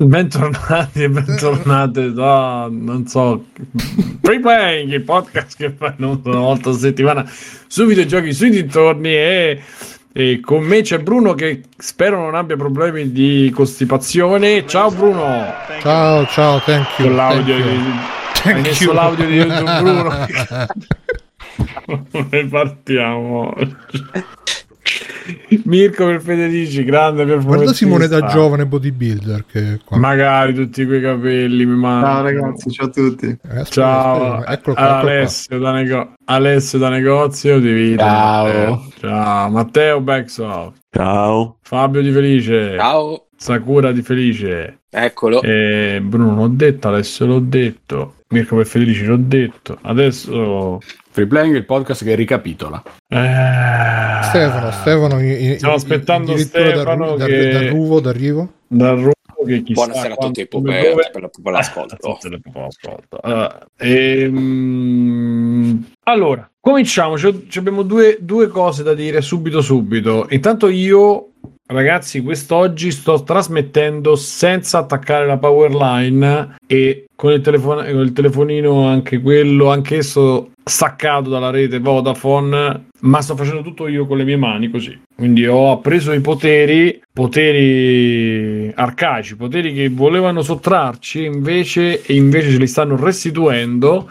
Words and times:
Bentornati 0.00 1.02
e 1.02 1.10
bentornate 1.10 2.12
da, 2.12 2.68
non 2.70 3.08
so, 3.08 3.46
Free 4.22 4.38
Playing, 4.38 4.92
il 4.92 5.02
podcast 5.02 5.56
che 5.56 5.72
fanno 5.72 6.20
una 6.22 6.38
volta 6.38 6.70
a 6.70 6.72
settimana 6.74 7.28
su 7.66 7.84
videogiochi, 7.84 8.32
sui 8.32 8.50
dintorni 8.50 9.08
e, 9.08 9.60
e, 10.12 10.38
con 10.40 10.62
me 10.62 10.82
c'è 10.82 11.00
Bruno 11.00 11.34
che 11.34 11.62
spero 11.76 12.20
non 12.20 12.36
abbia 12.36 12.54
problemi 12.54 13.10
di 13.10 13.50
costipazione. 13.52 14.64
Ciao 14.68 14.88
Bruno! 14.92 15.52
Ciao, 15.80 16.24
ciao, 16.28 16.60
thank 16.60 16.86
you. 16.98 17.08
Con 17.08 17.16
l'audio 17.16 17.56
thank 18.34 18.56
you. 18.56 18.62
di, 18.62 18.84
you. 18.84 18.92
l'audio 18.92 19.26
di 19.26 19.44
Bruno. 19.80 20.26
Come 22.12 22.46
partiamo? 22.46 23.52
Mirko 25.64 26.06
per 26.06 26.20
Federici, 26.20 26.84
grande 26.84 27.24
per 27.24 27.42
Guarda 27.42 27.72
Simone 27.72 28.06
da 28.08 28.26
giovane 28.26 28.66
bodybuilder 28.66 29.44
che 29.50 29.80
qua. 29.84 29.98
Magari 29.98 30.54
tutti 30.54 30.84
quei 30.86 31.00
capelli 31.00 31.64
mi 31.66 31.72
Ciao 31.72 31.80
mandano. 31.80 32.22
ragazzi, 32.22 32.70
ciao 32.70 32.86
a 32.86 32.90
tutti. 32.90 33.26
Eh, 33.26 33.38
aspetta, 33.48 33.64
Ciao, 33.64 34.32
aspetta, 34.34 34.52
eccolo 34.52 34.74
qua, 34.76 34.84
eccolo 34.84 35.00
qua. 35.00 35.10
Alessio, 35.10 35.58
da 35.58 35.72
nego- 35.72 36.12
Alessio 36.24 36.78
da 36.78 36.88
negozio 36.88 37.58
di 37.60 37.72
vita. 37.72 38.04
Ciao. 38.04 38.44
Matteo. 38.46 38.82
Ciao, 39.00 39.50
Matteo 39.50 40.00
Backsoft, 40.00 40.78
Ciao. 40.90 41.56
Fabio 41.62 42.00
di 42.02 42.10
Felice, 42.10 42.74
Ciao, 42.76 43.26
Sakura 43.36 43.92
di 43.92 44.02
Felice, 44.02 44.77
eccolo. 44.90 45.42
e 45.42 46.00
Bruno 46.02 46.34
l'ho 46.34 46.48
detto, 46.48 46.88
Alessio 46.88 47.26
l'ho 47.26 47.40
detto, 47.40 48.14
Mirko 48.28 48.56
per 48.56 48.66
Felice 48.66 49.04
l'ho 49.04 49.16
detto, 49.18 49.78
adesso... 49.82 50.80
Free 51.10 51.26
Playing 51.26 51.56
il 51.56 51.64
podcast 51.64 52.04
che 52.04 52.14
ricapitola. 52.14 52.80
Eh, 53.08 54.20
Stefano, 54.22 54.70
Stefano 54.70 55.18
in- 55.20 55.56
Stiamo 55.56 55.74
aspettando 55.74 56.36
Stefano 56.36 57.16
da, 57.16 57.26
che- 57.26 57.48
da, 57.50 57.58
da 57.60 57.68
Ruvo 57.70 57.98
d'arrivo. 57.98 58.52
dal 58.68 58.96
Roma 58.98 59.12
che 59.44 59.62
chissà 59.64 59.84
Buonasera 59.86 60.14
a 60.14 60.16
tutti, 60.16 60.46
pupe, 60.46 60.80
dove- 60.90 61.10
per, 61.10 61.30
per 61.42 61.52
l'ascolto. 61.52 61.94
Eh, 61.94 61.98
tutte 61.98 62.28
le 62.28 62.40
pupe 62.40 62.58
all'ascolto. 62.60 63.18
Allora, 63.20 63.66
ehm, 63.78 65.84
allora, 66.04 66.50
cominciamo. 66.60 67.18
Ci 67.18 67.46
ci 67.48 67.58
abbiamo 67.58 67.82
due, 67.82 68.18
due 68.20 68.48
cose 68.48 68.82
da 68.82 68.94
dire 68.94 69.20
subito 69.20 69.60
subito. 69.60 70.26
Intanto 70.30 70.68
io, 70.68 71.30
ragazzi, 71.68 72.22
quest'oggi 72.22 72.90
sto 72.90 73.22
trasmettendo 73.22 74.16
senza 74.16 74.78
attaccare 74.78 75.26
la 75.26 75.38
power 75.38 75.74
line 75.74 76.56
e 76.66 77.06
con 77.14 77.32
il, 77.32 77.40
telefono, 77.40 77.82
con 77.82 78.00
il 78.00 78.12
telefonino 78.12 78.86
anche 78.86 79.20
quello, 79.20 79.70
anch'esso 79.70 80.50
staccato 80.64 81.30
dalla 81.30 81.50
rete 81.50 81.78
Vodafone, 81.78 82.88
ma 83.00 83.20
sto 83.22 83.34
facendo 83.34 83.62
tutto 83.62 83.88
io 83.88 84.06
con 84.06 84.18
le 84.18 84.24
mie 84.24 84.36
mani 84.36 84.70
così. 84.70 85.00
Quindi 85.16 85.46
ho 85.46 85.72
appreso 85.72 86.12
i 86.12 86.20
poteri, 86.20 87.00
poteri 87.12 88.70
arcaici, 88.74 89.36
poteri 89.36 89.72
che 89.74 89.88
volevano 89.88 90.42
sottrarci, 90.42 91.24
invece, 91.24 92.02
e 92.02 92.14
invece 92.14 92.50
ce 92.50 92.58
li 92.58 92.66
stanno 92.66 92.96
restituendo. 92.96 94.10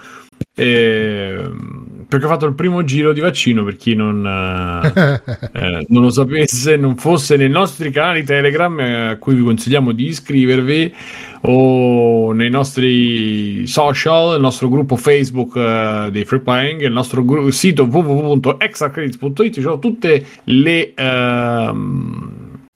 ehm, 0.55 1.87
perché 2.08 2.25
ho 2.25 2.30
fatto 2.30 2.45
il 2.45 2.53
primo 2.53 2.83
giro 2.83 3.11
di 3.11 3.19
vaccino 3.19 3.63
per 3.66 3.75
chi 3.75 3.94
non, 3.94 4.25
eh, 4.25 5.22
eh, 5.53 5.86
non 5.89 6.03
lo 6.03 6.09
sapesse, 6.09 6.77
non 6.77 6.95
fosse 6.95 7.36
nei 7.36 7.50
nostri 7.50 7.91
canali 7.91 8.23
Telegram 8.23 8.80
eh, 8.80 9.08
a 9.09 9.17
cui 9.17 9.36
vi 9.36 9.44
consigliamo 9.44 9.91
di 9.91 10.08
iscrivervi 10.08 10.94
o 11.41 12.31
nei 12.31 12.50
nostri 12.50 13.67
social, 13.67 14.35
il 14.35 14.41
nostro 14.41 14.69
gruppo 14.69 14.95
Facebook 14.95 15.55
eh, 15.58 16.08
dei 16.11 16.23
Free 16.23 16.39
Playing, 16.39 16.81
il 16.81 16.91
nostro 16.94 17.25
gru- 17.25 17.50
sito 17.50 17.83
www.extracredits.it, 17.83 19.53
ci 19.53 19.61
sono 19.61 19.80
tutte 19.80 20.25
le, 20.45 20.94
ehm, 20.94 22.27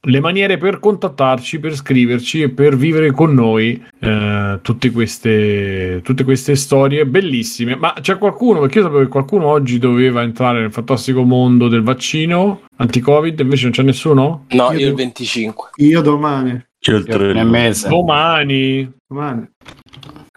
le 0.08 0.20
maniere 0.20 0.58
per 0.58 0.80
contattarci, 0.80 1.60
per 1.60 1.76
scriverci 1.76 2.42
e 2.42 2.50
per 2.50 2.76
vivere 2.76 3.12
con 3.12 3.34
noi 3.36 3.80
eh, 4.00 4.60
tutte, 4.64 4.90
queste, 4.92 6.02
tutte 6.04 6.24
queste 6.24 6.56
storie 6.56 7.06
bellissime. 7.06 7.76
Ma 7.76 7.94
c'è 8.02 8.18
qualcuno, 8.18 8.62
perché 8.62 8.80
io 8.80 8.86
sapevo 8.86 9.02
che 9.04 9.10
qualcuno 9.10 9.46
oggi 9.46 9.78
doveva 9.78 10.24
entrare 10.24 10.60
nel 10.62 10.72
fantastico 10.72 11.22
mondo 11.24 11.68
del 11.68 11.84
vaccino 11.84 12.62
anti-Covid, 12.78 13.40
invece 13.40 13.64
non 13.66 13.72
c'è 13.74 13.84
nessuno? 13.84 14.46
No, 14.50 14.64
Io 14.66 14.72
io 14.72 14.78
il 14.78 14.84
devo- 14.86 14.96
25. 14.96 15.70
Io 15.76 16.02
domani. 16.02 16.66
C'è 16.80 16.94
il 16.96 17.06
tre 17.06 17.34
Nel 17.34 17.46
mese. 17.46 17.88
Domani. 17.88 18.92
Domani. 19.08 19.48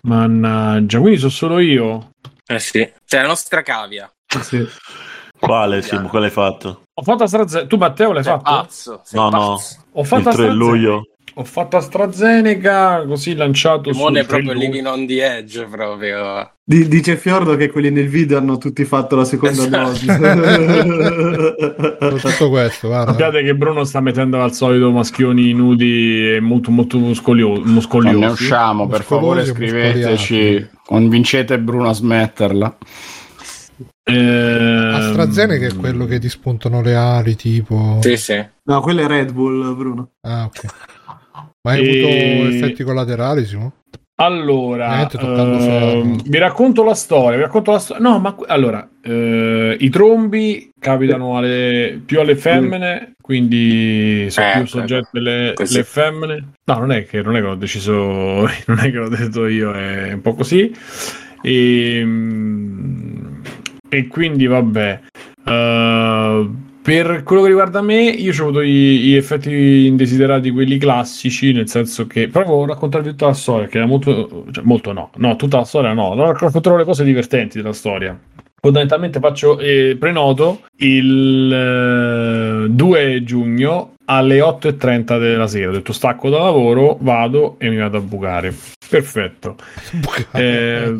Mannaggia, 0.03 0.99
quindi 1.01 1.19
sono 1.19 1.31
solo 1.31 1.59
io. 1.59 2.11
Eh 2.47 2.59
sì. 2.59 2.87
C'è 3.07 3.23
la 3.23 3.29
nostra 3.29 3.63
cavia. 3.63 4.13
Sì. 4.43 4.63
Quale 5.39 5.81
Simo? 5.81 6.09
Quale 6.09 6.27
hai 6.27 6.31
fatto? 6.33 6.83
Ho 6.97 7.03
fatto 7.03 7.25
AstraZeneca. 7.25 7.67
Tu 7.69 7.77
Matteo 7.77 8.13
l'hai 8.13 8.23
Sei 8.23 8.33
fatto? 8.33 8.45
pazzo. 8.45 9.01
Sei 9.05 9.19
No, 9.21 9.29
no. 9.31 9.39
pazzo. 9.55 9.77
Ho 9.93 10.01
Il 10.03 10.07
fatto 10.07 10.23
3 10.23 10.31
AstraZeneca. 10.31 10.65
luglio. 10.65 11.03
Ho 11.37 11.43
fatto 11.43 11.77
AstraZeneca 11.77 13.05
così 13.07 13.35
lanciato 13.35 13.93
Simone 13.93 14.21
è 14.21 14.23
su 14.23 14.29
proprio 14.29 14.51
tre 14.51 14.59
living 14.61 14.87
on 14.87 15.05
the 15.05 15.37
edge 15.37 15.65
proprio. 15.65 16.49
Di- 16.63 16.87
dice 16.87 17.17
Fiordo 17.17 17.57
che 17.57 17.71
quelli 17.71 17.91
nel 17.91 18.07
video 18.09 18.39
hanno 18.39 18.57
tutti 18.57 18.85
fatto 18.85 19.17
la 19.17 19.25
seconda 19.25 19.67
dose. 19.67 20.07
Tutto 22.21 22.49
questo, 22.49 22.87
guarda. 22.89 23.11
Sappiate 23.11 23.43
che 23.43 23.55
Bruno 23.57 23.83
sta 23.83 24.01
mettendo 24.01 24.41
al 24.41 24.53
solito 24.53 24.93
maschioni 24.93 25.53
nudi 25.53 26.35
e 26.37 26.41
molto 26.41 26.71
molto 26.71 26.99
muscolio- 26.99 27.59
Non 27.59 27.73
muscoliosi. 27.73 28.19
ne 28.19 28.27
usciamo, 28.27 28.87
per 28.87 29.03
favore 29.03 29.45
scriveteci, 29.45 30.69
convincete 30.87 31.59
Bruno 31.59 31.89
a 31.89 31.93
smetterla. 31.93 32.77
Ehm, 34.05 34.95
AstraZeneca 34.95 35.67
è 35.67 35.75
quello 35.77 36.05
che 36.05 36.19
ti 36.19 36.29
spuntano 36.29 36.83
le 36.83 36.95
ali, 36.95 37.35
tipo. 37.37 37.99
Sì, 38.03 38.17
sì. 38.17 38.45
no, 38.65 38.81
quello 38.81 39.03
è 39.03 39.07
Red 39.07 39.33
Bull, 39.33 39.75
Bruno. 39.77 40.11
Ah, 40.23 40.45
ok. 40.45 40.65
Ma 41.63 41.71
hai 41.73 41.83
E- 41.87 41.91
avuto 42.01 42.55
effetti 42.55 42.83
collaterali, 42.85 43.45
Simo? 43.47 43.73
Allora, 44.17 44.95
Niente, 44.95 45.19
toccando 45.19 45.59
ehm, 45.59 46.23
vi 46.27 46.39
racconto 46.39 46.85
la 46.85 46.95
storia. 46.95 47.37
Vi 47.37 47.43
racconto 47.43 47.73
la 47.73 47.79
storia. 47.81 48.03
No, 48.09 48.19
ma 48.21 48.33
que- 48.35 48.47
allora, 48.49 48.89
eh, 49.03 49.77
i 49.81 49.89
trombi 49.91 50.71
capitano 50.79 51.37
alle- 51.37 52.01
più 52.05 52.21
alle 52.21 52.37
femmine, 52.37 53.15
quindi 53.21 54.27
sono 54.31 54.47
Eh, 54.47 54.53
più 54.53 54.61
ok. 54.63 54.69
soggette 54.69 55.19
le, 55.19 55.55
le 55.57 55.83
femmine. 55.85 56.49
No, 56.65 56.79
non 56.79 56.93
è 56.93 57.07
che 57.07 57.23
non 57.23 57.35
è 57.35 57.41
che 57.41 57.47
l'ho 57.47 57.55
deciso, 57.57 57.93
non 58.67 58.79
è 58.79 58.83
che 58.91 58.97
l'ho 58.99 59.09
detto 59.09 59.47
io, 59.49 59.73
è 59.73 60.13
un 60.13 60.21
po' 60.21 60.35
così. 60.35 60.73
E, 61.43 62.01
mm, 62.05 63.43
e 63.97 64.07
quindi 64.09 64.47
vabbè. 64.47 65.01
eh, 65.47 66.49
per 66.85 67.23
quello 67.23 67.41
che 67.41 67.49
riguarda 67.49 67.81
me, 67.81 68.03
io 68.03 68.33
ho 68.33 68.43
avuto 68.43 68.63
gli, 68.63 69.15
effetti 69.15 69.87
indesiderati, 69.87 70.51
quelli 70.51 70.77
classici, 70.77 71.53
nel 71.53 71.67
senso 71.67 72.07
che 72.07 72.29
provo 72.29 72.63
a 72.63 72.67
raccontarvi 72.67 73.09
tutta 73.09 73.29
la 73.29 73.33
storia, 73.33 73.69
che 73.69 73.79
era 73.79 73.87
molto, 73.87 74.45
cioè, 74.51 74.63
molto 74.65 74.93
no, 74.93 75.11
no, 75.17 75.35
tutta 75.37 75.57
la 75.57 75.65
storia 75.65 75.95
no, 75.95 76.13
no, 76.13 76.33
racconterò 76.33 76.77
le 76.77 76.85
cose 76.85 77.03
divertenti 77.03 77.57
della 77.57 77.73
storia. 77.73 78.19
Fondamentalmente 78.61 79.19
faccio 79.19 79.59
eh, 79.59 79.97
prenoto 79.99 80.61
il 80.77 81.53
eh, 81.53 82.71
2 82.71 83.25
giugno 83.25 83.95
alle 84.05 84.41
8.30 84.41 85.19
della 85.19 85.47
sera. 85.47 85.71
Ho 85.71 85.73
detto 85.73 85.93
stacco 85.95 86.29
da 86.29 86.39
lavoro, 86.39 86.99
vado 87.01 87.57
e 87.59 87.71
mi 87.71 87.77
vado 87.77 87.97
a 87.97 88.01
bucare. 88.01 88.55
Perfetto. 88.89 89.57
Eh, 90.33 90.95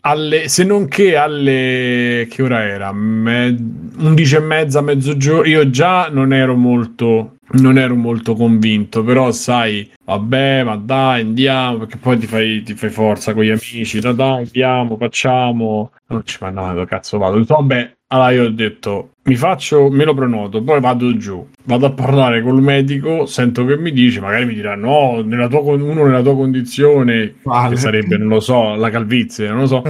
alle- 0.00 0.48
se 0.48 0.64
non 0.64 0.86
che 0.88 1.16
alle 1.16 2.26
che 2.30 2.42
ora 2.42 2.62
era? 2.62 2.92
Me- 2.92 3.56
11 3.98 4.36
e 4.36 4.40
mezza, 4.40 4.80
mezzogiorno. 4.80 5.48
Io 5.48 5.68
già 5.70 6.08
non 6.10 6.32
ero 6.32 6.54
molto. 6.56 7.32
Non 7.50 7.78
ero 7.78 7.94
molto 7.94 8.34
convinto, 8.34 9.02
però 9.02 9.30
sai, 9.32 9.90
vabbè, 10.04 10.64
ma 10.64 10.76
dai, 10.76 11.22
andiamo, 11.22 11.78
perché 11.78 11.96
poi 11.96 12.18
ti 12.18 12.26
fai, 12.26 12.62
ti 12.62 12.74
fai 12.74 12.90
forza 12.90 13.32
con 13.32 13.42
gli 13.42 13.48
amici, 13.48 14.00
dai, 14.00 14.14
dai, 14.14 14.42
andiamo, 14.44 14.98
facciamo. 14.98 15.92
Non 16.08 16.20
ci 16.26 16.36
mandavo, 16.42 16.74
dove 16.74 16.84
cazzo 16.84 17.16
vado? 17.16 17.42
Vabbè, 17.42 17.96
allora 18.08 18.30
io 18.32 18.44
ho 18.44 18.50
detto, 18.50 19.12
mi 19.24 19.34
faccio, 19.36 19.88
me 19.90 20.04
lo 20.04 20.12
prenoto, 20.12 20.62
poi 20.62 20.78
vado 20.80 21.16
giù, 21.16 21.48
vado 21.68 21.84
a 21.84 21.90
parlare 21.90 22.40
col 22.40 22.62
medico, 22.62 23.26
sento 23.26 23.66
che 23.66 23.76
mi 23.76 23.92
dice, 23.92 24.20
magari 24.20 24.46
mi 24.46 24.54
dirà, 24.54 24.74
no, 24.74 25.20
nella 25.22 25.48
tua, 25.48 25.62
con- 25.62 25.82
uno 25.82 26.06
nella 26.06 26.22
tua 26.22 26.34
condizione, 26.34 27.34
Vale. 27.42 27.74
che 27.74 27.80
sarebbe, 27.80 28.16
non 28.16 28.28
lo 28.28 28.40
so, 28.40 28.74
la 28.74 28.88
calvizie, 28.88 29.48
non 29.48 29.58
lo 29.60 29.66
so, 29.66 29.82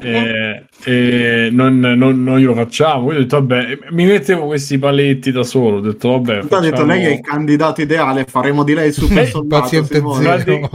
eh, 0.00 0.62
eh, 0.84 1.48
non, 1.50 1.80
non, 1.80 2.22
non 2.22 2.38
glielo 2.38 2.54
facciamo. 2.54 3.06
Quindi 3.06 3.16
ho 3.16 3.22
detto, 3.24 3.36
vabbè, 3.44 3.78
mi 3.90 4.04
mettevo 4.06 4.46
questi 4.46 4.78
paletti 4.78 5.32
da 5.32 5.42
solo. 5.42 5.78
Ho 5.78 5.80
detto, 5.80 6.10
vabbè, 6.10 6.32
Ha 6.36 6.40
detto 6.42 6.56
facciamo- 6.56 6.84
lei 6.86 7.04
è 7.04 7.10
il 7.14 7.20
candidato 7.20 7.80
ideale, 7.80 8.24
faremo 8.24 8.62
di 8.62 8.74
lei 8.74 8.86
il 8.88 8.92
super 8.92 9.18
Eh, 9.24 9.26
soldato. 9.26 9.66
Zero. 9.68 10.68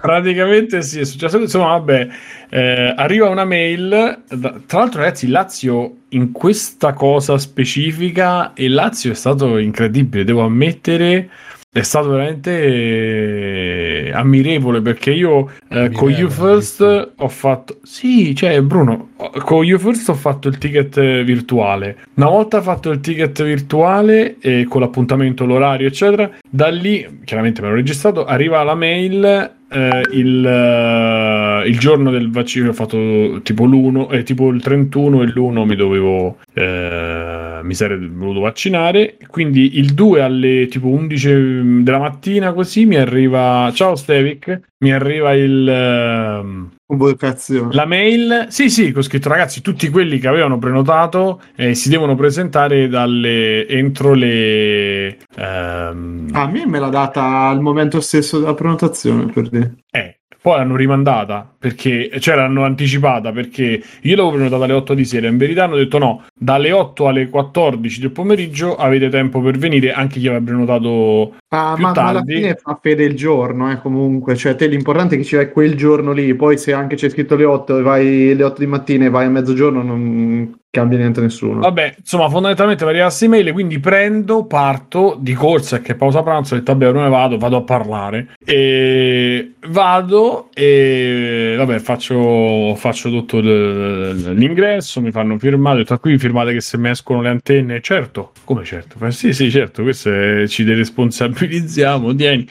Praticamente 0.00 0.82
sì, 0.82 1.00
è 1.00 1.04
successo. 1.04 1.38
Insomma, 1.38 1.68
vabbè, 1.68 2.08
eh, 2.50 2.92
arriva 2.94 3.28
una 3.30 3.44
mail. 3.46 3.84
da- 4.28 4.54
tra 4.66 4.80
l'altro, 4.80 5.00
ragazzi, 5.00 5.26
Lazio 5.28 5.92
in 6.10 6.30
questa 6.32 6.92
cosa 6.92 7.36
specifica 7.36 8.52
e 8.54 8.68
Lazio 8.68 9.10
è 9.10 9.14
stato 9.14 9.58
incredibile, 9.58 9.85
devo 9.90 10.42
ammettere. 10.42 11.28
È 11.76 11.82
stato 11.82 12.08
veramente 12.08 14.06
eh, 14.06 14.10
ammirevole 14.10 14.80
perché 14.80 15.10
io 15.10 15.50
eh, 15.68 15.90
con 15.90 16.08
You 16.08 16.30
First 16.30 17.12
ho 17.14 17.28
fatto 17.28 17.80
sì, 17.82 18.34
cioè 18.34 18.62
Bruno, 18.62 19.10
con 19.44 19.62
You 19.62 19.78
First 19.78 20.08
ho 20.08 20.14
fatto 20.14 20.48
il 20.48 20.56
ticket 20.56 20.98
virtuale. 21.22 21.98
Una 22.14 22.30
volta 22.30 22.62
fatto 22.62 22.90
il 22.90 23.00
ticket 23.00 23.42
virtuale 23.42 24.36
e 24.40 24.64
con 24.66 24.80
l'appuntamento, 24.80 25.44
l'orario, 25.44 25.86
eccetera, 25.86 26.30
da 26.48 26.68
lì 26.68 27.20
chiaramente 27.24 27.60
me 27.60 27.68
l'ho 27.68 27.74
registrato, 27.74 28.24
arriva 28.24 28.62
la 28.62 28.74
mail 28.74 29.55
eh, 29.68 30.02
il, 30.12 30.46
eh, 30.46 31.68
il 31.68 31.78
giorno 31.78 32.10
del 32.10 32.30
vaccino 32.30 32.70
ho 32.70 32.72
fatto 32.72 33.40
tipo 33.42 33.64
l'1 33.64 34.12
eh, 34.12 34.22
tipo 34.22 34.48
il 34.50 34.62
31 34.62 35.22
e 35.22 35.26
l'1 35.26 35.64
mi 35.64 35.76
dovevo 35.76 36.38
eh, 36.52 37.60
mi 37.62 37.74
sarei 37.74 38.08
voluto 38.12 38.40
vaccinare. 38.40 39.16
Quindi 39.28 39.78
il 39.78 39.94
2 39.94 40.22
alle 40.22 40.66
tipo 40.68 40.88
11 40.88 41.82
della 41.82 41.98
mattina 41.98 42.52
così 42.52 42.86
mi 42.86 42.96
arriva 42.96 43.70
ciao 43.74 43.96
Stevic 43.96 44.60
mi 44.78 44.92
arriva 44.92 45.32
il 45.34 45.68
ehm, 45.68 46.70
Convocazione. 46.86 47.74
la 47.74 47.84
mail, 47.86 48.46
sì, 48.48 48.68
sì, 48.70 48.92
ho 48.94 49.02
scritto 49.02 49.28
ragazzi, 49.28 49.60
tutti 49.60 49.88
quelli 49.88 50.18
che 50.18 50.28
avevano 50.28 50.58
prenotato 50.58 51.40
eh, 51.56 51.74
si 51.74 51.88
devono 51.88 52.14
presentare 52.14 52.86
dalle, 52.88 53.66
entro 53.66 54.12
le... 54.14 55.18
ehm, 55.36 56.28
A 56.32 56.46
me 56.48 56.66
me 56.66 56.78
l'ha 56.78 56.88
data 56.88 57.48
al 57.48 57.60
momento 57.60 58.00
stesso 58.00 58.38
della 58.38 58.54
prenotazione, 58.54 59.26
per 59.32 59.48
dire. 59.48 59.74
eh, 59.90 60.20
poi 60.46 60.58
l'hanno 60.58 60.76
rimandata 60.76 61.52
perché, 61.58 62.08
cioè 62.20 62.36
l'hanno 62.36 62.62
anticipata 62.62 63.32
perché 63.32 63.82
io 64.02 64.14
l'avevo 64.14 64.30
prenotata 64.36 64.62
alle 64.62 64.74
8 64.74 64.94
di 64.94 65.04
sera. 65.04 65.26
In 65.26 65.38
verità 65.38 65.64
hanno 65.64 65.74
detto 65.74 65.98
no, 65.98 66.24
dalle 66.38 66.70
8 66.70 67.08
alle 67.08 67.28
14 67.28 67.98
del 68.00 68.12
pomeriggio 68.12 68.76
avete 68.76 69.08
tempo 69.08 69.40
per 69.40 69.58
venire. 69.58 69.90
Anche 69.92 70.20
chi 70.20 70.28
aveva 70.28 70.44
prenotato 70.44 71.34
Ah, 71.48 71.72
più 71.74 71.82
ma, 71.82 71.92
ma 71.92 72.00
alla 72.00 72.18
tardi. 72.18 72.34
fine 72.34 72.54
fa 72.54 72.78
fede 72.80 73.02
il 73.02 73.16
giorno, 73.16 73.72
eh, 73.72 73.80
comunque. 73.80 74.36
Cioè, 74.36 74.54
te 74.54 74.68
l'importante 74.68 75.16
è 75.16 75.18
che 75.18 75.24
ci 75.24 75.34
vai 75.34 75.50
quel 75.50 75.74
giorno 75.74 76.12
lì. 76.12 76.32
Poi, 76.36 76.56
se 76.58 76.72
anche 76.72 76.94
c'è 76.94 77.08
scritto 77.08 77.34
le 77.34 77.44
8 77.44 77.78
e 77.78 77.82
vai 77.82 78.30
alle 78.30 78.44
8 78.44 78.60
di 78.60 78.66
mattina 78.68 79.06
e 79.06 79.10
vai 79.10 79.26
a 79.26 79.30
mezzogiorno, 79.30 79.82
non 79.82 80.54
cambia 80.70 80.98
niente 80.98 81.20
a 81.20 81.22
nessuno. 81.22 81.60
Vabbè, 81.60 81.94
insomma, 81.98 82.28
fondamentalmente 82.28 82.84
mi 82.84 82.90
arriva 82.90 83.06
questa 83.06 83.24
email, 83.24 83.52
quindi 83.52 83.78
prendo, 83.78 84.44
parto 84.44 85.16
di 85.18 85.32
corsa, 85.32 85.80
che 85.80 85.94
pausa 85.94 86.22
pranzo, 86.22 86.54
ho 86.54 86.58
detto, 86.58 86.72
vabbè, 86.72 86.88
ora 86.88 87.02
ne 87.04 87.08
vado, 87.08 87.38
vado 87.38 87.56
a 87.56 87.62
parlare. 87.62 88.28
E 88.44 89.52
vado 89.68 90.50
e, 90.52 91.54
vabbè, 91.56 91.78
faccio, 91.78 92.74
faccio 92.76 93.08
tutto 93.10 93.38
l'ingresso, 93.40 95.00
mi 95.00 95.10
fanno 95.10 95.38
firmare, 95.38 95.78
detto, 95.78 95.94
"Ah, 95.94 95.98
qui 95.98 96.18
firmate 96.18 96.52
che 96.52 96.60
se 96.60 96.76
mi 96.78 96.90
escono 96.90 97.22
le 97.22 97.28
antenne, 97.30 97.80
certo, 97.80 98.32
come 98.44 98.64
certo? 98.64 98.96
Sì, 99.10 99.32
sì, 99.32 99.50
certo, 99.50 99.82
questo 99.82 100.12
è- 100.12 100.46
ci 100.46 100.62
deresponsabilizziamo, 100.64 102.12
tieni. 102.14 102.46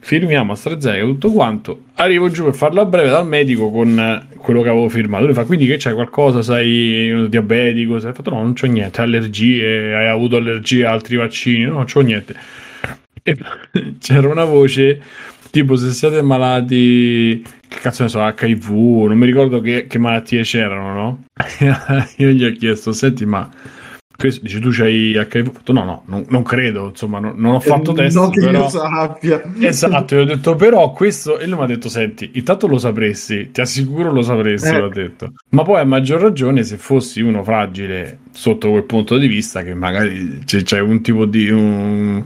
Firmiamo 0.00 0.52
AstraZeneca 0.52 1.04
tutto 1.04 1.32
quanto. 1.32 1.82
Arrivo 1.94 2.30
giù 2.30 2.44
per 2.44 2.54
farla 2.54 2.84
breve 2.84 3.10
dal 3.10 3.26
medico 3.26 3.70
con 3.70 3.98
eh, 3.98 4.36
quello 4.36 4.62
che 4.62 4.68
avevo 4.68 4.88
firmato. 4.88 5.24
Lui 5.24 5.34
fa: 5.34 5.44
Quindi 5.44 5.66
che 5.66 5.76
c'hai 5.76 5.94
qualcosa? 5.94 6.40
Sei 6.42 7.10
eh, 7.10 7.28
diabetico? 7.28 7.98
Sei 7.98 8.12
fatto? 8.12 8.30
No, 8.30 8.42
non 8.42 8.54
c'ho 8.54 8.66
niente. 8.66 9.00
Allergie? 9.00 9.94
Hai 9.94 10.08
avuto 10.08 10.36
allergie 10.36 10.86
a 10.86 10.92
altri 10.92 11.16
vaccini? 11.16 11.64
No, 11.64 11.72
non 11.72 11.84
c'ho 11.84 12.00
niente. 12.00 12.34
E 13.22 13.36
c'era 13.98 14.28
una 14.28 14.44
voce 14.44 15.02
tipo: 15.50 15.76
Se 15.76 15.90
siete 15.90 16.22
malati, 16.22 17.44
che 17.66 17.78
cazzo 17.80 18.04
ne 18.04 18.08
so, 18.08 18.20
HIV, 18.20 18.70
non 18.70 19.18
mi 19.18 19.26
ricordo 19.26 19.60
che, 19.60 19.86
che 19.86 19.98
malattie 19.98 20.42
c'erano, 20.42 20.94
no? 20.94 21.24
Io 22.16 22.28
gli 22.30 22.44
ho 22.44 22.52
chiesto: 22.52 22.92
Senti, 22.92 23.26
ma 23.26 23.50
questo, 24.18 24.40
dici 24.42 24.58
tu 24.58 24.70
c'hai 24.70 25.12
HIV? 25.16 25.60
No, 25.68 25.84
no, 25.84 26.02
non, 26.06 26.24
non 26.28 26.42
credo. 26.42 26.88
Insomma, 26.88 27.20
non, 27.20 27.34
non 27.36 27.54
ho 27.54 27.60
fatto 27.60 27.92
Eh, 27.92 27.94
test. 27.94 28.16
Non 28.16 28.30
che 28.30 28.40
però... 28.40 28.62
io 28.62 28.68
sappia. 28.68 29.42
Esatto, 29.60 30.14
io 30.16 30.22
ho 30.22 30.24
detto 30.24 30.56
però 30.56 30.90
questo 30.92 31.38
e 31.38 31.46
lui 31.46 31.56
mi 31.58 31.62
ha 31.64 31.66
detto 31.66 31.88
senti, 31.88 32.30
intanto 32.34 32.66
lo 32.66 32.78
sapresti, 32.78 33.50
ti 33.52 33.60
assicuro 33.60 34.10
lo 34.12 34.22
sapresti, 34.22 34.74
Eh. 34.74 34.78
l'ho 34.78 34.88
detto. 34.88 35.32
Ma 35.50 35.62
poi 35.62 35.80
a 35.80 35.84
maggior 35.84 36.20
ragione 36.20 36.64
se 36.64 36.76
fossi 36.78 37.20
uno 37.20 37.44
fragile 37.44 38.18
sotto 38.32 38.70
quel 38.70 38.84
punto 38.84 39.16
di 39.18 39.26
vista 39.28 39.62
che 39.62 39.74
magari 39.74 40.40
c'è, 40.44 40.62
c'è 40.62 40.80
un 40.80 41.00
tipo 41.00 41.24
di 41.24 41.48
un, 41.50 42.22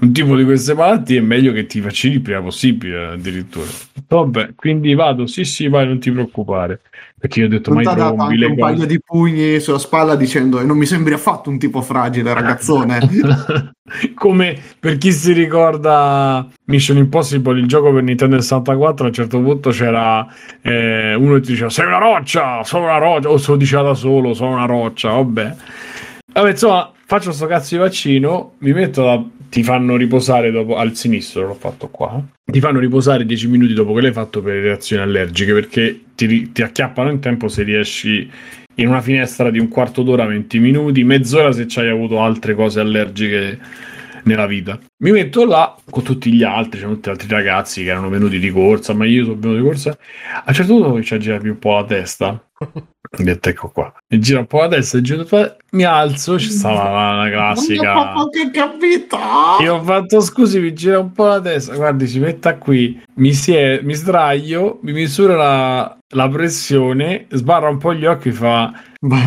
un 0.00 0.12
tipo 0.12 0.36
di 0.36 0.44
queste 0.44 0.74
malattie 0.74 1.18
è 1.18 1.20
meglio 1.20 1.52
che 1.52 1.66
ti 1.66 1.80
vaccini 1.80 2.14
il 2.14 2.20
prima 2.22 2.40
possibile 2.40 3.06
addirittura. 3.12 3.66
Vabbè, 4.08 4.54
quindi 4.54 4.94
vado, 4.94 5.26
sì 5.26 5.44
sì, 5.44 5.68
vai, 5.68 5.86
non 5.86 5.98
ti 6.00 6.10
preoccupare. 6.10 6.80
Perché 7.24 7.40
io 7.40 7.46
ho 7.46 7.48
detto 7.48 7.72
Non 7.72 7.82
mai 7.82 7.90
ha 7.90 7.96
dato 7.96 8.16
anche 8.20 8.44
un 8.44 8.54
paio 8.54 8.84
di 8.84 9.00
pugni 9.00 9.58
sulla 9.58 9.78
spalla 9.78 10.14
dicendo 10.14 10.60
"E 10.60 10.64
non 10.64 10.76
mi 10.76 10.84
sembri 10.84 11.14
affatto 11.14 11.48
un 11.48 11.58
tipo 11.58 11.80
fragile, 11.80 12.34
ragazzone. 12.34 13.00
Come 14.14 14.60
per 14.78 14.98
chi 14.98 15.10
si 15.10 15.32
ricorda 15.32 16.46
Mission 16.66 16.98
Impossible, 16.98 17.58
il 17.58 17.66
gioco 17.66 17.94
per 17.94 18.02
Nintendo 18.02 18.38
64, 18.38 19.04
a 19.06 19.08
un 19.08 19.14
certo 19.14 19.40
punto 19.40 19.70
c'era 19.70 20.26
eh, 20.60 21.14
uno 21.14 21.34
che 21.36 21.40
ti 21.40 21.52
diceva 21.52 21.70
sei 21.70 21.86
una 21.86 21.96
roccia, 21.96 22.62
sono 22.62 22.84
una 22.84 22.98
roccia, 22.98 23.30
o 23.30 23.38
se 23.38 23.52
lo 23.52 23.56
diceva 23.56 23.80
da 23.80 23.94
solo, 23.94 24.34
sono 24.34 24.52
una 24.52 24.66
roccia, 24.66 25.08
vabbè. 25.12 25.54
Vabbè, 26.34 26.50
insomma, 26.50 26.92
faccio 27.06 27.30
sto 27.30 27.46
cazzo 27.46 27.76
di 27.76 27.80
vaccino, 27.80 28.54
mi 28.58 28.72
metto 28.72 29.04
da... 29.04 29.24
ti 29.48 29.62
fanno 29.62 29.94
riposare 29.94 30.50
dopo, 30.50 30.74
al 30.74 30.96
sinistro 30.96 31.46
l'ho 31.46 31.54
fatto 31.54 31.88
qua, 31.88 32.20
ti 32.44 32.58
fanno 32.58 32.80
riposare 32.80 33.24
10 33.24 33.46
minuti 33.46 33.72
dopo 33.72 33.94
che 33.94 34.00
l'hai 34.00 34.12
fatto 34.12 34.42
per 34.42 34.54
le 34.54 34.62
reazioni 34.62 35.02
allergiche, 35.02 35.52
perché 35.52 36.00
ti, 36.16 36.50
ti 36.50 36.62
acchiappano 36.62 37.10
in 37.10 37.20
tempo 37.20 37.46
se 37.46 37.62
riesci 37.62 38.28
in 38.74 38.88
una 38.88 39.00
finestra 39.00 39.50
di 39.50 39.60
un 39.60 39.68
quarto 39.68 40.02
d'ora, 40.02 40.26
20 40.26 40.58
minuti, 40.58 41.04
mezz'ora 41.04 41.52
se 41.52 41.68
ci 41.68 41.78
hai 41.78 41.88
avuto 41.88 42.20
altre 42.20 42.56
cose 42.56 42.80
allergiche 42.80 43.60
nella 44.24 44.46
vita. 44.46 44.76
Mi 45.04 45.10
metto 45.10 45.44
là 45.44 45.76
con 45.90 46.02
tutti 46.02 46.32
gli 46.32 46.42
altri, 46.42 46.78
c'erano 46.78 46.94
tutti 46.94 47.10
altri 47.10 47.28
ragazzi 47.28 47.84
che 47.84 47.90
erano 47.90 48.08
venuti 48.08 48.38
di 48.38 48.50
corsa, 48.50 48.94
ma 48.94 49.04
io 49.04 49.24
sono 49.24 49.36
venuto 49.38 49.60
di 49.60 49.66
corsa. 49.66 49.90
A 49.90 50.44
un 50.46 50.54
certo 50.54 50.72
punto 50.72 50.88
comincia 50.88 51.16
a 51.16 51.18
girarmi 51.18 51.50
un 51.50 51.58
po' 51.58 51.74
la 51.74 51.84
testa. 51.84 52.42
Ho 53.16 53.22
detto 53.22 53.48
ecco 53.48 53.68
qua. 53.68 53.92
Mi 54.08 54.18
gira 54.18 54.40
un 54.40 54.46
po' 54.46 54.60
la 54.60 54.68
testa, 54.68 55.00
giro, 55.00 55.26
mi 55.72 55.84
alzo, 55.84 56.38
ci 56.38 56.50
stava 56.50 56.90
la, 56.90 57.24
la 57.24 57.30
classica. 57.30 58.14
Che 58.30 58.50
capito. 58.50 59.18
Io 59.60 59.74
ho 59.74 59.82
fatto 59.82 60.20
scusi, 60.20 60.58
mi 60.58 60.72
gira 60.72 60.98
un 60.98 61.12
po' 61.12 61.26
la 61.26 61.40
testa. 61.40 61.76
Guardi, 61.76 62.06
si 62.08 62.18
metta 62.18 62.56
qui, 62.56 63.00
mi, 63.16 63.32
sie- 63.32 63.80
mi 63.82 63.94
sdraio, 63.94 64.80
mi 64.82 64.92
misura 64.92 65.36
la, 65.36 65.98
la 66.08 66.28
pressione, 66.28 67.26
sbarra 67.30 67.68
un 67.68 67.78
po' 67.78 67.94
gli 67.94 68.06
occhi, 68.06 68.32
fa: 68.32 68.72
Ma, 69.00 69.18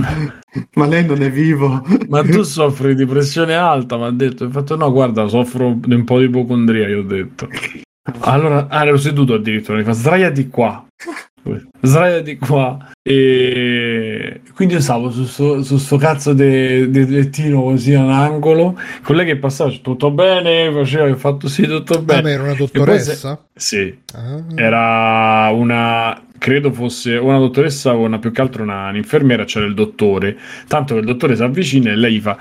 ma 0.73 0.85
lei 0.85 1.05
non 1.05 1.21
è 1.21 1.31
vivo. 1.31 1.81
Ma 2.09 2.23
tu 2.23 2.43
soffri 2.43 2.93
di 2.93 3.05
pressione 3.05 3.55
alta? 3.55 3.95
Mi 3.97 4.05
ha 4.05 4.11
detto. 4.11 4.45
Ho 4.45 4.49
fatto: 4.49 4.75
No, 4.75 4.91
guarda, 4.91 5.27
soffro 5.27 5.66
di 5.73 5.93
un 5.93 6.03
po' 6.03 6.19
di 6.19 6.25
ipocondria. 6.25 6.87
Io 6.87 6.99
ho 6.99 7.03
detto. 7.03 7.47
Allora, 8.21 8.67
ah, 8.69 8.85
ero 8.85 8.95
seduto 8.97 9.33
addirittura. 9.33 9.77
Mi 9.77 9.83
fa: 9.83 9.91
Sdraiati 9.91 10.47
qua. 10.47 10.85
Sdraiati 11.81 12.37
qua. 12.37 12.89
E 13.01 14.41
quindi 14.53 14.75
io 14.75 14.79
stavo 14.79 15.11
su 15.11 15.25
sto, 15.25 15.61
su 15.61 15.77
sto 15.77 15.97
cazzo 15.97 16.33
di 16.33 16.89
lettino 17.05 17.63
così 17.63 17.93
a 17.93 18.03
un 18.03 18.11
angolo. 18.11 18.79
Con 19.03 19.15
lei 19.17 19.25
che 19.25 19.35
passava, 19.37 19.71
tutto 19.81 20.09
bene? 20.11 20.71
Faceva, 20.71 21.09
ho 21.09 21.15
fatto 21.17 21.49
sì, 21.49 21.63
tutto 21.67 22.01
bene. 22.01 22.21
Vabbè, 22.21 22.33
era 22.33 22.43
una 22.43 22.53
poi 22.55 22.67
se- 22.67 22.71
dottoressa? 22.73 23.45
Sì, 23.53 23.97
Ah. 24.13 24.43
era 24.55 25.49
una 25.53 26.21
credo 26.37 26.71
fosse 26.71 27.15
una 27.17 27.39
dottoressa 27.39 27.95
o 27.95 28.01
una 28.05 28.19
più 28.19 28.31
che 28.31 28.41
altro 28.41 28.61
una, 28.63 28.89
un'infermiera 28.89 29.43
c'era 29.43 29.65
il 29.65 29.73
dottore 29.73 30.37
tanto 30.67 30.93
che 30.93 30.99
il 30.99 31.05
dottore 31.07 31.35
si 31.35 31.41
avvicina 31.41 31.89
e 31.89 31.95
lei 31.95 32.13
gli 32.13 32.19
fa 32.21 32.37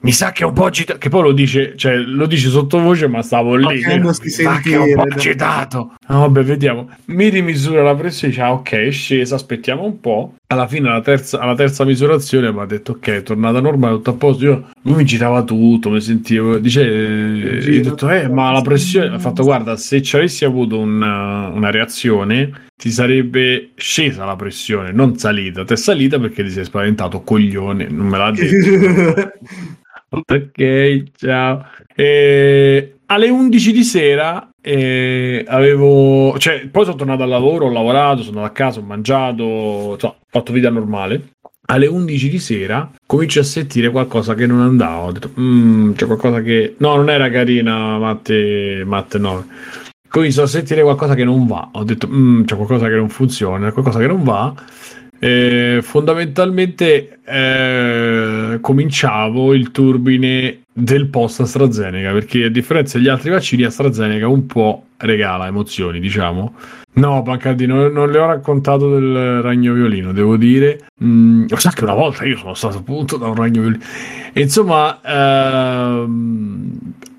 mi 0.00 0.12
sa 0.12 0.30
che 0.30 0.42
è 0.42 0.46
un 0.46 0.52
po' 0.52 0.66
agitato 0.66 0.98
che 0.98 1.08
poi 1.08 1.22
lo 1.22 1.32
dice 1.32 1.74
cioè 1.76 1.96
lo 1.96 2.26
dice 2.26 2.48
sottovoce 2.48 3.08
ma 3.08 3.22
stavo 3.22 3.56
lì 3.56 3.80
Facendosi 3.80 4.20
mi 4.22 4.28
sa 4.30 4.60
che 4.60 4.74
è 4.74 4.78
un 4.78 4.94
po' 4.94 5.02
agitato 5.02 5.94
no, 6.08 6.20
vabbè 6.20 6.42
vediamo. 6.44 6.88
Mi 7.06 7.28
rimisura 7.28 7.82
la 7.82 7.94
pressione 7.94 8.32
dice 8.32 8.44
ah, 8.44 8.52
ok 8.52 8.70
è 8.72 8.90
scesa 8.90 9.34
aspettiamo 9.34 9.84
un 9.84 10.00
po' 10.00 10.34
alla 10.48 10.66
fine 10.68 10.88
alla 10.88 11.00
terza, 11.00 11.38
alla 11.40 11.54
terza 11.54 11.84
misurazione 11.84 12.52
mi 12.52 12.60
ha 12.60 12.66
detto 12.66 12.92
ok 12.92 13.08
è 13.10 13.22
tornata 13.22 13.60
normale 13.60 13.96
tutto 13.96 14.10
a 14.10 14.14
posto. 14.14 14.44
Io 14.44 14.68
lui 14.82 14.94
mi 14.96 15.04
girava 15.04 15.42
tutto 15.42 15.90
mi 15.90 16.00
sentivo 16.00 16.58
dice 16.58 16.82
eh, 16.82 17.78
ho 17.78 17.82
detto 17.82 18.08
eh 18.10 18.28
ma 18.28 18.52
la 18.52 18.62
pressione 18.62 19.14
ha 19.14 19.18
fatto 19.18 19.42
guarda 19.42 19.76
se 19.76 20.00
ci 20.02 20.16
avessi 20.16 20.44
avuto 20.44 20.78
un- 20.78 21.02
una 21.02 21.70
reazione 21.70 22.64
ti 22.76 22.90
sarebbe 22.90 23.70
scesa 23.74 24.24
la 24.24 24.36
pressione 24.36 24.92
non 24.92 25.16
salita. 25.16 25.64
Ti 25.64 25.72
è 25.72 25.76
salita 25.76 26.18
perché 26.20 26.42
ti 26.44 26.50
sei 26.50 26.64
spaventato 26.64 27.22
coglione 27.22 27.86
non 27.88 28.06
me 28.06 28.18
l'ha 28.18 28.30
detto. 28.32 29.32
Ok 30.08 31.02
ciao. 31.16 31.66
E 31.94 32.98
alle 33.06 33.28
11 33.28 33.72
di 33.72 33.82
sera 33.82 34.48
eh, 34.68 35.44
avevo 35.46 36.36
cioè 36.38 36.66
poi 36.66 36.84
sono 36.84 36.96
tornato 36.96 37.22
al 37.22 37.28
lavoro 37.28 37.66
ho 37.66 37.70
lavorato 37.72 38.22
sono 38.22 38.38
andato 38.38 38.52
a 38.52 38.56
casa 38.56 38.80
ho 38.80 38.82
mangiato 38.82 39.44
ho 39.44 40.16
fatto 40.28 40.52
vita 40.52 40.70
normale. 40.70 41.34
Alle 41.68 41.86
11 41.86 42.28
di 42.28 42.38
sera 42.40 42.90
comincio 43.06 43.40
a 43.40 43.44
sentire 43.44 43.90
qualcosa 43.90 44.34
che 44.34 44.46
non 44.46 44.60
andava. 44.60 45.04
Ho 45.04 45.12
detto 45.12 45.30
"Mm, 45.38 45.92
c'è 45.92 46.06
qualcosa 46.06 46.40
che 46.42 46.74
no 46.78 46.96
non 46.96 47.10
era 47.10 47.30
carina 47.30 47.96
Matte 47.98 48.82
Matte 48.84 49.18
9 49.18 49.44
comincio 50.08 50.42
a 50.42 50.46
sentire 50.46 50.82
qualcosa 50.82 51.14
che 51.14 51.24
non 51.24 51.46
va. 51.46 51.68
Ho 51.72 51.84
detto 51.84 52.08
"Mm, 52.10 52.42
c'è 52.44 52.56
qualcosa 52.56 52.88
che 52.88 52.94
non 52.96 53.08
funziona 53.08 53.70
qualcosa 53.70 54.00
che 54.00 54.06
non 54.08 54.24
va 54.24 54.52
eh, 55.18 55.80
fondamentalmente 55.82 57.20
eh, 57.24 58.58
cominciavo 58.60 59.54
il 59.54 59.70
turbine 59.70 60.60
del 60.72 61.06
post 61.06 61.40
AstraZeneca 61.40 62.12
perché 62.12 62.44
a 62.44 62.50
differenza 62.50 62.98
degli 62.98 63.08
altri 63.08 63.30
vaccini 63.30 63.64
AstraZeneca 63.64 64.28
un 64.28 64.46
po' 64.46 64.84
regala 64.98 65.46
emozioni 65.46 66.00
diciamo. 66.00 66.54
No 66.94 67.22
Pancaldi 67.22 67.66
non, 67.66 67.92
non 67.92 68.10
le 68.10 68.18
ho 68.18 68.26
raccontato 68.26 68.90
del 68.90 69.42
ragno 69.42 69.72
violino 69.72 70.12
devo 70.12 70.36
dire. 70.36 70.86
Mm, 71.02 71.46
lo 71.48 71.56
sa 71.56 71.70
che 71.70 71.84
una 71.84 71.94
volta 71.94 72.24
io 72.24 72.36
sono 72.36 72.54
stato 72.54 72.78
appunto 72.78 73.16
da 73.16 73.28
un 73.28 73.34
ragno 73.34 73.62
violino. 73.62 73.84
Insomma 74.34 75.00
ehm, 75.02 76.78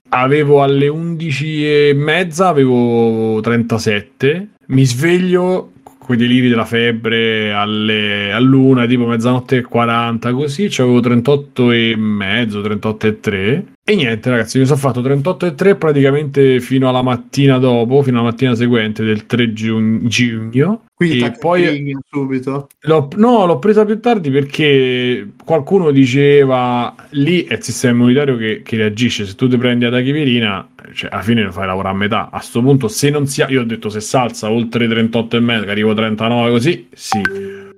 avevo 0.10 0.62
alle 0.62 0.88
11 0.88 1.68
e 1.68 1.94
mezza 1.96 2.48
avevo 2.48 3.40
37 3.42 4.50
mi 4.68 4.86
sveglio 4.86 5.72
con 6.08 6.16
i 6.16 6.20
deliri 6.20 6.48
della 6.48 6.64
febbre 6.64 7.52
alle, 7.52 8.32
all'una, 8.32 8.86
tipo 8.86 9.06
mezzanotte 9.06 9.58
e 9.58 9.62
40, 9.62 10.32
così, 10.32 10.68
c'avevo 10.70 11.02
38 11.02 11.72
e 11.72 11.96
mezzo, 11.98 12.62
38 12.62 13.08
e 13.08 13.20
3. 13.20 13.66
E 13.84 13.96
niente, 13.96 14.30
ragazzi, 14.30 14.58
mi 14.58 14.66
sono 14.66 14.80
fatto 14.80 15.02
38 15.02 15.46
e 15.46 15.54
3 15.54 15.76
praticamente 15.76 16.62
fino 16.62 16.88
alla 16.88 17.02
mattina 17.02 17.58
dopo, 17.58 18.02
fino 18.04 18.20
alla 18.20 18.30
mattina 18.30 18.56
seguente 18.56 19.04
del 19.04 19.26
3 19.26 19.52
giugno. 19.52 20.86
Quindi 20.98 21.20
e 21.20 21.32
poi 21.34 21.96
subito. 22.10 22.70
l'ho, 22.80 23.08
no, 23.18 23.46
l'ho 23.46 23.60
presa 23.60 23.86
più 23.86 24.00
tardi 24.00 24.32
perché 24.32 25.30
qualcuno 25.46 25.92
diceva 25.92 26.96
lì 27.12 27.44
è 27.44 27.54
il 27.54 27.64
sistema 27.64 27.94
immunitario 27.94 28.36
che, 28.36 28.64
che 28.64 28.78
reagisce. 28.78 29.28
Se 29.28 29.36
tu 29.36 29.48
ti 29.48 29.60
prendi 29.60 29.86
ad 29.86 29.94
achivirina, 29.94 30.68
cioè, 30.96 31.12
alla 31.12 31.22
fine 31.22 31.44
lo 31.44 31.52
fai 31.52 31.68
lavorare 31.68 31.94
a 31.94 32.00
metà. 32.00 32.30
A 32.32 32.40
sto 32.40 32.64
punto, 32.64 32.88
se 32.88 33.12
non 33.12 33.28
sia, 33.28 33.48
io 33.48 33.62
ho 33.62 33.64
detto 33.64 33.90
se 33.90 34.00
salza 34.00 34.50
oltre 34.50 34.88
38 34.88 35.38
e 35.38 35.40
mezzo, 35.40 35.66
che 35.66 35.70
arrivo 35.70 35.92
a 35.92 35.96
39 35.96 36.50
così, 36.50 36.88
sì. 36.92 37.22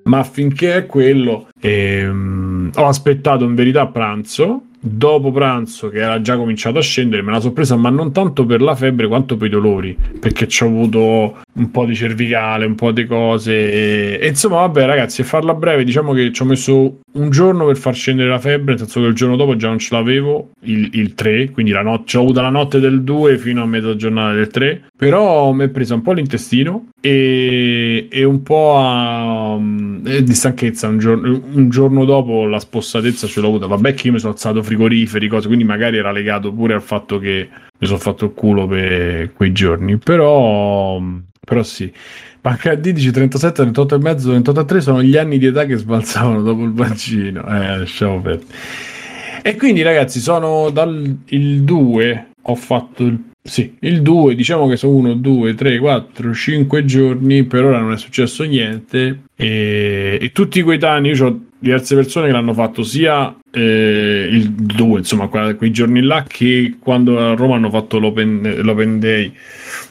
Ma 0.03 0.23
finché 0.23 0.77
è 0.77 0.85
quello, 0.85 1.49
ehm, 1.59 2.71
ho 2.73 2.87
aspettato 2.87 3.43
in 3.43 3.53
verità 3.53 3.85
pranzo. 3.87 4.61
Dopo 4.81 5.31
pranzo, 5.31 5.89
che 5.89 5.97
era 5.97 6.21
già 6.21 6.37
cominciato 6.37 6.77
a 6.77 6.81
scendere, 6.81 7.21
me 7.21 7.31
la 7.31 7.41
sorpresa, 7.41 7.75
ma 7.75 7.89
non 7.89 8.13
tanto 8.13 8.45
per 8.45 8.61
la 8.61 8.75
febbre 8.75 9.07
quanto 9.07 9.35
per 9.35 9.47
i 9.47 9.51
dolori, 9.51 9.97
perché 10.19 10.47
ci 10.47 10.63
ho 10.63 10.67
avuto 10.67 11.41
un 11.53 11.71
po' 11.71 11.85
di 11.85 11.95
cervicale, 11.95 12.65
un 12.65 12.75
po' 12.75 12.91
di 12.91 13.05
cose. 13.05 13.51
E, 13.53 14.19
e 14.21 14.27
insomma, 14.27 14.57
vabbè, 14.57 14.85
ragazzi, 14.85 15.21
a 15.21 15.25
farla 15.25 15.53
breve, 15.53 15.83
diciamo 15.83 16.13
che 16.13 16.31
ci 16.31 16.41
ho 16.41 16.45
messo 16.45 16.99
un 17.13 17.29
giorno 17.29 17.65
per 17.65 17.75
far 17.75 17.93
scendere 17.93 18.29
la 18.29 18.39
febbre, 18.39 18.75
nel 18.75 18.79
senso 18.79 19.01
che 19.01 19.07
il 19.07 19.15
giorno 19.15 19.35
dopo 19.35 19.57
già 19.57 19.67
non 19.67 19.79
ce 19.79 19.93
l'avevo, 19.93 20.51
il, 20.63 20.89
il 20.93 21.13
3, 21.13 21.51
quindi 21.51 21.71
la 21.71 21.81
notte, 21.81 22.17
ho 22.17 22.21
avuto 22.21 22.41
la 22.41 22.49
notte 22.49 22.79
del 22.79 23.01
2 23.03 23.37
fino 23.37 23.61
a 23.61 23.65
metà 23.65 23.95
giornata 23.97 24.33
del 24.33 24.47
3, 24.47 24.88
però 24.99 25.53
mi 25.53 25.63
è 25.63 25.69
presa 25.69 25.93
un 25.93 26.01
po' 26.01 26.11
l'intestino 26.11 26.89
e, 26.99 28.09
e 28.11 28.23
un 28.25 28.43
po' 28.43 28.75
a, 28.75 29.57
eh, 30.03 30.21
di 30.21 30.33
stanchezza. 30.33 30.89
Un 30.89 30.97
giorno, 30.97 31.41
un 31.53 31.69
giorno 31.69 32.03
dopo 32.03 32.45
la 32.45 32.59
spossatezza 32.59 33.25
ce 33.25 33.39
l'ho 33.39 33.47
avuta. 33.47 33.65
Vabbè, 33.65 33.93
che 33.93 34.07
io 34.07 34.11
mi 34.11 34.19
sono 34.19 34.33
alzato 34.33 34.61
frigoriferi, 34.61 35.29
cose, 35.29 35.47
quindi 35.47 35.63
magari 35.63 35.95
era 35.95 36.11
legato 36.11 36.51
pure 36.51 36.73
al 36.73 36.81
fatto 36.81 37.17
che 37.17 37.47
mi 37.77 37.87
sono 37.87 37.97
fatto 37.97 38.25
il 38.25 38.33
culo 38.33 38.67
per 38.67 39.31
quei 39.31 39.53
giorni, 39.53 39.95
però, 39.95 41.01
però 41.45 41.63
sì. 41.63 41.89
HD 42.41 42.89
dice 42.89 43.11
37, 43.11 43.53
38 43.53 43.95
e 43.95 43.99
mezzo, 43.99 44.29
38 44.31 44.59
e 44.59 44.65
3 44.65 44.81
sono 44.81 45.01
gli 45.01 45.15
anni 45.15 45.37
di 45.37 45.45
età 45.45 45.65
che 45.65 45.77
sbalzavano 45.77 46.41
dopo 46.41 46.63
il 46.63 46.73
vaccino. 46.73 47.39
Eh, 47.47 47.77
lasciamo 47.77 48.19
perdere. 48.19 48.47
E 49.43 49.55
quindi 49.55 49.81
ragazzi, 49.81 50.19
sono 50.19 50.69
dal 50.71 51.19
il 51.27 51.61
2, 51.61 52.31
ho 52.41 52.55
fatto 52.55 53.05
il 53.05 53.27
sì, 53.49 53.75
il 53.79 54.01
2, 54.01 54.35
diciamo 54.35 54.67
che 54.67 54.77
sono 54.77 54.93
1, 54.93 55.15
2, 55.15 55.55
3, 55.55 55.79
4, 55.79 56.33
5 56.33 56.85
giorni, 56.85 57.43
per 57.43 57.65
ora 57.65 57.79
non 57.79 57.91
è 57.91 57.97
successo 57.97 58.43
niente. 58.43 59.23
E, 59.35 60.17
e 60.21 60.31
tutti 60.31 60.61
quei 60.61 60.77
danni, 60.77 61.09
io 61.09 61.25
ho 61.25 61.39
diverse 61.59 61.93
persone 61.93 62.27
che 62.27 62.31
l'hanno 62.31 62.53
fatto 62.53 62.83
sia 62.83 63.35
eh, 63.51 64.27
il 64.31 64.51
2, 64.51 64.99
insomma, 64.99 65.27
que- 65.27 65.55
quei 65.55 65.71
giorni 65.71 66.01
là, 66.01 66.23
che 66.23 66.77
quando 66.79 67.19
a 67.19 67.35
Roma 67.35 67.55
hanno 67.55 67.69
fatto 67.69 67.99
l'open, 67.99 68.61
l'open 68.61 68.99
day. 68.99 69.33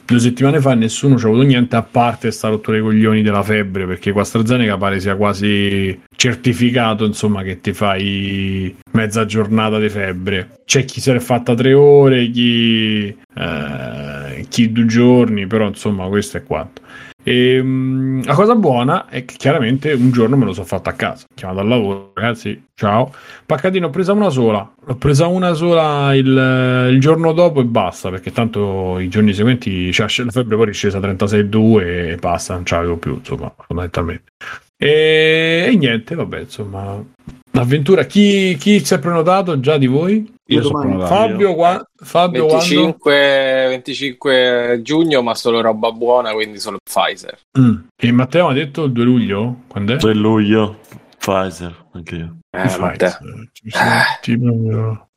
Due 0.04 0.20
settimane 0.20 0.60
fa 0.60 0.72
nessuno 0.72 1.18
ci 1.18 1.26
ha 1.26 1.28
avuto 1.28 1.42
niente 1.42 1.76
a 1.76 1.82
parte 1.82 2.30
sta 2.30 2.48
rottura 2.48 2.76
dei 2.76 2.84
coglioni 2.84 3.20
della 3.20 3.42
febbre 3.42 3.86
perché 3.86 4.10
AstraZeneca 4.16 4.78
pare 4.78 5.00
sia 5.00 5.16
quasi 5.16 6.00
certificato 6.16 7.04
insomma 7.04 7.42
che 7.42 7.60
ti 7.60 7.74
fai 7.74 8.74
mezza 8.92 9.26
giornata 9.26 9.78
di 9.78 9.90
febbre. 9.90 10.60
C'è 10.64 10.86
chi 10.86 11.02
se 11.02 11.12
l'è 11.12 11.18
fatta 11.18 11.54
tre 11.54 11.74
ore 11.74 12.30
chi, 12.30 13.14
eh, 13.34 14.46
chi 14.48 14.72
due 14.72 14.86
giorni 14.86 15.46
però 15.46 15.68
insomma 15.68 16.06
questo 16.06 16.38
è 16.38 16.42
quanto 16.42 16.80
e, 17.22 17.62
mh, 17.62 18.24
la 18.24 18.34
cosa 18.34 18.54
buona 18.54 19.08
è 19.08 19.24
che 19.24 19.34
chiaramente 19.36 19.92
un 19.92 20.10
giorno 20.10 20.36
me 20.36 20.46
lo 20.46 20.52
sono 20.52 20.66
fatto 20.66 20.88
a 20.88 20.92
casa. 20.92 21.26
Chiamato 21.34 21.60
al 21.60 21.68
lavoro 21.68 22.12
ragazzi 22.14 22.68
ciao. 22.74 23.12
Paccatino 23.44 23.88
ho 23.88 23.90
presa 23.90 24.12
una 24.12 24.30
sola. 24.30 24.72
L'ho 24.84 24.96
presa 24.96 25.26
una 25.26 25.52
sola 25.52 26.14
il, 26.14 26.88
il 26.90 27.00
giorno 27.00 27.32
dopo 27.32 27.60
e 27.60 27.64
basta 27.64 28.08
perché 28.08 28.32
tanto 28.32 28.98
i 28.98 29.08
giorni 29.08 29.34
seguenti 29.34 29.92
cioè, 29.92 30.06
la 30.24 30.30
febbre 30.30 30.56
poi 30.56 30.68
è 30.68 30.72
scesa 30.72 30.98
a 30.98 31.00
36,2 31.00 31.80
e 31.82 32.16
basta 32.16 32.54
non 32.54 32.64
ce 32.64 32.74
l'avevo 32.76 32.96
più 32.96 33.16
insomma 33.16 33.52
fondamentalmente. 33.66 34.32
E, 34.76 35.66
e 35.70 35.76
niente 35.76 36.14
vabbè 36.14 36.40
insomma 36.40 37.04
l'avventura 37.52 38.04
chi, 38.04 38.56
chi 38.58 38.84
si 38.84 38.94
è 38.94 38.98
prenotato 38.98 39.58
già 39.60 39.76
di 39.76 39.86
voi? 39.86 40.34
Io 40.50 40.62
sono 40.62 40.80
prenotato. 40.80 41.14
Fabio, 41.14 41.54
qua, 41.54 41.86
Fabio 41.96 42.46
quando? 42.46 42.64
25, 42.64 43.66
25 43.68 44.80
giugno, 44.82 45.22
ma 45.22 45.34
solo 45.34 45.60
roba 45.60 45.92
buona, 45.92 46.32
quindi 46.32 46.58
solo 46.58 46.78
Pfizer. 46.82 47.38
Mm. 47.58 47.76
E 47.96 48.12
Matteo 48.12 48.48
ha 48.48 48.52
detto 48.52 48.84
il 48.84 48.92
2 48.92 49.04
luglio? 49.04 49.56
Quando 49.68 49.94
è? 49.94 49.96
3 49.96 50.14
luglio, 50.14 50.78
Pfizer, 51.18 51.74
anche 51.92 52.14
io. 52.14 52.36
Eh, 52.50 52.62
Pfizer. 52.62 53.18
Ci 53.52 53.70
senti 53.70 54.38
proprio- 54.38 55.08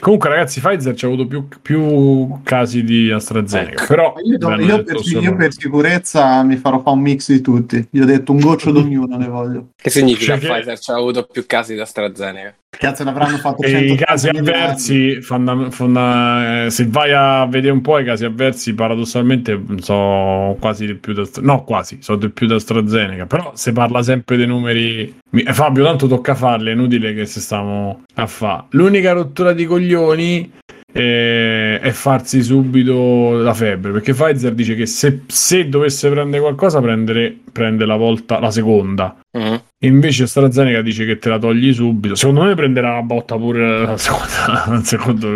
Comunque, 0.00 0.28
ragazzi, 0.28 0.60
Pfizer 0.60 0.94
ci 0.94 1.04
ha 1.04 1.08
avuto 1.08 1.26
più, 1.26 1.46
più 1.62 2.40
casi 2.42 2.82
di 2.82 3.12
AstraZeneca. 3.12 3.82
Ecco. 3.82 3.86
Però 3.86 4.14
Io, 4.24 4.36
do- 4.38 4.54
io 4.56 4.82
per, 4.82 5.00
solo- 5.00 5.20
io 5.22 5.36
per 5.36 5.52
sicurezza 5.52 6.42
mi 6.42 6.56
farò 6.56 6.80
fare 6.80 6.96
un 6.96 7.02
mix 7.02 7.30
di 7.30 7.40
tutti. 7.40 7.86
Io 7.92 8.02
ho 8.02 8.06
detto 8.06 8.32
un 8.32 8.40
goccio 8.40 8.72
d'ognuno 8.72 9.16
ne 9.16 9.28
voglio. 9.28 9.68
Che 9.76 9.90
significa 9.90 10.36
Cioè 10.36 10.40
che- 10.40 10.48
Pfizer 10.52 10.78
ci 10.80 10.90
ha 10.90 10.96
avuto 10.96 11.28
più 11.30 11.44
casi 11.46 11.74
di 11.74 11.80
AstraZeneca? 11.80 12.54
Cazzo, 12.70 13.02
ne 13.02 13.10
avranno 13.10 13.38
fatto 13.38 13.62
E 13.62 13.68
i 13.68 13.72
180 13.98 14.04
casi 14.04 14.28
avversi, 14.28 15.20
fonda- 15.22 15.70
fonda- 15.70 16.64
eh, 16.66 16.70
se 16.70 16.86
vai 16.86 17.12
a 17.14 17.46
vedere 17.46 17.72
un 17.72 17.80
po' 17.80 17.98
i 17.98 18.04
casi 18.04 18.24
avversi, 18.26 18.74
paradossalmente 18.74 19.58
sono 19.78 20.54
quasi 20.60 20.84
del 20.86 20.96
più 20.98 21.14
da 21.14 21.22
no, 21.40 21.64
quasi 21.64 21.98
sono 22.02 22.18
del 22.18 22.30
più 22.32 22.46
da 22.46 22.56
AstraZeneca. 22.56 23.24
Però 23.26 23.52
se 23.54 23.72
parla 23.72 24.02
sempre 24.02 24.36
dei 24.36 24.46
numeri, 24.46 25.16
Fabio, 25.52 25.84
tanto 25.84 26.06
tocca 26.06 26.34
farle, 26.34 26.70
è 26.70 26.74
inutile 26.74 27.14
che 27.14 27.26
se 27.26 27.40
stiamo 27.40 28.04
a 28.14 28.26
fa. 28.26 28.66
L'unica 28.70 29.12
rottura 29.12 29.52
di 29.52 29.66
coglioni 29.66 30.50
eh, 30.90 31.78
è 31.80 31.90
farsi 31.90 32.42
subito 32.42 33.32
la 33.32 33.52
febbre 33.52 33.92
perché 33.92 34.14
Pfizer 34.14 34.54
dice 34.54 34.74
che 34.74 34.86
se, 34.86 35.20
se 35.26 35.68
dovesse 35.68 36.08
prendere 36.08 36.40
qualcosa, 36.40 36.80
prendere, 36.80 37.36
prende 37.52 37.84
la 37.84 37.96
volta 37.96 38.40
la 38.40 38.50
seconda. 38.50 39.16
Mhm. 39.38 39.62
Invece 39.84 40.24
AstraZeneca 40.24 40.80
dice 40.80 41.04
che 41.04 41.18
te 41.18 41.28
la 41.28 41.38
togli 41.38 41.72
subito. 41.72 42.14
Secondo 42.14 42.42
me 42.42 42.54
prenderà 42.54 42.94
la 42.94 43.02
botta 43.02 43.36
pure 43.36 43.84
la 43.84 43.96
seconda, 43.96 44.64
il 44.76 44.84
secondo 44.84 45.28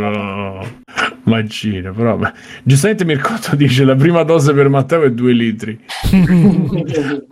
vaccino. 1.25 1.93
Però, 1.93 2.17
beh. 2.17 2.33
Giustamente 2.63 3.05
Mircotto 3.05 3.55
dice 3.57 3.85
la 3.85 3.95
prima 3.95 4.23
dose 4.23 4.53
per 4.53 4.69
Matteo 4.69 5.03
è 5.03 5.11
2 5.11 5.33
litri. 5.33 5.79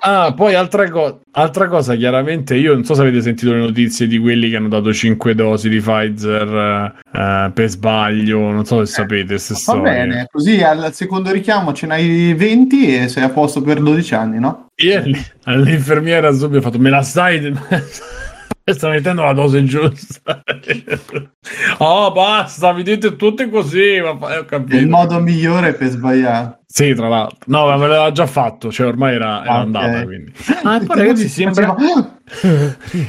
Ah, 0.02 0.32
poi 0.34 0.54
altra, 0.54 0.88
co- 0.88 1.20
altra 1.32 1.68
cosa, 1.68 1.94
chiaramente, 1.94 2.54
io 2.54 2.72
non 2.72 2.84
so 2.84 2.94
se 2.94 3.02
avete 3.02 3.20
sentito 3.20 3.52
le 3.52 3.58
notizie 3.58 4.06
di 4.06 4.18
quelli 4.18 4.48
che 4.48 4.56
hanno 4.56 4.68
dato 4.68 4.92
5 4.92 5.34
dosi 5.34 5.68
di 5.68 5.78
Pfizer 5.80 6.94
eh, 7.12 7.50
per 7.52 7.68
sbaglio, 7.68 8.38
non 8.50 8.64
so 8.64 8.84
se 8.84 8.92
sapete 8.92 9.26
queste 9.26 9.52
Va 9.54 9.58
storie. 9.58 9.82
bene, 9.82 10.26
così 10.30 10.62
al 10.62 10.92
secondo 10.94 11.30
richiamo 11.32 11.72
ce 11.72 11.86
n'hai 11.86 12.32
20 12.34 12.96
e 12.96 13.08
sei 13.08 13.24
a 13.24 13.28
posto 13.30 13.60
per 13.60 13.80
12 13.80 14.14
anni, 14.14 14.38
no? 14.38 14.68
Io 14.76 14.96
all- 14.98 15.16
all'infermiera 15.44 16.32
subito 16.32 16.58
ho 16.58 16.62
fatto, 16.62 16.78
me 16.78 16.90
la 16.90 17.02
stai... 17.02 17.52
Sta 18.70 18.88
mettendo 18.88 19.22
la 19.22 19.32
dose 19.32 19.64
giusta. 19.64 20.42
oh, 21.78 22.12
basta, 22.12 22.72
mi 22.72 22.82
dite 22.82 23.16
tutte 23.16 23.48
così. 23.48 24.00
Ma 24.00 24.34
eh, 24.34 24.38
ho 24.38 24.44
capito. 24.44 24.76
il 24.76 24.88
modo 24.88 25.18
migliore 25.20 25.72
per 25.74 25.88
sbagliare. 25.88 26.58
Sì, 26.66 26.94
tra 26.94 27.08
l'altro. 27.08 27.38
No, 27.46 27.66
ma 27.66 27.76
me 27.76 27.88
l'aveva 27.88 28.12
già 28.12 28.26
fatto, 28.26 28.70
cioè 28.70 28.86
ormai 28.86 29.16
era, 29.16 29.42
era 29.42 29.52
Ah, 29.54 29.58
ok. 29.58 29.64
andata. 29.64 30.04
Quindi. 30.04 30.32
Ah, 30.62 30.76
e 30.76 30.84
poi 30.84 30.96
ragazzi, 30.98 31.28
sembra... 31.28 31.74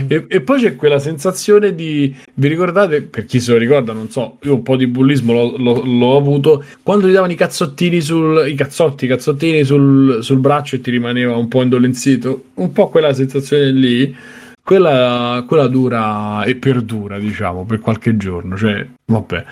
E, 0.07 0.25
e 0.27 0.41
poi 0.41 0.59
c'è 0.61 0.75
quella 0.75 0.97
sensazione 0.97 1.75
di 1.75 2.15
vi 2.33 2.47
ricordate 2.47 3.03
per 3.03 3.25
chi 3.25 3.39
se 3.39 3.51
lo 3.51 3.59
ricorda 3.59 3.93
non 3.93 4.09
so 4.09 4.39
io 4.41 4.55
un 4.55 4.63
po' 4.63 4.75
di 4.75 4.87
bullismo 4.87 5.31
l'ho, 5.31 5.57
l'ho- 5.57 5.83
l'ho 5.85 6.17
avuto 6.17 6.63
quando 6.81 7.05
ti 7.05 7.11
davano 7.13 7.31
i 7.31 7.35
cazzottini 7.35 8.01
sul 8.01 8.47
i 8.47 8.55
cazzotti 8.55 9.05
i 9.05 9.07
cazzottini 9.07 9.63
sul, 9.63 10.23
sul 10.23 10.39
braccio 10.39 10.75
e 10.75 10.81
ti 10.81 10.89
rimaneva 10.89 11.35
un 11.37 11.47
po' 11.49 11.61
indolenzito 11.61 12.45
un 12.55 12.71
po' 12.71 12.89
quella 12.89 13.13
sensazione 13.13 13.69
lì 13.71 14.15
quella, 14.63 15.43
quella 15.47 15.67
dura 15.67 16.43
e 16.43 16.55
perdura, 16.55 17.19
diciamo, 17.19 17.65
per 17.65 17.79
qualche 17.79 18.15
giorno. 18.17 18.55
Cioè, 18.57 18.87
vabbè. 19.05 19.45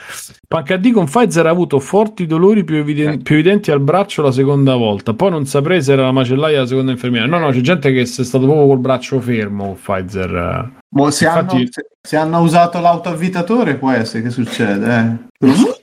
PHD 0.47 0.91
con 0.91 1.05
Pfizer 1.05 1.45
ha 1.45 1.49
avuto 1.49 1.79
forti 1.79 2.25
dolori 2.25 2.63
più, 2.63 2.75
eviden- 2.77 3.21
più 3.21 3.35
evidenti 3.35 3.71
al 3.71 3.79
braccio 3.81 4.21
la 4.21 4.31
seconda 4.31 4.75
volta. 4.75 5.13
Poi 5.13 5.29
non 5.31 5.45
saprei 5.45 5.81
se 5.81 5.93
era 5.93 6.03
la 6.03 6.11
macellaia 6.11 6.59
la 6.59 6.67
seconda 6.67 6.91
infermiera. 6.91 7.25
No, 7.27 7.37
no, 7.39 7.49
c'è 7.51 7.61
gente 7.61 7.91
che 7.91 8.01
è 8.01 8.05
stato 8.05 8.45
proprio 8.45 8.67
col 8.67 8.79
braccio 8.79 9.19
fermo 9.19 9.65
con 9.65 9.75
Pfizer. 9.97 10.71
Boh, 10.87 11.11
se, 11.11 11.25
Infatti- 11.25 11.55
hanno, 11.55 11.65
se, 11.69 11.85
se 12.01 12.15
hanno 12.17 12.39
usato 12.41 12.79
l'autoavvitatore 12.79 13.75
può 13.75 13.91
essere 13.91 14.23
che 14.23 14.29
succede. 14.29 15.27
Eh. 15.41 15.47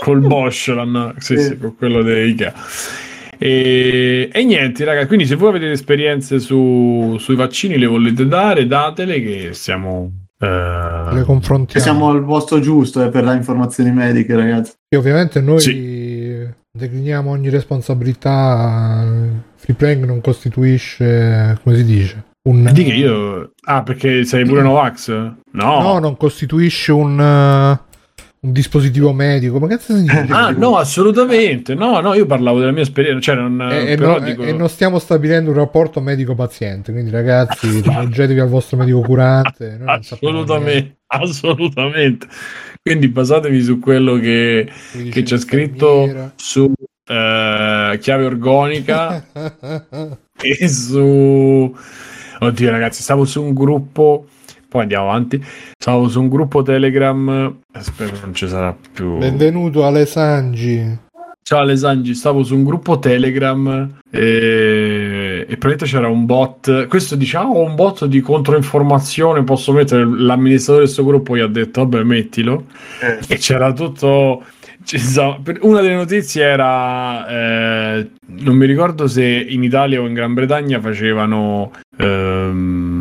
col 0.00 0.20
Bosch 0.20 0.68
l'hanno 0.68 1.14
sì, 1.18 1.36
Sì. 1.36 1.42
sì, 1.42 1.58
con 1.58 1.74
quello 1.76 2.02
di 2.02 2.12
Ikea 2.12 2.54
e, 3.38 4.28
e 4.32 4.44
niente 4.44 4.84
ragazzi 4.84 5.06
quindi 5.06 5.26
se 5.26 5.36
voi 5.36 5.50
avete 5.50 5.70
esperienze 5.70 6.38
su, 6.40 7.16
sui 7.18 7.36
vaccini 7.36 7.78
le 7.78 7.86
volete 7.86 8.26
dare 8.26 8.66
datele 8.66 9.22
che 9.22 9.50
siamo 9.52 10.12
eh, 10.40 10.46
Le 11.12 11.22
confrontiamo. 11.24 11.84
Siamo 11.84 12.10
al 12.10 12.24
posto 12.24 12.60
giusto 12.60 13.02
eh, 13.02 13.08
per 13.08 13.24
le 13.24 13.34
informazioni 13.34 13.90
mediche, 13.90 14.36
ragazzi. 14.36 14.72
E 14.88 14.96
ovviamente 14.96 15.40
noi 15.40 15.60
Sì. 15.60 16.46
decliniamo 16.70 17.30
ogni 17.30 17.48
responsabilità. 17.48 19.04
Free 19.56 19.74
playing 19.74 20.04
non 20.04 20.20
costituisce, 20.20 21.58
come 21.62 21.76
si 21.76 21.84
dice, 21.84 22.24
un... 22.48 22.70
di 22.72 22.84
che 22.84 22.92
io 22.92 23.52
ah 23.64 23.82
perché 23.82 24.24
sei 24.24 24.44
pure 24.46 24.62
Novax 24.62 25.08
no, 25.10 25.34
No, 25.82 25.98
non 25.98 26.16
costituisce 26.16 26.92
un, 26.92 27.18
un 28.40 28.52
dispositivo 28.52 29.12
medico. 29.12 29.58
Ma 29.58 29.66
cazzo 29.66 29.94
si 29.96 30.02
dice? 30.02 30.26
ah 30.30 30.50
no 30.50 30.76
assolutamente 30.76 31.74
no 31.74 32.00
no 32.00 32.14
io 32.14 32.26
parlavo 32.26 32.60
della 32.60 32.70
mia 32.72 32.82
esperienza 32.82 33.20
cioè 33.20 33.36
non, 33.36 33.60
E, 33.70 33.92
e 33.92 33.96
però 33.96 34.18
no- 34.18 34.24
dico 34.24 34.42
e 34.42 34.52
non 34.52 34.68
stiamo 34.68 34.98
stabilendo 34.98 35.50
un 35.50 35.56
rapporto 35.56 36.00
medico-paziente. 36.00 36.92
Quindi, 36.92 37.10
ragazzi, 37.10 37.68
rivolgetevi 37.82 38.38
al 38.40 38.48
vostro 38.48 38.76
medico 38.76 39.00
curante. 39.00 39.76
Noi 39.78 39.88
assolutamente 39.96 40.96
assolutamente 41.08 42.26
quindi 42.82 43.08
basatevi 43.08 43.62
su 43.62 43.78
quello 43.78 44.18
che 44.18 44.68
che 45.10 45.22
c'è 45.22 45.38
scritto 45.38 46.32
su 46.36 46.70
eh, 47.06 47.98
chiave 48.00 48.24
organica 48.26 49.24
e 50.40 50.68
su 50.68 51.74
oddio 52.40 52.70
ragazzi 52.70 53.02
stavo 53.02 53.24
su 53.24 53.42
un 53.42 53.54
gruppo 53.54 54.26
poi 54.68 54.82
andiamo 54.82 55.08
avanti. 55.08 55.42
Stavo 55.78 56.08
su 56.08 56.20
un 56.20 56.28
gruppo 56.28 56.62
telegram 56.62 57.56
eh, 57.72 57.80
spero 57.80 58.16
non 58.20 58.34
ci 58.34 58.46
sarà 58.48 58.76
più. 58.92 59.16
Benvenuto 59.16 59.84
Alessangi. 59.84 60.98
ciao 61.42 61.60
Alessangi 61.60 62.14
stavo 62.14 62.42
su 62.42 62.54
un 62.54 62.64
gruppo 62.64 62.98
telegram 62.98 64.00
e, 64.10 65.46
e 65.48 65.56
praticamente 65.56 65.86
c'era 65.86 66.08
un 66.08 66.26
bot. 66.26 66.86
Questo 66.86 67.16
diciamo 67.16 67.60
un 67.60 67.74
bot 67.74 68.04
di 68.04 68.20
controinformazione 68.20 69.42
posso 69.44 69.72
mettere 69.72 70.04
l'amministratore 70.04 70.84
del 70.84 70.94
suo 70.94 71.04
gruppo 71.04 71.36
gli 71.36 71.40
ha 71.40 71.46
detto 71.46 71.86
vabbè 71.86 72.04
mettilo. 72.04 72.66
E 73.26 73.36
c'era 73.36 73.72
tutto 73.72 74.42
una 75.60 75.80
delle 75.82 75.94
notizie 75.94 76.44
era 76.44 77.26
eh, 77.28 78.10
non 78.26 78.56
mi 78.56 78.64
ricordo 78.64 79.06
se 79.06 79.22
in 79.24 79.62
Italia 79.62 80.00
o 80.00 80.06
in 80.06 80.14
Gran 80.14 80.32
Bretagna 80.32 80.80
facevano 80.80 81.72
ehm, 81.98 82.97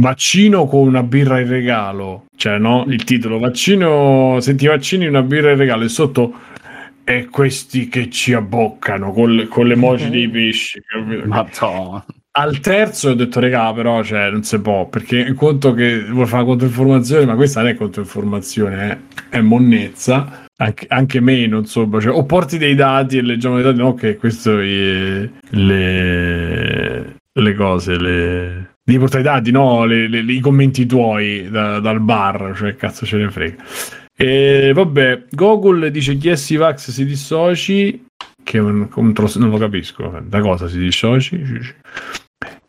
vaccino 0.00 0.66
con 0.66 0.86
una 0.86 1.02
birra 1.02 1.40
in 1.40 1.48
regalo 1.48 2.24
cioè 2.36 2.58
no 2.58 2.84
il 2.88 3.04
titolo 3.04 3.38
vaccino 3.38 4.38
se 4.40 4.54
ti 4.54 4.66
vaccini 4.66 5.06
una 5.06 5.22
birra 5.22 5.52
in 5.52 5.58
regalo 5.58 5.84
e 5.84 5.88
sotto 5.88 6.34
e 7.04 7.26
questi 7.26 7.88
che 7.88 8.08
ci 8.08 8.32
abboccano 8.32 9.12
con, 9.12 9.46
con 9.48 9.66
le 9.66 9.74
emoji 9.74 10.08
dei 10.08 10.28
pesci 10.28 10.82
capito? 10.86 11.26
Madonna. 11.26 12.04
al 12.32 12.60
terzo 12.60 13.10
ho 13.10 13.14
detto 13.14 13.40
regà 13.40 13.72
però 13.72 14.02
cioè, 14.02 14.30
non 14.30 14.42
si 14.42 14.58
può 14.60 14.88
perché 14.88 15.18
in 15.20 15.34
conto 15.34 15.74
che 15.74 16.02
vuoi 16.04 16.26
fare 16.26 16.44
controinformazione 16.44 17.26
ma 17.26 17.34
questa 17.34 17.60
non 17.60 17.70
è 17.70 17.74
controinformazione 17.74 18.90
eh, 18.90 18.98
è 19.28 19.40
monnezza 19.40 20.46
anche, 20.56 20.86
anche 20.88 21.20
meno 21.20 21.58
insomma 21.58 22.00
cioè, 22.00 22.14
o 22.14 22.24
porti 22.24 22.58
dei 22.58 22.74
dati 22.74 23.18
e 23.18 23.22
leggiamo 23.22 23.56
dei 23.56 23.64
dati 23.64 23.78
no 23.78 23.88
ok 23.88 24.16
questo 24.16 24.58
è 24.58 25.28
le, 25.50 27.16
le 27.32 27.54
cose 27.54 27.98
le 27.98 28.73
devi 28.84 28.98
portare 28.98 29.20
i 29.22 29.24
dati 29.24 29.50
no? 29.50 29.84
Le- 29.84 30.08
le- 30.08 30.32
i 30.32 30.40
commenti 30.40 30.84
tuoi 30.86 31.48
da- 31.50 31.80
dal 31.80 32.00
bar 32.00 32.52
cioè 32.54 32.76
cazzo 32.76 33.06
ce 33.06 33.16
ne 33.16 33.30
frega. 33.30 33.56
E 34.16 34.72
vabbè 34.74 35.24
Google 35.30 35.90
dice 35.90 36.16
chi 36.16 36.28
è 36.28 36.36
Sivax 36.36 36.90
si 36.90 37.04
dissoci. 37.04 38.04
Che 38.44 38.58
è 38.58 38.60
un 38.60 38.88
contro 38.88 39.30
non 39.36 39.48
lo 39.48 39.56
capisco 39.56 40.20
da 40.26 40.40
cosa 40.40 40.68
si 40.68 40.78
dissoci 40.78 41.42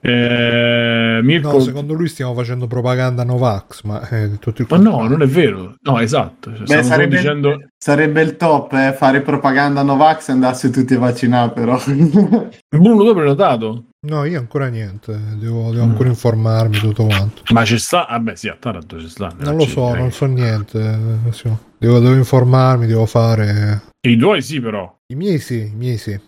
eh, 0.08 1.20
Mirko 1.24 1.52
No, 1.54 1.60
secondo 1.60 1.94
lui 1.94 2.08
stiamo 2.08 2.34
facendo 2.34 2.68
propaganda 2.68 3.24
Novax, 3.24 3.82
ma 3.84 4.08
è 4.08 4.30
tutto 4.40 4.62
il 4.62 4.68
ma 4.70 4.78
no 4.78 5.08
non 5.08 5.22
è 5.22 5.26
vero 5.28 5.76
no 5.82 6.00
esatto 6.00 6.56
Cioè, 6.56 6.66
Beh, 6.66 6.84
sarebbe, 6.84 7.16
dicendo 7.18 7.58
sarebbe 7.78 8.22
il 8.22 8.38
top 8.38 8.74
eh, 8.74 8.94
fare 8.94 9.22
propaganda 9.22 9.82
Novax 9.82 10.30
e 10.30 10.32
andarsi 10.34 10.70
tutti 10.70 10.94
a 10.94 11.00
vaccinare, 11.00 11.52
però. 11.52 11.78
Bruno 11.86 13.02
tu 13.04 13.08
hai 13.10 13.14
prenotato 13.16 13.86
No, 14.06 14.24
io 14.26 14.38
ancora 14.38 14.68
niente, 14.68 15.18
devo, 15.40 15.72
devo 15.72 15.84
ancora 15.84 16.10
informarmi 16.10 16.78
tutto 16.78 17.06
quanto. 17.06 17.42
ma 17.54 17.64
c'è 17.64 17.80
sta 17.80 18.06
vabbè 18.08 18.36
sì 18.36 18.48
a 18.48 18.56
Taranto 18.60 19.00
ci 19.00 19.10
sta 19.10 19.32
Non 19.40 19.56
lo 19.56 19.66
so, 19.66 19.96
non 19.96 20.12
so 20.12 20.26
niente. 20.28 20.80
eh, 21.26 21.32
sì. 21.32 21.50
Devo, 21.80 21.98
devo 22.00 22.14
informarmi, 22.14 22.86
devo 22.86 23.08
fare... 23.08 23.82
i 24.08 24.16
tuoi 24.16 24.44
sì 24.44 24.60
però 24.62 24.96
I 25.08 25.16
miei 25.16 25.40
sì, 25.40 25.60
i 25.72 25.74
miei 25.76 25.98
sì. 25.98 26.20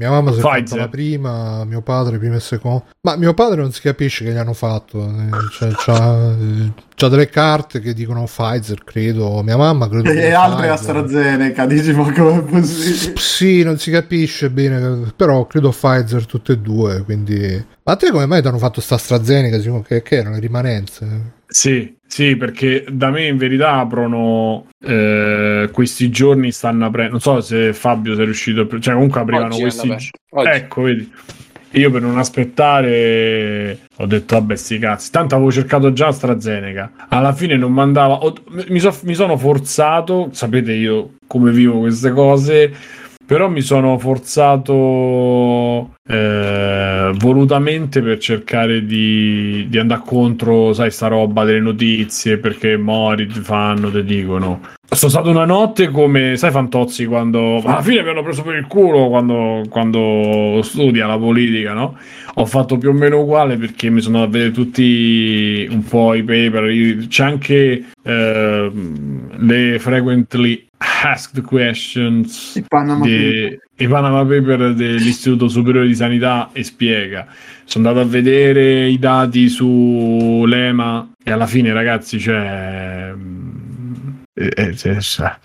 Mia 0.00 0.08
mamma 0.08 0.32
si 0.32 0.38
è 0.38 0.40
fatta 0.40 0.76
la 0.76 0.88
prima, 0.88 1.62
mio 1.66 1.82
padre 1.82 2.16
prima 2.16 2.36
e 2.36 2.40
seconda. 2.40 2.84
Ma 3.02 3.16
mio 3.16 3.34
padre 3.34 3.60
non 3.60 3.70
si 3.70 3.82
capisce 3.82 4.24
che 4.24 4.32
gli 4.32 4.36
hanno 4.38 4.54
fatto. 4.54 4.98
eh, 5.04 5.28
Cioè, 5.52 5.70
c'ha, 5.72 6.34
c'ha 6.94 7.08
delle 7.08 7.28
carte 7.28 7.80
che 7.80 7.92
dicono 7.92 8.24
Pfizer, 8.24 8.82
credo. 8.82 9.42
Mia 9.42 9.58
mamma 9.58 9.90
credo. 9.90 10.08
e 10.10 10.32
altre 10.32 10.68
Pfizer. 10.68 10.96
AstraZeneca, 10.96 11.66
dici 11.66 11.92
ma 11.92 12.10
com'è 12.10 12.40
possibile? 12.44 13.12
Sì, 13.18 13.62
non 13.62 13.76
si 13.76 13.90
capisce 13.90 14.48
bene, 14.48 15.12
però 15.14 15.44
credo 15.46 15.68
Pfizer 15.68 16.24
tutte 16.24 16.52
e 16.52 16.58
due, 16.58 17.02
quindi... 17.04 17.62
Ma 17.82 17.92
a 17.92 17.96
te 17.96 18.10
come 18.10 18.24
mai 18.24 18.40
ti 18.40 18.48
hanno 18.48 18.56
fatto 18.56 18.80
sta 18.80 18.94
AstraZeneca? 18.94 19.82
Che, 19.82 20.00
che 20.00 20.16
erano 20.16 20.36
le 20.36 20.40
rimanenze? 20.40 21.38
Sì, 21.52 21.96
sì, 22.06 22.36
perché 22.36 22.84
da 22.88 23.10
me 23.10 23.26
in 23.26 23.36
verità 23.36 23.72
aprono 23.80 24.66
eh, 24.84 25.68
questi 25.72 26.08
giorni 26.08 26.52
stanno 26.52 26.86
aprendo. 26.86 27.10
Non 27.12 27.20
so 27.20 27.40
se 27.40 27.72
Fabio 27.72 28.14
sei 28.14 28.26
riuscito 28.26 28.60
a 28.60 28.66
pre- 28.66 28.80
cioè 28.80 28.94
comunque 28.94 29.20
aprivano 29.20 29.56
questi 29.56 29.88
Oggi. 29.94 30.48
Ecco, 30.48 30.82
vedi. 30.82 31.12
Io 31.74 31.88
per 31.90 32.02
non 32.02 32.18
aspettare 32.18 33.78
ho 33.96 34.06
detto 34.06 34.34
vabbè 34.34 34.56
sti 34.56 34.78
cazzi. 34.78 35.10
Tanto 35.10 35.34
avevo 35.36 35.52
cercato 35.52 35.92
già 35.92 36.08
AstraZeneca. 36.08 36.92
Alla 37.08 37.32
fine 37.32 37.56
non 37.56 37.72
mandava 37.72 38.14
ho- 38.14 38.34
mi, 38.68 38.80
so- 38.80 38.96
mi 39.04 39.14
sono 39.14 39.36
forzato, 39.36 40.30
sapete 40.32 40.72
io 40.72 41.14
come 41.26 41.52
vivo 41.52 41.78
queste 41.80 42.10
cose, 42.10 42.72
però 43.30 43.48
mi 43.48 43.60
sono 43.60 43.96
forzato 43.96 45.94
eh, 46.04 47.12
volutamente 47.14 48.02
per 48.02 48.18
cercare 48.18 48.84
di, 48.84 49.68
di 49.68 49.78
andare 49.78 50.02
contro, 50.04 50.72
sai, 50.72 50.90
sta 50.90 51.06
roba 51.06 51.44
delle 51.44 51.60
notizie 51.60 52.38
perché 52.38 52.76
mori, 52.76 53.28
ti 53.28 53.38
fanno, 53.38 53.88
ti 53.88 54.02
dicono. 54.02 54.62
Sono 54.84 55.12
stato 55.12 55.30
una 55.30 55.44
notte 55.44 55.90
come, 55.90 56.36
sai, 56.36 56.50
Fantozzi 56.50 57.06
quando 57.06 57.62
alla 57.64 57.82
fine 57.82 58.02
mi 58.02 58.08
hanno 58.08 58.24
preso 58.24 58.42
per 58.42 58.56
il 58.56 58.66
culo 58.66 59.08
quando, 59.08 59.62
quando 59.70 60.58
studia 60.64 61.06
la 61.06 61.16
politica, 61.16 61.72
no? 61.72 61.96
Ho 62.34 62.46
fatto 62.46 62.78
più 62.78 62.88
o 62.88 62.92
meno 62.92 63.20
uguale 63.20 63.56
perché 63.56 63.90
mi 63.90 64.00
sono 64.00 64.24
andato 64.24 64.36
a 64.36 64.40
vedere 64.40 64.52
tutti 64.52 65.68
un 65.70 65.84
po' 65.84 66.14
i 66.14 66.24
paper. 66.24 67.06
C'è 67.06 67.22
anche 67.22 67.84
ehm, 68.02 69.46
le 69.46 69.78
frequently 69.78 70.66
asked 70.80 71.42
questions 71.42 72.56
I 72.56 72.64
Panama 72.66 73.04
di- 73.04 73.58
i 73.76 73.88
Panama 73.88 74.24
Paper 74.24 74.74
dell'Istituto 74.74 75.48
Superiore 75.48 75.86
di 75.86 75.94
Sanità 75.94 76.50
e 76.52 76.62
spiega. 76.64 77.26
Sono 77.64 77.88
andato 77.88 78.06
a 78.06 78.10
vedere 78.10 78.88
i 78.88 78.98
dati 78.98 79.48
su 79.48 80.44
l'EMA 80.46 81.12
e 81.22 81.30
alla 81.30 81.46
fine, 81.46 81.72
ragazzi, 81.72 82.18
cioè. 82.18 83.12
mm, 83.14 83.50
eh, 84.34 84.76
eh, 84.82 84.98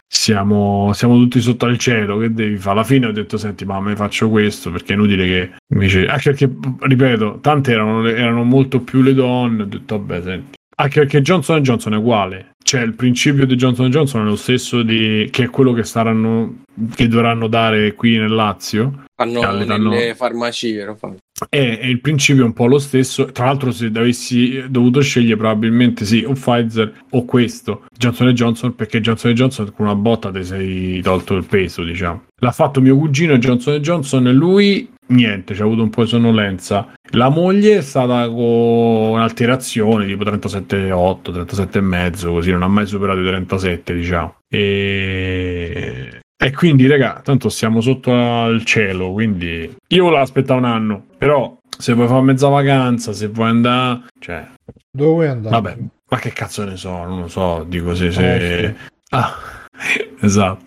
siamo, 0.07 0.91
siamo 0.93 1.17
tutti 1.17 1.41
sotto 1.41 1.65
al 1.65 1.77
cielo. 1.77 2.17
Che 2.17 2.33
devi 2.33 2.57
fare? 2.57 2.77
Alla 2.77 2.85
fine 2.85 3.07
ho 3.07 3.11
detto: 3.11 3.37
Senti, 3.37 3.65
ma 3.65 3.79
me 3.79 3.95
faccio 3.95 4.29
questo 4.29 4.71
perché 4.71 4.93
è 4.93 4.95
inutile 4.95 5.25
che 5.25 5.51
invece. 5.73 6.07
Anche 6.07 6.31
perché, 6.31 6.49
ripeto, 6.79 7.39
tante 7.41 7.71
erano, 7.71 8.07
erano 8.07 8.43
molto 8.43 8.81
più 8.81 9.01
le 9.01 9.13
donne. 9.13 9.63
Ho 9.63 9.65
detto, 9.65 9.97
vabbè, 9.97 10.21
senti. 10.21 10.57
Anche 10.77 10.99
perché 11.01 11.21
Johnson 11.21 11.61
Johnson 11.61 11.93
è 11.93 11.97
uguale. 11.97 12.54
Cioè, 12.65 12.81
il 12.81 12.95
principio 12.95 13.45
di 13.45 13.53
Johnson 13.53 13.91
Johnson 13.91 14.21
è 14.21 14.25
lo 14.25 14.35
stesso 14.35 14.81
di, 14.81 15.27
che 15.29 15.43
è 15.43 15.49
quello 15.51 15.71
che 15.71 15.83
saranno 15.83 16.63
che 16.95 17.07
dovranno 17.07 17.47
dare 17.47 17.93
qui 17.93 18.17
nel 18.17 18.33
Lazio. 18.33 19.03
Fanno 19.15 19.39
Calle, 19.39 19.65
fanno- 19.65 19.89
nelle 19.91 20.15
farmacie. 20.15 20.83
lo 20.83 20.95
fanno. 20.95 21.17
E, 21.49 21.77
e 21.79 21.89
il 21.89 22.01
principio 22.01 22.41
è 22.41 22.45
un 22.45 22.53
po' 22.53 22.65
lo 22.65 22.79
stesso. 22.79 23.25
Tra 23.25 23.45
l'altro, 23.45 23.71
se 23.71 23.91
avessi 23.93 24.63
dovuto 24.67 24.99
scegliere, 25.01 25.37
probabilmente 25.37 26.05
sì, 26.05 26.23
o 26.25 26.33
Pfizer 26.33 27.03
o 27.11 27.23
questo 27.23 27.85
Johnson 27.95 28.31
Johnson, 28.31 28.73
perché 28.73 28.99
Johnson 28.99 29.33
Johnson 29.33 29.71
con 29.71 29.85
una 29.85 29.95
botta 29.95 30.31
ti 30.31 30.43
sei 30.43 31.01
tolto 31.03 31.35
il 31.35 31.45
peso, 31.45 31.83
diciamo. 31.83 32.23
L'ha 32.41 32.51
fatto 32.51 32.81
mio 32.81 32.97
cugino 32.97 33.37
Johnson 33.37 33.77
Johnson. 33.77 34.23
Lui 34.33 34.89
niente, 35.07 35.53
c'ha 35.53 35.63
avuto 35.63 35.83
un 35.83 35.89
po' 35.89 36.03
di 36.03 36.09
sonnolenza. 36.09 36.93
La 37.11 37.29
moglie 37.29 37.77
è 37.77 37.81
stata 37.81 38.27
con 38.29 39.19
alterazioni 39.19 40.05
tipo 40.07 40.23
37,8, 40.23 41.31
37,5, 41.31 42.27
così 42.29 42.51
non 42.51 42.63
ha 42.63 42.67
mai 42.67 42.85
superato 42.85 43.19
i 43.21 43.25
37, 43.25 43.93
diciamo. 43.93 44.35
E... 44.49 46.19
e 46.37 46.51
quindi, 46.51 46.87
raga, 46.87 47.21
tanto 47.23 47.49
siamo 47.49 47.81
sotto 47.81 48.13
al 48.13 48.63
cielo, 48.65 49.11
quindi 49.11 49.73
io 49.87 50.09
l'aspettavo 50.09 50.59
un 50.59 50.65
anno, 50.65 51.05
però 51.17 51.57
se 51.77 51.93
vuoi 51.93 52.07
fare 52.07 52.21
mezza 52.21 52.47
vacanza, 52.47 53.13
se 53.13 53.27
vuoi 53.27 53.49
andare, 53.49 54.01
cioè, 54.19 54.47
Dove 54.91 55.11
vuoi 55.11 55.27
andare? 55.27 55.53
vabbè, 55.55 55.77
ma 56.09 56.17
che 56.19 56.31
cazzo 56.31 56.63
ne 56.65 56.77
so, 56.77 57.03
non 57.03 57.21
lo 57.21 57.27
so, 57.27 57.65
dico 57.67 57.93
se... 57.95 58.11
se... 58.11 58.57
Eh, 58.63 58.75
Ah, 59.09 59.33
esatto. 60.21 60.64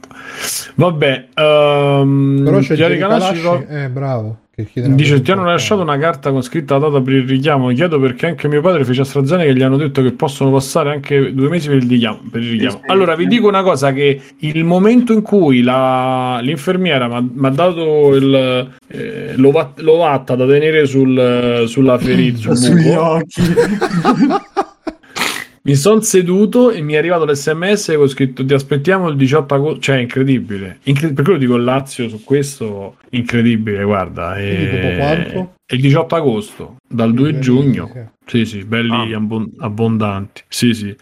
Vabbè, 0.74 1.26
ehm, 1.34 2.42
Però 2.44 2.58
c'è 2.58 2.74
Gianni 2.74 2.96
Jerry 2.96 2.98
Galasci 2.98 3.42
Galasci, 3.42 3.66
eh, 3.68 3.88
bravo. 3.88 4.36
Che 4.58 4.66
Dice 4.74 5.22
ti 5.22 5.30
hanno 5.30 5.44
lasciato 5.44 5.82
una 5.82 5.96
carta 5.98 6.32
con 6.32 6.42
scritta 6.42 6.78
data 6.78 7.00
per 7.00 7.12
il 7.12 7.28
richiamo. 7.28 7.68
Chiedo 7.72 8.00
perché 8.00 8.26
anche 8.26 8.48
mio 8.48 8.60
padre 8.60 8.84
fece 8.84 9.02
AstraZeneca 9.02 9.48
e 9.48 9.54
gli 9.54 9.62
hanno 9.62 9.76
detto 9.76 10.02
che 10.02 10.10
possono 10.10 10.50
passare 10.50 10.90
anche 10.90 11.32
due 11.32 11.48
mesi 11.48 11.68
per 11.68 11.76
il 11.76 11.88
richiamo. 11.88 12.22
Per 12.28 12.42
il 12.42 12.50
richiamo. 12.50 12.80
Allora 12.86 13.14
vi 13.14 13.28
dico 13.28 13.46
una 13.46 13.62
cosa: 13.62 13.92
che 13.92 14.20
il 14.38 14.64
momento 14.64 15.12
in 15.12 15.22
cui 15.22 15.62
la- 15.62 16.40
l'infermiera 16.42 17.06
mi 17.20 17.46
ha 17.46 17.50
dato 17.50 18.16
il, 18.16 18.68
eh, 18.88 19.34
l'ova- 19.36 19.74
l'ovatta 19.76 20.34
da 20.34 20.44
tenere 20.44 20.86
sul, 20.86 21.62
sulla 21.68 21.96
ferita, 21.96 22.52
sul 22.56 22.56
Sugli 22.56 22.88
occhi. 22.88 23.42
mi 25.68 25.74
sono 25.74 26.00
seduto 26.00 26.70
e 26.70 26.80
mi 26.80 26.94
è 26.94 26.96
arrivato 26.96 27.26
l'SMS 27.26 27.92
con 27.94 28.08
scritto 28.08 28.42
ti 28.42 28.54
aspettiamo 28.54 29.08
il 29.08 29.16
18 29.16 29.54
agosto. 29.54 29.80
Cioè, 29.80 29.98
incredibile. 29.98 30.78
Incre- 30.84 31.12
per 31.12 31.24
quello 31.24 31.38
dico 31.38 31.58
Lazio 31.58 32.08
su 32.08 32.24
questo, 32.24 32.96
incredibile. 33.10 33.84
Guarda, 33.84 34.34
quanto? 34.96 35.52
è 35.66 35.74
il 35.74 35.80
18 35.82 36.14
agosto, 36.16 36.76
dal 36.88 37.12
2 37.12 37.30
Belli, 37.30 37.42
giugno. 37.42 37.90
sì. 38.24 38.44
Sì, 38.46 38.64
belli 38.64 39.12
Ah. 39.12 39.16
abbon- 39.16 39.50
abbondanti. 39.58 40.42
Sì, 40.48 40.72
sì. 40.72 40.94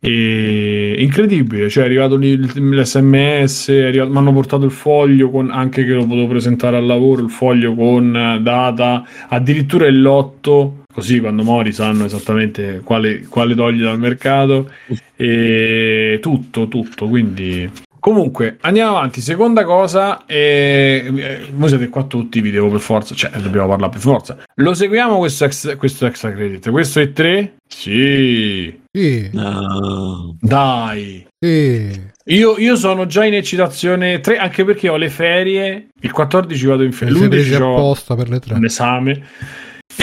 E... 0.00 0.96
Incredibile, 0.98 1.68
cioè 1.70 1.84
è 1.84 1.86
arrivato 1.86 2.16
l'SMS, 2.16 3.68
mi 3.68 3.98
hanno 4.16 4.32
portato 4.32 4.64
il 4.64 4.70
foglio 4.70 5.30
con, 5.30 5.50
anche 5.50 5.84
che 5.84 5.92
lo 5.92 6.06
potevo 6.06 6.26
presentare 6.28 6.76
al 6.76 6.86
lavoro, 6.86 7.22
il 7.22 7.30
foglio 7.30 7.74
con 7.74 8.14
eh, 8.16 8.40
data, 8.42 9.04
addirittura 9.28 9.86
il 9.86 10.00
lotto, 10.02 10.83
così 10.94 11.18
quando 11.20 11.42
mori 11.42 11.72
sanno 11.72 12.04
esattamente 12.04 12.80
quale, 12.84 13.26
quale 13.28 13.54
togli 13.54 13.82
dal 13.82 13.98
mercato 13.98 14.70
e 15.16 16.18
tutto, 16.22 16.68
tutto, 16.68 17.08
quindi 17.08 17.70
Comunque, 18.04 18.58
andiamo 18.60 18.98
avanti. 18.98 19.22
Seconda 19.22 19.64
cosa, 19.64 20.26
eh, 20.26 21.10
eh, 21.16 21.38
voi 21.54 21.68
siete 21.70 21.88
qua 21.88 22.02
tutti, 22.04 22.42
vi 22.42 22.50
devo 22.50 22.68
per 22.68 22.80
forza, 22.80 23.14
cioè 23.14 23.30
dobbiamo 23.40 23.66
parlare 23.66 23.92
per 23.92 24.00
forza. 24.02 24.36
Lo 24.56 24.74
seguiamo 24.74 25.16
questo, 25.16 25.46
ex, 25.46 25.74
questo 25.78 26.04
extra 26.04 26.30
credit? 26.34 26.68
Questo 26.70 27.00
è 27.00 27.12
3? 27.12 27.54
Sì, 27.66 28.78
Sì, 28.92 29.30
Ah, 29.36 30.28
dai. 30.38 31.26
sì. 31.38 31.98
Io, 32.26 32.58
io 32.58 32.76
sono 32.76 33.06
già 33.06 33.24
in 33.24 33.32
eccitazione 33.34 34.20
3, 34.20 34.36
anche 34.36 34.66
perché 34.66 34.90
ho 34.90 34.96
le 34.96 35.08
ferie. 35.08 35.88
Il 36.02 36.12
14 36.12 36.66
vado 36.66 36.82
in 36.82 36.92
ferie. 36.92 37.14
li 37.14 37.20
sei 37.20 37.28
L'11 37.28 37.30
presi 37.30 37.56
c'ho 37.56 37.72
apposta 37.74 38.14
per 38.14 38.28
le 38.28 38.38
tre. 38.40 38.54
un 38.54 38.64
esame. 38.66 39.22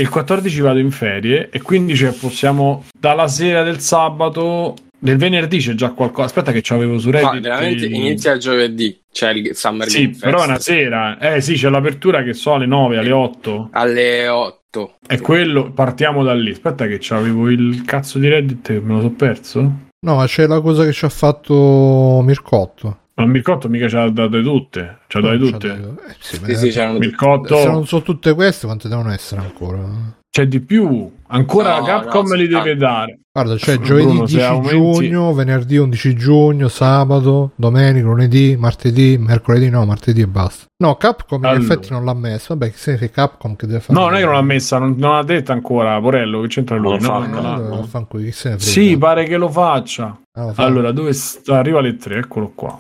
Il 0.02 0.10
14 0.10 0.62
vado 0.62 0.80
in 0.80 0.92
ferie. 0.92 1.50
E 1.52 1.62
quindi 1.62 1.96
cioè, 1.96 2.12
possiamo 2.12 2.86
dalla 2.98 3.28
sera 3.28 3.64
del 3.64 3.80
sabato. 3.80 4.76
Del 4.98 5.18
venerdì 5.18 5.58
c'è 5.58 5.74
già 5.74 5.92
qualcosa. 5.92 6.28
Aspetta, 6.28 6.52
che 6.52 6.62
ci 6.62 6.74
avevo 6.74 7.00
su 7.00 7.10
Reddit. 7.10 7.34
Ma 7.34 7.40
veramente 7.40 7.86
inizia 7.86 8.34
il 8.34 8.40
giovedì, 8.40 9.00
c'è 9.12 9.32
il 9.32 9.56
Summer 9.56 9.90
Sì, 9.90 10.04
Game 10.04 10.18
però 10.20 10.38
è 10.38 10.40
Fest. 10.40 10.50
una 10.50 10.60
sera. 10.60 11.18
Eh 11.20 11.42
sì, 11.42 11.54
c'è 11.56 11.70
l'apertura 11.70 12.22
che 12.24 12.34
so 12.34 12.54
alle 12.54 12.68
9, 12.68 12.98
alle 12.98 13.12
8. 13.12 13.70
alle 13.72 14.28
8. 14.28 14.98
E 15.08 15.20
quello, 15.20 15.72
partiamo 15.72 16.24
da 16.24 16.34
lì. 16.36 16.52
Aspetta 16.52 16.86
che 16.86 16.98
c'avevo 17.00 17.50
il 17.50 17.84
cazzo 17.84 18.20
di 18.20 18.28
Reddit 18.28 18.70
me 18.82 18.94
lo 18.94 19.02
so 19.02 19.10
perso. 19.10 19.60
No, 20.04 20.16
ma 20.16 20.26
c'è 20.26 20.46
la 20.48 20.62
cosa 20.62 20.84
che 20.86 20.94
ci 20.94 21.06
ha 21.06 21.10
fatto 21.10 22.22
Mircotto. 22.24 22.98
Ma 23.26 23.32
Mircotto 23.32 23.70
mica 23.70 23.88
ce 23.88 23.96
l'ha 23.98 24.10
date 24.10 24.42
tutte. 24.42 24.98
Ce 25.08 25.20
l'ha 25.20 25.32
date 25.38 25.50
tutte. 25.52 25.68
Eh, 26.08 26.16
sì, 26.20 26.40
Sì, 26.44 26.56
sì, 26.56 26.70
c'erano. 26.70 26.98
Mircotto. 27.00 27.56
Se 27.58 27.68
non 27.70 27.86
so 27.86 28.02
tutte 28.02 28.34
queste, 28.34 28.66
quante 28.66 28.88
devono 28.88 29.12
essere 29.12 29.42
ancora? 29.42 29.80
C'è 30.30 30.48
di 30.48 30.62
più. 30.62 31.12
Ancora 31.28 31.80
No, 31.80 31.84
Capcom 31.86 32.28
no, 32.28 32.36
li 32.36 32.48
deve 32.48 32.76
dare. 32.78 33.20
Guarda, 33.34 33.56
c'è 33.56 33.78
Bruno, 33.78 33.86
giovedì 33.86 34.18
se 34.18 34.38
10 34.38 34.42
aumenti- 34.42 34.70
giugno, 35.10 35.34
venerdì 35.34 35.78
11 35.78 36.16
giugno, 36.16 36.68
sabato, 36.70 37.52
domenica, 37.56 38.06
lunedì, 38.06 38.56
martedì, 38.58 39.18
mercoledì 39.18 39.70
no, 39.70 39.86
martedì 39.86 40.22
e 40.22 40.28
basta. 40.28 40.66
No, 40.84 40.96
Capcom 40.96 41.40
in 41.40 41.46
Allora. 41.46 41.64
effetti 41.64 41.92
non 41.92 42.04
l'ha 42.06 42.14
messo. 42.14 42.54
Vabbè, 42.56 42.72
che 42.72 42.78
se 42.78 43.10
Capcom 43.12 43.56
che 43.58 43.68
deve 43.68 43.80
fare? 43.82 43.98
No, 44.00 44.06
non 44.06 44.16
è 44.16 44.20
che 44.20 44.26
non 44.26 44.34
l'ha 44.34 44.42
messa, 44.42 44.78
non, 44.78 44.96
non 44.98 45.16
l'ha 45.16 45.24
detta 45.24 45.52
ancora. 45.54 46.00
Porello, 46.00 46.42
che 46.42 46.48
c'entra 46.48 46.76
lui? 46.78 46.92
Lo 47.00 47.08
No, 47.08 47.08
fa, 47.08 47.18
non 47.20 47.30
no. 47.30 47.42
l'ha- 47.42 47.54
Allora, 47.54 47.84
fanculo, 47.84 48.24
chi 48.24 48.32
se 48.32 48.50
ne 48.50 48.58
frega? 48.58 48.72
Sì, 48.72 48.98
pare 48.98 49.24
che 49.26 49.38
lo 49.38 49.50
faccia. 49.50 50.18
Ah, 50.34 50.46
lo 50.46 50.54
fa. 50.54 50.64
Allora, 50.64 50.92
dove 50.92 51.12
sta? 51.14 51.58
Arriva 51.58 51.80
alle 51.80 51.96
3, 51.98 52.18
eccolo 52.20 52.52
qua. 52.56 52.78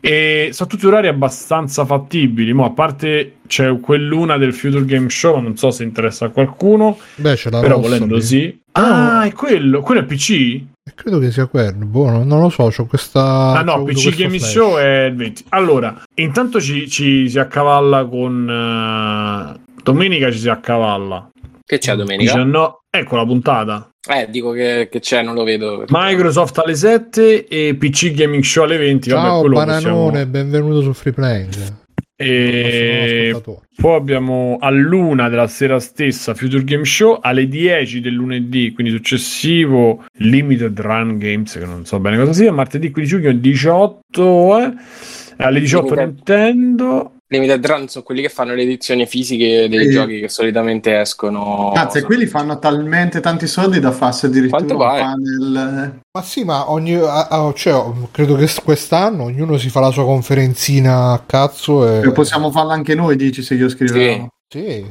E 0.00 0.50
sono 0.52 0.68
tutti 0.68 0.86
orari 0.86 1.08
abbastanza 1.08 1.84
fattibili. 1.84 2.52
Mo, 2.52 2.64
a 2.64 2.70
parte 2.70 3.38
c'è 3.46 3.78
quell'una 3.80 4.36
del 4.38 4.54
Future 4.54 4.84
Game 4.84 5.08
Show, 5.10 5.40
non 5.40 5.56
so 5.56 5.70
se 5.70 5.82
interessa 5.82 6.26
a 6.26 6.28
qualcuno, 6.28 6.98
Beh, 7.16 7.34
c'è 7.34 7.50
la 7.50 7.60
però 7.60 7.76
rossa 7.76 7.88
volendo 7.88 8.14
lì. 8.16 8.22
sì. 8.22 8.60
Ah. 8.72 9.20
Ah, 9.20 9.24
è 9.24 9.32
quello. 9.32 9.80
Quello 9.80 10.00
è 10.02 10.04
PC? 10.04 10.60
Credo 10.94 11.18
che 11.18 11.30
sia 11.32 11.46
quello. 11.46 11.84
Boh, 11.84 12.10
non, 12.10 12.26
non 12.26 12.40
lo 12.40 12.48
so, 12.48 12.68
c'ho 12.68 12.86
questa. 12.86 13.52
Ah, 13.52 13.62
no, 13.62 13.82
PC 13.84 14.10
Gaming 14.14 14.38
flash. 14.40 14.52
Show 14.52 14.76
è 14.76 15.04
il 15.06 15.16
20. 15.16 15.44
Allora, 15.50 16.00
intanto 16.14 16.60
ci, 16.60 16.88
ci 16.88 17.28
si 17.28 17.38
accavalla 17.38 18.04
con... 18.06 18.48
eh, 18.48 19.60
domenica 19.82 20.30
ci 20.30 20.38
si 20.38 20.48
accavalla. 20.48 21.28
Che 21.64 21.78
c'è 21.78 21.94
domenica? 21.96 22.32
19 22.34 22.76
Ecco 22.90 23.16
la 23.16 23.26
puntata. 23.26 23.88
Eh, 24.08 24.26
dico 24.30 24.52
che, 24.52 24.88
che 24.90 25.00
c'è, 25.00 25.22
non 25.22 25.34
lo 25.34 25.44
vedo. 25.44 25.84
Microsoft 25.88 26.58
alle 26.58 26.74
7 26.74 27.46
e 27.46 27.74
PC 27.78 28.12
Gaming 28.12 28.42
Show 28.42 28.64
alle 28.64 28.78
20. 28.78 29.10
Vabbè, 29.10 29.22
Ciao, 29.22 29.40
quello 29.40 29.54
bananone, 29.56 29.80
possiamo- 30.10 30.26
benvenuto 30.26 30.80
su 30.80 30.92
Free 30.94 31.12
Playing. 31.12 31.54
E 32.20 33.40
poi 33.76 33.94
abbiamo 33.94 34.56
all'una 34.60 35.28
della 35.28 35.46
sera 35.46 35.78
stessa 35.78 36.34
Future 36.34 36.64
Game 36.64 36.84
Show 36.84 37.18
alle 37.20 37.46
10 37.46 38.00
del 38.00 38.14
lunedì, 38.14 38.72
quindi 38.72 38.92
successivo 38.92 40.04
Limited 40.14 40.80
Run 40.80 41.18
Games, 41.18 41.52
che 41.52 41.64
non 41.64 41.84
so 41.84 42.00
bene 42.00 42.16
cosa 42.16 42.32
sia, 42.32 42.50
martedì 42.50 42.90
15 42.90 43.20
giugno 43.20 43.32
18 43.32 44.58
eh, 44.58 44.72
alle 45.36 45.60
18 45.60 45.94
Limited. 45.94 46.06
Nintendo. 46.14 47.12
Limited 47.30 47.66
Run 47.66 47.88
sono 47.88 48.04
quelli 48.04 48.22
che 48.22 48.30
fanno 48.30 48.54
le 48.54 48.62
edizioni 48.62 49.06
fisiche 49.06 49.68
dei 49.68 49.86
Sì. 49.86 49.90
giochi 49.90 50.20
che 50.20 50.28
solitamente 50.28 50.98
escono. 50.98 51.72
Cazzo, 51.74 51.98
e 51.98 52.02
quelli 52.02 52.26
fanno 52.26 52.58
talmente 52.58 53.20
tanti 53.20 53.46
soldi 53.46 53.80
da 53.80 53.92
farsi 53.92 54.26
addirittura 54.26 54.64
Quanto 54.64 54.74
un 54.74 54.78
vale? 54.80 55.00
panel. 55.02 56.00
Ma 56.10 56.22
sì, 56.22 56.44
ma 56.44 56.70
ogni, 56.70 56.98
cioè, 57.54 57.84
credo 58.10 58.34
che 58.34 58.48
quest'anno 58.64 59.24
ognuno 59.24 59.58
si 59.58 59.68
fa 59.68 59.80
la 59.80 59.90
sua 59.90 60.04
conferenzina 60.04 61.12
a 61.12 61.22
cazzo 61.24 61.86
e... 61.86 62.06
eh, 62.06 62.12
Possiamo 62.12 62.50
farla 62.50 62.72
anche 62.72 62.94
noi, 62.94 63.16
dici, 63.16 63.42
se 63.42 63.54
io 63.54 63.68
scrivevo. 63.68 64.28
Sì, 64.50 64.64
eh. 64.66 64.86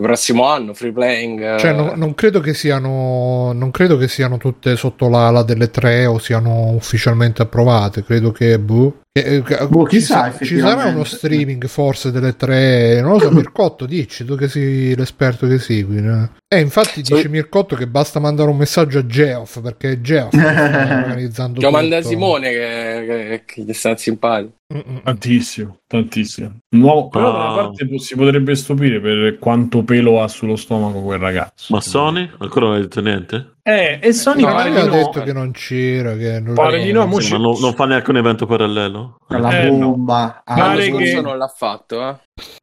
Il 0.00 0.06
prossimo 0.06 0.46
anno, 0.46 0.72
free 0.72 0.92
playing. 0.92 1.56
Cioè, 1.58 1.70
eh, 1.72 1.74
no- 1.74 1.92
non 1.94 2.14
credo 2.14 2.40
che 2.40 2.54
siano 2.54 3.52
non 3.52 3.70
credo 3.70 3.98
che 3.98 4.08
siano 4.08 4.38
tutte 4.38 4.74
sotto 4.76 5.08
l'ala 5.10 5.42
delle 5.42 5.70
tre 5.70 6.06
o 6.06 6.18
siano 6.18 6.70
ufficialmente 6.70 7.42
approvate. 7.42 8.02
Credo 8.02 8.30
che 8.32 8.58
boh, 8.58 8.99
che- 9.12 9.42
che- 9.42 9.66
Boh, 9.68 9.88
ci, 9.88 9.96
chissà, 9.98 10.30
sa- 10.32 10.44
ci 10.44 10.58
sarà 10.58 10.84
uno 10.90 11.02
streaming 11.04 11.66
forse 11.66 12.10
delle 12.12 12.36
tre. 12.36 13.00
Non 13.00 13.12
lo 13.12 13.18
so, 13.18 13.30
Mircotto, 13.34 13.86
dici 13.86 14.24
tu 14.24 14.36
che 14.36 14.46
sei 14.48 14.94
l'esperto 14.94 15.46
che 15.48 15.58
segui. 15.58 16.00
no? 16.00 16.32
Eh, 16.52 16.60
infatti 16.60 17.04
Sì. 17.04 17.14
dice 17.14 17.28
Mircotto 17.28 17.74
che 17.76 17.86
basta 17.86 18.18
mandare 18.20 18.50
un 18.50 18.56
messaggio 18.56 18.98
a 18.98 19.06
Geoff 19.06 19.60
perché 19.60 19.92
è 19.92 20.00
Geoff 20.00 20.30
che 20.30 20.38
sta 20.38 21.02
organizzando 21.06 21.60
Lo 21.60 21.70
manda 21.70 21.96
tutto. 21.98 22.08
Simone 22.08 22.50
che, 22.50 23.04
che, 23.06 23.42
che 23.46 23.62
gli 23.62 23.72
sta 23.72 23.96
simpatico. 23.96 24.52
Tantissimo, 25.02 25.78
tantissimo. 25.88 26.58
Nuovo, 26.76 27.08
però 27.08 27.32
da 27.32 27.38
una 27.38 27.48
Ah. 27.48 27.54
parte 27.64 27.98
si 27.98 28.14
potrebbe 28.14 28.54
stupire 28.54 29.00
per 29.00 29.38
quanto 29.40 29.82
pelo 29.82 30.22
ha 30.22 30.28
sullo 30.28 30.54
stomaco 30.54 31.00
quel 31.02 31.18
ragazzo. 31.18 31.74
Ma 31.74 31.80
Sony? 31.80 32.30
Ancora 32.38 32.66
non 32.66 32.74
hai 32.76 32.80
detto 32.82 33.00
niente? 33.00 33.54
Eh, 33.70 33.98
e 34.02 34.12
Sony 34.12 34.42
No, 34.42 34.48
pare 34.52 34.70
ha 34.80 34.84
no. 34.84 34.90
detto 34.90 35.22
che 35.22 35.32
non 35.32 35.52
c'era, 35.52 36.16
che 36.16 36.40
non 36.40 36.54
Pare 36.54 36.82
di 36.82 36.90
no, 36.92 37.06
ma 37.06 37.18
non, 37.38 37.56
non 37.60 37.74
fa 37.74 37.84
neanche 37.86 38.10
un 38.10 38.16
evento 38.16 38.46
parallelo? 38.46 39.16
La 39.28 39.60
Eh, 39.60 39.70
no. 39.70 39.90
bomba. 39.90 40.42
Ah, 40.44 40.54
Pare 40.54 40.86
L'anno 40.86 40.96
che- 40.98 41.06
scorso 41.06 41.20
non 41.20 41.38
l'ha 41.38 41.48
fatto, 41.48 42.08
eh. 42.08 42.16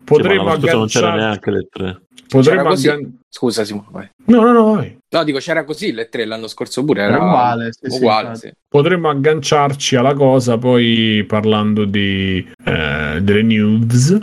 Potremmo 0.03 0.53
sì, 0.55 0.59
scorso 0.59 0.77
non 0.77 0.87
c'era 0.87 1.15
neanche 1.15 1.51
le 1.51 1.67
tre. 1.71 2.01
Potremmo 2.27 2.69
aggan- 2.69 3.19
Scusa, 3.29 3.63
Simone. 3.63 3.87
vai. 3.91 4.09
No, 4.25 4.41
no, 4.41 4.51
no, 4.51 4.73
vai. 4.75 4.97
No, 5.09 5.23
dico 5.23 5.37
c'era 5.37 5.63
così 5.63 5.91
le 5.93 6.09
tre 6.09 6.25
l'anno 6.25 6.47
scorso 6.47 6.83
pure. 6.83 7.03
Era 7.03 7.17
uguale, 7.17 7.69
sì, 7.71 7.95
uguale, 7.95 8.35
sì. 8.35 8.51
Potremmo 8.67 9.09
agganciarci 9.09 9.95
alla 9.95 10.13
cosa 10.13 10.57
poi 10.57 11.23
parlando 11.27 11.85
di, 11.85 12.45
eh, 12.65 13.19
delle 13.21 13.43
news. 13.43 14.17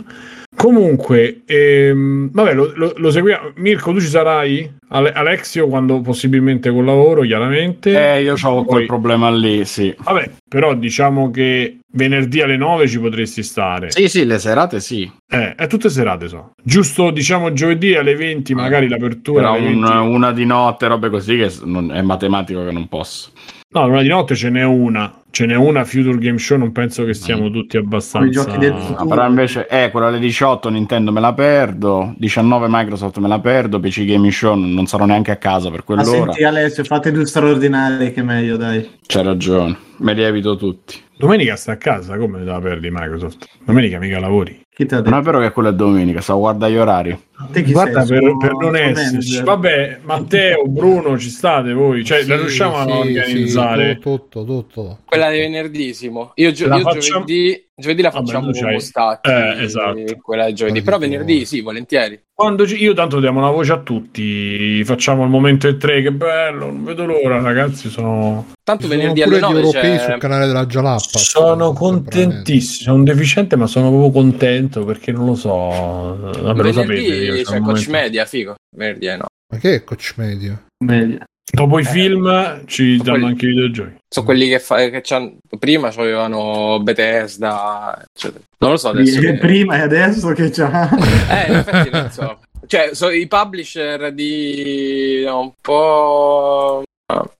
Comunque, 0.55 1.41
ehm, 1.45 2.29
vabbè, 2.31 2.53
lo, 2.53 2.71
lo- 2.75 2.93
lo 2.95 3.11
seguiamo. 3.11 3.51
Mirko, 3.57 3.91
tu 3.91 3.99
ci 3.99 4.07
sarai? 4.07 4.71
Ale- 4.89 5.11
Alexio, 5.11 5.67
quando 5.67 5.99
possibilmente 6.01 6.71
col 6.71 6.85
lavoro, 6.85 7.21
chiaramente. 7.23 7.91
Eh, 8.15 8.21
io 8.21 8.35
ho 8.41 8.55
Poi- 8.55 8.65
quel 8.65 8.85
problema 8.85 9.29
lì, 9.29 9.65
sì. 9.65 9.93
Vabbè, 9.97 10.31
però 10.47 10.73
diciamo 10.73 11.29
che 11.29 11.79
venerdì 11.91 12.41
alle 12.41 12.55
9 12.57 12.87
ci 12.87 12.99
potresti 12.99 13.43
stare. 13.43 13.91
Sì, 13.91 14.07
sì, 14.07 14.25
le 14.25 14.39
serate 14.39 14.79
sì. 14.79 15.09
Eh, 15.27 15.55
è 15.55 15.67
tutte 15.67 15.89
serate, 15.89 16.27
so. 16.29 16.51
Giusto, 16.63 17.11
diciamo, 17.11 17.51
giovedì 17.51 17.95
alle 17.95 18.15
20, 18.15 18.53
magari 18.55 18.87
l'apertura. 18.87 19.41
Però 19.41 19.53
alle 19.55 19.67
un- 19.67 19.81
20. 19.81 20.07
una 20.15 20.31
di 20.31 20.45
notte, 20.45 20.87
robe 20.87 21.09
così, 21.09 21.35
che 21.37 21.51
non- 21.63 21.91
è 21.93 22.01
matematico 22.01 22.63
che 22.63 22.71
non 22.71 22.87
posso. 22.87 23.31
No, 23.75 23.87
una 23.87 24.01
di 24.01 24.07
notte 24.07 24.35
ce 24.35 24.49
n'è 24.49 24.63
una. 24.63 25.13
Ce 25.31 25.45
n'è 25.45 25.55
una 25.55 25.83
Future 25.83 26.17
Game 26.17 26.37
Show, 26.37 26.57
non 26.57 26.71
penso 26.71 27.03
che 27.03 27.13
siamo 27.13 27.49
tutti 27.49 27.75
abbastanza... 27.75 28.25
I 28.25 28.31
giochi 28.31 28.57
del 28.57 28.73
futuro. 28.73 29.05
però 29.05 29.27
invece, 29.27 29.67
eh, 29.67 29.91
quella 29.91 30.07
alle 30.07 30.19
18 30.19 30.69
Nintendo 30.69 31.11
me 31.11 31.19
la 31.19 31.33
perdo, 31.33 32.13
19 32.17 32.67
Microsoft 32.69 33.17
me 33.17 33.27
la 33.27 33.39
perdo, 33.39 33.81
PC 33.81 34.05
Gaming 34.05 34.31
Show 34.31 34.55
non 34.55 34.85
sarò 34.85 35.03
neanche 35.03 35.31
a 35.31 35.35
casa 35.35 35.69
per 35.69 35.83
Ma 35.85 36.01
quell'ora. 36.01 36.31
senti 36.31 36.45
Alessio, 36.45 36.85
fate 36.85 37.11
due 37.11 37.25
straordinari 37.25 38.13
che 38.13 38.21
è 38.21 38.23
meglio, 38.23 38.55
dai. 38.55 38.89
C'hai 39.05 39.23
ragione, 39.23 39.75
me 39.97 40.13
li 40.13 40.23
evito 40.23 40.55
tutti. 40.55 40.95
Domenica 41.17 41.55
sta 41.55 41.71
a 41.73 41.77
casa, 41.77 42.17
come 42.17 42.39
te 42.39 42.43
la 42.45 42.59
perdi 42.59 42.89
Microsoft? 42.91 43.47
Domenica 43.63 43.99
mica 43.99 44.19
lavori. 44.19 44.61
Non 44.77 45.13
è 45.13 45.21
vero 45.21 45.39
che 45.39 45.51
quello 45.51 45.69
è 45.69 45.73
domenica, 45.73 46.19
stavo 46.19 46.39
a 46.39 46.41
guardare 46.51 46.73
gli 46.73 46.75
orari. 46.75 47.19
Te 47.53 47.63
chi 47.63 47.71
Guarda, 47.71 48.03
sei? 48.03 48.19
per, 48.19 48.35
per 48.37 48.53
non 48.55 48.75
esserci. 48.75 49.41
Vabbè, 49.41 49.99
Matteo, 50.03 50.63
Bruno, 50.67 51.17
ci 51.17 51.29
state 51.29 51.71
voi? 51.71 52.03
Cioè, 52.03 52.25
la 52.25 52.35
Sì, 52.35 52.41
riusciamo 52.41 52.75
a 52.75 52.83
sì, 52.85 52.91
organizzare? 52.91 53.93
sì, 53.93 53.99
tutto, 53.99 54.43
tutto, 54.43 54.45
tutto. 54.45 54.99
Quella 55.05 55.29
di 55.31 55.37
venerdì, 55.39 55.93
Simo. 55.93 56.31
Io, 56.35 56.51
gio- 56.51 56.67
La 56.67 56.75
io 56.75 56.81
facciamo- 56.83 57.23
giovedì, 57.25 57.65
giovedì 57.79 58.01
la 58.01 58.09
Vabbè, 58.09 58.25
facciamo 58.25 58.51
tu 58.51 58.59
con 58.59 58.71
Mostacchi. 58.71 59.29
Eh, 59.29 59.63
esatto. 59.63 60.03
Quella 60.21 60.45
di 60.45 60.53
giovedì. 60.53 60.81
Però 60.81 60.97
venerdì 60.97 61.45
sì, 61.45 61.61
volentieri. 61.61 62.21
Quando 62.33 62.67
ci- 62.67 62.81
io 62.81 62.93
tanto 62.93 63.19
diamo 63.19 63.39
una 63.39 63.51
voce 63.51 63.71
a 63.71 63.79
tutti, 63.79 64.83
facciamo 64.83 65.23
il 65.23 65.29
momento 65.29 65.67
e 65.67 65.77
tre, 65.77 66.01
che 66.01 66.11
bello, 66.11 66.65
non 66.65 66.83
vedo 66.83 67.05
l'ora, 67.05 67.39
ragazzi, 67.41 67.89
sono, 67.89 68.47
Tanto 68.63 68.87
sono 68.87 68.95
venerdì 68.97 69.21
pure 69.21 69.37
alle 69.37 69.45
gli 69.45 69.49
9 69.53 69.59
europei 69.59 69.97
c'è... 69.97 70.03
sul 70.03 70.17
canale 70.17 70.47
della 70.47 70.65
Jalappa. 70.65 71.19
sono 71.19 71.71
contentissimo, 71.73 72.83
sono 72.83 72.95
un 72.97 73.03
deficiente 73.05 73.55
ma 73.55 73.67
sono 73.67 73.89
proprio 73.89 74.11
contento 74.11 74.83
perché 74.83 75.11
non 75.13 75.25
lo 75.27 75.35
so, 75.35 75.51
vabbè 75.69 76.61
lo 76.61 76.71
sapete. 76.73 77.01
io 77.01 77.33
c'è 77.35 77.43
Coach 77.43 77.61
momento- 77.61 77.91
Media, 77.91 78.25
figo. 78.25 78.55
Venerdì 78.75 79.05
eh, 79.07 79.15
no. 79.17 79.25
Ma 79.53 79.59
che 79.59 79.75
è 79.75 79.83
Coach 79.85 80.13
Media? 80.17 80.61
Meglio. 80.83 81.19
Dopo 81.51 81.79
i 81.79 81.83
film 81.85 82.63
ci 82.65 82.97
danno 82.97 83.11
quelli- 83.11 83.25
anche 83.25 83.45
i 83.45 83.49
videogiochi. 83.49 83.93
Sono 84.09 84.25
quelli 84.25 84.47
che, 84.49 84.59
fa- 84.59 84.89
che 84.89 85.01
c'hanno... 85.03 85.35
prima 85.59 85.87
avevano 85.89 86.79
Bethesda, 86.81 88.03
eccetera. 88.13 88.43
Non 88.59 88.71
lo 88.71 88.77
so 88.77 88.89
adesso. 88.89 89.19
Che- 89.19 89.37
Prima 89.37 89.77
e 89.77 89.81
adesso 89.81 90.29
che 90.33 90.49
c'ha... 90.49 90.89
Eh, 91.29 91.51
in 91.51 91.55
effetti 91.57 91.89
non 91.91 92.09
so. 92.11 92.39
Cioè, 92.67 92.89
so, 92.93 93.09
i 93.11 93.27
publisher 93.27 94.11
di 94.11 95.23
no, 95.25 95.39
un 95.41 95.51
po' 95.61 96.83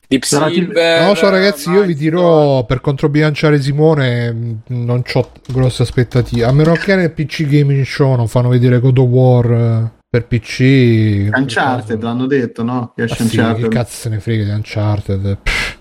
Deep 0.07 0.21
Sarà 0.23 0.47
tipo- 0.49 0.65
Silver. 0.65 0.99
Non 0.99 1.09
lo 1.09 1.15
so, 1.15 1.29
ragazzi. 1.29 1.71
Io 1.71 1.81
vi 1.83 1.95
dirò 1.95 2.63
per 2.65 2.79
controbilanciare 2.81 3.59
Simone. 3.59 4.31
mh, 4.31 4.57
Non 4.67 5.01
ho 5.13 5.29
grosse 5.47 5.81
aspettative. 5.81 6.45
A 6.45 6.51
meno 6.51 6.73
che 6.73 6.95
nel 6.95 7.11
PC 7.11 7.47
Gaming 7.47 7.83
Show 7.83 8.15
non 8.15 8.27
fanno 8.27 8.49
vedere 8.49 8.79
God 8.79 8.97
of 8.99 9.07
War 9.07 9.51
eh, 9.51 9.91
per 10.09 10.25
PC. 10.27 11.29
Uncharted, 11.33 12.01
l'hanno 12.01 12.25
detto, 12.25 12.63
no? 12.63 12.93
Che 12.95 13.03
Ah, 13.03 13.07
sì, 13.07 13.37
che 13.37 13.67
cazzo 13.67 13.91
se 13.95 14.09
ne 14.09 14.19
frega 14.19 14.43
di 14.43 14.49
Uncharted. 14.51 15.37
Pff. 15.43 15.77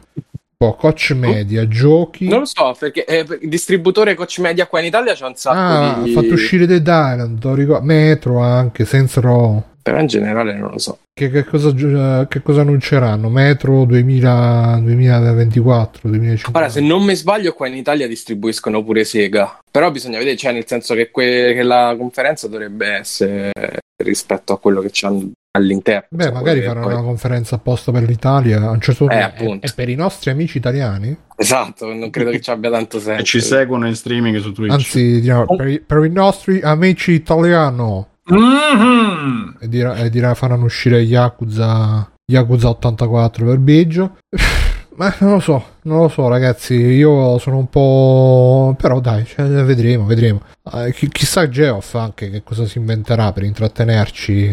Poi 0.57 0.75
Coach 0.79 1.11
Media, 1.11 1.67
giochi. 1.69 2.29
Non 2.29 2.41
lo 2.41 2.45
so, 2.45 2.75
perché 2.79 3.05
eh, 3.05 3.27
il 3.43 3.49
distributore 3.49 4.15
Coach 4.15 4.39
Media 4.39 4.67
qua 4.67 4.81
in 4.81 4.87
Italia 4.87 5.13
c'è 5.15 5.27
un 5.27 5.35
sacco 5.35 5.59
Ah, 5.59 6.01
di... 6.03 6.11
ha 6.11 6.21
fatto 6.21 6.33
uscire 6.33 6.67
The 6.67 6.77
Island, 6.77 7.45
ricordo. 7.55 7.85
Metro 7.85 8.39
anche, 8.41 8.85
Sense 8.85 9.21
Row. 9.21 9.63
Però 9.83 9.99
in 9.99 10.07
generale 10.07 10.55
non 10.57 10.71
lo 10.71 10.79
so. 10.79 10.99
Che, 11.17 11.31
che 11.31 11.45
cosa, 11.45 11.69
eh, 11.69 12.27
che 12.29 12.43
cosa 12.43 12.63
annunceranno? 12.63 13.29
Metro 13.29 13.85
2000, 13.85 14.81
2024, 14.83 16.09
2050. 16.09 16.59
Ora, 16.59 16.69
se 16.69 16.81
non 16.81 17.05
mi 17.05 17.15
sbaglio, 17.15 17.53
qua 17.53 17.69
in 17.69 17.77
Italia 17.77 18.09
distribuiscono 18.09 18.83
pure 18.83 19.05
Sega. 19.05 19.61
Però 19.71 19.93
bisogna 19.93 20.19
vedere, 20.19 20.37
cioè, 20.37 20.53
nel 20.53 20.67
senso 20.67 20.95
che, 20.95 21.13
que- 21.13 21.53
che 21.55 21.63
la 21.63 21.95
conferenza 21.97 22.49
dovrebbe 22.49 22.89
essere 22.89 23.53
rispetto 24.03 24.55
a 24.55 24.59
quello 24.59 24.81
che 24.81 24.89
c'hanno 24.91 25.31
all'interno. 25.57 26.09
Beh, 26.11 26.33
magari 26.33 26.63
faranno 26.63 26.87
poi- 26.87 26.95
una 26.95 27.05
conferenza 27.05 27.55
apposta 27.55 27.93
per 27.93 28.03
l'Italia. 28.03 28.63
A 28.63 28.71
un 28.71 28.81
certo 28.81 29.07
punto 29.07 29.45
Eh, 29.45 29.59
è 29.61 29.73
per 29.73 29.89
i 29.89 29.95
nostri 29.95 30.31
amici 30.33 30.59
italiani? 30.59 31.17
Esatto, 31.37 31.95
non 31.95 32.11
credo 32.11 32.31
che 32.33 32.41
ci 32.41 32.51
abbia 32.51 32.71
tanto 32.73 32.99
senso. 32.99 33.21
E 33.21 33.25
ci 33.25 33.41
seguono 33.41 33.87
in 33.87 33.95
streaming 33.95 34.37
su 34.41 34.51
Twitch. 34.51 34.73
Anzi, 34.73 35.21
diciamo, 35.21 35.45
per, 35.55 35.69
i- 35.69 35.79
per 35.79 36.05
i 36.05 36.11
nostri 36.11 36.61
amici 36.61 37.13
italiani. 37.13 38.05
Mhm. 38.27 39.57
E, 39.61 39.69
dirà, 39.69 39.97
e 39.97 40.11
dirà 40.11 40.35
faranno 40.35 40.65
uscire 40.65 41.01
Yakuza, 41.01 42.11
Yakuza 42.25 42.69
84 42.71 43.45
per 43.47 43.59
Biggio. 43.59 44.17
Ma 44.97 45.13
non 45.19 45.33
lo 45.33 45.41
so, 45.41 45.65
non 45.83 45.99
lo 46.03 46.09
so, 46.09 46.29
ragazzi. 46.29 46.75
Io 46.75 47.37
sono 47.39 47.57
un 47.59 47.69
po'. 47.69 48.77
Però 48.79 49.01
dai, 49.01 49.25
cioè, 49.27 49.45
vedremo, 49.65 50.05
vedremo. 50.05 50.41
Eh, 50.73 50.93
chi- 50.93 51.09
chissà 51.09 51.49
Geoff 51.49 51.95
anche 51.97 52.31
che 52.31 52.45
cosa 52.45 52.65
si 52.65 52.79
inventerà 52.79 53.33
per 53.33 53.43
intrattenerci 53.43 54.45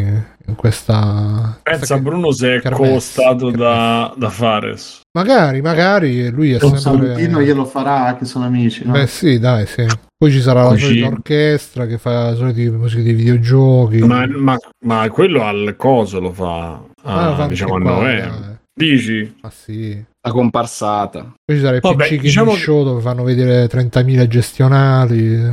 in 0.47 0.55
questa. 0.55 1.59
Pensa 1.61 1.77
questa- 1.77 1.97
Bruno 1.99 2.31
se 2.31 2.55
è 2.55 2.71
costato 2.71 3.51
da, 3.51 4.11
da 4.17 4.29
Fares. 4.29 5.00
Magari, 5.13 5.61
magari 5.61 6.29
lui 6.29 6.51
è 6.51 6.53
Un 6.63 6.77
sempre. 6.77 6.79
salutino 6.79 7.41
glielo 7.41 7.65
farà, 7.65 8.15
che 8.17 8.23
sono 8.23 8.45
amici, 8.45 8.85
no? 8.85 8.93
Beh, 8.93 9.07
sì, 9.07 9.39
dai, 9.39 9.65
sì. 9.65 9.85
Poi 10.17 10.31
ci 10.31 10.39
sarà 10.39 10.63
la 10.69 10.77
solita 10.77 11.07
orchestra 11.07 11.85
che 11.85 11.97
fa 11.97 12.29
la 12.29 12.35
solita 12.35 12.71
musica 12.77 13.01
di 13.01 13.11
videogiochi. 13.13 13.97
Ma, 13.99 14.25
ma- 14.27 14.57
ma 14.85 15.09
quello 15.09 15.43
al 15.43 15.75
coso 15.77 16.19
lo 16.21 16.31
fa, 16.31 16.81
Ah, 17.03 17.29
a, 17.31 17.35
fa 17.35 17.41
anche 17.41 17.47
diciamo 17.49 17.75
a 17.75 17.79
novembre. 17.79 18.39
dai. 18.39 18.49
Dici? 18.73 19.35
Ah, 19.41 19.51
sì. 19.53 20.01
La 20.21 20.31
comparsata. 20.31 21.33
Poi 21.43 21.57
ci 21.57 21.61
sarà 21.61 21.75
il 21.75 21.81
Vabbè, 21.81 22.07
PC 22.07 22.19
diciamo 22.21 22.51
che- 22.53 22.57
Show 22.59 22.83
dove 22.85 23.01
fanno 23.01 23.23
vedere 23.23 23.67
30.000 23.67 24.27
gestionali, 24.27 25.33
eh, 25.35 25.51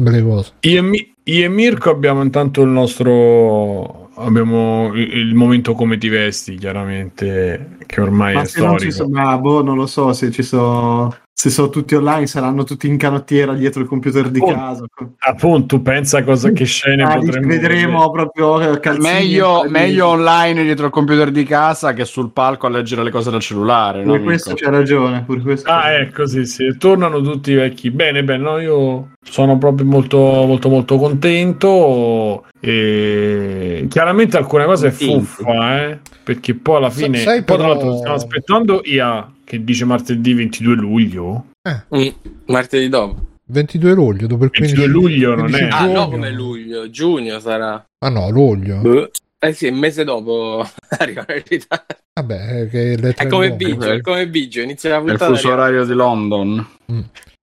belle 0.00 0.22
cose. 0.22 0.52
Io 0.60 0.78
e, 0.78 0.82
Mi- 0.82 1.12
io 1.24 1.44
e 1.44 1.48
Mirko 1.48 1.90
abbiamo 1.90 2.22
intanto 2.22 2.62
il 2.62 2.68
nostro 2.70 4.05
abbiamo 4.16 4.92
il, 4.94 5.34
momento 5.34 5.74
come 5.74 5.98
ti 5.98 6.08
vesti 6.08 6.56
chiaramente 6.56 7.76
che 7.86 8.00
ormai 8.00 8.34
Ma 8.34 8.42
è 8.42 8.44
se 8.46 8.60
non 8.60 8.78
ci 8.78 8.90
storico 8.90 9.12
sono, 9.14 9.24
ma 9.24 9.38
boh, 9.38 9.62
non 9.62 9.76
lo 9.76 9.86
so 9.86 10.12
se 10.12 10.30
ci 10.30 10.42
sono. 10.42 11.14
Se 11.38 11.50
sono 11.50 11.68
tutti 11.68 11.94
online, 11.94 12.26
saranno 12.26 12.64
tutti 12.64 12.86
in 12.86 12.96
canottiera 12.96 13.52
dietro 13.52 13.82
il 13.82 13.88
computer 13.88 14.30
di 14.30 14.40
Oh, 14.40 14.46
casa. 14.54 14.86
appunto 15.18 15.76
tu 15.76 15.82
pensa 15.82 16.24
cosa 16.24 16.50
che 16.50 16.64
scene 16.64 17.02
Ah, 17.02 17.18
potremmo 17.18 17.46
vedremo 17.46 18.10
proprio 18.10 18.58
eh, 18.72 18.80
calzini, 18.80 19.12
Meglio, 19.12 19.52
calzini. 19.60 19.70
meglio 19.72 20.06
online 20.06 20.62
dietro 20.62 20.86
il 20.86 20.92
computer 20.92 21.30
di 21.30 21.44
casa 21.44 21.92
che 21.92 22.06
sul 22.06 22.30
palco 22.30 22.66
a 22.66 22.70
leggere 22.70 23.02
le 23.02 23.10
cose 23.10 23.30
dal 23.30 23.40
cellulare. 23.42 23.98
No, 24.02 24.12
Pure 24.12 24.22
questo 24.22 24.50
amico? 24.52 24.64
c'è 24.64 24.70
ragione. 24.70 25.24
Pure 25.26 25.40
questo 25.42 25.70
Ah, 25.70 25.90
ecco, 25.92 26.26
sì, 26.26 26.46
sì, 26.46 26.74
tornano 26.78 27.20
tutti 27.20 27.50
i 27.50 27.54
vecchi. 27.54 27.90
Bene, 27.90 28.24
bene, 28.24 28.42
no, 28.42 28.58
io 28.58 29.08
sono 29.22 29.58
proprio 29.58 29.86
molto, 29.86 30.16
molto, 30.16 30.70
molto 30.70 30.96
contento. 30.96 32.44
E 32.68 33.86
chiaramente 33.88 34.36
alcune 34.36 34.64
cose 34.64 34.88
è 34.88 34.90
fuffa, 34.90 35.84
eh, 35.88 35.98
perché 36.22 36.54
poi 36.54 36.76
alla 36.76 36.90
fine. 36.90 37.18
sai 37.18 37.42
poi, 37.42 37.56
tra 37.56 37.56
però- 37.56 37.68
l'altro, 37.68 37.96
stiamo 37.96 38.14
aspettando 38.16 38.80
IA 38.84 39.32
che 39.44 39.62
dice 39.62 39.84
martedì 39.84 40.34
22 40.34 40.74
luglio. 40.74 41.46
Mm, 41.94 42.08
martedì 42.46 42.88
dopo. 42.88 43.24
22 43.48 43.94
luglio, 43.94 44.26
dopo 44.26 44.44
il 44.44 44.50
15 44.50 44.74
22 44.80 45.00
luglio 45.00 45.34
non 45.36 45.48
15 45.50 45.64
è. 45.64 45.68
Ah, 45.70 45.80
no, 45.86 45.86
giugno. 45.92 46.08
come 46.10 46.30
luglio. 46.32 46.90
Giugno 46.90 47.38
sarà. 47.38 47.84
Ah 48.04 48.08
no, 48.08 48.28
luglio. 48.30 48.78
Boh. 48.78 49.10
Eh 49.38 49.52
sì, 49.52 49.68
un 49.68 49.78
mese 49.78 50.02
dopo 50.02 50.66
arrivano 50.98 51.34
in 51.34 51.42
ritardo. 51.46 51.94
Vabbè, 52.14 52.60
eh, 52.62 52.68
che 52.68 52.92
È 53.14 53.26
come. 53.28 53.52
Biggio, 53.52 53.90
è 53.92 54.00
come 54.00 54.26
Biggio. 54.28 54.60
Inizia 54.62 54.90
la 54.90 54.96
È 54.96 54.98
il 55.00 55.04
puntata. 55.06 55.26
fuso 55.32 55.46
arriva- 55.48 55.62
orario 55.62 55.84
di 55.84 55.92
London. 55.92 56.66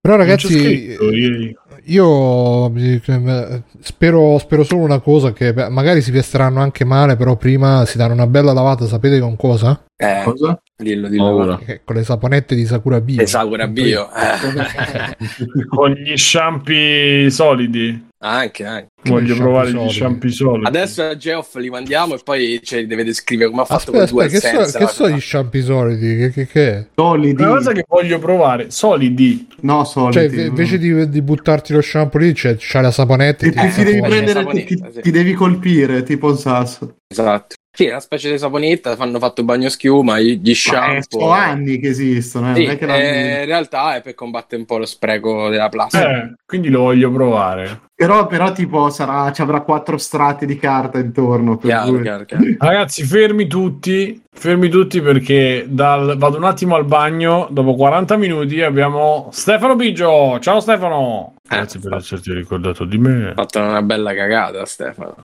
Però 0.03 0.17
ragazzi, 0.17 0.97
ieri. 0.99 1.55
io 1.85 2.75
eh, 2.75 3.63
spero, 3.79 4.37
spero 4.37 4.63
solo 4.65 4.81
una 4.83 4.99
cosa, 4.99 5.31
che 5.31 5.53
magari 5.69 6.01
si 6.01 6.11
vesteranno 6.11 6.59
anche 6.59 6.83
male, 6.83 7.15
però 7.15 7.37
prima 7.37 7.85
si 7.85 7.95
danno 7.95 8.11
una 8.11 8.27
bella 8.27 8.51
lavata, 8.51 8.85
sapete 8.85 9.17
con 9.21 9.37
cosa? 9.37 9.81
Eh, 9.95 10.23
Cosa? 10.25 10.61
dillo, 10.75 11.07
dillo. 11.07 11.23
Ora. 11.23 11.59
Eh, 11.65 11.81
Con 11.85 11.95
le 11.95 12.03
saponette 12.03 12.53
di 12.53 12.65
Sakura 12.65 12.99
Bio. 12.99 13.21
E 13.21 13.25
Sakura 13.27 13.65
Bio. 13.67 14.09
Eh. 14.11 15.15
Con 15.69 15.91
gli 15.91 16.17
sciampi 16.17 17.31
solidi. 17.31 18.09
anche, 18.17 18.65
anche. 18.65 18.87
Voglio 19.03 19.35
provare 19.35 19.71
gli 19.71 19.89
solidi. 19.89 20.65
Adesso 20.65 21.03
a 21.03 21.17
Geoff 21.17 21.55
li 21.55 21.69
mandiamo 21.69 22.15
e 22.15 22.19
poi 22.23 22.59
cioè, 22.63 22.85
deve 22.85 23.03
descrivere 23.03 23.49
come 23.49 23.63
ha 23.63 23.65
fatto 23.65 23.91
Aspetta, 23.91 24.11
con 24.11 24.23
aspetta, 24.23 24.47
che, 24.47 24.53
DualSense. 24.55 24.79
so, 24.79 24.85
che 24.85 24.91
sono 24.91 25.15
gli 25.15 25.19
sciampi 25.19 25.61
solidi? 25.61 26.17
Che, 26.17 26.31
che, 26.31 26.47
che 26.47 26.69
è? 26.71 26.85
Solidi. 26.95 27.41
Una 27.41 27.55
cosa 27.55 27.71
che 27.71 27.85
voglio 27.87 28.19
provare, 28.19 28.71
solidi. 28.71 29.47
No, 29.61 29.83
solidi. 29.83 30.13
Cioè, 30.13 30.23
inve- 30.23 30.45
invece 30.45 30.77
di, 30.77 31.09
di 31.09 31.21
buttarti 31.21 31.73
lo 31.73 31.81
shampoo 31.81 32.19
lì, 32.19 32.33
c'è, 32.33 32.55
c'è 32.55 32.81
la 32.81 32.91
saponetta. 32.91 33.45
e 33.45 33.51
Ti, 33.51 33.69
ti 33.69 33.83
devi 33.83 34.01
prendere, 34.01 34.45
ti, 34.45 34.63
ti- 34.65 34.83
sì. 34.93 35.01
ti 35.01 35.11
devi 35.11 35.33
colpire 35.33 36.03
tipo 36.03 36.27
un 36.27 36.37
sasso. 36.37 36.95
Esatto. 37.07 37.55
Sì, 37.75 37.85
è 37.85 37.89
una 37.89 38.01
specie 38.01 38.29
di 38.29 38.37
saponetta, 38.37 38.95
fanno 38.95 39.17
fatto 39.17 39.41
il 39.41 39.47
bagno 39.47 39.67
schiuma, 39.67 40.19
gli 40.19 40.39
eh, 40.47 40.53
shampoo. 40.53 41.19
sono 41.21 41.31
anni 41.31 41.79
che 41.79 41.87
esistono, 41.87 42.51
eh, 42.51 42.55
Sì, 42.69 42.77
che 42.77 42.85
eh, 42.85 43.39
in 43.39 43.45
realtà 43.47 43.95
è 43.95 44.01
per 44.03 44.13
combattere 44.13 44.61
un 44.61 44.67
po' 44.67 44.77
lo 44.77 44.85
spreco 44.85 45.49
della 45.49 45.69
plastica. 45.69 46.21
Eh, 46.23 46.33
quindi 46.45 46.69
lo 46.69 46.81
voglio 46.81 47.11
provare. 47.11 47.81
Però, 48.05 48.27
però 48.27 48.51
tipo 48.51 48.89
sarà, 48.89 49.31
ci 49.31 49.41
avrà 49.41 49.61
quattro 49.61 49.97
strati 49.97 50.45
di 50.45 50.57
carta 50.57 50.99
intorno. 50.99 51.57
Per 51.57 51.69
Chiaro, 51.69 51.89
cui- 51.91 52.01
chiaro, 52.01 52.25
chiaro. 52.25 52.43
Ragazzi, 52.59 53.03
fermi 53.03 53.47
tutti, 53.47 54.21
fermi 54.31 54.67
tutti 54.69 55.01
perché 55.01 55.65
dal- 55.67 56.17
vado 56.17 56.37
un 56.37 56.43
attimo 56.43 56.75
al 56.75 56.85
bagno. 56.85 57.47
Dopo 57.49 57.75
40 57.75 58.17
minuti 58.17 58.61
abbiamo 58.61 59.29
Stefano 59.31 59.75
Biggio. 59.75 60.37
Ciao 60.39 60.59
Stefano. 60.59 61.35
Eh, 61.49 61.55
Grazie 61.55 61.79
per 61.79 61.93
esserti 61.95 62.33
ricordato 62.33 62.83
di 62.85 62.97
me. 62.97 63.29
Ha 63.29 63.33
fatto 63.35 63.59
una 63.59 63.81
bella 63.81 64.13
cagata, 64.13 64.65
Stefano. 64.65 65.15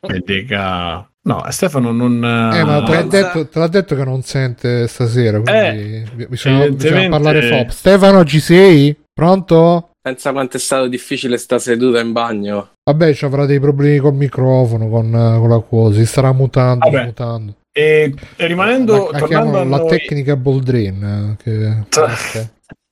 E 0.00 0.22
dica... 0.24 1.08
No, 1.22 1.44
Stefano 1.50 1.92
non... 1.92 2.14
Eh, 2.24 2.64
ma 2.64 2.82
te 2.84 2.92
l'ha, 2.94 3.02
detto, 3.02 3.48
te 3.48 3.58
l'ha 3.58 3.68
detto 3.68 3.94
che 3.94 4.04
non 4.04 4.22
sente 4.22 4.86
stasera, 4.86 5.40
quindi 5.40 6.04
bi- 6.14 6.26
bisogna, 6.26 6.66
bisogna 6.70 7.08
parlare 7.10 7.42
forte. 7.42 7.70
Stefano, 7.72 8.24
ci 8.24 8.40
sei? 8.40 8.96
Pronto? 9.12 9.90
Pensa 10.08 10.32
quanto 10.32 10.56
è 10.56 10.60
stato 10.60 10.86
difficile 10.88 11.36
sta 11.36 11.58
seduta 11.58 12.00
in 12.00 12.12
bagno. 12.12 12.70
Vabbè, 12.82 13.12
ci 13.12 13.26
avrà 13.26 13.44
dei 13.44 13.60
problemi 13.60 13.98
col 13.98 14.14
microfono, 14.14 14.88
con, 14.88 15.06
eh, 15.14 15.38
con 15.38 15.48
la 15.50 15.60
cosa, 15.60 15.98
si 15.98 16.06
starà 16.06 16.32
mutando, 16.32 16.88
Vabbè. 16.88 17.04
mutando. 17.04 17.56
E, 17.70 18.14
e 18.36 18.46
rimanendo... 18.46 18.92
la, 18.92 18.98
la 18.98 19.18
tornando 19.18 19.26
chiamano 19.26 19.58
a 19.58 19.64
la 19.64 19.76
noi- 19.84 19.88
tecnica 19.88 20.34
Boldrin. 20.36 21.36
eh, 21.42 21.42
Che... 21.42 21.84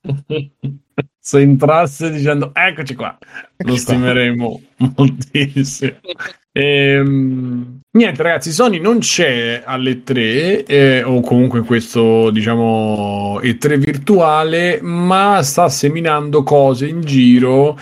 Se 1.27 1.41
entrasse 1.41 2.09
dicendo 2.09 2.51
eccoci 2.53 2.95
qua, 2.95 3.17
lo 3.57 3.75
stimeremo 3.75 4.61
moltissimo. 4.95 5.97
Ehm, 6.53 7.81
niente 7.91 8.23
ragazzi, 8.23 8.53
Sony 8.53 8.79
non 8.79 8.99
c'è 8.99 9.61
alle 9.65 10.03
3 10.03 10.63
eh, 10.63 11.03
o 11.03 11.19
comunque 11.19 11.63
questo 11.63 12.29
diciamo 12.29 13.41
E3 13.41 13.75
virtuale, 13.75 14.79
ma 14.81 15.43
sta 15.43 15.67
seminando 15.67 16.43
cose 16.43 16.87
in 16.87 17.01
giro, 17.01 17.77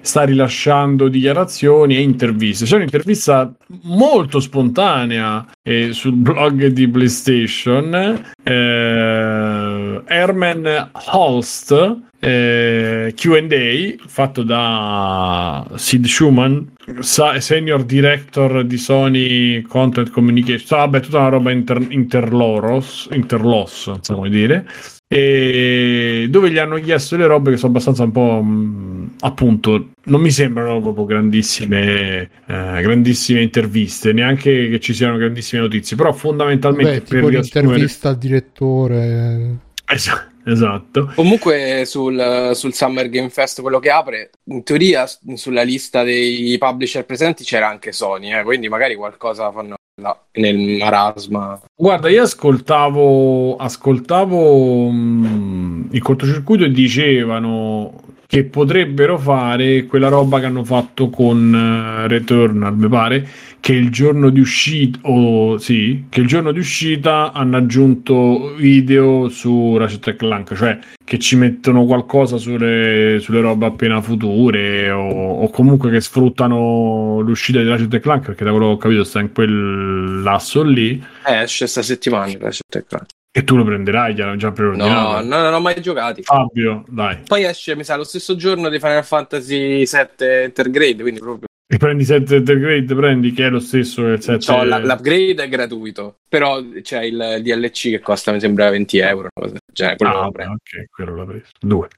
sta 0.00 0.24
rilasciando 0.24 1.06
dichiarazioni 1.06 1.96
e 1.96 2.00
interviste. 2.00 2.64
C'è 2.64 2.74
un'intervista 2.74 3.54
molto 3.82 4.40
spontanea 4.40 5.46
eh, 5.62 5.92
sul 5.92 6.14
blog 6.14 6.66
di 6.66 6.88
PlayStation. 6.88 8.24
Eh, 8.42 9.87
Herman 10.06 10.90
Holst 11.10 12.06
eh, 12.20 13.14
QA 13.14 13.94
fatto 14.06 14.42
da 14.42 15.66
Sid 15.76 16.04
Schumann, 16.06 16.62
senior 17.00 17.84
director 17.84 18.64
di 18.64 18.76
Sony 18.76 19.62
Content 19.62 20.10
Communication, 20.10 20.80
vabbè, 20.80 21.00
tutta 21.00 21.18
una 21.18 21.28
roba 21.28 21.50
inter- 21.52 21.86
interloros, 21.90 23.08
interlos, 23.12 23.92
come 24.06 24.28
dire. 24.30 24.66
E 25.10 26.26
dove 26.28 26.50
gli 26.50 26.58
hanno 26.58 26.76
chiesto 26.76 27.16
le 27.16 27.26
robe 27.26 27.52
che 27.52 27.56
sono 27.56 27.70
abbastanza 27.70 28.02
un 28.02 28.10
po' 28.10 28.42
mh, 28.42 29.12
appunto 29.20 29.92
non 30.04 30.20
mi 30.20 30.30
sembrano 30.30 30.82
proprio 30.82 31.06
grandissime 31.06 32.28
eh, 32.46 32.82
grandissime 32.82 33.40
interviste 33.40 34.12
neanche 34.12 34.68
che 34.68 34.80
ci 34.80 34.92
siano 34.92 35.16
grandissime 35.16 35.62
notizie 35.62 35.96
però 35.96 36.12
fondamentalmente 36.12 37.00
Beh, 37.00 37.06
per 37.06 37.24
riassumere 37.24 37.40
l'intervista 37.40 38.08
al 38.10 38.18
direttore. 38.18 39.66
Es- 39.90 40.26
esatto 40.44 41.12
Comunque 41.14 41.84
sul, 41.86 42.50
sul 42.54 42.74
Summer 42.74 43.08
Game 43.08 43.30
Fest, 43.30 43.60
quello 43.60 43.78
che 43.78 43.90
apre, 43.90 44.30
in 44.50 44.62
teoria 44.62 45.06
sulla 45.34 45.62
lista 45.62 46.02
dei 46.02 46.56
publisher 46.58 47.04
presenti 47.04 47.44
c'era 47.44 47.68
anche 47.68 47.92
Sony, 47.92 48.32
eh, 48.32 48.42
quindi 48.42 48.68
magari 48.68 48.94
qualcosa 48.94 49.50
fanno 49.50 49.76
là, 50.00 50.18
nel 50.32 50.56
marasma. 50.78 51.60
Guarda, 51.74 52.08
io 52.08 52.22
ascoltavo, 52.22 53.56
ascoltavo 53.56 54.88
mh, 54.90 55.88
il 55.90 56.02
cortocircuito 56.02 56.64
e 56.64 56.70
dicevano 56.70 57.92
che 58.30 58.44
potrebbero 58.44 59.16
fare 59.16 59.86
quella 59.86 60.08
roba 60.08 60.38
che 60.38 60.44
hanno 60.44 60.62
fatto 60.62 61.08
con 61.08 61.54
eh, 61.54 62.08
Returnal, 62.08 62.76
mi 62.76 62.86
pare, 62.86 63.26
che 63.58 63.72
il 63.72 63.90
giorno 63.90 64.28
di 64.28 64.38
uscita, 64.38 64.98
o 65.04 65.56
sì, 65.56 66.04
che 66.10 66.20
il 66.20 66.26
giorno 66.26 66.52
di 66.52 66.58
uscita 66.58 67.32
hanno 67.32 67.56
aggiunto 67.56 68.54
video 68.54 69.30
su 69.30 69.78
Ratchet 69.78 70.16
Clank, 70.16 70.54
cioè 70.54 70.78
che 71.02 71.18
ci 71.18 71.36
mettono 71.36 71.86
qualcosa 71.86 72.36
sulle, 72.36 73.16
sulle 73.18 73.40
robe 73.40 73.64
appena 73.64 74.02
future 74.02 74.90
o, 74.90 75.40
o 75.40 75.48
comunque 75.48 75.90
che 75.90 76.02
sfruttano 76.02 77.20
l'uscita 77.20 77.62
di 77.62 77.68
Ratchet 77.68 77.98
Clank, 77.98 78.26
perché 78.26 78.44
da 78.44 78.50
quello 78.50 78.66
che 78.66 78.72
ho 78.72 78.76
capito 78.76 79.04
sta 79.04 79.20
in 79.20 79.32
quel 79.32 80.20
lasso 80.20 80.62
lì. 80.62 81.02
Eh, 81.24 81.44
esce 81.44 81.66
sta 81.66 81.80
settimana 81.80 82.30
Ratchet 82.38 82.84
Clank. 82.86 83.06
E 83.38 83.44
tu 83.44 83.56
lo 83.56 83.62
prenderai, 83.64 84.20
hanno 84.20 84.34
già 84.36 84.48
No, 84.48 84.52
preordinato. 84.54 85.24
no, 85.24 85.40
non 85.42 85.54
ho 85.54 85.60
mai 85.60 85.80
giocati. 85.80 86.22
Fabio, 86.24 86.84
dai. 86.88 87.18
Poi 87.24 87.44
esce, 87.44 87.76
mi 87.76 87.84
sa, 87.84 87.94
lo 87.96 88.02
stesso 88.04 88.34
giorno 88.34 88.68
di 88.68 88.80
Final 88.80 89.04
Fantasy 89.04 89.86
7 89.86 90.42
Intergrade, 90.46 91.02
quindi 91.02 91.20
proprio 91.20 91.46
E 91.70 91.76
prendi 91.76 92.02
7 92.04 92.36
Intergrade, 92.36 92.94
prendi 92.96 93.32
che 93.32 93.46
è 93.46 93.48
lo 93.50 93.60
stesso 93.60 94.06
il 94.08 94.20
7. 94.22 94.38
C'ho 94.44 94.64
la- 94.64 94.78
l'upgrade 94.78 95.44
è 95.44 95.48
gratuito, 95.48 96.16
però 96.28 96.60
c'è 96.82 97.02
il 97.04 97.40
DLC 97.42 97.90
che 97.90 98.00
costa, 98.00 98.32
mi 98.32 98.40
sembra 98.40 98.70
20 98.70 98.98
euro. 98.98 99.28
del 99.40 99.56
genere, 99.72 99.96
quello 99.96 100.20
Ah, 100.20 100.30
prendo. 100.32 100.52
ok, 100.54 100.84
quello 100.90 101.14
l'ha 101.14 101.24
preso. 101.24 101.44
Due. 101.60 101.88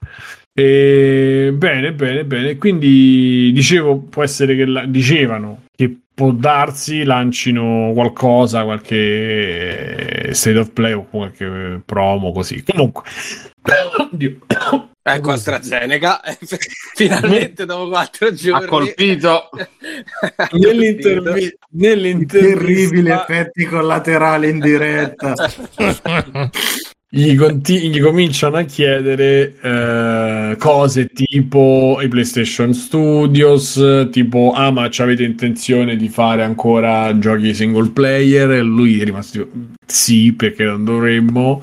E, 0.53 1.53
bene, 1.55 1.93
bene, 1.93 2.25
bene. 2.25 2.57
Quindi 2.59 3.51
dicevo, 3.55 3.97
può 3.97 4.23
essere 4.23 4.57
che 4.57 4.67
la- 4.67 4.85
dicevano 4.85 5.63
può 6.21 6.33
darsi 6.33 7.03
lancino 7.05 7.93
qualcosa, 7.95 8.63
qualche 8.65 10.29
state 10.35 10.59
of 10.59 10.71
play 10.73 10.93
o 10.93 11.07
qualche 11.09 11.81
promo 11.83 12.31
così. 12.31 12.63
Comunque, 12.63 13.05
oddio. 13.97 14.39
Ecco 15.03 15.31
AstraZeneca, 15.31 16.21
finalmente 16.95 17.65
dopo 17.65 17.89
4 17.89 18.35
giorni 18.35 18.67
Ha 18.67 18.69
colpito. 18.69 19.49
Nell'intervi- 20.53 21.57
nell'intervista 21.71 22.67
Terribili 22.67 23.11
effetti 23.11 23.65
collaterali 23.65 24.51
in 24.51 24.59
diretta. 24.59 25.33
gli, 27.13 27.35
conti- 27.37 27.89
gli 27.91 28.01
cominciano 28.01 28.57
a 28.59 28.63
chiedere 28.63 29.55
eh, 29.61 30.57
cose 30.59 31.07
tipo 31.07 31.99
i 32.01 32.07
PlayStation 32.09 32.73
Studios, 32.73 34.09
tipo 34.13 34.53
ah 34.55 34.71
ma 34.71 34.89
avete 34.99 35.25
intenzione 35.25 35.97
di 35.97 36.09
fare 36.09 36.45
ancora 36.45 37.19
giochi 37.19 37.53
single 37.53 37.91
player? 37.91 38.51
E 38.53 38.61
lui 38.61 39.01
è 39.01 39.05
rimasto 39.05 39.49
sì 39.87 40.33
perché 40.35 40.65
non 40.65 40.85
dovremmo. 40.85 41.61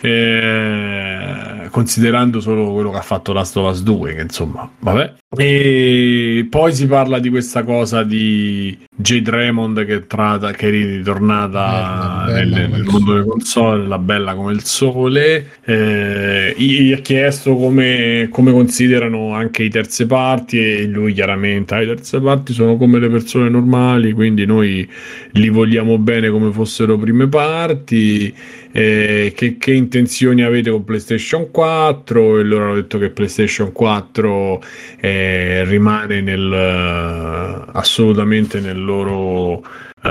Eh, 0.00 1.68
considerando 1.70 2.40
solo 2.40 2.72
quello 2.72 2.90
che 2.90 2.98
ha 2.98 3.02
fatto 3.02 3.32
Last 3.32 3.56
of 3.56 3.72
Us 3.72 3.82
2 3.82 4.14
che 4.14 4.22
insomma 4.22 4.68
vabbè. 4.78 5.14
E 5.36 6.46
poi 6.48 6.72
si 6.72 6.86
parla 6.86 7.18
di 7.18 7.28
questa 7.28 7.62
cosa 7.62 8.02
di 8.02 8.76
Jade 8.96 9.30
Raymond 9.30 9.84
che, 9.84 10.06
trata, 10.06 10.52
che 10.52 10.68
è 10.68 10.70
ritornata 10.70 12.24
Bella, 12.26 12.32
bella 12.32 12.56
nel, 12.56 12.70
nel 12.70 12.84
mondo 12.84 13.12
delle 13.12 13.26
console 13.26 13.86
la 13.86 13.98
bella 13.98 14.34
come 14.34 14.52
il 14.52 14.64
sole. 14.64 15.50
Eh, 15.64 16.54
gli 16.56 16.92
ha 16.92 16.98
chiesto 16.98 17.56
come, 17.56 18.28
come 18.30 18.52
considerano 18.52 19.34
anche 19.34 19.64
i 19.64 19.68
terze 19.68 20.06
parti 20.06 20.58
e 20.58 20.84
lui 20.86 21.12
chiaramente 21.12 21.74
ah, 21.74 21.82
i 21.82 21.86
terze 21.86 22.20
parti 22.20 22.52
sono 22.52 22.76
come 22.76 22.98
le 22.98 23.08
persone 23.08 23.48
normali 23.48 24.12
quindi 24.12 24.46
noi 24.46 24.88
li 25.32 25.48
vogliamo 25.48 25.98
bene 25.98 26.30
come 26.30 26.50
fossero 26.52 26.96
prime 26.96 27.28
parti 27.28 28.34
eh, 28.72 29.32
che, 29.34 29.56
che 29.56 29.72
intenzioni 29.72 30.42
avete 30.42 30.70
con 30.70 30.84
PlayStation 30.84 31.50
4 31.50 32.38
e 32.38 32.42
loro 32.42 32.64
hanno 32.64 32.74
detto 32.74 32.98
che 32.98 33.10
PlayStation 33.10 33.72
4 33.72 34.62
eh, 35.00 35.64
rimane 35.64 36.20
nel 36.20 36.52
eh, 36.52 37.70
assolutamente 37.72 38.60
nel 38.60 38.82
loro 38.82 39.62
eh, 40.02 40.08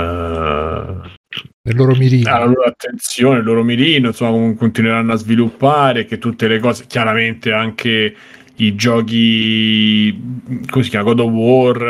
Nel 1.62 1.76
loro 1.76 1.96
mirino. 1.96 2.34
alla 2.34 2.46
loro 2.46 2.64
attenzione, 2.64 3.40
il 3.40 3.46
loro 3.46 3.64
mirino, 3.64 4.08
insomma, 4.08 4.54
continueranno 4.56 5.14
a 5.14 5.18
sviluppare, 5.18 6.06
che 6.06 6.18
tutte 6.18 6.48
le 6.48 6.60
cose, 6.60 6.86
chiaramente 6.88 7.52
anche 7.52 8.16
i 8.60 8.76
giochi, 8.76 10.20
come 10.70 10.84
si 10.84 10.90
chiama, 10.90 11.06
God 11.06 11.20
of 11.20 11.32
War, 11.32 11.82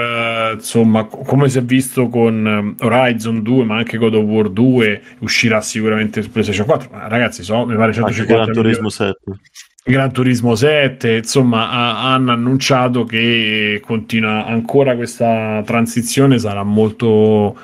eh, 0.52 0.54
insomma, 0.56 1.06
co- 1.06 1.20
come 1.20 1.48
si 1.50 1.58
è 1.60 1.64
visto 1.64 2.10
con 2.10 2.76
eh, 2.80 2.86
Horizon 2.86 3.42
2, 3.42 3.64
ma 3.64 3.78
anche 3.78 3.98
God 3.98 4.16
of 4.16 4.24
War 4.26 4.50
2 4.50 5.02
uscirà 5.20 5.62
sicuramente 5.62 6.22
su 6.22 6.30
PlayStation 6.30 6.66
4, 6.66 6.90
ma 6.92 7.08
ragazzi, 7.08 7.44
so, 7.44 7.66
mi 7.66 7.76
pare 7.76 7.94
Anche 7.94 7.94
150 7.94 8.44
Gran 8.44 8.54
Turismo 8.54 8.88
milioni. 8.90 8.92
7. 8.92 9.40
Gran 9.84 10.12
Turismo 10.12 10.56
7, 10.56 11.16
insomma, 11.18 11.70
ha- 11.70 12.14
hanno 12.14 12.32
annunciato 12.34 13.06
che 13.06 13.82
continua 13.86 14.46
ancora 14.46 14.96
questa 14.96 15.62
transizione, 15.66 16.38
sarà 16.40 16.64
molto, 16.64 17.56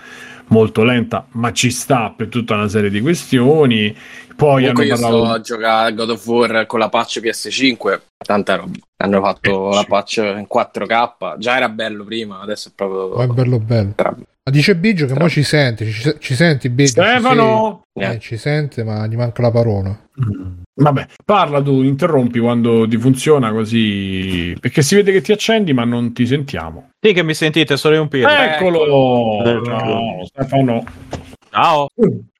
molto 0.47 0.83
lenta, 0.83 1.27
ma 1.31 1.51
ci 1.51 1.69
sta 1.69 2.13
per 2.15 2.27
tutta 2.29 2.53
una 2.55 2.69
serie 2.69 2.89
di 2.89 3.01
questioni. 3.01 3.93
Poi 4.35 4.61
Comunque 4.61 4.83
hanno 4.83 4.91
io 4.91 4.95
sto 4.97 5.07
parlato 5.09 5.31
a 5.33 5.41
giocare 5.41 5.87
a 5.87 5.91
God 5.91 6.09
of 6.09 6.27
War 6.27 6.65
con 6.65 6.79
la 6.79 6.89
patch 6.89 7.19
PS5, 7.19 7.99
tanta 8.25 8.55
roba. 8.55 8.71
Hanno 9.03 9.21
fatto 9.21 9.69
Eh, 9.71 9.73
la 9.75 9.81
sì. 9.81 9.85
patch 9.87 10.17
in 10.17 10.47
4K, 10.49 11.37
già 11.37 11.57
era 11.57 11.69
bello 11.69 12.03
prima, 12.03 12.39
adesso 12.41 12.69
è 12.69 12.71
proprio... 12.75 12.99
Oh, 13.15 13.21
è 13.21 13.27
bello 13.27 13.59
bello. 13.59 13.91
tra- 13.95 14.15
Ma 14.15 14.51
dice 14.51 14.75
Biggio 14.75 15.05
che 15.05 15.13
mo 15.17 15.29
ci 15.29 15.43
sente, 15.43 15.85
ci, 15.89 16.15
ci 16.19 16.35
senti 16.35 16.69
Biggio? 16.69 17.01
Ci 17.01 17.09
Stefano! 17.09 17.83
sei? 17.93 18.11
Eh, 18.15 18.19
ci 18.19 18.37
sente, 18.37 18.83
ma 18.83 19.05
gli 19.07 19.15
manca 19.15 19.41
la 19.41 19.51
parola. 19.51 19.97
Vabbè, 20.75 21.07
parla 21.23 21.61
tu, 21.61 21.83
interrompi 21.83 22.39
quando 22.39 22.87
ti 22.87 22.97
funziona 22.97 23.51
così. 23.51 24.55
Perché 24.59 24.81
si 24.81 24.95
vede 24.95 25.11
che 25.11 25.21
ti 25.21 25.31
accendi, 25.31 25.71
ma 25.73 25.83
non 25.85 26.11
ti 26.13 26.25
sentiamo. 26.25 26.89
Sì, 26.99 27.13
che 27.13 27.23
mi 27.23 27.33
sentite, 27.35 27.77
sono 27.77 27.95
io 27.95 28.01
un 28.01 28.07
Pirro. 28.07 28.29
Eccolo! 28.29 29.43
Eccolo. 29.43 29.63
Ciao, 29.65 30.25
Stefano. 30.25 30.83
Ciao. 31.51 31.87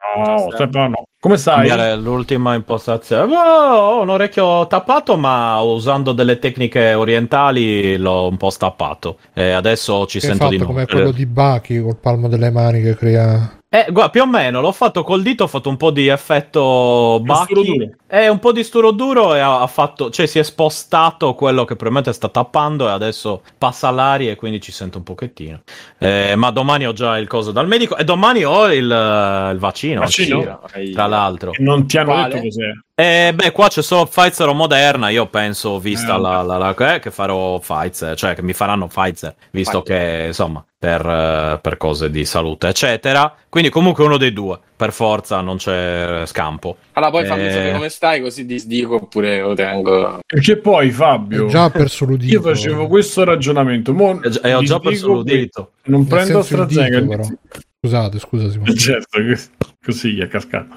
Ciao, 0.04 0.52
Stefano. 0.52 1.06
Come 1.18 1.38
stai? 1.38 1.68
Cambiare 1.70 1.96
l'ultima 1.96 2.54
impostazione. 2.56 3.34
Oh, 3.34 3.38
ho 3.38 4.02
un 4.02 4.10
orecchio 4.10 4.68
tappato, 4.68 5.16
ma 5.16 5.62
usando 5.62 6.12
delle 6.12 6.40
tecniche 6.40 6.94
orientali 6.94 7.96
l'ho 7.96 8.28
un 8.28 8.36
po' 8.36 8.50
stappato. 8.50 9.18
E 9.34 9.52
adesso 9.52 10.06
ci 10.06 10.20
Che 10.20 10.28
sento 10.28 10.50
di 10.50 10.58
nuovo. 10.58 10.74
come 10.74 10.86
quello 10.86 11.12
di 11.12 11.26
Baki 11.26 11.80
col 11.82 11.98
palmo 11.98 12.28
delle 12.28 12.52
mani 12.52 12.82
che 12.82 12.96
crea... 12.96 13.60
Eh, 13.70 13.88
guarda, 13.90 14.12
più 14.12 14.22
o 14.22 14.28
meno, 14.28 14.60
l'ho 14.62 14.74
fatto 14.74 15.04
col 15.04 15.24
dito, 15.24 15.46
ho 15.46 15.48
fatto 15.48 15.70
un 15.70 15.78
po' 15.78 15.90
di 15.90 16.08
effetto 16.08 17.24
Sturo 17.24 17.62
E 18.16 18.28
un 18.30 18.38
po' 18.38 18.52
di 18.52 18.64
sturo 18.64 18.92
duro 18.92 19.34
e 19.34 19.40
ha, 19.40 19.66
fatto, 19.66 20.12
cioè 20.12 20.28
si 20.28 20.38
è 20.38 20.44
spostato 20.44 21.34
quello 21.34 21.62
che 21.66 21.76
probabilmente 21.76 22.14
sta 22.14 22.30
tappando 22.30 22.88
e 22.88 22.92
adesso 22.92 23.42
passa 23.58 23.88
all'aria 23.88 24.30
e 24.32 24.36
quindi 24.36 24.62
ci 24.62 24.72
sento 24.72 25.00
un 25.00 25.04
pochettino. 25.04 25.62
Eh, 25.98 26.36
ma 26.36 26.52
domani 26.52 26.86
ho 26.86 26.94
già 26.94 27.18
il 27.18 27.28
coso 27.28 27.52
dal 27.52 27.66
medico 27.66 27.98
e 27.98 28.04
domani 28.04 28.46
ho 28.46 28.72
il, 28.72 28.84
il 28.84 29.58
vaccino, 29.58 30.02
Vaccino? 30.02 30.60
tra 30.94 31.08
l'altro. 31.08 31.54
E 31.54 31.64
Non 31.64 31.88
ti 31.88 31.98
hanno 31.98 32.12
Quale? 32.12 32.28
detto 32.36 32.42
cos'è. 32.44 32.70
Eh, 32.96 33.32
beh, 33.34 33.52
qua 33.52 33.70
c'è 33.70 33.82
solo 33.82 34.06
Pfizer 34.06 34.48
o 34.48 34.54
Moderna. 34.54 35.10
Io 35.10 35.26
penso, 35.26 35.80
vista 35.80 36.14
Eh, 36.14 36.20
la, 36.20 36.44
la- 36.44 36.58
la- 36.60 36.94
eh, 36.94 37.00
che 37.00 37.10
farò 37.10 37.58
Pfizer, 37.58 38.16
cioè 38.16 38.36
che 38.36 38.44
mi 38.44 38.54
faranno 38.54 38.86
Pfizer, 38.86 39.34
visto 39.50 39.82
che 39.82 40.26
insomma, 40.28 40.64
per, 40.78 41.58
per 41.60 41.78
cose 41.78 42.12
di 42.12 42.24
salute, 42.26 42.68
eccetera. 42.68 43.34
Quindi, 43.50 43.72
comunque, 43.72 44.04
uno 44.06 44.18
dei 44.18 44.32
due, 44.32 44.60
per 44.84 44.92
forza, 44.92 45.40
non 45.40 45.56
c'è 45.58 46.24
scampo. 46.26 46.76
Allora 46.94 47.12
poi 47.12 47.26
fammi 47.26 47.46
Eh. 47.46 47.52
sapere 47.52 47.72
come 47.74 47.90
stai, 47.90 48.20
così 48.22 48.46
disdico 48.46 48.96
oppure 48.96 49.40
lo 49.42 49.54
tengo. 49.54 50.20
Perché 50.26 50.58
poi, 50.58 50.92
Fabio, 50.92 51.48
È 51.48 51.50
già 51.50 51.70
perso 51.70 52.04
l'udito. 52.04 52.34
io 52.34 52.42
facevo 52.42 52.88
questo 52.88 53.24
ragionamento. 53.24 53.94
Mo 53.94 54.22
E, 54.22 54.40
e 54.44 54.54
ho 54.54 54.62
già 54.64 54.80
perso 54.80 55.08
l'udito. 55.14 55.72
Non 55.86 56.02
Nel 56.02 56.10
prendo 56.10 56.40
AstraZeneca. 56.40 57.00
dito, 57.00 57.10
però. 57.10 57.24
Scusate, 57.80 58.20
scusa 58.20 58.50
Simone. 58.50 58.74
Certo, 58.76 59.20
così 59.84 60.12
gli 60.14 60.22
è 60.22 60.28
cascato. 60.28 60.76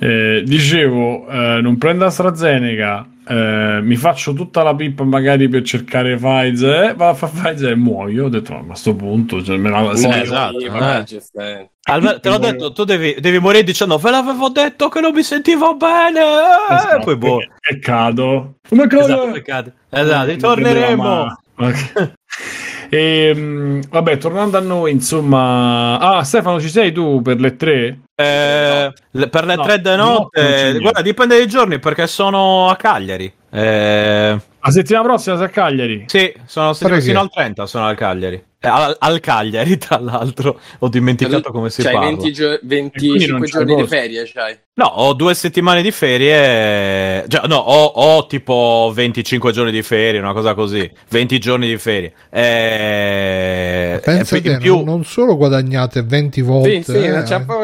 Eh, 0.00 0.42
dicevo, 0.44 1.28
eh, 1.28 1.60
non 1.62 1.78
prendo 1.78 2.04
AstraZeneca, 2.04 3.06
eh, 3.26 3.80
mi 3.82 3.96
faccio 3.96 4.32
tutta 4.32 4.62
la 4.62 4.74
pippa 4.74 5.04
magari 5.04 5.48
per 5.48 5.62
cercare 5.62 6.16
Pfizer, 6.16 6.82
eh, 6.90 6.94
va 6.94 7.08
a 7.10 7.14
fare 7.14 7.32
Pfizer 7.34 7.70
e 7.72 7.74
muoio. 7.76 8.24
Ho 8.24 8.28
detto, 8.28 8.54
ma 8.64 8.72
a 8.72 8.76
sto 8.76 8.94
punto, 8.94 9.42
cioè, 9.42 9.56
me 9.56 9.70
la 9.70 9.90
esatto, 9.92 10.60
Sì, 10.60 10.68
vabbè, 10.68 11.04
eh. 11.34 11.70
Almeno- 11.86 12.20
te 12.20 12.28
l'ho 12.30 12.38
detto, 12.38 12.72
tu 12.72 12.84
devi, 12.84 13.16
devi 13.20 13.38
morire 13.38 13.62
dicendo 13.62 13.98
ve 13.98 14.10
l'avevo 14.10 14.48
detto 14.48 14.88
che 14.88 15.00
non 15.00 15.12
mi 15.12 15.22
sentivo 15.22 15.74
bene. 15.76 16.20
eh", 16.20 16.74
Esatto, 16.74 16.98
poi 17.04 17.16
boh. 17.16 17.36
perché- 17.38 17.52
E 17.76 17.78
cado. 17.78 18.54
Come 18.68 18.86
cado? 18.86 19.34
Esatto. 19.34 19.72
Esatto, 19.90 20.24
ritorneremo. 20.30 21.36
Ok. 21.56 22.12
Ehm, 22.98 23.80
vabbè, 23.90 24.18
tornando 24.18 24.56
a 24.56 24.60
noi, 24.60 24.92
insomma. 24.92 25.98
Ah, 25.98 26.22
Stefano, 26.22 26.60
ci 26.60 26.68
sei 26.68 26.92
tu 26.92 27.20
per 27.22 27.40
le 27.40 27.56
tre? 27.56 27.98
Eh, 28.14 28.92
le- 29.10 29.28
per 29.28 29.44
le 29.44 29.56
No, 29.56 29.62
tre 29.64 29.80
di 29.80 29.88
no, 29.88 29.96
notte, 29.96 30.42
niente. 30.42 30.78
guarda, 30.78 31.02
dipende 31.02 31.36
dai 31.36 31.48
giorni 31.48 31.78
perché 31.80 32.06
sono 32.06 32.68
a 32.68 32.76
Cagliari. 32.76 33.32
Eh, 33.50 34.38
La 34.60 34.70
settimana 34.70 35.04
prossima 35.04 35.36
sei 35.36 35.46
a 35.46 35.48
Cagliari? 35.48 36.04
sì, 36.06 36.32
sono 36.46 36.72
Perché? 36.74 37.00
fino 37.00 37.18
al 37.20 37.30
30 37.30 37.66
sono 37.66 37.86
al 37.86 37.96
Cagliari. 37.96 38.42
Eh, 38.60 38.68
al, 38.68 38.96
al 38.98 39.20
Cagliari, 39.20 39.76
tra 39.78 39.98
l'altro, 39.98 40.58
ho 40.78 40.88
dimenticato 40.88 41.50
come 41.50 41.70
si 41.70 41.82
C'hai 41.82 41.92
parla. 41.94 42.08
20 42.08 42.32
gio- 42.32 42.52
E 42.52 42.58
quindi 42.60 42.76
25 42.96 43.28
non 43.30 43.40
c'è 43.42 43.50
giorni 43.50 43.74
di 43.76 43.86
ferie, 43.88 44.30
c'hai. 44.32 44.56
No, 44.76 44.86
ho 44.86 45.12
due 45.14 45.34
settimane 45.34 45.82
di 45.82 45.92
ferie. 45.92 47.24
Cioè, 47.28 47.46
no, 47.46 47.58
ho, 47.58 47.84
ho 47.84 48.26
tipo 48.26 48.90
25 48.92 49.52
giorni 49.52 49.70
di 49.70 49.82
ferie, 49.84 50.18
una 50.18 50.32
cosa 50.32 50.52
così. 50.54 50.90
20 51.10 51.38
giorni 51.38 51.68
di 51.68 51.78
ferie. 51.78 52.12
Eh, 52.28 54.00
Pensa 54.02 54.34
e 54.34 54.40
te, 54.42 54.50
in 54.50 54.58
più, 54.58 54.74
non, 54.78 54.84
non 54.84 55.04
solo 55.04 55.36
guadagnate 55.36 56.02
20 56.02 56.40
volte, 56.40 56.82
Sì, 56.82 56.90
sì, 56.90 57.04
eh, 57.04 57.10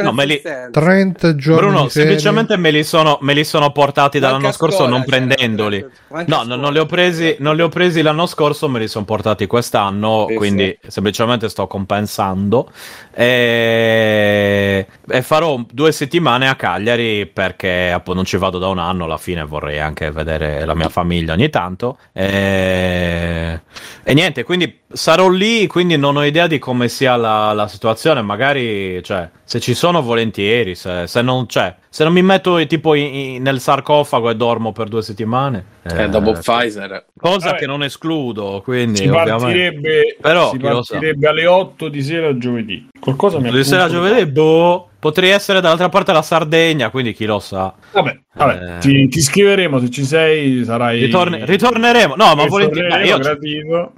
No, 0.02 0.12
senso. 0.12 0.70
30 0.70 1.34
giorni 1.34 1.61
Bruno, 1.61 1.82
di 1.82 1.90
ferie. 1.90 2.20
semplicemente 2.20 2.56
me 2.56 2.70
li 2.70 2.84
sono, 2.84 3.18
me 3.22 3.34
li 3.34 3.42
sono 3.44 3.72
portati 3.72 4.18
Anche 4.18 4.20
dall'anno 4.20 4.52
scorso 4.52 4.76
scuola 4.76 4.90
non 4.92 5.04
c'era, 5.04 5.16
prendendoli. 5.16 5.84
anche 6.12 6.30
No, 6.30 6.44
no, 6.44 6.54
non 6.54 6.72
li 6.72 6.78
ho 6.78 6.86
presi, 6.86 7.34
non 7.40 7.56
li 7.56 7.62
ho 7.62 7.68
presi 7.68 8.02
l'anno 8.02 8.26
scorso, 8.26 8.68
me 8.68 8.78
li 8.78 8.86
sono 8.86 9.04
portati 9.04 9.46
quest'anno, 9.48 10.26
Sì, 10.28 10.34
quindi 10.36 10.78
semplicemente 10.86 11.48
sto 11.48 11.66
compensando. 11.66 12.70
E... 13.12 14.86
e 15.08 15.22
farò 15.22 15.61
due 15.72 15.90
settimane 15.90 16.48
a 16.48 16.54
Cagliari 16.54 16.99
perché 17.32 17.90
appunto 17.90 18.14
non 18.14 18.24
ci 18.24 18.36
vado 18.36 18.59
da 18.59 18.68
un 18.68 18.78
anno, 18.78 19.05
alla 19.05 19.18
fine 19.18 19.44
vorrei 19.44 19.78
anche 19.78 20.11
vedere 20.11 20.64
la 20.64 20.74
mia 20.74 20.88
famiglia 20.88 21.34
ogni 21.34 21.51
tanto. 21.51 21.98
E, 22.12 23.61
e 24.03 24.14
niente, 24.14 24.44
quindi 24.44 24.80
sarò 24.93 25.28
lì, 25.28 25.66
quindi 25.66 25.97
non 25.97 26.16
ho 26.16 26.24
idea 26.24 26.47
di 26.47 26.59
come 26.59 26.88
sia 26.88 27.16
la, 27.16 27.53
la 27.53 27.68
situazione, 27.68 28.22
magari, 28.22 29.03
cioè, 29.03 29.28
se 29.45 29.61
ci 29.61 29.74
sono 29.74 30.03
volentieri, 30.03 30.74
se, 30.74 31.07
se 31.07 31.22
non 31.22 31.47
c'è. 31.47 31.74
Se 31.88 32.05
non 32.05 32.12
mi 32.12 32.22
metto 32.22 32.64
tipo 32.66 32.95
in- 32.95 33.14
in- 33.14 33.43
nel 33.43 33.61
sarcofago 33.61 34.30
e 34.30 34.36
dormo 34.36 34.72
per 34.72 34.88
due 34.88 35.03
settimane. 35.03 35.64
Eh, 35.82 36.09
dopo 36.09 36.32
Pfizer. 36.32 37.07
Cosa 37.18 37.49
Vabbè. 37.49 37.59
che 37.59 37.66
non 37.66 37.82
escludo, 37.82 38.61
quindi 38.64 38.99
Si 38.99 39.09
ovviamente. 39.09 39.38
partirebbe, 39.43 40.16
Però, 40.20 40.51
si 40.51 40.59
partirebbe 40.59 41.28
alle 41.28 41.47
8 41.47 41.88
di 41.88 42.03
sera 42.03 42.36
giovedì. 42.36 42.88
Qualcosa 43.01 43.38
mi 43.38 43.51
Di 43.51 43.64
sera 43.64 43.88
giovedì, 43.88 44.26
boh, 44.30 44.88
potrei 44.99 45.30
essere 45.30 45.61
dall'altra 45.61 45.88
parte 45.88 46.12
della 46.12 46.22
Sardegna, 46.22 46.91
quindi 46.91 47.12
chi 47.12 47.24
lo 47.24 47.38
sa. 47.41 47.72
Vabbè, 47.93 48.20
vabbè, 48.35 48.76
Eh. 48.76 48.78
ti, 48.78 49.09
ti 49.09 49.20
scriveremo 49.20 49.81
se 49.81 49.91
ci 49.91 50.05
sei, 50.05 50.64
sarai. 50.64 51.01
Ritorne- 51.01 51.45
ritorneremo, 51.45 52.14
no, 52.16 52.35
ma 52.35 52.45
volentieri. 52.47 52.89
ma 52.89 53.03
io, 53.03 53.18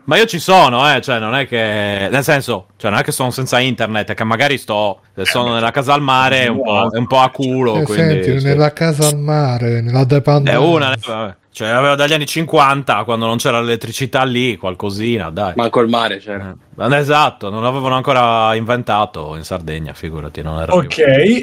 ma 0.05 0.17
io 0.17 0.25
ci 0.27 0.39
sono, 0.39 0.93
eh, 0.95 1.01
cioè 1.01 1.19
non 1.19 1.35
è 1.35 1.47
che. 1.47 2.09
Nel 2.11 2.23
senso, 2.23 2.69
cioè 2.77 2.91
non 2.91 3.01
è 3.01 3.03
che 3.03 3.13
sono 3.13 3.31
senza 3.31 3.59
internet, 3.61 4.11
è 4.11 4.15
che 4.15 4.25
magari 4.25 4.57
sto. 4.59 5.01
se 5.15 5.25
sono 5.27 5.53
nella 5.55 5.71
casa 5.71 5.93
al 5.95 6.01
mare, 6.03 6.45
è 6.45 6.47
un 6.49 6.63
po', 6.63 6.89
è 6.91 6.97
un 6.99 7.07
po' 7.07 7.19
a 7.19 7.31
culo. 7.31 7.81
Eh, 7.81 7.83
quindi, 7.85 8.23
senti, 8.25 8.41
sì. 8.41 8.47
nella 8.47 8.73
casa 8.73 9.07
al 9.09 9.19
mare, 9.19 9.81
nella 9.83 10.01
È 10.01 10.07
dependenza. 10.07 10.61
una, 10.61 10.93
eh, 10.95 10.99
vabbè. 11.07 11.37
Cioè 11.53 11.71
l'avevo 11.71 11.95
dagli 11.97 12.15
anni 12.15 12.25
50, 12.25 13.05
quando 13.05 13.27
non 13.27 13.37
c'era 13.37 13.61
l'elettricità 13.61 14.25
lì, 14.25 14.57
qualcosina, 14.57 15.29
dai. 15.29 15.53
Manco 15.55 15.81
il 15.81 15.89
mare 15.89 16.17
c'era. 16.17 16.57
Eh, 16.79 16.97
Esatto, 16.97 17.51
non 17.51 17.63
l'avevano 17.63 17.95
ancora 17.95 18.55
inventato 18.55 19.37
in 19.37 19.45
Sardegna, 19.45 19.93
figurati, 19.93 20.41
non 20.41 20.61
era 20.61 20.75
Ok, 20.75 20.99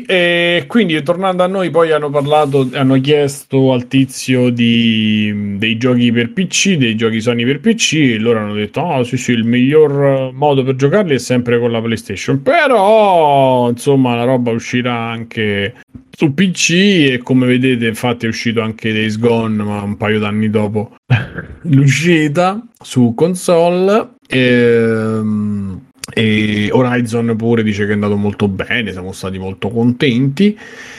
e 0.07 0.66
quindi 0.68 1.01
tornando 1.03 1.43
a 1.43 1.47
noi, 1.47 1.70
poi 1.70 1.91
hanno 1.91 2.10
parlato, 2.10 2.68
hanno 2.74 2.99
chiesto 2.99 3.72
al 3.72 3.88
tizio 3.88 4.49
di, 4.49 5.57
dei 5.60 5.78
giochi 5.78 6.12
per 6.12 6.32
PC, 6.34 6.78
dei 6.78 6.95
giochi 6.95 7.22
Sony 7.22 7.45
per 7.45 7.60
PC, 7.60 7.93
e 7.93 8.18
loro 8.18 8.39
hanno 8.39 8.53
detto: 8.53 8.82
Oh, 8.82 9.03
sì, 9.03 9.16
sì, 9.16 9.32
il 9.34 9.43
miglior 9.43 10.32
modo 10.34 10.64
per 10.64 10.76
giocarli 10.76 11.14
è 11.14 11.20
sempre 11.20 11.60
con 11.60 11.72
la 11.72 11.82
PlayStation. 11.82 12.41
Però, 12.41 13.70
insomma, 13.70 14.16
la 14.16 14.24
roba 14.24 14.49
uscirà 14.49 14.93
anche 14.95 15.76
su 16.20 16.34
PC. 16.34 16.72
E 17.11 17.20
come 17.24 17.47
vedete, 17.47 17.88
infatti, 17.88 18.26
è 18.26 18.30
uscito 18.30 18.59
anche 18.59 18.91
Days 18.91 19.17
Gone, 19.17 19.63
ma 19.63 19.82
un 19.82 19.95
paio 19.95 20.20
d'anni 20.20 20.49
dopo 20.49 20.97
l'uscita 21.63 22.61
su 22.78 23.13
console. 23.15 24.15
Ehm, 24.28 25.88
e 26.11 26.70
Horizon 26.72 27.36
pure 27.38 27.63
dice 27.63 27.86
che 27.86 27.91
è 27.91 27.93
andato 27.93 28.17
molto 28.17 28.47
bene, 28.49 28.91
siamo 28.91 29.13
stati 29.13 29.38
molto 29.38 29.70
contenti. 29.70 30.57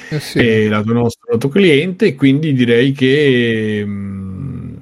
Eh 0.09 0.21
sì. 0.21 0.39
E 0.39 0.69
lato 0.69 0.95
nostro 0.95 1.33
lato 1.33 1.49
cliente, 1.51 2.07
e 2.07 2.15
quindi 2.15 2.55
direi 2.55 2.93
che 2.93 3.83
mm, 3.85 4.75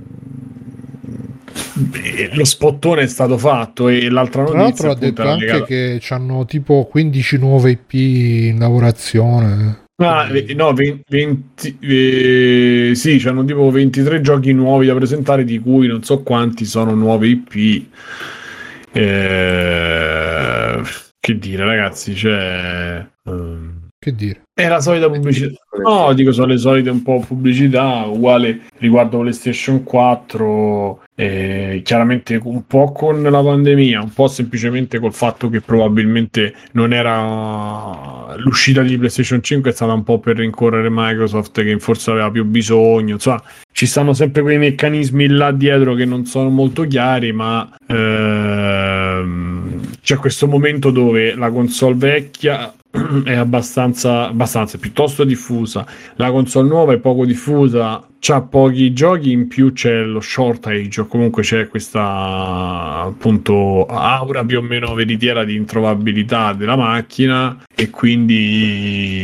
eh, 1.95 2.31
lo 2.35 2.45
spottone 2.45 3.03
è 3.03 3.09
stato 3.09 3.37
fatto. 3.39 3.89
E 3.89 4.09
l'altra 4.09 4.45
Tra 4.45 4.57
notizia 4.57 4.87
l'altro 4.87 5.07
ha 5.07 5.11
detto 5.11 5.23
anche 5.29 5.45
legata- 5.47 5.65
che 5.65 6.01
hanno 6.11 6.45
tipo 6.45 6.87
15 6.89 7.39
nuove 7.39 7.71
IP 7.73 7.93
in 7.95 8.59
lavorazione. 8.61 9.87
Ah, 10.01 10.29
no, 10.55 10.73
20, 10.75 11.77
eh, 11.81 12.93
sì, 12.95 13.19
c'hanno 13.19 13.45
tipo 13.45 13.69
23 13.69 14.21
giochi 14.21 14.53
nuovi 14.53 14.87
da 14.87 14.95
presentare, 14.95 15.43
di 15.43 15.59
cui 15.59 15.89
non 15.89 16.05
so 16.05 16.23
quanti 16.23 16.65
sono 16.67 16.95
nuove 16.95 17.27
IP. 17.27 17.87
Eh, 18.93 20.83
che 21.19 21.39
dire, 21.39 21.65
ragazzi, 21.65 22.15
cioè, 22.15 23.05
ehm, 23.25 23.89
Che 23.99 24.15
dire? 24.15 24.43
è 24.55 24.69
la 24.69 24.81
solita 24.81 25.11
pubblicità. 25.11 25.59
No, 25.83 26.13
dico 26.13 26.31
sono 26.31 26.47
le 26.47 26.59
solite 26.59 26.91
un 26.91 27.03
po' 27.03 27.19
pubblicità, 27.27 28.05
uguale 28.07 28.61
riguardo 28.79 29.19
PlayStation 29.19 29.83
4, 29.83 31.03
eh, 31.21 31.83
chiaramente 31.85 32.41
un 32.41 32.65
po' 32.65 32.93
con 32.93 33.21
la 33.21 33.43
pandemia, 33.43 34.01
un 34.01 34.13
po' 34.13 34.29
semplicemente 34.29 35.01
col 35.01 35.13
fatto 35.13 35.51
che 35.51 35.61
probabilmente 35.61 36.55
non 36.73 36.93
era 36.93 38.37
l'uscita 38.37 38.83
di 38.83 38.97
PlayStation 38.97 39.43
5 39.43 39.69
è 39.69 39.73
stata 39.75 39.93
un 39.93 40.05
po' 40.05 40.21
per 40.21 40.37
rincorrere 40.37 40.87
Microsoft 40.89 41.61
che 41.65 41.77
forse 41.81 42.13
aveva 42.13 42.31
più 42.31 42.45
bisogno, 42.45 43.15
insomma, 43.15 43.43
ci 43.73 43.87
stanno 43.87 44.13
sempre 44.13 44.43
quei 44.43 44.59
meccanismi 44.59 45.27
là 45.27 45.51
dietro 45.51 45.95
che 45.95 46.05
non 46.05 46.25
sono 46.25 46.51
molto 46.51 46.85
chiari, 46.85 47.33
ma 47.33 47.69
ehm, 47.85 49.81
c'è 50.01 50.19
questo 50.19 50.47
momento 50.47 50.93
dove 50.93 51.35
la 51.35 51.51
console 51.51 51.97
vecchia 51.97 52.73
è 53.25 53.35
abbastanza, 53.35 54.27
abbastanza 54.29 54.79
piuttosto 54.79 55.25
diffusa, 55.25 55.87
la 56.17 56.31
console 56.31 56.69
nuova 56.69 56.93
è 56.93 56.99
poco 56.99 57.25
diffusa, 57.25 58.03
c'ha 58.21 58.41
pochi 58.43 58.93
giochi, 58.93 59.31
in 59.33 59.47
più 59.49 59.73
c'è 59.73 60.03
lo 60.03 60.21
shortage, 60.21 61.01
o 61.03 61.07
comunque 61.07 61.43
c'è 61.43 61.69
questa 61.69 63.03
appunto 63.07 63.87
aura 63.87 64.45
più 64.45 64.59
o 64.59 64.63
meno 64.63 64.93
veritiera 64.95 65.45
di 65.45 65.55
introvabilità 65.55 66.53
della 66.53 66.77
macchina 66.77 67.63
e 67.75 67.91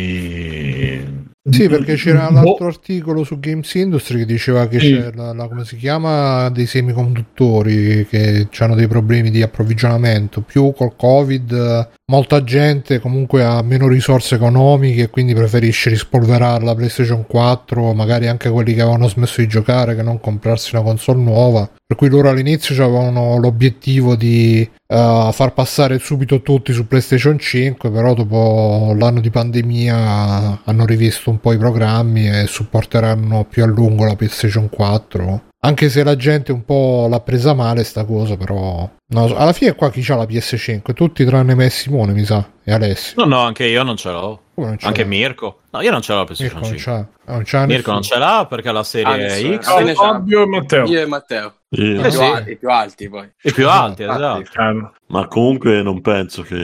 quindi 0.05 1.13
Sì, 1.47 1.69
perché 1.69 1.97
c'era 1.97 2.29
Boh. 2.29 2.35
l'altro 2.43 2.67
articolo 2.69 3.23
su 3.23 3.39
Games 3.39 3.73
Industry 3.75 4.19
che 4.21 4.25
diceva 4.25 4.67
che 4.67 4.79
Sì. 4.81 4.93
c'è 4.95 5.11
la, 5.15 5.35
la- 5.35 5.47
come 5.47 5.65
si 5.67 5.77
chiama 5.77 6.49
dei 6.49 6.65
semiconduttori 6.65 8.07
che 8.09 8.49
hanno 8.61 8.75
dei 8.75 8.89
problemi 8.89 9.31
di 9.31 9.43
approvvigionamento. 9.43 10.41
Più 10.41 10.73
col 10.75 10.95
Covid, 10.97 11.89
molta 12.07 12.45
gente 12.45 13.01
comunque 13.01 13.45
ha 13.45 13.63
meno 13.63 13.89
risorse 13.89 14.35
economiche 14.35 15.03
e 15.03 15.11
quindi 15.11 15.35
preferisce 15.35 15.89
rispolverare 15.91 16.65
la 16.65 16.75
PlayStation 16.75 17.27
4, 17.27 17.95
magari 17.95 18.27
anche 18.27 18.51
quelli 18.51 18.75
che 18.75 18.83
avevano 18.83 19.09
smesso 19.09 19.41
di 19.41 19.49
giocare, 19.49 19.95
che 19.95 20.03
non 20.03 20.21
comprarsi 20.21 20.75
una 20.75 20.85
console 20.85 21.23
nuova. 21.23 21.71
Per 21.87 21.97
cui 21.97 22.09
loro 22.09 22.29
all'inizio 22.29 22.75
avevano 22.85 23.39
l'obiettivo 23.39 24.17
di 24.17 24.61
eh, 24.61 25.31
far 25.33 25.53
passare 25.55 25.99
subito 25.99 26.43
tutti 26.43 26.73
su 26.73 26.87
PlayStation 26.87 27.39
5, 27.39 27.91
però 27.91 28.15
dopo 28.15 28.95
l'anno 28.99 29.21
di 29.21 29.31
pandemia 29.31 30.63
hanno 30.65 30.87
rivisto 30.87 31.31
un 31.31 31.41
po' 31.41 31.53
i 31.53 31.59
programmi 31.59 32.29
e 32.29 32.47
supporteranno 32.47 33.47
più 33.49 33.63
a 33.63 33.67
lungo 33.67 34.05
la 34.05 34.17
PlayStation 34.17 34.69
4. 34.69 35.43
Anche 35.65 35.89
se 35.89 36.05
la 36.05 36.15
gente 36.15 36.53
un 36.53 36.63
po' 36.63 37.07
l'ha 37.09 37.21
presa 37.21 37.55
male 37.55 37.85
sta 37.85 38.05
cosa, 38.05 38.37
però 38.37 38.89
so. 39.29 39.37
alla 39.37 39.53
fine 39.53 39.75
qua 39.75 39.91
chi 39.91 40.01
c'ha 40.03 40.17
la 40.17 40.25
PS5? 40.25 40.93
Tutti 40.95 41.25
tranne 41.25 41.55
me 41.55 41.67
e 41.67 41.71
Simone, 41.71 42.13
mi 42.13 42.25
sa, 42.25 42.49
e 42.63 42.73
Alessio. 42.73 43.15
No, 43.25 43.37
no, 43.37 43.41
anche 43.43 43.65
io 43.67 43.83
non 43.83 43.97
ce 43.97 44.11
l'ho. 44.11 44.41
Non 44.57 44.79
ce 44.79 44.87
Anche 44.87 45.03
l'ha? 45.03 45.09
Mirko. 45.09 45.61
No, 45.71 45.81
io 45.81 45.91
non 45.91 46.01
ce 46.01 46.13
l'ho 46.13 46.19
la 46.19 46.27
Mirko 46.29 46.59
PlayStation 46.59 46.61
non 46.71 46.79
5. 46.79 46.93
c'ha. 47.25 47.33
Non 47.33 47.43
c'ha 47.45 47.67
Mirko 47.67 47.91
non 47.93 48.03
ce 48.03 48.19
l'ha 48.19 48.47
perché 48.49 48.69
ha 48.69 48.73
la 48.73 48.85
serie 48.85 49.13
Adesso, 49.13 49.59
X. 49.59 49.69
eh, 49.81 49.85
c'ha. 49.85 49.95
Fabio 49.95 50.43
e 50.43 50.47
Matteo. 50.47 50.87
Io 50.87 51.01
e 51.01 51.07
Matteo. 51.07 51.55
Sì. 51.71 51.81
I, 51.83 51.95
Eh 51.97 52.01
più 52.03 52.11
sì. 52.11 52.23
alti, 52.23 52.51
i 52.53 52.57
più 52.57 52.71
alti 52.71 53.09
poi. 53.09 53.29
I 53.43 53.53
più 53.53 53.69
alti, 53.69 54.03
esatto. 54.05 54.93
Ma 55.09 55.27
comunque 55.27 55.83
non 55.83 56.01
penso 56.01 56.43
che 56.43 56.55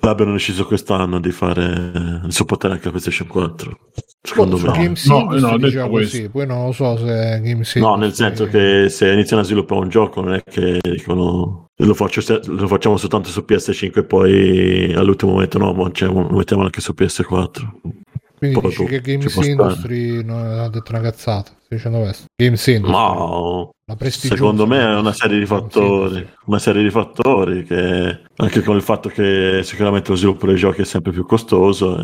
l'abbiano 0.00 0.32
deciso 0.32 0.66
quest'anno 0.66 1.20
di 1.20 1.30
fare 1.30 2.20
di 2.24 2.32
supportare 2.32 2.74
anche 2.74 2.86
la 2.86 2.90
PlayStation 2.90 3.28
4. 3.28 3.78
Secondo 4.20 4.56
Su 4.56 4.66
me. 4.70 4.92
No, 5.04 5.24
no, 5.38 5.56
diceva 5.58 5.88
così, 5.88 6.08
questo. 6.10 6.30
poi 6.30 6.46
non 6.46 6.64
lo 6.66 6.72
so 6.72 6.96
se 6.96 7.78
No, 7.78 7.94
nel 7.94 8.12
senso 8.14 8.46
che 8.48 8.88
se 8.88 9.12
iniziano 9.12 9.42
a 9.42 9.44
sviluppare 9.44 9.80
un 9.82 9.88
gioco 9.88 10.20
non 10.20 10.34
è 10.34 10.42
che 10.42 10.80
dicono 10.82 11.53
lo, 11.76 11.94
faccio 11.94 12.20
se- 12.20 12.40
lo 12.46 12.66
facciamo 12.66 12.96
soltanto 12.96 13.28
su 13.28 13.44
PS5 13.46 13.98
e 13.98 14.04
poi 14.04 14.92
all'ultimo 14.94 15.32
momento 15.32 15.58
no, 15.58 15.90
cioè, 15.92 16.08
lo 16.08 16.28
mettiamo 16.30 16.62
anche 16.62 16.80
su 16.80 16.92
PS4. 16.96 17.68
Quindi 18.36 18.60
Poi 18.60 18.70
dici 18.70 18.84
che 18.84 19.00
Games. 19.00 19.36
Industry 19.36 20.22
non 20.22 20.44
ha 20.44 20.68
detto 20.68 20.90
una 20.90 21.00
cazzata. 21.00 21.50
Stai 21.62 21.78
dicendo 21.78 22.00
questo? 22.00 22.24
Games 22.36 22.66
Industry. 22.66 22.92
Ma 22.92 24.10
secondo 24.10 24.66
me 24.66 24.80
è 24.80 24.96
una 24.96 25.12
serie 25.12 25.38
di 25.38 25.46
fattori, 25.46 26.26
una 26.46 26.58
serie 26.58 26.82
di 26.82 26.90
fattori 26.90 27.64
che 27.64 28.20
anche 28.36 28.62
con 28.62 28.76
il 28.76 28.82
fatto 28.82 29.08
che 29.08 29.60
sicuramente 29.62 30.10
lo 30.10 30.16
sviluppo 30.16 30.46
dei 30.46 30.56
giochi 30.56 30.82
è 30.82 30.84
sempre 30.84 31.12
più 31.12 31.24
costoso 31.24 31.98
e 31.98 32.02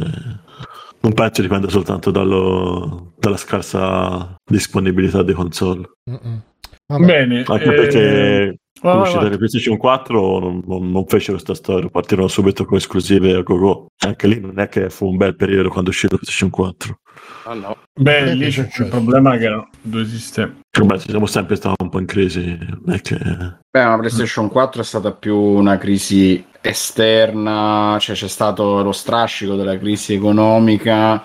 non 1.00 1.12
penso 1.14 1.42
dipenda 1.42 1.68
soltanto 1.68 2.10
dallo- 2.10 3.12
dalla 3.18 3.36
scarsa 3.36 4.34
disponibilità 4.48 5.22
dei 5.22 5.34
console. 5.34 5.90
Mm-mm. 6.10 6.42
Vabbè. 6.86 7.04
Bene. 7.04 7.42
Anche 7.46 7.64
eh, 7.64 7.74
perché 7.74 8.58
vai, 8.80 8.92
con 8.92 8.92
vai, 8.92 8.98
l'uscita 8.98 9.18
vai. 9.18 9.24
delle 9.24 9.36
PlayStation 9.36 9.76
4 9.76 10.38
non, 10.38 10.62
non- 10.66 10.90
non 10.90 11.06
fecero 11.06 11.32
questa 11.32 11.54
storia, 11.54 11.88
partirono 11.88 12.28
subito 12.28 12.64
con 12.64 12.76
esclusive 12.76 13.34
a 13.34 13.42
go-go. 13.42 13.86
Anche 14.04 14.26
lì 14.26 14.40
non 14.40 14.58
è 14.58 14.68
che 14.68 14.90
fu 14.90 15.06
un 15.06 15.16
bel 15.16 15.36
periodo 15.36 15.68
quando 15.68 15.90
uscì 15.90 16.06
la 16.08 16.16
PlayStation 16.16 16.50
4. 16.50 16.98
Ah, 17.44 17.54
no. 17.54 17.76
Beh, 17.98 18.34
lì 18.34 18.46
c'è 18.46 18.62
successo? 18.62 18.82
il 18.82 18.88
problema 18.88 19.36
che 19.36 19.44
erano 19.44 19.68
due 19.80 20.06
sistemi. 20.06 20.60
Vabbè, 20.78 20.98
ci 20.98 21.10
siamo 21.10 21.26
sempre 21.26 21.56
stati 21.56 21.82
un 21.82 21.88
po' 21.88 21.98
in 21.98 22.06
crisi, 22.06 22.58
non 22.58 22.94
è 22.94 23.00
che... 23.00 23.16
Beh, 23.16 23.84
ma 23.84 23.98
PlayStation 23.98 24.48
4 24.48 24.80
è 24.80 24.84
stata 24.84 25.12
più 25.12 25.36
una 25.36 25.76
crisi 25.78 26.44
esterna, 26.60 27.96
cioè 28.00 28.14
c'è 28.14 28.28
stato 28.28 28.82
lo 28.82 28.92
strascico 28.92 29.56
della 29.56 29.78
crisi 29.78 30.14
economica 30.14 31.24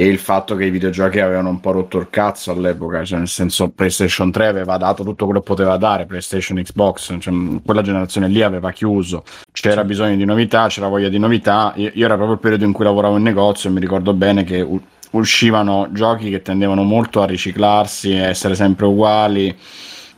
e 0.00 0.06
il 0.06 0.20
fatto 0.20 0.54
che 0.54 0.64
i 0.64 0.70
videogiochi 0.70 1.18
avevano 1.18 1.48
un 1.48 1.58
po' 1.58 1.72
rotto 1.72 1.98
il 1.98 2.06
cazzo 2.08 2.52
all'epoca, 2.52 3.04
cioè 3.04 3.18
nel 3.18 3.26
senso 3.26 3.70
PlayStation 3.70 4.30
3 4.30 4.46
aveva 4.46 4.76
dato 4.76 5.02
tutto 5.02 5.24
quello 5.24 5.40
che 5.40 5.46
poteva 5.46 5.76
dare, 5.76 6.06
PlayStation, 6.06 6.56
Xbox, 6.62 7.16
cioè, 7.18 7.34
quella 7.64 7.82
generazione 7.82 8.28
lì 8.28 8.40
aveva 8.42 8.70
chiuso, 8.70 9.24
c'era 9.50 9.82
bisogno 9.82 10.14
di 10.14 10.24
novità, 10.24 10.68
c'era 10.68 10.86
voglia 10.86 11.08
di 11.08 11.18
novità, 11.18 11.72
io, 11.74 11.90
io 11.92 12.04
era 12.04 12.14
proprio 12.14 12.34
il 12.34 12.40
periodo 12.40 12.64
in 12.64 12.72
cui 12.72 12.84
lavoravo 12.84 13.16
in 13.16 13.24
negozio 13.24 13.70
e 13.70 13.72
mi 13.72 13.80
ricordo 13.80 14.14
bene 14.14 14.44
che 14.44 14.60
u- 14.60 14.80
uscivano 15.10 15.88
giochi 15.90 16.30
che 16.30 16.42
tendevano 16.42 16.84
molto 16.84 17.20
a 17.20 17.26
riciclarsi, 17.26 18.12
a 18.12 18.28
essere 18.28 18.54
sempre 18.54 18.86
uguali. 18.86 19.52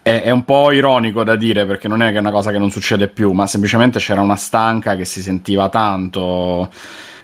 È, 0.02 0.20
è 0.24 0.30
un 0.30 0.44
po' 0.44 0.72
ironico 0.72 1.24
da 1.24 1.36
dire 1.36 1.64
perché 1.64 1.88
non 1.88 2.02
è 2.02 2.10
che 2.10 2.16
è 2.16 2.20
una 2.20 2.32
cosa 2.32 2.50
che 2.50 2.58
non 2.58 2.70
succede 2.70 3.08
più, 3.08 3.32
ma 3.32 3.46
semplicemente 3.46 3.98
c'era 3.98 4.20
una 4.20 4.36
stanca 4.36 4.94
che 4.94 5.06
si 5.06 5.22
sentiva 5.22 5.70
tanto 5.70 6.68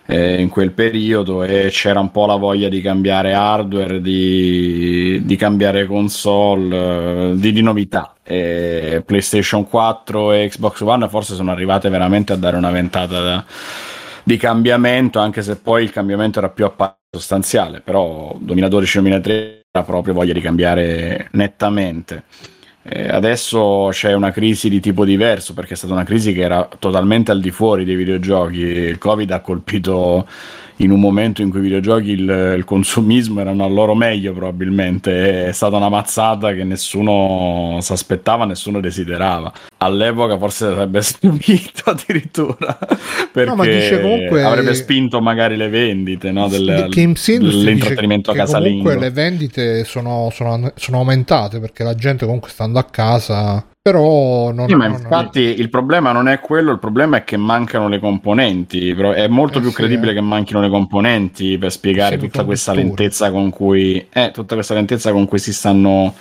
eh, 0.07 0.40
in 0.40 0.48
quel 0.48 0.72
periodo 0.72 1.42
e 1.42 1.68
c'era 1.70 2.00
un 2.00 2.11
po' 2.11 2.26
la 2.26 2.36
voglia 2.36 2.68
di 2.68 2.80
cambiare 2.80 3.32
hardware, 3.32 4.00
di, 4.00 5.20
di 5.24 5.36
cambiare 5.36 5.86
console, 5.86 7.32
eh, 7.32 7.32
di, 7.36 7.52
di 7.52 7.62
novità. 7.62 8.14
E 8.22 9.02
PlayStation 9.04 9.68
4 9.68 10.32
e 10.32 10.48
Xbox 10.48 10.80
One 10.80 11.09
forse 11.09 11.34
sono 11.34 11.50
arrivate 11.50 11.88
veramente 11.88 12.32
a 12.32 12.36
dare 12.36 12.57
una 12.57 12.70
ventata 12.70 13.20
da- 13.20 13.44
di 14.22 14.36
cambiamento, 14.38 15.20
anche 15.20 15.42
se 15.42 15.57
poi 15.57 15.84
il 15.84 15.92
cambiamento 15.92 16.40
era 16.40 16.48
più 16.48 16.64
appa- 16.64 16.98
sostanziale, 17.09 17.80
però 17.80 18.36
2012-2013 18.42 19.61
era 19.70 19.84
proprio 19.84 20.14
voglia 20.14 20.32
di 20.32 20.40
cambiare 20.40 21.28
nettamente. 21.32 22.24
Eh, 22.89 23.09
adesso 23.09 23.89
c'è 23.91 24.12
una 24.12 24.30
crisi 24.30 24.68
di 24.68 24.78
tipo 24.78 25.05
diverso 25.05 25.55
perché 25.55 25.74
è 25.74 25.76
stata 25.76 25.93
una 25.93 26.05
crisi 26.05 26.32
che 26.32 26.43
era 26.43 26.68
totalmente 26.78 27.32
al 27.32 27.41
di 27.41 27.51
fuori 27.51 27.84
dei 27.84 27.97
videogiochi. 27.97 28.61
Il 28.61 28.99
Covid 28.99 29.30
ha 29.32 29.41
colpito 29.41 30.26
in 30.79 30.91
un 30.91 31.01
momento 31.01 31.43
in 31.43 31.51
cui 31.51 31.61
i 31.61 31.62
videogiochi, 31.62 32.11
il, 32.11 32.55
il 32.57 32.64
consumismo 32.64 33.41
erano 33.41 33.64
al 33.64 33.72
loro 33.72 33.95
meglio 33.95 34.33
probabilmente. 34.33 35.47
È 35.47 35.53
stata 35.53 35.77
una 35.77 35.89
mazzata 35.89 36.53
che 36.53 36.64
nessuno 36.64 37.79
si 37.81 37.93
aspettava, 37.93 38.45
nessuno 38.45 38.81
desiderava. 38.81 39.53
All'epoca 39.79 40.39
forse 40.39 40.68
sarebbe 40.70 41.01
stupito 41.03 41.91
addirittura 41.91 42.79
perché 43.33 43.79
dice 43.79 44.01
comunque- 44.01 44.43
avrebbe 44.43 44.74
spinto 44.74 45.20
magari 45.20 45.57
le 45.57 45.68
vendite 45.68 46.31
no, 46.33 46.49
del, 46.49 46.89
dell'intrattenimento 46.91 48.33
casalingo. 48.33 48.83
comunque 48.83 48.99
le 48.99 49.11
vendite 49.11 49.85
sono, 49.85 50.31
sono- 50.33 50.72
sono 50.77 50.99
aumentate 50.99 51.61
perché 51.61 51.85
la 51.85 51.95
gente 51.95 52.24
comunque 52.24 52.51
stando 52.51 52.79
a 52.79 52.85
casa 52.85 53.64
però 53.87 54.51
non, 54.53 54.66
Sì, 54.68 54.74
ma 54.74 54.89
non- 54.89 54.97
infatti 55.01 55.41
il 55.41 55.68
problema 55.68 56.11
non 56.11 56.26
è 56.26 56.41
quello, 56.41 56.72
il 56.72 56.80
problema 56.80 57.18
è 57.18 57.24
che 57.24 57.37
mancano 57.37 57.89
le 57.89 58.01
componenti. 58.01 58.95
Però 58.95 59.12
È 59.12 59.28
molto 59.28 59.59
Eh 59.59 59.61
più 59.61 59.70
sì, 59.70 59.76
credibile 59.76 60.11
eh. 60.11 60.14
che 60.14 60.20
manchino 60.20 60.61
le 60.61 60.68
componenti 60.68 61.57
per 61.57 61.70
spiegare 61.70 62.16
tutta 62.16 62.45
questa 62.45 62.72
conduttori. 62.72 63.05
lentezza 63.07 63.30
con 63.30 63.51
cui 63.51 64.05
eh, 64.12 64.30
tutta 64.32 64.55
questa 64.55 64.74
lentezza 64.74 65.12
con 65.12 65.26
cui 65.26 65.39
si 65.39 65.53
stanno 65.53 66.14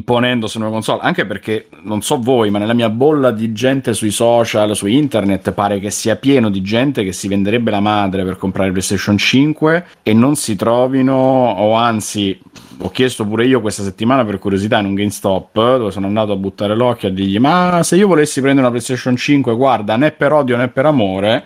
imponendo 0.00 0.46
su 0.46 0.58
nuove 0.58 0.74
console. 0.74 1.00
Anche 1.02 1.26
perché 1.26 1.68
non 1.82 2.02
so 2.02 2.18
voi, 2.18 2.50
ma 2.50 2.58
nella 2.58 2.72
mia 2.72 2.88
bolla 2.88 3.30
di 3.30 3.52
gente 3.52 3.92
sui 3.92 4.10
social, 4.10 4.74
su 4.74 4.86
internet, 4.86 5.52
pare 5.52 5.78
che 5.78 5.90
sia 5.90 6.16
pieno 6.16 6.48
di 6.48 6.62
gente 6.62 7.04
che 7.04 7.12
si 7.12 7.28
venderebbe 7.28 7.70
la 7.70 7.80
madre 7.80 8.24
per 8.24 8.36
comprare 8.36 8.70
PlayStation 8.70 9.16
5 9.16 9.84
e 10.02 10.12
non 10.14 10.34
si 10.36 10.56
trovino, 10.56 11.14
o 11.14 11.74
anzi, 11.74 12.38
ho 12.78 12.90
chiesto 12.90 13.26
pure 13.26 13.44
io 13.44 13.60
questa 13.60 13.82
settimana 13.82 14.24
per 14.24 14.38
curiosità 14.38 14.78
in 14.78 14.86
un 14.86 14.94
GameStop 14.94 15.52
dove 15.52 15.90
sono 15.90 16.06
andato 16.06 16.32
a 16.32 16.36
buttare 16.36 16.74
l'occhio 16.74 17.08
a 17.08 17.12
dirgli: 17.12 17.38
Ma 17.38 17.82
se 17.82 17.96
io 17.96 18.06
volessi 18.06 18.40
prendere 18.40 18.66
una 18.66 18.74
PlayStation 18.74 19.16
5, 19.16 19.54
guarda, 19.54 19.96
né 19.96 20.12
per 20.12 20.32
odio 20.32 20.56
né 20.56 20.68
per 20.68 20.86
amore, 20.86 21.44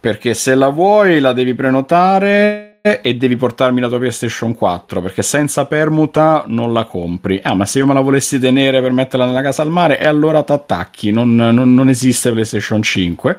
perché 0.00 0.34
se 0.34 0.54
la 0.54 0.68
vuoi 0.68 1.20
la 1.20 1.32
devi 1.32 1.54
prenotare 1.54 2.71
e 2.82 3.14
devi 3.14 3.36
portarmi 3.36 3.80
la 3.80 3.86
tua 3.88 3.98
PlayStation 3.98 4.54
4 4.56 5.00
perché 5.00 5.22
senza 5.22 5.66
permuta 5.66 6.42
non 6.48 6.72
la 6.72 6.84
compri. 6.84 7.40
Ah, 7.42 7.54
ma 7.54 7.64
se 7.64 7.78
io 7.78 7.86
me 7.86 7.94
la 7.94 8.00
volessi 8.00 8.40
tenere 8.40 8.80
per 8.82 8.90
metterla 8.90 9.24
nella 9.26 9.40
casa 9.42 9.62
al 9.62 9.70
mare, 9.70 10.00
e 10.00 10.06
allora 10.06 10.42
t'attacchi, 10.42 11.12
non, 11.12 11.34
non- 11.34 11.74
non 11.74 11.88
esiste 11.88 12.32
PlayStation 12.32 12.82
5. 12.82 13.36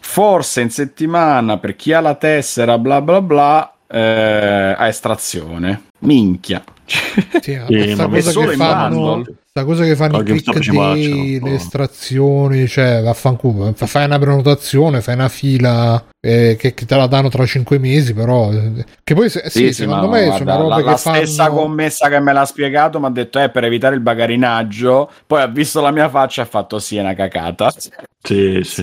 Forse 0.00 0.62
in 0.62 0.70
settimana 0.70 1.58
per 1.58 1.76
chi 1.76 1.92
ha 1.92 2.00
la 2.00 2.14
tessera, 2.14 2.78
bla 2.78 3.02
bla 3.02 3.20
bla, 3.20 3.74
eh, 3.86 4.74
a 4.78 4.86
estrazione. 4.88 5.82
Minchia. 6.00 6.62
sì, 6.86 7.58
Sì, 7.66 7.66
questa 7.66 8.06
ma 8.06 8.08
cosa 8.08 8.30
solo 8.30 8.46
che 8.46 8.52
in 8.52 8.58
fanno 8.58 8.98
bundle. 8.98 9.34
Sta 9.58 9.64
cosa 9.64 9.84
che 9.84 9.96
fanno 9.96 10.20
i 10.20 11.38
po'. 11.40 11.46
le 11.46 11.54
estrazioni, 11.54 12.66
cioè 12.68 13.02
vaffanculo, 13.02 13.72
Fa- 13.74 13.86
fai 13.86 14.04
una 14.04 14.18
prenotazione, 14.18 15.00
fai 15.00 15.14
una 15.14 15.28
fila 15.28 16.02
eh, 16.20 16.56
che, 16.58 16.74
che 16.74 16.84
te 16.84 16.96
la 16.96 17.06
danno 17.06 17.28
tra 17.28 17.44
5 17.44 17.78
mesi, 17.78 18.14
però 18.14 18.52
eh, 18.52 18.84
che 19.02 19.14
poi 19.14 19.28
se- 19.28 19.48
sì, 19.48 19.72
secondo 19.72 20.06
ma 20.08 20.12
me 20.18 20.24
guarda, 20.26 20.52
sono 20.52 20.62
robe 20.62 20.68
la, 20.68 20.86
la 20.86 20.92
che 20.92 20.98
fanno 20.98 21.16
stessa 21.16 21.48
commessa 21.50 22.08
che 22.08 22.20
me 22.20 22.32
l'ha 22.32 22.44
spiegato 22.44 23.00
mi 23.00 23.06
ha 23.06 23.10
detto 23.10 23.38
è 23.38 23.50
per 23.50 23.64
evitare 23.64 23.94
il 23.94 24.00
bagarinaggio 24.00 25.10
poi 25.26 25.42
ha 25.42 25.46
visto 25.46 25.80
la 25.80 25.90
mia 25.90 26.08
faccia 26.08 26.42
e 26.42 26.44
ha 26.44 26.48
fatto 26.48 26.78
sì 26.78 26.96
è 26.96 27.00
una 27.00 27.14
cacata 27.14 27.72
Sì, 28.20 28.60
sì. 28.64 28.82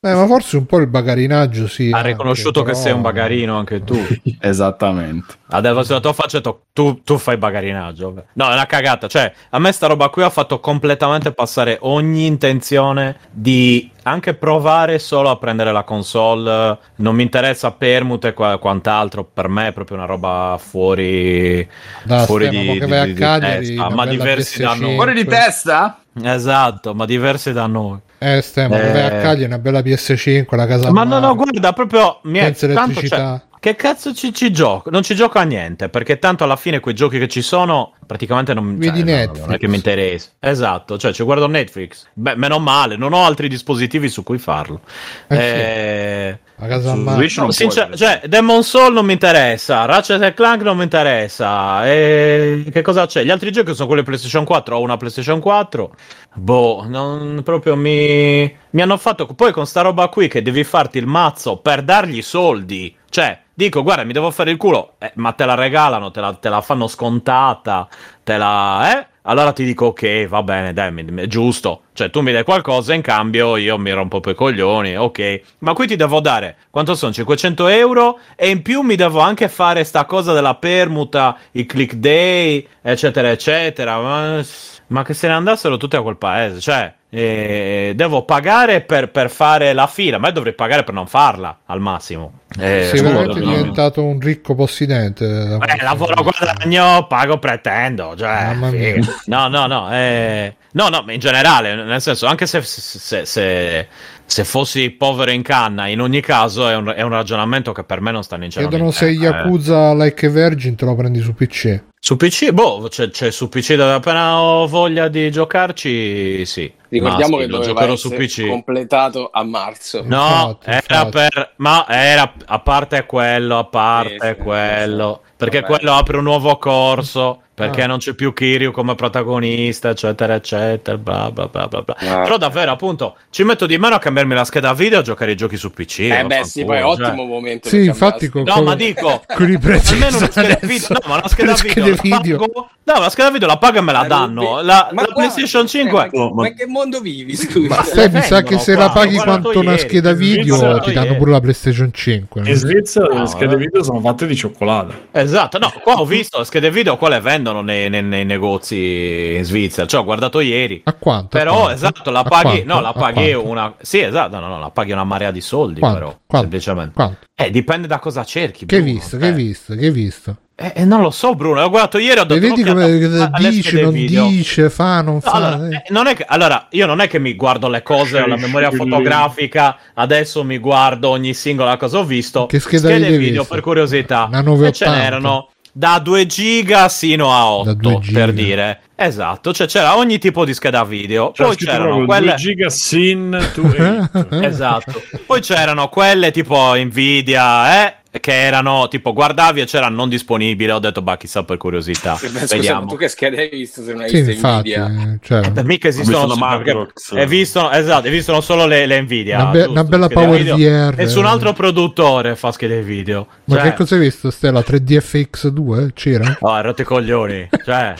Eh, 0.00 0.14
ma 0.14 0.26
forse 0.26 0.56
un 0.56 0.66
po' 0.66 0.78
il 0.78 0.86
bagarinaggio 0.86 1.66
sì. 1.66 1.90
Ha 1.90 1.96
anche, 1.98 2.10
riconosciuto 2.10 2.62
che 2.62 2.70
però- 2.70 2.82
sei 2.82 2.92
un 2.92 3.02
bagarino 3.02 3.58
anche 3.58 3.82
tu. 3.82 3.98
esattamente 4.40 5.34
Adesso 5.52 5.92
la 5.92 6.00
tua 6.00 6.12
faccia 6.12 6.36
ha 6.36 6.40
detto, 6.40 6.62
tu, 6.72 7.02
tu 7.02 7.18
fai 7.18 7.36
bagarinaggio. 7.36 8.24
No, 8.34 8.48
è 8.48 8.52
una 8.52 8.66
cagata. 8.66 9.08
Cioè, 9.08 9.32
a 9.50 9.58
me 9.58 9.72
sta 9.72 9.88
roba 9.88 9.99
qui 10.08 10.22
ha 10.22 10.30
fatto 10.30 10.60
completamente 10.60 11.32
passare 11.32 11.76
ogni 11.82 12.24
intenzione 12.26 13.16
di 13.30 13.90
anche 14.04 14.34
provare 14.34 14.98
solo 14.98 15.28
a 15.30 15.36
prendere 15.36 15.72
la 15.72 15.82
console. 15.82 16.78
Non 16.96 17.14
mi 17.14 17.22
interessa 17.22 17.72
permute 17.72 18.28
e 18.28 18.32
qua- 18.32 18.58
quant'altro. 18.58 19.24
Per 19.24 19.48
me 19.48 19.68
è 19.68 19.72
proprio 19.72 19.96
una 19.98 20.06
roba 20.06 20.58
fuori, 20.58 21.68
Da, 22.04 22.24
fuori 22.24 22.48
di, 22.48 22.56
che 22.56 22.72
di- 22.72 22.90
vai 22.90 22.98
a 23.00 23.04
di 23.04 23.12
Cagliari, 23.14 23.66
testa, 23.66 23.90
ma 23.90 24.06
diversi 24.06 24.62
da 24.62 24.72
PS5. 24.74 24.80
noi. 24.80 24.94
fuori 24.94 25.12
di 25.14 25.24
testa? 25.26 25.98
Esatto, 26.22 26.94
ma 26.94 27.04
diversi 27.04 27.52
da 27.52 27.66
noi. 27.66 27.98
Eh, 28.18 28.40
Stefano, 28.42 28.82
Eh. 28.82 28.92
vai 28.92 29.02
a 29.04 29.10
Cagliari 29.10 29.44
una 29.44 29.58
bella 29.58 29.80
PS5, 29.80 30.56
la 30.56 30.66
casa 30.66 30.90
Ma 30.90 31.02
al 31.02 31.08
no, 31.08 31.14
mare, 31.14 31.26
no, 31.26 31.34
guarda, 31.36 31.72
proprio 31.72 32.18
mi 32.24 32.38
è 32.38 32.42
senza 32.44 32.66
tanto, 32.68 32.82
elettricità. 32.90 33.16
cioè, 33.16 33.49
che 33.60 33.76
cazzo 33.76 34.14
ci, 34.14 34.32
ci 34.32 34.50
gioco? 34.50 34.88
Non 34.88 35.02
ci 35.02 35.14
gioco 35.14 35.38
a 35.38 35.42
niente, 35.42 35.90
perché 35.90 36.18
tanto 36.18 36.44
alla 36.44 36.56
fine 36.56 36.80
quei 36.80 36.94
giochi 36.94 37.18
che 37.18 37.28
ci 37.28 37.42
sono 37.42 37.92
praticamente 38.06 38.54
non, 38.54 38.78
Vedi 38.78 39.00
cioè, 39.00 39.04
no, 39.04 39.04
Netflix. 39.04 39.40
non 39.44 39.52
è 39.52 39.58
che 39.58 39.68
mi 39.68 39.76
interessa. 39.76 40.30
Esatto, 40.40 40.96
cioè 40.96 41.12
ci 41.12 41.22
guardo 41.22 41.46
Netflix. 41.46 42.06
Beh, 42.14 42.36
meno 42.36 42.58
male, 42.58 42.96
non 42.96 43.12
ho 43.12 43.22
altri 43.22 43.48
dispositivi 43.48 44.08
su 44.08 44.22
cui 44.22 44.38
farlo. 44.38 44.80
Eh 45.28 45.36
sì. 45.36 45.40
Eh, 45.42 46.38
la 46.56 46.66
casa 46.66 46.92
al 46.92 46.98
Su. 46.98 47.08
Switch 47.10 47.36
non 47.36 47.46
no, 47.46 47.52
puoi, 47.52 47.52
sincer- 47.52 47.88
per 47.88 47.98
cioè, 47.98 48.22
Demon 48.26 48.64
Soul 48.64 48.94
non 48.94 49.04
mi 49.04 49.12
interessa, 49.12 49.84
Ratchet 49.84 50.34
Clank 50.34 50.62
non 50.62 50.78
mi 50.78 50.82
interessa. 50.84 51.86
E 51.86 52.64
che 52.72 52.80
cosa 52.80 53.04
c'è? 53.04 53.24
Gli 53.24 53.30
altri 53.30 53.52
giochi 53.52 53.74
sono 53.74 53.88
quelli 53.88 54.02
PlayStation 54.02 54.44
4. 54.44 54.76
Ho 54.76 54.80
una 54.80 54.96
PlayStation 54.96 55.38
4. 55.38 55.94
Boh, 56.34 56.86
non 56.88 57.42
proprio 57.44 57.76
mi. 57.76 58.56
Mi 58.70 58.82
hanno 58.82 58.96
fatto. 58.96 59.26
Poi 59.26 59.52
con 59.52 59.66
sta 59.66 59.82
roba 59.82 60.08
qui 60.08 60.28
che 60.28 60.40
devi 60.40 60.64
farti 60.64 60.96
il 60.98 61.06
mazzo 61.06 61.58
per 61.58 61.82
dargli 61.82 62.22
soldi. 62.22 62.96
Cioè, 63.08 63.38
dico, 63.64 63.82
guarda, 63.82 64.04
mi 64.04 64.12
devo 64.12 64.30
fare 64.30 64.50
il 64.50 64.56
culo. 64.56 64.94
Eh, 64.98 65.12
ma 65.16 65.32
te 65.32 65.44
la 65.44 65.54
regalano, 65.54 66.10
te 66.10 66.20
la, 66.20 66.32
te 66.34 66.48
la 66.48 66.60
fanno 66.60 66.86
scontata. 66.88 67.88
Te 68.24 68.36
la. 68.36 68.98
Eh? 68.98 69.06
Allora 69.24 69.52
ti 69.52 69.64
dico, 69.64 69.86
ok, 69.86 70.26
va 70.28 70.42
bene, 70.42 70.72
dai, 70.72 70.90
mi- 70.90 71.02
mi- 71.04 71.22
è 71.22 71.26
giusto. 71.26 71.82
Cioè, 71.92 72.08
tu 72.10 72.22
mi 72.22 72.32
dai 72.32 72.42
qualcosa, 72.42 72.94
in 72.94 73.02
cambio 73.02 73.56
io 73.56 73.76
mi 73.78 73.92
rompo 73.92 74.18
per 74.20 74.32
i 74.32 74.34
coglioni, 74.36 74.96
ok. 74.96 75.40
Ma 75.58 75.74
qui 75.74 75.86
ti 75.86 75.94
devo 75.96 76.20
dare, 76.20 76.56
quanto 76.70 76.94
sono? 76.94 77.12
500 77.12 77.66
euro? 77.68 78.18
E 78.34 78.48
in 78.48 78.62
più 78.62 78.80
mi 78.80 78.96
devo 78.96 79.20
anche 79.20 79.48
fare 79.48 79.84
sta 79.84 80.06
cosa 80.06 80.32
della 80.32 80.54
permuta, 80.54 81.36
i 81.52 81.66
click 81.66 81.94
day, 81.94 82.66
eccetera, 82.80 83.30
eccetera. 83.30 84.00
Ma, 84.00 84.40
ma 84.88 85.02
che 85.04 85.12
se 85.14 85.28
ne 85.28 85.34
andassero 85.34 85.76
tutti 85.76 85.96
a 85.96 86.02
quel 86.02 86.16
paese. 86.16 86.58
Cioè, 86.60 86.94
eh, 87.10 87.92
devo 87.96 88.24
pagare 88.24 88.82
per, 88.82 89.10
per 89.10 89.30
fare 89.30 89.72
la 89.72 89.86
fila, 89.88 90.18
ma 90.18 90.28
io 90.28 90.32
dovrei 90.32 90.54
pagare 90.54 90.84
per 90.84 90.94
non 90.94 91.06
farla, 91.06 91.58
al 91.66 91.80
massimo. 91.80 92.40
Eh, 92.58 92.88
veramente 92.94 93.40
no. 93.40 93.50
diventato 93.50 94.04
un 94.04 94.20
ricco 94.20 94.54
possidente. 94.54 95.26
da 95.26 95.56
Eh, 95.58 95.82
lavoro, 95.82 96.22
guadagno, 96.22 97.06
pago, 97.08 97.38
pretendo. 97.38 98.14
Cioè, 98.16 98.44
Mamma 98.46 98.70
mia. 98.70 98.94
figa. 98.94 99.06
No, 99.26 99.48
no, 99.48 99.66
no. 99.66 99.92
eh, 99.92 100.54
no, 100.72 100.88
no, 100.88 101.02
ma 101.04 101.12
in 101.12 101.20
generale, 101.20 101.74
nel 101.74 102.00
senso, 102.00 102.26
anche 102.26 102.46
se, 102.46 102.62
se, 102.62 103.24
se, 103.24 103.88
se 104.24 104.44
fossi 104.44 104.90
povero 104.90 105.30
in 105.30 105.42
canna, 105.42 105.88
in 105.88 106.00
ogni 106.00 106.20
caso 106.20 106.68
è 106.68 106.76
un, 106.76 106.92
è 106.94 107.02
un 107.02 107.10
ragionamento 107.10 107.72
che 107.72 107.84
per 107.84 108.00
me 108.00 108.10
non 108.12 108.22
sta 108.22 108.36
in 108.36 108.50
cielo 108.50 108.68
Chiedono 108.68 108.90
se 108.90 109.06
eh. 109.06 109.12
Yakuza 109.12 109.92
Like 109.94 110.26
a 110.26 110.30
Virgin 110.30 110.76
te 110.76 110.84
lo 110.84 110.94
prendi 110.94 111.20
su 111.20 111.34
PC. 111.34 111.82
Su 112.02 112.16
PC, 112.16 112.50
boh, 112.52 112.86
c'è, 112.88 113.10
c'è 113.10 113.30
su 113.30 113.48
PC 113.50 113.74
dove 113.74 113.92
appena 113.92 114.40
ho 114.40 114.66
voglia 114.66 115.08
di 115.08 115.30
giocarci, 115.30 116.46
sì. 116.46 116.72
Ricordiamo 116.88 117.36
Ma 117.36 117.42
che 117.42 117.48
lo 117.48 117.58
doveva 117.58 117.72
giocherò 117.72 117.96
su 117.96 118.06
essere 118.12 118.24
PC. 118.24 118.48
completato 118.48 119.30
a 119.32 119.44
marzo. 119.44 120.02
No, 120.04 120.58
Infatti, 120.58 120.70
era 120.70 120.78
infatti. 120.80 121.10
per. 121.10 121.52
Ma 121.56 121.86
era 121.88 122.32
a 122.46 122.58
parte 122.60 123.04
quello, 123.04 123.58
a 123.58 123.64
parte 123.64 124.36
sì, 124.36 124.42
quello. 124.42 125.20
sì. 125.24 125.32
Perché 125.36 125.60
Vabbè. 125.60 125.72
quello 125.76 125.92
apre 125.94 126.16
un 126.16 126.24
nuovo 126.24 126.56
corso. 126.56 127.42
Perché 127.60 127.82
Ah. 127.82 127.86
non 127.86 127.98
c'è 127.98 128.14
più 128.14 128.32
Kiryu 128.32 128.70
come 128.70 128.94
protagonista, 128.94 129.90
eccetera, 129.90 130.34
eccetera. 130.34 130.96
Bla 130.96 131.30
bla 131.30 131.46
bla 131.48 131.66
bla. 131.68 131.82
bla. 131.82 131.96
Ah. 131.98 132.20
Però 132.22 132.36
davvero, 132.38 132.70
appunto, 132.72 133.16
ci 133.30 133.44
metto 133.44 133.66
di 133.66 133.76
mano 133.76 133.94
a 133.96 133.98
cambiarmi 133.98 134.34
la 134.34 134.44
scheda 134.44 134.72
video 134.72 134.98
e 134.98 135.00
a 135.00 135.04
giocare 135.04 135.32
i 135.32 135.36
giochi 135.36 135.56
su 135.56 135.70
PC. 135.70 135.98
Eh 136.00 136.08
beh, 136.08 136.16
fanculo, 136.16 136.44
sì, 136.44 136.64
poi 136.64 136.76
è 136.76 136.80
cioè. 136.80 136.88
ottimo 136.88 137.24
momento. 137.24 137.68
Sì, 137.68 137.84
infatti 137.84 138.28
con, 138.28 138.42
No, 138.44 138.54
con- 138.54 138.64
ma 138.64 138.74
dico, 138.74 139.22
con 139.36 139.50
i 139.50 139.58
prezzi 139.58 139.92
almeno 139.94 140.16
una 140.16 140.30
scheda 140.30 140.58
video. 140.62 140.86
No, 140.88 140.98
ma 141.06 141.14
una 141.16 141.28
scheda 141.28 141.52
video. 141.54 141.86
la 141.88 141.98
video. 142.00 142.38
pago- 142.38 142.68
No, 142.82 142.98
la 142.98 143.08
scheda 143.10 143.30
video 143.30 143.46
la 143.46 143.58
paga 143.58 143.78
e 143.78 143.82
me 143.82 143.92
la 143.92 144.00
La 144.02 144.06
danno. 144.08 144.42
La, 144.42 144.62
Ma 144.62 144.62
la 144.62 144.90
guarda, 144.92 145.12
PlayStation 145.14 145.64
eh, 145.64 145.68
5. 145.68 145.92
ma, 146.12 146.22
Oh, 146.22 146.34
ma- 146.34 146.42
ma 146.42 146.52
che 146.54 146.66
mondo 146.66 147.00
vivi, 147.00 147.36
scusa? 147.36 147.68
Ma- 147.68 147.82
Sai, 147.84 148.10
mi 148.10 148.20
sa 148.22 148.42
che 148.42 148.58
se 148.58 148.74
qua, 148.74 148.84
la 148.84 148.90
paghi 148.90 149.16
quanto 149.16 149.50
una 149.58 149.72
ieri, 149.72 149.82
scheda 149.82 150.12
video 150.12 150.78
ti 150.80 150.92
danno 150.92 151.16
pure 151.16 151.30
la 151.32 151.40
PlayStation 151.40 151.90
5. 151.92 152.42
In 152.46 152.54
Svizzera 152.54 153.20
le 153.20 153.26
schede 153.26 153.54
eh. 153.54 153.58
video 153.58 153.82
sono 153.82 154.00
fatte 154.00 154.26
di 154.26 154.34
cioccolata. 154.34 154.94
Esatto, 155.12 155.58
no, 155.58 155.72
qua 155.82 156.00
ho 156.00 156.04
visto 156.06 156.38
le 156.38 156.44
schede 156.44 156.70
video, 156.70 156.96
quale 156.96 157.20
vendono 157.20 157.49
nei, 157.62 157.90
nei- 157.90 158.02
nei 158.02 158.24
negozi 158.24 159.34
in 159.36 159.44
Svizzera, 159.44 159.86
cioè 159.86 160.00
ho 160.00 160.04
guardato 160.04 160.40
ieri. 160.40 160.80
A 160.84 160.92
quanto? 160.94 161.36
A 161.36 161.40
Però 161.40 161.54
quanto? 161.54 161.70
esatto, 161.72 162.10
la 162.10 162.20
A 162.20 162.24
paghi, 162.24 162.62
no, 162.64 162.80
la 162.80 162.88
A 162.88 162.92
paghi 162.92 163.32
una, 163.32 163.74
sì 163.80 164.00
esatto, 164.00 164.38
no, 164.38 164.48
no, 164.48 164.58
la 164.58 164.70
paghi 164.70 164.92
una 164.92 165.04
marea 165.04 165.30
di 165.30 165.40
soldi 165.40 165.80
Quanto? 165.80 165.98
però, 165.98 166.08
Quanto? 166.26 166.38
semplicemente. 166.48 166.92
Quanto? 166.94 167.18
Eh, 167.34 167.50
dipende 167.50 167.86
da 167.86 167.98
cosa 167.98 168.24
cerchi, 168.24 168.66
Che 168.66 168.76
hai 168.76 168.82
visto? 168.82 169.16
Che 169.16 169.24
hai 169.24 169.30
eh. 169.30 169.34
visto? 169.34 169.74
Che 169.74 169.84
hai 169.86 169.90
visto? 169.92 170.36
Eh, 170.62 170.72
eh, 170.76 170.84
non 170.84 171.00
lo 171.00 171.08
so 171.10 171.34
Bruno, 171.34 171.62
ho 171.62 171.70
guardato 171.70 171.96
ieri, 171.96 172.18
ho 172.18 172.24
E 172.24 172.26
dato 172.26 172.38
vedi 172.40 172.62
come 172.62 172.84
a- 172.84 173.30
dice, 173.38 173.80
non 173.80 173.92
video. 173.92 174.26
dice, 174.28 174.68
fa, 174.68 175.00
non 175.00 175.14
No, 175.14 175.20
fa. 175.20 175.30
allora, 175.30 175.68
eh. 175.68 175.74
eh, 175.76 175.82
non 175.88 176.06
è 176.06 176.14
che, 176.14 176.24
allora, 176.28 176.66
io 176.72 176.84
non 176.84 177.00
è 177.00 177.08
che 177.08 177.18
mi 177.18 177.34
guardo 177.34 177.66
le 177.68 177.82
cose, 177.82 178.20
ho 178.20 178.26
la 178.26 178.36
memoria 178.36 178.70
fotografica, 178.70 179.78
adesso 179.94 180.44
mi 180.44 180.58
guardo 180.58 181.08
ogni 181.08 181.32
singola 181.32 181.78
cosa 181.78 181.98
ho 182.00 182.04
visto. 182.04 182.44
Che 182.44 182.58
scheda 182.60 182.88
schede 182.88 183.04
video 183.06 183.18
video 183.18 183.40
visto? 183.40 183.54
per 183.54 183.62
curiosità. 183.62 184.26
Una 184.28 184.40
E 184.40 184.42
980. 184.42 184.72
ce 184.72 184.90
n'erano 185.02 185.48
da 185.72 185.98
2 185.98 186.26
giga 186.26 186.88
sino 186.88 187.30
a 187.32 187.64
Da 187.64 187.74
2 187.74 187.92
8, 187.94 188.00
giga. 188.00 188.18
per 188.18 188.32
dire. 188.32 188.80
Esatto, 189.02 189.54
cioè 189.54 189.66
c'era 189.66 189.96
ogni 189.96 190.18
tipo 190.18 190.44
di 190.44 190.52
scheda 190.52 190.84
video. 190.84 191.30
C'era 191.32 191.48
Poi 191.48 191.56
c'erano 191.56 192.04
quelle 192.04 192.26
2 192.26 192.34
giga 192.34 192.68
sin 192.68 193.38
to 193.54 193.62
8. 193.62 194.28
Esatto. 194.44 195.00
Poi 195.24 195.40
c'erano 195.40 195.88
quelle 195.88 196.30
tipo 196.30 196.74
Nvidia, 196.76 197.86
eh, 197.86 197.94
che 198.20 198.42
erano 198.42 198.88
tipo 198.88 199.14
guardavi 199.14 199.62
e 199.62 199.64
c'era 199.64 199.88
non 199.88 200.10
disponibile. 200.10 200.72
Ho 200.72 200.78
detto, 200.80 201.00
bah, 201.00 201.16
chissà 201.16 201.44
per 201.44 201.56
curiosità. 201.56 202.18
Beh, 202.20 202.28
scusa, 202.28 202.56
Vediamo. 202.56 202.86
tu 202.88 202.96
che 202.98 203.08
schede 203.08 203.38
hai 203.40 203.48
visto 203.48 203.82
se 203.82 203.92
non 203.92 204.02
hai 204.02 204.08
Sì, 204.10 204.16
visto 204.16 204.30
infatti, 204.32 204.76
Nvidia? 204.76 205.12
eh, 205.14 205.18
cioè, 205.22 205.50
Eh, 205.54 205.62
mica 205.64 205.88
esistono, 205.88 206.34
Macrox. 206.34 207.12
esistono, 207.14 207.70
esatto, 207.70 208.06
esistono 208.08 208.42
solo 208.42 208.66
le, 208.66 208.84
le 208.84 209.00
Nvidia. 209.00 209.36
Una 209.40 209.50
be- 209.50 209.56
giusto, 209.58 209.70
una 209.72 209.84
bella 209.84 210.08
Power 210.08 210.42
video. 210.42 210.56
VR. 210.90 210.94
Nessun 210.96 211.24
altro 211.24 211.54
produttore 211.54 212.36
fa 212.36 212.52
schede 212.52 212.82
video. 212.82 213.26
ma 213.44 213.54
Cioè, 213.54 213.70
che 213.70 213.74
cosa 213.76 213.94
hai 213.94 214.00
visto, 214.02 214.30
Stella? 214.30 214.60
3DFX2? 214.60 215.88
C'era? 215.94 216.36
Oh, 216.40 216.50
hai 216.52 216.62
rotto 216.62 216.82
i 216.82 216.84
coglioni. 216.84 217.48
Cioè. 217.64 217.94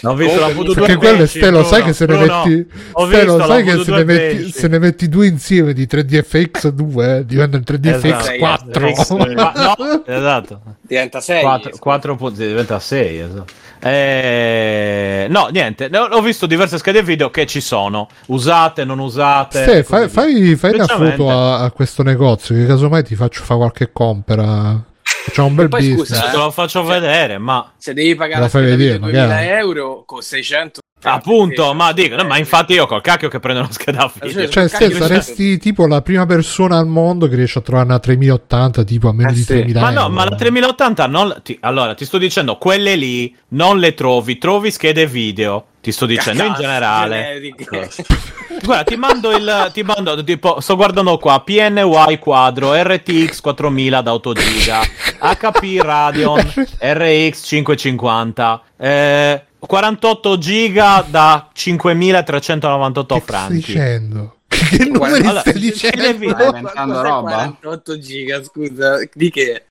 Ho 0.03 0.13
visto 0.13 0.39
la 0.39 0.47
Comunque, 0.47 0.74
V210, 0.74 0.74
Perché 0.76 0.95
quello 0.95 1.24
è 1.24 1.28
Bruno, 1.49 1.63
sai 1.63 1.84
che 1.84 1.93
se 1.93 2.05
ne 2.05 2.18
metti, 2.18 2.68
visto 2.68 3.39
sai 3.39 3.66
la 3.66 3.72
che 3.72 3.84
se 3.84 3.91
ne, 3.91 4.03
metti, 4.03 4.36
V210. 4.36 4.51
se 4.51 4.68
ne 4.68 4.80
metti 4.80 5.09
due 5.09 5.28
insieme 5.28 5.74
di 5.74 5.88
3DFX2 5.89 7.01
eh, 7.01 7.26
diventa 7.26 7.57
il 7.57 7.63
3DFX4. 7.66 8.88
Esatto. 8.88 9.18
Ma- 9.34 9.76
no, 9.78 10.03
esatto. 10.05 10.61
Diventa 10.82 11.20
6. 11.20 11.41
4, 11.41 11.72
4 11.80 12.16
punti 12.16 12.45
diventa 12.45 12.80
6 12.80 13.20
esatto. 13.20 13.53
Eh, 13.82 15.28
no 15.30 15.47
niente 15.51 15.89
ne 15.89 15.97
ho, 15.97 16.05
ho 16.05 16.22
visto 16.22 16.47
diverse 16.47 16.78
schede 16.80 17.03
video 17.03 17.30
che 17.30 17.45
ci 17.45 17.61
sono 17.61 18.07
usate 18.28 18.84
non 18.84 18.97
usate 18.97 19.61
Ste, 19.61 19.84
così 19.84 19.84
fai, 19.84 20.09
fai, 20.09 20.55
fai 20.55 20.74
una 20.74 20.88
foto 20.88 21.30
a, 21.30 21.59
a 21.59 21.72
questo 21.72 22.01
negozio 22.01 22.55
che 22.55 22.66
casomai 22.66 23.03
ti 23.03 23.16
faccio 23.16 23.43
fare 23.43 23.59
qualche 23.59 23.91
compera. 23.91 24.84
Facciamo 25.26 25.47
un 25.47 25.55
bel 25.55 25.67
poi, 25.69 25.80
business. 25.80 26.07
scusa, 26.07 26.30
te 26.30 26.38
lo 26.38 26.51
faccio 26.51 26.84
vedere 26.84 27.38
ma 27.39 27.73
Se 27.78 27.93
devi 27.93 28.15
pagare 28.15 28.36
La 28.39 28.45
la 28.45 28.49
fai 28.49 28.61
scheda 28.63 28.76
vedere, 28.78 28.97
video 28.99 29.11
2000 29.11 29.28
magari. 29.28 29.47
euro 29.59 30.03
con 30.05 30.21
600 30.21 30.80
appunto 31.14 31.74
ma 31.74 31.91
dico 31.91 32.16
no, 32.16 32.24
ma 32.26 32.38
infatti 32.38 32.74
io 32.74 32.86
col 32.88 33.01
cacchio 33.01 33.30
che 33.30 33.39
prendo 33.39 33.62
una 33.62 33.72
scheda 33.72 34.12
video 34.22 34.47
Cioè, 34.49 34.70
Cacchio, 34.70 34.91
saresti 34.97 35.58
tipo 35.58 35.88
la 35.88 36.01
prima 36.01 36.26
persona 36.26 36.78
al 36.78 36.88
mondo 36.88 37.28
che 37.28 37.36
riesce 37.36 37.60
a 37.60 37.62
trovare 37.62 37.88
una 37.88 37.99
3080 37.99 38.84
tipo 38.84 39.10
a 39.10 39.14
meno 39.14 39.30
Eh 39.30 39.34
di 39.34 39.39
sì. 39.39 39.45
3000 39.45 39.80
ma 39.82 39.89
no 39.89 40.01
euro. 40.01 40.14
ma 40.14 40.30
la 40.30 40.36
3080 40.36 41.08
non 41.08 41.39
ti- 41.43 41.58
allora 41.62 41.93
ti 41.93 42.06
sto 42.06 42.18
dicendo 42.18 42.58
quelle 42.58 42.95
lì 42.95 43.36
non 43.49 43.80
le 43.80 43.93
trovi 43.93 44.38
trovi 44.38 44.72
schede 44.72 45.06
video 45.08 45.66
ti 45.82 45.91
sto 45.91 46.06
dicendo 46.08 46.41
in 46.43 46.49
Cazzo, 46.49 46.62
generale 46.64 47.16
generiche. 47.18 47.89
Guarda, 48.64 48.84
ti 48.86 48.95
mando 48.95 49.32
il. 49.36 49.70
Ti 49.72 49.84
mando, 49.84 50.24
tipo, 50.24 50.60
sto 50.62 50.76
guardando 50.76 51.18
qua. 51.20 51.41
PNY 51.41 52.18
quadro, 52.20 52.74
RTX 52.74 53.41
4000 53.41 54.01
da 54.01 54.14
8 54.14 54.34
giga, 54.34 54.80
HP 55.20 55.80
Radeon, 55.82 56.39
RX 56.80 57.45
550. 57.45 58.62
Eh, 58.78 59.43
48 59.66 60.38
giga 60.38 61.05
da 61.07 61.49
5398 61.53 63.16
Che 63.16 63.22
stai 63.22 63.36
franchi. 63.38 63.55
dicendo? 63.55 64.30
Che 64.55 64.86
numeri 64.86 65.26
Allora, 65.26 65.39
stai 65.41 65.59
dicendo? 65.59 65.97
Stai 66.03 66.13
inventando 66.13 67.01
roba? 67.01 67.32
48 67.32 67.99
giga, 67.99 68.41
scusa, 68.43 68.97
di 69.13 69.30
che? 69.30 69.66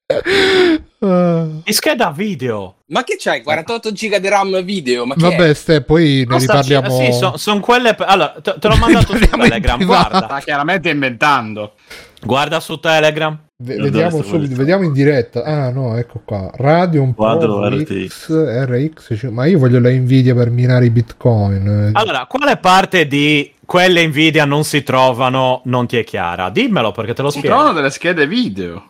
Ah. 0.98 1.46
Di 1.64 1.72
scheda 1.72 2.10
video. 2.10 2.76
Ma 2.88 3.02
che 3.02 3.16
c'hai? 3.18 3.42
48 3.42 3.92
giga 3.92 4.18
di 4.18 4.28
RAM 4.28 4.62
video? 4.62 5.06
Ma 5.06 5.14
che 5.14 5.20
Vabbè, 5.22 5.48
è? 5.48 5.54
Ste, 5.54 5.80
poi 5.82 6.24
ne 6.28 6.38
riparliamo. 6.38 6.90
Sì, 6.98 7.12
sono 7.38 7.60
quelle. 7.60 7.94
per- 7.94 8.08
Allora, 8.08 8.34
te, 8.42 8.56
te 8.58 8.68
l'ho 8.68 8.76
mandato 8.80 9.16
su 9.16 9.26
Telegram. 9.26 9.82
Guarda, 9.84 10.24
Sta 10.24 10.40
chiaramente 10.40 10.90
inventando. 10.90 11.72
guarda 12.22 12.60
su 12.60 12.78
Telegram. 12.78 13.38
Dove 13.56 13.82
vediamo 13.82 14.20
subito, 14.22 14.56
vediamo 14.56 14.82
in 14.82 14.92
diretta. 14.92 15.44
Ah, 15.44 15.70
no, 15.70 15.96
ecco 15.96 16.20
qua. 16.24 16.50
Radeon 16.52 17.14
Quadro 17.14 17.64
RTX. 17.68 18.28
RX, 18.28 18.64
RX, 18.66 19.16
cioè- 19.16 19.30
ma 19.30 19.46
io 19.46 19.60
voglio 19.60 19.78
la 19.78 19.90
Nvidia 19.90 20.34
per 20.34 20.50
minare 20.50 20.86
i 20.86 20.90
Bitcoin. 20.90 21.90
Allora, 21.92 22.26
quale 22.26 22.56
parte 22.56 23.06
di 23.06 23.52
quelle 23.64 24.04
Nvidia 24.08 24.44
non 24.44 24.64
si 24.64 24.82
trovano 24.82 25.60
non 25.66 25.86
ti 25.86 25.96
è 25.96 26.02
chiara? 26.02 26.50
Dimmelo 26.50 26.90
perché 26.90 27.14
te 27.14 27.22
lo 27.22 27.30
Si 27.30 27.38
spiego. 27.38 27.54
trovano 27.54 27.74
delle 27.76 27.90
schede 27.90 28.26
video. 28.26 28.88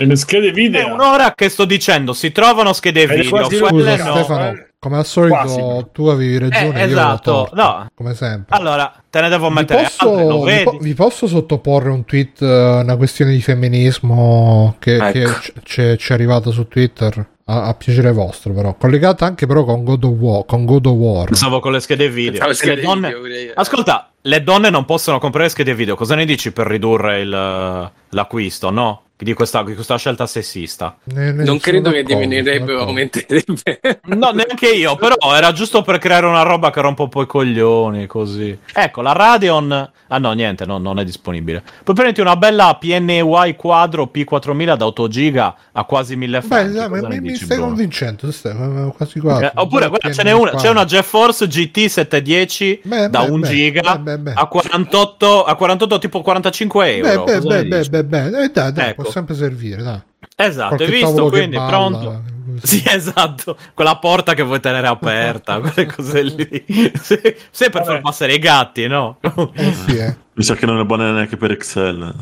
E 0.00 0.06
le 0.06 0.14
schede 0.16 0.48
È 0.48 0.52
video. 0.52 0.92
un'ora 0.92 1.32
che 1.34 1.48
sto 1.48 1.64
dicendo, 1.64 2.12
si 2.12 2.30
trovano 2.30 2.72
schede 2.72 3.06
video, 3.08 3.44
Scusa, 3.48 3.96
no, 3.96 4.04
no. 4.04 4.14
Stefano, 4.14 4.44
eh. 4.50 4.68
come 4.78 4.96
al 4.98 5.06
solito 5.06 5.34
Quasi. 5.34 5.86
tu 5.92 6.06
avevi 6.06 6.38
ragione. 6.38 6.80
Eh, 6.80 6.84
io 6.86 6.90
esatto, 6.92 7.50
no. 7.54 7.86
come 7.96 8.14
sempre. 8.14 8.56
Allora, 8.56 8.92
te 9.10 9.20
ne 9.20 9.28
devo 9.28 9.48
vi 9.48 9.54
mettere 9.54 9.80
altre, 9.84 10.06
lo 10.06 10.12
posso, 10.14 10.38
vi, 10.44 10.50
vedi? 10.50 10.62
po- 10.64 10.76
vi 10.78 10.94
posso 10.94 11.26
sottoporre 11.26 11.90
un 11.90 12.04
tweet, 12.04 12.40
eh, 12.42 12.46
una 12.82 12.96
questione 12.96 13.32
di 13.32 13.40
femminismo 13.40 14.76
che, 14.78 14.98
che 15.10 15.22
Ecco. 15.22 15.32
c- 15.40 15.52
c'è, 15.64 15.96
c'è 15.96 16.14
arrivata 16.14 16.50
su 16.52 16.68
Twitter? 16.68 17.26
A, 17.50 17.62
a 17.64 17.74
piacere 17.74 18.12
vostro, 18.12 18.52
però. 18.52 18.74
Collegata 18.74 19.24
anche 19.24 19.46
però 19.46 19.64
con 19.64 19.82
God 19.82 20.04
of 20.04 20.12
War. 20.18 20.44
Con 20.44 20.66
God 20.66 20.84
of 20.86 20.92
War. 20.92 21.24
Pensavo 21.24 21.60
con 21.60 21.72
le 21.72 21.80
schede 21.80 22.10
video. 22.10 22.46
Le 22.46 22.52
schede 22.54 22.82
donne- 22.82 23.18
video. 23.18 23.52
Ascolta, 23.54 24.10
le 24.20 24.42
donne 24.44 24.68
non 24.68 24.84
possono 24.84 25.18
comprare 25.18 25.48
schede 25.48 25.74
video. 25.74 25.96
Cosa 25.96 26.14
ne 26.14 26.26
dici 26.26 26.52
per 26.52 26.66
ridurre 26.66 27.20
il- 27.20 27.90
l'acquisto, 28.10 28.68
no? 28.70 29.02
Di 29.20 29.34
questa, 29.34 29.64
di 29.64 29.74
questa 29.74 29.96
scelta 29.98 30.28
sessista. 30.28 30.96
Ne- 31.06 31.32
ne- 31.32 31.42
Non 31.42 31.58
credo 31.58 31.90
che 31.90 32.04
diminuirebbe 32.04 32.72
o 32.74 32.82
aumenterebbe. 32.82 33.80
No, 34.06 34.30
neanche 34.30 34.68
io, 34.70 34.94
però 34.94 35.16
era 35.34 35.50
giusto 35.50 35.82
per 35.82 35.98
creare 35.98 36.24
una 36.26 36.42
roba 36.42 36.70
che 36.70 36.80
rompa 36.80 37.02
un 37.02 37.08
po' 37.08 37.22
i 37.22 37.26
coglioni, 37.26 38.06
così. 38.06 38.56
Ecco, 38.72 39.00
la 39.02 39.12
Radeon... 39.12 39.90
Ah 40.10 40.16
no, 40.18 40.32
niente, 40.32 40.64
no, 40.64 40.78
non 40.78 40.98
è 40.98 41.04
disponibile. 41.04 41.62
Puoi 41.84 41.94
prenderti 41.94 42.22
una 42.22 42.36
bella 42.36 42.74
PNY 42.80 43.56
quadro 43.56 44.10
P4000 44.10 44.76
da 44.76 44.86
8 44.86 45.06
giga 45.08 45.54
a 45.72 45.84
quasi 45.84 46.16
1000 46.16 46.40
Beh, 46.40 46.46
franchi. 46.46 46.78
ne 46.78 46.88
mi, 46.88 47.20
mi 47.20 47.28
dici, 47.32 47.44
stai 47.44 47.56
Bruno? 47.58 47.72
convincendo, 47.72 48.30
Stefano, 48.32 48.90
quasi 48.92 49.18
quasi. 49.20 49.44
Eh, 49.44 49.52
oppure 49.56 49.88
guarda, 49.88 50.10
ce 50.10 50.22
n'è 50.22 50.32
una, 50.32 50.52
c'è 50.52 50.70
una 50.70 50.86
GeForce 50.86 51.46
GT 51.46 51.86
710 51.88 52.80
Beh, 52.84 53.08
da 53.10 53.24
beh, 53.24 53.30
1 53.30 53.40
beh, 53.40 53.48
giga 53.48 53.96
beh, 53.98 54.12
beh, 54.12 54.18
beh. 54.18 54.32
a 54.34 54.46
48 54.46 55.44
a 55.44 55.54
48 55.56 55.98
tipo 55.98 56.22
45 56.22 56.96
euro. 56.96 57.24
Beh, 57.24 57.40
beh, 57.40 57.46
beh, 57.46 57.64
beh, 57.64 57.88
beh, 57.88 58.04
beh, 58.04 58.42
eh, 58.44 58.50
dai, 58.50 58.72
dai, 58.72 58.88
Ecco. 58.88 59.07
Può 59.08 59.12
sempre 59.12 59.34
servire, 59.34 59.82
dai. 59.82 60.00
Esatto, 60.36 60.76
Qualche 60.76 60.94
hai 60.94 61.02
visto? 61.04 61.28
Quindi 61.28 61.56
balla, 61.56 61.68
pronto. 61.68 61.98
così. 61.98 62.36
Sì, 62.60 62.82
esatto, 62.86 63.56
quella 63.72 63.98
porta 63.98 64.34
che 64.34 64.42
vuoi 64.42 64.58
tenere 64.58 64.88
aperta, 64.88 65.60
quelle 65.60 65.86
cose 65.86 66.22
lì. 66.22 66.64
Sì, 67.00 67.20
sì, 67.52 67.70
per 67.70 67.84
far 67.84 68.00
passare 68.00 68.34
i 68.34 68.38
gatti, 68.40 68.88
no? 68.88 69.18
Eh 69.54 69.72
sì, 69.72 69.96
eh. 69.96 70.16
Mi 70.32 70.42
sa 70.42 70.54
che 70.56 70.66
non 70.66 70.80
è 70.80 70.84
buona 70.84 71.12
neanche 71.12 71.36
per 71.36 71.52
Excel. 71.52 72.14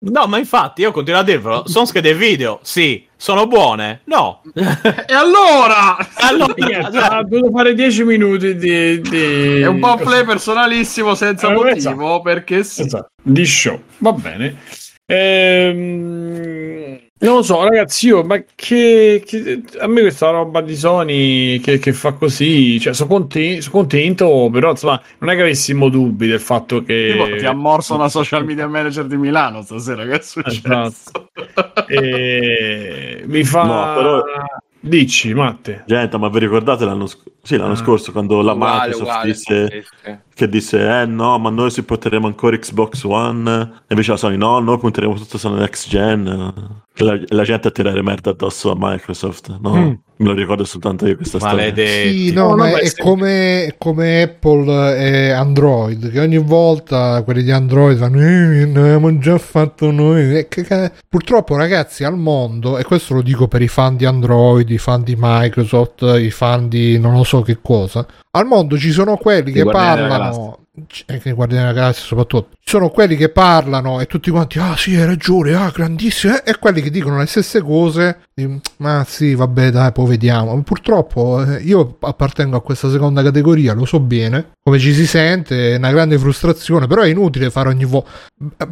No, 0.00 0.26
ma 0.26 0.36
infatti 0.38 0.82
io 0.82 0.90
continuo 0.92 1.20
a 1.20 1.22
dirvelo, 1.22 1.62
sono 1.66 1.86
schede 1.86 2.14
video, 2.14 2.58
sì, 2.62 3.06
sono 3.16 3.46
buone, 3.46 4.00
no. 4.04 4.42
E 4.54 5.14
allora? 5.14 5.96
Allora, 6.16 6.54
Niente, 6.56 6.98
ha 6.98 7.22
dovuto 7.22 7.50
fare 7.54 7.74
10 7.74 8.04
minuti 8.04 8.56
di, 8.56 9.00
di... 9.00 9.60
È 9.62 9.66
un 9.66 9.78
po' 9.80 9.96
play 9.96 10.24
personalissimo 10.24 11.14
senza 11.14 11.48
Eh, 11.48 11.52
motivo, 11.54 11.76
esatto. 11.76 12.20
perché 12.22 12.62
sì. 12.64 12.82
Esatto, 12.82 13.10
di 13.22 13.46
show. 13.46 13.80
Va 13.98 14.12
bene. 14.12 14.56
Ehm, 15.10 16.98
non 17.20 17.36
lo 17.36 17.42
so, 17.42 17.62
ragazzi, 17.64 18.08
io, 18.08 18.22
ma 18.24 18.42
che, 18.54 19.22
che- 19.24 19.62
a 19.78 19.86
me 19.86 20.02
questa 20.02 20.28
roba 20.30 20.60
di 20.60 20.76
Sony 20.76 21.58
che, 21.60 21.78
che 21.78 21.92
fa 21.94 22.12
così, 22.12 22.78
cioè, 22.78 22.92
sono 22.92 23.08
contento, 23.08 23.62
sono 23.62 23.74
contento, 23.74 24.48
però 24.52 24.70
insomma, 24.70 25.00
non 25.18 25.30
è 25.30 25.34
che 25.34 25.40
avessimo 25.40 25.88
dubbi 25.88 26.26
del 26.26 26.40
fatto 26.40 26.82
che... 26.82 27.10
Tipo, 27.12 27.36
ti 27.36 27.46
ha 27.46 27.52
morso 27.54 27.94
una 27.94 28.08
social 28.10 28.44
media 28.44 28.66
manager 28.68 29.06
di 29.06 29.16
Milano 29.16 29.62
stasera, 29.62 30.04
che 30.04 30.18
è 30.18 30.22
successo? 30.22 31.10
E 31.88 33.22
mi 33.26 33.44
fa... 33.44 33.62
No, 33.64 33.94
però- 33.94 34.22
Dici, 34.80 35.34
Matte. 35.34 35.82
Gente, 35.86 36.16
ma 36.18 36.28
vi 36.28 36.38
ricordate 36.38 36.84
l'anno, 36.84 37.06
sc- 37.06 37.22
sì, 37.42 37.56
l'anno 37.56 37.72
Ah. 37.72 37.76
scorso 37.76 38.12
quando 38.12 38.40
la 38.42 38.52
Uguale, 38.52 38.74
Microsoft 38.90 39.02
uguale. 39.02 39.26
disse 39.32 39.68
Sì, 40.04 40.16
che 40.34 40.48
disse 40.48 41.00
eh 41.00 41.06
no 41.06 41.38
ma 41.38 41.50
noi 41.50 41.70
supporteremo 41.70 42.26
ancora 42.28 42.56
Xbox 42.56 43.02
One 43.04 43.60
e 43.60 43.86
invece 43.88 44.12
la 44.12 44.16
Sony 44.16 44.36
no 44.36 44.60
noi 44.60 44.78
punteremo 44.78 45.14
tutto 45.14 45.36
sulla 45.38 45.56
next 45.58 45.88
gen 45.88 46.24
la, 46.94 47.20
la 47.26 47.42
gente 47.42 47.68
a 47.68 47.70
tirare 47.72 48.02
merda 48.02 48.30
addosso 48.30 48.70
a 48.70 48.74
Microsoft 48.78 49.58
no? 49.60 49.74
Mm. 49.74 49.92
Me 50.18 50.28
lo 50.28 50.34
ricordo 50.34 50.64
soltanto 50.64 51.06
io 51.06 51.16
questa 51.16 51.38
storia 51.38 51.56
maledetti. 51.56 52.28
Sì, 52.28 52.32
no, 52.32 52.48
No, 52.48 52.56
ma 52.56 52.70
no, 52.70 52.76
è, 52.76 52.82
è 52.82 52.92
come, 52.94 53.74
come 53.78 54.22
Apple 54.22 54.96
e 54.98 55.30
Android, 55.30 56.10
che 56.10 56.20
ogni 56.20 56.38
volta 56.38 57.22
quelli 57.22 57.42
di 57.42 57.50
Android 57.50 57.98
fanno 57.98 58.20
"Eh, 58.20 58.66
ne 58.66 58.80
abbiamo 58.80 59.18
già 59.18 59.38
fatto 59.38 59.90
noi. 59.90 60.46
Purtroppo, 61.08 61.56
ragazzi, 61.56 62.04
al 62.04 62.16
mondo, 62.16 62.78
e 62.78 62.84
questo 62.84 63.14
lo 63.14 63.22
dico 63.22 63.48
per 63.48 63.62
i 63.62 63.68
fan 63.68 63.96
di 63.96 64.04
Android, 64.04 64.68
i 64.70 64.78
fan 64.78 65.02
di 65.02 65.16
Microsoft, 65.18 66.02
i 66.18 66.30
fan 66.30 66.68
di 66.68 66.98
non 66.98 67.14
lo 67.14 67.24
so 67.24 67.42
che 67.42 67.58
cosa, 67.62 68.06
al 68.32 68.46
mondo 68.46 68.76
ci 68.78 68.90
sono 68.90 69.16
quelli 69.16 69.50
I 69.50 69.52
che 69.52 69.64
parlano. 69.64 70.58
E 71.06 71.18
che 71.18 71.32
Guardiani 71.32 71.64
della 71.64 71.74
Galassia 71.74 72.04
soprattutto 72.04 72.50
sono 72.68 72.90
quelli 72.90 73.16
che 73.16 73.30
parlano 73.30 73.98
e 73.98 74.04
tutti 74.04 74.30
quanti 74.30 74.58
ah 74.58 74.76
sì 74.76 74.94
hai 74.94 75.06
ragione 75.06 75.54
ah 75.54 75.70
grandissimo 75.74 76.34
eh", 76.34 76.42
e 76.50 76.58
quelli 76.58 76.82
che 76.82 76.90
dicono 76.90 77.16
le 77.18 77.24
stesse 77.24 77.62
cose 77.62 78.18
ma 78.76 79.04
sì 79.08 79.34
vabbè 79.34 79.70
dai 79.70 79.90
poi 79.90 80.06
vediamo 80.06 80.62
purtroppo 80.62 81.42
eh, 81.42 81.62
io 81.62 81.96
appartengo 81.98 82.56
a 82.56 82.60
questa 82.60 82.90
seconda 82.90 83.22
categoria 83.22 83.72
lo 83.72 83.86
so 83.86 84.00
bene 84.00 84.50
come 84.62 84.78
ci 84.78 84.92
si 84.92 85.06
sente 85.06 85.72
è 85.72 85.76
una 85.76 85.90
grande 85.90 86.18
frustrazione 86.18 86.86
però 86.86 87.02
è 87.02 87.08
inutile 87.08 87.48
fare 87.50 87.70
ogni 87.70 87.86
volta 87.86 88.10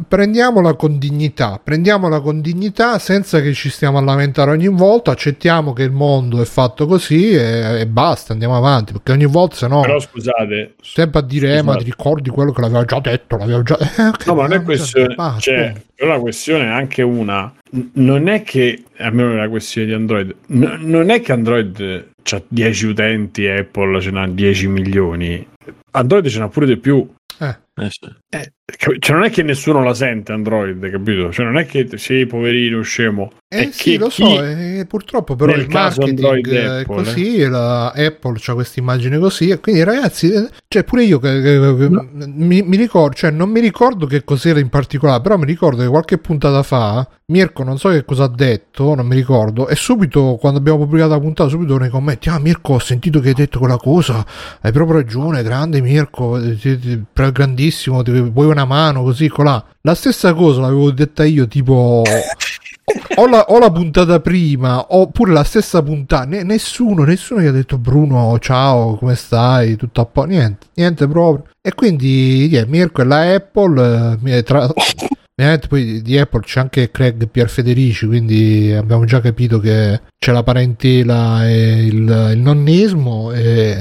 prendiamola 0.07 0.75
con 0.75 0.99
dignità 0.99 1.59
prendiamola 1.61 2.19
con 2.21 2.39
dignità 2.39 2.99
senza 2.99 3.41
che 3.41 3.53
ci 3.53 3.69
stiamo 3.69 3.97
a 3.97 4.01
lamentare 4.01 4.51
ogni 4.51 4.67
volta 4.69 5.11
accettiamo 5.11 5.73
che 5.73 5.81
il 5.83 5.91
mondo 5.91 6.39
è 6.39 6.45
fatto 6.45 6.85
così 6.85 7.31
e, 7.31 7.79
e 7.79 7.87
basta 7.87 8.31
andiamo 8.33 8.55
avanti 8.55 8.93
perché 8.93 9.11
ogni 9.11 9.25
volta 9.25 9.55
se 9.55 9.67
no 9.67 9.81
Però 9.81 9.99
scusate, 9.99 10.75
sempre 10.81 11.19
a 11.19 11.23
dire 11.23 11.47
eh, 11.57 11.63
ma 11.63 11.73
Scusate. 11.73 11.83
ti 11.83 11.89
ricordi 11.89 12.29
quello 12.29 12.51
che 12.51 12.61
l'aveva 12.61 12.85
già 12.85 12.99
detto 12.99 13.35
l'avevo 13.37 13.63
già 13.63 13.75
ok, 13.75 13.86
No, 14.25 14.35
ma 14.35 14.43
non 14.43 14.53
è 14.53 14.57
eh, 14.57 14.63
questione, 14.63 15.15
cioè, 15.39 15.73
però 15.95 16.11
la 16.11 16.19
questione 16.19 16.65
è 16.65 16.69
anche 16.69 17.01
una. 17.01 17.53
Non 17.93 18.27
è 18.27 18.43
che, 18.43 18.83
almeno 18.97 19.29
nella 19.29 19.49
questione 19.49 19.87
di 19.87 19.93
Android, 19.93 20.35
n- 20.47 20.77
non 20.81 21.09
è 21.09 21.21
che 21.21 21.31
Android 21.31 22.05
ha 22.31 22.41
10 22.47 22.85
utenti 22.85 23.45
e 23.45 23.59
Apple 23.59 23.99
ce 24.01 24.11
n'ha 24.11 24.27
10 24.27 24.67
milioni. 24.67 25.47
Android 25.91 26.27
ce 26.27 26.39
n'ha 26.39 26.49
pure 26.49 26.65
di 26.65 26.77
più. 26.77 27.07
Eh, 27.39 27.89
sì. 27.89 28.11
Eh, 28.29 28.51
cioè, 28.99 29.15
non 29.15 29.23
è 29.23 29.29
che 29.29 29.41
nessuno 29.41 29.81
la 29.81 29.93
sente 29.93 30.33
Android, 30.33 30.89
capito? 30.91 31.31
Cioè, 31.31 31.45
non 31.45 31.57
è 31.57 31.65
che 31.65 31.87
sei 31.95 32.25
poverino, 32.25 32.81
scemo. 32.81 33.31
Eh 33.49 33.69
è 33.69 33.71
sì, 33.71 33.97
lo 33.97 34.09
so, 34.09 34.43
eh, 34.43 34.85
purtroppo 34.85 35.37
però 35.37 35.53
il 35.53 35.67
caso 35.67 36.01
marketing 36.01 36.25
Android 36.25 36.47
è 36.49 36.65
Apple, 36.81 36.95
così, 36.95 37.37
e 37.37 37.47
la 37.47 37.91
Apple 37.91 38.37
ha 38.45 38.53
questa 38.53 38.81
immagine 38.81 39.17
così, 39.19 39.49
e 39.51 39.61
quindi 39.61 39.85
ragazzi, 39.85 40.29
eh, 40.29 40.49
cioè 40.67 40.83
pure 40.83 41.05
io 41.05 41.17
che, 41.19 41.41
che- 41.41 41.87
No. 41.87 42.05
mi, 42.11 42.61
mi 42.61 42.75
ricordo, 42.75 43.15
cioè 43.15 43.31
non 43.31 43.49
mi 43.49 43.61
ricordo 43.61 44.05
che 44.05 44.25
cos'era 44.25 44.59
in 44.59 44.67
particolare, 44.67 45.21
però 45.21 45.37
mi 45.37 45.45
ricordo 45.45 45.81
che 45.81 45.87
qualche 45.87 46.17
puntata 46.17 46.61
fa, 46.61 47.07
Mirko 47.27 47.63
non 47.63 47.77
so 47.77 47.87
che 47.87 48.03
cosa 48.03 48.25
ha 48.25 48.27
detto, 48.27 48.93
non 48.95 49.07
mi 49.07 49.15
ricordo, 49.15 49.69
e 49.69 49.75
subito 49.75 50.35
quando 50.37 50.59
abbiamo 50.59 50.79
pubblicato 50.79 51.13
la 51.13 51.19
puntata, 51.21 51.47
subito 51.49 51.77
nei 51.77 51.89
commenti, 51.89 52.27
ah 52.27 52.39
Mirko 52.39 52.73
ho 52.73 52.79
sentito 52.79 53.21
che 53.21 53.29
hai 53.29 53.33
detto 53.33 53.59
quella 53.59 53.77
cosa, 53.77 54.25
hai 54.59 54.73
proprio 54.73 54.97
ragione, 54.97 55.41
grande 55.41 55.79
Mirko, 55.79 56.37
eh, 56.37 57.01
grandissimo, 57.31 58.03
ti, 58.03 58.11
vuoi 58.21 58.47
una 58.47 58.65
mano, 58.65 59.03
così, 59.03 59.27
colà. 59.27 59.63
La 59.81 59.95
stessa 59.95 60.33
cosa 60.33 60.61
l'avevo 60.61 60.91
detta 60.91 61.23
io, 61.23 61.47
tipo... 61.47 62.03
o, 63.15 63.27
la, 63.27 63.45
o 63.49 63.59
la 63.59 63.69
puntata 63.69 64.19
prima 64.21 64.95
oppure 64.95 65.33
la 65.33 65.43
stessa 65.43 65.83
puntata 65.83 66.23
ne- 66.23 66.43
nessuno 66.43 67.03
nessuno 67.03 67.41
gli 67.41 67.45
ha 67.45 67.51
detto 67.51 67.77
Bruno 67.77 68.39
ciao 68.39 68.95
come 68.95 69.15
stai 69.15 69.75
tutto 69.75 69.99
a 69.99 70.05
posto 70.05 70.29
niente 70.29 70.67
niente 70.75 71.05
proprio 71.05 71.51
e 71.61 71.73
quindi 71.73 72.47
yeah, 72.49 72.65
Mirko 72.65 73.01
e 73.01 73.03
la 73.03 73.33
Apple 73.33 74.17
eh, 74.23 74.43
tra- 74.43 74.69
Ovviamente 75.39 75.67
poi 75.67 76.01
di 76.01 76.17
Apple 76.17 76.41
c'è 76.41 76.59
anche 76.59 76.89
Craig 76.89 77.27
Pierfederici, 77.27 78.07
quindi 78.07 78.73
abbiamo 78.73 79.05
già 79.05 79.21
capito 79.21 79.59
che 79.59 80.01
c'è 80.17 80.31
la 80.31 80.41
parentela 80.41 81.47
e 81.47 81.85
il, 81.85 82.31
il 82.33 82.39
nonnismo 82.39 83.31
e, 83.31 83.77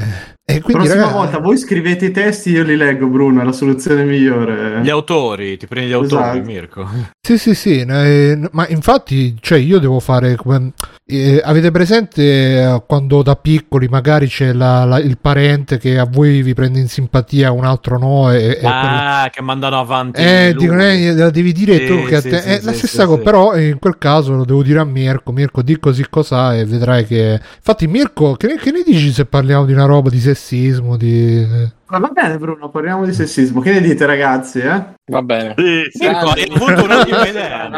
E 0.49 0.61
quindi, 0.61 0.85
Prossima 0.85 1.07
ragazzi, 1.07 1.13
volta 1.13 1.39
voi 1.41 1.59
scrivete 1.59 2.05
i 2.05 2.11
testi, 2.13 2.51
io 2.51 2.63
li 2.63 2.77
leggo, 2.77 3.09
Bruno, 3.09 3.41
è 3.41 3.45
la 3.45 3.51
soluzione 3.51 4.05
migliore. 4.05 4.81
Gli 4.81 4.91
autori, 4.91 5.57
ti 5.57 5.67
prendi 5.67 5.91
gli 5.91 5.93
autori, 5.93 6.39
Esatto. 6.39 6.45
Mirko. 6.45 6.89
Sì, 7.27 7.39
sì, 7.39 7.55
sì, 7.57 7.81
eh, 7.81 8.39
ma 8.53 8.69
infatti, 8.69 9.35
cioè, 9.41 9.59
io 9.59 9.81
devo 9.81 9.99
fare 9.99 10.37
come. 10.37 10.71
eh, 11.09 11.41
avete 11.45 11.73
presente 11.73 12.23
eh, 12.23 12.83
quando 12.87 13.23
da 13.23 13.35
piccoli 13.35 13.89
magari 13.89 14.29
c'è 14.29 14.53
la- 14.53 14.85
la- 14.85 15.01
il 15.01 15.19
parente 15.19 15.79
che 15.79 15.99
a 15.99 16.05
voi 16.09 16.41
vi 16.43 16.55
prende 16.55 16.79
in 16.79 16.87
simpatia, 16.89 17.51
un 17.51 17.65
altro 17.65 17.99
no? 17.99 18.31
E, 18.33 18.59
e 18.61 18.65
Ah, 18.65 19.29
che 19.33 19.43
mandano 19.43 19.81
avanti. 19.81 20.21
Eh, 20.21 20.55
dicono, 20.57 20.83
eh, 20.85 21.15
la 21.15 21.31
devi 21.31 21.53
dire 21.53 21.79
Sì, 21.79 21.87
tu 21.87 22.05
che 22.05 22.15
a 22.15 22.21
sì, 22.21 22.29
te 22.29 22.41
sì, 22.41 22.49
è 22.49 22.61
la 22.63 22.71
sì, 22.71 22.79
stessa 22.79 23.01
sì, 23.03 23.07
cosa, 23.09 23.17
sì. 23.19 23.23
però 23.25 23.53
eh, 23.55 23.69
in 23.71 23.79
quel 23.81 23.99
caso 23.99 24.33
lo 24.35 24.45
devo 24.45 24.63
dire 24.63 24.79
a 24.79 24.85
Mirko. 24.85 25.33
Mirko, 25.33 25.63
di 25.63 25.81
così 25.81 26.07
cos'ha 26.09 26.55
e 26.57 26.65
vedrai 26.65 27.05
che. 27.07 27.41
Infatti, 27.57 27.89
Mirko, 27.89 28.35
che, 28.37 28.55
che 28.57 28.71
ne 28.71 28.83
dici 28.87 29.11
se 29.13 29.25
parliamo 29.27 29.65
di 29.65 29.73
una 29.73 29.85
roba 29.87 30.11
di 30.11 30.21
sessismo? 30.37 30.97
Di... 30.97 31.45
Ma 31.87 31.99
va 31.99 32.09
bene, 32.09 32.39
Bruno, 32.39 32.69
parliamo 32.69 33.05
di 33.05 33.13
sessismo. 33.13 33.61
Che 33.61 33.73
ne 33.73 33.81
dite, 33.81 34.07
ragazzi? 34.07 34.61
Eh? 34.61 34.85
Va 35.07 35.23
bene. 35.23 35.55
Sì, 35.57 35.83
sì. 35.91 36.07
Hai 36.07 36.47
avuto 36.55 36.85
un'ottima 36.85 37.27
idea. 37.27 37.69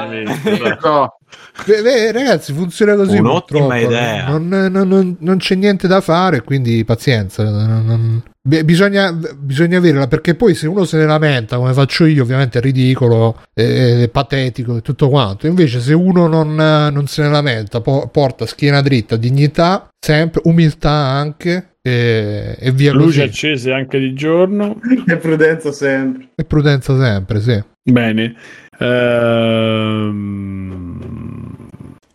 Beh, 1.66 1.82
beh, 1.82 2.12
ragazzi, 2.12 2.52
funziona 2.52 2.94
così. 2.94 3.18
Un'ottima 3.18 3.76
idea. 3.78 4.28
Non, 4.28 4.48
non- 4.48 4.88
non- 4.88 5.16
non 5.18 5.36
c'è 5.38 5.54
niente 5.54 5.86
da 5.88 6.00
fare, 6.00 6.42
quindi 6.42 6.84
pazienza. 6.84 7.42
non- 7.44 7.84
non- 7.86 8.22
Beh, 8.40 8.64
Bisogna, 8.64 9.12
bisogna 9.36 9.76
averla 9.76 10.06
perché 10.06 10.34
poi 10.34 10.54
se 10.54 10.66
uno 10.66 10.84
se 10.86 10.96
ne 10.96 11.04
lamenta 11.04 11.56
come 11.58 11.74
faccio 11.74 12.06
io 12.06 12.22
ovviamente 12.22 12.58
è 12.58 12.62
ridicolo 12.62 13.42
è, 13.52 14.00
è 14.04 14.08
patetico 14.08 14.76
e 14.76 14.80
tutto 14.80 15.10
quanto 15.10 15.46
invece 15.46 15.80
se 15.80 15.92
uno 15.92 16.26
non, 16.28 16.54
non 16.54 17.06
se 17.08 17.20
ne 17.22 17.28
lamenta 17.28 17.82
po- 17.82 18.08
porta 18.10 18.46
schiena 18.46 18.80
dritta 18.80 19.16
dignità 19.16 19.88
sempre 20.00 20.40
umiltà 20.44 20.88
anche 20.90 21.74
e, 21.82 22.56
e 22.58 22.70
via 22.72 22.92
Luci 22.92 23.04
così 23.06 23.20
accese 23.20 23.72
anche 23.72 23.98
di 23.98 24.14
giorno. 24.14 24.80
E 25.06 25.16
prudenza 25.18 25.70
sempre. 25.70 26.28
e 26.34 26.44
prudenza 26.44 26.98
sempre 26.98 27.40
sì 27.42 27.62
Bene. 27.82 28.34
Ehm, 28.78 30.56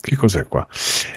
Che 0.01 0.15
cos'è 0.17 0.45
qua? 0.47 0.67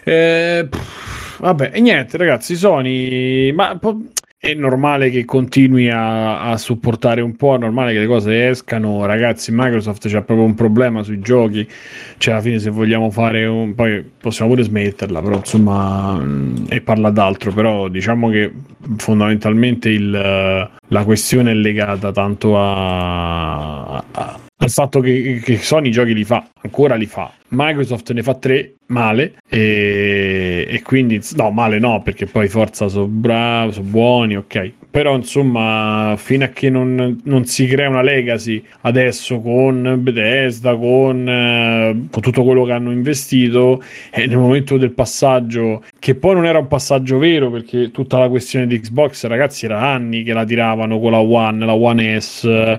Eh, 0.05 0.67
pff, 0.71 1.41
vabbè, 1.41 1.71
e 1.75 1.81
niente, 1.81 2.17
ragazzi, 2.17 2.55
Sony, 2.55 3.51
ma 3.53 3.77
po- 3.79 4.01
è 4.39 4.55
normale 4.55 5.11
che 5.11 5.25
continui 5.25 5.91
a, 5.91 6.43
a 6.51 6.57
supportare 6.57 7.21
un 7.21 7.35
po', 7.35 7.57
è 7.57 7.59
normale 7.59 7.93
che 7.93 7.99
le 7.99 8.07
cose 8.07 8.49
escano, 8.49 9.05
ragazzi, 9.05 9.51
Microsoft 9.53 10.09
c'ha 10.09 10.23
proprio 10.23 10.47
un 10.47 10.55
problema 10.55 11.03
sui 11.03 11.19
giochi, 11.19 11.69
cioè 12.19 12.35
alla 12.35 12.43
fine 12.43 12.59
se 12.61 12.71
vogliamo 12.71 13.11
fare 13.11 13.45
un... 13.47 13.75
poi 13.75 14.09
possiamo 14.21 14.53
pure 14.53 14.63
smetterla, 14.63 15.21
però 15.21 15.37
insomma, 15.39 16.13
mh, 16.15 16.67
e 16.69 16.81
parla 16.81 17.11
d'altro, 17.11 17.51
però 17.53 17.89
diciamo 17.89 18.29
che 18.31 18.53
fondamentalmente 18.99 19.89
il, 19.89 20.11
la 20.11 21.05
questione 21.05 21.51
è 21.51 21.55
legata 21.55 22.13
tanto 22.13 22.57
a, 22.57 23.97
a- 24.13 24.39
al 24.59 24.71
fatto 24.71 25.01
che, 25.01 25.41
che 25.45 25.59
Sony 25.59 25.91
giochi 25.91 26.15
li 26.15 26.25
fa, 26.25 26.47
ancora 26.63 26.95
li 26.95 27.07
fa. 27.07 27.33
Microsoft 27.49 28.13
ne 28.13 28.23
fa 28.25 28.35
tre 28.35 28.75
male 28.87 29.35
e, 29.49 30.67
e 30.69 30.83
quindi 30.83 31.21
no, 31.37 31.51
male 31.51 31.79
no, 31.79 32.03
perché 32.03 32.27
poi 32.27 32.49
Forza 32.49 32.89
sono 32.89 33.07
bravi, 33.07 33.73
sono 33.73 33.87
buoni, 33.87 34.37
ok. 34.37 34.73
Però 34.91 35.15
insomma, 35.15 36.15
fino 36.17 36.45
a 36.45 36.49
che 36.49 36.71
non, 36.71 37.21
non 37.25 37.45
si 37.45 37.67
crea 37.67 37.89
una 37.89 38.03
legacy 38.03 38.65
adesso 38.81 39.41
con 39.41 39.97
Bethesda, 39.99 40.75
con, 40.75 41.29
eh, 41.29 42.07
con 42.11 42.23
tutto 42.23 42.43
quello 42.43 42.65
che 42.65 42.73
hanno 42.73 42.91
investito, 42.91 43.83
e 44.11 44.27
nel 44.27 44.39
momento 44.39 44.79
del 44.79 44.93
passaggio, 44.93 45.85
che 45.99 46.15
poi 46.15 46.35
non 46.35 46.47
era 46.47 46.59
un 46.59 46.67
passaggio 46.67 47.19
vero, 47.19 47.51
perché 47.51 47.91
tutta 47.91 48.19
la 48.19 48.31
questione 48.31 48.67
di 48.67 48.81
Xbox, 48.81 49.27
ragazzi, 49.27 49.67
era 49.67 49.81
anni 49.81 50.23
che 50.23 50.33
la 50.33 50.45
tiravano 50.45 50.99
con 50.99 51.11
la 51.13 51.21
One, 51.21 51.67
la 51.67 51.75
One 51.75 52.19
S. 52.19 52.79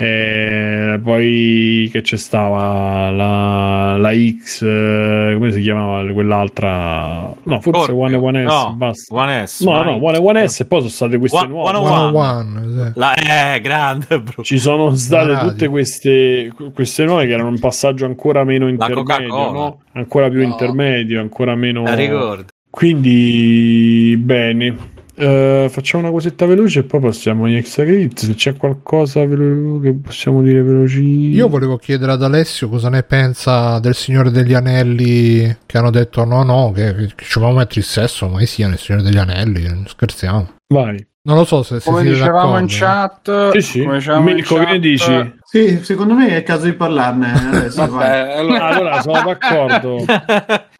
eh, 0.00 1.00
poi 1.02 1.88
che 1.90 2.02
c'è 2.02 2.16
stava 2.16 3.10
la, 3.10 3.96
la 3.96 4.12
X, 4.14 4.62
eh, 4.62 5.32
come 5.34 5.50
si 5.50 5.60
chiamava 5.60 6.08
quell'altra? 6.12 7.34
No, 7.42 7.60
forse. 7.60 7.90
One 7.90 8.14
e 8.14 8.16
One 8.16 8.44
S. 8.44 8.46
No, 8.46 8.74
basta. 8.76 9.14
One 9.14 9.46
S. 9.46 9.60
No, 9.64 9.82
no, 9.82 9.98
One 10.00 10.16
e 10.16 10.20
One 10.20 10.48
S, 10.48 10.60
e 10.60 10.64
poi 10.66 10.78
sono 10.78 10.90
state 10.90 11.18
queste 11.18 11.36
One- 11.36 11.48
nuove. 11.48 11.76
One 11.76 11.78
one 11.78 12.16
One. 12.16 12.28
on 12.28 12.56
one 12.56 12.84
sì. 12.86 12.98
La, 12.98 13.14
eh, 13.54 13.60
grande, 13.60 14.20
bro. 14.20 14.42
Ci 14.44 14.58
sono 14.58 14.94
state 14.94 15.32
Radio. 15.32 15.50
tutte 15.50 15.66
queste, 15.68 16.52
queste 16.72 17.04
nuove 17.04 17.26
che 17.26 17.32
erano 17.32 17.48
un 17.48 17.58
passaggio 17.58 18.04
ancora 18.04 18.44
meno 18.44 18.68
intermedio, 18.68 19.50
no? 19.50 19.80
ancora 19.94 20.28
più 20.28 20.38
No. 20.42 20.44
intermedio, 20.44 21.20
ancora 21.20 21.56
meno. 21.56 21.82
La 21.82 21.94
ricordo. 21.94 22.44
Quindi, 22.70 24.14
bene. 24.16 24.76
Eh, 25.18 25.68
facciamo 25.68 26.04
una 26.04 26.12
cosetta 26.12 26.46
veloce 26.46 26.80
e 26.80 26.84
poi 26.84 27.00
passiamo 27.00 27.44
agli 27.44 27.56
extra 27.56 27.84
credit. 27.84 28.20
Se 28.20 28.34
c'è 28.34 28.56
qualcosa 28.56 29.26
velo- 29.26 29.80
che 29.80 29.92
possiamo 29.94 30.42
dire 30.42 30.62
veloci. 30.62 31.30
Io 31.30 31.48
volevo 31.48 31.76
chiedere 31.76 32.12
ad 32.12 32.22
Alessio 32.22 32.68
cosa 32.68 32.88
ne 32.88 33.02
pensa 33.02 33.80
del 33.80 33.94
Signore 33.94 34.30
degli 34.30 34.54
Anelli 34.54 35.56
che 35.66 35.78
hanno 35.78 35.90
detto 35.90 36.24
no 36.24 36.42
no 36.42 36.72
che, 36.72 36.94
che 36.94 37.24
ci 37.24 37.38
dobbiamo 37.38 37.58
mettere 37.58 37.80
il 37.80 37.86
sesso 37.86 38.28
mai 38.28 38.46
sia 38.46 38.68
nel 38.68 38.78
Signore 38.78 39.04
degli 39.04 39.18
Anelli 39.18 39.66
non 39.66 39.84
scherziamo 39.86 40.56
Vai. 40.72 41.04
Non 41.28 41.36
lo 41.36 41.44
so 41.44 41.62
se, 41.62 41.78
se 41.78 41.90
come 41.90 42.02
dicevamo 42.04 42.58
in 42.58 42.66
d'accordo. 42.66 43.50
chat, 43.50 43.50
Sì, 43.52 43.60
sì. 43.60 43.82
come 43.82 43.98
dicevamo 43.98 44.28
in 44.30 44.34
Mirko, 44.34 44.54
che 44.54 44.60
ne 44.60 44.66
chat, 44.66 44.76
dici? 44.78 45.36
Sì, 45.44 45.84
secondo 45.84 46.14
me 46.14 46.28
è 46.28 46.36
il 46.36 46.42
caso 46.42 46.64
di 46.64 46.72
parlarne 46.72 47.32
adesso. 47.52 47.86
Vabbè, 47.86 48.34
allora, 48.38 48.66
Allora, 48.66 49.00
sono 49.02 49.22
d'accordo. 49.22 50.04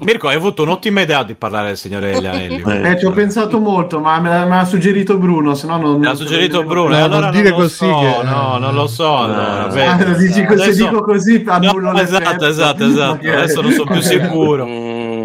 Mirko, 0.00 0.28
hai 0.28 0.36
avuto 0.36 0.62
un'ottima 0.62 1.00
idea 1.00 1.24
di 1.24 1.34
parlare 1.34 1.68
del 1.68 1.76
Signore 1.76 2.12
degli 2.12 2.26
Anelli. 2.26 2.62
Eh, 2.64 2.90
Eh, 2.92 2.98
ci 3.00 3.06
ho 3.06 3.10
pensato 3.10 3.58
molto, 3.58 3.98
ma 3.98 4.20
me 4.20 4.28
l'ha, 4.28 4.44
me 4.44 4.56
l'ha 4.56 4.64
suggerito 4.64 5.16
Bruno, 5.18 5.54
se 5.54 5.66
no 5.66 5.76
non... 5.78 5.98
Me 5.98 6.06
l'ha 6.06 6.14
suggerito 6.14 6.62
Bruno, 6.62 6.90
No, 6.90 6.96
e 6.96 7.00
non 7.00 7.12
allora 7.14 7.30
dire 7.30 7.50
non 7.50 7.58
lo 7.58 7.64
così 7.64 7.74
so, 7.76 7.98
che- 7.98 8.22
no, 8.24 8.58
non 8.58 8.74
lo 8.74 8.86
so. 8.86 9.16
allora, 9.18 9.64
Ah, 9.64 9.68
vedi. 9.68 9.88
Ah, 9.88 10.14
dici 10.14 10.44
così, 10.44 10.58
se 10.58 10.64
Adesso- 10.68 10.84
dico 10.88 11.00
così 11.02 11.42
annullo 11.46 11.90
No, 11.92 11.98
esatto, 12.00 12.46
esatto, 12.46 12.84
esatto. 12.86 13.12
Ok. 13.14 13.24
Adesso 13.34 13.60
non 13.60 13.72
sono 13.72 13.90
più 13.90 14.00
sicuro. 14.00 14.64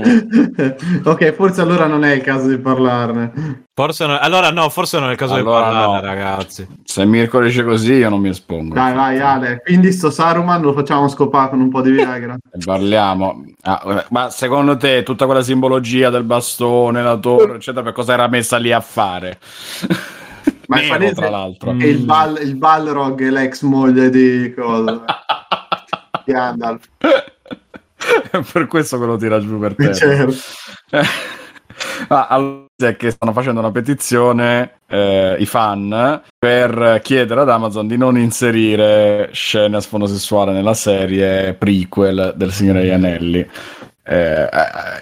ok, 1.04 1.32
forse 1.34 1.62
allora 1.62 1.86
non 1.88 2.04
è 2.04 2.14
il 2.14 2.22
caso 2.22 2.48
di 2.48 2.58
parlarne. 2.58 3.66
Forse 3.74 4.06
non- 4.06 4.18
allora 4.22 4.52
no, 4.52 4.70
forse 4.70 5.00
non 5.00 5.10
è 5.10 5.12
il 5.14 5.18
caso 5.18 5.34
Allora 5.34 5.68
di 5.68 5.74
parlarne, 5.74 5.96
no. 5.96 6.02
ragazzi. 6.14 6.68
Se 6.84 7.06
Mirko 7.06 7.42
dice 7.42 7.64
così, 7.64 7.94
io 7.94 8.10
non 8.10 8.20
mi 8.20 8.30
espongo. 8.30 8.74
Dai, 8.74 8.94
vai 8.94 9.20
Ale. 9.20 9.62
Quindi 9.66 9.92
sto 9.92 10.12
Saruman 10.12 10.62
lo 10.62 10.74
facciamo 10.74 11.08
scopare 11.08 11.50
con 11.50 11.60
un 11.62 11.70
po' 11.70 11.82
di 11.82 11.92
Viagra. 11.92 12.36
E 12.36 12.60
Parliamo. 12.64 13.44
Ah, 13.64 14.06
ma 14.10 14.30
secondo 14.30 14.78
te 14.78 15.04
tutta 15.04 15.26
quella 15.26 15.42
simbologia 15.44 16.10
del 16.10 16.24
bastone, 16.24 17.02
la 17.02 17.18
torre, 17.18 17.56
eccetera, 17.56 17.84
per 17.84 17.94
cosa 17.94 18.14
era 18.14 18.28
messa 18.28 18.58
lì 18.58 18.72
a 18.72 18.80
fare? 18.82 19.40
Ma 20.68 20.78
è 20.78 20.82
Nero, 20.84 20.94
palese 20.94 21.14
tra 21.14 21.30
l'altro. 21.30 21.76
che 21.76 21.88
il, 21.88 22.04
Bal- 22.06 22.40
il 22.42 22.56
Balrog 22.56 23.22
è 23.22 23.30
l'ex 23.30 23.62
moglie 23.64 24.10
di 24.10 24.54
cosa? 24.56 25.04
Gandalf. 26.26 26.88
per 28.52 28.68
questo 28.68 29.00
che 29.00 29.06
lo 29.06 29.18
tira 29.18 29.40
giù 29.40 29.60
per 29.60 29.76
terra. 29.76 29.94
Certo. 29.94 30.36
Ah, 32.08 32.28
allora 32.28 32.66
è 32.76 32.96
che 32.96 33.12
stanno 33.12 33.34
facendo 33.34 33.60
una 33.60 33.72
petizione 33.72 34.80
eh, 34.88 35.36
i 35.40 35.46
fan 35.46 36.22
per 36.38 37.00
chiedere 37.02 37.42
ad 37.42 37.50
Amazon 37.50 37.88
di 37.88 37.98
non 37.98 38.18
inserire 38.18 39.30
scene 39.34 39.78
a 39.78 39.82
sfondo 39.82 40.06
sessuale 40.06 40.52
nella 40.52 40.76
serie 40.76 41.54
prequel 41.56 42.34
del 42.36 42.52
Signore 42.52 42.82
degli 42.82 42.92
Anelli. 42.92 43.50
Eh, 44.06 44.44
eh, 44.44 44.50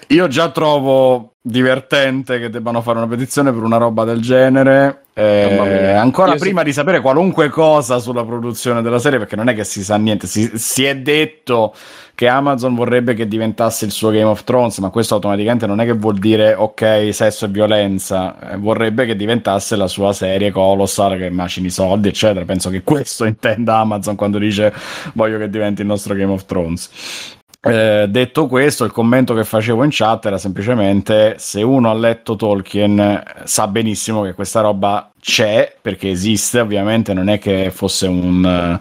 io 0.08 0.28
già 0.28 0.50
trovo 0.50 1.32
divertente 1.44 2.38
che 2.38 2.50
debbano 2.50 2.82
fare 2.82 2.98
una 2.98 3.08
petizione 3.08 3.52
per 3.52 3.62
una 3.62 3.76
roba 3.76 4.04
del 4.04 4.20
genere. 4.20 5.06
eh, 5.14 5.92
ancora 5.92 6.32
Io 6.32 6.38
prima 6.38 6.60
se- 6.60 6.66
di 6.66 6.72
sapere 6.72 7.00
qualunque 7.00 7.48
cosa 7.48 7.98
sulla 7.98 8.24
produzione 8.24 8.80
della 8.80 9.00
serie, 9.00 9.18
perché 9.18 9.34
non 9.34 9.48
è 9.48 9.54
che 9.54 9.64
si 9.64 9.82
sa 9.82 9.96
niente, 9.96 10.28
si, 10.28 10.52
si 10.54 10.84
è 10.84 10.96
detto 10.96 11.74
che 12.14 12.28
Amazon 12.28 12.74
vorrebbe 12.76 13.14
che 13.14 13.26
diventasse 13.26 13.84
il 13.84 13.90
suo 13.90 14.10
Game 14.10 14.22
of 14.22 14.44
Thrones, 14.44 14.78
ma 14.78 14.90
questo 14.90 15.14
automaticamente 15.14 15.66
non 15.66 15.80
è 15.80 15.84
che 15.84 15.94
vuol 15.94 16.18
dire 16.18 16.54
ok, 16.54 17.08
sesso 17.12 17.46
e 17.46 17.48
violenza, 17.48 18.52
eh, 18.52 18.56
vorrebbe 18.56 19.04
che 19.04 19.16
diventasse 19.16 19.74
la 19.74 19.88
sua 19.88 20.12
serie 20.12 20.52
colossal 20.52 21.18
che 21.18 21.28
macini 21.30 21.70
soldi, 21.70 22.08
eccetera. 22.08 22.44
Penso 22.44 22.70
che 22.70 22.82
questo 22.82 23.24
intenda 23.24 23.78
Amazon 23.78 24.14
quando 24.14 24.38
dice 24.38 24.72
voglio 25.14 25.38
che 25.38 25.50
diventi 25.50 25.80
il 25.80 25.88
nostro 25.88 26.14
Game 26.14 26.32
of 26.32 26.44
Thrones. 26.44 27.40
Eh, 27.64 28.06
detto 28.08 28.48
questo, 28.48 28.84
il 28.84 28.90
commento 28.90 29.34
che 29.34 29.44
facevo 29.44 29.84
in 29.84 29.90
chat 29.92 30.26
era 30.26 30.36
semplicemente 30.36 31.36
se 31.38 31.62
uno 31.62 31.90
ha 31.90 31.94
letto 31.94 32.34
Tolkien 32.34 32.98
eh, 32.98 33.22
sa 33.44 33.68
benissimo 33.68 34.22
che 34.22 34.32
questa 34.32 34.62
roba 34.62 35.12
c'è 35.20 35.76
perché 35.80 36.10
esiste, 36.10 36.58
ovviamente 36.58 37.14
non 37.14 37.28
è 37.28 37.38
che 37.38 37.70
fosse 37.70 38.08
un, 38.08 38.44
un 38.44 38.80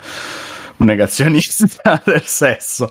negazionista 0.83 2.01
del 2.05 2.23
sesso, 2.23 2.89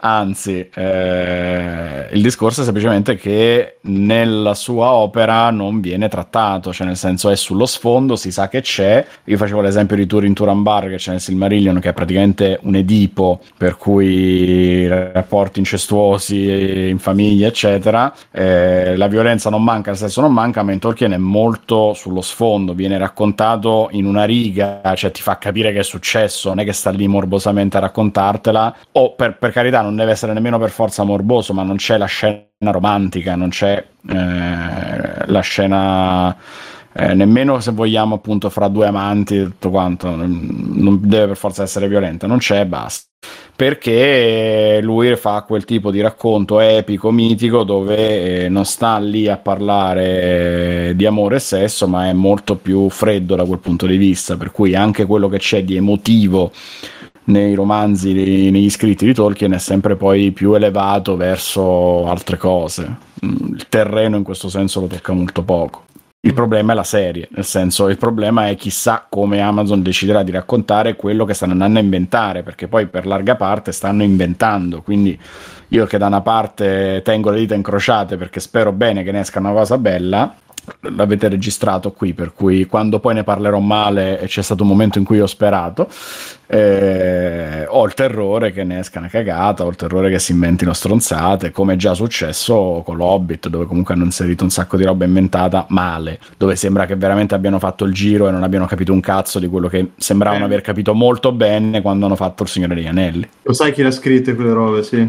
anzi, 0.00 0.68
eh, 0.74 2.08
il 2.12 2.22
discorso 2.22 2.60
è 2.62 2.64
semplicemente 2.64 3.16
che 3.16 3.78
nella 3.82 4.54
sua 4.54 4.92
opera 4.92 5.50
non 5.50 5.80
viene 5.80 6.08
trattato, 6.08 6.72
cioè 6.72 6.86
nel 6.86 6.96
senso 6.96 7.30
è 7.30 7.36
sullo 7.36 7.66
sfondo, 7.66 8.16
si 8.16 8.30
sa 8.30 8.48
che 8.48 8.60
c'è. 8.60 9.04
Io 9.24 9.36
facevo 9.36 9.60
l'esempio 9.60 9.96
di 9.96 10.06
Turin 10.06 10.34
Turambar 10.34 10.88
che 10.88 10.96
c'è 10.96 11.10
nel 11.12 11.20
Silmarillion, 11.20 11.80
che 11.80 11.90
è 11.90 11.92
praticamente 11.92 12.58
un 12.62 12.76
Edipo, 12.76 13.40
per 13.56 13.76
cui 13.76 14.86
rapporti 14.86 15.58
incestuosi 15.58 16.88
in 16.88 16.98
famiglia, 16.98 17.48
eccetera. 17.48 18.12
Eh, 18.30 18.96
la 18.96 19.06
violenza 19.08 19.50
non 19.50 19.62
manca, 19.62 19.90
il 19.90 19.96
sesso 19.96 20.20
non 20.20 20.32
manca, 20.32 20.62
ma 20.62 20.72
in 20.72 20.78
Tolkien 20.78 21.12
è 21.12 21.16
molto 21.18 21.94
sullo 21.94 22.20
sfondo, 22.20 22.74
viene 22.74 22.98
raccontato 22.98 23.88
in 23.92 24.06
una 24.06 24.24
riga, 24.24 24.80
cioè 24.94 25.10
ti 25.10 25.22
fa 25.22 25.38
capire 25.38 25.72
che 25.72 25.80
è 25.80 25.84
successo, 25.84 26.48
non 26.48 26.60
è 26.60 26.64
che 26.64 26.72
sta 26.72 26.90
lì 26.90 27.08
morbosamente 27.32 27.78
a 27.78 27.80
raccontartela, 27.80 28.76
o 28.92 29.14
per, 29.14 29.38
per 29.38 29.52
carità 29.52 29.80
non 29.80 29.96
deve 29.96 30.12
essere 30.12 30.34
nemmeno 30.34 30.58
per 30.58 30.70
forza 30.70 31.02
morboso, 31.02 31.54
ma 31.54 31.62
non 31.62 31.76
c'è 31.76 31.96
la 31.96 32.04
scena 32.04 32.44
romantica, 32.60 33.34
non 33.34 33.48
c'è 33.48 33.82
eh, 34.08 35.26
la 35.26 35.40
scena... 35.40 36.36
Eh, 36.94 37.14
nemmeno 37.14 37.58
se 37.60 37.70
vogliamo 37.70 38.16
appunto 38.16 38.50
fra 38.50 38.68
due 38.68 38.86
amanti 38.86 39.42
tutto 39.44 39.70
quanto 39.70 40.14
non 40.14 40.98
deve 41.00 41.28
per 41.28 41.36
forza 41.38 41.62
essere 41.62 41.88
violenta 41.88 42.26
non 42.26 42.36
c'è 42.36 42.66
basta. 42.66 43.06
Perché 43.56 44.78
lui 44.82 45.16
fa 45.16 45.40
quel 45.40 45.64
tipo 45.64 45.90
di 45.90 46.02
racconto 46.02 46.60
epico 46.60 47.10
mitico 47.10 47.64
dove 47.64 48.44
eh, 48.44 48.48
non 48.50 48.66
sta 48.66 48.98
lì 48.98 49.26
a 49.26 49.38
parlare 49.38 50.92
di 50.94 51.06
amore 51.06 51.36
e 51.36 51.38
sesso 51.38 51.88
ma 51.88 52.08
è 52.08 52.12
molto 52.12 52.56
più 52.56 52.90
freddo 52.90 53.36
da 53.36 53.46
quel 53.46 53.60
punto 53.60 53.86
di 53.86 53.96
vista. 53.96 54.36
Per 54.36 54.50
cui 54.50 54.74
anche 54.74 55.06
quello 55.06 55.30
che 55.30 55.38
c'è 55.38 55.64
di 55.64 55.76
emotivo 55.76 56.52
nei 57.24 57.54
romanzi, 57.54 58.12
negli 58.50 58.70
scritti 58.70 59.04
di 59.04 59.14
Tolkien 59.14 59.52
è 59.52 59.58
sempre 59.58 59.96
poi 59.96 60.32
più 60.32 60.54
elevato 60.54 61.16
verso 61.16 62.06
altre 62.06 62.36
cose. 62.36 62.96
Mm, 63.24 63.54
il 63.54 63.66
terreno 63.68 64.16
in 64.16 64.22
questo 64.22 64.48
senso 64.48 64.80
lo 64.80 64.86
tocca 64.86 65.12
molto 65.12 65.42
poco. 65.42 65.84
Il 66.24 66.34
problema 66.34 66.70
è 66.70 66.76
la 66.76 66.84
serie, 66.84 67.28
nel 67.32 67.44
senso 67.44 67.88
il 67.88 67.98
problema 67.98 68.46
è 68.48 68.54
chissà 68.54 69.06
come 69.08 69.40
Amazon 69.40 69.82
deciderà 69.82 70.22
di 70.22 70.30
raccontare 70.30 70.94
quello 70.94 71.24
che 71.24 71.34
stanno 71.34 71.50
andando 71.50 71.80
a 71.80 71.82
inventare, 71.82 72.44
perché 72.44 72.68
poi 72.68 72.86
per 72.86 73.06
larga 73.06 73.34
parte 73.34 73.72
stanno 73.72 74.04
inventando, 74.04 74.82
quindi 74.82 75.18
io 75.68 75.86
che 75.86 75.98
da 75.98 76.06
una 76.06 76.20
parte 76.20 77.00
tengo 77.02 77.30
le 77.30 77.40
dita 77.40 77.56
incrociate 77.56 78.16
perché 78.16 78.38
spero 78.38 78.70
bene 78.70 79.02
che 79.02 79.10
ne 79.10 79.20
esca 79.20 79.40
una 79.40 79.50
cosa 79.50 79.78
bella, 79.78 80.32
l'avete 80.80 81.28
registrato 81.28 81.92
qui, 81.92 82.14
per 82.14 82.32
cui 82.32 82.66
quando 82.66 83.00
poi 83.00 83.14
ne 83.14 83.24
parlerò 83.24 83.58
male 83.58 84.20
e 84.20 84.26
c'è 84.26 84.42
stato 84.42 84.62
un 84.62 84.68
momento 84.68 84.98
in 84.98 85.04
cui 85.04 85.20
ho 85.20 85.26
sperato, 85.26 85.88
eh, 86.46 87.64
ho 87.66 87.84
il 87.84 87.94
terrore 87.94 88.52
che 88.52 88.62
ne 88.62 88.80
esca 88.80 88.98
una 88.98 89.08
cagata, 89.08 89.64
ho 89.64 89.68
il 89.68 89.76
terrore 89.76 90.10
che 90.10 90.18
si 90.18 90.32
inventino 90.32 90.72
stronzate, 90.72 91.50
come 91.50 91.74
è 91.74 91.76
già 91.76 91.94
successo 91.94 92.82
con 92.84 92.96
l'Hobbit, 92.96 93.48
dove 93.48 93.66
comunque 93.66 93.94
hanno 93.94 94.04
inserito 94.04 94.44
un 94.44 94.50
sacco 94.50 94.76
di 94.76 94.84
roba 94.84 95.04
inventata 95.04 95.66
male, 95.70 96.18
dove 96.36 96.56
sembra 96.56 96.86
che 96.86 96.96
veramente 96.96 97.34
abbiano 97.34 97.58
fatto 97.58 97.84
il 97.84 97.92
giro 97.92 98.28
e 98.28 98.30
non 98.30 98.42
abbiano 98.42 98.66
capito 98.66 98.92
un 98.92 99.00
cazzo 99.00 99.38
di 99.38 99.48
quello 99.48 99.68
che 99.68 99.92
sembravano 99.96 100.42
eh. 100.42 100.46
aver 100.46 100.60
capito 100.60 100.94
molto 100.94 101.32
bene 101.32 101.80
quando 101.80 102.06
hanno 102.06 102.16
fatto 102.16 102.42
il 102.42 102.48
Signore 102.48 102.74
degli 102.74 102.86
Anelli. 102.86 103.28
Lo 103.42 103.52
sai 103.52 103.72
chi 103.72 103.82
l'ha 103.82 103.90
scritto 103.90 104.34
quelle 104.34 104.52
robe, 104.52 104.82
sì. 104.82 105.08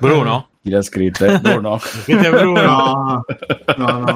Bruno? 0.00 0.47
Chi 0.62 0.70
l'ha 0.70 0.82
scritta? 0.82 1.38
Bruno. 1.40 1.80
Bruno. 2.06 2.62
no, 2.62 3.24
no, 3.76 3.98
no. 3.98 4.14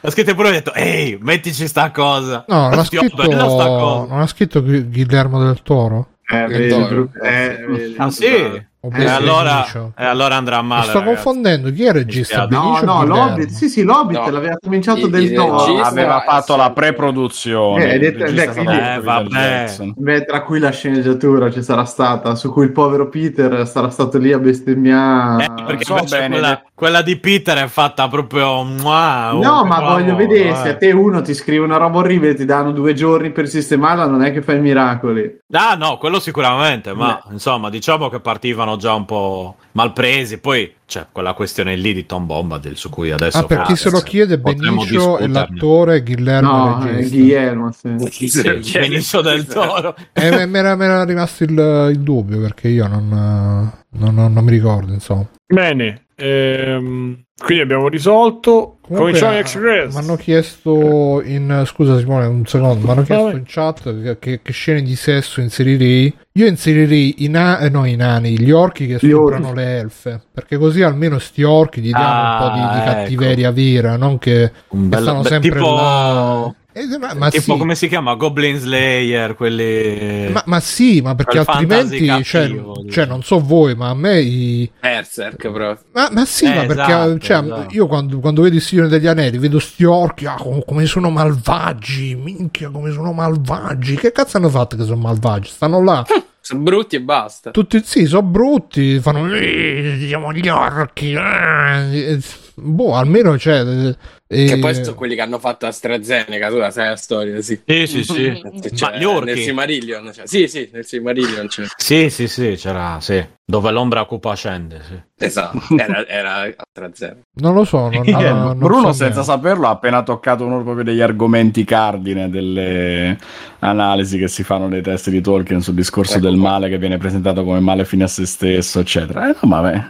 L'ha 0.00 0.10
scritto 0.10 0.34
Bruno 0.34 0.48
e 0.48 0.52
ha 0.52 0.54
detto, 0.54 0.74
ehi, 0.74 1.18
mettici 1.20 1.66
sta 1.66 1.90
cosa. 1.90 2.44
No, 2.48 2.70
l'ha 2.70 2.84
scritto, 2.84 3.22
non 3.26 4.20
ha 4.20 4.26
scritto 4.26 4.62
Guillermo 4.62 5.42
del 5.42 5.62
Toro? 5.62 6.08
Eh, 6.30 6.46
vedi, 6.46 7.08
eh, 7.22 7.64
vedi, 7.68 7.94
ah 7.98 8.10
sì? 8.10 8.70
Eh, 8.84 9.04
allora, 9.04 9.64
eh, 9.96 10.04
allora, 10.04 10.34
andrà 10.34 10.60
male. 10.60 10.80
Mi 10.80 10.88
sto 10.88 10.98
ragazzi. 10.98 11.14
confondendo. 11.14 11.70
Chi 11.70 11.84
è 11.84 11.88
il 11.88 11.92
regista? 11.92 12.46
No, 12.50 12.80
no, 12.82 13.04
l'Hobbit. 13.04 13.50
Sì, 13.50 13.68
sì, 13.68 13.84
l'Hobbit 13.84 14.18
no. 14.18 14.30
l'aveva 14.30 14.56
cominciato 14.60 15.06
il, 15.06 15.10
del 15.10 15.32
Toro. 15.34 15.80
Aveva 15.80 16.20
fatto 16.26 16.56
la 16.56 16.72
pre-produzione. 16.72 17.92
Eh, 17.92 17.98
detto, 18.00 18.24
beh, 18.32 18.94
eh, 18.94 19.00
vabbè. 19.00 19.76
Beh, 19.94 20.24
tra 20.24 20.42
cui 20.42 20.58
la 20.58 20.70
sceneggiatura 20.70 21.48
ci 21.52 21.62
sarà 21.62 21.84
stata, 21.84 22.34
su 22.34 22.50
cui 22.52 22.64
il 22.64 22.72
povero 22.72 23.08
Peter 23.08 23.68
sarà 23.68 23.88
stato 23.88 24.18
lì 24.18 24.32
a 24.32 24.38
bestemmiare. 24.40 25.44
Eh, 25.44 25.62
perché 25.64 25.84
so 25.84 26.02
bene, 26.10 26.30
quella, 26.30 26.62
quella, 26.74 27.02
di 27.02 27.16
Peter 27.18 27.58
è 27.58 27.68
fatta 27.68 28.08
proprio. 28.08 28.62
Wow, 28.62 29.40
no, 29.40 29.64
ma 29.64 29.78
voglio 29.78 30.16
vedere 30.16 30.48
eh. 30.48 30.54
se 30.56 30.68
a 30.70 30.76
te 30.76 30.90
uno 30.90 31.22
ti 31.22 31.34
scrive 31.34 31.64
una 31.64 31.76
roba 31.76 31.98
orribile 31.98 32.32
e 32.32 32.34
ti 32.34 32.44
danno 32.44 32.72
due 32.72 32.94
giorni 32.94 33.30
per 33.30 33.46
sistemarla, 33.46 34.06
non 34.06 34.24
è 34.24 34.32
che 34.32 34.42
fai 34.42 34.58
miracoli. 34.58 35.38
Ah, 35.52 35.76
no, 35.76 35.98
quello 35.98 36.18
sicuramente. 36.18 36.92
Ma 36.94 37.22
insomma, 37.30 37.70
diciamo 37.70 38.08
che 38.08 38.18
partivano 38.18 38.70
erano 38.72 38.76
già 38.76 38.94
un 38.94 39.04
po' 39.04 39.56
malpresi. 39.72 40.38
Poi 40.38 40.74
c'è 40.86 41.06
quella 41.12 41.34
questione 41.34 41.76
lì 41.76 41.92
di 41.92 42.06
Tom 42.06 42.26
Bombadil 42.26 42.76
su 42.76 42.88
cui 42.90 43.10
adesso. 43.10 43.38
Ah, 43.38 43.44
per 43.44 43.62
chi 43.62 43.76
se 43.76 43.90
lo 43.90 44.00
chiede, 44.00 44.38
Benicio 44.38 45.18
è 45.18 45.26
l'attore 45.26 46.02
Guillermo. 46.02 46.78
No, 46.78 46.84
è 46.84 47.08
Guillermo, 47.08 47.72
sì. 47.72 48.28
sì, 48.28 48.78
Benicio 48.78 49.20
del 49.20 49.46
Toro. 49.46 49.94
eh, 50.12 50.46
mi 50.46 50.58
era 50.58 51.04
rimasto 51.04 51.44
il, 51.44 51.88
il, 51.92 52.00
dubbio 52.00 52.40
perché 52.40 52.68
io 52.68 52.86
non, 52.86 53.08
non, 53.08 54.14
non, 54.14 54.32
non 54.32 54.44
mi 54.44 54.50
ricordo, 54.50 54.92
insomma. 54.92 55.26
Bene, 55.46 56.06
ehm, 56.22 57.24
quindi 57.42 57.62
abbiamo 57.62 57.88
risolto. 57.88 58.76
Cominciamo 58.80 59.40
X 59.42 59.56
Mi 59.56 59.96
hanno 59.96 60.16
chiesto 60.16 61.22
in 61.24 61.62
scusa 61.66 61.98
Simone 61.98 62.26
un 62.26 62.46
secondo, 62.46 62.84
mi 62.84 62.90
hanno 62.92 63.02
chiesto 63.02 63.30
in 63.30 63.44
chat 63.46 64.18
che, 64.18 64.40
che, 64.42 64.52
scene 64.52 64.82
di 64.82 64.94
sesso 64.94 65.40
inserirei. 65.40 66.14
Io 66.34 66.46
inserirei 66.46 67.24
i, 67.24 67.28
na- 67.28 67.58
eh, 67.58 67.68
no, 67.68 67.84
i 67.84 67.96
nani, 67.96 68.38
gli 68.38 68.50
orchi 68.50 68.86
che 68.86 68.98
stuprano 68.98 69.52
le 69.52 69.78
elfe, 69.78 70.20
perché 70.32 70.56
così 70.56 70.82
almeno 70.82 71.18
sti 71.18 71.42
orchi 71.42 71.80
gli 71.80 71.92
diamo 71.92 72.04
ah, 72.04 72.32
un 72.32 72.48
po' 72.48 72.54
di, 72.54 72.60
di 72.60 72.80
ah, 72.80 72.92
cattiveria 72.92 73.48
ecco. 73.48 73.56
vera, 73.56 73.96
non 73.96 74.18
che, 74.18 74.52
che 74.68 74.96
stanno 74.96 75.24
sempre 75.24 75.50
tipo... 75.50 75.74
là. 75.74 76.54
Eh, 76.74 76.98
ma, 76.98 77.12
ma 77.12 77.28
tipo 77.28 77.52
sì. 77.52 77.58
come 77.58 77.74
si 77.74 77.86
chiama 77.86 78.14
Goblin 78.14 78.56
Slayer 78.56 79.34
quelli 79.34 80.30
ma, 80.32 80.42
ma 80.46 80.58
sì 80.58 81.02
ma 81.02 81.14
perché 81.14 81.40
altrimenti 81.40 82.06
cioè, 82.24 82.50
cioè, 82.90 83.04
non 83.04 83.22
so 83.22 83.40
voi 83.40 83.74
ma 83.74 83.90
a 83.90 83.94
me 83.94 84.20
i 84.20 84.70
Berserk 84.80 85.36
proprio 85.36 85.78
ma, 85.92 86.08
ma 86.10 86.24
sì 86.24 86.46
eh, 86.46 86.54
ma 86.54 86.64
perché 86.64 86.92
esatto, 86.92 87.18
cioè, 87.18 87.42
esatto. 87.44 87.66
io 87.74 87.86
quando, 87.86 88.20
quando 88.20 88.40
vedo 88.40 88.56
il 88.56 88.62
Signore 88.62 88.88
degli 88.88 89.06
Anelli 89.06 89.36
vedo 89.36 89.58
sti 89.58 89.84
orchi 89.84 90.24
ah, 90.24 90.42
come 90.64 90.86
sono 90.86 91.10
malvagi 91.10 92.14
minchia 92.14 92.70
come 92.70 92.90
sono 92.90 93.12
malvagi 93.12 93.96
che 93.96 94.10
cazzo 94.10 94.38
hanno 94.38 94.48
fatto 94.48 94.74
che 94.74 94.84
sono 94.84 95.00
malvagi 95.00 95.50
stanno 95.50 95.82
là 95.82 96.06
sono 96.40 96.60
brutti 96.60 96.96
e 96.96 97.02
basta 97.02 97.50
tutti 97.50 97.82
sì 97.84 98.06
sono 98.06 98.22
brutti 98.22 98.98
fanno 98.98 99.28
siamo 99.28 100.32
gli 100.32 100.48
orchi 100.48 101.12
eh. 101.12 102.18
boh 102.54 102.94
almeno 102.96 103.38
cioè 103.38 103.94
e... 104.32 104.46
Che 104.46 104.58
poi 104.58 104.74
sono 104.74 104.94
quelli 104.94 105.14
che 105.14 105.20
hanno 105.20 105.38
fatto 105.38 105.66
AstraZeneca, 105.66 106.48
tu 106.48 106.56
la 106.56 106.70
sai 106.70 106.88
la 106.88 106.96
storia, 106.96 107.42
sì. 107.42 107.60
Sì, 107.66 107.86
sì, 107.86 108.02
sì. 108.02 108.42
Cioè, 108.74 108.92
Ma 108.92 108.96
gli 108.96 109.04
orchi. 109.04 109.24
Nel 109.26 109.38
Silmarillion, 109.38 110.10
cioè. 110.14 110.26
sì, 110.26 110.48
sì, 110.48 110.70
nel 110.72 110.86
Silmarillion 110.86 111.46
c'è. 111.48 111.64
Sì, 111.76 112.08
sì, 112.08 112.26
sì, 112.28 112.54
c'era, 112.56 112.98
sì. 113.00 113.22
Dove 113.44 113.70
l'ombra 113.70 114.04
cupa 114.04 114.34
scende, 114.34 114.80
sì. 114.88 114.98
Esatto, 115.18 115.60
era, 115.76 116.06
era 116.08 116.54
AstraZeneca. 116.56 117.20
Non 117.34 117.52
lo 117.52 117.64
so, 117.64 117.90
non, 117.90 118.02
no, 118.06 118.20
non 118.20 118.58
Bruno 118.58 118.92
so 118.92 119.04
senza 119.04 119.22
saperlo 119.22 119.66
ha 119.66 119.70
appena 119.70 120.02
toccato 120.02 120.46
uno 120.46 120.62
proprio 120.62 120.84
degli 120.84 121.02
argomenti 121.02 121.64
cardine 121.64 122.30
delle 122.30 123.18
analisi 123.58 124.18
che 124.18 124.28
si 124.28 124.42
fanno 124.42 124.66
nei 124.66 124.80
testi 124.80 125.10
di 125.10 125.20
Tolkien 125.20 125.60
sul 125.60 125.74
discorso 125.74 126.14
ecco 126.14 126.22
del 126.22 126.36
male 126.36 126.68
che 126.70 126.78
viene 126.78 126.96
presentato 126.96 127.44
come 127.44 127.60
male 127.60 127.84
fine 127.84 128.04
a 128.04 128.08
se 128.08 128.24
stesso, 128.24 128.80
eccetera. 128.80 129.28
Eh, 129.28 129.36
no, 129.42 129.48
vabbè. 129.48 129.84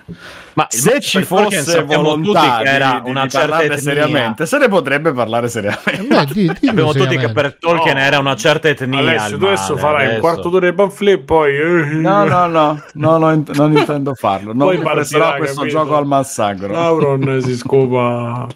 Ma 0.55 0.67
se 0.69 1.01
ci 1.01 1.23
fosse 1.23 1.83
volontà 1.85 2.59
che 2.63 2.69
era 2.69 3.01
di, 3.03 3.09
una 3.11 3.23
di 3.23 3.31
certa 3.31 3.77
seriamente, 3.79 4.32
se 4.37 4.59
ne 4.59 4.69
potrebbe 4.69 5.13
parlare 5.13 5.49
seriamente. 5.49 6.07
No, 6.09 6.25
di, 6.25 6.43
di 6.43 6.67
Sappiamo 6.67 6.93
tutti 6.93 7.17
che 7.17 7.33
per 7.33 7.57
Tolkien 7.59 7.97
no. 7.97 8.03
era 8.03 8.19
una 8.19 8.37
certa 8.37 8.69
etnia. 8.69 8.99
Alessio, 8.99 9.39
tu 9.39 9.47
adesso 9.47 9.77
farai 9.77 10.05
adesso. 10.05 10.15
un 10.15 10.21
quarto 10.21 10.49
d'ora 10.49 10.69
di 10.69 10.75
pamphlet 10.75 11.21
poi... 11.21 11.57
Eh. 11.57 11.85
No, 11.95 12.25
no, 12.25 12.47
no, 12.47 12.83
no, 12.95 13.19
no 13.19 13.45
non 13.55 13.77
intendo 13.77 14.15
farlo. 14.15 14.53
Non 14.53 14.79
presterò 14.83 15.37
questo 15.37 15.61
capito? 15.61 15.77
gioco 15.77 15.97
al 15.97 16.07
massacro. 16.07 16.75
Auron 16.77 17.41
si 17.43 17.57
scopa. 17.57 18.47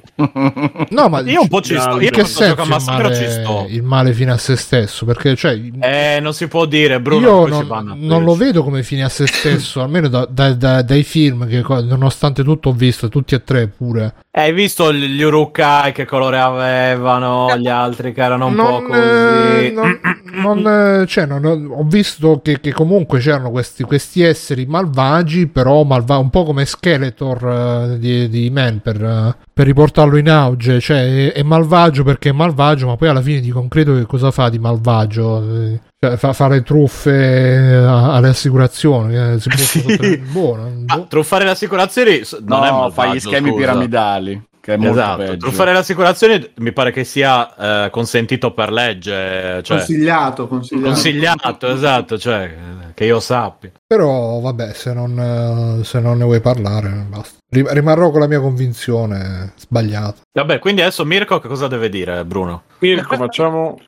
no, 0.90 1.08
ma 1.08 1.20
io 1.20 1.42
un 1.42 1.48
po' 1.48 1.60
ci 1.60 1.78
sto. 1.78 2.00
Io 2.00 2.10
che 2.10 2.24
senso 2.24 2.62
il 2.62 2.68
male, 2.68 3.66
il 3.68 3.82
male 3.82 4.12
fine 4.12 4.32
a 4.32 4.38
se 4.38 4.56
stesso? 4.56 5.04
Perché, 5.04 5.36
cioè... 5.36 5.60
Eh, 5.80 6.18
non 6.20 6.32
si 6.32 6.48
può 6.48 6.64
dire, 6.64 7.00
Bruno. 7.00 7.46
Io 7.46 7.46
non, 7.46 7.96
non 7.96 8.24
lo 8.24 8.34
vedo 8.34 8.62
come 8.62 8.82
fine 8.82 9.04
a 9.04 9.08
se 9.08 9.26
stesso, 9.26 9.82
almeno 9.82 10.08
da, 10.08 10.26
da, 10.28 10.52
da, 10.52 10.82
dai 10.82 11.02
film 11.02 11.46
che 11.46 11.62
nonostante 11.82 12.42
tutto 12.42 12.70
ho 12.70 12.72
visto, 12.72 13.08
tutti 13.08 13.34
e 13.34 13.42
tre 13.42 13.68
pure. 13.68 14.14
Hai 14.38 14.52
visto 14.52 14.92
gli 14.92 15.22
Urukai 15.22 15.92
che 15.92 16.04
colore 16.04 16.38
avevano, 16.38 17.56
gli 17.56 17.68
altri 17.68 18.12
che 18.12 18.20
erano 18.20 18.48
un 18.48 18.54
non, 18.54 18.66
po' 18.66 18.82
così. 18.82 19.72
Non, 19.72 20.60
non, 20.60 21.06
cioè, 21.06 21.24
non, 21.24 21.70
ho 21.72 21.82
visto 21.84 22.42
che, 22.44 22.60
che 22.60 22.70
comunque 22.74 23.18
c'erano 23.18 23.50
questi, 23.50 23.82
questi, 23.84 24.20
esseri 24.20 24.66
malvagi, 24.66 25.46
però 25.46 25.84
malva- 25.84 26.18
un 26.18 26.28
po' 26.28 26.44
come 26.44 26.66
Skeletor 26.66 27.44
uh, 27.44 27.96
di, 27.96 28.28
di 28.28 28.50
Man 28.50 28.80
per, 28.82 29.02
uh, 29.02 29.34
per, 29.54 29.64
riportarlo 29.64 30.18
in 30.18 30.28
auge. 30.28 30.80
Cioè, 30.80 31.28
è, 31.28 31.32
è, 31.32 31.42
malvagio 31.42 32.04
perché 32.04 32.28
è 32.28 32.32
malvagio, 32.32 32.88
ma 32.88 32.96
poi 32.96 33.08
alla 33.08 33.22
fine 33.22 33.40
di 33.40 33.48
concreto 33.48 33.94
che 33.94 34.04
cosa 34.04 34.30
fa 34.30 34.50
di 34.50 34.58
malvagio? 34.58 35.80
Cioè, 35.98 36.16
fa- 36.16 36.32
fare 36.32 36.62
truffe 36.62 37.74
a- 37.84 38.14
alle 38.14 38.28
assicurazioni. 38.28 39.16
eh, 39.16 39.40
si 39.40 39.48
può 39.48 39.58
sottotenere- 39.58 40.18
buono. 40.18 40.84
Ah, 40.86 40.96
boh. 40.98 41.06
truffare 41.06 41.44
le 41.44 41.50
assicurazioni 41.50 42.20
non 42.44 42.64
è 42.64 42.70
No, 42.70 42.78
malvagio, 42.80 42.90
fai 42.92 43.14
gli 43.14 43.20
schemi 43.20 43.48
scusa. 43.50 43.60
piramidali, 43.60 44.42
che 44.60 44.74
è 44.74 44.76
molto 44.76 44.92
Esatto, 45.00 45.16
peggio. 45.22 45.36
truffare 45.36 45.72
le 45.72 45.78
assicurazioni 45.78 46.50
mi 46.56 46.72
pare 46.72 46.90
che 46.92 47.04
sia 47.04 47.84
eh, 47.86 47.90
consentito 47.90 48.52
per 48.52 48.70
legge, 48.72 49.62
cioè 49.62 49.78
Consigliato, 49.78 50.46
consigliato. 50.48 50.86
consigliato, 50.88 51.66
esatto, 51.68 52.18
cioè 52.18 52.54
che 52.94 53.04
io 53.04 53.20
sappia. 53.20 53.70
Però 53.86 54.40
vabbè, 54.40 54.72
se 54.72 54.92
non, 54.94 55.78
eh, 55.80 55.84
se 55.84 56.00
non 56.00 56.18
ne 56.18 56.24
vuoi 56.24 56.40
parlare, 56.40 56.88
basta. 57.08 57.34
Rim- 57.48 57.68
rimarrò 57.70 58.10
con 58.10 58.20
la 58.20 58.26
mia 58.26 58.40
convinzione 58.40 59.52
sbagliata. 59.56 60.22
Vabbè, 60.32 60.58
quindi 60.58 60.80
adesso 60.82 61.04
Mirko 61.04 61.38
che 61.38 61.46
cosa 61.48 61.68
deve 61.68 61.88
dire, 61.88 62.24
Bruno? 62.24 62.62
Mirko, 62.80 63.16
facciamo, 63.16 63.78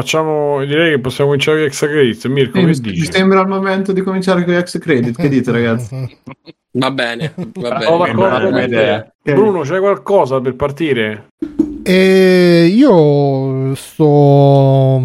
facciamo. 0.00 0.64
Direi 0.64 0.90
che 0.92 1.00
possiamo 1.00 1.30
cominciare 1.30 1.58
con 1.58 1.66
extra 1.66 1.88
credits. 1.88 2.24
Mirko, 2.24 2.58
Sì, 2.58 2.80
che 2.82 2.90
mi, 2.90 2.98
mi 2.98 3.04
sembra 3.04 3.40
il 3.40 3.46
momento 3.48 3.92
di 3.92 4.00
cominciare 4.02 4.44
con 4.44 4.52
gli 4.54 4.56
ex 4.56 4.78
credit. 4.78 5.16
Che 5.16 5.28
dite, 5.28 5.52
ragazzi? 5.52 6.18
Va 6.76 6.90
bene, 6.90 7.32
va 7.36 7.68
Ho 7.88 7.98
bene. 7.98 8.12
d'accordo 8.12 8.48
una 8.48 8.50
con 8.50 8.62
idea. 8.62 9.14
te. 9.22 9.32
Bruno, 9.32 9.60
c'è 9.60 9.78
qualcosa 9.78 10.40
per 10.40 10.56
partire? 10.56 11.26
E 11.84 12.66
io 12.74 13.72
sto. 13.76 14.98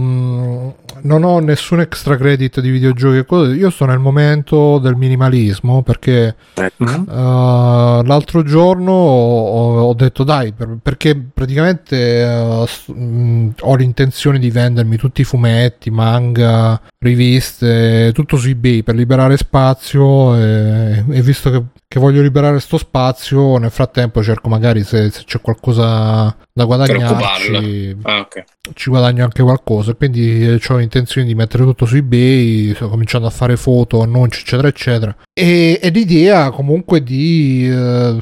Non 1.04 1.24
ho 1.24 1.40
nessun 1.40 1.80
extra 1.80 2.18
credit 2.18 2.60
di 2.60 2.70
videogiochi 2.70 3.26
e. 3.26 3.56
Io 3.56 3.70
sto 3.70 3.86
nel 3.86 4.00
momento 4.00 4.80
del 4.80 4.96
minimalismo 4.96 5.82
perché. 5.84 6.36
Uh, 6.80 8.04
l'altro 8.04 8.44
giorno 8.44 8.92
ho, 8.92 9.80
ho 9.82 9.94
detto 9.94 10.24
dai 10.24 10.52
per- 10.54 10.78
perché 10.82 11.16
praticamente 11.16 12.24
uh, 12.24 12.92
mh, 12.92 13.54
ho 13.62 13.76
l'intenzione 13.76 14.40
di 14.40 14.50
vendermi 14.50 14.98
tutti 14.98 15.22
i 15.22 15.26
fumetti, 15.26 15.90
manga, 15.90 16.80
riviste, 17.00 18.12
tutto 18.14 18.38
su 18.38 18.50
eBay 18.50 18.84
per 18.84 18.96
liberare 18.96 19.38
spazio 19.38 20.36
e, 20.36 21.04
e 21.10 21.22
visto 21.22 21.50
che, 21.50 21.64
che 21.88 22.00
voglio 22.00 22.22
liberare 22.22 22.60
sto 22.60 22.78
spazio 22.78 23.58
nel 23.58 23.72
frattempo 23.72 24.22
cerco 24.22 24.50
magari 24.50 24.84
se, 24.84 25.10
se 25.10 25.24
c'è 25.26 25.40
qualcosa 25.42 26.36
da 26.66 26.66
guadagnarci 26.66 27.98
Ah, 28.04 28.20
ok. 28.20 28.44
ci 28.74 28.90
guadagno 28.90 29.24
anche 29.24 29.42
qualcosa 29.44 29.94
quindi 29.94 30.46
eh, 30.48 30.60
ho 30.68 30.80
intenzione 30.80 31.26
di 31.28 31.36
mettere 31.36 31.64
tutto 31.64 31.86
su 31.86 31.96
ebay 31.96 32.74
sto 32.76 32.90
cominciando 32.90 33.28
a 33.28 33.30
fare 33.32 33.56
foto 33.58 34.02
annunci 34.02 34.42
eccetera 34.42 34.68
eccetera 34.68 35.16
e, 35.34 35.80
e 35.82 35.90
l'idea 35.90 36.50
comunque 36.52 37.02
di 37.04 37.68
eh, 37.70 38.18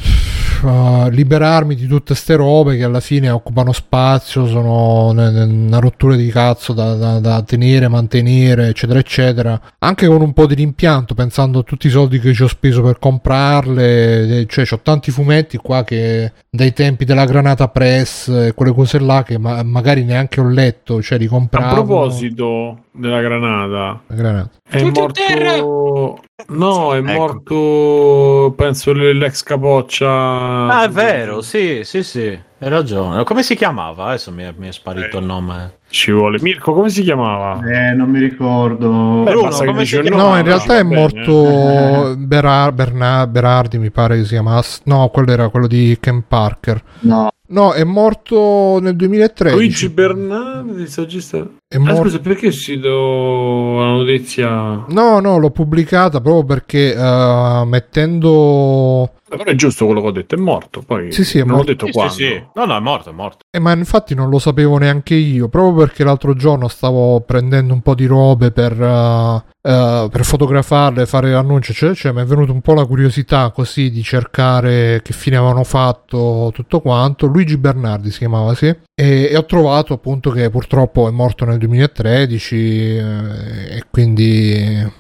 uh, 0.64 1.10
liberarmi 1.10 1.76
di 1.76 1.88
tutte 1.88 2.16
ste 2.16 2.36
robe 2.36 2.78
che 2.78 2.84
alla 2.84 2.99
fine 2.99 3.30
occupano 3.30 3.72
spazio 3.72 4.47
sono 4.47 5.08
una 5.08 5.80
rottura 5.80 6.16
di 6.16 6.30
cazzo 6.30 6.74
da, 6.74 6.95
da- 6.95 7.20
da 7.20 7.41
tenere 7.43 7.88
mantenere 7.88 8.68
eccetera 8.68 8.99
eccetera 8.99 9.60
anche 9.80 10.08
con 10.08 10.22
un 10.22 10.34
po' 10.34 10.45
di 10.47 10.55
rimpianto 10.55 11.14
pensando 11.14 11.60
a 11.60 11.64
tutti 11.64 11.88
i 11.88 11.91
soldi 11.91 12.20
che 12.20 12.34
ci 12.34 12.43
ho 12.43 12.47
speso 12.47 12.82
per 12.82 12.99
comprarle 12.99 14.39
eh, 14.41 14.45
cioè 14.47 14.66
ho 14.72 14.80
tanti 14.82 15.12
fumetti 15.12 15.58
qua 15.58 15.84
che 15.84 16.32
dai 16.49 16.74
tempi 16.74 17.05
della 17.05 17.26
granata 17.26 17.68
press 17.68 18.28
e 18.30 18.53
quelle 18.53 18.74
cose 18.74 18.99
là 18.99 19.24
che 19.24 19.38
ma- 19.38 19.64
magari 19.64 20.03
neanche 20.03 20.41
ho 20.41 20.47
letto 20.47 21.01
cioè 21.01 21.18
li 21.18 21.26
A 21.26 21.30
compravo 21.30 21.74
proposito 21.84 22.84
della 22.91 23.22
granata, 23.22 24.01
La 24.08 24.16
granata. 24.16 24.49
è 24.68 24.82
a 24.82 24.91
terra! 25.12 25.62
morto. 25.62 26.22
No, 26.50 26.94
è 26.94 27.00
Ecco. 27.00 27.12
morto. 27.12 28.54
Penso 28.56 28.94
l'ex 28.94 29.42
capoccia. 29.42 30.08
Ah, 30.68 30.84
è 30.84 30.90
vero, 30.90 31.42
sì, 31.42 31.84
sì, 31.84 32.04
sì, 32.04 32.28
hai 32.28 32.70
ragione. 32.70 33.24
Come 33.24 33.42
si 33.42 33.56
chiamava? 33.56 34.06
Adesso 34.10 34.32
mi 34.32 34.44
è, 34.44 34.54
mi 34.56 34.68
è 34.68 34.72
sparito 34.72 35.18
Eh. 35.18 35.20
il 35.20 35.26
nome. 35.26 35.77
Ci 35.90 36.12
vuole. 36.12 36.38
Mirko, 36.42 36.74
come 36.74 36.90
si 36.90 37.02
chiamava? 37.02 37.60
Eh, 37.66 37.94
non 37.94 38.10
mi 38.10 38.20
ricordo. 38.20 39.24
Beh, 39.24 39.32
Bruno, 39.32 39.58
come 39.58 39.86
si 39.86 39.96
un 39.96 40.02
chiama? 40.04 40.22
No, 40.24 40.38
in 40.38 40.44
realtà 40.44 40.78
è 40.78 40.84
morto 40.84 42.14
Berar- 42.20 42.74
Berna- 42.74 43.26
Berardi, 43.28 43.78
mi 43.78 43.90
pare 43.90 44.18
che 44.18 44.24
si 44.24 44.30
chiamasse. 44.32 44.82
No, 44.84 45.08
quello 45.10 45.32
era 45.32 45.48
quello 45.50 45.68
di 45.68 45.98
Ken 46.00 46.24
Parker. 46.28 46.82
No, 47.02 47.30
No, 47.50 47.72
è 47.72 47.86
morto 47.86 48.78
nel 48.82 48.98
2013. 48.98 49.56
Luigi 49.58 49.88
Bernardi, 49.90 50.82
il 50.82 50.90
saggista. 50.90 51.38
È 51.66 51.78
Ah, 51.78 51.80
morto- 51.80 52.02
scusa, 52.02 52.20
perché 52.20 52.52
ci 52.52 52.78
do 52.78 53.80
la 53.80 53.86
notizia? 53.92 54.84
No, 54.90 55.20
no, 55.22 55.38
l'ho 55.38 55.52
pubblicata 55.52 56.20
proprio 56.20 56.44
perché 56.44 56.94
eh, 56.94 57.64
mettendo... 57.66 59.12
Però 59.30 59.44
è 59.44 59.56
giusto 59.56 59.86
quello 59.86 60.02
che 60.02 60.08
ho 60.08 60.12
detto, 60.12 60.36
è 60.36 60.38
morto. 60.38 60.82
Poi 60.86 61.12
Sì, 61.12 61.24
sì, 61.26 61.38
è 61.40 61.44
non 61.44 61.56
morto. 61.58 61.64
ho 61.64 61.66
detto 61.74 61.86
Sì, 61.88 61.92
quando. 61.92 62.14
sì, 62.14 62.24
sì. 62.24 62.44
No, 62.56 62.66
no, 62.66 62.76
è 62.78 62.80
morto, 62.80 63.10
è 63.10 63.14
morto. 63.14 63.38
Eh, 63.50 63.60
ma 63.60 63.74
infatti 63.74 64.16
non 64.16 64.30
lo 64.30 64.40
sapevo 64.40 64.78
neanche 64.78 65.16
io, 65.16 65.50
proprio 65.50 65.86
perché 65.86 66.04
l'altro 66.04 66.34
giorno 66.34 66.68
stavo 66.68 67.22
prendendo 67.22 67.74
un 67.74 67.82
po' 67.82 67.94
di 67.96 68.06
robe 68.06 68.52
per, 68.52 68.72
eh, 68.82 69.44
eh, 69.70 70.08
per 70.10 70.24
fotografarle, 70.26 71.06
fare 71.06 71.34
annunci, 71.34 71.72
eccetera, 71.72 71.92
eccetera. 71.92 72.14
Mi 72.14 72.22
è 72.22 72.26
venuta 72.30 72.52
un 72.54 72.62
po' 72.62 72.74
la 72.74 72.86
curiosità 72.86 73.52
così 73.52 73.92
di 73.92 74.02
cercare 74.04 75.02
che 75.04 75.12
fine 75.14 75.36
avevano 75.36 75.64
fatto 75.66 76.52
tutto 76.54 76.80
quanto. 76.80 77.26
Luigi 77.28 77.58
Bernardi 77.58 78.12
si 78.12 78.20
chiamava, 78.20 78.54
sì. 78.56 78.68
E, 78.68 79.28
e 79.30 79.36
ho 79.38 79.46
trovato 79.46 79.94
appunto 79.94 80.30
che 80.32 80.50
purtroppo 80.50 81.08
è 81.08 81.12
morto 81.12 81.44
nel 81.46 81.58
2013 81.58 82.56
eh, 82.56 83.76
e 83.78 83.84
quindi 83.92 84.92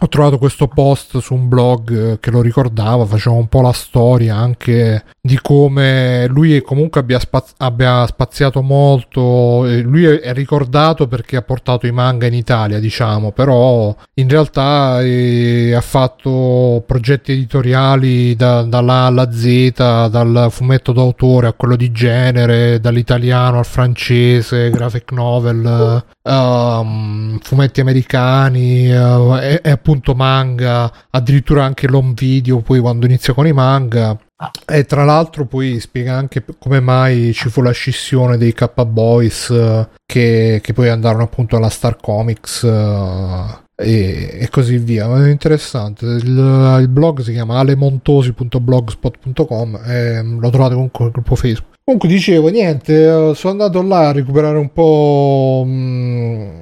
ho 0.00 0.08
trovato 0.08 0.38
questo 0.38 0.68
post 0.68 1.18
su 1.18 1.34
un 1.34 1.48
blog 1.48 2.12
eh, 2.12 2.20
che 2.20 2.30
lo 2.30 2.40
ricordava, 2.40 3.04
faceva 3.06 3.34
un 3.34 3.48
po' 3.48 3.60
la 3.60 3.72
storia 3.72 4.36
anche 4.36 5.04
di 5.20 5.38
come 5.40 6.26
lui 6.28 6.62
comunque 6.62 7.00
abbia, 7.00 7.18
spaz- 7.18 7.54
abbia 7.58 8.06
spaziato 8.06 8.62
molto. 8.62 9.64
Lui 9.82 10.04
è 10.04 10.28
è 10.28 10.32
ricordato 10.34 11.06
perché 11.08 11.36
ha 11.36 11.42
portato 11.42 11.86
i 11.86 11.92
manga 11.92 12.26
in 12.26 12.34
Italia, 12.34 12.78
diciamo, 12.78 13.32
però 13.32 13.94
in 14.14 14.28
realtà 14.28 15.00
eh, 15.00 15.72
ha 15.74 15.80
fatto 15.80 16.82
progetti 16.86 17.32
editoriali 17.32 18.36
da- 18.36 18.62
dalla 18.62 18.92
A 18.92 19.06
alla 19.06 19.32
Z, 19.32 19.72
dal 20.10 20.48
fumetto 20.50 20.92
d'autore 20.92 21.46
a 21.46 21.52
quello 21.52 21.76
di 21.76 21.90
genere, 21.92 22.78
dall'italiano 22.80 23.58
al 23.58 23.64
francese, 23.64 24.70
graphic 24.70 25.12
novel, 25.12 26.04
um, 26.22 27.38
fumetti 27.40 27.80
americani 27.80 28.90
eh, 28.90 29.60
e, 29.62 29.70
e 29.70 29.78
appunto 29.88 30.14
manga, 30.14 30.92
addirittura 31.10 31.64
anche 31.64 31.88
l'home 31.88 32.12
video 32.14 32.60
poi 32.60 32.78
quando 32.78 33.06
inizia 33.06 33.32
con 33.32 33.46
i 33.46 33.52
manga. 33.52 34.18
E 34.66 34.84
tra 34.84 35.04
l'altro 35.04 35.46
poi 35.46 35.80
spiega 35.80 36.14
anche 36.14 36.44
come 36.58 36.80
mai 36.80 37.32
ci 37.32 37.48
fu 37.48 37.62
la 37.62 37.72
scissione 37.72 38.36
dei 38.36 38.52
K-Boys 38.52 39.88
che, 40.04 40.60
che 40.62 40.72
poi 40.74 40.90
andarono 40.90 41.22
appunto 41.24 41.56
alla 41.56 41.70
Star 41.70 41.96
Comics 42.00 42.62
eh, 42.62 43.44
e, 43.74 44.38
e 44.40 44.48
così 44.50 44.76
via. 44.76 45.06
È 45.24 45.30
interessante. 45.30 46.04
Il, 46.04 46.76
il 46.80 46.88
blog 46.88 47.22
si 47.22 47.32
chiama 47.32 47.58
alemontosi.blogspot.com 47.58 49.80
e 49.86 50.22
mm, 50.22 50.38
lo 50.38 50.50
trovate 50.50 50.74
comunque 50.74 51.04
nel 51.04 51.14
gruppo 51.14 51.34
Facebook. 51.34 51.76
Comunque 51.82 52.10
dicevo, 52.10 52.50
niente, 52.50 53.30
eh, 53.30 53.34
sono 53.34 53.52
andato 53.52 53.80
là 53.82 54.08
a 54.08 54.12
recuperare 54.12 54.58
un 54.58 54.70
po' 54.72 55.64
mm, 55.66 56.60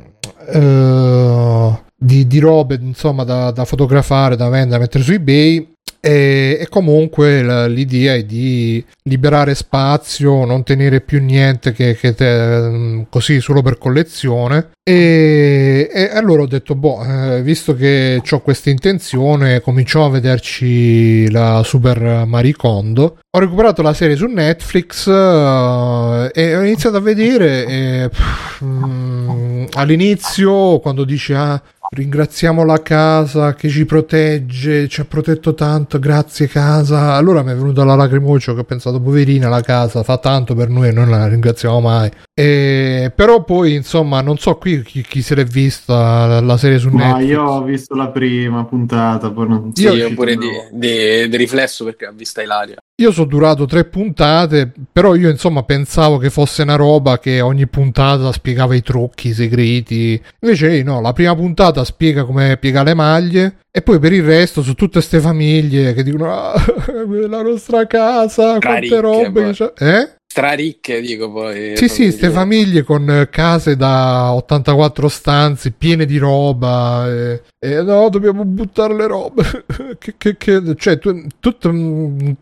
eh, 0.53 1.85
di, 1.97 2.27
di 2.27 2.39
robe 2.39 2.79
insomma 2.81 3.25
da, 3.25 3.51
da 3.51 3.65
fotografare, 3.65 4.37
da 4.37 4.49
vendere, 4.49 4.71
da 4.71 4.79
mettere 4.79 5.05
su 5.05 5.13
eBay. 5.13 5.75
E, 5.99 6.59
e 6.61 6.69
comunque 6.69 7.43
la- 7.43 7.67
l'idea 7.67 8.15
è 8.15 8.23
di 8.23 8.85
liberare 9.05 9.57
spazio, 9.57 10.45
non 10.45 10.63
tenere 10.63 11.01
più 11.01 11.21
niente 11.21 11.73
che, 11.73 11.97
che 11.97 12.15
te- 12.15 12.59
mm, 12.61 13.03
così 13.11 13.41
solo 13.41 13.61
per 13.61 13.77
collezione. 13.79 14.71
E, 14.85 15.91
e 15.93 16.11
allora 16.13 16.43
ho 16.43 16.47
detto: 16.47 16.77
Boh, 16.77 17.03
eh, 17.03 17.43
visto 17.43 17.75
che 17.75 18.23
ho 18.31 18.41
questa 18.41 18.71
intenzione, 18.71 19.61
cominciò 19.61 20.05
a 20.05 20.11
vederci 20.11 21.29
la 21.31 21.63
Super 21.65 22.25
Maricondo. 22.25 23.19
Ho 23.37 23.39
recuperato 23.41 23.83
la 23.83 23.93
serie 23.95 24.15
su 24.15 24.27
Netflix 24.27 25.09
eh, 25.09 26.31
e 26.33 26.57
ho 26.57 26.63
iniziato 26.63 26.99
a 26.99 27.01
vedere. 27.01 27.67
E, 27.67 28.09
pff, 28.11 28.63
mm, 28.65 29.65
all'inizio, 29.73 30.79
quando 30.79 31.05
dice 31.05 31.35
ah, 31.35 31.61
ringraziamo 31.91 32.65
la 32.65 32.81
casa 32.83 33.55
che 33.55 33.69
ci 33.69 33.85
protegge, 33.85 34.89
ci 34.89 35.01
ha 35.01 35.05
protetto 35.05 35.55
tanto, 35.55 35.99
grazie 35.99 36.49
casa. 36.49 37.15
Allora 37.15 37.43
mi 37.43 37.53
è 37.53 37.55
venuta 37.55 37.85
la 37.85 37.95
lacrimuccia 37.95 38.55
che 38.55 38.61
ho 38.61 38.65
pensato, 38.65 39.01
poverina 39.01 39.49
la 39.49 39.61
casa, 39.61 40.03
fa 40.03 40.19
tanto 40.19 40.55
per 40.55 40.69
noi 40.69 40.89
e 40.89 40.93
noi 40.93 41.09
non 41.09 41.19
la 41.19 41.29
ringraziamo 41.29 41.81
mai. 41.81 42.11
E, 42.35 43.13
però 43.15 43.45
poi, 43.45 43.75
insomma, 43.75 44.21
non 44.21 44.37
so 44.39 44.57
qui 44.57 44.83
chi, 44.83 45.03
chi 45.03 45.23
se 45.23 45.35
l'è 45.35 45.45
vista 45.45 46.41
la 46.41 46.57
serie 46.57 46.79
su 46.79 46.89
ma 46.91 47.07
Netflix. 47.07 47.29
io 47.31 47.43
ho 47.43 47.63
visto 47.63 47.95
la 47.95 48.09
prima 48.09 48.65
puntata, 48.65 49.31
poi 49.31 49.49
non 49.49 49.71
Sì, 49.75 49.85
so 49.85 49.95
io 49.95 50.09
se- 50.09 50.15
pure 50.15 50.37
di, 50.37 50.49
di- 50.73 51.29
di 51.29 51.37
riflesso 51.37 51.85
perché 51.85 52.07
ha 52.07 52.13
vista 52.13 52.43
Ilaria. 52.43 52.77
Io 52.99 53.13
sono 53.13 53.27
durato 53.27 53.67
tre 53.67 53.85
puntate, 53.85 54.73
però 54.91 55.15
io 55.15 55.29
insomma 55.29 55.65
pensavo 55.65 56.17
che 56.17 56.31
fosse 56.31 56.63
una 56.63 56.77
roba 56.77 57.19
che 57.19 57.43
ogni 57.43 57.67
puntata 57.67 58.33
spiegava 58.33 58.75
i 58.75 58.81
trucchi, 58.81 59.29
i 59.29 59.33
segreti. 59.35 60.19
Invece 60.41 60.83
no, 60.83 61.03
la 61.03 61.13
prima 61.13 61.35
puntata 61.35 61.85
spiega 61.85 62.25
come 62.25 62.57
piegare 62.57 62.87
le 62.87 62.95
maglie 62.95 63.57
e 63.71 63.83
poi 63.83 63.99
per 63.99 64.15
il 64.15 64.25
resto 64.25 64.63
su 64.63 64.73
tutte 64.73 65.03
ste 65.03 65.21
famiglie 65.21 65.93
che 65.93 66.03
dicono 66.03 66.33
ah, 66.33 66.55
la 67.29 67.43
nostra 67.43 67.87
casa, 67.87 68.59
quante 68.61 68.81
Ricche, 68.81 69.01
robe. 69.01 69.31
poi. 69.31 69.45
che 69.45 69.53
c'è." 69.53 69.73
Eh? 69.77 70.16
Straricche, 70.37 71.01
dico 71.01 71.33
poi. 71.33 71.75
Sì, 71.77 71.89
sì, 71.89 72.13
ste 72.13 72.29
famiglie 72.29 72.83
con 72.83 73.09
eh, 73.09 73.31
case 73.31 73.75
da 73.75 74.35
84 74.35 75.09
stanze 75.09 75.71
piene 75.71 76.05
di 76.05 76.19
roba. 76.19 77.09
E, 77.09 77.43
e 77.59 77.83
no, 77.83 78.11
dobbiamo 78.11 78.45
buttare 78.45 78.95
le 78.95 79.07
robe. 79.07 79.65
che, 79.99 80.15
che, 80.19 80.37
che, 80.37 80.75
cioè, 80.77 80.99
tu, 80.99 81.27
tut- 81.41 81.59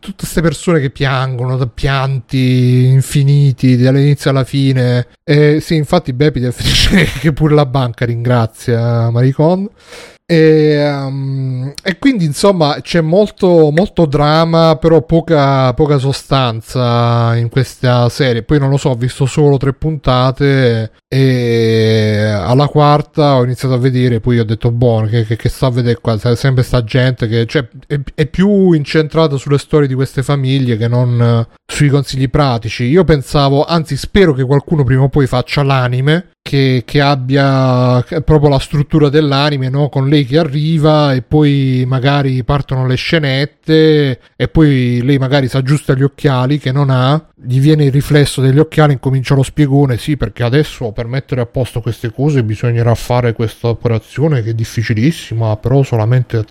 tutte 0.01 0.15
queste 0.19 0.41
persone 0.41 0.81
che 0.81 0.91
piangono, 0.91 1.57
da 1.57 1.69
pianti 1.69 2.87
infiniti 2.87 3.77
dall'inizio 3.77 4.31
alla 4.31 4.45
fine. 4.45 5.07
E 5.23 5.61
sì, 5.61 5.77
infatti, 5.77 6.13
Bepi 6.13 6.41
deve 6.41 6.55
che 7.21 7.33
pure 7.33 7.55
la 7.55 7.67
banca 7.67 8.05
ringrazia 8.05 9.09
Maricon. 9.11 9.69
E, 10.27 10.83
um, 10.83 11.71
e, 11.83 11.99
quindi 11.99 12.25
insomma 12.25 12.79
c'è 12.81 13.03
molto, 13.03 13.71
molto 13.71 14.07
dramma, 14.07 14.77
però 14.77 15.03
poca, 15.03 15.75
poca, 15.75 15.99
sostanza 15.99 17.37
in 17.37 17.51
questa 17.51 18.09
serie. 18.09 18.43
Poi 18.43 18.59
non 18.59 18.71
lo 18.71 18.79
so, 18.79 18.91
ho 18.91 18.95
visto 18.95 19.27
solo 19.27 19.59
tre 19.59 19.75
puntate 19.75 20.93
e 21.07 22.23
alla 22.23 22.69
quarta 22.69 23.35
ho 23.37 23.45
iniziato 23.45 23.75
a 23.75 23.79
vedere. 23.79 24.21
Poi 24.21 24.39
ho 24.39 24.45
detto, 24.45 24.71
buono, 24.71 25.09
che, 25.09 25.27
che, 25.27 25.37
che 25.37 25.51
sta 25.51 25.67
a 25.67 25.71
vedere 25.71 26.01
qua? 26.01 26.17
Sempre 26.35 26.63
sta 26.63 26.83
gente 26.83 27.29
che 27.29 27.45
cioè, 27.45 27.69
è, 27.87 28.01
è, 28.15 28.27
più 28.27 28.73
incentrata 28.73 29.37
sulle 29.37 29.59
storie 29.59 29.89
di 29.89 29.95
queste 29.95 30.23
famiglie 30.23 30.79
che 30.79 30.89
non 30.89 31.47
sui 31.67 31.91
consigli 31.91 32.31
pratici. 32.31 32.85
Io 32.85 33.05
pensavo, 33.05 33.67
anzi, 33.67 33.95
spero 33.99 34.33
che 34.33 34.45
qualcuno 34.45 34.85
prima 34.85 35.03
o 35.03 35.09
poi 35.11 35.27
faccia 35.27 35.63
l'anime 35.63 36.29
che, 36.47 36.83
che, 36.85 37.01
abbia 37.01 38.05
proprio 38.23 38.51
la 38.51 38.59
struttura 38.59 39.09
dell'anime, 39.09 39.71
no? 39.71 39.89
con 39.89 40.11
lei 40.11 40.27
che 40.27 40.37
arriva 40.37 41.15
e 41.15 41.23
poi 41.23 41.85
magari 41.87 42.45
partono 42.45 42.87
le 42.87 42.97
scenette 42.97 44.21
e 44.37 44.49
poi 44.49 45.01
lei 45.03 45.17
magari 45.17 45.49
si 45.49 45.57
aggiusta 45.57 45.95
gli 45.95 46.03
occhiali 46.03 46.59
che 46.59 46.71
non 46.71 46.91
ha, 46.91 47.31
gli 47.35 47.61
viene 47.61 47.85
il 47.85 47.93
riflesso 47.93 48.43
degli 48.43 48.59
occhiali, 48.59 48.93
incomincia 48.93 49.35
lo 49.35 49.43
spiegone, 49.43 49.97
sì 49.97 50.19
perché 50.19 50.43
adesso 50.43 50.93
per 50.93 51.07
mettere 51.07 51.41
a 51.41 51.47
posto 51.47 51.81
queste 51.81 52.13
cose 52.13 52.45
bisognerà 52.45 52.95
fare 52.95 53.33
questa 53.33 53.69
operazione 53.69 54.43
che 54.43 54.51
è 54.51 54.55
difficilissima, 54.55 55.57
però 55.57 55.83
solamente... 55.83 56.45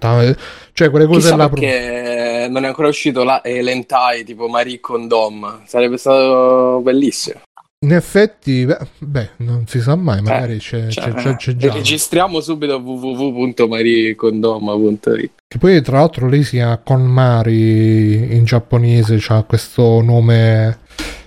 Cioè 0.74 0.90
quelle 0.90 1.06
cose 1.06 1.20
Chissà 1.20 1.36
là... 1.36 1.50
Perché 1.50 2.48
non 2.50 2.64
è 2.64 2.68
ancora 2.68 2.88
uscito 2.88 3.24
la, 3.24 3.40
l'entai 3.44 4.24
tipo 4.24 4.48
Marie 4.48 4.80
Condom, 4.80 5.62
sarebbe 5.66 5.98
stato 5.98 6.82
bellissimo. 6.82 7.42
In 7.84 7.92
effetti, 7.92 8.66
beh, 8.66 8.78
beh, 9.00 9.30
non 9.38 9.66
si 9.68 9.82
sa 9.82 9.96
mai, 9.98 10.22
magari 10.22 10.54
eh, 10.54 10.60
c'è, 10.60 10.88
cioè, 10.88 11.12
c'è, 11.12 11.36
c'è, 11.36 11.58
già. 11.58 11.74
Registriamo 11.74 12.40
subito 12.40 12.78
www.maricondoma.it. 12.78 15.32
Che 15.46 15.58
poi, 15.58 15.82
tra 15.82 15.98
l'altro, 15.98 16.30
lei 16.30 16.44
si 16.44 16.56
chiama 16.56 16.78
Konmari 16.78 18.38
in 18.38 18.46
giapponese, 18.46 19.20
ha 19.28 19.44
questo 19.44 20.02
nome. 20.02 20.78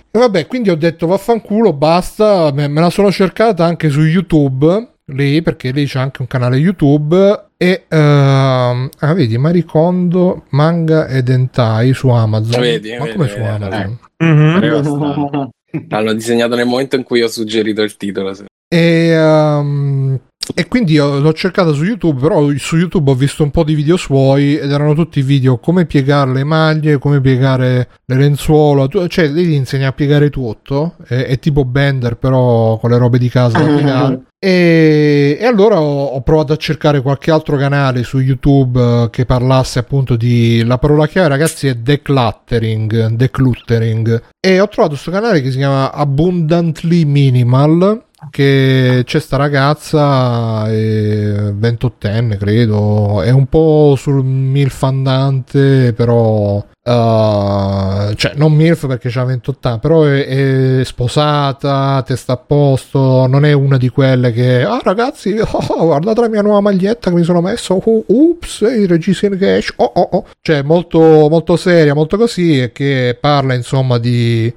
E 0.09 0.17
vabbè, 0.17 0.47
quindi 0.47 0.71
ho 0.71 0.75
detto 0.75 1.05
vaffanculo, 1.05 1.73
basta. 1.73 2.51
Me, 2.51 2.67
me 2.67 2.81
la 2.81 2.89
sono 2.89 3.11
cercata 3.11 3.63
anche 3.63 3.91
su 3.91 4.01
YouTube. 4.01 4.93
Lei, 5.13 5.43
perché 5.43 5.71
lei 5.71 5.85
c'ha 5.85 6.01
anche 6.01 6.23
un 6.23 6.27
canale 6.27 6.57
YouTube. 6.57 7.49
E 7.55 7.83
uh, 7.87 7.95
ah, 7.95 9.13
vedi, 9.13 9.37
Maricondo 9.37 10.45
manga 10.49 11.05
e 11.05 11.21
dentai 11.21 11.93
su 11.93 12.09
Amazon. 12.09 12.61
Vedi, 12.61 12.97
Ma 12.97 13.03
vedi, 13.03 13.15
come 13.15 13.27
vedi, 13.27 13.39
su 13.39 13.45
Amazon? 13.47 13.99
Mm-hmm. 14.23 15.49
L'hanno 15.89 16.13
disegnato 16.13 16.55
nel 16.55 16.65
momento 16.65 16.95
in 16.95 17.03
cui 17.03 17.21
ho 17.21 17.27
suggerito 17.27 17.81
il 17.81 17.97
titolo. 17.97 18.33
Sì. 18.33 18.45
E, 18.69 19.17
um, 19.19 20.19
e 20.53 20.67
quindi 20.67 20.97
l'ho 20.97 21.33
cercata 21.33 21.71
su 21.71 21.83
YouTube, 21.83 22.19
però 22.19 22.49
su 22.57 22.77
YouTube 22.77 23.11
ho 23.11 23.15
visto 23.15 23.43
un 23.43 23.51
po' 23.51 23.63
di 23.63 23.75
video 23.75 23.97
suoi 23.97 24.57
ed 24.57 24.71
erano 24.71 24.93
tutti 24.93 25.21
video 25.21 25.57
come 25.57 25.85
piegare 25.85 26.31
le 26.31 26.43
maglie, 26.43 26.97
come 26.97 27.21
piegare 27.21 27.89
le 28.05 28.15
lenzuola, 28.15 28.87
cioè 29.07 29.27
lei 29.27 29.45
ti 29.45 29.55
insegna 29.55 29.89
a 29.89 29.93
piegare 29.93 30.29
tutto, 30.29 30.95
è, 31.05 31.23
è 31.23 31.39
tipo 31.39 31.65
Bender 31.65 32.17
però 32.17 32.77
con 32.77 32.89
le 32.89 32.97
robe 32.97 33.17
di 33.17 33.29
casa 33.29 33.59
da 33.59 33.73
piegare. 33.73 34.21
E, 34.39 35.35
e, 35.39 35.45
allora 35.45 35.81
ho, 35.81 36.05
ho, 36.05 36.21
provato 36.21 36.53
a 36.53 36.57
cercare 36.57 37.01
qualche 37.01 37.31
altro 37.31 37.57
canale 37.57 38.03
su 38.03 38.19
YouTube 38.19 38.79
uh, 38.79 39.09
che 39.09 39.25
parlasse 39.25 39.79
appunto 39.79 40.15
di 40.15 40.63
la 40.63 40.77
parola 40.77 41.07
chiave, 41.07 41.27
ragazzi, 41.27 41.67
è 41.67 41.73
decluttering, 41.73 43.07
decluttering. 43.07 44.23
E 44.39 44.59
ho 44.59 44.67
trovato 44.67 44.93
questo 44.93 45.09
canale 45.09 45.41
che 45.41 45.49
si 45.49 45.57
chiama 45.57 45.91
Abundantly 45.91 47.03
Minimal. 47.03 48.05
Che 48.31 49.03
c'è 49.05 49.19
sta 49.19 49.37
ragazza, 49.37 50.67
è 50.67 51.51
28enne 51.51 52.37
credo, 52.37 53.21
è 53.21 53.29
un 53.29 53.45
po' 53.45 53.93
sul 53.95 54.23
milfandante, 54.23 55.93
però 55.93 56.63
Uh, 56.87 58.13
cioè 58.15 58.31
non 58.35 58.53
MILF 58.53 58.87
perché 58.87 59.09
c'ha 59.09 59.25
28 59.25 59.67
anni, 59.67 59.79
però 59.79 60.03
è, 60.03 60.79
è, 60.79 60.83
sposata, 60.85 62.01
testa 62.05 62.31
a 62.31 62.37
posto, 62.37 63.27
non 63.27 63.43
è 63.43 63.51
una 63.51 63.75
di 63.75 63.89
quelle 63.89 64.31
che, 64.31 64.63
ah 64.63 64.79
ragazzi, 64.81 65.35
oh, 65.37 65.85
guardate 65.85 66.21
la 66.21 66.29
mia 66.29 66.41
nuova 66.41 66.61
maglietta 66.61 67.09
che 67.09 67.17
mi 67.17 67.23
sono 67.23 67.41
messo, 67.41 67.73
oh, 67.73 68.03
ups, 68.07 68.61
il 68.61 68.87
regista 68.87 69.25
in 69.25 69.37
cash, 69.37 69.73
oh, 69.75 69.91
oh, 69.95 70.09
oh. 70.13 70.25
Cioè 70.39 70.61
molto, 70.61 71.27
molto 71.29 71.57
seria, 71.57 71.93
molto 71.93 72.15
così, 72.15 72.61
e 72.61 72.71
che 72.71 73.17
parla 73.19 73.53
insomma 73.53 73.97
di... 73.97 74.53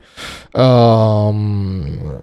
Um, 0.53 2.23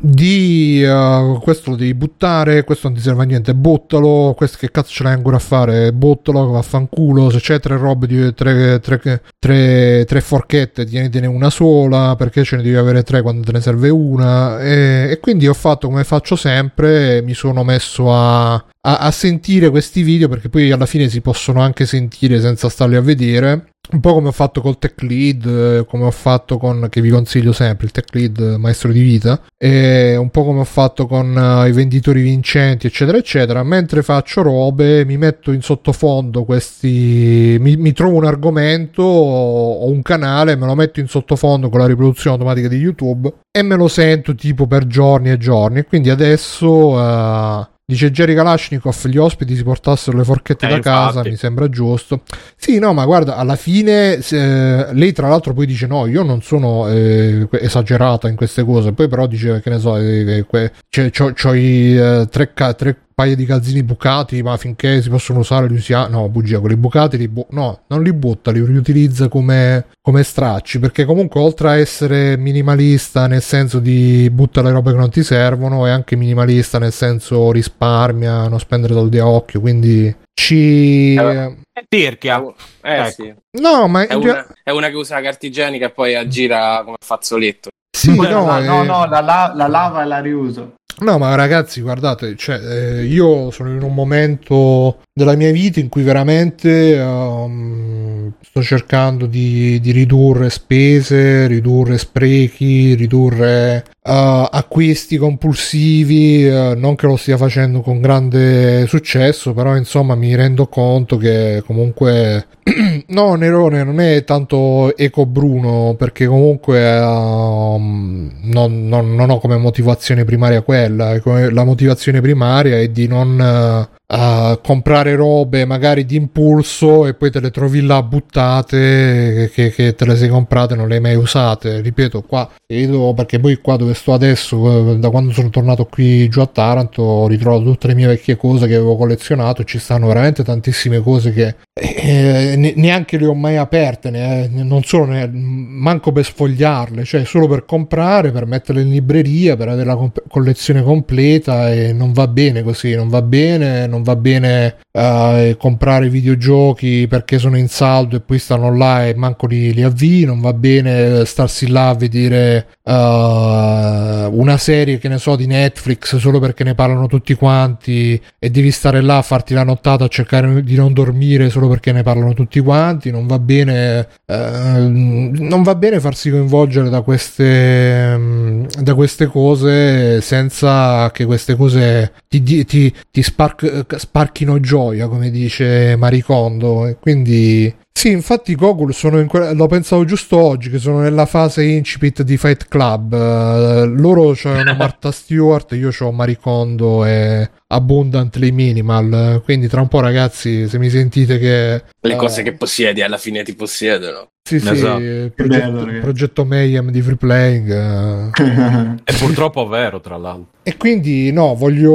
di 0.00 0.82
uh, 0.84 1.40
questo 1.40 1.70
lo 1.70 1.76
devi 1.76 1.94
buttare, 1.94 2.64
questo 2.64 2.88
non 2.88 2.96
ti 2.96 3.02
serve 3.02 3.22
a 3.22 3.26
niente, 3.26 3.54
buttalo, 3.54 4.34
questo 4.36 4.58
che 4.58 4.70
cazzo 4.70 4.92
ce 4.92 5.02
l'hai 5.02 5.14
ancora 5.14 5.36
a 5.36 5.40
fare, 5.40 5.92
buttalo, 5.92 6.46
vaffanculo, 6.50 7.30
se 7.30 7.38
c'è 7.38 7.60
tre 7.60 7.76
robe 7.76 8.06
di 8.06 8.34
tre, 8.34 8.80
tre, 8.80 9.22
tre, 9.38 10.04
tre 10.04 10.20
forchette, 10.20 10.84
tienitene 10.84 11.26
una 11.26 11.50
sola, 11.50 12.14
perché 12.16 12.44
ce 12.44 12.56
ne 12.56 12.62
devi 12.62 12.76
avere 12.76 13.02
tre 13.02 13.22
quando 13.22 13.42
te 13.42 13.52
ne 13.52 13.60
serve 13.60 13.88
una, 13.88 14.60
e, 14.60 15.08
e 15.10 15.18
quindi 15.20 15.48
ho 15.48 15.54
fatto 15.54 15.88
come 15.88 16.04
faccio 16.04 16.36
sempre, 16.36 17.22
mi 17.22 17.34
sono 17.34 17.64
messo 17.64 18.12
a, 18.12 18.64
a, 18.86 18.98
a 18.98 19.10
sentire 19.10 19.70
questi 19.70 20.02
video, 20.02 20.28
perché 20.28 20.48
poi 20.48 20.70
alla 20.70 20.86
fine 20.86 21.08
si 21.08 21.20
possono 21.20 21.60
anche 21.60 21.86
sentire 21.86 22.40
senza 22.40 22.68
starli 22.68 22.96
a 22.96 23.00
vedere, 23.00 23.70
un 23.90 24.00
po' 24.00 24.12
come 24.12 24.28
ho 24.28 24.32
fatto 24.32 24.60
col 24.60 24.78
tech 24.78 25.00
lead, 25.00 25.46
eh, 25.46 25.84
come 25.86 26.04
ho 26.04 26.10
fatto 26.10 26.58
con, 26.58 26.88
che 26.90 27.00
vi 27.00 27.08
consiglio 27.08 27.52
sempre, 27.52 27.86
il 27.86 27.92
tech 27.92 28.12
lead 28.12 28.38
maestro 28.58 28.92
di 28.92 29.00
vita, 29.00 29.40
e 29.56 30.14
un 30.16 30.28
po' 30.28 30.44
come 30.44 30.60
ho 30.60 30.64
fatto 30.64 31.06
con 31.06 31.34
uh, 31.34 31.66
i 31.66 31.72
venditori 31.72 32.20
vincenti, 32.20 32.86
eccetera, 32.86 33.16
eccetera. 33.16 33.62
Mentre 33.62 34.02
faccio 34.02 34.42
robe, 34.42 35.06
mi 35.06 35.16
metto 35.16 35.52
in 35.52 35.62
sottofondo 35.62 36.44
questi, 36.44 37.56
mi, 37.58 37.76
mi 37.76 37.92
trovo 37.92 38.16
un 38.16 38.26
argomento 38.26 39.02
o, 39.02 39.72
o 39.80 39.90
un 39.90 40.02
canale, 40.02 40.54
me 40.54 40.66
lo 40.66 40.74
metto 40.74 41.00
in 41.00 41.08
sottofondo 41.08 41.70
con 41.70 41.80
la 41.80 41.86
riproduzione 41.86 42.36
automatica 42.36 42.68
di 42.68 42.76
YouTube 42.76 43.32
e 43.50 43.62
me 43.62 43.76
lo 43.76 43.88
sento 43.88 44.34
tipo 44.34 44.66
per 44.66 44.86
giorni 44.86 45.30
e 45.30 45.38
giorni. 45.38 45.78
E 45.78 45.84
quindi 45.84 46.10
adesso... 46.10 46.68
Uh, 46.68 47.66
Dice 47.90 48.10
Jerry 48.10 48.34
Kalashnikov, 48.34 49.06
gli 49.06 49.16
ospiti 49.16 49.56
si 49.56 49.62
portassero 49.62 50.18
le 50.18 50.22
forchette 50.22 50.66
eh, 50.66 50.68
da 50.68 50.76
infatti. 50.76 50.94
casa, 50.94 51.22
mi 51.26 51.36
sembra 51.36 51.70
giusto. 51.70 52.20
Sì, 52.54 52.78
no, 52.78 52.92
ma 52.92 53.06
guarda, 53.06 53.36
alla 53.36 53.56
fine 53.56 54.18
eh, 54.18 54.88
lei 54.92 55.12
tra 55.12 55.28
l'altro 55.28 55.54
poi 55.54 55.64
dice 55.64 55.86
no, 55.86 56.06
io 56.06 56.22
non 56.22 56.42
sono 56.42 56.86
eh, 56.86 57.48
esagerata 57.50 58.28
in 58.28 58.36
queste 58.36 58.62
cose, 58.62 58.92
poi 58.92 59.08
però 59.08 59.26
dice 59.26 59.62
che 59.62 59.70
ne 59.70 59.78
so, 59.78 59.96
eh, 59.96 60.44
que- 60.46 60.70
c'ho, 60.90 61.32
c'ho 61.32 61.54
i 61.54 61.96
eh, 61.96 62.26
tre, 62.30 62.52
ca- 62.52 62.74
tre 62.74 62.94
paio 63.18 63.34
di 63.34 63.44
calzini 63.44 63.82
bucati, 63.82 64.44
ma 64.44 64.56
finché 64.56 65.02
si 65.02 65.08
possono 65.10 65.40
usare 65.40 65.66
li 65.66 65.74
usiamo. 65.74 66.06
No, 66.06 66.28
bugia, 66.28 66.60
quelli 66.60 66.76
bucati 66.76 67.16
li 67.16 67.26
bu- 67.26 67.48
no, 67.50 67.80
non 67.88 68.04
li 68.04 68.12
butta, 68.12 68.52
li 68.52 68.64
riutilizza 68.64 69.26
come, 69.26 69.86
come 70.00 70.22
stracci. 70.22 70.78
Perché 70.78 71.04
comunque, 71.04 71.40
oltre 71.40 71.68
a 71.68 71.76
essere 71.76 72.36
minimalista 72.36 73.26
nel 73.26 73.42
senso 73.42 73.80
di 73.80 74.30
butta 74.30 74.62
le 74.62 74.70
robe 74.70 74.92
che 74.92 74.98
non 74.98 75.10
ti 75.10 75.24
servono, 75.24 75.84
è 75.84 75.90
anche 75.90 76.14
minimalista 76.14 76.78
nel 76.78 76.92
senso 76.92 77.50
risparmia, 77.50 78.46
non 78.46 78.60
spendere 78.60 78.94
soldi 78.94 79.18
a 79.18 79.26
occhio. 79.26 79.58
Quindi 79.58 80.14
ci. 80.32 81.14
Eh, 81.16 81.56
tirchia. 81.88 82.40
Eh, 82.82 82.98
ecco. 82.98 83.10
sì. 83.10 83.34
No, 83.60 83.88
ma 83.88 84.06
è 84.06 84.14
una, 84.14 84.46
è 84.62 84.70
una, 84.70 84.90
che 84.90 84.96
usa 84.96 85.16
la 85.16 85.22
carta 85.22 85.44
igienica 85.44 85.86
e 85.86 85.90
poi 85.90 86.14
aggira 86.14 86.82
come 86.84 86.98
fazzoletto. 87.04 87.70
Sì, 87.90 88.14
no, 88.14 88.28
no, 88.28 88.60
no, 88.60 88.82
no, 88.84 89.06
la, 89.06 89.20
la, 89.20 89.52
la 89.56 89.66
lava 89.66 90.02
e 90.02 90.06
la 90.06 90.20
riuso. 90.20 90.74
No, 91.00 91.16
ma 91.16 91.34
ragazzi, 91.36 91.80
guardate, 91.80 92.34
cioè, 92.34 92.58
eh, 92.58 93.04
io 93.04 93.52
sono 93.52 93.70
in 93.70 93.82
un 93.82 93.94
momento 93.94 94.98
della 95.12 95.36
mia 95.36 95.52
vita 95.52 95.78
in 95.78 95.88
cui 95.88 96.02
veramente 96.02 96.98
um, 96.98 98.17
sto 98.40 98.62
cercando 98.62 99.26
di, 99.26 99.80
di, 99.80 99.90
ridurre 99.92 100.50
spese, 100.50 101.46
ridurre 101.46 101.98
sprechi, 101.98 102.94
ridurre 102.94 103.84
uh, 104.02 104.46
acquisti 104.50 105.16
compulsivi, 105.16 106.46
uh, 106.46 106.78
non 106.78 106.94
che 106.94 107.06
lo 107.06 107.16
stia 107.16 107.36
facendo 107.36 107.80
con 107.80 108.00
grande 108.00 108.86
successo, 108.86 109.52
però 109.52 109.76
insomma 109.76 110.14
mi 110.14 110.34
rendo 110.34 110.66
conto 110.66 111.16
che 111.16 111.62
comunque 111.66 112.46
no, 113.08 113.34
Nerone 113.34 113.84
non 113.84 114.00
è 114.00 114.24
tanto 114.24 114.96
eco 114.96 115.26
Bruno 115.26 115.94
perché 115.98 116.26
comunque 116.26 116.98
um, 117.00 118.30
non, 118.42 118.86
non, 118.86 119.14
non, 119.14 119.30
ho 119.30 119.38
come 119.38 119.56
motivazione 119.56 120.24
primaria 120.24 120.62
quella, 120.62 121.20
la 121.50 121.64
motivazione 121.64 122.20
primaria 122.20 122.78
è 122.78 122.88
di 122.88 123.06
non 123.06 123.96
a 124.10 124.58
comprare 124.62 125.14
robe 125.14 125.66
magari 125.66 126.06
di 126.06 126.16
impulso 126.16 127.06
e 127.06 127.12
poi 127.12 127.30
te 127.30 127.40
le 127.40 127.50
trovi 127.50 127.82
là 127.82 128.02
buttate 128.02 129.50
che, 129.52 129.70
che 129.70 129.94
te 129.94 130.06
le 130.06 130.16
sei 130.16 130.30
comprate 130.30 130.74
non 130.74 130.88
le 130.88 130.94
hai 130.94 131.00
mai 131.00 131.14
usate. 131.14 131.80
Ripeto, 131.82 132.22
qua 132.22 132.48
vedo 132.66 133.12
perché 133.14 133.38
poi 133.38 133.56
qua 133.56 133.76
dove 133.76 133.92
sto 133.94 134.14
adesso, 134.14 134.94
da 134.94 135.10
quando 135.10 135.32
sono 135.32 135.50
tornato 135.50 135.84
qui 135.86 136.28
giù 136.28 136.40
a 136.40 136.46
Taranto, 136.46 137.02
ho 137.02 137.26
ritrovato 137.28 137.64
tutte 137.64 137.88
le 137.88 137.94
mie 137.94 138.06
vecchie 138.06 138.36
cose 138.36 138.66
che 138.66 138.74
avevo 138.76 138.96
collezionato. 138.96 139.64
Ci 139.64 139.78
stanno 139.78 140.06
veramente 140.06 140.42
tantissime 140.42 141.00
cose 141.00 141.32
che 141.32 141.56
eh, 141.74 142.54
ne- 142.56 142.72
neanche 142.76 143.18
le 143.18 143.26
ho 143.26 143.34
mai 143.34 143.56
aperte, 143.56 144.10
ne- 144.10 144.48
non 144.48 144.82
solo 144.84 145.04
ne- 145.04 145.30
manco 145.32 146.12
per 146.12 146.24
sfogliarle, 146.24 147.04
cioè 147.04 147.24
solo 147.24 147.46
per 147.46 147.64
comprare, 147.66 148.30
per 148.32 148.46
metterle 148.46 148.82
in 148.82 148.90
libreria, 148.90 149.56
per 149.56 149.68
avere 149.68 149.86
la 149.86 149.96
comp- 149.96 150.22
collezione 150.28 150.82
completa 150.82 151.70
e 151.72 151.92
non 151.92 152.12
va 152.12 152.26
bene 152.26 152.62
così, 152.62 152.94
non 152.94 153.08
va 153.08 153.22
bene, 153.22 153.86
non 153.86 153.97
va 154.02 154.16
bene 154.16 154.76
eh, 154.92 155.56
comprare 155.58 156.08
videogiochi 156.08 157.06
perché 157.08 157.38
sono 157.38 157.56
in 157.56 157.68
saldo 157.68 158.16
e 158.16 158.20
poi 158.20 158.38
stanno 158.38 158.74
là 158.74 159.06
e 159.06 159.14
manco 159.14 159.46
li, 159.46 159.72
li 159.72 159.82
avvii, 159.82 160.24
non 160.24 160.40
va 160.40 160.52
bene 160.52 161.24
starsi 161.24 161.68
là 161.68 161.88
a 161.90 161.94
vedere 161.94 162.66
eh, 162.88 164.28
una 164.32 164.56
serie 164.56 164.96
che 164.96 165.08
ne 165.08 165.18
so 165.18 165.36
di 165.36 165.46
Netflix 165.46 166.16
solo 166.16 166.38
perché 166.38 166.64
ne 166.64 166.74
parlano 166.74 167.06
tutti 167.06 167.34
quanti 167.34 168.18
e 168.38 168.50
devi 168.50 168.70
stare 168.70 169.02
là 169.02 169.18
a 169.18 169.22
farti 169.22 169.52
la 169.52 169.62
nottata 169.62 170.04
a 170.04 170.08
cercare 170.08 170.62
di 170.62 170.74
non 170.74 170.94
dormire 170.94 171.50
solo 171.50 171.68
perché 171.68 171.92
ne 171.92 172.02
parlano 172.02 172.32
tutti 172.32 172.60
quanti, 172.60 173.10
non 173.10 173.26
va 173.26 173.38
bene, 173.38 174.08
eh, 174.24 174.88
non 174.88 175.62
va 175.62 175.74
bene 175.74 176.00
farsi 176.00 176.30
coinvolgere 176.30 176.88
da 176.88 177.02
queste, 177.02 178.16
mm, 178.16 178.64
da 178.80 178.94
queste 178.94 179.26
cose 179.26 180.22
senza 180.22 181.10
che 181.10 181.26
queste 181.26 181.56
cose 181.56 182.12
ti, 182.28 182.42
ti, 182.64 182.94
ti 183.10 183.22
spark- 183.22 183.96
sparchino 183.96 184.60
gioia, 184.60 185.08
come 185.08 185.30
dice 185.30 185.94
Maricondo. 185.96 186.96
Quindi 187.00 187.74
sì, 187.98 188.12
infatti 188.12 188.54
Gogol 188.54 188.94
sono 188.94 189.18
in 189.18 189.26
que- 189.26 189.54
lo 189.54 189.66
pensavo 189.66 190.04
giusto 190.04 190.40
oggi 190.40 190.70
che 190.70 190.78
sono 190.78 191.00
nella 191.00 191.26
fase 191.26 191.64
incipit 191.64 192.22
di 192.22 192.36
Fight 192.36 192.68
Club. 192.68 193.12
Eh, 193.12 193.86
loro 193.86 194.34
c'hanno 194.36 194.72
Martha 194.78 195.10
Stewart, 195.10 195.72
io 195.72 195.90
ho 195.98 196.12
Maricondo 196.12 197.04
e 197.04 197.50
Abundantly 197.66 198.52
Minimal. 198.52 199.42
Quindi 199.42 199.66
tra 199.66 199.80
un 199.80 199.88
po' 199.88 199.98
ragazzi, 199.98 200.68
se 200.68 200.78
mi 200.78 200.90
sentite 200.90 201.40
che 201.40 201.82
Le 201.98 202.12
eh, 202.12 202.16
cose 202.16 202.44
che 202.44 202.52
possiedi 202.52 203.02
alla 203.02 203.18
fine 203.18 203.42
ti 203.42 203.56
possiedono. 203.56 204.28
Sì, 204.56 204.60
sì, 204.60 204.68
Esatto. 204.68 205.32
progetto, 205.34 205.70
bello, 205.70 206.00
progetto 206.00 206.44
Mayhem 206.44 206.90
di 206.90 207.02
Free 207.02 207.16
Playing. 207.16 207.70
eh. 207.70 208.94
È 209.04 209.14
purtroppo 209.18 209.66
vero, 209.66 210.00
tra 210.00 210.16
l'altro. 210.16 210.46
E 210.62 210.76
quindi 210.76 211.30
no, 211.32 211.54
voglio, 211.54 211.90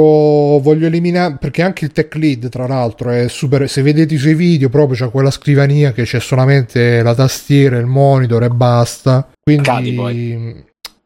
voglio 0.60 0.86
eliminare 0.86 1.36
perché 1.38 1.62
anche 1.62 1.84
il 1.84 1.92
tech 1.92 2.14
lead, 2.16 2.48
tra 2.48 2.66
l'altro, 2.66 3.10
è 3.10 3.28
super. 3.28 3.68
Se 3.68 3.82
vedete 3.82 4.14
i 4.14 4.18
suoi 4.18 4.34
video, 4.34 4.68
proprio 4.68 4.96
c'è 4.96 5.10
quella 5.10 5.30
scrivania 5.30 5.92
che 5.92 6.02
c'è 6.04 6.20
solamente 6.20 7.02
la 7.02 7.14
tastiera, 7.14 7.78
il 7.78 7.86
monitor 7.86 8.42
e 8.44 8.48
basta. 8.48 9.28
Cadi 9.44 9.62
Quindi, 9.62 9.94
poi. 9.94 10.64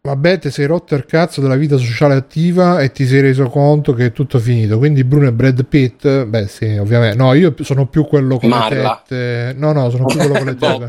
Vabbè, 0.08 0.38
ti 0.38 0.50
sei 0.50 0.66
rotto 0.66 0.94
il 0.94 1.04
cazzo 1.06 1.40
della 1.40 1.56
vita 1.56 1.76
sociale 1.76 2.14
attiva 2.14 2.80
e 2.80 2.90
ti 2.92 3.06
sei 3.06 3.20
reso 3.20 3.48
conto 3.48 3.92
che 3.94 4.06
è 4.06 4.12
tutto 4.12 4.38
finito. 4.38 4.78
Quindi, 4.78 5.04
Bruno 5.04 5.28
e 5.28 5.32
Brad 5.32 5.64
Pitt, 5.64 6.24
beh, 6.24 6.46
sì, 6.48 6.76
ovviamente. 6.76 7.16
No, 7.16 7.32
io 7.34 7.54
sono 7.60 7.86
più 7.86 8.04
quello 8.06 8.38
con 8.38 8.48
Marla. 8.48 9.02
le 9.06 9.14
tette. 9.16 9.58
No, 9.58 9.72
no, 9.72 9.90
sono 9.90 10.04
più 10.06 10.16
quello 10.18 10.34
con 10.34 10.46
le 10.46 10.56
tette. 10.58 10.86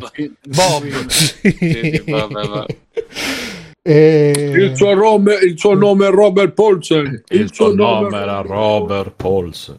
Bob. 0.48 0.84
Bob. 0.90 1.08
Sì. 1.10 1.40
sì, 1.58 2.04
vabbè. 2.08 2.66
E- 3.82 4.52
Il 4.56 4.76
suo 4.76 4.94
nome, 4.94 5.36
il 5.36 5.58
suo 5.58 5.74
nome 5.74 6.08
è 6.08 6.10
Robert 6.10 6.52
Paulsen. 6.54 7.24
Il 7.30 7.54
suo 7.54 7.74
nome 7.74 8.18
era 8.18 8.42
Robert 8.42 9.14
Pauls. 9.16 9.76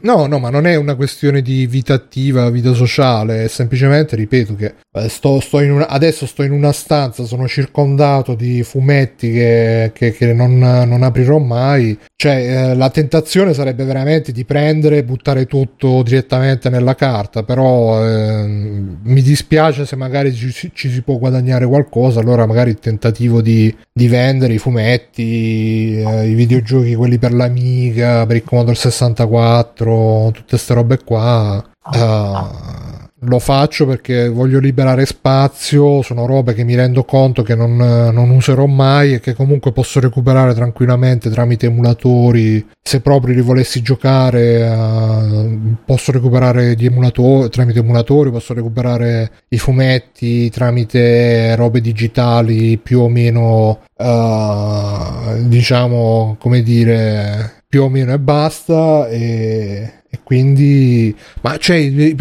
No, 0.00 0.26
no, 0.26 0.38
ma 0.38 0.50
non 0.50 0.66
è 0.66 0.76
una 0.76 0.94
questione 0.94 1.40
di 1.40 1.66
vita 1.66 1.94
attiva, 1.94 2.50
vita 2.50 2.72
sociale, 2.74 3.44
è 3.44 3.48
semplicemente, 3.48 4.16
ripeto, 4.16 4.54
che 4.54 4.74
eh, 4.92 5.08
sto, 5.08 5.40
sto 5.40 5.56
una- 5.56 5.88
adesso 5.88 6.26
sto 6.26 6.42
in 6.42 6.52
una 6.52 6.72
stanza, 6.72 7.24
sono 7.24 7.48
circondato 7.48 8.34
di 8.34 8.62
fumetti 8.62 9.32
che, 9.32 9.90
che- 9.94 10.12
che 10.12 10.32
non, 10.34 10.58
non 10.58 11.02
aprirò 11.02 11.38
mai. 11.38 11.98
Cioè, 12.14 12.70
eh, 12.70 12.74
la 12.74 12.90
tentazione 12.90 13.54
sarebbe 13.54 13.84
veramente 13.84 14.30
di 14.30 14.44
prendere 14.44 14.98
e 14.98 15.04
buttare 15.04 15.46
tutto 15.46 16.02
direttamente 16.02 16.68
nella 16.68 16.94
carta, 16.94 17.42
però 17.42 18.04
ehm, 18.04 18.98
mi 19.04 19.22
dispiace 19.22 19.86
se 19.86 19.96
magari 19.96 20.34
ci, 20.34 20.52
ci 20.74 20.90
si 20.90 21.02
può 21.02 21.16
guadagnare 21.16 21.66
qualcosa, 21.66 22.20
allora 22.20 22.44
magari 22.46 22.70
il 22.70 22.78
tentativo 22.78 23.40
di, 23.40 23.74
di 23.92 24.06
vendere 24.08 24.52
i 24.54 24.58
fumetti, 24.58 26.00
eh, 26.00 26.28
i 26.28 26.34
videogiochi, 26.34 26.94
quelli 26.94 27.18
per 27.18 27.32
l'Amiga, 27.32 28.26
per 28.26 28.36
il 28.36 28.44
Commodore 28.44 28.74
64, 28.76 29.77
tutte 29.84 30.50
queste 30.50 30.74
robe 30.74 30.98
qua. 31.04 31.64
eh, 31.92 33.06
lo 33.22 33.40
faccio 33.40 33.84
perché 33.84 34.28
voglio 34.28 34.60
liberare 34.60 35.04
spazio, 35.04 36.02
sono 36.02 36.24
robe 36.24 36.54
che 36.54 36.62
mi 36.62 36.76
rendo 36.76 37.02
conto 37.02 37.42
che 37.42 37.56
non, 37.56 37.76
non 37.76 38.30
userò 38.30 38.66
mai 38.66 39.14
e 39.14 39.20
che 39.20 39.34
comunque 39.34 39.72
posso 39.72 39.98
recuperare 39.98 40.54
tranquillamente 40.54 41.28
tramite 41.28 41.66
emulatori. 41.66 42.64
Se 42.80 43.00
proprio 43.00 43.34
li 43.34 43.40
volessi 43.40 43.82
giocare, 43.82 44.60
eh, 44.60 45.58
posso 45.84 46.12
recuperare 46.12 46.74
gli 46.76 46.84
emulatori 46.86 47.48
tramite 47.50 47.80
emulatori, 47.80 48.30
posso 48.30 48.54
recuperare 48.54 49.30
i 49.48 49.58
fumetti 49.58 50.48
tramite 50.50 51.56
robe 51.56 51.80
digitali 51.80 52.78
più 52.78 53.00
o 53.00 53.08
meno, 53.08 53.80
eh, 53.96 55.42
diciamo, 55.42 56.36
come 56.38 56.62
dire, 56.62 57.57
più 57.68 57.82
o 57.82 57.88
meno 57.88 58.12
e 58.12 58.18
basta. 58.18 59.08
E, 59.08 59.92
e 60.10 60.20
quindi, 60.24 61.14
ma 61.42 61.56
cioè, 61.58 62.14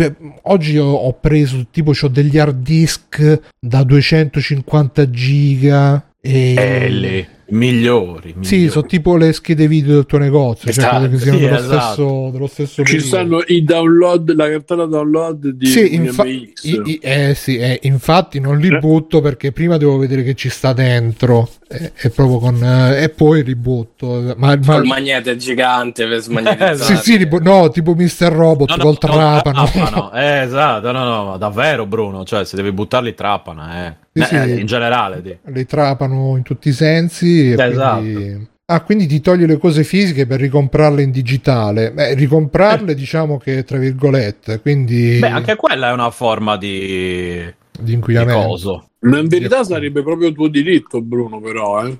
oggi 0.43 0.77
ho, 0.77 0.91
ho 0.91 1.13
preso 1.19 1.65
tipo 1.71 1.91
c'ho 1.91 2.09
degli 2.09 2.37
hard 2.37 2.61
disk 2.61 3.39
da 3.59 3.83
250 3.83 5.09
giga. 5.09 6.01
E... 6.19 6.53
Belli, 6.55 7.27
migliori. 7.49 8.35
Sì, 8.41 8.55
migliori. 8.55 8.69
sono 8.71 8.85
tipo 8.87 9.15
le 9.15 9.31
schede 9.31 9.67
video 9.69 9.93
del 9.95 10.05
tuo 10.05 10.17
negozio, 10.17 10.69
cioè 10.73 10.83
Esatto, 10.83 10.97
credo 10.97 11.15
che 11.15 11.21
siano 11.21 11.37
sì, 11.37 11.43
dello, 11.45 11.55
esatto. 11.57 11.79
stesso, 11.93 12.29
dello 12.31 12.47
stesso 12.47 12.83
Ci 12.83 12.91
periodo. 12.91 13.05
stanno 13.07 13.43
i 13.47 13.63
download, 13.63 14.33
la 14.35 14.49
cartella 14.49 14.85
download 14.85 15.47
di 15.51 15.65
Sì, 15.67 15.95
infa- 15.95 16.25
MX. 16.25 16.63
i- 16.63 16.81
i- 16.85 16.99
eh, 17.01 17.33
sì, 17.35 17.57
eh, 17.57 17.79
infatti 17.83 18.41
non 18.41 18.57
li 18.59 18.67
Eh. 18.67 18.79
butto 18.79 19.21
perché 19.21 19.53
prima 19.53 19.77
devo 19.77 19.95
vedere 19.97 20.23
che 20.23 20.33
ci 20.33 20.49
sta 20.49 20.73
dentro 20.73 21.49
e, 21.69 21.91
e 21.95 22.09
proprio 22.09 22.39
con 22.39 22.63
eh, 22.63 23.03
e 23.03 23.09
poi 23.09 23.43
li 23.43 23.55
butto. 23.55 24.33
Ma, 24.37 24.55
ma- 24.55 24.75
Col 24.75 24.85
magnete 24.85 25.35
gigante 25.35 26.07
per 26.07 26.19
smagnetizzare. 26.19 26.75
sì, 26.77 26.95
sì, 26.95 27.17
li 27.17 27.25
bu- 27.27 27.41
no, 27.41 27.69
tipo 27.69 27.93
Mr. 27.93 28.29
Robot 28.31 28.69
No, 28.69 28.75
no, 28.75 28.83
col 28.83 28.91
no, 28.91 28.97
trapano. 28.97 30.11
Eh, 30.17 30.41
esatto, 30.41 30.91
no, 30.91 31.03
no, 31.03 31.25
ma 31.25 31.37
davvero 31.37 31.85
Bruno, 31.85 32.23
cioè 32.23 32.45
se 32.45 32.55
devi 32.55 32.71
buttarli 32.71 33.13
trappana, 33.13 33.87
eh. 33.87 33.95
Sì, 34.13 34.23
sì. 34.23 34.35
Eh, 34.35 34.59
in 34.59 34.65
generale, 34.65 35.21
di. 35.21 35.37
li 35.45 35.65
trapano 35.65 36.35
in 36.37 36.43
tutti 36.43 36.69
i 36.69 36.73
sensi. 36.73 37.51
Esatto. 37.51 38.01
quindi... 38.01 38.47
Ah, 38.69 38.81
quindi 38.81 39.07
ti 39.07 39.21
togli 39.21 39.45
le 39.45 39.57
cose 39.57 39.85
fisiche 39.85 40.27
per 40.27 40.41
ricomprarle 40.41 41.01
in 41.01 41.09
digitale. 41.11 41.93
Beh, 41.93 42.15
ricomprarle 42.15 42.95
diciamo 42.95 43.37
che 43.37 43.63
tra 43.63 43.77
virgolette, 43.77 44.59
quindi 44.59 45.19
Beh, 45.19 45.29
anche 45.29 45.55
quella 45.55 45.87
è 45.87 45.93
una 45.93 46.11
forma 46.11 46.57
di, 46.57 47.49
di 47.79 47.93
inquinamento. 47.93 48.47
coso. 48.47 48.89
Ma 49.01 49.19
in 49.19 49.27
verità 49.27 49.63
sarebbe 49.63 50.01
proprio 50.03 50.31
tuo 50.31 50.47
diritto, 50.47 51.01
Bruno, 51.01 51.39
però, 51.39 51.85
eh. 51.85 51.97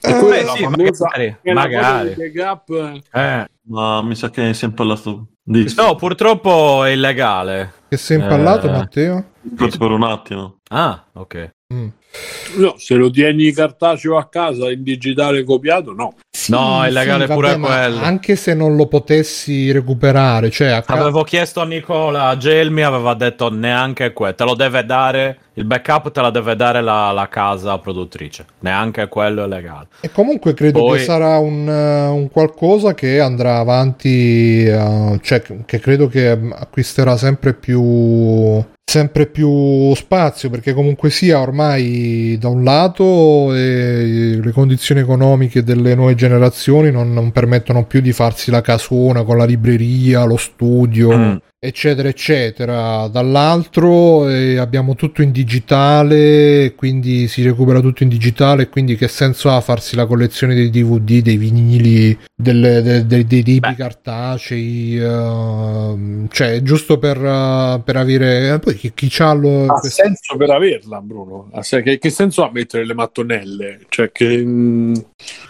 Eh, 0.00 0.10
E 0.10 0.18
quella 0.18 0.28
beh, 0.28 0.40
è 0.52 0.56
sì, 0.56 0.62
famosa- 0.64 1.04
magari, 1.06 1.36
è 1.42 1.52
magari. 1.52 2.14
backup, 2.14 3.00
Eh. 3.12 3.46
Ma 3.66 4.02
mi 4.02 4.14
sa 4.14 4.28
che 4.30 4.50
è 4.50 4.52
sempre 4.52 4.84
la 4.84 4.96
sto... 4.96 5.26
Dici, 5.42 5.74
No, 5.76 5.94
purtroppo 5.94 6.84
è 6.84 6.90
illegale. 6.90 7.72
Che 7.88 7.96
sei 7.96 8.18
impallato, 8.20 8.66
Eh. 8.66 8.70
Matteo? 8.70 9.24
Ascolta 9.54 9.78
per 9.78 9.90
un 9.90 10.02
attimo. 10.02 10.56
Ah, 10.70 11.04
ok. 11.14 11.50
Mm. 11.72 11.88
No, 12.56 12.74
se 12.78 12.94
lo 12.94 13.10
tieni 13.10 13.52
cartaceo 13.52 14.16
a 14.16 14.28
casa 14.28 14.70
in 14.70 14.82
digitale 14.82 15.42
copiato, 15.44 15.92
no. 15.92 16.14
No, 16.48 16.84
è 16.84 16.88
illegale 16.88 17.26
vabbè, 17.26 17.34
pure 17.34 17.58
quello. 17.58 18.00
Anche 18.02 18.36
se 18.36 18.54
non 18.54 18.76
lo 18.76 18.86
potessi 18.86 19.72
recuperare, 19.72 20.50
cioè 20.50 20.68
a 20.68 20.82
ca- 20.82 20.94
Avevo 20.94 21.22
chiesto 21.22 21.60
a 21.60 21.64
Nicola, 21.64 22.28
a 22.28 22.36
Gelmi 22.36 22.82
aveva 22.82 23.14
detto 23.14 23.50
neanche 23.50 24.12
quello, 24.12 24.34
te 24.34 24.44
lo 24.44 24.54
deve 24.54 24.84
dare, 24.84 25.38
il 25.54 25.64
backup 25.64 26.10
te 26.10 26.20
la 26.20 26.30
deve 26.30 26.56
dare 26.56 26.80
la, 26.80 27.10
la 27.12 27.28
casa 27.28 27.78
produttrice, 27.78 28.44
neanche 28.60 29.08
quello 29.08 29.44
è 29.44 29.46
legale. 29.46 29.86
E 30.00 30.10
comunque 30.10 30.54
credo 30.54 30.80
Poi- 30.80 30.98
che 30.98 31.04
sarà 31.04 31.38
un, 31.38 31.68
eh, 31.68 32.06
un 32.08 32.28
qualcosa 32.30 32.94
che 32.94 33.20
andrà 33.20 33.58
avanti, 33.58 34.64
eh, 34.64 35.18
cioè 35.22 35.42
che 35.64 35.78
credo 35.78 36.08
che 36.08 36.36
mm, 36.36 36.52
acquisterà 36.52 37.16
sempre 37.16 37.54
più 37.54 38.62
sempre 38.86 39.26
più 39.26 39.94
spazio 39.94 40.50
perché 40.50 40.74
comunque 40.74 41.08
sia 41.08 41.40
ormai 41.40 42.36
da 42.38 42.48
un 42.48 42.62
lato 42.62 43.54
eh, 43.54 44.38
le 44.40 44.52
condizioni 44.52 45.00
economiche 45.00 45.64
delle 45.64 45.94
nuove 45.94 46.14
generazioni 46.14 46.90
non, 46.90 47.12
non 47.12 47.32
permettono 47.32 47.86
più 47.86 48.00
di 48.00 48.12
farsi 48.12 48.50
la 48.50 48.60
casona 48.60 49.22
con 49.24 49.38
la 49.38 49.46
libreria, 49.46 50.24
lo 50.24 50.36
studio 50.36 51.16
Mm. 51.16 51.36
Eccetera, 51.66 52.08
eccetera. 52.08 53.08
Dall'altro 53.08 54.28
eh, 54.28 54.58
abbiamo 54.58 54.94
tutto 54.94 55.22
in 55.22 55.32
digitale, 55.32 56.74
quindi 56.76 57.26
si 57.26 57.42
recupera 57.42 57.80
tutto 57.80 58.02
in 58.02 58.10
digitale, 58.10 58.68
quindi 58.68 58.96
che 58.96 59.08
senso 59.08 59.50
ha 59.50 59.60
farsi 59.60 59.96
la 59.96 60.06
collezione 60.06 60.54
dei 60.54 60.68
DVD, 60.68 61.22
dei 61.22 61.36
vinili, 61.36 62.16
delle- 62.44 62.82
de- 62.82 63.06
de- 63.06 63.24
dei 63.26 63.42
libri 63.42 63.70
Beh. 63.70 63.76
cartacei, 63.76 64.98
ehm, 64.98 66.28
cioè 66.30 66.60
giusto 66.62 66.98
per, 66.98 67.16
eh, 67.16 67.80
per 67.84 67.96
avere... 67.96 68.52
eh, 68.52 68.58
Poi 68.58 68.74
chi, 68.76 68.92
chi 68.94 69.08
c'ha 69.10 69.32
lo... 69.32 69.64
Ha 69.66 69.80
questo- 69.80 70.02
senso 70.02 70.36
per 70.36 70.50
averla, 70.50 71.00
Bruno? 71.00 71.48
Ha 71.52 71.60
Che, 71.62 71.98
che 71.98 72.10
senso 72.10 72.44
ha 72.44 72.50
mettere 72.52 72.84
le 72.86 72.94
mattonelle? 72.94 73.80
Cioè, 73.88 74.12
che. 74.12 74.36
mm, 74.44 74.94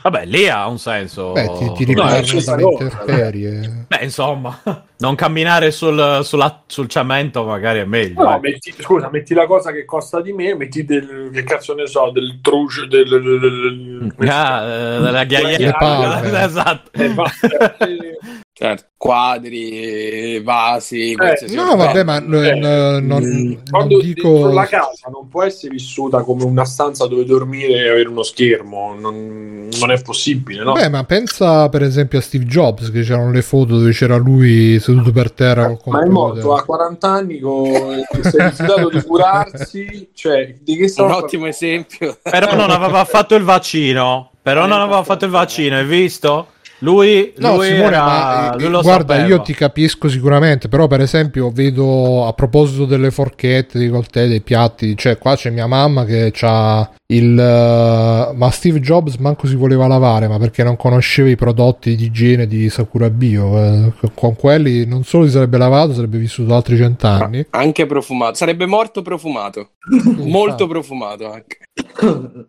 Vabbè, 0.04 0.24
lì 0.26 0.48
ha 0.48 0.66
un 0.68 0.78
senso. 0.78 1.32
Beh, 1.32 1.50
ti, 1.58 1.58
ti 1.58 1.64
No, 1.64 1.74
è 1.74 1.84
riguardano 1.84 2.26
questa 2.30 2.50
dalle 2.52 2.62
cosa, 2.62 2.82
intemperie. 2.84 3.84
Beh, 3.88 4.04
insomma, 4.04 4.60
non 4.98 5.14
camminare 5.16 5.70
sul, 5.70 6.20
sulla- 6.22 6.62
sul 6.66 6.88
cemento 6.88 7.44
magari 7.44 7.80
è 7.80 7.84
meglio. 7.84 8.22
No, 8.22 8.38
metti, 8.40 8.72
scusa, 8.78 9.10
metti 9.10 9.34
la 9.34 9.46
cosa 9.46 9.72
che 9.72 9.84
costa 9.84 10.20
di 10.22 10.32
me, 10.32 10.54
metti 10.54 10.84
del. 10.84 11.30
Che 11.32 11.42
cazzo 11.42 11.74
ne 11.74 11.86
so, 11.86 12.10
del 12.12 12.38
truce. 12.40 12.86
Del, 12.86 13.08
del, 13.08 13.22
del- 13.22 14.12
del- 14.18 14.28
Ah, 14.28 14.62
eh, 14.64 15.26
della 15.26 15.72
palme. 15.72 16.40
esatto. 16.44 16.83
Eh. 16.92 17.14
Certo, 18.56 18.84
quadri, 18.96 20.40
vasi, 20.40 21.16
qualsiasi 21.16 21.56
No, 21.56 21.74
vabbè, 21.74 22.04
ma 22.04 22.18
Eh, 22.18 22.54
no- 22.54 23.00
non, 23.00 23.22
Mm, 23.24 23.46
non 23.48 23.62
Quando 23.68 24.00
dico... 24.00 24.46
la 24.52 24.64
casa 24.64 25.10
non 25.10 25.26
può 25.26 25.42
essere 25.42 25.72
vissuta 25.72 26.22
come 26.22 26.44
una 26.44 26.64
stanza 26.64 27.08
dove 27.08 27.24
dormire 27.24 27.74
e 27.84 27.88
avere 27.88 28.08
uno 28.08 28.22
schermo, 28.22 28.94
non, 28.96 29.68
non 29.76 29.90
è 29.90 30.00
possibile, 30.00 30.62
no? 30.62 30.72
Beh, 30.74 30.88
ma 30.88 31.02
pensa 31.02 31.68
per 31.68 31.82
esempio 31.82 32.20
a 32.20 32.22
Steve 32.22 32.44
Jobs, 32.44 32.92
che 32.92 33.02
c'erano 33.02 33.32
le 33.32 33.42
foto 33.42 33.76
dove 33.76 33.90
c'era 33.90 34.16
lui 34.18 34.78
seduto 34.78 35.10
per 35.10 35.32
terra 35.32 35.76
col 35.76 35.92
Ma 35.92 36.04
è 36.04 36.08
morto 36.08 36.54
a 36.54 36.62
40 36.62 37.08
anni 37.08 37.40
con 37.40 38.04
si 38.22 38.36
è 38.36 38.44
rifiutato 38.44 38.88
di 38.88 39.02
curarsi, 39.02 40.10
cioè 40.14 40.54
di 40.60 40.76
che 40.76 40.92
Un 40.98 41.10
ottimo 41.10 41.46
esempio. 41.46 42.18
Però 42.22 42.54
non 42.54 42.70
aveva 42.70 43.02
fatto 43.04 43.34
il 43.34 43.42
vaccino. 43.42 44.30
Però 44.40 44.66
non 44.66 44.80
aveva 44.80 45.02
fatto 45.02 45.24
il 45.24 45.32
vaccino, 45.32 45.76
hai 45.76 45.86
visto? 45.86 46.48
Lui, 46.84 47.32
No, 47.38 47.56
lui 47.56 47.66
Simone, 47.68 47.84
era- 47.86 48.04
ma 48.04 48.52
eh, 48.54 48.58
lui 48.60 48.70
lo 48.70 48.82
guarda, 48.82 49.14
sapeva. 49.14 49.28
io 49.34 49.40
ti 49.42 49.54
capisco 49.54 50.08
sicuramente, 50.08 50.68
però 50.68 50.86
per 50.86 51.00
esempio 51.00 51.50
vedo 51.50 52.26
a 52.26 52.32
proposito 52.34 52.84
delle 52.84 53.10
forchette, 53.10 53.78
dei 53.78 53.88
coltelli, 53.88 54.28
dei 54.28 54.40
piatti, 54.42 54.96
cioè 54.96 55.16
qua 55.18 55.34
c'è 55.34 55.50
mia 55.50 55.66
mamma 55.66 56.04
che 56.04 56.32
ha 56.42 56.88
il... 57.06 57.38
eh, 57.38 58.32
ma 58.34 58.50
Steve 58.50 58.80
Jobs 58.80 59.16
manco 59.16 59.46
si 59.46 59.54
voleva 59.54 59.86
lavare, 59.86 60.28
ma 60.28 60.38
perché 60.38 60.62
non 60.62 60.76
conosceva 60.76 61.28
i 61.30 61.36
prodotti 61.36 61.96
di 61.96 62.04
igiene 62.04 62.46
di 62.46 62.68
Sakura 62.68 63.08
Bio. 63.10 63.58
eh, 63.58 63.92
con 64.14 64.36
quelli 64.36 64.84
non 64.86 65.04
solo 65.04 65.24
si 65.24 65.32
sarebbe 65.32 65.56
lavato, 65.58 65.94
sarebbe 65.94 66.18
vissuto 66.18 66.54
altri 66.54 66.76
cent'anni. 66.76 67.46
Anche 67.50 67.86
profumato. 67.86 68.34
Sarebbe 68.34 68.66
morto 68.66 69.00
profumato. 69.02 69.70
Molto 69.86 70.66
profumato 70.66 71.30
anche. 71.30 71.58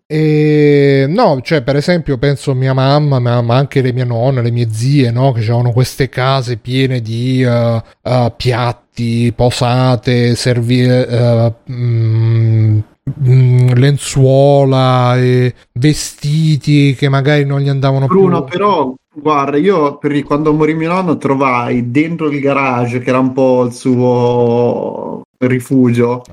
E 0.08 1.06
no, 1.10 1.40
cioè, 1.42 1.62
per 1.64 1.76
esempio, 1.76 2.18
penso 2.18 2.52
a 2.52 2.56
mia 2.56 2.74
mamma, 2.74 3.20
ma, 3.20 3.42
ma 3.42 3.56
anche 3.56 3.82
le 3.82 3.92
mie 3.92 4.06
nonne, 4.06 4.42
le 4.42 4.52
mie 4.52 4.72
zie, 4.72 5.12
no? 5.12 5.32
Che 5.32 5.42
avevano 5.42 5.72
queste 5.72 6.08
case 6.08 6.58
piene 6.58 7.02
di 7.02 7.44
eh, 7.44 7.84
eh, 8.02 8.34
piatti, 8.36 9.34
posate, 9.36 10.36
servi, 10.36 10.84
eh, 10.84 11.54
mm, 11.70 12.80
mm, 13.28 13.68
lenzuola, 13.74 15.18
e 15.18 15.54
vestiti 15.74 16.96
che 16.96 17.10
magari 17.10 17.44
non 17.46 17.60
gli 17.60 17.70
andavano 17.70 18.08
Bruno, 18.08 18.44
più. 18.44 18.58
però, 18.58 18.94
guarda, 19.14 19.58
io 19.58 19.98
per, 19.98 20.24
quando 20.24 20.54
morì 20.54 20.74
mio 20.74 20.94
nonno 20.94 21.18
trovai 21.18 21.92
dentro 21.92 22.30
il 22.30 22.40
garage, 22.40 23.00
che 23.00 23.10
era 23.10 23.20
un 23.20 23.34
po' 23.34 23.66
il 23.66 23.74
suo 23.74 25.24
rifugio, 25.48 26.24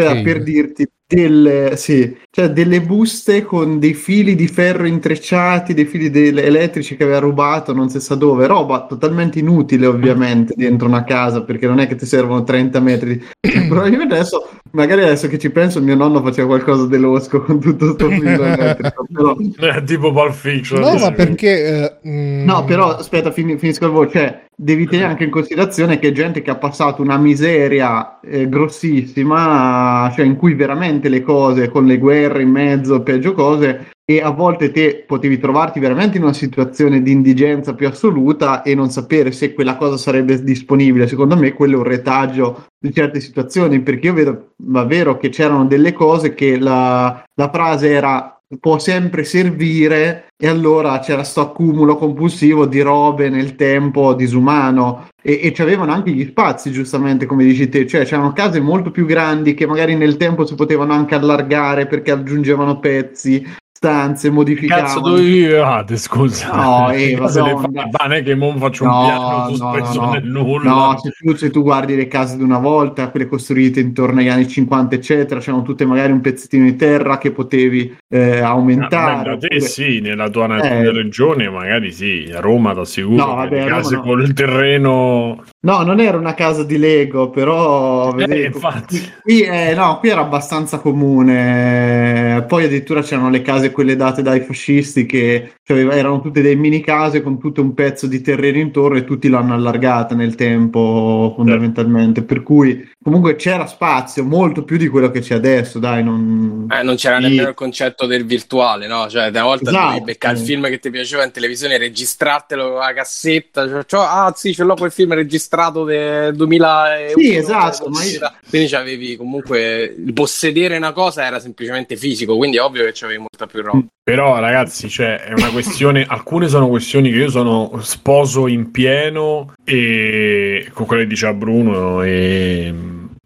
Cioè, 0.00 0.22
per 0.22 0.42
dirti 0.42 0.88
delle, 1.14 1.76
sì, 1.76 2.16
cioè 2.30 2.50
delle 2.50 2.80
buste 2.80 3.42
con 3.42 3.78
dei 3.78 3.94
fili 3.94 4.34
di 4.34 4.48
ferro 4.48 4.86
intrecciati, 4.86 5.74
dei 5.74 5.84
fili 5.84 6.10
de- 6.10 6.28
elettrici 6.28 6.96
che 6.96 7.04
aveva 7.04 7.20
rubato 7.20 7.72
non 7.72 7.88
si 7.88 8.00
sa 8.00 8.14
dove, 8.14 8.46
roba 8.46 8.86
totalmente 8.86 9.38
inutile 9.38 9.86
ovviamente 9.86 10.54
dentro 10.56 10.86
una 10.86 11.04
casa 11.04 11.42
perché 11.42 11.66
non 11.66 11.78
è 11.80 11.86
che 11.86 11.94
ti 11.94 12.06
servono 12.06 12.44
30 12.44 12.80
metri. 12.80 13.22
Probabilmente 13.68 14.14
adesso, 14.18 14.48
magari 14.72 15.02
adesso 15.02 15.28
che 15.28 15.38
ci 15.38 15.50
penso, 15.50 15.80
mio 15.80 15.94
nonno 15.94 16.22
faceva 16.22 16.48
qualcosa 16.48 16.86
delosco 16.86 17.42
con 17.42 17.60
tutto 17.60 17.92
sto 17.92 18.08
filo 18.08 18.44
elettrico, 18.44 19.06
però... 19.12 19.36
Eh, 19.36 19.84
tipo 19.84 20.12
Pulp 20.12 20.32
Fiction. 20.32 20.80
No, 20.80 20.94
ma 20.94 21.12
perché... 21.12 22.00
eh, 22.02 22.08
mm, 22.08 22.44
No, 22.44 22.64
però 22.64 22.96
aspetta, 22.96 23.30
fin- 23.30 23.58
finisco 23.58 23.86
il 23.86 23.90
voto. 23.90 24.10
Cioè, 24.10 24.42
devi 24.56 24.86
tenere 24.86 25.08
anche 25.08 25.24
in 25.24 25.30
considerazione 25.30 25.98
che 25.98 26.12
gente 26.12 26.42
che 26.42 26.50
ha 26.50 26.56
passato 26.56 27.02
una 27.02 27.16
miseria 27.16 28.20
eh, 28.20 28.48
grossissima, 28.48 30.12
cioè 30.14 30.24
in 30.24 30.36
cui 30.36 30.54
veramente 30.54 31.03
le 31.08 31.22
cose, 31.22 31.68
con 31.68 31.86
le 31.86 31.98
guerre 31.98 32.42
in 32.42 32.50
mezzo, 32.50 33.02
peggio 33.02 33.32
cose, 33.32 33.92
e 34.06 34.20
a 34.20 34.30
volte 34.30 34.70
te 34.70 35.04
potevi 35.06 35.38
trovarti 35.38 35.80
veramente 35.80 36.18
in 36.18 36.24
una 36.24 36.34
situazione 36.34 37.00
di 37.00 37.10
indigenza 37.10 37.74
più 37.74 37.88
assoluta 37.88 38.62
e 38.62 38.74
non 38.74 38.90
sapere 38.90 39.32
se 39.32 39.54
quella 39.54 39.76
cosa 39.76 39.96
sarebbe 39.96 40.42
disponibile. 40.42 41.06
Secondo 41.06 41.36
me 41.36 41.54
quello 41.54 41.76
è 41.76 41.78
un 41.78 41.84
retaggio 41.84 42.66
di 42.78 42.92
certe 42.92 43.20
situazioni, 43.20 43.80
perché 43.80 44.08
io 44.08 44.12
vedo, 44.12 44.52
ma 44.64 44.84
vero 44.84 45.16
che 45.16 45.30
c'erano 45.30 45.64
delle 45.64 45.94
cose 45.94 46.34
che 46.34 46.58
la, 46.58 47.24
la 47.34 47.50
frase 47.50 47.90
era 47.90 48.38
può 48.60 48.78
sempre 48.78 49.24
servire 49.24 50.26
e 50.36 50.46
allora 50.46 50.98
c'era 50.98 51.24
sto 51.24 51.40
accumulo 51.40 51.96
compulsivo 51.96 52.66
di 52.66 52.80
robe 52.80 53.28
nel 53.28 53.56
tempo 53.56 54.14
disumano. 54.14 55.08
E, 55.22 55.40
e 55.42 55.52
c'avevano 55.52 55.92
anche 55.92 56.10
gli 56.10 56.26
spazi 56.26 56.70
giustamente 56.70 57.26
come 57.26 57.44
dici 57.44 57.68
te. 57.68 57.86
Cioè 57.86 58.04
c'erano 58.04 58.32
case 58.32 58.60
molto 58.60 58.90
più 58.90 59.06
grandi 59.06 59.54
che 59.54 59.66
magari 59.66 59.96
nel 59.96 60.16
tempo 60.16 60.44
si 60.44 60.54
potevano 60.54 60.92
anche 60.92 61.14
allargare 61.14 61.86
perché 61.86 62.10
aggiungevano 62.10 62.78
pezzi 62.78 63.62
stanze 63.84 64.28
Cazzo, 64.28 64.32
modificavano 64.32 65.00
dove 65.00 65.22
vivevate? 65.22 65.96
Scusa, 65.96 66.52
No, 66.54 66.90
eh, 66.90 67.16
Cose 67.18 67.42
le 67.42 67.50
fa- 67.56 67.68
non 68.08 68.22
che 68.22 68.34
mo 68.36 68.56
faccio 68.56 68.84
un 68.84 68.90
No, 68.90 69.00
piano 69.04 69.48
no, 69.48 69.54
sospeso 69.56 70.00
no, 70.00 70.06
no. 70.06 70.12
nel 70.12 70.24
nulla. 70.24 70.70
No, 70.70 70.98
se 70.98 71.10
tu, 71.10 71.34
se 71.34 71.50
tu 71.50 71.62
guardi 71.62 71.96
le 71.96 72.06
case 72.06 72.36
di 72.36 72.42
una 72.44 72.58
volta, 72.58 73.10
quelle 73.10 73.26
costruite 73.26 73.80
intorno 73.80 74.20
agli 74.20 74.28
anni 74.28 74.46
50, 74.48 74.94
eccetera, 74.94 75.40
c'erano 75.40 75.62
tutte 75.62 75.84
magari 75.84 76.12
un 76.12 76.20
pezzettino 76.20 76.64
di 76.64 76.76
terra 76.76 77.18
che 77.18 77.32
potevi 77.32 77.96
eh, 78.08 78.38
Ah, 78.40 78.50
aumentare. 78.50 79.16
beh, 79.16 79.22
da 79.30 79.36
te 79.38 79.46
oppure- 79.46 79.60
sì, 79.60 80.00
nella 80.00 80.28
tua 80.30 80.46
Eh. 80.56 80.92
regione 80.92 81.50
magari 81.50 81.90
sì, 81.92 82.30
a 82.32 82.38
Roma 82.40 82.72
ti 82.74 82.78
assicuro 82.80 83.26
No, 83.26 83.34
vabbè, 83.34 83.66
case 83.66 83.98
con 83.98 84.20
il 84.20 84.32
terreno 84.34 85.42
No, 85.64 85.82
non 85.82 85.98
era 85.98 86.16
una 86.18 86.34
casa 86.34 86.62
di 86.62 86.76
Lego, 86.78 87.30
però 87.30 88.10
Eh, 88.12 88.14
vedevo- 88.14 88.56
infatti. 88.56 89.00
qui, 89.22 89.40
eh, 89.40 89.74
no, 89.74 89.98
qui 89.98 90.10
era 90.10 90.20
abbastanza 90.20 90.78
comune. 90.78 92.44
Poi 92.46 92.64
addirittura 92.64 93.00
c'erano 93.00 93.30
le 93.30 93.40
case 93.42 93.63
quelle 93.70 93.96
date 93.96 94.22
dai 94.22 94.40
fascisti 94.40 95.06
che 95.06 95.52
cioè, 95.62 95.78
erano 95.86 96.20
tutte 96.20 96.42
dei 96.42 96.56
mini 96.56 96.80
case 96.80 97.22
con 97.22 97.38
tutto 97.38 97.60
un 97.62 97.74
pezzo 97.74 98.06
di 98.06 98.20
terreno 98.20 98.58
intorno 98.58 98.98
e 98.98 99.04
tutti 99.04 99.28
l'hanno 99.28 99.54
allargata 99.54 100.14
nel 100.14 100.34
tempo 100.34 101.32
fondamentalmente. 101.36 102.22
Per 102.22 102.42
cui 102.42 102.88
comunque 103.02 103.36
c'era 103.36 103.66
spazio, 103.66 104.24
molto 104.24 104.64
più 104.64 104.76
di 104.76 104.88
quello 104.88 105.10
che 105.10 105.20
c'è 105.20 105.34
adesso, 105.34 105.78
dai, 105.78 106.02
non... 106.02 106.66
Eh, 106.70 106.82
non 106.82 106.96
c'era 106.96 107.16
Sì. 107.16 107.22
nemmeno 107.24 107.48
il 107.48 107.54
concetto 107.54 108.06
del 108.06 108.24
virtuale, 108.24 108.86
no? 108.86 109.08
Cioè, 109.08 109.28
una 109.28 109.42
volta 109.42 109.70
Esatto. 109.70 109.86
dovevi 109.86 110.04
beccare 110.04 110.38
il 110.38 110.44
film 110.44 110.68
che 110.68 110.78
ti 110.78 110.90
piaceva 110.90 111.24
in 111.24 111.30
televisione, 111.30 111.78
registrartelo 111.78 112.70
con 112.70 112.78
la 112.78 112.92
cassetta. 112.92 113.68
Cioè, 113.68 113.84
cioè, 113.86 114.00
ah, 114.06 114.32
sì, 114.36 114.54
ce 114.54 114.64
l'ho 114.64 114.74
quel 114.74 114.90
film 114.92 115.14
registrato 115.14 115.84
del 115.84 116.34
2001. 116.34 117.18
Sì, 117.20 117.34
esatto, 117.36 117.88
ma 117.88 118.02
io- 118.04 118.32
Quindi 118.48 118.68
c'avevi 118.68 119.16
comunque 119.16 119.94
il 119.96 120.12
possedere 120.12 120.76
una 120.76 120.92
cosa 120.92 121.24
era 121.24 121.38
semplicemente 121.40 121.96
fisico, 121.96 122.36
quindi 122.36 122.56
è 122.56 122.62
ovvio 122.62 122.84
che 122.84 122.92
c'avevi 122.94 123.18
molta 123.18 123.46
più 123.46 123.53
roba. 123.62 123.84
Però 124.02 124.38
ragazzi, 124.38 124.88
cioè, 124.88 125.20
è 125.20 125.32
una 125.32 125.50
questione, 125.50 126.04
alcune 126.08 126.48
sono 126.48 126.68
questioni 126.68 127.10
che 127.10 127.16
io 127.18 127.30
sono 127.30 127.70
sposo 127.80 128.46
in 128.46 128.70
pieno 128.70 129.52
e 129.64 130.68
con 130.72 130.86
quelle 130.86 131.02
che 131.02 131.08
diceva 131.08 131.32
Bruno 131.34 132.02
e 132.02 132.74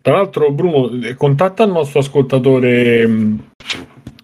tra 0.01 0.15
l'altro 0.17 0.51
Bruno 0.53 0.91
eh, 1.03 1.15
contatta 1.17 1.65
il 1.65 1.73
nostro 1.73 1.99
ascoltatore 1.99 3.07
mh, 3.07 3.39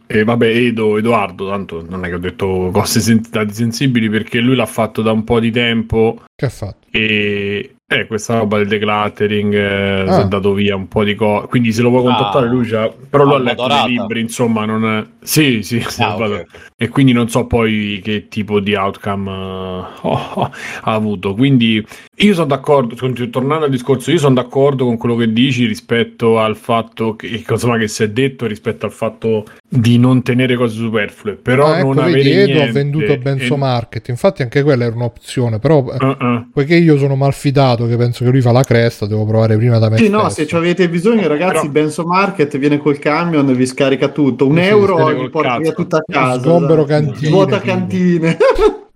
e 0.07 0.23
vabbè 0.25 0.47
Edo, 0.47 0.97
Edoardo, 0.97 1.49
tanto 1.49 1.85
non 1.89 2.05
è 2.05 2.09
che 2.09 2.15
ho 2.15 2.19
detto 2.19 2.71
cose 2.73 3.01
sen- 3.01 3.25
dati 3.29 3.53
sensibili 3.53 4.09
perché 4.09 4.39
lui 4.39 4.55
l'ha 4.55 4.67
fatto 4.67 5.03
da 5.03 5.11
un 5.13 5.25
po' 5.25 5.41
di 5.41 5.51
tempo 5.51 6.23
Che 6.35 6.45
ha 6.47 6.51
fatto? 6.51 6.87
e 6.91 7.74
eh, 7.87 8.07
questa 8.07 8.39
roba 8.39 8.57
del 8.59 8.67
decluttering 8.67 9.53
eh, 9.55 10.01
Ah. 10.09 10.13
si 10.15 10.21
è 10.23 10.25
dato 10.27 10.53
via 10.55 10.75
un 10.75 10.89
po' 10.89 11.05
di 11.05 11.15
cose 11.15 11.47
quindi 11.49 11.71
se 11.73 11.83
lo 11.83 11.91
puoi 11.91 12.03
contattare 12.03 12.47
Ah. 12.47 12.51
lui 12.51 12.67
c'ha- 12.67 12.91
però 13.11 13.25
lui 13.25 13.33
ha 13.35 13.37
Alba 13.37 13.51
letto 13.51 13.63
Dorata. 13.63 13.87
dei 13.87 13.97
libri 13.99 14.21
insomma 14.21 14.65
non 14.65 14.85
è... 14.87 15.05
sì 15.23 15.63
sì, 15.63 15.85
sì, 15.87 16.03
Ah, 16.03 16.13
Alba 16.13 16.25
ok. 16.25 16.31
Dorata. 16.31 16.59
e 16.77 16.89
quindi 16.89 17.13
non 17.13 17.29
so 17.29 17.47
poi 17.47 18.01
che 18.03 18.29
tipo 18.29 18.61
di 18.61 18.75
outcome 18.75 19.31
eh, 19.31 19.35
oh, 20.03 20.31
oh, 20.35 20.51
ha 20.83 20.93
avuto 20.93 21.35
quindi 21.35 21.85
io 22.17 22.33
sono 22.35 22.47
d'accordo 22.47 22.95
tornando 23.29 23.65
al 23.67 23.71
discorso 23.71 24.11
io 24.11 24.19
sono 24.19 24.35
d'accordo 24.35 24.85
con 24.87 24.97
quello 24.97 25.17
che 25.17 25.33
dici 25.33 25.67
rispetto 25.67 26.39
al 26.41 26.57
fatto 26.57 27.17
che, 27.17 27.45
insomma, 27.49 27.77
che 27.77 27.89
si 27.89 28.03
è 28.05 28.09
detto 28.11 28.47
rispetto 28.47 28.87
al 28.87 28.93
fatto 28.93 29.45
di 29.69 29.99
non 29.99 30.23
tenere 30.23 30.55
cose 30.57 30.77
superflue 30.77 31.35
però 31.35 31.67
Ah, 31.73 31.79
ecco, 31.79 31.93
non 31.93 32.05
vedi, 32.07 32.31
avere 32.31 32.43
Edo 32.43 32.53
ha 32.53 32.55
niente 32.63 32.73
venduto 32.73 33.17
Benzo 33.19 33.55
e- 33.55 33.59
Market, 33.59 34.09
infatti 34.09 34.43
anche 34.43 34.63
quella 34.63 34.85
era 34.85 34.95
un'opzione, 34.95 35.59
però 35.59 35.83
Uh-uh. 35.85 36.51
poiché 36.53 36.77
io 36.77 36.97
sono 36.97 37.17
malfidato 37.17 37.74
dato 37.75 37.87
che 37.87 37.97
penso 37.97 38.25
che 38.25 38.31
lui 38.31 38.41
fa 38.41 38.53
la 38.53 38.63
cresta, 38.63 39.07
devo 39.07 39.25
provare 39.25 39.57
prima 39.57 39.79
da 39.79 39.89
me. 39.91 39.97
Sì, 39.99 40.09
no, 40.09 40.21
stesso. 40.21 40.35
se 40.35 40.47
ci 40.47 40.57
avete 40.57 40.89
bisogno, 40.89 41.27
ragazzi, 41.29 41.69
Però- 41.69 41.73
Benso 41.73 42.05
Market 42.05 42.57
viene 42.59 42.79
col 42.79 42.99
camion 42.99 43.49
e 43.49 43.55
vi 43.55 43.67
scarica 43.67 44.09
tutto. 44.09 44.47
Un 44.47 44.57
Sì, 44.57 44.63
euro 44.63 45.09
e 45.11 45.15
vi 45.15 45.29
porta 45.31 45.49
cazzo. 45.49 45.61
via 45.61 45.73
tutta 45.73 45.97
a 45.99 46.05
casa. 46.07 46.41
Sgombero 46.41 46.85
cantine, 46.85 47.31
Vuota 47.31 47.61
cantine. 47.61 48.37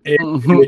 E 0.00 0.16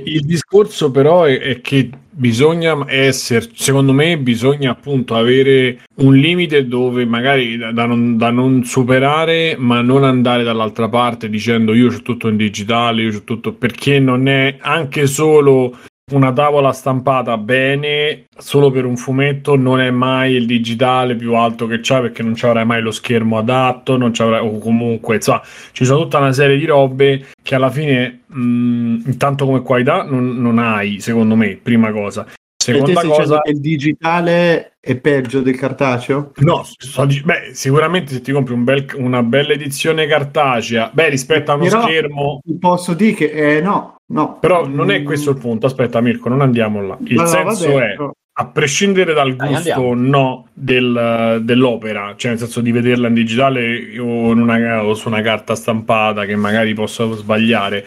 il 0.04 0.20
discorso 0.26 0.90
però 0.90 1.24
è, 1.24 1.38
è 1.38 1.60
che 1.62 1.88
bisogna 2.10 2.84
essere, 2.88 3.48
secondo 3.54 3.92
me, 3.94 4.18
bisogna 4.18 4.72
appunto 4.72 5.14
avere 5.14 5.78
un 5.94 6.14
limite 6.14 6.66
dove 6.68 7.06
magari 7.06 7.56
da, 7.56 7.72
da 7.72 7.86
non, 7.86 8.18
da 8.18 8.28
non 8.30 8.64
superare, 8.64 9.54
ma 9.58 9.80
non 9.80 10.04
andare 10.04 10.42
dall'altra 10.42 10.90
parte 10.90 11.30
dicendo 11.30 11.72
io 11.72 11.88
c'ho 11.88 12.02
tutto 12.02 12.28
in 12.28 12.36
digitale, 12.36 13.00
io 13.02 13.12
c'ho 13.12 13.22
tutto 13.24 13.54
perché 13.54 13.98
non 13.98 14.28
è 14.28 14.56
anche 14.60 15.06
solo 15.06 15.74
una 16.10 16.32
tavola 16.32 16.72
stampata 16.72 17.36
bene 17.36 18.26
solo 18.36 18.70
per 18.70 18.84
un 18.84 18.96
fumetto 18.96 19.56
non 19.56 19.80
è 19.80 19.90
mai 19.90 20.34
il 20.34 20.46
digitale 20.46 21.14
più 21.14 21.34
alto 21.34 21.66
che 21.66 21.80
c'ha 21.82 22.00
perché 22.00 22.22
non 22.22 22.34
ci 22.34 22.46
avrai 22.46 22.64
mai 22.64 22.80
lo 22.82 22.90
schermo 22.90 23.38
adatto 23.38 23.96
non 23.96 24.12
ci 24.12 24.22
avrai, 24.22 24.40
o 24.40 24.58
comunque 24.58 25.16
insomma 25.16 25.42
ci 25.72 25.84
sono 25.84 26.02
tutta 26.02 26.18
una 26.18 26.32
serie 26.32 26.56
di 26.56 26.66
robe 26.66 27.26
che 27.42 27.54
alla 27.54 27.70
fine 27.70 28.22
mh, 28.26 29.02
intanto 29.06 29.44
come 29.44 29.62
qualità 29.62 30.02
non, 30.02 30.40
non 30.40 30.58
hai 30.58 31.00
secondo 31.00 31.36
me 31.36 31.58
prima 31.62 31.92
cosa 31.92 32.26
seconda 32.60 33.00
cosa 33.02 33.40
che 33.40 33.50
il 33.52 33.60
digitale 33.60 34.72
è 34.80 34.96
peggio 34.96 35.40
del 35.40 35.56
cartaceo? 35.56 36.32
No, 36.36 36.64
dic- 37.06 37.24
beh, 37.24 37.50
sicuramente 37.52 38.12
se 38.14 38.20
ti 38.20 38.32
compri 38.32 38.52
un 38.54 38.64
bel- 38.64 38.86
una 38.96 39.22
bella 39.22 39.52
edizione 39.52 40.06
cartacea, 40.06 40.90
beh, 40.92 41.08
rispetto 41.08 41.52
a 41.52 41.54
uno 41.54 41.64
Però- 41.64 41.82
schermo, 41.82 42.40
Posso 42.58 42.94
dire 42.94 43.12
che 43.14 43.56
eh, 43.56 43.60
no, 43.60 43.96
no. 44.12 44.38
però 44.38 44.66
non 44.66 44.90
è 44.90 45.02
questo 45.02 45.30
il 45.30 45.38
punto. 45.38 45.66
Aspetta, 45.66 46.00
Mirko, 46.00 46.28
non 46.28 46.40
andiamo 46.42 46.82
là. 46.82 46.96
Il 47.04 47.14
no, 47.16 47.22
no, 47.22 47.28
senso 47.28 47.72
vabbè, 47.72 47.84
è, 47.92 47.94
però- 47.96 48.10
a 48.32 48.46
prescindere 48.46 49.12
dal 49.12 49.36
gusto 49.36 49.80
o 49.80 49.94
no 49.94 50.46
del- 50.54 51.40
dell'opera, 51.42 52.14
cioè 52.16 52.30
nel 52.30 52.40
senso 52.40 52.60
di 52.62 52.72
vederla 52.72 53.08
in 53.08 53.14
digitale 53.14 53.98
o, 53.98 54.32
in 54.32 54.40
una- 54.40 54.84
o 54.84 54.94
su 54.94 55.08
una 55.08 55.20
carta 55.20 55.54
stampata 55.54 56.24
che 56.24 56.36
magari 56.36 56.72
posso 56.74 57.12
sbagliare. 57.14 57.84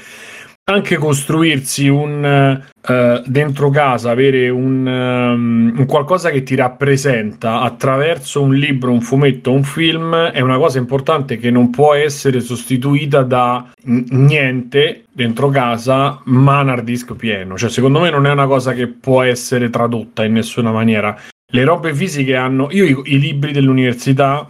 Anche 0.65 0.95
costruirsi 0.95 1.89
un 1.89 2.23
eh, 2.23 3.21
dentro 3.25 3.69
casa, 3.69 4.11
avere 4.11 4.47
un, 4.47 4.87
ehm, 4.87 5.73
un 5.77 5.85
qualcosa 5.85 6.29
che 6.29 6.43
ti 6.43 6.55
rappresenta 6.55 7.59
attraverso 7.59 8.41
un 8.41 8.53
libro, 8.53 8.93
un 8.93 9.01
fumetto, 9.01 9.51
un 9.51 9.63
film 9.63 10.15
è 10.15 10.39
una 10.39 10.57
cosa 10.57 10.77
importante 10.77 11.35
che 11.35 11.51
non 11.51 11.69
può 11.69 11.93
essere 11.93 12.39
sostituita 12.39 13.23
da 13.23 13.71
n- 13.87 14.05
niente 14.11 15.03
dentro 15.11 15.49
casa, 15.49 16.21
ma 16.27 16.61
un 16.61 16.69
hard 16.69 16.85
disk 16.85 17.13
pieno. 17.15 17.57
Cioè, 17.57 17.69
secondo 17.69 17.99
me 17.99 18.09
non 18.09 18.25
è 18.25 18.31
una 18.31 18.47
cosa 18.47 18.71
che 18.71 18.87
può 18.87 19.21
essere 19.21 19.69
tradotta 19.69 20.23
in 20.23 20.31
nessuna 20.31 20.71
maniera. 20.71 21.13
Le 21.51 21.63
robe 21.65 21.93
fisiche 21.93 22.37
hanno. 22.37 22.69
Io 22.71 22.85
i, 22.85 23.13
i 23.15 23.19
libri 23.19 23.51
dell'università 23.51 24.49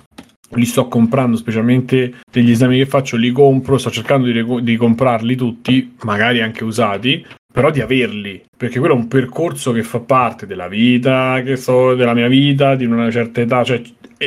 li 0.55 0.65
sto 0.65 0.87
comprando, 0.87 1.37
specialmente 1.37 2.15
degli 2.31 2.51
esami 2.51 2.77
che 2.77 2.85
faccio, 2.85 3.17
li 3.17 3.31
compro, 3.31 3.77
sto 3.77 3.91
cercando 3.91 4.27
di, 4.27 4.33
recu- 4.33 4.61
di 4.61 4.75
comprarli 4.75 5.35
tutti, 5.35 5.95
magari 6.01 6.41
anche 6.41 6.63
usati, 6.63 7.25
però 7.51 7.69
di 7.69 7.81
averli, 7.81 8.43
perché 8.57 8.79
quello 8.79 8.95
è 8.95 8.97
un 8.97 9.07
percorso 9.07 9.71
che 9.71 9.83
fa 9.83 9.99
parte 9.99 10.47
della 10.47 10.67
vita, 10.67 11.41
che 11.43 11.55
so, 11.55 11.93
della 11.93 12.13
mia 12.13 12.27
vita, 12.27 12.75
di 12.75 12.85
una 12.85 13.11
certa 13.11 13.41
età, 13.41 13.63
cioè 13.63 13.81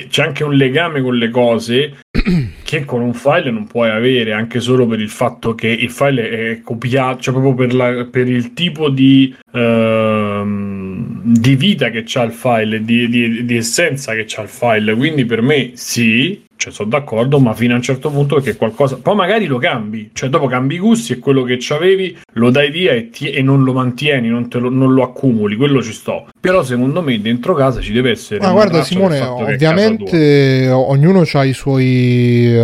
c'è 0.09 0.23
anche 0.23 0.44
un 0.44 0.55
legame 0.55 1.01
con 1.01 1.16
le 1.16 1.31
cose 1.31 1.94
che 2.67 2.85
con 2.85 3.01
un 3.01 3.15
file 3.15 3.53
non 3.53 3.69
puoi 3.69 3.89
avere, 3.91 4.33
anche 4.33 4.59
solo 4.59 4.87
per 4.89 4.99
il 5.01 5.09
fatto 5.09 5.55
che 5.55 5.69
il 5.69 5.89
file 5.91 6.51
è 6.51 6.61
copiato, 6.63 7.21
cioè 7.21 7.33
proprio 7.35 7.55
per, 7.55 7.73
la- 7.73 8.05
per 8.11 8.29
il 8.29 8.53
tipo 8.55 8.89
di, 8.91 9.33
ehm, 9.53 11.23
di 11.23 11.55
vita 11.55 11.91
che 11.91 12.03
c'ha 12.05 12.25
il 12.25 12.33
file, 12.33 12.85
di, 12.85 13.09
di- 13.09 13.45
di 13.45 13.57
essenza 13.57 14.15
che 14.15 14.25
c'ha 14.27 14.43
il 14.43 14.49
file. 14.49 14.97
Quindi 14.97 15.25
per 15.25 15.43
me 15.43 15.71
sì, 15.75 16.43
cioè 16.57 16.73
sono 16.73 16.89
d'accordo, 16.89 17.39
ma 17.39 17.55
fino 17.55 17.73
a 17.74 17.77
un 17.77 17.83
certo 17.83 18.11
punto 18.11 18.37
perché 18.37 18.57
qualcosa. 18.57 18.97
Poi 18.97 19.15
magari 19.15 19.47
lo 19.47 19.59
cambi, 19.59 20.11
cioè 20.12 20.28
dopo 20.28 20.47
cambi 20.47 20.74
i 20.77 20.78
gusti 20.78 21.12
e 21.15 21.19
quello 21.19 21.43
che 21.43 21.57
c'avevi 21.59 22.16
lo 22.35 22.51
dai 22.51 22.70
via 22.70 22.93
e, 22.93 23.11
ti- 23.11 23.31
e 23.31 23.43
non 23.43 23.62
lo 23.65 23.73
mantieni, 23.73 24.28
non, 24.28 24.49
te 24.49 24.59
lo, 24.59 24.69
non 24.70 24.93
lo 24.95 25.03
accumuli, 25.03 25.57
quello 25.57 25.83
ci 25.83 25.93
sto. 25.93 26.27
Però 26.41 26.62
secondo 26.62 27.03
me 27.03 27.20
dentro 27.20 27.55
casa 27.55 27.81
ci 27.81 27.93
deve 27.93 28.11
essere. 28.12 28.41
Ma 28.41 28.53
guarda 28.53 28.83
Simone, 28.83 29.20
ovviamente 29.20 30.69
ognuno 30.70 31.24
ha 31.33 31.45
i 31.45 31.53
suoi 31.53 32.55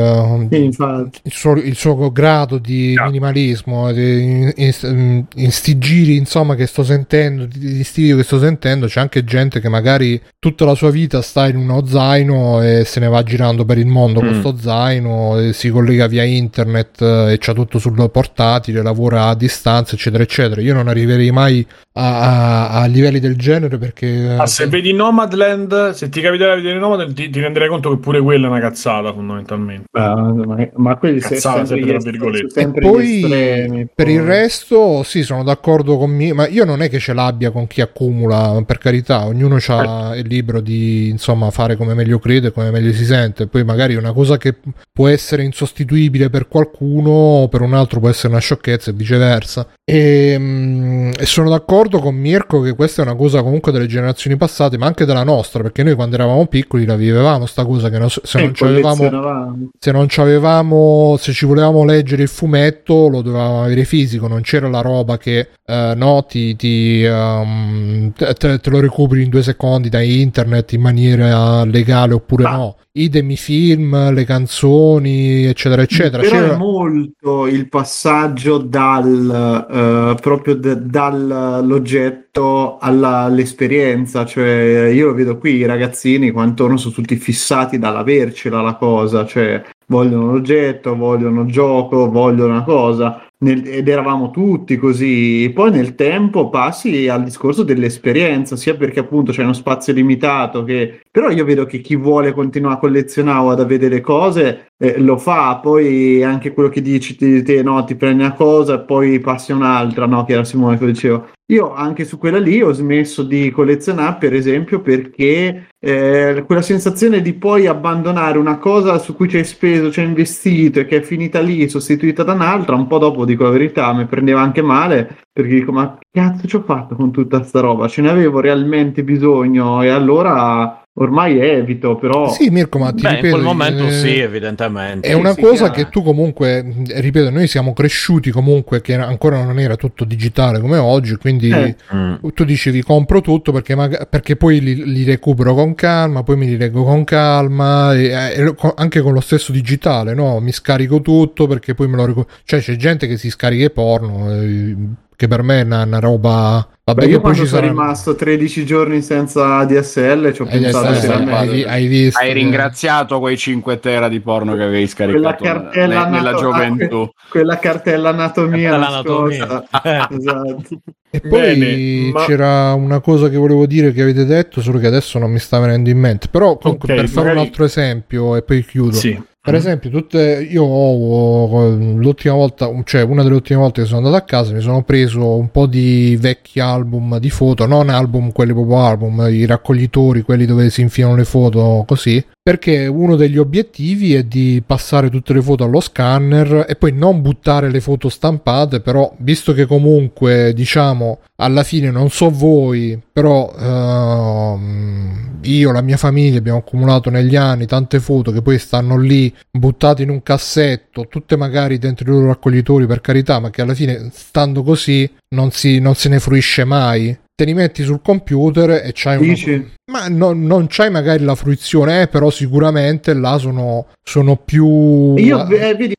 Sì, 0.50 0.64
infatti. 0.64 1.20
il 1.24 1.32
suo, 1.32 1.52
il 1.56 1.74
suo 1.76 2.10
grado 2.12 2.58
di 2.58 2.94
Ah. 2.98 3.06
minimalismo 3.06 3.92
di- 3.92 4.22
in, 4.22 4.52
in- 4.56 5.24
in 5.36 5.50
sti 5.52 5.78
giri 5.78 6.16
insomma 6.16 6.54
che 6.54 6.66
sto 6.66 6.82
sentendo 6.84 7.46
di, 7.46 7.58
di 7.58 7.84
sti 7.84 8.00
video 8.02 8.16
che 8.16 8.22
sto 8.22 8.38
sentendo 8.38 8.86
c'è 8.86 9.00
anche 9.00 9.24
gente 9.24 9.60
che 9.60 9.68
magari 9.68 10.20
tutta 10.38 10.64
la 10.64 10.74
sua 10.74 10.90
vita 10.90 11.22
sta 11.22 11.48
in 11.48 11.56
uno 11.56 11.84
zaino 11.86 12.62
e 12.62 12.84
se 12.84 13.00
ne 13.00 13.08
va 13.08 13.22
girando 13.22 13.64
per 13.64 13.78
il 13.82 13.88
mondo 13.88 14.20
con 14.20 14.30
Mm. 14.32 14.38
sto 14.40 14.56
zaino 14.58 15.38
e 15.38 15.52
si 15.52 15.68
collega 15.70 16.06
via 16.06 16.22
internet 16.24 17.00
eh, 17.02 17.32
e 17.32 17.38
c'ha 17.38 17.52
tutto 17.52 17.78
sul 17.78 18.08
portatile 18.10 18.82
lavora 18.82 19.26
a 19.26 19.34
distanza 19.34 19.94
eccetera 19.94 20.22
eccetera 20.22 20.60
io 20.60 20.72
non 20.74 20.88
arriverei 20.88 21.30
mai 21.30 21.66
a, 21.94 22.20
a- 22.20 22.80
a 22.80 22.86
livelli 22.86 23.20
del 23.20 23.36
genere 23.36 23.76
perché 23.78 24.34
Ah, 24.38 24.46
se 24.46 24.66
vedi 24.66 24.92
Nomadland, 24.94 25.90
se 25.90 26.08
ti 26.08 26.20
capiterà 26.22 26.54
di 26.54 26.62
vedere 26.62 26.78
Nomadland, 26.80 27.12
ti, 27.14 27.28
ti 27.28 27.40
renderai 27.40 27.68
conto 27.68 27.90
che 27.90 27.98
pure 27.98 28.20
quella 28.22 28.46
è 28.46 28.50
una 28.50 28.60
cazzata, 28.60 29.12
fondamentalmente. 29.12 29.84
Ah, 29.92 30.14
ma, 30.14 30.68
ma 30.76 30.96
quelli 30.96 31.20
Cazzata, 31.20 31.66
sempre, 31.66 31.90
sempre 32.00 32.10
virgolette. 32.12 32.50
sempre 32.50 32.86
e 32.86 32.90
poi 32.90 33.14
estremi, 33.22 33.86
per 33.94 34.06
poi. 34.06 34.14
il 34.14 34.22
resto 34.22 35.02
sì 35.02 35.22
sono 35.22 35.42
d'accordo 35.44 35.98
con 35.98 36.10
me 36.10 36.32
ma 36.32 36.46
io 36.48 36.64
non 36.64 36.80
è 36.82 36.88
che 36.88 36.98
ce 36.98 37.12
l'abbia 37.12 37.50
con 37.50 37.66
chi 37.66 37.80
accumula 37.82 38.62
per 38.66 38.78
carità 38.78 39.26
ognuno 39.26 39.58
ha 39.66 40.14
è 40.14 40.22
libero 40.22 40.60
di 40.60 41.08
insomma 41.08 41.50
fare 41.50 41.76
come 41.76 41.94
meglio 41.94 42.18
crede 42.18 42.52
come 42.52 42.70
meglio 42.70 42.92
si 42.92 43.04
sente 43.04 43.46
poi 43.46 43.64
magari 43.72 43.94
una 43.96 44.12
cosa 44.12 44.36
che 44.36 44.54
può 44.92 45.08
essere 45.08 45.42
insostituibile 45.44 46.28
per 46.30 46.46
qualcuno 46.48 47.48
per 47.50 47.62
un 47.62 47.74
altro 47.74 47.98
può 48.00 48.08
essere 48.08 48.28
una 48.28 48.38
sciocchezza 48.40 48.90
e 48.90 48.94
viceversa 48.94 49.66
e, 49.84 50.36
mm, 50.38 51.10
e 51.18 51.26
sono 51.26 51.48
d'accordo 51.48 51.98
con 51.98 52.14
Mirko 52.14 52.60
che 52.60 52.74
questa 52.74 53.02
è 53.02 53.04
una 53.06 53.16
cosa 53.16 53.42
comunque 53.42 53.72
delle 53.72 53.86
generazioni 53.86 54.36
passate 54.36 54.78
ma 54.78 54.86
anche 54.86 55.04
della 55.04 55.24
nostra 55.24 55.62
perché 55.62 55.82
noi 55.82 55.94
quando 55.94 56.14
eravamo 56.16 56.46
piccoli 56.46 56.84
la 56.84 56.96
vivevamo 56.96 57.46
sta 57.46 57.64
cosa 57.64 57.88
che 57.90 57.98
non- 57.98 58.10
se 58.10 58.38
Eh, 58.38 58.42
non 58.42 58.54
ci 58.54 58.64
avevamo 58.64 59.68
se 59.78 59.90
non 59.92 60.06
c'avevamo 60.08 61.16
se 61.18 61.32
ci 61.32 61.46
volevamo 61.46 61.84
leggere 61.84 62.22
il 62.22 62.28
fumetto 62.28 63.08
lo 63.08 63.22
dovevamo 63.22 63.62
avere 63.64 63.84
fisico 63.84 64.28
non 64.28 64.42
c'era 64.42 64.68
la 64.68 64.80
roba 64.82 65.16
che 65.18 65.48
eh, 65.64 65.94
no 65.96 66.24
ti, 66.28 66.54
ti, 66.56 67.02
te, 67.02 68.34
te- 68.34 68.58
te 68.58 68.70
lo 68.70 68.80
recuperi 68.80 69.22
in 69.22 69.30
due 69.30 69.42
secondi 69.42 69.88
da 69.88 70.00
internet 70.02 70.72
in 70.72 70.80
maniera 70.80 71.64
legale 71.64 72.14
oppure 72.14 72.44
Ah. 72.44 72.56
no 72.56 72.76
idem 72.94 73.30
i 73.30 73.36
film 73.36 73.61
le 73.70 74.24
canzoni 74.24 75.44
eccetera 75.46 75.82
eccetera 75.82 76.22
Però 76.22 76.34
C'era- 76.34 76.54
è 76.54 76.56
molto 76.56 77.46
il 77.46 77.68
passaggio 77.68 78.58
dal 78.58 79.66
eh, 79.70 80.20
proprio 80.20 80.54
de- 80.54 80.86
dall'oggetto 80.86 82.78
all'esperienza. 82.80 84.24
Cioè, 84.24 84.90
io 84.92 85.06
lo 85.06 85.14
vedo 85.14 85.38
qui, 85.38 85.56
i 85.56 85.66
ragazzini 85.66 86.30
quanto 86.30 86.76
sono 86.76 86.94
tutti 86.94 87.16
fissati 87.16 87.78
dall'avercela 87.78 88.60
la 88.60 88.74
cosa, 88.76 89.24
cioè 89.26 89.62
vogliono 89.86 90.32
l'oggetto, 90.32 90.96
vogliono 90.96 91.44
gioco, 91.46 92.10
vogliono 92.10 92.52
una 92.54 92.64
cosa. 92.64 93.22
Nel- 93.42 93.66
ed 93.66 93.88
eravamo 93.88 94.30
tutti 94.30 94.76
così. 94.76 95.50
Poi 95.52 95.70
nel 95.70 95.94
tempo 95.94 96.48
passi 96.48 97.08
al 97.08 97.24
discorso 97.24 97.62
dell'esperienza, 97.64 98.56
sia 98.56 98.76
perché 98.76 99.00
appunto 99.00 99.32
c'è 99.32 99.42
uno 99.42 99.52
spazio 99.52 99.92
limitato 99.92 100.62
che 100.64 101.00
però 101.10 101.28
io 101.30 101.44
vedo 101.44 101.66
che 101.66 101.80
chi 101.80 101.96
vuole 101.96 102.32
continuare 102.32 102.76
a 102.76 102.78
collezionare 102.78 103.40
o 103.40 103.50
ad 103.50 103.60
avere 103.60 103.88
le 103.88 104.00
cose 104.00 104.68
eh, 104.78 104.98
lo 104.98 105.18
fa, 105.18 105.56
poi 105.56 106.22
anche 106.22 106.52
quello 106.54 106.68
che 106.68 106.80
dici 106.80 107.16
te, 107.16 107.42
te, 107.42 107.62
no, 107.62 107.84
ti 107.84 107.96
prendi 107.96 108.22
una 108.22 108.32
cosa 108.32 108.74
e 108.74 108.80
poi 108.84 109.18
passi 109.20 109.52
a 109.52 109.56
un'altra, 109.56 110.06
no, 110.06 110.24
che 110.24 110.32
era 110.32 110.44
Simone 110.44 110.78
che 110.78 110.84
lo 110.84 110.90
dicevo. 110.90 111.28
Io 111.50 111.74
anche 111.74 112.04
su 112.04 112.18
quella 112.18 112.38
lì 112.38 112.62
ho 112.62 112.72
smesso 112.72 113.22
di 113.22 113.50
collezionare, 113.50 114.16
per 114.18 114.32
esempio, 114.32 114.80
perché 114.80 115.68
eh, 115.78 116.44
quella 116.46 116.62
sensazione 116.62 117.20
di 117.20 117.34
poi 117.34 117.66
abbandonare 117.66 118.38
una 118.38 118.58
cosa 118.58 118.98
su 118.98 119.14
cui 119.14 119.28
ci 119.28 119.36
hai 119.36 119.44
speso, 119.44 119.90
ci 119.90 120.00
hai 120.00 120.06
investito 120.06 120.80
e 120.80 120.86
che 120.86 120.98
è 120.98 121.02
finita 121.02 121.40
lì, 121.40 121.68
sostituita 121.68 122.22
da 122.22 122.32
un'altra, 122.32 122.76
un 122.76 122.86
po' 122.86 122.98
dopo, 122.98 123.24
dico 123.24 123.44
la 123.44 123.50
verità, 123.50 123.92
mi 123.92 124.06
prendeva 124.06 124.40
anche 124.40 124.62
male 124.62 125.18
perché 125.32 125.54
dico, 125.54 125.72
ma 125.72 125.98
cazzo 126.10 126.46
ci 126.46 126.56
ho 126.56 126.62
fatto 126.62 126.94
con 126.94 127.10
tutta 127.10 127.42
sta 127.42 127.60
roba? 127.60 127.88
Ce 127.88 128.00
ne 128.02 128.10
avevo 128.10 128.40
realmente 128.40 129.02
bisogno 129.02 129.82
e 129.82 129.88
allora 129.88 130.81
ormai 130.94 131.38
evito, 131.38 131.96
però... 131.96 132.30
sì 132.30 132.50
Mirko 132.50 132.78
ma 132.78 132.92
ti 132.92 133.02
Beh, 133.02 133.08
in 133.08 133.14
ripeto 133.16 133.32
quel 133.34 133.44
momento 133.46 133.86
eh, 133.86 133.92
sì, 133.92 134.18
evidentemente. 134.18 135.08
È 135.08 135.14
una 135.14 135.32
sì, 135.32 135.40
cosa 135.40 135.70
chiaro. 135.70 135.72
che 135.72 135.88
tu 135.88 136.02
comunque, 136.02 136.62
mh, 136.62 136.84
ripeto, 137.00 137.30
noi 137.30 137.46
siamo 137.46 137.72
cresciuti 137.72 138.30
comunque 138.30 138.80
che 138.82 138.94
ancora 138.94 139.42
non 139.42 139.58
era 139.58 139.76
tutto 139.76 140.04
digitale 140.04 140.60
come 140.60 140.76
oggi, 140.76 141.16
quindi 141.16 141.50
Eh. 141.50 141.76
Mm. 141.94 142.14
tu 142.34 142.44
dicevi 142.44 142.82
compro 142.82 143.20
tutto 143.22 143.52
perché, 143.52 143.74
maga- 143.74 144.04
perché 144.04 144.36
poi 144.36 144.60
li, 144.60 144.84
li 144.92 145.04
recupero 145.04 145.54
con 145.54 145.74
calma, 145.74 146.22
poi 146.22 146.36
me 146.36 146.46
li 146.46 146.56
leggo 146.58 146.84
con 146.84 147.04
calma, 147.04 147.94
e, 147.94 148.10
e 148.34 148.42
lo- 148.42 148.54
co- 148.54 148.74
anche 148.76 149.00
con 149.00 149.14
lo 149.14 149.20
stesso 149.20 149.50
digitale, 149.52 150.12
no? 150.14 150.40
Mi 150.40 150.52
scarico 150.52 151.00
tutto 151.00 151.46
perché 151.46 151.74
poi 151.74 151.88
me 151.88 151.96
lo 151.96 152.04
recupero. 152.06 152.36
Cioè 152.44 152.60
c'è 152.60 152.76
gente 152.76 153.06
che 153.06 153.16
si 153.16 153.30
scarica 153.30 153.64
i 153.64 153.70
porno, 153.70 154.30
eh, 154.30 154.76
che 155.16 155.28
per 155.28 155.42
me 155.42 155.60
è 155.60 155.64
una, 155.64 155.84
una 155.84 155.98
roba 156.00 156.66
Vabbè, 156.84 157.02
Beh, 157.04 157.06
io 157.06 157.12
poi 157.12 157.20
quando 157.20 157.40
ci 157.42 157.46
sono 157.46 157.60
saranno- 157.60 157.80
rimasto 157.80 158.16
13 158.16 158.66
giorni 158.66 159.02
senza 159.02 159.64
DSL 159.64 160.32
ci 160.32 160.42
ho 160.42 160.46
Hai, 160.46 160.60
pensato 160.60 160.86
hai- 160.88 160.96
seriamente. 160.96 161.32
hai- 161.34 161.62
hai 161.64 161.86
visto? 161.86 162.18
Hai 162.18 162.32
ringraziato 162.32 163.20
quei 163.20 163.36
5 163.36 163.78
tera 163.78 164.08
di 164.08 164.18
porno 164.18 164.56
che 164.56 164.62
avevi 164.64 164.88
scaricato 164.88 165.44
cartella, 165.44 166.04
ne- 166.06 166.10
nella 166.10 166.30
anato- 166.30 166.40
gioventù. 166.42 167.08
quella 167.30 167.58
cartella 167.58 168.08
anatomia 168.08 168.76
L'anatomia. 168.76 169.46
nascosta. 169.46 169.68
esatto. 170.10 170.64
E 171.10 171.20
poi 171.20 171.56
Bene, 171.56 172.10
ma- 172.12 172.24
c'era 172.24 172.72
una 172.74 172.98
cosa 173.00 173.28
che 173.28 173.36
volevo 173.36 173.64
dire 173.66 173.92
che 173.92 174.02
avete 174.02 174.24
detto, 174.24 174.60
solo 174.60 174.80
che 174.80 174.88
adesso 174.88 175.20
non 175.20 175.30
mi 175.30 175.38
sta 175.38 175.60
venendo 175.60 175.88
in 175.88 175.98
mente. 175.98 176.26
Però 176.28 176.56
comunque 176.58 176.92
Ok, 176.92 176.98
per 177.00 177.08
fare 177.08 177.20
un 177.20 177.26
magari- 177.34 177.46
altro 177.46 177.64
esempio 177.64 178.34
e 178.34 178.42
poi 178.42 178.64
chiudo. 178.64 178.96
Sì. 178.96 179.22
Per 179.44 179.56
esempio, 179.56 179.90
tutte, 179.90 180.46
io 180.48 180.62
ho, 180.62 181.46
ho- 181.48 181.68
l'ultima 181.96 182.34
volta, 182.34 182.70
cioè 182.84 183.02
una 183.02 183.24
delle 183.24 183.34
ultime 183.34 183.58
volte 183.58 183.80
che 183.82 183.88
sono 183.88 183.98
andato 183.98 184.14
a 184.14 184.20
casa, 184.24 184.52
mi 184.52 184.60
sono 184.60 184.82
preso 184.84 185.34
un 185.34 185.50
po' 185.50 185.66
di 185.66 186.16
vecchi 186.20 186.60
album 186.60 187.18
di 187.18 187.28
foto, 187.28 187.66
non 187.66 187.88
album, 187.88 188.30
quelli 188.30 188.52
proprio 188.52 188.78
album, 188.78 189.26
i 189.28 189.44
raccoglitori, 189.44 190.22
quelli 190.22 190.46
dove 190.46 190.70
si 190.70 190.82
infilano 190.82 191.16
le 191.16 191.24
foto 191.24 191.82
così. 191.88 192.24
Perché 192.44 192.88
uno 192.88 193.14
degli 193.14 193.38
obiettivi 193.38 194.14
è 194.14 194.24
di 194.24 194.60
passare 194.66 195.08
tutte 195.10 195.32
le 195.32 195.40
foto 195.40 195.62
allo 195.62 195.78
scanner 195.78 196.66
e 196.68 196.74
poi 196.74 196.90
non 196.92 197.22
buttare 197.22 197.70
le 197.70 197.80
foto 197.80 198.08
stampate, 198.08 198.80
però 198.80 199.14
visto 199.18 199.52
che 199.52 199.64
comunque 199.64 200.52
diciamo 200.52 201.20
alla 201.36 201.62
fine 201.62 201.92
non 201.92 202.10
so 202.10 202.30
voi, 202.30 203.00
però 203.12 203.54
ehm, 203.56 205.38
io, 205.42 205.72
la 205.72 205.82
mia 205.82 205.96
famiglia 205.96 206.38
abbiamo 206.38 206.58
accumulato 206.58 207.10
negli 207.10 207.36
anni 207.36 207.66
tante 207.66 208.00
foto 208.00 208.32
che 208.32 208.42
poi 208.42 208.58
stanno 208.58 208.98
lì 208.98 209.32
buttate 209.50 210.02
in 210.02 210.10
un 210.10 210.22
cassetto, 210.22 211.06
tutte 211.08 211.36
magari 211.36 211.78
dentro 211.78 212.08
i 212.08 212.12
loro 212.12 212.26
raccoglitori 212.26 212.86
per 212.86 213.00
carità, 213.00 213.38
ma 213.38 213.50
che 213.50 213.62
alla 213.62 213.74
fine 213.74 214.10
stando 214.12 214.62
così 214.62 215.08
non, 215.28 215.50
si, 215.50 215.78
non 215.78 215.94
se 215.94 216.08
ne 216.08 216.18
fruisce 216.18 216.64
mai. 216.64 217.16
Te 217.42 217.48
li 217.48 217.54
metti 217.54 217.82
sul 217.82 217.98
computer 218.00 218.70
e 218.70 218.92
c'hai 218.94 219.16
una- 219.16 219.64
ma 219.90 220.06
no- 220.06 220.32
non 220.32 220.66
c'hai 220.68 220.92
magari 220.92 221.24
la 221.24 221.34
fruizione, 221.34 222.02
eh, 222.02 222.06
però 222.06 222.30
sicuramente 222.30 223.14
là 223.14 223.36
sono, 223.36 223.86
sono 224.00 224.36
più... 224.36 225.16
Io 225.16 225.44
eh, 225.48 225.74
vedi, 225.74 225.94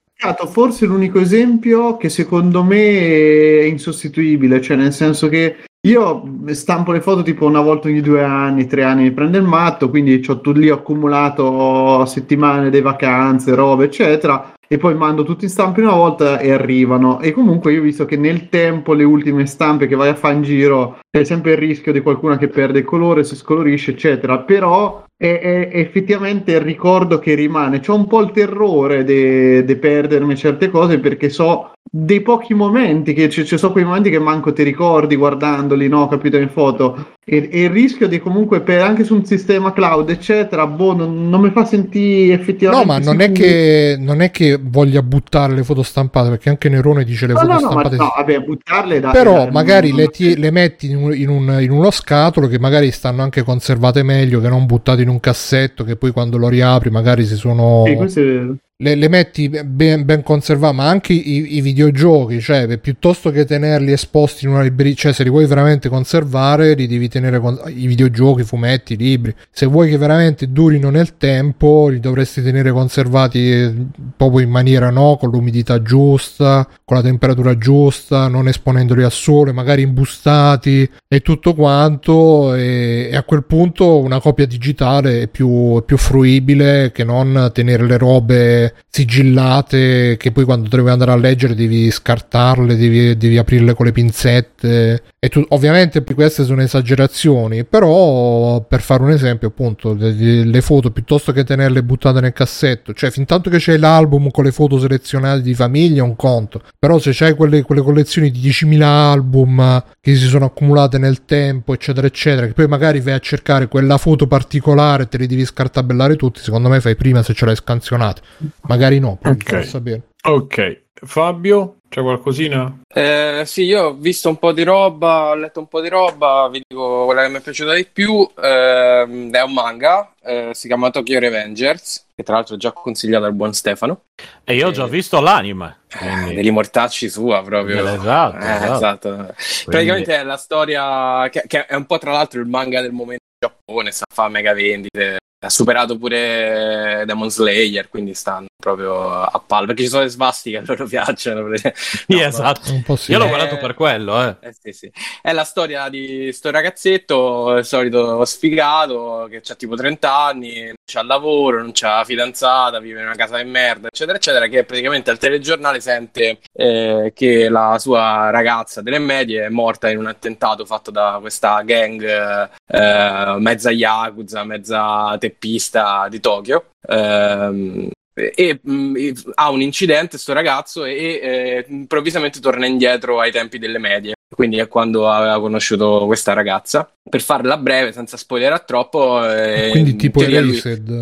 forse 0.48 0.86
l'unico 0.86 1.20
esempio 1.20 1.98
che 1.98 2.08
secondo 2.08 2.64
me 2.64 3.60
è 3.60 3.64
insostituibile, 3.64 4.62
cioè 4.62 4.78
nel 4.78 4.94
senso 4.94 5.28
che 5.28 5.58
io 5.86 6.24
stampo 6.52 6.94
le 6.94 7.02
foto 7.02 7.24
tipo 7.24 7.46
una 7.46 7.60
volta 7.60 7.90
ogni 7.90 8.00
due 8.00 8.24
anni, 8.24 8.66
tre 8.66 8.86
anni 8.86 9.04
mi 9.04 9.12
prende 9.12 9.38
il 9.38 9.44
matto, 9.44 9.90
quindi 9.90 10.24
ho 10.26 10.52
lì 10.54 10.70
ho 10.70 10.76
accumulato 10.76 12.06
settimane 12.06 12.70
di 12.70 12.80
vacanze, 12.80 13.54
robe, 13.54 13.84
eccetera. 13.84 14.53
E 14.74 14.80
poi 14.80 14.96
mando 14.96 15.24
tutti 15.24 15.44
in 15.44 15.52
stampa 15.52 15.82
una 15.82 15.94
volta 15.94 16.40
e 16.40 16.52
arrivano. 16.52 17.20
E 17.20 17.32
comunque 17.32 17.72
io 17.72 17.80
ho 17.80 17.84
visto 17.84 18.06
che 18.06 18.18
nel 18.18 18.50
tempo 18.50 18.94
le 18.94 19.04
ultime 19.04 19.46
stampe 19.46 19.86
che 19.86 19.94
vai 19.94 20.10
a 20.10 20.16
fare 20.16 20.34
in 20.34 20.42
giro 20.42 20.98
c'è 21.12 21.24
sempre 21.24 21.52
il 21.52 21.60
rischio 21.60 21.92
di 21.92 22.02
qualcuno 22.02 22.38
che 22.38 22.48
perde 22.48 22.80
il 22.80 22.86
colore, 22.86 23.24
si 23.24 23.36
scolorisce, 23.36 23.92
eccetera. 23.92 24.40
Però 24.40 25.04
è, 25.30 25.70
effettivamente 25.72 26.52
il 26.52 26.62
ricordo 26.62 27.20
che 27.20 27.34
rimane. 27.36 27.80
C'ho 27.80 27.96
un 27.96 28.08
po' 28.08 28.22
il 28.22 28.32
terrore 28.32 29.04
di 29.04 29.76
perdermi 29.76 30.36
certe 30.36 30.70
cose 30.70 31.00
perché 31.00 31.30
so 31.30 31.72
dei 31.96 32.22
pochi 32.22 32.54
momenti 32.56 33.14
che 33.14 33.30
ci 33.30 33.46
sono 33.46 33.72
quei 33.72 33.84
momenti 33.84 34.10
che 34.10 34.18
manco 34.18 34.52
ti 34.52 34.64
ricordi 34.64 35.16
guardandoli, 35.16 35.88
no? 35.88 36.08
Capito 36.08 36.38
in 36.38 36.50
foto. 36.50 37.12
E, 37.26 37.50
e 37.52 37.64
il 37.64 37.70
rischio 37.70 38.08
di 38.08 38.20
comunque 38.20 38.62
per, 38.62 38.82
anche 38.82 39.04
su 39.04 39.14
un 39.16 39.26
sistema 39.26 39.72
cloud, 39.72 40.10
eccetera, 40.10 40.66
boh, 40.66 40.94
non, 40.96 41.30
non 41.30 41.40
mi 41.42 41.52
fa 41.52 41.64
sentire 41.66 42.36
No, 42.36 42.42
effettivamente. 42.42 42.86
ma 42.88 42.98
non 43.00 43.22
è, 43.22 43.32
che, 43.32 43.96
non 44.00 44.22
è 44.22 44.32
che 44.32 44.60
voglia 44.62 45.02
buttare 45.04 45.54
le 45.54 45.64
foto 45.64 45.84
stampate, 45.84 46.30
perché 46.30 46.50
anche 46.50 46.68
Nerone 46.68 47.04
dice 47.04 47.28
le 47.28 47.34
No, 47.34 47.40
foto 47.40 47.52
no, 47.54 47.60
no, 47.60 47.66
ma 47.66 47.70
stampate. 47.70 47.96
no, 47.96 48.14
vabbè, 48.18 48.40
buttarle 48.40 49.00
da. 49.00 49.12
Però 49.12 49.46
da- 49.46 49.52
magari 49.52 49.90
non- 49.90 50.00
le, 50.00 50.08
ti- 50.08 50.38
le 50.38 50.52
metti 50.52 50.90
in, 50.90 50.98
un- 50.98 51.16
in 51.16 51.30
un- 51.30 51.58
in 51.62 51.72
uno 51.72 51.92
scatolo 51.92 52.48
che 52.48 52.60
magari 52.60 52.92
stanno 52.92 53.22
anche 53.22 53.44
conservate 53.44 54.02
meglio 54.04 54.42
che 54.42 54.50
non 54.50 54.66
buttate 54.66 55.04
in 55.04 55.10
un 55.10 55.13
cassetto 55.20 55.84
che 55.84 55.96
poi 55.96 56.12
quando 56.12 56.38
lo 56.38 56.48
riapri 56.48 56.90
magari 56.90 57.26
si 57.26 57.36
sono... 57.36 57.84
Vero. 57.84 58.56
Le, 58.84 58.96
le 58.96 59.08
metti 59.08 59.50
ben, 59.50 60.04
ben 60.04 60.22
conservate, 60.22 60.76
ma 60.76 60.90
anche 60.90 61.14
i, 61.14 61.56
i 61.56 61.62
videogiochi, 61.62 62.42
cioè 62.42 62.78
piuttosto 62.78 63.32
che 63.32 63.46
tenerli 63.46 63.94
esposti 63.94 64.46
in 64.46 64.52
una 64.52 64.62
libreria, 64.62 64.94
cioè 64.94 65.14
se 65.14 65.24
li 65.24 65.30
vuoi 65.30 65.46
veramente 65.46 65.88
conservare, 65.88 66.74
li 66.74 66.86
devi 66.86 67.08
tenere 67.08 67.40
con 67.40 67.60
i 67.68 67.88
videogiochi, 67.88 68.42
i 68.42 68.46
fumetti, 68.46 68.94
i 68.94 68.98
libri. 68.98 69.34
Se 69.50 69.66
vuoi 69.66 69.90
che 69.90 69.98
veramente 69.98 70.52
durino 70.52 70.90
nel 70.90 71.16
tempo, 71.18 71.88
li 71.88 72.02
dovresti 72.02 72.44
tenere 72.44 72.72
conservati 72.72 73.52
eh, 73.52 73.74
proprio 74.18 74.42
in 74.42 74.50
maniera 74.50 74.90
no, 74.90 75.16
con 75.18 75.30
l'umidità 75.30 75.82
giusta, 75.82 76.68
con 76.84 76.98
la 76.98 77.04
temperatura 77.04 77.58
giusta, 77.58 78.28
non 78.28 78.50
esponendoli 78.50 79.04
al 79.04 79.12
sole, 79.12 79.54
magari 79.54 79.82
imbustati 79.84 80.90
e 81.08 81.20
tutto 81.22 81.54
quanto. 81.54 82.54
E, 82.54 83.10
e 83.12 83.16
a 83.16 83.24
quel 83.24 83.46
punto 83.46 84.00
una 84.00 84.20
copia 84.20 84.46
digitale 84.46 85.22
è 85.22 85.28
più, 85.28 85.82
più 85.86 85.96
fruibile 85.98 86.92
che 86.94 87.06
non 87.06 87.50
tenere 87.54 87.86
le 87.86 87.98
robe 87.98 88.73
sigillate 88.90 90.18
che 90.18 90.32
poi 90.32 90.44
quando 90.46 90.70
devi 90.70 90.90
andare 90.90 91.12
a 91.12 91.16
leggere 91.16 91.56
devi 91.56 91.90
scartarle, 91.90 92.76
devi, 92.76 93.18
devi 93.18 93.38
aprirle 93.38 93.74
con 93.74 93.86
le 93.86 93.92
pinzette. 93.92 95.04
E 95.20 95.30
tu, 95.30 95.44
ovviamente 95.50 96.04
queste 96.14 96.44
sono 96.44 96.62
esagerazioni, 96.62 97.64
però 97.64 98.62
per 98.62 98.82
fare 98.82 99.04
un 99.04 99.12
esempio, 99.12 99.48
appunto, 99.48 99.94
le, 99.94 100.44
le 100.44 100.62
foto 100.62 100.92
piuttosto 100.92 101.32
che 101.32 101.44
tenerle 101.44 101.82
buttate 101.82 102.20
nel 102.20 102.34
cassetto, 102.34 102.94
cioè 102.94 103.10
fin 103.10 103.26
tanto 103.26 103.50
che 103.50 103.58
c'è 103.58 103.78
l'album 103.78 104.30
con 104.32 104.44
le 104.44 104.52
foto 104.52 104.80
selezionate 104.80 105.42
di 105.42 105.54
famiglia 105.54 106.02
è 106.02 106.04
un 106.04 106.16
conto, 106.16 106.62
però 106.78 107.00
se 107.00 107.12
c'hai 107.14 107.36
quelle, 107.36 107.62
quelle 107.62 107.82
collezioni 107.82 108.32
di 108.32 108.42
10.000 108.42 108.82
album 108.82 109.84
che 110.02 110.16
si 110.16 110.28
sono 110.28 110.46
accumulate 110.46 110.98
nel 110.98 111.26
tempo, 111.26 111.74
eccetera, 111.74 112.06
eccetera, 112.06 112.48
che 112.48 112.54
poi 112.54 112.68
magari 112.68 113.00
vai 113.00 113.14
a 113.14 113.20
cercare 113.20 113.68
quella 113.68 113.98
foto 113.98 114.28
particolare 114.28 115.04
e 115.04 115.08
te 115.08 115.18
li 115.18 115.28
devi 115.28 115.46
scartabellare 115.46 116.16
tutti, 116.16 116.42
secondo 116.42 116.70
me 116.70 116.82
fai 116.82 116.96
prima 116.96 117.24
se 117.24 117.34
ce 117.34 117.46
l'hai 117.46 117.56
scansionate. 117.56 118.22
Magari 118.68 119.00
no, 119.00 119.18
poi 119.22 119.32
Ok. 119.34 119.52
non 119.52 119.64
sapere. 119.64 120.02
Ok, 120.26 120.82
Fabio, 121.06 121.76
c'è 121.90 122.02
qualcosina? 122.02 122.80
Eh, 122.88 123.44
sì, 123.46 123.64
io 123.64 123.88
ho 123.88 123.94
visto 123.94 124.30
un 124.30 124.38
po' 124.38 124.54
di 124.54 124.64
roba, 124.64 125.30
ho 125.32 125.36
letto 125.36 125.60
un 125.60 125.68
po' 125.68 125.82
di 125.82 125.90
roba, 125.90 126.48
vi 126.50 126.62
dico 126.66 127.04
quella 127.06 127.24
che 127.24 127.30
mi 127.30 127.38
è 127.38 127.42
piaciuta 127.42 127.74
di 127.74 127.86
più. 127.92 128.26
ehm, 128.42 129.32
è 129.32 129.42
un 129.42 129.52
manga, 129.54 130.14
eh, 130.24 130.52
si 130.54 130.68
chiama 130.68 130.90
Tokyo 130.92 131.20
Revengers, 131.20 132.06
che 132.16 132.24
tra 132.24 132.36
l'altro 132.36 132.56
ho 132.56 132.58
già 132.58 132.72
consigliato 132.72 133.26
al 133.26 133.34
buon 133.34 133.54
Stefano. 133.54 134.04
E 134.46 134.56
io 134.56 134.68
ho 134.68 134.72
già 134.72 134.86
visto 134.88 135.20
l'anime. 135.20 135.80
Eh, 135.94 135.98
quindi- 135.98 136.36
degli 136.36 136.52
mortacci 136.52 137.10
sua 137.10 137.44
proprio. 137.44 137.86
Esatto, 137.86 138.38
Eh, 138.38 138.50
esatto. 138.56 138.74
esatto. 138.76 139.34
Praticamente 139.66 140.16
è 140.16 140.24
la 140.24 140.38
storia 140.38 141.28
che, 141.30 141.44
che 141.48 141.66
è 141.66 141.76
un 141.76 141.86
po' 141.86 141.98
tra 141.98 142.14
l'altro 142.14 142.40
il 142.40 142.48
manga 142.48 142.80
del 142.80 142.94
momento 142.94 143.24
in 143.42 143.50
Giappone, 143.50 143.92
sta 143.92 144.06
a 144.10 144.14
fare 144.14 144.32
mega 144.32 144.54
vendite. 144.54 145.18
Ha 145.46 145.50
superato 145.50 145.98
pure 145.98 147.04
Demon 147.06 147.30
Slayer, 147.30 147.90
quindi 147.90 148.14
stanno 148.14 148.48
proprio 148.56 149.22
a 149.22 149.44
palla. 149.46 149.68
Perché 149.68 149.84
ci 149.84 149.90
sono 149.90 150.04
le 150.04 150.10
svastiche 150.10 150.60
che 150.60 150.66
loro 150.72 150.86
piacciono. 150.86 151.56
Sì, 151.58 151.72
No, 152.08 152.22
esatto. 152.22 152.72
Un 152.72 152.82
po' 152.84 152.96
sì. 152.96 153.12
Io 153.12 153.18
l'ho 153.18 153.28
guardato 153.28 153.58
per 153.58 153.74
quello, 153.74 154.24
eh. 154.24 154.36
eh 154.42 154.56
sì, 154.60 154.72
sì. 154.72 154.92
È 155.22 155.32
la 155.32 155.44
storia 155.44 155.90
di 155.90 156.32
sto 156.32 156.50
ragazzetto, 156.50 157.58
il 157.58 157.66
solito 157.66 158.24
sfigato, 158.26 159.28
che 159.30 159.42
ha 159.46 159.56
tipo 159.56 159.76
30 159.76 160.16
anni, 160.16 160.74
c'ha 160.86 161.02
lavoro, 161.04 161.62
non 161.62 161.72
c'ha 161.74 162.04
fidanzata, 162.04 162.80
vive 162.80 163.00
in 163.00 163.06
una 163.06 163.16
casa 163.16 163.42
di 163.42 163.50
merda, 163.50 163.88
eccetera, 163.88 164.18
eccetera, 164.18 164.48
che 164.48 164.64
praticamente 164.64 165.10
al 165.10 165.18
telegiornale 165.18 165.80
sente 165.80 166.40
eh, 166.54 167.12
che 167.16 167.50
la 167.50 167.78
sua 167.80 168.30
ragazza 168.30 168.82
delle 168.82 169.00
medie 169.00 169.46
è 169.46 169.50
morta 169.50 169.90
in 169.90 169.98
un 169.98 170.08
attentato 170.08 170.66
fatto 170.66 170.92
da 170.92 171.18
questa 171.22 171.62
gang 171.62 172.50
eh, 172.68 173.36
mezza 173.40 173.72
yakuza, 173.72 174.44
mezza 174.44 175.16
teppista 175.20 176.08
di 176.10 176.20
Tokyo. 176.20 176.66
Ehm, 176.88 177.90
e 178.14 178.60
mh, 178.62 178.96
e- 178.96 179.14
ha 179.36 179.50
un 179.50 179.62
incidente 179.62 180.20
sto 180.20 180.34
ragazzo 180.34 180.86
e 180.86 180.94
eh, 180.96 181.66
improvvisamente 181.68 182.40
torna 182.40 182.68
indietro 182.68 183.20
ai 183.20 183.32
tempi 183.32 183.58
delle 183.58 183.80
medie 183.80 184.14
quindi 184.34 184.58
è 184.58 184.68
quando 184.68 185.10
aveva 185.10 185.40
conosciuto 185.40 186.06
questa 186.06 186.34
ragazza 186.34 186.90
per 187.10 187.22
farla 187.22 187.58
breve 187.58 187.92
senza 187.92 188.18
spoilerare 188.18 188.64
troppo 188.66 189.24
eh, 189.30 189.70
Quindi 189.72 189.92
in 189.92 189.98
tipo 189.98 190.22
lui- 190.22 190.34
Erased, 190.36 190.90
eh, 190.90 190.94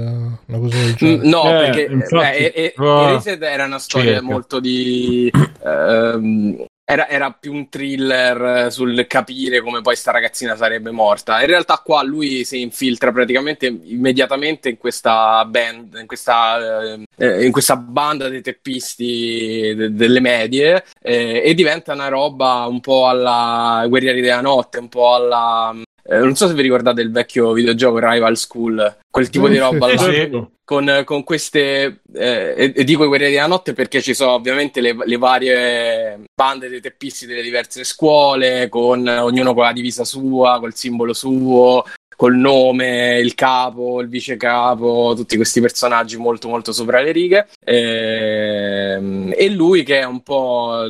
una 0.45 0.57
cosa 0.59 0.77
del 0.77 0.89
Mm, 0.91 0.95
genere. 0.95 1.27
No, 1.29 1.43
Eh, 1.43 1.57
perché 1.65 1.81
infatti, 1.91 2.37
eh, 2.37 2.51
eh, 2.55 2.73
ah, 2.77 3.01
Erased 3.09 3.41
era 3.43 3.65
una 3.65 3.79
storia 3.79 4.11
circa. 4.13 4.21
molto 4.25 4.59
di 4.59 5.31
ehm, 5.63 6.65
era, 6.91 7.07
era 7.07 7.31
più 7.31 7.53
un 7.53 7.69
thriller 7.69 8.65
eh, 8.65 8.72
sul 8.72 9.05
capire 9.07 9.61
come 9.61 9.81
poi 9.81 9.95
sta 9.95 10.11
ragazzina 10.11 10.55
sarebbe 10.55 10.91
morta. 10.91 11.39
In 11.39 11.47
realtà 11.47 11.81
qua 11.84 12.03
lui 12.03 12.43
si 12.43 12.61
infiltra 12.61 13.11
praticamente 13.11 13.68
immediatamente 13.68 14.69
in 14.69 14.77
questa 14.77 15.43
band, 15.45 15.97
in 15.99 16.05
questa, 16.05 16.93
eh, 16.93 17.03
eh, 17.18 17.45
in 17.45 17.51
questa 17.51 17.77
banda 17.77 18.27
dei 18.27 18.41
teppisti 18.41 19.73
de- 19.76 19.93
delle 19.93 20.19
medie 20.19 20.84
eh, 21.01 21.41
e 21.45 21.53
diventa 21.53 21.93
una 21.93 22.09
roba 22.09 22.65
un 22.68 22.81
po' 22.81 23.07
alla 23.07 23.85
Guerrieri 23.88 24.22
della 24.22 24.41
Notte, 24.41 24.80
un 24.80 24.89
po' 24.89 25.13
alla 25.13 25.73
eh, 26.11 26.17
non 26.17 26.35
so 26.35 26.47
se 26.47 26.53
vi 26.53 26.61
ricordate 26.61 27.01
il 27.01 27.09
vecchio 27.09 27.53
videogioco 27.53 27.99
Rival 27.99 28.35
School, 28.35 28.97
quel 29.09 29.29
tipo 29.29 29.47
di 29.47 29.57
roba 29.57 29.88
là. 29.93 30.47
Con, 30.65 31.01
con 31.05 31.23
queste, 31.23 32.01
eh, 32.13 32.53
e, 32.55 32.73
e 32.75 32.83
dico 32.83 33.03
i 33.03 33.07
guerrieri 33.07 33.33
della 33.33 33.47
notte 33.47 33.73
perché 33.73 34.01
ci 34.01 34.13
sono 34.13 34.31
ovviamente 34.31 34.79
le, 34.79 34.95
le 35.05 35.17
varie 35.17 36.19
bande 36.33 36.69
dei 36.69 36.81
teppisti 36.81 37.25
delle 37.25 37.41
diverse 37.41 37.83
scuole, 37.83 38.69
con 38.69 39.05
ognuno 39.07 39.53
con 39.53 39.63
la 39.63 39.73
divisa 39.73 40.05
sua, 40.05 40.59
col 40.59 40.73
simbolo 40.73 41.13
suo, 41.13 41.83
col 42.15 42.35
nome, 42.35 43.19
il 43.19 43.33
capo, 43.35 43.99
il 43.99 44.07
vice 44.07 44.38
capo, 44.38 45.13
tutti 45.15 45.35
questi 45.35 45.59
personaggi 45.59 46.17
molto 46.17 46.47
molto 46.47 46.71
sopra 46.71 47.01
le 47.01 47.11
righe. 47.11 47.47
Ehm, 47.65 49.33
E, 49.35 49.49
lui 49.49 49.83
che 49.83 49.99
è 49.99 50.05
un 50.05 50.21
po' 50.21 50.85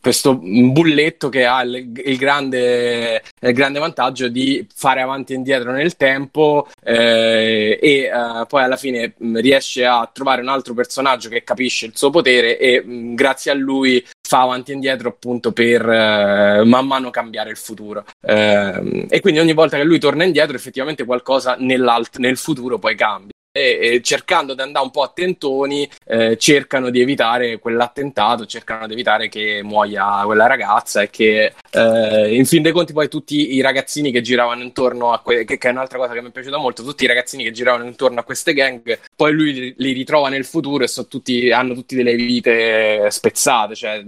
questo 0.00 0.36
bulletto 0.36 1.28
che 1.28 1.44
ha 1.44 1.62
il, 1.62 1.92
il 2.04 2.16
grande, 2.16 3.22
il 3.40 3.52
grande 3.52 3.78
vantaggio 3.78 4.28
di 4.28 4.66
fare 4.74 5.02
avanti 5.02 5.32
e 5.32 5.36
indietro 5.36 5.72
nel 5.72 5.96
tempo 5.96 6.68
eh, 6.82 7.78
e 7.80 7.90
eh, 8.04 8.46
poi 8.48 8.62
alla 8.62 8.76
fine 8.76 9.14
mh, 9.16 9.38
riesce 9.40 9.84
a 9.84 10.08
trovare 10.12 10.42
un 10.42 10.48
altro 10.48 10.74
personaggio 10.74 11.28
che 11.28 11.44
capisce 11.44 11.86
il 11.86 11.96
suo 11.96 12.10
potere 12.10 12.58
e 12.58 12.82
mh, 12.82 13.14
grazie 13.14 13.50
a 13.50 13.54
lui 13.54 14.04
fa 14.26 14.42
avanti 14.42 14.70
e 14.70 14.74
indietro 14.74 15.08
appunto 15.08 15.52
per 15.52 15.88
eh, 15.88 16.62
man 16.64 16.86
mano 16.86 17.10
cambiare 17.10 17.50
il 17.50 17.56
futuro. 17.56 18.04
Ehm, 18.22 19.06
e 19.08 19.20
quindi 19.20 19.40
ogni 19.40 19.54
volta 19.54 19.76
che 19.76 19.84
lui 19.84 19.98
torna 19.98 20.24
indietro 20.24 20.56
effettivamente 20.56 21.04
qualcosa 21.04 21.56
nel 21.58 22.36
futuro 22.36 22.78
poi 22.78 22.94
cambia. 22.94 23.34
E, 23.52 23.78
e 23.80 24.00
cercando 24.02 24.54
di 24.54 24.60
andare 24.60 24.84
un 24.84 24.92
po' 24.92 25.02
a 25.02 25.10
tentoni, 25.12 25.88
eh, 26.06 26.36
cercano 26.36 26.88
di 26.88 27.00
evitare 27.00 27.58
quell'attentato, 27.58 28.46
cercano 28.46 28.86
di 28.86 28.92
evitare 28.92 29.28
che 29.28 29.60
muoia 29.64 30.22
quella 30.24 30.46
ragazza 30.46 31.02
e 31.02 31.10
che 31.10 31.54
eh, 31.70 32.34
in 32.34 32.46
fin 32.46 32.62
dei 32.62 32.70
conti 32.70 32.92
poi 32.92 33.08
tutti 33.08 33.54
i 33.54 33.60
ragazzini 33.60 34.12
che 34.12 34.20
giravano 34.20 34.62
intorno 34.62 35.12
a 35.12 35.20
que- 35.20 35.44
che, 35.44 35.58
che 35.58 35.68
è 35.68 35.72
un'altra 35.72 35.98
cosa 35.98 36.12
che 36.12 36.22
mi 36.22 36.28
è 36.28 36.32
piaciuta 36.32 36.58
molto, 36.58 36.84
tutti 36.84 37.02
i 37.02 37.08
ragazzini 37.08 37.42
che 37.42 37.50
giravano 37.50 37.84
intorno 37.84 38.20
a 38.20 38.24
queste 38.24 38.52
gang, 38.54 38.98
poi 39.16 39.32
lui 39.32 39.74
li, 39.76 39.92
ritrova 39.92 40.28
nel 40.28 40.44
futuro 40.44 40.84
e 40.84 40.88
tutti, 41.08 41.50
hanno 41.50 41.74
tutti 41.74 41.96
delle 41.96 42.14
vite 42.14 43.10
spezzate, 43.10 43.74
cioè 43.74 44.00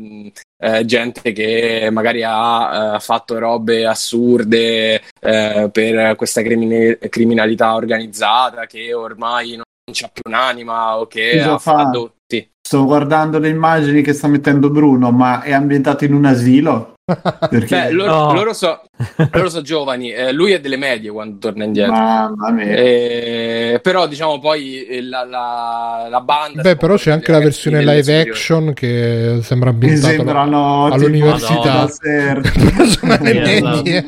eh, 0.63 0.85
gente 0.85 1.33
che 1.33 1.89
magari 1.91 2.23
ha 2.23 2.95
eh, 2.95 3.01
fatto 3.01 3.39
robe 3.39 3.85
assurde 3.85 5.03
eh, 5.21 5.69
per 5.73 6.15
questa 6.15 6.43
crimine- 6.43 6.99
criminalità 7.09 7.75
organizzata 7.75 8.67
che 8.67 8.95
ormai 8.95 9.57
non 9.57 9.65
c'ha 9.93 10.09
più 10.13 10.23
un'anima 10.25 10.99
o 10.99 11.07
che 11.07 11.39
Cosa 11.39 11.55
ha 11.55 11.59
fa? 11.59 11.73
fatto... 11.73 12.15
Sto 12.65 12.85
guardando 12.85 13.39
le 13.39 13.49
immagini 13.49 14.03
che 14.03 14.13
sta 14.13 14.29
mettendo 14.29 14.71
Bruno, 14.71 15.11
ma 15.11 15.43
è 15.43 15.53
ambientato 15.53 16.05
in 16.05 16.15
un 16.15 16.25
asilo? 16.25 16.92
Perché... 17.05 17.67
Beh, 17.67 17.91
loro, 17.91 18.11
No. 18.13 18.33
loro 18.33 18.53
so, 18.53 18.81
loro 19.33 19.49
so 19.49 19.61
giovani, 19.61 20.13
eh, 20.13 20.31
lui 20.33 20.53
è 20.53 20.61
delle 20.61 20.77
medie 20.77 21.11
quando 21.11 21.39
torna 21.39 21.65
indietro. 21.65 21.93
Mamma 21.93 22.51
mia. 22.53 22.65
Eh, 22.77 23.81
però 23.83 24.07
diciamo 24.07 24.39
poi 24.39 24.85
eh, 24.87 25.03
la, 25.03 25.25
la, 25.25 26.07
la 26.09 26.21
banda 26.21 26.63
Beh, 26.63 26.77
però 26.77 26.95
c'è 26.97 27.11
anche 27.11 27.33
la 27.33 27.41
versione 27.41 27.85
live 27.85 28.21
action 28.21 28.73
che 28.73 29.41
sembra 29.43 29.71
ambientata 29.71 30.13
sembrano 30.15 30.87
all'università. 30.87 31.89
medie. 33.21 34.05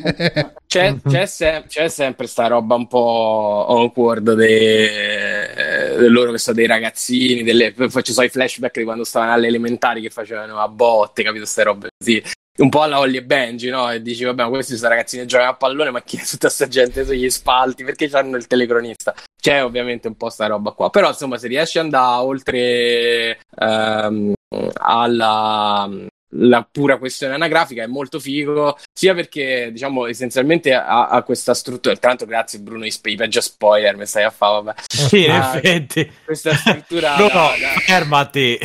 C'è, 0.67 0.97
c'è, 1.07 1.27
se- 1.27 1.65
c'è 1.69 1.89
sempre 1.89 2.27
sta 2.27 2.47
roba 2.49 2.75
un 2.75 2.87
po' 2.87 3.67
awkward 3.69 4.33
de, 4.35 5.97
de 5.99 6.09
loro 6.09 6.33
che 6.33 6.39
sono 6.39 6.57
dei 6.57 6.67
ragazzini, 6.67 7.43
delle, 7.43 7.75
ci 8.03 8.13
sono 8.13 8.27
i 8.27 8.31
flashback 8.31 8.79
di 8.79 8.85
quando 8.85 9.05
stavano 9.05 9.33
alle 9.33 9.47
elementari 9.49 10.01
che 10.01 10.11
facevano 10.11 10.59
a 10.59 10.69
botte, 10.69 11.23
capito? 11.23 11.43
Queste 11.43 11.63
robe 11.63 11.89
così. 11.97 12.23
Un 12.57 12.69
po' 12.69 12.83
alla 12.83 13.01
Holly 13.01 13.17
e 13.17 13.25
Benji, 13.25 13.69
no? 13.69 13.91
E 13.91 14.01
dici, 14.01 14.23
vabbè, 14.23 14.45
ma 14.45 14.49
questi 14.49 14.77
sono 14.77 14.91
ragazzini 14.91 15.23
che 15.23 15.29
giocano 15.29 15.51
a 15.51 15.55
pallone, 15.55 15.91
ma 15.91 16.03
chi 16.03 16.19
è 16.19 16.23
tutta 16.25 16.49
sta 16.49 16.69
gente 16.69 17.05
sugli 17.05 17.29
spalti? 17.29 17.83
Perché 17.83 18.09
hanno 18.13 18.37
il 18.37 18.47
telecronista? 18.47 19.13
C'è 19.41 19.65
ovviamente 19.65 20.07
un 20.07 20.17
po' 20.17 20.31
sta 20.31 20.47
roba 20.47 20.71
qua. 20.71 20.89
Però, 20.89 21.09
insomma, 21.09 21.37
se 21.37 21.49
riesci 21.49 21.79
ad 21.79 21.87
andare 21.87 22.23
oltre 22.23 23.39
ehm, 23.59 24.33
alla 24.75 25.89
la 26.37 26.67
pura 26.69 26.99
questione 26.99 27.35
anagrafica 27.35 27.85
è 27.85 27.87
molto 27.87 28.19
figo, 28.19 28.77
sia 28.93 29.15
perché 29.15 29.69
diciamo 29.71 30.07
essenzialmente 30.07 30.75
ha, 30.75 31.09
ha 31.09 31.23
questa 31.23 31.55
struttura. 31.55 31.97
Tra 31.97 32.09
l'altro, 32.09 32.27
grazie 32.27 32.59
Bruno, 32.59 32.85
i, 32.87 32.93
peggio 33.17 33.41
spoiler, 33.41 33.97
mi 33.97 34.07
stai 34.07 34.25
a 34.25 34.31
fare, 34.31 34.63
vabbè. 34.63 34.81
Sì, 34.89 35.25
in 35.25 35.31
Ah, 35.31 35.57
effetti. 35.57 36.11
Questa 36.25 36.55
struttura 36.55 37.17
No, 37.19 37.25
no, 37.27 37.31
da- 37.31 37.81
fermati. 37.85 38.59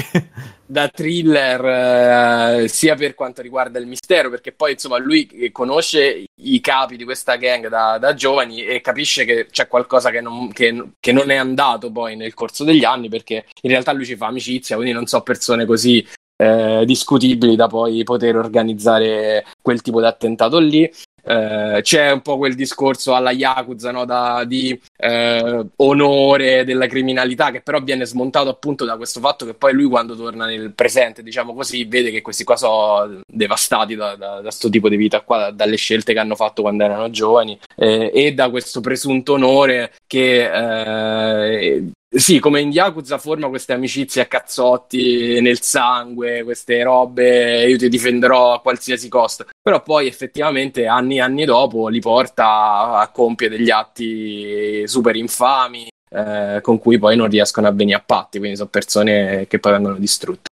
Da 0.69 0.87
thriller, 0.87 2.61
eh, 2.61 2.67
sia 2.67 2.93
per 2.93 3.15
quanto 3.15 3.41
riguarda 3.41 3.79
il 3.79 3.87
mistero, 3.87 4.29
perché 4.29 4.51
poi 4.51 4.73
insomma 4.73 4.99
lui 4.99 5.49
conosce 5.51 6.25
i 6.35 6.59
capi 6.61 6.95
di 6.95 7.05
questa 7.05 7.37
gang 7.37 7.67
da, 7.69 7.97
da 7.97 8.13
giovani 8.13 8.63
e 8.63 8.79
capisce 8.79 9.25
che 9.25 9.47
c'è 9.49 9.67
qualcosa 9.67 10.11
che 10.11 10.21
non, 10.21 10.51
che- 10.51 10.91
che 10.99 11.11
non 11.11 11.31
è 11.31 11.35
andato 11.37 11.91
poi 11.91 12.15
nel 12.15 12.35
corso 12.35 12.63
degli 12.63 12.83
anni, 12.83 13.09
perché 13.09 13.45
in 13.63 13.71
realtà 13.71 13.93
lui 13.93 14.05
ci 14.05 14.15
fa 14.15 14.27
amicizia, 14.27 14.75
quindi 14.75 14.93
non 14.93 15.07
so 15.07 15.21
persone 15.21 15.65
così 15.65 16.05
eh, 16.41 16.83
discutibili 16.85 17.55
da 17.55 17.67
poi 17.67 18.03
poter 18.03 18.37
organizzare 18.37 19.45
quel 19.61 19.81
tipo 19.81 19.99
di 19.99 20.05
attentato 20.05 20.59
lì. 20.59 20.89
Eh, 21.23 21.79
c'è 21.81 22.11
un 22.11 22.21
po' 22.21 22.37
quel 22.37 22.55
discorso 22.55 23.13
alla 23.13 23.31
Yakuza 23.31 23.91
no, 23.91 24.05
da- 24.05 24.43
di 24.45 24.79
eh, 24.97 25.65
onore 25.77 26.63
della 26.63 26.87
criminalità 26.87 27.51
che 27.51 27.61
però 27.61 27.79
viene 27.81 28.05
smontato 28.05 28.49
appunto 28.49 28.85
da 28.85 28.97
questo 28.97 29.19
fatto 29.19 29.45
che 29.45 29.53
poi 29.53 29.73
lui 29.73 29.87
quando 29.89 30.15
torna 30.15 30.45
nel 30.45 30.71
presente 30.73 31.23
diciamo 31.23 31.53
così 31.53 31.85
vede 31.85 32.11
che 32.11 32.21
questi 32.21 32.43
qua 32.43 32.55
sono 32.55 33.21
devastati 33.27 33.95
da, 33.95 34.39
questo 34.41 34.69
tipo 34.69 34.89
di 34.89 34.95
vita 34.97 35.21
qua 35.21 35.37
da- 35.37 35.51
dalle 35.51 35.75
scelte 35.75 36.13
che 36.13 36.19
hanno 36.19 36.35
fatto 36.35 36.61
quando 36.61 36.83
erano 36.83 37.09
giovani 37.09 37.57
eh, 37.75 38.11
e 38.13 38.33
da 38.33 38.49
questo 38.49 38.81
presunto 38.81 39.33
onore 39.33 39.93
che 40.07 40.51
eh, 40.51 41.91
sì, 42.11 42.39
come 42.39 42.61
in 42.61 42.71
Yakuza 42.71 43.19
forma 43.19 43.49
queste 43.49 43.73
amicizie 43.73 44.23
a 44.23 44.25
cazzotti 44.25 45.39
nel 45.41 45.61
sangue, 45.61 46.43
queste 46.43 46.81
robe, 46.81 47.67
io 47.67 47.77
ti 47.77 47.87
difenderò 47.87 48.53
a 48.53 48.61
qualsiasi 48.61 49.07
costo. 49.09 49.45
Però 49.61 49.81
poi 49.83 50.07
effettivamente 50.07 50.87
anni 50.87 51.17
e 51.17 51.21
anni 51.21 51.45
dopo 51.45 51.87
li 51.87 51.99
porta 51.99 52.99
a 52.99 53.09
compiere 53.11 53.57
degli 53.57 53.69
atti 53.69 54.87
super 54.87 55.15
infami 55.15 55.87
eh, 56.09 56.59
con 56.61 56.79
cui 56.79 56.97
poi 56.97 57.15
non 57.15 57.29
riescono 57.29 57.67
a 57.67 57.71
venire 57.71 57.97
a 57.97 58.03
patti, 58.05 58.39
quindi 58.39 58.57
sono 58.57 58.69
persone 58.69 59.45
che 59.47 59.59
poi 59.59 59.73
vengono 59.73 59.97
distrutte. 59.97 60.47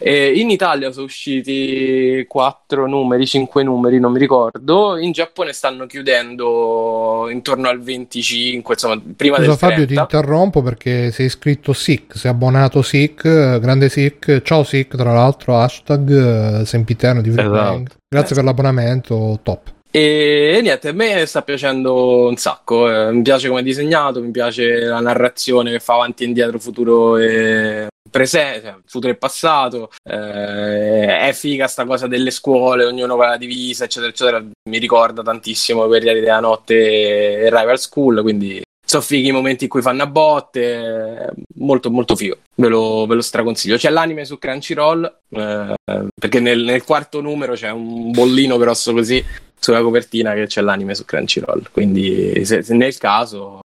E 0.00 0.32
in 0.38 0.50
Italia 0.50 0.90
sono 0.92 1.06
usciti 1.06 2.24
quattro 2.28 2.86
numeri, 2.86 3.26
cinque 3.26 3.62
numeri, 3.62 3.98
non 3.98 4.12
mi 4.12 4.18
ricordo. 4.18 4.96
In 4.96 5.12
Giappone 5.12 5.52
stanno 5.52 5.86
chiudendo 5.86 7.28
intorno 7.30 7.68
al 7.68 7.80
25, 7.80 8.74
insomma, 8.74 9.00
prima 9.16 9.36
Scusa 9.36 9.48
del 9.48 9.58
Fabio, 9.58 9.86
ti 9.86 9.94
30. 9.94 10.00
interrompo 10.02 10.62
perché 10.62 11.10
sei 11.10 11.26
iscritto 11.26 11.72
SIC, 11.72 12.16
sei 12.16 12.30
abbonato 12.30 12.82
SIC, 12.82 13.24
eh, 13.24 13.58
grande 13.60 13.88
SIC, 13.88 14.42
ciao 14.42 14.62
SIC 14.64 14.96
tra 14.96 15.12
l'altro, 15.12 15.56
hashtag 15.58 16.60
eh, 16.60 16.64
sempiterno 16.66 17.20
di 17.20 17.30
Esatto. 17.30 17.48
Playing. 17.50 17.88
Grazie 18.08 18.34
per 18.34 18.44
l'abbonamento, 18.44 19.38
top. 19.42 19.72
E 19.90 20.60
niente, 20.62 20.88
a 20.88 20.92
me 20.92 21.24
sta 21.26 21.42
piacendo 21.42 22.26
un 22.28 22.36
sacco. 22.36 22.88
eh, 22.90 23.10
mi 23.12 23.22
piace 23.22 23.48
come 23.48 23.60
è 23.60 23.62
disegnato, 23.62 24.22
mi 24.22 24.30
piace 24.30 24.80
la 24.80 25.00
narrazione 25.00 25.70
che 25.72 25.80
fa 25.80 25.94
avanti 25.94 26.24
e 26.24 26.26
indietro, 26.26 26.58
futuro 26.58 27.16
e 27.16 27.86
presente, 28.10 28.60
cioè, 28.62 28.74
futuro 28.86 29.12
e 29.12 29.16
passato. 29.16 29.90
eh, 30.02 31.18
è 31.18 31.32
figa 31.32 31.66
sta 31.66 31.84
cosa 31.84 32.06
delle 32.06 32.30
scuole, 32.30 32.84
ognuno 32.84 33.16
con 33.16 33.26
la 33.26 33.36
divisa, 33.36 33.84
eccetera, 33.84 34.10
eccetera. 34.10 34.44
Mi 34.70 34.78
ricorda 34.78 35.22
tantissimo 35.22 35.84
i 35.84 35.86
Guerrieri 35.86 36.20
della 36.20 36.40
Notte 36.40 36.74
e 36.74 37.50
Rival 37.50 37.78
School, 37.78 38.22
quindi 38.22 38.62
sono 38.88 39.02
fighi 39.02 39.28
i 39.28 39.32
momenti 39.32 39.64
in 39.64 39.70
cui 39.70 39.82
fanno 39.82 40.02
a 40.02 40.06
botte, 40.06 41.30
molto 41.56 41.90
molto 41.90 42.16
figo, 42.16 42.38
ve 42.54 42.68
lo, 42.68 43.04
ve 43.06 43.16
lo 43.16 43.20
straconsiglio. 43.20 43.76
C'è 43.76 43.90
l'anime 43.90 44.24
su 44.24 44.38
Crunchyroll, 44.38 45.04
eh, 45.28 45.74
perché 46.18 46.40
nel, 46.40 46.62
nel 46.62 46.84
quarto 46.84 47.20
numero 47.20 47.52
c'è 47.52 47.70
un 47.70 48.10
bollino 48.12 48.56
grosso 48.56 48.94
così 48.94 49.22
sulla 49.60 49.82
copertina 49.82 50.32
che 50.32 50.46
c'è 50.46 50.62
l'anime 50.62 50.94
su 50.94 51.04
Crunchyroll, 51.04 51.68
quindi 51.70 52.44
se, 52.46 52.62
se 52.62 52.74
nel 52.74 52.96
caso, 52.96 53.60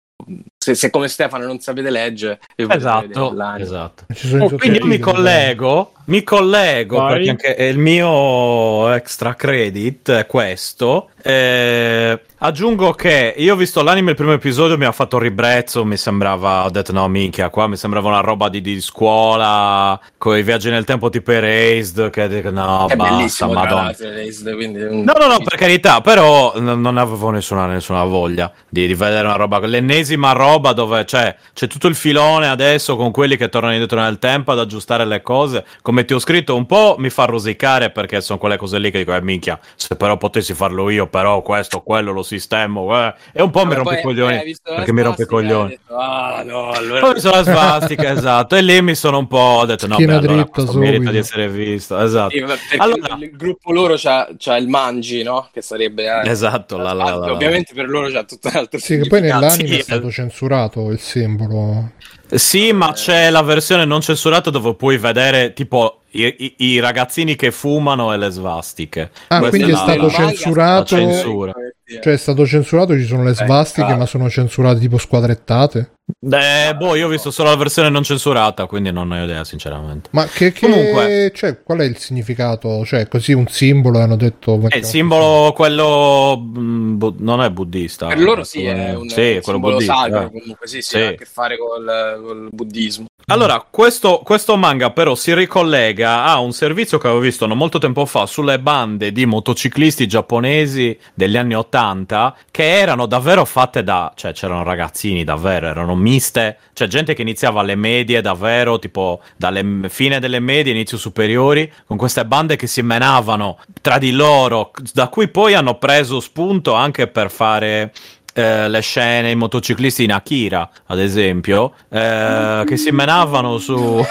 se, 0.62 0.76
se 0.76 0.90
come 0.90 1.09
Stefano 1.09 1.44
non 1.44 1.59
sapete 1.59 1.90
leggere, 1.90 2.39
Esatto, 2.55 3.34
esatto. 3.59 4.05
Oh, 4.39 4.51
quindi 4.56 4.78
io 4.78 4.86
mi 4.86 4.98
collego, 5.01 5.93
mi 6.05 6.22
collego 6.22 6.98
Vai. 6.98 7.12
perché 7.14 7.30
anche 7.30 7.62
il 7.64 7.78
mio 7.78 8.93
extra 8.93 9.34
credit 9.34 10.10
è 10.12 10.26
questo. 10.26 11.09
Eh, 11.24 12.20
aggiungo 12.39 12.93
che 12.93 13.34
io 13.36 13.55
ho 13.55 13.56
visto 13.56 13.82
l'anime 13.82 14.10
il 14.10 14.16
primo 14.16 14.32
episodio, 14.32 14.76
mi 14.76 14.84
ha 14.84 14.93
fatto 14.93 15.18
ribrezzo, 15.18 15.84
mi 15.84 15.97
sembrava, 15.97 16.64
ho 16.64 16.70
detto 16.70 16.93
no 16.93 17.06
minchia, 17.09 17.48
qua 17.48 17.66
mi 17.66 17.76
sembrava 17.76 18.09
una 18.09 18.20
roba 18.20 18.48
di, 18.48 18.60
di 18.60 18.80
scuola, 18.80 19.98
con 20.18 20.36
i 20.36 20.43
viaggi 20.43 20.70
nel 20.70 20.84
tempo 20.84 21.10
tipo 21.10 21.30
Erased, 21.32 22.10
che 22.10 22.51
no, 22.51 22.86
È 22.89 22.97
basta, 22.97 23.47
madonna. 23.47 23.94
Erased, 23.97 24.55
quindi 24.55 24.80
No, 24.82 25.12
no, 25.18 25.26
no, 25.26 25.39
per 25.43 25.56
carità, 25.56 26.01
però 26.01 26.52
n- 26.56 26.80
non 26.80 26.97
avevo 26.97 27.30
nessuna, 27.30 27.66
nessuna 27.66 28.02
voglia 28.05 28.51
di, 28.68 28.86
di 28.86 28.94
vedere 28.94 29.26
una 29.26 29.36
roba, 29.36 29.59
l'ennesima 29.60 30.32
roba 30.32 30.52
dove 30.59 31.05
c'è, 31.05 31.35
c'è 31.53 31.66
tutto 31.66 31.87
il 31.89 31.95
filone 31.95 32.49
adesso 32.49 32.97
con 32.97 33.11
quelli 33.11 33.37
che 33.37 33.49
tornano 33.49 33.73
indietro 33.74 34.01
nel 34.01 34.19
tempo 34.19 34.53
ad 34.53 34.59
aggiustare 34.59 35.05
le 35.05 35.23
cose, 35.23 35.65
come 35.83 36.05
ti 36.05 36.15
ho 36.15 36.19
scritto, 36.19 36.55
un 36.55 36.66
po' 36.66 36.97
mi 36.99 37.11
fa 37.11 37.24
rosicare 37.24 37.91
perché 37.91 38.20
sono 38.20 38.39
quelle 38.39 38.57
cose 38.57 38.79
lì 38.79 38.91
che 38.91 38.99
dico, 38.99 39.15
eh 39.15 39.23
minchia, 39.23 39.59
se 39.74 39.97
però 39.97 40.16
potessi 40.16 40.55
farlo 40.55 40.91
io, 40.91 41.07
però 41.07 41.43
questo, 41.43 41.81
quello 41.81 42.12
lo 42.12 42.23
sistemo, 42.23 42.95
eh. 43.07 43.15
e 43.33 43.43
un 43.43 43.51
po' 43.51 43.61
mi 43.65 43.74
Vabbè, 43.74 43.77
rompe 43.77 43.99
i 43.99 44.03
coglioni, 44.03 44.35
eh, 44.35 44.57
la 44.65 44.74
perché 44.74 44.93
mi 44.93 45.03
rompe 45.03 45.23
i 45.23 45.27
coglioni. 45.27 45.69
detto, 45.70 45.97
ah, 45.97 46.43
no, 46.45 46.70
allora... 46.70 47.01
Poi 47.01 47.12
mi 47.15 47.20
sono 47.20 47.37
la 47.37 47.43
svastica, 47.43 48.11
esatto, 48.12 48.57
e 48.57 48.62
lì 48.62 48.81
mi 48.83 48.95
sono 48.95 49.19
un 49.19 49.27
po', 49.27 49.37
ho 49.37 49.65
detto, 49.66 49.87
no, 49.87 49.97
beh, 49.97 50.12
allora 50.15 50.47
merita 50.74 51.11
di 51.11 51.19
essere 51.19 51.49
visto, 51.49 51.99
esatto. 51.99 52.31
Sì, 52.35 52.77
Allora- 52.77 53.16
il 53.20 53.31
gruppo 53.37 53.73
loro 53.73 53.95
c'ha, 53.97 54.29
c'ha 54.37 54.57
il 54.57 54.69
mangi, 54.69 55.23
no? 55.23 55.49
Che 55.53 55.62
sarebbe... 55.62 56.05
eh, 56.05 56.31
Esatto, 56.31 56.77
la- 56.77 56.93
la- 56.93 57.15
la- 57.16 57.33
Ovviamente 57.33 57.74
per 57.74 57.89
loro 57.89 58.09
c'ha 58.11 58.24
tutto 58.24 58.49
un 58.49 58.57
altro 58.57 58.79
Sì, 58.79 58.99
che 58.99 59.07
poi 59.09 59.20
nell'anime 59.20 59.69
Sì, 59.69 59.77
è 59.79 59.83
stato 59.83 60.09
eh. 60.09 60.12
Censurato 60.43 60.90
il 60.90 60.98
simbolo. 60.98 61.93
Sì, 62.35 62.73
ma 62.73 62.93
c'è 62.93 63.31
la 63.31 63.43
versione 63.43 63.85
non 63.85 64.01
censurata 64.01 64.51
dove 64.51 64.74
puoi 64.74 64.98
vedere 64.98 65.52
tipo 65.52 66.02
i, 66.12 66.34
i- 66.39 66.55
i 66.72 66.80
ragazzini 66.80 67.36
che 67.36 67.51
fumano 67.51 68.12
e 68.12 68.16
le 68.16 68.30
svastiche. 68.30 69.10
Ah, 69.28 69.39
Questa 69.39 69.48
quindi 69.56 69.70
è 69.70 69.74
la- 69.74 69.78
stato 69.78 70.02
la- 70.06 70.10
censurato- 70.10 70.97
la 70.97 71.01
censura. 71.02 71.52
Cioè 72.01 72.12
è 72.14 72.16
stato 72.16 72.47
censurato, 72.47 72.94
ci 72.97 73.05
sono 73.05 73.22
le 73.22 73.34
svastiche, 73.34 73.82
cavolo. 73.82 73.98
ma 73.98 74.06
sono 74.06 74.30
censurate 74.30 74.80
tipo 74.80 74.97
squadrettate. 74.97 75.93
Eh, 76.20 76.74
boh, 76.74 76.94
io 76.94 77.06
ho 77.06 77.10
visto 77.10 77.30
solo 77.30 77.51
la 77.51 77.56
versione 77.56 77.90
non 77.90 78.02
censurata, 78.02 78.64
quindi 78.66 78.90
non 78.90 79.09
ne 79.09 79.20
ho 79.20 79.24
idea, 79.24 79.44
sinceramente. 79.44 80.09
Ma 80.12 80.24
che, 80.24 80.52
che 80.52 80.68
Comunque. 80.70 81.32
cioè, 81.34 81.62
qual 81.62 81.80
è 81.80 81.84
il 81.84 81.98
significato? 81.98 82.82
Cioè, 82.86 83.09
così 83.09 83.32
un 83.34 83.47
simbolo 83.47 83.98
hanno 84.01 84.16
detto 84.16 84.59
È 84.68 84.76
il 84.78 84.84
simbolo 84.84 85.52
quello 85.52 86.39
mm, 86.43 86.97
bu- 86.97 87.14
non 87.18 87.43
è 87.43 87.51
buddista. 87.51 88.06
Per 88.06 88.20
loro 88.20 88.43
sì, 88.44 88.64
è 88.64 88.94
un, 88.94 89.09
Sì, 89.09 89.20
un 89.20 89.40
quello 89.43 89.43
simbolo 89.43 89.72
buddista. 89.74 89.94
sacro, 89.94 90.20
eh. 90.22 90.30
comunque 90.30 90.66
sì, 90.66 90.80
sì, 90.82 90.97
Sì. 90.97 90.98
ha 90.98 91.09
a 91.09 91.12
che 91.14 91.24
fare 91.26 91.56
col, 91.59 92.22
col 92.24 92.48
buddismo. 92.51 93.06
Allora, 93.27 93.65
questo, 93.70 94.20
questo 94.24 94.57
manga 94.57 94.90
però 94.90 95.15
si 95.15 95.32
ricollega 95.32 96.24
a 96.24 96.40
un 96.40 96.53
servizio 96.53 96.99
che 96.99 97.07
avevo 97.07 97.23
visto 97.23 97.47
non 97.47 97.57
molto 97.57 97.78
tempo 97.78 98.05
fa 98.05 98.27
sulle 98.27 98.59
bande 98.59 99.12
di 99.12 99.27
motociclisti 99.27 100.09
giapponesi 100.09 100.99
degli 101.15 101.36
anni 101.36 101.55
80 101.55 102.36
che 102.51 102.78
erano 102.81 103.07
davvero 103.07 103.44
fatte 103.44 103.85
da, 103.85 104.12
cioè 104.16 104.32
c'erano 104.32 104.65
ragazzini 104.65 105.23
davvero, 105.23 105.69
erano 105.69 105.94
miste, 105.94 106.59
cioè 106.73 106.89
gente 106.89 107.15
che 107.15 107.23
iniziava 107.23 107.61
alle 107.61 107.77
medie 107.77 108.20
davvero, 108.20 108.78
tipo 108.78 109.20
dalle 109.36 109.89
fine 109.89 110.19
delle 110.19 110.40
medie, 110.40 110.73
inizio 110.73 110.99
superiori, 110.99 111.73
con 111.86 111.97
queste 111.97 112.27
bande 112.27 112.57
che 112.57 112.66
si 112.66 112.82
menavano 112.82 113.59
tra 113.81 113.99
di 113.99 114.11
loro, 114.11 114.73
da 114.93 115.09
cui 115.09 115.28
poi 115.28 115.55
hanno 115.55 115.78
preso 115.78 116.19
spunto 116.19 116.74
anche 116.74 117.07
per 117.07 117.31
fare 117.31 117.93
eh, 118.33 118.69
le 118.69 118.81
scene, 118.81 119.31
i 119.31 119.37
motociclisti 119.37 120.05
in 120.05 120.13
Akira, 120.13 120.69
ad 120.87 120.99
esempio, 120.99 121.73
eh, 121.89 122.63
che 122.67 122.77
si 122.77 122.91
menavano 122.91 123.59
su... 123.59 124.05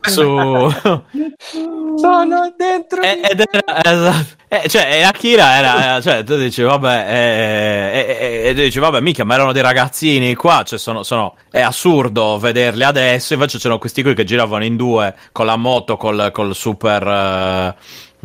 su... 0.00 0.72
Sono 1.96 2.52
dentro. 2.56 3.02
E- 3.02 3.20
Ed 3.22 3.44
era, 3.50 3.84
esatto. 3.84 4.42
Eh, 4.48 4.68
cioè, 4.68 4.88
e 4.92 5.02
Akira 5.02 5.56
era, 5.56 5.96
eh, 5.96 6.02
cioè, 6.02 6.24
tu 6.24 6.36
dici, 6.36 6.62
vabbè, 6.62 7.06
eh, 7.08 7.98
eh, 7.98 8.16
eh, 8.18 8.48
e 8.48 8.54
tu 8.54 8.60
dici, 8.60 8.78
vabbè, 8.78 9.00
mica, 9.00 9.24
ma 9.24 9.34
erano 9.34 9.52
dei 9.52 9.62
ragazzini 9.62 10.34
qua, 10.34 10.62
cioè, 10.64 10.78
sono, 10.78 11.02
sono, 11.02 11.36
è 11.50 11.60
assurdo 11.60 12.38
vederli 12.38 12.84
adesso, 12.84 13.34
invece 13.34 13.58
c'erano 13.58 13.78
questi 13.78 14.02
qui 14.02 14.14
che 14.14 14.24
giravano 14.24 14.64
in 14.64 14.76
due, 14.76 15.14
con 15.32 15.46
la 15.46 15.56
moto, 15.56 15.96
col, 15.96 16.30
col 16.32 16.54
super, 16.54 17.74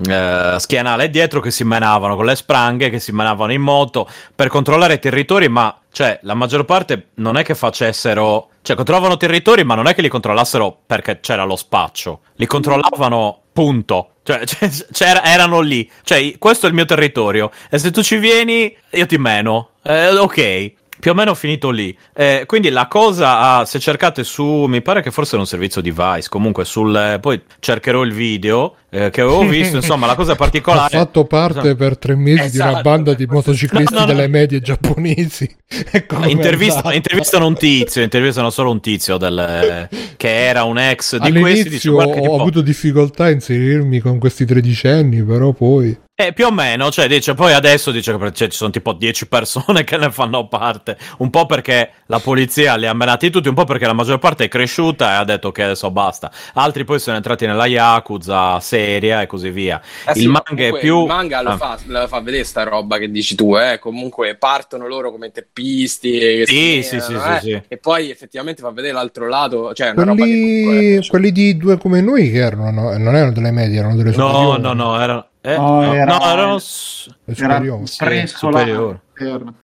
eh, 0.07 0.55
schienale 0.59 1.09
dietro, 1.09 1.39
che 1.39 1.51
si 1.51 1.63
menavano, 1.63 2.15
con 2.15 2.25
le 2.25 2.35
spranghe, 2.35 2.89
che 2.89 2.99
si 2.99 3.11
menavano 3.11 3.51
in 3.51 3.61
moto, 3.61 4.07
per 4.33 4.47
controllare 4.47 4.95
i 4.95 4.99
territori, 4.99 5.47
ma, 5.49 5.75
cioè, 5.91 6.19
la 6.23 6.33
maggior 6.33 6.65
parte 6.65 7.09
non 7.15 7.37
è 7.37 7.43
che 7.43 7.55
facessero, 7.55 8.49
cioè, 8.61 8.75
controllavano 8.75 9.17
territori, 9.17 9.63
ma 9.63 9.75
non 9.75 9.87
è 9.87 9.93
che 9.93 10.01
li 10.01 10.09
controllassero 10.09 10.77
perché 10.85 11.19
c'era 11.19 11.43
lo 11.43 11.55
spaccio, 11.55 12.21
li 12.35 12.45
controllavano, 12.45 13.41
punto. 13.51 14.11
Cioè, 14.23 14.45
cioè, 14.45 15.21
erano 15.23 15.59
lì. 15.59 15.89
Cioè, 16.03 16.37
questo 16.37 16.65
è 16.65 16.69
il 16.69 16.75
mio 16.75 16.85
territorio. 16.85 17.51
E 17.69 17.77
se 17.77 17.91
tu 17.91 18.01
ci 18.01 18.17
vieni, 18.17 18.75
io 18.91 19.05
ti 19.05 19.17
meno. 19.17 19.71
Eh, 19.81 20.09
ok. 20.09 20.73
Più 20.99 21.11
o 21.11 21.13
meno 21.13 21.31
ho 21.31 21.35
finito 21.35 21.69
lì. 21.69 21.95
Eh, 22.13 22.43
quindi 22.45 22.69
la 22.69 22.87
cosa, 22.87 23.57
ah, 23.57 23.65
se 23.65 23.79
cercate 23.79 24.23
su, 24.23 24.65
mi 24.67 24.81
pare 24.81 25.01
che 25.01 25.11
forse 25.11 25.31
era 25.33 25.41
un 25.41 25.47
servizio 25.47 25.81
di 25.81 25.91
Vice, 25.91 26.27
comunque 26.29 26.65
sul, 26.65 26.95
eh, 26.95 27.19
poi 27.19 27.41
cercherò 27.59 28.01
il 28.03 28.11
video 28.13 28.75
eh, 28.89 29.09
che 29.09 29.21
avevo 29.21 29.41
visto, 29.47 29.77
insomma 29.77 30.07
la 30.07 30.15
cosa 30.15 30.33
Ha 30.33 30.35
particolare... 30.35 30.97
fatto 30.97 31.23
parte 31.25 31.75
per 31.75 31.97
tre 31.97 32.15
mesi 32.15 32.49
di 32.51 32.57
una 32.57 32.69
Esatto, 32.69 32.81
banda 32.89 33.13
di 33.13 33.25
motociclisti 33.25 33.93
No, 33.93 33.99
no, 34.01 34.05
no. 34.05 34.11
delle 34.13 34.27
medie 34.27 34.59
giapponesi. 34.61 35.55
Ecco 35.91 36.25
Intervista- 36.25 36.93
intervistano 36.93 37.45
un 37.45 37.55
tizio, 37.55 38.01
intervistano 38.01 38.49
solo 38.49 38.71
un 38.71 38.79
tizio 38.81 39.17
del, 39.17 39.87
che 40.17 40.45
era 40.47 40.63
un 40.63 40.79
ex 40.79 41.17
di 41.17 41.31
questi. 41.31 41.39
Dice, 41.63 41.67
All'inizio 41.67 41.91
guarda 41.93 42.13
che 42.13 42.19
ho 42.19 42.23
tipo- 42.23 42.35
avuto 42.41 42.61
difficoltà 42.61 43.25
a 43.25 43.29
inserirmi 43.29 43.99
con 43.99 44.17
questi 44.19 44.45
tredicenni, 44.45 45.23
però 45.23 45.51
poi... 45.53 45.95
Eh, 46.21 46.33
più 46.33 46.47
o 46.47 46.51
meno, 46.51 46.91
cioè 46.91 47.07
dice, 47.07 47.33
poi 47.33 47.53
adesso 47.53 47.91
dice 47.91 48.17
che 48.17 48.33
cioè, 48.33 48.49
ci 48.49 48.57
sono 48.57 48.71
tipo 48.71 48.91
10 48.91 49.29
persone 49.29 49.85
che 49.85 49.95
ne 49.95 50.11
fanno 50.11 50.49
parte, 50.49 50.97
un 51.19 51.29
po' 51.29 51.45
perché 51.45 51.91
la 52.07 52.19
polizia 52.19 52.75
li 52.75 52.87
ha 52.87 52.93
menati 52.93 53.29
tutti, 53.29 53.47
un 53.47 53.53
po' 53.53 53.63
perché 53.63 53.85
la 53.85 53.93
maggior 53.93 54.19
parte 54.19 54.43
è 54.43 54.47
cresciuta 54.49 55.11
e 55.11 55.15
ha 55.15 55.23
detto 55.23 55.53
che 55.53 55.63
adesso 55.63 55.89
basta, 55.91 56.29
altri 56.55 56.83
poi 56.83 56.99
sono 56.99 57.15
entrati 57.15 57.45
nella 57.45 57.67
Yakuza 57.67 58.59
seria 58.59 59.21
e 59.21 59.27
così 59.27 59.49
via. 59.49 59.81
Eh 60.05 60.13
sì, 60.13 60.23
il 60.23 60.27
ma 60.27 60.43
manga 60.45 60.61
è 60.61 60.69
comunque 60.71 60.79
più... 60.81 60.99
Il 61.03 61.07
manga 61.07 61.41
lo, 61.41 61.49
Ah. 61.51 61.55
fa, 61.57 61.79
lo 61.85 62.07
fa 62.07 62.19
vedere 62.19 62.43
sta 62.43 62.63
roba 62.63 62.97
che 62.97 63.09
dici 63.09 63.35
tu, 63.35 63.55
eh. 63.57 63.79
Comunque 63.79 64.35
partono 64.35 64.87
loro 64.87 65.11
come 65.11 65.31
teppisti. 65.31 66.11
che 66.19 66.43
Sì, 66.47 66.81
si 66.83 66.83
sì, 66.83 66.99
sì, 66.99 67.13
sì, 67.17 67.29
eh, 67.29 67.39
sì. 67.39 67.61
E 67.69 67.77
poi 67.77 68.11
effettivamente 68.11 68.61
fa 68.61 68.71
vedere 68.71 68.93
l'altro 68.93 69.25
lato. 69.29 69.73
Cioè, 69.73 69.87
è 69.87 69.91
una 69.91 70.03
roba 70.03 70.25
che 70.25 70.29
Quelli, 70.31 70.63
comunque. 70.65 71.07
quelli 71.07 71.31
di 71.31 71.55
due 71.55 71.77
come 71.77 72.01
noi 72.01 72.29
che 72.29 72.39
erano, 72.39 72.71
no? 72.71 72.97
non 72.97 73.15
erano 73.15 73.31
delle 73.31 73.51
medie, 73.51 73.79
erano 73.79 73.95
delle 73.95 74.09
No, 74.09 74.27
superiori. 74.27 74.61
no, 74.61 74.73
no, 74.73 75.01
erano... 75.01 75.27
Eh, 75.41 75.55
No, 75.55 75.81
no, 75.81 75.93
era- 75.93 76.17
no, 76.17 76.23
Era 76.31 76.59
superiori. 76.59 77.83
prescolare. 77.97 79.01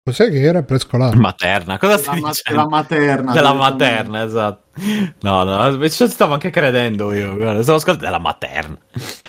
Cos'è 0.05 0.31
che 0.31 0.41
era 0.43 0.63
prescolare? 0.63 1.17
Materna, 1.17 1.79
cosa 1.79 1.97
stai 1.99 2.15
Della 2.17 2.27
ma- 2.27 2.33
dicendo? 2.33 2.59
della 2.63 2.69
materna. 2.69 3.33
Della 3.33 3.53
materna, 3.55 4.25
esatto. 4.25 4.61
No, 5.21 5.45
no, 5.45 5.89
ci 5.89 6.09
stavo 6.09 6.33
anche 6.35 6.51
credendo 6.51 7.13
io. 7.13 7.37
guarda, 7.37 7.63
Stavo 7.63 7.79
ascoltando 7.79 8.05
della 8.07 8.19
materna. 8.19 8.77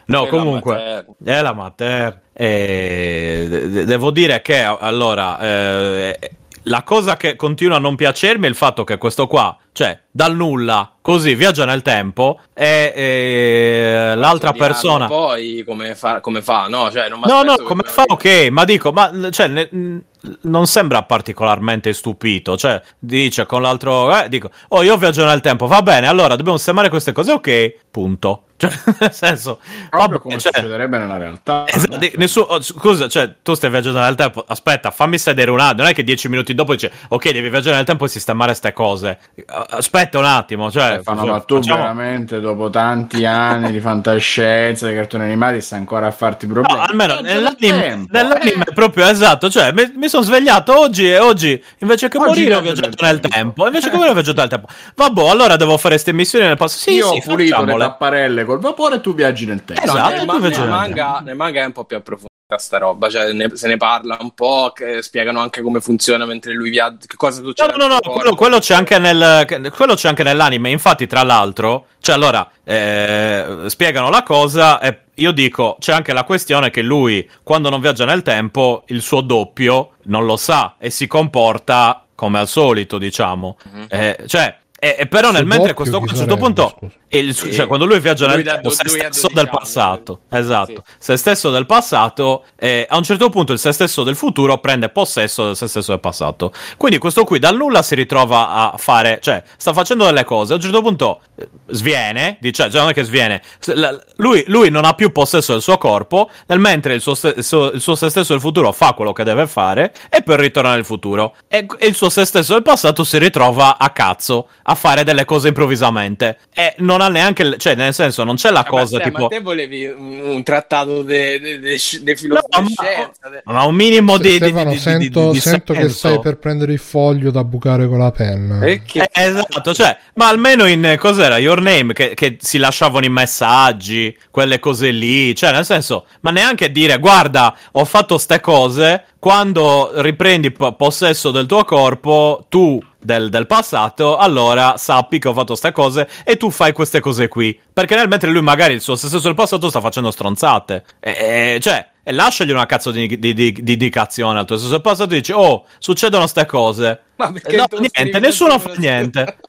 No, 0.06 0.22
È 0.22 0.24
la 0.24 0.30
comunque, 0.30 0.74
materna. 0.74 1.16
è 1.24 1.42
la 1.42 1.54
materna. 1.54 2.22
E 2.34 3.46
de- 3.50 3.70
de- 3.70 3.86
devo 3.86 4.12
dire 4.12 4.42
che 4.42 4.62
allora 4.64 5.40
eh, 5.40 6.20
la 6.64 6.84
cosa 6.84 7.16
che 7.18 7.36
continua 7.36 7.78
a 7.78 7.80
non 7.80 7.96
piacermi 7.96 8.46
è 8.46 8.50
il 8.50 8.56
fatto 8.56 8.84
che 8.84 8.98
questo 8.98 9.28
qua, 9.28 9.56
cioè 9.74 10.00
dal 10.10 10.36
nulla, 10.36 10.94
così 11.02 11.34
viaggia 11.36 11.66
nel 11.66 11.82
tempo 11.82 12.40
e 12.54 12.94
eh, 12.96 14.14
l'altra 14.16 14.54
persona. 14.54 15.08
Poi 15.08 15.64
come 15.68 15.96
fa, 15.96 16.22
come 16.22 16.42
fa, 16.42 16.68
no? 16.68 16.90
Cioè, 16.92 17.10
non 17.10 17.20
No, 17.26 17.42
no, 17.44 17.56
come 17.58 17.82
me- 17.84 17.90
fa 17.90 18.04
ok, 18.08 18.48
ma 18.52 18.64
dico, 18.64 18.92
ma 18.92 19.12
cioè, 19.32 19.48
ne- 19.48 20.02
non 20.42 20.68
sembra 20.68 21.04
particolarmente 21.04 21.92
stupito, 21.92 22.56
cioè 22.56 22.82
dice 22.98 23.46
con 23.46 23.62
l'altro, 23.62 24.16
eh, 24.18 24.30
dico, 24.30 24.52
oh 24.70 24.84
io 24.84 24.96
viaggio 24.98 25.26
nel 25.26 25.42
tempo, 25.42 25.68
va 25.68 25.82
bene, 25.82 26.08
allora 26.08 26.36
dobbiamo 26.36 26.58
sistemare 26.58 26.90
queste 26.90 27.12
cose, 27.12 27.32
ok, 27.34 27.76
punto. 27.92 28.44
Cioè, 28.64 28.72
nel 29.00 29.12
senso, 29.14 29.60
Proprio 29.90 30.08
vabbè, 30.08 30.20
come 30.20 30.38
cioè, 30.40 30.52
succederebbe 30.54 30.98
nella 30.98 31.18
realtà. 31.18 31.66
Esatto, 31.68 31.98
di- 31.98 32.14
nessuno- 32.16 32.46
oh, 32.46 32.62
scusa, 32.62 33.10
cioè, 33.10 33.34
tu 33.42 33.56
stai 33.56 33.70
viaggiando 33.70 34.00
nel 34.00 34.16
tempo. 34.16 34.46
Aspetta, 34.48 34.90
fammi 34.90 35.18
sedere 35.18 35.52
un 35.52 35.60
attimo. 35.60 35.82
Non 35.82 35.92
è 35.92 35.94
che 35.94 36.04
dieci 36.04 36.30
minuti 36.30 36.54
dopo 36.54 36.72
dice, 36.72 36.90
ok, 37.10 37.32
devi 37.32 37.50
viaggiare 37.50 37.76
nel 37.76 37.84
tempo 37.86 38.06
e 38.06 38.08
sistemare 38.08 38.52
queste 38.52 38.72
cose. 38.72 39.20
Aspetta 39.70 40.18
un 40.20 40.26
attimo, 40.26 40.70
cioè. 40.72 40.96
Eh, 41.00 41.04
fanno 41.04 41.22
cioè, 41.22 41.30
ma 41.32 41.40
tu 41.42 41.56
facciamo- 41.56 41.82
veramente 41.82 42.40
dopo 42.40 42.70
tanti 42.70 43.26
anni 43.26 43.72
di 43.72 43.80
fantascienza, 43.80 44.88
di 44.88 44.96
cartoni 44.96 45.24
animati, 45.24 45.62
stai 45.62 45.80
ancora 45.80 46.08
a 46.08 46.12
farti 46.12 46.48
No, 46.48 46.54
problemi. 46.54 46.80
almeno 46.80 47.14
Viaggio 47.22 47.28
nel 47.28 47.56
nell'anime, 47.60 48.06
nell'anime 48.10 48.64
eh. 48.68 48.74
proprio 48.74 49.08
esatto. 49.08 49.50
Cioè, 49.50 49.72
mi, 49.72 49.92
mi 49.96 50.08
sono 50.10 50.24
svegliato 50.24 50.78
oggi 50.80 51.08
e 51.10 51.20
oggi 51.20 51.62
invece 51.80 52.08
che 52.10 52.18
Oggi 52.18 52.28
morire 52.28 52.56
ho 52.56 52.62
viaggiato 52.62 53.04
nel 53.06 53.20
tempo. 53.20 53.28
tempo. 53.36 53.66
Invece 53.66 53.90
che 53.90 53.96
morire 53.96 54.12
ho 54.12 54.16
viaggiato 54.16 54.40
nel 54.42 54.50
tempo. 54.50 54.68
Vabbè, 54.96 55.28
allora 55.30 55.56
devo 55.56 55.78
fare 55.78 55.94
queste 55.96 56.14
missioni 56.14 56.46
nel 56.46 56.58
passato. 56.58 56.82
Sì, 56.82 56.96
Io 56.96 57.08
sì, 57.12 57.18
ho 57.18 57.22
pulito 57.22 57.42
le 57.44 57.50
facciamole. 57.62 57.84
tapparelle 57.86 58.46
col 58.46 58.60
vapore 58.60 58.96
e 58.96 59.02
tu 59.02 59.14
viaggi 59.14 59.46
nel 59.46 59.64
tempo. 59.64 59.82
Eh, 59.82 59.86
no, 59.86 59.94
Esatto, 59.94 60.10
nel, 60.12 60.20
tu 60.20 60.26
ma- 60.26 60.38
viaggi 60.40 60.60
nel 60.60 60.70
manga, 60.70 61.22
nel 61.24 61.36
manga 61.36 61.62
è 61.62 61.66
un 61.66 61.72
po' 61.72 61.86
più 61.86 61.98
approfondita 61.98 62.32
sta 62.58 62.78
roba, 62.78 63.10
cioè 63.10 63.32
ne- 63.32 63.56
se 63.56 63.68
ne 63.68 63.78
parla 63.78 64.18
un 64.20 64.32
po', 64.32 64.72
che 64.74 65.02
spiegano 65.02 65.40
anche 65.40 65.62
come 65.62 65.80
funziona 65.80 66.26
mentre 66.26 66.54
lui 66.54 66.70
viaggia, 66.70 67.06
che 67.08 67.16
cosa 67.16 67.42
succede. 67.42 67.76
no, 67.76 67.88
no, 67.88 67.94
no, 67.94 68.00
quello, 68.00 68.36
quello 68.36 68.60
c'è 68.60 68.76
anche 68.76 69.00
nel, 69.00 69.72
quello 69.76 69.96
c'è 69.96 70.08
anche 70.10 70.24
nell'anime. 70.24 70.70
Infatti, 70.70 71.08
tra 71.08 71.24
l'altro, 71.24 71.88
cioè, 72.00 72.16
allora, 72.16 72.50
eh, 72.64 73.64
spiegano 73.68 74.10
la 74.10 74.24
cosa 74.24 74.80
e 74.80 75.00
io 75.16 75.32
dico, 75.32 75.78
c'è 75.80 75.94
anche 75.94 76.14
la 76.14 76.24
questione 76.24 76.70
che 76.70 76.82
lui, 76.82 77.28
quando 77.44 77.70
non 77.70 77.82
viaggia 77.82 78.06
nel 78.06 78.22
tempo, 78.24 78.84
il 78.88 79.02
suo 79.02 79.22
doppio 79.22 79.94
non 80.04 80.26
lo 80.26 80.38
sa 80.38 80.76
e 80.80 80.90
si 80.90 81.08
comporta 81.08 82.06
come 82.16 82.40
al 82.40 82.48
solito, 82.48 82.98
diciamo. 82.98 83.58
Mhm. 83.72 83.86
Eh, 83.90 84.24
cioè, 84.28 84.56
eh, 84.84 84.96
eh, 85.00 85.06
però 85.08 85.32
nel 85.32 85.46
mentre 85.46 85.74
questo 85.74 86.00
qua 86.00 86.08
a 86.10 86.12
un 86.12 86.18
certo 86.18 86.36
punto? 86.36 86.78
E 87.08 87.20
il- 87.20 87.34
Sì. 87.36 87.54
cioè, 87.54 87.68
quando 87.68 87.86
lui 87.86 88.00
viaggia 88.02 88.28
nel 88.28 88.44
tempo, 88.44 88.70
se 88.70 88.84
stesso 88.88 89.28
12 89.28 89.34
del 89.34 89.50
passato, 89.50 90.20
sì. 90.30 90.38
esatto, 90.38 90.84
se 90.98 91.16
stesso 91.16 91.50
del 91.52 91.66
passato, 91.66 92.44
eh, 92.60 92.86
a 92.90 92.98
un 92.98 93.04
certo 93.04 93.30
punto 93.30 93.54
il 93.54 93.60
se 93.60 93.72
stesso 93.72 94.04
del 94.04 94.16
futuro 94.18 94.58
prende 94.58 94.90
possesso 94.90 95.46
del 95.46 95.56
se 95.56 95.68
stesso 95.68 95.92
del 95.92 96.00
passato. 96.02 96.52
Quindi 96.76 96.98
questo 96.98 97.24
qui 97.24 97.40
dal 97.40 97.56
nulla 97.56 97.82
si 97.82 97.96
ritrova 97.96 98.72
a 98.74 98.78
fare, 98.78 99.20
cioè, 99.22 99.42
sta 99.58 99.72
facendo 99.74 100.04
delle 100.06 100.26
cose, 100.26 100.54
a 100.54 100.56
un 100.58 100.62
certo 100.62 100.82
punto 100.82 101.22
eh, 101.38 101.48
sviene, 101.68 102.38
dice, 102.42 102.70
cioè 102.70 102.82
non 102.82 102.90
è 102.90 102.94
che 102.94 103.04
sviene, 103.04 103.42
la- 103.76 103.98
lui, 104.18 104.44
lui 104.48 104.70
non 104.70 104.84
ha 104.86 104.94
più 104.94 105.12
possesso 105.12 105.54
del 105.54 105.62
suo 105.62 105.78
corpo, 105.78 106.30
nel 106.48 106.60
mentre 106.60 106.94
il 106.96 107.02
suo, 107.02 107.16
suo- 107.16 107.72
il 107.72 107.80
suo 107.82 107.96
se 107.96 108.10
stesso 108.10 108.34
del 108.34 108.42
futuro 108.42 108.72
fa 108.72 108.94
quello 108.94 109.14
che 109.14 109.24
deve 109.24 109.48
fare 109.48 109.94
e 110.10 110.22
poi 110.24 110.38
ritorna 110.38 110.74
nel 110.74 110.84
futuro. 110.86 111.36
E, 111.48 111.66
e 111.78 111.88
il 111.88 111.96
suo 111.96 112.10
se 112.10 112.26
stesso 112.26 112.54
del 112.54 112.64
passato 112.64 113.04
si 113.04 113.18
ritrova 113.18 113.78
a 113.78 113.90
cazzo 113.92 114.48
a 114.64 114.73
fare 114.76 115.04
delle 115.04 115.26
cose 115.26 115.50
improvvisamente. 115.50 116.38
E 116.54 116.76
non 116.80 117.02
ha 117.02 117.10
neanche, 117.10 117.58
cioè 117.58 117.76
nel 117.76 117.94
senso 117.94 118.24
non 118.24 118.36
c'è 118.36 118.50
la 118.52 118.62
Ah, 118.62 118.66
cosa 118.66 118.98
ma, 118.98 119.04
te, 119.04 119.10
tipo... 119.10 119.22
ma 119.24 119.28
te 119.28 119.40
volevi 119.40 119.86
un, 119.86 120.20
un 120.20 120.44
trattato 120.44 121.02
di 121.04 121.12
de 121.14 121.78
No, 122.04 122.16
filosofia 122.16 123.12
ma, 123.46 123.54
ma 123.54 123.64
un 123.64 123.76
minimo 123.76 124.18
di, 124.18 124.36
Stefano, 124.36 124.70
di- 124.70 124.76
di- 124.76 124.82
sento, 124.82 125.28
di- 125.28 125.32
di 125.34 125.40
sento 125.40 125.74
che 125.74 125.90
stai 125.90 126.20
per 126.20 126.38
prendere 126.38 126.74
il 126.74 126.80
foglio 126.80 127.32
da 127.32 127.44
bucare 127.44 127.88
con 127.88 127.98
la 128.00 128.12
penna. 128.12 128.60
Che- 128.60 128.82
Eh, 128.94 129.10
esatto, 129.12 129.74
cioè, 129.74 129.98
ma 130.16 130.28
almeno 130.30 130.66
in 130.66 130.96
cos'era 131.00 131.38
Your 131.38 131.62
Name 131.62 131.94
che, 131.94 132.14
che 132.14 132.38
si 132.40 132.58
lasciavano 132.58 133.06
i 133.06 133.10
messaggi, 133.10 134.16
quelle 134.32 134.60
cose 134.60 134.92
lì, 134.92 135.36
cioè 135.36 135.52
nel 135.52 135.66
senso, 135.66 136.06
ma 136.22 136.32
neanche 136.32 136.72
dire 136.72 136.98
guarda, 137.00 137.56
ho 137.74 137.86
fatto 137.86 138.18
ste 138.18 138.40
cose, 138.40 139.06
quando 139.20 139.92
riprendi 139.96 140.52
po- 140.52 140.74
possesso 140.74 141.32
del 141.32 141.46
tuo 141.46 141.64
corpo, 141.64 142.46
tu 142.50 142.82
del, 143.04 143.30
del 143.30 143.46
passato, 143.48 144.18
allora 144.18 144.76
sappi 144.78 145.20
che 145.20 145.28
ho 145.28 145.34
fatto 145.34 145.56
ste 145.56 145.72
cose 145.72 146.08
e 146.24 146.38
tu 146.38 146.50
fai 146.50 146.74
queste 146.74 147.00
cose 147.00 147.28
qui. 147.28 147.60
Perché 147.72 147.96
nel 147.96 148.08
mentre 148.08 148.30
lui 148.32 148.42
magari 148.42 148.74
il 148.74 148.82
suo 148.82 148.96
stesso 148.96 149.20
del 149.20 149.36
passato 149.36 149.70
sta 149.70 149.82
facendo 149.82 150.12
stronzate. 150.12 150.84
E, 151.00 151.12
e- 151.56 151.60
cioè, 151.62 151.88
e 152.04 152.12
lasciagli 152.12 152.52
una 152.52 152.66
cazzo 152.66 152.92
di, 152.92 153.08
di, 153.20 153.34
di- 153.34 153.52
di 153.54 153.74
indicazione 153.74 154.40
al 154.40 154.46
tuo 154.46 154.56
stesso 154.58 154.72
del 154.74 154.82
passato 154.82 155.14
e 155.14 155.18
dici, 155.18 155.32
oh, 155.32 155.66
succedono 155.80 156.28
ste 156.28 156.46
cose. 156.46 157.02
Ma 157.16 157.32
perché 157.32 157.56
No, 157.56 157.66
niente, 157.94 158.20
nessuno 158.20 158.60
fa 158.60 158.74
niente. 158.78 159.38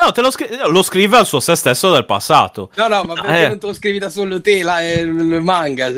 No, 0.00 0.10
te 0.10 0.22
lo, 0.22 0.30
scri- 0.30 0.48
lo 0.68 0.82
scrive 0.82 1.18
al 1.18 1.26
suo 1.26 1.38
se 1.38 1.54
stesso 1.54 1.90
del 1.92 2.06
passato. 2.06 2.70
No, 2.76 2.88
no, 2.88 3.02
ma 3.02 3.12
perché 3.12 3.44
Eh. 3.44 3.48
non 3.48 3.58
te 3.58 3.66
lo 3.66 3.74
scrivi 3.74 3.98
da 3.98 4.08
solo 4.08 4.40
te 4.40 4.52
il, 4.52 5.06
il 5.08 5.40
manga? 5.42 5.92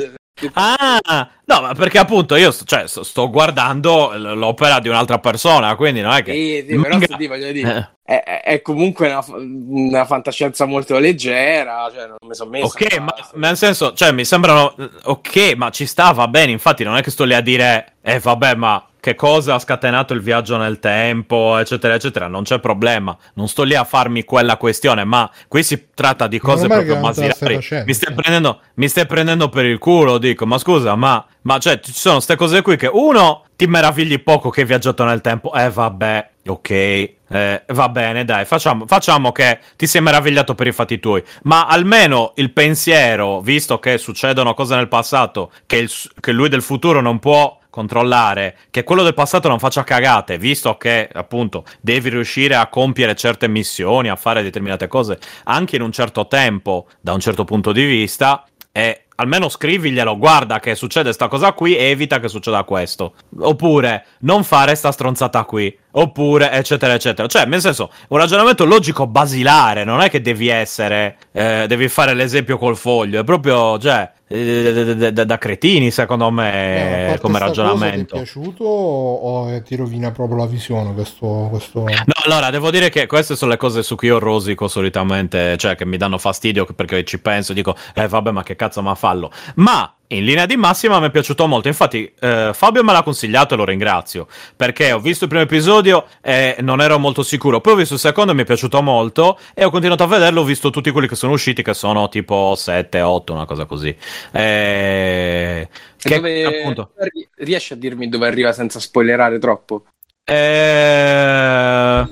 Ah, 0.53 1.29
no, 1.45 1.61
ma 1.61 1.73
perché 1.73 1.97
appunto 1.97 2.35
io 2.35 2.51
sto, 2.51 2.65
cioè, 2.65 2.87
sto, 2.87 3.03
sto 3.03 3.29
guardando 3.29 4.11
l'opera 4.17 4.79
di 4.79 4.89
un'altra 4.89 5.17
persona, 5.19 5.75
quindi 5.75 6.01
non 6.01 6.11
è 6.11 6.23
che... 6.23 6.33
Sì, 6.33 6.65
sì, 6.67 6.77
però 6.79 6.99
sì, 7.17 7.27
voglio 7.27 7.51
dire, 7.53 7.95
Eh, 8.03 8.21
è, 8.21 8.41
è- 8.43 8.61
comunque 8.61 9.07
una, 9.07 9.23
una 9.27 10.05
fantascienza 10.05 10.65
molto 10.65 10.97
leggera, 10.99 11.89
cioè 11.93 12.07
non 12.07 12.17
mi 12.27 12.35
sono 12.35 12.49
messo 12.49 12.65
Ok, 12.65 12.97
ma 12.99 13.13
caso. 13.13 13.31
nel 13.35 13.55
senso, 13.55 13.93
cioè 13.93 14.11
mi 14.11 14.25
sembrano... 14.25 14.75
Ok, 15.03 15.53
ma 15.55 15.69
ci 15.69 15.85
sta, 15.85 16.11
va 16.11 16.27
bene, 16.27 16.51
infatti 16.51 16.83
non 16.83 16.97
è 16.97 17.01
che 17.01 17.11
sto 17.11 17.23
lì 17.23 17.33
a 17.33 17.41
dire... 17.41 17.93
Eh 18.01 18.19
vabbè, 18.19 18.55
ma 18.55 18.85
che 19.05 19.13
cosa 19.13 19.53
ha 19.53 19.59
scatenato 19.59 20.15
il 20.15 20.21
viaggio 20.21 20.57
nel 20.57 20.79
tempo, 20.79 21.57
eccetera, 21.57 21.93
eccetera, 21.93 22.25
non 22.25 22.41
c'è 22.41 22.57
problema. 22.57 23.15
Non 23.35 23.47
sto 23.47 23.61
lì 23.61 23.75
a 23.75 23.83
farmi 23.83 24.23
quella 24.23 24.57
questione, 24.57 25.03
ma 25.03 25.29
qui 25.47 25.61
si 25.61 25.89
tratta 25.93 26.25
di 26.25 26.39
cose 26.39 26.65
proprio 26.65 26.95
basilari. 26.97 27.59
Mi 27.85 27.93
stai, 27.93 28.15
prendendo, 28.15 28.61
mi 28.73 28.87
stai 28.87 29.05
prendendo 29.05 29.47
per 29.49 29.65
il 29.65 29.77
culo, 29.77 30.17
dico, 30.17 30.47
ma 30.47 30.57
scusa, 30.57 30.95
ma, 30.95 31.23
ma 31.41 31.59
cioè, 31.59 31.79
ci 31.81 31.93
sono 31.93 32.15
queste 32.15 32.35
cose 32.35 32.63
qui 32.63 32.77
che 32.77 32.89
uno 32.91 33.43
ti 33.55 33.67
meravigli 33.67 34.23
poco 34.23 34.49
che 34.49 34.61
hai 34.61 34.65
viaggiato 34.65 35.03
nel 35.03 35.21
tempo, 35.21 35.53
eh 35.53 35.69
vabbè, 35.69 36.29
ok, 36.47 36.69
eh, 36.71 37.63
va 37.67 37.89
bene, 37.89 38.25
dai, 38.25 38.43
facciamo, 38.45 38.87
facciamo 38.87 39.31
che 39.31 39.59
ti 39.75 39.85
sei 39.85 40.01
meravigliato 40.01 40.55
per 40.55 40.65
i 40.65 40.71
fatti 40.71 40.99
tuoi, 40.99 41.23
ma 41.43 41.67
almeno 41.67 42.33
il 42.37 42.51
pensiero, 42.51 43.39
visto 43.39 43.77
che 43.77 43.99
succedono 43.99 44.55
cose 44.55 44.75
nel 44.75 44.87
passato, 44.87 45.51
che, 45.67 45.77
il 45.77 45.91
che 46.19 46.31
lui 46.31 46.49
del 46.49 46.63
futuro 46.63 47.01
non 47.01 47.19
può 47.19 47.59
controllare 47.75 48.55
che 48.71 48.85
quello 48.85 49.03
del 49.03 49.13
passato 49.13 49.49
non 49.49 49.59
faccia 49.59 49.83
cagate, 49.83 50.37
visto 50.37 50.77
che 50.77 51.09
appunto 51.11 51.65
devi 51.81 52.09
riuscire 52.09 52.55
a 52.55 52.67
compiere 52.67 53.15
certe 53.15 53.49
missioni, 53.49 54.07
a 54.07 54.15
fare 54.15 54.41
determinate 54.43 54.87
cose 54.87 55.19
anche 55.43 55.75
in 55.75 55.81
un 55.81 55.91
certo 55.91 56.25
tempo, 56.27 56.87
da 57.01 57.11
un 57.11 57.19
certo 57.19 57.43
punto 57.43 57.73
di 57.73 57.83
vista, 57.83 58.45
e 58.71 59.05
almeno 59.15 59.49
scriviglielo, 59.49 60.17
guarda 60.17 60.59
che 60.59 60.75
succede 60.75 61.11
sta 61.11 61.27
cosa 61.27 61.51
qui 61.51 61.75
e 61.75 61.83
evita 61.83 62.19
che 62.19 62.29
succeda 62.29 62.63
questo. 62.63 63.15
Oppure 63.39 64.05
non 64.19 64.43
fare 64.43 64.75
sta 64.75 64.91
stronzata 64.91 65.43
qui. 65.43 65.77
Oppure 65.97 66.51
eccetera 66.51 66.93
eccetera. 66.93 67.27
Cioè, 67.27 67.45
nel 67.45 67.61
senso, 67.61 67.89
un 68.09 68.17
ragionamento 68.17 68.65
logico 68.65 69.07
basilare, 69.07 69.83
non 69.85 70.01
è 70.01 70.09
che 70.09 70.19
devi 70.21 70.49
essere, 70.49 71.17
eh, 71.31 71.65
devi 71.67 71.87
fare 71.87 72.13
l'esempio 72.13 72.57
col 72.57 72.75
foglio, 72.75 73.21
è 73.21 73.23
proprio, 73.23 73.79
cioè, 73.79 74.11
eh, 74.27 74.95
da- 74.95 75.11
da- 75.11 75.23
da 75.23 75.37
cretini 75.37 75.91
secondo 75.91 76.27
Eh, 76.27 76.31
me 76.31 77.05
parte 77.07 77.21
come 77.21 77.39
ragionamento. 77.39 78.15
Ti 78.15 78.21
è 78.21 78.23
piaciuto 78.23 78.63
o 78.65 79.23
o 79.25 79.61
ti 79.61 79.75
rovina 79.75 80.11
proprio 80.11 80.37
la 80.39 80.45
visione 80.45 80.93
questo... 80.93 81.47
questo... 81.49 81.79
No, 81.81 82.13
allora, 82.25 82.49
devo 82.49 82.71
dire 82.71 82.89
che 82.89 83.05
queste 83.07 83.35
sono 83.35 83.51
le 83.51 83.57
cose 83.57 83.81
su 83.81 83.95
cui 83.95 84.07
io 84.07 84.19
rosico 84.19 84.67
solitamente, 84.67 85.55
cioè 85.57 85.75
che 85.75 85.85
mi 85.85 85.97
danno 85.97 86.17
fastidio 86.17 86.65
perché 86.75 87.03
ci 87.05 87.19
penso 87.19 87.51
e 87.51 87.55
dico, 87.55 87.75
eh 87.93 88.07
vabbè, 88.07 88.31
ma 88.31 88.43
che 88.43 88.55
cazzo 88.55 88.81
ma 88.81 88.95
fallo. 88.95 89.31
Ma 89.55 89.93
in 90.07 90.23
linea 90.23 90.45
di 90.45 90.55
massima 90.55 90.99
mi 90.99 91.07
è 91.07 91.11
piaciuto 91.11 91.47
molto. 91.47 91.67
Infatti, 91.67 92.11
eh, 92.19 92.51
Fabio 92.53 92.83
me 92.83 92.91
l'ha 92.91 93.03
consigliato 93.03 93.53
e 93.53 93.57
lo 93.57 93.65
ringrazio 93.65 94.27
perché 94.55 94.91
ho 94.91 94.99
visto 94.99 95.23
il 95.23 95.29
primo 95.29 95.43
episodio 95.45 96.05
e 96.21 96.57
non 96.59 96.81
ero 96.81 96.99
molto 96.99 97.23
sicuro. 97.23 97.61
Poi 97.61 97.73
ho 97.73 97.77
visto 97.77 97.95
il 97.95 97.99
secondo 97.99 98.31
e 98.31 98.35
mi 98.35 98.41
è 98.43 98.45
piaciuto 98.45 98.81
molto. 98.81 99.39
E 99.53 99.63
ho 99.63 99.69
continuato 99.69 100.03
a 100.03 100.07
vederlo. 100.07 100.41
Ho 100.41 100.45
visto 100.45 100.69
tutti 100.69 100.91
quelli 100.91 101.07
che 101.07 101.15
sono 101.15 101.33
usciti, 101.33 101.63
che 101.63 101.73
sono 101.73 102.09
tipo 102.09 102.53
7, 102.55 103.01
8, 103.01 103.33
una 103.33 103.45
cosa 103.45 103.65
così. 103.65 103.95
Eh, 104.31 105.67
che 105.97 106.15
dove- 106.15 106.43
appunto. 106.45 106.91
ri- 106.97 107.27
Riesci 107.35 107.73
a 107.73 107.75
dirmi 107.75 108.07
dove 108.09 108.27
arriva 108.27 108.53
senza 108.53 108.79
spoilerare 108.79 109.39
troppo? 109.39 109.85
Eh, 110.27 112.05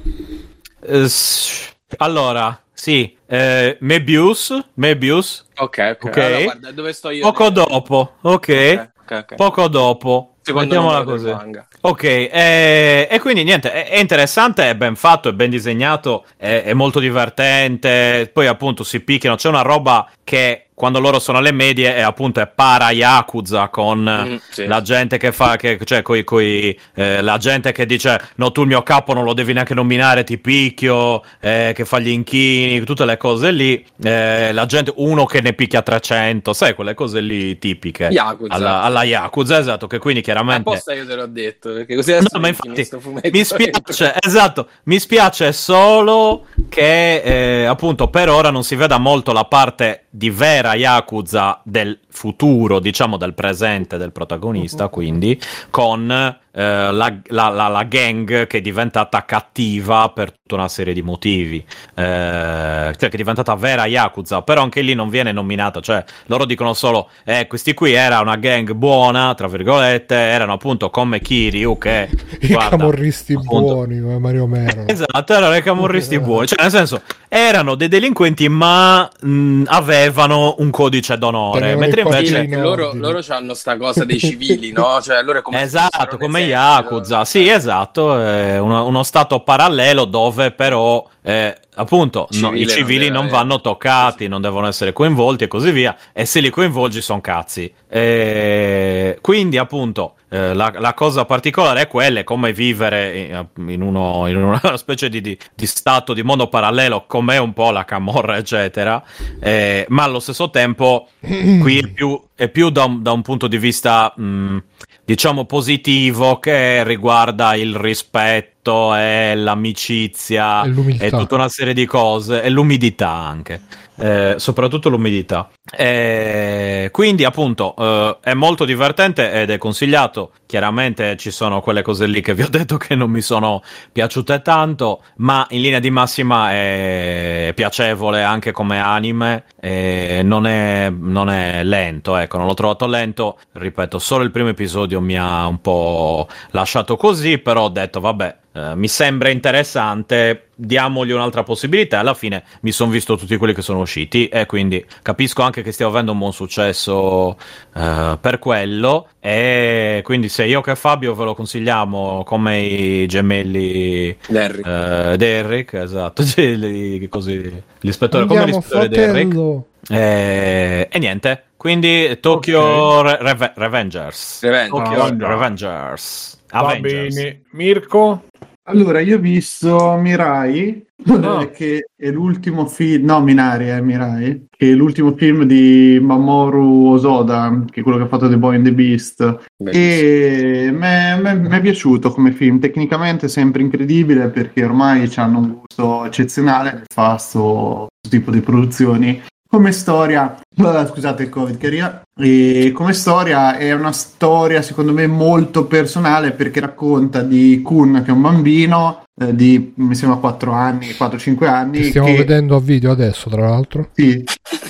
allora, 1.97 2.62
sì, 2.83 3.17
eh, 3.27 3.77
Mebius, 3.79 4.59
Mebius, 4.73 5.45
Ok, 5.55 5.95
ok. 5.95 6.03
Ok. 6.03 6.17
Allora, 6.17 6.43
guarda, 6.43 6.71
dove 6.71 6.91
sto 6.91 7.11
io? 7.11 7.21
poco 7.21 7.49
dopo, 7.49 8.15
ok, 8.19 8.31
Ok, 8.33 8.89
ok, 9.03 9.11
ok. 9.11 9.35
poco 9.35 9.67
dopo, 9.69 10.35
Secondo 10.41 11.05
così. 11.05 11.33
Ok, 11.79 12.03
eh, 12.03 13.07
e 13.09 13.19
quindi 13.21 13.45
niente, 13.45 13.71
è, 13.71 13.87
è 13.87 13.99
interessante, 13.99 14.69
è 14.69 14.75
ben 14.75 14.97
fatto, 14.97 15.29
è 15.29 15.31
ben 15.31 15.49
disegnato, 15.49 16.25
è, 16.35 16.63
è 16.65 16.73
molto 16.73 16.99
divertente, 16.99 18.29
poi 18.33 18.47
appunto 18.47 18.83
si 18.83 18.99
picchiano, 18.99 19.37
c'è 19.37 19.47
una 19.47 19.61
roba 19.61 20.11
che 20.25 20.67
quando 20.83 20.99
loro 20.99 21.17
sono 21.19 21.37
alle 21.37 21.53
medie 21.53 21.95
è 21.95 22.01
appunto 22.01 22.41
è 22.41 22.47
para 22.47 22.91
Yakuza 22.91 23.69
con 23.69 24.01
Mm, 24.03 24.35
sì. 24.49 24.65
la 24.65 24.81
gente 24.81 25.17
che 25.17 25.31
fa, 25.31 25.55
che, 25.55 25.79
cioè 25.85 26.01
coi, 26.01 26.25
coi, 26.25 26.77
eh, 26.93 27.21
la 27.21 27.37
gente 27.37 27.71
che 27.71 27.85
dice 27.85 28.19
no 28.35 28.51
tu 28.51 28.61
il 28.61 28.67
mio 28.67 28.83
capo 28.83 29.13
non 29.13 29.23
lo 29.23 29.33
devi 29.33 29.53
neanche 29.53 29.73
nominare, 29.73 30.25
ti 30.25 30.37
picchio, 30.37 31.23
eh, 31.39 31.71
che 31.73 31.85
fa 31.85 31.99
gli 31.99 32.09
inchini, 32.09 32.83
tutte 32.83 33.05
le 33.05 33.15
cose 33.15 33.51
lì, 33.51 33.83
eh, 34.03 34.51
la 34.51 34.65
gente, 34.65 34.91
uno 34.97 35.25
che 35.25 35.39
ne 35.39 35.53
picchia 35.53 35.81
300, 35.81 36.51
sai 36.51 36.73
quelle 36.73 36.93
cose 36.93 37.21
lì 37.21 37.57
tipiche 37.57 38.07
Yakuza. 38.11 38.53
alla, 38.53 38.81
alla 38.81 39.03
Yakuza, 39.03 39.59
esatto, 39.59 39.87
che 39.87 39.99
quindi 39.99 40.21
chiaramente... 40.21 40.69
Apposta 40.69 40.93
io 40.93 41.05
te 41.05 41.15
l'ho 41.15 41.27
detto, 41.27 41.71
perché 41.71 41.95
così 41.95 42.11
adesso 42.11 42.27
No, 42.33 42.39
ma 42.41 42.47
mi 42.47 42.49
infatti 42.49 43.29
mi 43.31 43.43
spiace, 43.45 44.13
esatto, 44.19 44.67
mi 44.83 44.99
spiace 44.99 45.53
solo 45.53 46.47
che 46.67 47.21
eh, 47.21 47.65
appunto 47.65 48.09
per 48.09 48.27
ora 48.29 48.49
non 48.49 48.63
si 48.63 48.75
veda 48.75 48.97
molto 48.97 49.31
la 49.31 49.45
parte 49.45 50.02
di 50.15 50.29
vera 50.29 50.75
Yakuza 50.75 51.59
del 51.63 51.99
futuro, 52.13 52.79
diciamo 52.79 53.17
del 53.17 53.33
presente 53.33 53.97
del 53.97 54.11
protagonista, 54.11 54.87
quindi 54.87 55.39
con 55.69 56.09
eh, 56.55 56.91
la, 56.91 57.17
la- 57.27 57.49
la- 57.49 57.67
la 57.67 57.83
gang 57.83 58.45
che 58.45 58.57
è 58.59 58.61
diventata 58.61 59.25
cattiva 59.25 60.09
per 60.09 60.31
tutta 60.31 60.53
una 60.55 60.67
serie 60.67 60.93
di 60.93 61.01
motivi, 61.01 61.57
eh, 61.57 61.63
cioè 61.95 62.95
che 62.97 63.07
è 63.09 63.17
diventata 63.17 63.55
vera 63.55 63.85
Yakuza, 63.87 64.43
però 64.43 64.61
anche 64.61 64.81
lì 64.81 64.93
non 64.93 65.09
viene 65.09 65.31
nominata, 65.31 65.79
cioè 65.79 66.03
loro 66.27 66.45
dicono 66.45 66.73
solo, 66.73 67.09
eh, 67.25 67.47
questi 67.47 67.73
qui 67.73 67.93
era 67.93 68.19
una 68.19 68.35
gang 68.35 68.71
buona, 68.73 69.33
tra 69.33 69.47
virgolette, 69.47 70.13
erano 70.15 70.53
appunto 70.53 70.89
come 70.91 71.19
Kiryu 71.21 71.77
che... 71.79 72.09
I 72.41 72.47
guarda, 72.49 72.77
camorristi 72.77 73.33
appunto, 73.33 73.73
buoni 73.73 73.99
come 73.99 74.19
Mario 74.19 74.45
Mero. 74.47 74.83
Esatto, 74.93 75.33
erano 75.33 75.55
i 75.55 75.63
camorristi 75.63 76.19
buoni, 76.21 76.45
cioè 76.47 76.61
nel 76.61 76.71
senso 76.71 77.01
erano 77.27 77.73
dei 77.73 77.87
delinquenti 77.87 78.47
ma 78.47 79.09
mh, 79.21 79.63
avevano 79.65 80.53
un 80.59 80.69
codice 80.69 81.17
d'onore, 81.17 81.59
Tenevano 81.59 81.79
mentre 81.79 82.02
invece... 82.03 82.37
in 82.39 82.49
perché 82.49 82.61
loro, 82.61 82.91
loro 82.93 83.21
hanno 83.27 83.53
sta 83.53 83.77
cosa 83.77 84.05
dei 84.05 84.19
civili, 84.19 84.71
no? 84.71 84.99
Cioè, 85.01 85.21
loro 85.23 85.39
è 85.39 85.41
come 85.41 85.61
Esatto, 85.61 86.17
come 86.17 86.41
esercito. 86.41 86.59
Yakuza, 86.59 87.25
sì, 87.25 87.47
esatto, 87.47 88.19
è 88.19 88.59
uno, 88.59 88.85
uno 88.85 89.03
stato 89.03 89.39
parallelo 89.41 90.05
dove 90.05 90.51
però, 90.51 91.07
eh, 91.21 91.55
appunto, 91.75 92.27
no, 92.31 92.53
i 92.53 92.65
non 92.65 92.67
civili 92.67 93.07
non 93.07 93.25
avere. 93.25 93.31
vanno 93.31 93.61
toccati, 93.61 94.27
non 94.27 94.41
devono 94.41 94.67
essere 94.67 94.93
coinvolti 94.93 95.45
e 95.45 95.47
così 95.47 95.71
via, 95.71 95.95
e 96.11 96.25
se 96.25 96.39
li 96.39 96.49
coinvolgi 96.49 97.01
sono 97.01 97.21
cazzi. 97.21 97.71
Eh, 97.87 99.17
quindi, 99.21 99.57
appunto, 99.57 100.15
eh, 100.33 100.55
la, 100.55 100.73
la, 100.79 100.95
cosa 100.95 101.25
particolare 101.25 101.81
è 101.81 101.87
quella, 101.87 102.21
è 102.21 102.23
come 102.23 102.53
vivere 102.53 103.45
in, 103.67 103.83
uno, 103.83 104.25
in 104.25 104.37
una 104.37 104.59
specie 104.77 105.07
di, 105.07 105.21
di, 105.21 105.37
di, 105.53 105.67
stato 105.67 106.13
di 106.13 106.23
mondo 106.23 106.47
parallelo, 106.47 107.03
come 107.05 107.37
un 107.37 107.53
po' 107.53 107.69
la 107.69 107.85
camorra, 107.85 108.37
eccetera, 108.37 109.03
eh, 109.39 109.85
ma 109.89 110.03
allo 110.03 110.19
stesso 110.19 110.49
tempo 110.49 111.09
qui 111.19 111.77
è 111.77 111.87
più, 111.87 112.19
è 112.33 112.47
più 112.49 112.71
da, 112.71 112.85
un, 112.85 113.03
da, 113.03 113.11
un, 113.11 113.21
punto 113.21 113.47
di 113.47 113.59
vista, 113.59 114.11
mh, 114.15 114.57
diciamo, 115.05 115.45
positivo 115.45 116.39
che 116.39 116.83
riguarda 116.83 117.53
il 117.53 117.75
rispetto 117.75 118.95
e 118.95 119.35
l'amicizia 119.35 120.63
e, 120.63 120.97
e 120.97 121.09
tutta 121.11 121.35
una 121.35 121.49
serie 121.49 121.75
di 121.75 121.85
cose, 121.85 122.41
e 122.41 122.49
l'umidità 122.49 123.11
anche 123.11 123.61
eh, 123.95 124.35
soprattutto 124.37 124.89
l'umidità. 124.89 125.49
E 125.75 126.89
quindi, 126.91 127.23
appunto, 127.23 127.75
eh, 127.77 128.17
è 128.21 128.33
molto 128.33 128.65
divertente 128.65 129.31
ed 129.31 129.49
è 129.49 129.57
consigliato. 129.57 130.31
Chiaramente 130.45 131.17
ci 131.17 131.31
sono 131.31 131.61
quelle 131.61 131.81
cose 131.81 132.05
lì 132.05 132.21
che 132.21 132.33
vi 132.33 132.43
ho 132.43 132.49
detto 132.49 132.77
che 132.77 132.95
non 132.95 133.09
mi 133.09 133.21
sono 133.21 133.61
piaciute 133.91 134.41
tanto, 134.41 135.01
ma 135.17 135.45
in 135.49 135.61
linea 135.61 135.79
di 135.79 135.89
massima 135.89 136.51
è 136.51 137.51
piacevole 137.55 138.21
anche 138.23 138.51
come 138.51 138.79
anime. 138.79 139.45
Non, 139.63 140.45
è, 140.45 140.91
non 140.95 141.29
è 141.29 141.63
lento, 141.63 142.15
ecco, 142.17 142.37
non 142.37 142.45
l'ho 142.47 142.53
trovato 142.53 142.85
lento. 142.85 143.39
Ripeto, 143.53 143.97
solo 143.97 144.23
il 144.23 144.31
primo 144.31 144.49
episodio 144.49 145.01
mi 145.01 145.17
ha 145.17 145.47
un 145.47 145.59
po' 145.59 146.27
lasciato 146.51 146.97
così, 146.97 147.37
però 147.39 147.63
ho 147.63 147.69
detto, 147.69 147.99
vabbè, 147.99 148.37
Uh, 148.53 148.75
mi 148.75 148.87
sembra 148.87 149.29
interessante, 149.29 150.49
diamogli 150.53 151.11
un'altra 151.11 151.41
possibilità. 151.41 151.99
Alla 151.99 152.13
fine 152.13 152.43
mi 152.61 152.71
sono 152.71 152.91
visto 152.91 153.17
tutti 153.17 153.35
quelli 153.37 153.53
che 153.55 153.63
sono 153.63 153.79
usciti 153.79 154.27
e 154.27 154.45
quindi 154.45 154.85
capisco 155.01 155.41
anche 155.41 155.63
che 155.63 155.71
stia 155.71 155.87
avendo 155.87 156.11
un 156.11 156.19
buon 156.19 156.33
successo 156.33 157.35
uh, 157.73 158.19
per 158.21 158.37
quello. 158.37 159.07
E 159.19 160.01
quindi 160.03 160.29
se 160.29 160.45
io 160.45 160.61
che 160.61 160.75
Fabio 160.75 161.15
ve 161.15 161.23
lo 161.23 161.33
consigliamo 161.33 162.23
come 162.23 162.59
i 162.59 163.07
gemelli 163.07 164.15
Derrick, 164.27 164.67
uh, 164.67 165.15
Derrick 165.15 165.73
esatto, 165.73 166.21
così, 167.09 167.63
l'ispettore 167.79 168.27
come 168.27 168.45
l'ispettore 168.45 168.87
Derrick. 168.87 169.61
E, 169.89 170.87
e 170.91 170.99
niente, 170.99 171.45
quindi 171.57 172.19
Tokyo 172.19 172.61
okay. 172.61 173.17
Re- 173.19 173.53
Revengers. 173.55 174.43
Revengers. 174.43 174.69
Tokyo 174.69 175.01
oh, 175.01 175.09
Revengers. 175.09 175.31
Avengers. 175.31 176.41
Va 176.53 176.75
bene. 176.75 177.41
Mirko? 177.51 178.25
Allora, 178.65 179.01
io 179.01 179.17
ho 179.17 179.19
visto 179.19 179.97
Mirai, 179.97 180.85
no. 181.05 181.49
che 181.53 181.89
è 181.97 182.09
l'ultimo 182.09 182.65
film, 182.65 183.05
no, 183.05 183.21
Minari 183.21 183.65
è 183.65 183.75
eh, 183.75 183.81
Mirai, 183.81 184.45
che 184.49 184.71
è 184.71 184.73
l'ultimo 184.73 185.13
film 185.17 185.43
di 185.43 185.99
Mamoru 186.01 186.91
Osoda, 186.93 187.65
che 187.69 187.81
è 187.81 187.83
quello 187.83 187.97
che 187.97 188.03
ha 188.05 188.07
fatto 188.07 188.29
The 188.29 188.37
Boy 188.37 188.55
and 188.55 188.63
the 188.63 188.73
Beast. 188.73 189.47
Bellissimo. 189.57 189.75
E 189.75 190.71
mi 190.71 191.49
è 191.49 191.61
piaciuto 191.61 192.11
come 192.11 192.31
film, 192.31 192.59
tecnicamente 192.59 193.27
sempre 193.27 193.61
incredibile 193.61 194.29
perché 194.29 194.63
ormai 194.63 195.11
hanno 195.15 195.39
un 195.39 195.59
gusto 195.59 196.05
eccezionale 196.05 196.71
nel 196.71 196.83
fa 196.87 197.11
questo 197.11 197.87
tipo 198.09 198.31
di 198.31 198.39
produzioni 198.39 199.21
come 199.53 199.71
storia, 199.71 200.35
scusate 200.51 201.21
il 201.21 201.29
covid 201.29 201.57
che 201.57 201.67
arriva, 201.67 202.01
e 202.17 202.71
come 202.73 202.91
storia 202.93 203.55
è 203.55 203.71
una 203.71 203.91
storia 203.91 204.63
secondo 204.63 204.93
me 204.93 205.05
molto 205.05 205.65
personale 205.65 206.31
perché 206.31 206.59
racconta 206.59 207.21
di 207.21 207.61
Kun 207.63 208.01
che 208.03 208.09
è 208.09 208.13
un 208.15 208.21
bambino 208.21 209.03
eh, 209.21 209.35
di 209.35 209.73
mi 209.75 209.93
sembra 209.93 210.17
4 210.17 210.51
anni, 210.51 210.87
4-5 210.87 211.45
anni. 211.45 211.77
Che 211.81 211.83
stiamo 211.89 212.07
che, 212.07 212.17
vedendo 212.17 212.55
a 212.55 212.59
video 212.59 212.89
adesso 212.89 213.29
tra 213.29 213.47
l'altro. 213.47 213.89
Sì, 213.93 214.23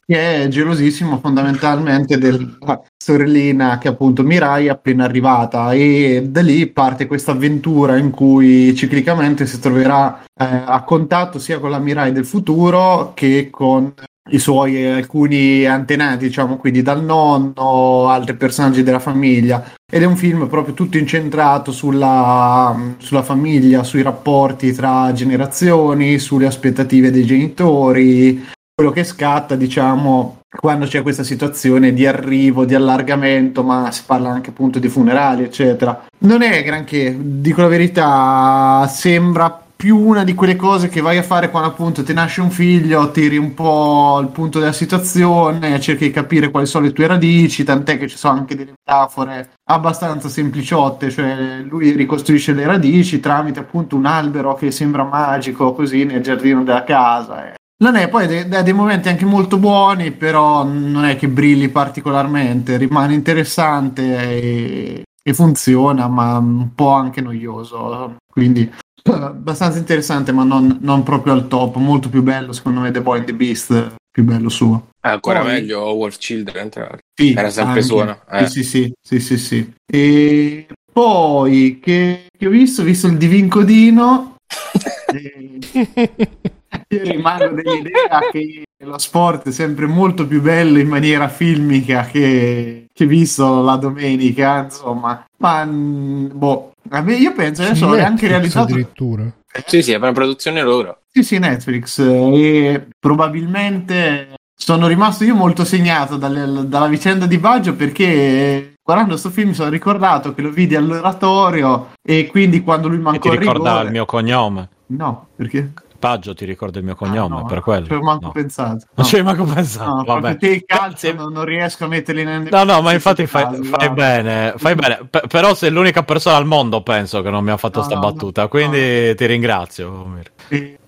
che 0.05 0.43
è 0.43 0.47
gelosissimo 0.49 1.18
fondamentalmente 1.19 2.18
della 2.18 2.81
sorellina 2.97 3.77
che 3.77 3.88
è 3.88 3.91
appunto 3.91 4.23
Mirai 4.23 4.68
appena 4.68 5.05
arrivata 5.05 5.72
e 5.72 6.27
da 6.27 6.41
lì 6.41 6.68
parte 6.68 7.07
questa 7.07 7.31
avventura 7.31 7.95
in 7.95 8.10
cui 8.10 8.76
ciclicamente 8.76 9.45
si 9.45 9.61
troverà 9.61 10.23
eh, 10.23 10.43
a 10.65 10.84
contatto 10.84 11.39
sia 11.39 11.60
con 11.60 11.69
la 11.69 11.80
Mirai 11.80 12.11
del 12.11 12.26
futuro 12.26 13.14
che 13.15 13.47
con 13.49 13.93
i 14.29 14.39
suoi 14.39 14.85
alcuni 14.85 15.65
antenati, 15.65 16.27
diciamo, 16.27 16.57
quindi 16.57 16.81
dal 16.81 17.03
nonno, 17.03 18.07
altri 18.09 18.35
personaggi 18.35 18.83
della 18.83 18.99
famiglia. 18.99 19.73
Ed 19.91 20.01
è 20.01 20.05
un 20.05 20.15
film 20.15 20.47
proprio 20.47 20.73
tutto 20.73 20.97
incentrato 20.97 21.71
sulla, 21.71 22.75
sulla 22.97 23.23
famiglia, 23.23 23.83
sui 23.83 24.01
rapporti 24.01 24.71
tra 24.71 25.11
generazioni, 25.13 26.19
sulle 26.19 26.47
aspettative 26.47 27.11
dei 27.11 27.25
genitori, 27.25 28.43
quello 28.73 28.91
che 28.91 29.03
scatta, 29.03 29.55
diciamo, 29.55 30.39
quando 30.49 30.85
c'è 30.85 31.01
questa 31.01 31.23
situazione 31.23 31.93
di 31.93 32.05
arrivo, 32.05 32.65
di 32.65 32.75
allargamento, 32.75 33.61
ma 33.63 33.91
si 33.91 34.03
parla 34.05 34.29
anche 34.29 34.51
appunto 34.51 34.79
di 34.79 34.87
funerali, 34.87 35.43
eccetera. 35.43 36.05
Non 36.19 36.41
è 36.41 36.63
granché, 36.63 37.15
dico 37.19 37.61
la 37.61 37.67
verità, 37.67 38.87
sembra 38.87 39.62
più 39.75 39.97
una 39.97 40.23
di 40.23 40.33
quelle 40.33 40.55
cose 40.55 40.87
che 40.87 41.01
vai 41.01 41.17
a 41.17 41.23
fare 41.23 41.49
quando 41.49 41.69
appunto 41.69 42.03
ti 42.03 42.13
nasce 42.13 42.41
un 42.41 42.51
figlio, 42.51 43.11
tiri 43.11 43.37
un 43.37 43.53
po' 43.53 44.19
il 44.21 44.29
punto 44.29 44.59
della 44.59 44.71
situazione, 44.71 45.79
cerchi 45.79 46.05
di 46.05 46.11
capire 46.11 46.51
quali 46.51 46.65
sono 46.65 46.85
le 46.85 46.93
tue 46.93 47.07
radici, 47.07 47.63
tant'è 47.63 47.97
che 47.97 48.07
ci 48.07 48.17
sono 48.17 48.39
anche 48.39 48.55
delle 48.55 48.73
metafore 48.77 49.53
abbastanza 49.69 50.29
sempliciotte, 50.29 51.09
cioè 51.09 51.61
lui 51.67 51.91
ricostruisce 51.91 52.53
le 52.53 52.65
radici 52.65 53.19
tramite 53.19 53.59
appunto 53.59 53.95
un 53.95 54.05
albero 54.05 54.55
che 54.55 54.71
sembra 54.71 55.03
magico 55.03 55.73
così 55.73 56.05
nel 56.05 56.21
giardino 56.21 56.63
della 56.63 56.83
casa. 56.83 57.47
Eh. 57.47 57.53
Non 57.83 57.95
è 57.95 58.07
poi 58.07 58.39
ha 58.39 58.61
dei, 58.61 58.73
momenti 58.73 59.09
anche 59.09 59.25
molto 59.25 59.57
buoni, 59.57 60.11
però 60.11 60.63
non 60.63 61.03
è 61.03 61.17
che 61.17 61.27
brilli 61.27 61.67
particolarmente, 61.67 62.77
rimane 62.77 63.13
interessante 63.13 64.17
e, 64.29 65.03
e 65.21 65.33
funziona, 65.33 66.07
ma 66.07 66.37
un 66.37 66.73
po' 66.73 66.91
anche 66.91 67.19
noioso. 67.19 68.15
Quindi 68.31 68.71
abbastanza 69.11 69.77
interessante, 69.77 70.31
ma 70.31 70.43
non, 70.43 70.80
non, 70.81 71.03
proprio 71.03 71.34
al 71.34 71.47
top. 71.47 71.75
Molto 71.77 72.09
più 72.09 72.23
bello, 72.23 72.53
secondo 72.53 72.80
me, 72.80 72.91
The 72.91 73.01
Boy 73.01 73.19
and 73.19 73.27
the 73.27 73.34
Beast. 73.34 73.95
Più 74.11 74.23
bello 74.23 74.49
suo. 74.49 74.89
È 75.01 75.09
ancora 75.09 75.41
Poi, 75.41 75.53
meglio 75.53 75.81
Wolf 75.93 76.17
Children, 76.17 76.69
tra 76.69 76.97
sì, 77.13 77.34
Era 77.34 77.49
sempre 77.49 77.81
suono. 77.81 78.19
Eh. 78.30 78.47
Sì, 78.47 78.63
sì, 78.63 78.93
sì, 79.01 79.19
sì, 79.19 79.38
sì, 79.38 79.73
E 79.85 80.67
poi 80.91 81.80
che, 81.81 82.27
che 82.38 82.47
ho 82.47 82.51
visto? 82.51 82.81
Ho 82.81 82.85
visto 82.85 83.07
il 83.07 83.17
Divincodino. 83.17 84.35
io 86.89 87.03
rimango 87.03 87.49
dell'idea 87.49 88.19
che 88.31 88.63
lo 88.84 88.97
sport 88.97 89.47
è 89.47 89.51
sempre 89.51 89.85
molto 89.85 90.27
più 90.27 90.41
bello 90.41 90.77
in 90.77 90.88
maniera 90.88 91.27
filmica 91.27 92.05
che, 92.05 92.88
che 92.93 93.05
visto 93.05 93.61
la 93.61 93.77
domenica, 93.77 94.63
insomma. 94.63 95.25
Ma 95.38 95.65
boh, 95.65 96.72
me, 96.89 97.15
io 97.15 97.34
penso 97.34 97.64
adesso 97.64 97.93
è 97.95 98.01
anche 98.01 98.27
realizzato 98.27 98.72
addirittura. 98.72 99.31
Sì, 99.65 99.81
sì, 99.81 99.91
è 99.91 99.97
una 99.97 100.11
produzione 100.11 100.61
loro. 100.61 101.01
Sì, 101.11 101.23
sì, 101.23 101.38
Netflix 101.38 101.99
e 101.99 102.88
probabilmente 102.99 104.35
sono 104.55 104.88
rimasto 104.88 105.23
io 105.23 105.35
molto 105.35 105.65
segnato 105.65 106.18
dalle, 106.18 106.68
dalla 106.68 106.88
vicenda 106.88 107.26
di 107.26 107.38
Baggio 107.38 107.76
perché 107.76 108.76
guardando 108.81 109.11
questo 109.11 109.30
film 109.30 109.49
mi 109.49 109.53
sono 109.53 109.69
ricordato 109.69 110.34
che 110.34 110.41
lo 110.41 110.49
vidi 110.49 110.76
all'oratorio 110.76 111.91
e 112.01 112.27
quindi 112.27 112.61
quando 112.61 112.88
lui 112.88 112.99
mancò 112.99 113.34
il 113.34 113.39
rigore... 113.39 113.84
il 113.84 113.91
mio 113.91 114.05
cognome. 114.05 114.69
No, 114.88 115.27
perché? 115.35 115.72
Paggio 116.03 116.34
ti 116.34 116.43
ricordo 116.43 116.80
il 116.80 116.84
mio 116.84 116.95
cognome, 116.95 117.38
ah, 117.38 117.39
no, 117.39 117.45
per 117.45 117.61
quello. 117.61 117.85
Ci 117.85 117.93
ho 117.93 118.01
manco 118.01 118.25
no. 118.25 118.31
pensato. 118.31 118.73
No. 118.73 118.91
Non 118.95 119.05
ci 119.05 119.15
hai 119.15 119.23
manco 119.23 119.45
pensato. 119.45 119.89
No, 119.89 120.03
Vabbè. 120.03 120.35
te 120.35 120.65
calcio 120.65 121.13
non, 121.13 121.31
non, 121.31 121.45
riesco 121.45 121.85
a 121.85 121.88
metterli 121.88 122.25
nel 122.25 122.45
No, 122.51 122.65
no, 122.65 122.81
ma 122.81 122.91
infatti 122.91 123.25
fai, 123.25 123.63
fai 123.63 123.89
bene, 123.89 124.53
fai 124.57 124.75
bene. 124.75 125.07
P- 125.09 125.27
però 125.27 125.53
sei 125.53 125.71
l'unica 125.71 126.03
persona 126.03 126.35
al 126.35 126.45
mondo, 126.45 126.84
penso, 126.84 127.21
che 127.21 127.30
non 127.30 127.41
mi 127.41 127.51
ha 127.51 127.55
fatto 127.55 127.80
no, 127.80 127.85
sta 127.85 127.95
battuta, 127.95 128.49
quindi 128.49 129.15
ti 129.15 129.25
ringrazio. 129.25 130.19
E, 130.49 130.80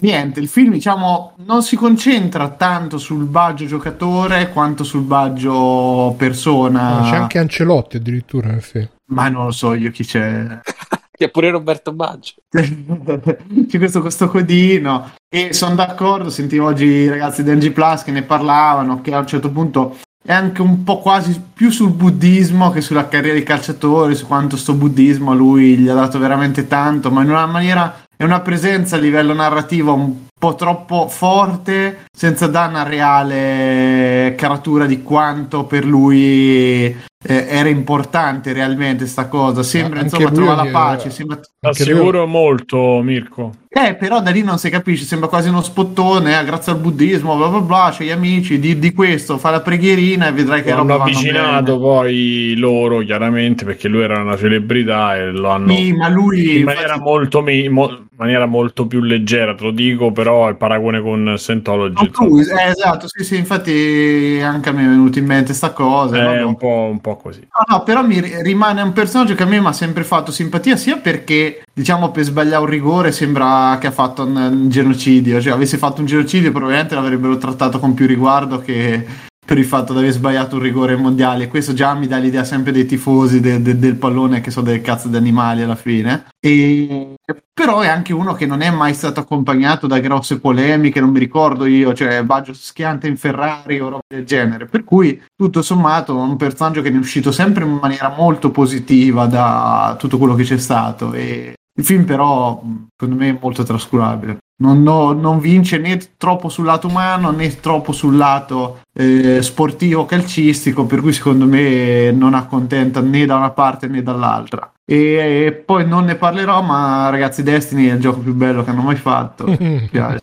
niente, 0.00 0.40
il 0.40 0.48
film, 0.48 0.72
diciamo, 0.72 1.36
non 1.46 1.62
si 1.62 1.74
concentra 1.74 2.50
tanto 2.50 2.98
sul 2.98 3.24
baggio 3.24 3.64
giocatore 3.64 4.50
quanto 4.50 4.84
sul 4.84 5.00
baggio 5.00 6.14
persona. 6.18 7.08
c'è 7.08 7.16
anche 7.16 7.38
Ancelotti 7.38 7.96
addirittura 7.96 8.48
nel 8.48 8.60
film. 8.60 8.90
Ma 9.06 9.30
non 9.30 9.46
lo 9.46 9.50
so 9.50 9.72
io 9.72 9.90
chi 9.90 10.04
c'è. 10.04 10.60
Che 11.18 11.30
pure 11.30 11.50
Roberto 11.50 11.92
Baggio. 11.92 12.34
C'è 12.48 13.78
questo, 13.78 14.00
questo 14.00 14.28
codino. 14.28 15.14
E 15.28 15.52
sono 15.52 15.74
d'accordo, 15.74 16.30
sentivo 16.30 16.66
oggi 16.66 16.84
i 16.84 17.08
ragazzi 17.08 17.42
di 17.42 17.50
NG 17.50 17.72
Plus 17.72 18.04
che 18.04 18.12
ne 18.12 18.22
parlavano, 18.22 19.00
che 19.00 19.12
a 19.12 19.18
un 19.18 19.26
certo 19.26 19.50
punto 19.50 19.96
è 20.24 20.32
anche 20.32 20.62
un 20.62 20.84
po' 20.84 21.00
quasi 21.00 21.42
più 21.52 21.70
sul 21.70 21.90
buddismo 21.90 22.70
che 22.70 22.80
sulla 22.82 23.08
carriera 23.08 23.36
di 23.36 23.42
calciatori, 23.42 24.14
su 24.14 24.28
quanto 24.28 24.56
sto 24.56 24.74
buddismo 24.74 25.32
a 25.32 25.34
lui 25.34 25.76
gli 25.78 25.88
ha 25.88 25.94
dato 25.94 26.20
veramente 26.20 26.68
tanto, 26.68 27.10
ma 27.10 27.22
in 27.22 27.30
una 27.30 27.46
maniera 27.46 28.04
è 28.16 28.22
una 28.22 28.40
presenza 28.40 28.94
a 28.94 29.00
livello 29.00 29.34
narrativo 29.34 29.94
un 29.94 30.26
po' 30.38 30.54
troppo 30.54 31.08
forte 31.08 32.04
senza 32.16 32.46
dare 32.46 32.70
una 32.70 32.82
reale 32.84 34.34
caratura 34.36 34.86
di 34.86 35.02
quanto 35.02 35.64
per 35.64 35.84
lui 35.84 36.96
eh, 37.20 37.46
era 37.48 37.68
importante 37.68 38.52
realmente 38.52 39.06
sta 39.06 39.26
cosa. 39.26 39.62
Sembra 39.62 40.00
insomma 40.00 40.30
trovare 40.30 40.70
la 40.70 40.70
pace. 40.70 41.10
Sembra... 41.10 41.40
Assicuro 41.60 42.26
molto, 42.26 43.00
Mirko. 43.02 43.52
Eh, 43.68 43.94
però 43.94 44.20
da 44.20 44.30
lì 44.30 44.42
non 44.42 44.58
si 44.58 44.70
capisce, 44.70 45.04
sembra 45.04 45.28
quasi 45.28 45.48
uno 45.48 45.62
spottone, 45.62 46.38
eh, 46.38 46.44
grazie 46.44 46.72
al 46.72 46.78
buddismo, 46.78 47.36
bla 47.36 47.48
bla 47.48 47.60
bla, 47.60 47.90
c'è 47.92 48.04
gli 48.04 48.10
amici, 48.10 48.58
di, 48.58 48.78
di 48.78 48.92
questo, 48.92 49.38
fa 49.38 49.50
la 49.50 49.60
preghierina 49.60 50.28
e 50.28 50.32
vedrai 50.32 50.62
che 50.62 50.74
roba 50.74 50.94
hanno 50.94 51.02
avvicinato 51.02 51.76
bene. 51.76 51.78
poi 51.78 52.54
loro, 52.56 53.00
chiaramente, 53.00 53.64
perché 53.64 53.88
lui 53.88 54.02
era 54.02 54.20
una 54.20 54.36
celebrità 54.36 55.16
e 55.16 55.30
lo 55.30 55.50
hanno 55.50 55.72
Sì, 55.74 55.92
ma 55.92 56.08
lui 56.08 56.58
in 56.58 56.64
maniera 56.64 56.94
infatti, 56.94 57.02
molto, 57.02 57.42
mi- 57.42 57.68
mo- 57.68 58.07
maniera 58.18 58.46
molto 58.46 58.86
più 58.86 59.00
leggera, 59.00 59.54
te 59.54 59.64
lo 59.64 59.70
dico, 59.70 60.10
però 60.10 60.48
il 60.48 60.56
paragone 60.56 61.00
con 61.00 61.36
Scientology 61.38 62.10
Tom 62.10 62.10
Cruise, 62.10 62.52
eh, 62.52 62.70
esatto, 62.70 63.06
sì, 63.08 63.24
sì, 63.24 63.36
infatti 63.36 64.40
anche 64.42 64.68
a 64.68 64.72
me 64.72 64.84
è 64.84 64.88
venuto 64.88 65.18
in 65.18 65.24
mente 65.24 65.54
sta 65.54 65.70
cosa. 65.70 66.34
è 66.34 66.42
un 66.42 66.56
po', 66.56 66.88
un 66.90 67.00
po' 67.00 67.16
così. 67.16 67.40
No, 67.40 67.76
no, 67.76 67.82
però 67.84 68.04
mi 68.04 68.20
ri- 68.20 68.42
rimane 68.42 68.82
un 68.82 68.92
personaggio 68.92 69.34
che 69.34 69.44
a 69.44 69.46
me 69.46 69.60
mi 69.60 69.66
ha 69.66 69.72
sempre 69.72 70.02
fatto 70.02 70.32
simpatia, 70.32 70.76
sia 70.76 70.96
perché, 70.96 71.62
diciamo, 71.72 72.10
per 72.10 72.24
sbagliare 72.24 72.62
un 72.62 72.68
rigore 72.68 73.12
sembra 73.12 73.78
che 73.80 73.86
ha 73.86 73.92
fatto 73.92 74.24
un, 74.24 74.36
un 74.36 74.68
genocidio, 74.68 75.40
cioè 75.40 75.52
avesse 75.52 75.78
fatto 75.78 76.00
un 76.00 76.06
genocidio 76.06 76.50
probabilmente 76.50 76.96
l'avrebbero 76.96 77.38
trattato 77.38 77.78
con 77.78 77.94
più 77.94 78.06
riguardo 78.06 78.58
che 78.58 79.27
per 79.48 79.56
il 79.56 79.64
fatto 79.64 79.94
di 79.94 80.00
aver 80.00 80.12
sbagliato 80.12 80.56
un 80.56 80.62
rigore 80.62 80.94
mondiale. 80.94 81.48
Questo 81.48 81.72
già 81.72 81.94
mi 81.94 82.06
dà 82.06 82.18
l'idea 82.18 82.44
sempre 82.44 82.70
dei 82.70 82.84
tifosi 82.84 83.40
de- 83.40 83.62
de- 83.62 83.78
del 83.78 83.96
pallone 83.96 84.42
che 84.42 84.50
sono 84.50 84.66
delle 84.66 84.82
cazzo 84.82 85.08
di 85.08 85.16
animali 85.16 85.62
alla 85.62 85.74
fine. 85.74 86.26
E... 86.38 87.14
Però 87.54 87.80
è 87.80 87.88
anche 87.88 88.12
uno 88.12 88.34
che 88.34 88.44
non 88.44 88.60
è 88.60 88.70
mai 88.70 88.92
stato 88.92 89.20
accompagnato 89.20 89.86
da 89.86 90.00
grosse 90.00 90.38
polemiche, 90.38 91.00
non 91.00 91.08
mi 91.08 91.18
ricordo 91.18 91.64
io, 91.64 91.94
cioè 91.94 92.22
Baggio 92.24 92.52
schiante 92.52 93.08
in 93.08 93.16
Ferrari 93.16 93.80
o 93.80 93.88
roba 93.88 94.02
del 94.06 94.26
genere. 94.26 94.66
Per 94.66 94.84
cui, 94.84 95.18
tutto 95.34 95.62
sommato, 95.62 96.14
è 96.14 96.20
un 96.20 96.36
personaggio 96.36 96.82
che 96.82 96.90
è 96.90 96.96
uscito 96.96 97.32
sempre 97.32 97.64
in 97.64 97.78
maniera 97.80 98.12
molto 98.14 98.50
positiva 98.50 99.24
da 99.24 99.96
tutto 99.98 100.18
quello 100.18 100.34
che 100.34 100.44
c'è 100.44 100.58
stato. 100.58 101.14
E 101.14 101.54
il 101.72 101.84
film, 101.86 102.04
però, 102.04 102.62
secondo 102.94 103.18
me 103.18 103.30
è 103.30 103.38
molto 103.40 103.62
trascurabile. 103.62 104.40
Non, 104.60 104.82
no- 104.82 105.12
non 105.12 105.38
vince 105.38 105.78
né 105.78 105.98
troppo 106.16 106.48
sul 106.48 106.64
lato 106.64 106.88
umano 106.88 107.30
né 107.30 107.48
troppo 107.60 107.92
sul 107.92 108.16
lato 108.16 108.80
eh, 108.92 109.40
sportivo 109.40 110.04
calcistico, 110.04 110.84
per 110.84 111.00
cui 111.00 111.12
secondo 111.12 111.46
me 111.46 112.10
non 112.10 112.34
accontenta 112.34 113.00
né 113.00 113.24
da 113.24 113.36
una 113.36 113.50
parte 113.50 113.86
né 113.86 114.02
dall'altra. 114.02 114.72
E, 114.84 115.44
e 115.46 115.52
poi 115.52 115.86
non 115.86 116.04
ne 116.04 116.16
parlerò, 116.16 116.62
ma 116.62 117.08
ragazzi, 117.08 117.42
Destiny 117.42 117.88
è 117.88 117.92
il 117.92 118.00
gioco 118.00 118.18
più 118.20 118.34
bello 118.34 118.64
che 118.64 118.70
hanno 118.70 118.82
mai 118.82 118.96
fatto. 118.96 119.44
Mi 119.46 119.86
piace. 119.90 120.20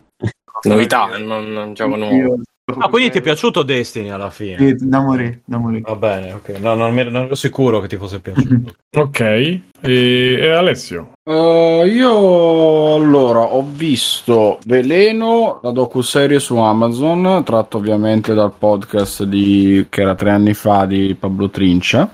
Novità, 0.64 1.16
non, 1.18 1.52
non 1.52 1.72
gioco 1.72 1.96
nuovo. 1.96 2.40
Ah, 2.68 2.88
quindi 2.88 3.12
ti 3.12 3.18
è 3.18 3.20
piaciuto 3.20 3.62
Destiny 3.62 4.08
alla 4.08 4.28
fine? 4.28 4.56
Sì, 4.58 4.88
da 4.88 4.98
morire, 4.98 5.42
da 5.44 5.56
morire. 5.56 5.82
Va 5.82 5.94
bene, 5.94 6.32
ok. 6.32 6.48
No, 6.58 6.74
non, 6.74 6.92
mi- 6.92 7.04
non 7.04 7.26
ero 7.26 7.36
sicuro 7.36 7.78
che 7.78 7.86
ti 7.86 7.96
fosse 7.96 8.18
piaciuto. 8.18 8.74
Ok, 8.96 9.20
e, 9.20 9.60
e 9.82 10.48
Alessio? 10.50 11.12
Uh, 11.22 11.84
io 11.84 12.94
allora 12.94 13.40
ho 13.40 13.64
visto 13.70 14.58
Veleno, 14.64 15.60
la 15.62 15.70
docuserie 15.70 16.40
su 16.40 16.56
Amazon, 16.56 17.42
tratto 17.44 17.76
ovviamente 17.76 18.32
dal 18.34 18.54
podcast 18.58 19.24
di, 19.24 19.86
che 19.88 20.00
era 20.00 20.14
tre 20.14 20.30
anni 20.30 20.54
fa 20.54 20.86
di 20.86 21.14
Pablo 21.16 21.50
Trincia, 21.50 22.10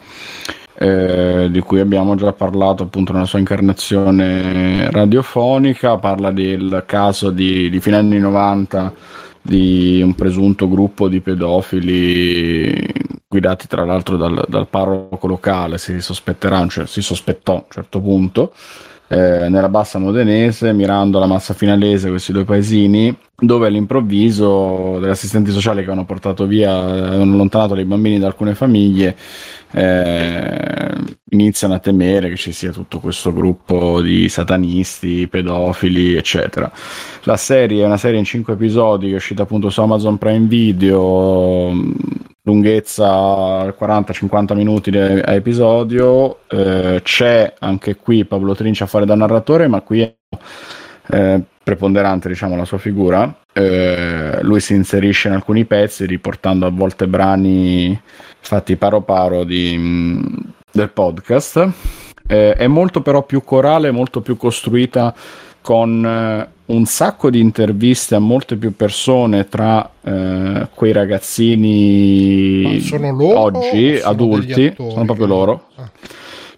eh, 0.75 1.49
di 1.51 1.61
cui 1.61 1.81
abbiamo 1.81 2.15
già 2.17 2.33
parlato 2.33 2.83
appunto 2.83 3.13
nella 3.13 3.27
sua 3.27 3.39
incarnazione 3.39 4.91
radiofonica. 4.91 5.97
Parla 5.97 6.31
del 6.31 6.83
caso 6.85 7.31
di, 7.31 7.71
di 7.71 7.81
fine 7.81 7.97
anni 7.97 8.19
90 8.19 9.21
di 9.43 10.01
un 10.01 10.15
presunto 10.15 10.69
gruppo 10.69 11.09
di 11.09 11.21
pedofili 11.21 13.11
guidati 13.27 13.67
tra 13.67 13.85
l'altro 13.85 14.17
dal, 14.17 14.45
dal 14.47 14.69
parroco 14.69 15.27
locale, 15.27 15.79
si 15.79 16.01
sospetterà, 16.01 16.67
cioè 16.69 16.87
si 16.87 17.01
sospettò 17.01 17.55
a 17.55 17.57
un 17.57 17.65
certo 17.69 18.01
punto, 18.01 18.53
eh, 19.13 19.51
nella 19.51 19.69
bassa 19.69 19.99
modenese, 19.99 20.73
mirando 20.73 21.19
la 21.19 21.27
massa 21.27 21.53
finalese, 21.53 22.09
questi 22.09 22.33
due 22.33 22.45
paesini, 22.45 23.15
dove 23.37 23.67
all'improvviso 23.67 24.99
degli 25.01 25.11
assistenti 25.11 25.51
sociali 25.51 25.85
che 25.85 25.91
hanno 25.91 26.07
portato 26.07 26.47
via, 26.47 26.73
hanno 26.73 27.23
allontanato 27.35 27.75
dei 27.75 27.85
bambini 27.85 28.19
da 28.19 28.29
alcune 28.29 28.55
famiglie, 28.55 29.15
eh, 29.73 30.95
iniziano 31.29 31.75
a 31.75 31.79
temere 31.79 32.31
che 32.31 32.37
ci 32.37 32.53
sia 32.53 32.73
tutto 32.73 33.01
questo 33.01 33.35
gruppo 33.35 34.01
di 34.01 34.31
satanisti, 34.31 35.29
pedofili, 35.29 36.15
eccetera. 36.15 36.73
La 37.25 37.37
serie 37.37 37.83
è 37.83 37.87
una 37.87 37.99
serie 37.99 38.19
in 38.19 38.25
5 38.25 38.55
episodi 38.55 39.09
che 39.09 39.13
è 39.13 39.17
uscita 39.17 39.43
appunto 39.43 39.69
su 39.69 39.83
Amazon 39.83 40.17
Prime 40.17 40.47
Video, 40.47 41.71
lunghezza 42.45 43.73
40-50 43.73 44.55
minuti 44.55 44.91
de- 44.91 45.23
a 45.23 45.33
episodio. 45.35 46.41
eh, 46.49 47.01
c'è 47.03 47.55
anche 47.59 47.97
qui 47.97 48.25
Pablo 48.25 48.55
Trincia 48.55 48.85
a 48.85 48.89
fare 48.89 49.07
da 49.07 49.15
narratore, 49.15 49.69
ma 49.69 49.81
qui 49.81 50.01
è 50.01 50.15
eh, 51.11 51.41
preponderante 51.63 52.29
diciamo 52.29 52.57
la 52.57 52.65
sua 52.65 52.79
figura. 52.79 53.35
Eh, 53.53 54.39
lui 54.43 54.61
si 54.61 54.75
inserisce 54.75 55.29
in 55.29 55.35
alcuni 55.35 55.65
pezzi 55.65 56.07
riportando 56.07 56.67
a 56.67 56.71
volte 56.71 57.07
brani 57.07 58.01
fatti 58.41 58.77
paro 58.77 59.03
paro 59.03 59.45
di, 59.45 59.77
mh, 59.77 60.53
del 60.73 60.91
podcast. 60.91 61.71
Eh, 62.27 62.55
è 62.55 62.67
molto 62.67 63.03
però 63.03 63.25
più 63.25 63.43
corale, 63.43 63.91
molto 63.91 64.21
più 64.21 64.37
costruita 64.37 65.15
con 65.61 66.05
eh, 66.05 66.49
un 66.73 66.87
sacco 66.87 67.31
di 67.31 67.39
interviste 67.39 68.15
a 68.15 68.19
molte 68.19 68.57
più 68.57 68.75
persone 68.75 69.49
tra 69.49 69.91
eh, 70.03 70.69
quei 70.75 70.93
ragazzini 70.93 72.81
sono 72.81 73.13
loro 73.13 73.39
oggi 73.39 73.99
sono 73.99 74.11
adulti, 74.11 74.67
attori 74.67 74.91
sono 74.91 75.05
proprio 75.05 75.27
loro. 75.27 75.67
Ah. 75.77 75.91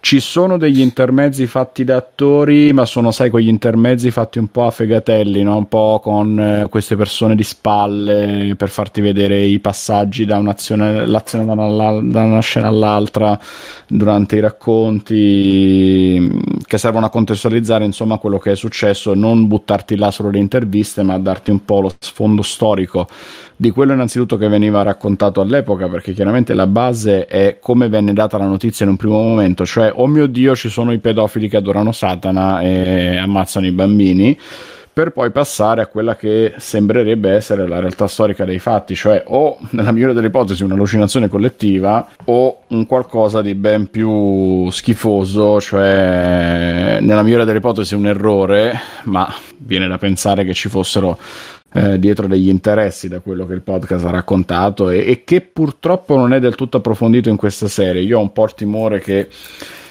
Ci 0.05 0.19
sono 0.19 0.59
degli 0.59 0.81
intermezzi 0.81 1.47
fatti 1.47 1.83
da 1.83 1.95
attori, 1.95 2.71
ma 2.73 2.85
sono, 2.85 3.09
sai, 3.09 3.31
quegli 3.31 3.47
intermezzi 3.47 4.11
fatti 4.11 4.37
un 4.37 4.49
po' 4.49 4.67
a 4.67 4.69
fegatelli, 4.69 5.41
no? 5.41 5.57
un 5.57 5.67
po' 5.67 5.99
con 5.99 6.39
eh, 6.39 6.67
queste 6.69 6.95
persone 6.95 7.33
di 7.33 7.41
spalle 7.41 8.53
per 8.55 8.69
farti 8.69 9.01
vedere 9.01 9.41
i 9.41 9.57
passaggi 9.57 10.25
da 10.25 10.37
un'azione, 10.37 11.07
l'azione 11.07 11.45
da 11.45 11.53
una, 11.53 12.01
da 12.03 12.21
una 12.21 12.39
scena 12.39 12.67
all'altra 12.67 13.39
durante 13.87 14.35
i 14.35 14.41
racconti 14.41 16.19
mh, 16.19 16.65
che 16.67 16.77
servono 16.77 17.07
a 17.07 17.09
contestualizzare 17.09 17.83
insomma 17.83 18.19
quello 18.19 18.37
che 18.37 18.51
è 18.51 18.55
successo, 18.55 19.15
non 19.15 19.47
buttarti 19.47 19.95
là 19.95 20.11
solo 20.11 20.29
le 20.29 20.37
interviste, 20.37 21.01
ma 21.01 21.17
darti 21.17 21.49
un 21.49 21.65
po' 21.65 21.81
lo 21.81 21.91
sfondo 21.97 22.43
storico 22.43 23.07
di 23.55 23.71
quello 23.71 23.93
innanzitutto 23.93 24.37
che 24.37 24.47
veniva 24.47 24.81
raccontato 24.81 25.41
all'epoca, 25.41 25.87
perché 25.87 26.13
chiaramente 26.13 26.53
la 26.53 26.67
base 26.67 27.25
è 27.25 27.57
come 27.59 27.87
venne 27.87 28.13
data 28.13 28.37
la 28.37 28.47
notizia 28.47 28.85
in 28.85 28.91
un 28.91 28.97
primo 28.97 29.21
momento, 29.21 29.65
cioè 29.65 29.91
oh 29.93 30.07
mio 30.07 30.27
Dio 30.27 30.55
ci 30.55 30.69
sono 30.69 30.91
i 30.91 30.99
pedofili 30.99 31.47
che 31.47 31.57
adorano 31.57 31.91
Satana 31.91 32.61
e 32.61 33.17
ammazzano 33.17 33.65
i 33.65 33.71
bambini, 33.71 34.37
per 34.95 35.11
poi 35.11 35.29
passare 35.29 35.81
a 35.81 35.87
quella 35.87 36.15
che 36.15 36.53
sembrerebbe 36.55 37.29
essere 37.29 37.67
la 37.67 37.79
realtà 37.79 38.07
storica 38.07 38.45
dei 38.45 38.59
fatti, 38.59 38.95
cioè 38.95 39.23
o 39.27 39.57
nella 39.71 39.91
migliore 39.91 40.13
delle 40.13 40.27
ipotesi 40.27 40.63
un'allucinazione 40.63 41.27
collettiva 41.27 42.07
o 42.23 42.61
un 42.67 42.85
qualcosa 42.85 43.41
di 43.41 43.55
ben 43.55 43.89
più 43.89 44.69
schifoso, 44.71 45.59
cioè 45.59 46.99
nella 47.01 47.23
migliore 47.23 47.43
delle 47.43 47.57
ipotesi 47.57 47.93
un 47.93 48.07
errore, 48.07 48.79
ma 49.03 49.33
viene 49.57 49.89
da 49.89 49.97
pensare 49.97 50.45
che 50.45 50.53
ci 50.53 50.69
fossero 50.69 51.17
eh, 51.75 51.99
dietro 51.99 52.25
degli 52.25 52.47
interessi 52.47 53.09
da 53.09 53.19
quello 53.19 53.45
che 53.45 53.53
il 53.53 53.61
podcast 53.61 54.05
ha 54.05 54.09
raccontato 54.09 54.89
e, 54.89 54.99
e 55.05 55.23
che 55.25 55.41
purtroppo 55.41 56.15
non 56.15 56.31
è 56.31 56.39
del 56.39 56.55
tutto 56.55 56.77
approfondito 56.77 57.27
in 57.27 57.35
questa 57.35 57.67
serie. 57.67 58.01
Io 58.01 58.17
ho 58.17 58.21
un 58.21 58.31
po' 58.31 58.45
il 58.45 58.53
timore 58.53 58.99
che 58.99 59.27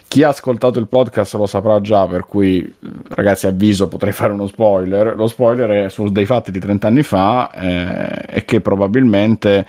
chi 0.08 0.22
ha 0.22 0.28
ascoltato 0.28 0.78
il 0.78 0.88
podcast 0.88 1.34
lo 1.34 1.44
saprà 1.44 1.80
già, 1.82 2.06
per 2.06 2.24
cui 2.24 2.72
ragazzi 3.08 3.46
avviso 3.46 3.88
potrei 3.88 4.12
fare 4.12 4.32
uno 4.32 4.46
spoiler. 4.46 5.14
Lo 5.14 5.26
spoiler 5.26 5.86
è 5.86 5.88
su 5.90 6.08
dei 6.08 6.24
fatti 6.24 6.50
di 6.50 6.58
30 6.58 6.86
anni 6.86 7.02
fa 7.02 7.50
eh, 7.50 8.36
e 8.36 8.44
che 8.46 8.62
probabilmente 8.62 9.66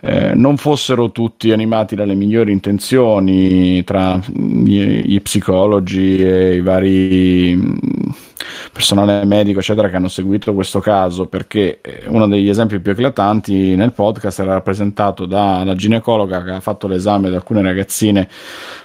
eh, 0.00 0.34
non 0.34 0.58
fossero 0.58 1.10
tutti 1.10 1.52
animati 1.52 1.94
dalle 1.94 2.14
migliori 2.14 2.52
intenzioni 2.52 3.82
tra 3.84 4.20
gli, 4.26 5.02
gli 5.04 5.22
psicologi 5.22 6.18
e 6.18 6.56
i 6.56 6.60
vari 6.60 8.25
personale 8.72 9.24
medico 9.24 9.60
eccetera 9.60 9.88
che 9.88 9.96
hanno 9.96 10.08
seguito 10.08 10.54
questo 10.54 10.80
caso 10.80 11.26
perché 11.26 11.80
eh, 11.80 12.04
uno 12.06 12.26
degli 12.26 12.48
esempi 12.48 12.80
più 12.80 12.92
eclatanti 12.92 13.74
nel 13.76 13.92
podcast 13.92 14.40
era 14.40 14.54
rappresentato 14.54 15.26
da 15.26 15.60
una 15.62 15.74
ginecologa 15.74 16.42
che 16.42 16.50
ha 16.50 16.60
fatto 16.60 16.86
l'esame 16.86 17.30
di 17.30 17.34
alcune 17.36 17.62
ragazzine 17.62 18.28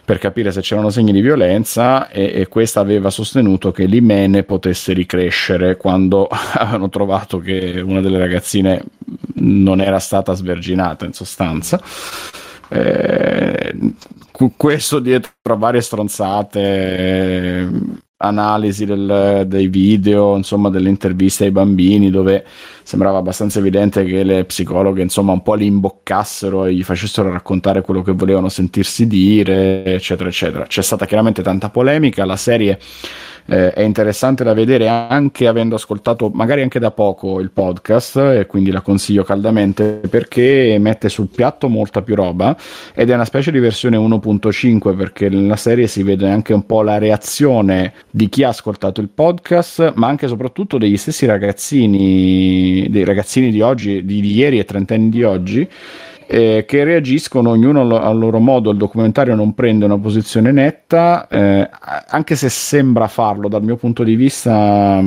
per 0.03 0.17
capire 0.17 0.51
se 0.51 0.61
c'erano 0.61 0.89
segni 0.89 1.11
di 1.11 1.21
violenza 1.21 2.09
e, 2.09 2.31
e 2.33 2.47
questa 2.47 2.79
aveva 2.79 3.09
sostenuto 3.09 3.71
che 3.71 3.85
l'imene 3.85 4.43
potesse 4.43 4.93
ricrescere 4.93 5.77
quando 5.77 6.27
avevano 6.53 6.89
trovato 6.89 7.39
che 7.39 7.81
una 7.83 8.01
delle 8.01 8.17
ragazzine 8.17 8.83
non 9.35 9.81
era 9.81 9.99
stata 9.99 10.33
sverginata 10.33 11.05
in 11.05 11.13
sostanza. 11.13 11.81
Eh, 12.69 13.73
questo 14.55 14.99
dietro 14.99 15.31
a 15.43 15.55
varie 15.55 15.81
stronzate 15.81 16.59
eh, 16.59 17.67
analisi 18.21 18.85
del- 18.85 19.45
dei 19.47 19.67
video, 19.67 20.35
insomma, 20.35 20.69
delle 20.69 20.89
interviste 20.89 21.45
ai 21.45 21.51
bambini, 21.51 22.09
dove 22.09 22.45
sembrava 22.83 23.17
abbastanza 23.17 23.59
evidente 23.59 24.03
che 24.05 24.23
le 24.23 24.45
psicologhe, 24.45 25.01
insomma, 25.01 25.31
un 25.31 25.41
po' 25.41 25.55
li 25.55 25.65
imboccassero 25.65 26.65
e 26.65 26.73
gli 26.73 26.83
facessero 26.83 27.31
raccontare 27.31 27.81
quello 27.81 28.01
che 28.01 28.11
volevano 28.11 28.49
sentirsi 28.49 29.07
dire, 29.07 29.83
eccetera, 29.85 30.29
eccetera. 30.29 30.65
C'è 30.65 30.81
stata 30.81 31.05
chiaramente 31.05 31.41
tanta 31.41 31.69
polemica, 31.69 32.25
la 32.25 32.37
serie 32.37 32.79
eh, 33.45 33.73
è 33.73 33.81
interessante 33.81 34.43
da 34.43 34.53
vedere 34.53 34.87
anche 34.87 35.47
avendo 35.47 35.75
ascoltato 35.75 36.29
magari 36.33 36.61
anche 36.61 36.79
da 36.79 36.91
poco 36.91 37.39
il 37.39 37.51
podcast 37.51 38.17
e 38.17 38.45
quindi 38.47 38.71
la 38.71 38.81
consiglio 38.81 39.23
caldamente 39.23 40.01
perché 40.09 40.77
mette 40.79 41.09
sul 41.09 41.27
piatto 41.27 41.67
molta 41.67 42.01
più 42.01 42.15
roba 42.15 42.55
ed 42.93 43.09
è 43.09 43.13
una 43.13 43.25
specie 43.25 43.51
di 43.51 43.59
versione 43.59 43.97
1.5 43.97 44.95
perché 44.95 45.29
nella 45.29 45.55
serie 45.55 45.87
si 45.87 46.03
vede 46.03 46.29
anche 46.29 46.53
un 46.53 46.65
po' 46.65 46.81
la 46.81 46.97
reazione 46.97 47.93
di 48.09 48.29
chi 48.29 48.43
ha 48.43 48.49
ascoltato 48.49 49.01
il 49.01 49.09
podcast 49.09 49.93
ma 49.95 50.07
anche 50.07 50.25
e 50.25 50.29
soprattutto 50.29 50.77
degli 50.77 50.97
stessi 50.97 51.25
ragazzini 51.25 52.87
dei 52.89 53.03
ragazzini 53.03 53.51
di 53.51 53.61
oggi 53.61 54.05
di, 54.05 54.21
di 54.21 54.33
ieri 54.33 54.59
e 54.59 54.65
trentenni 54.65 55.09
di 55.09 55.23
oggi 55.23 55.67
eh, 56.33 56.63
che 56.65 56.85
reagiscono 56.85 57.49
ognuno 57.49 57.81
al- 57.81 57.91
al 57.91 58.17
loro 58.17 58.39
modo. 58.39 58.71
Il 58.71 58.77
documentario 58.77 59.35
non 59.35 59.53
prende 59.53 59.83
una 59.83 59.99
posizione 59.99 60.53
netta, 60.53 61.27
eh, 61.27 61.69
anche 62.07 62.35
se 62.37 62.47
sembra 62.47 63.07
farlo 63.09 63.49
dal 63.49 63.63
mio 63.63 63.75
punto 63.75 64.03
di 64.03 64.15
vista. 64.15 65.03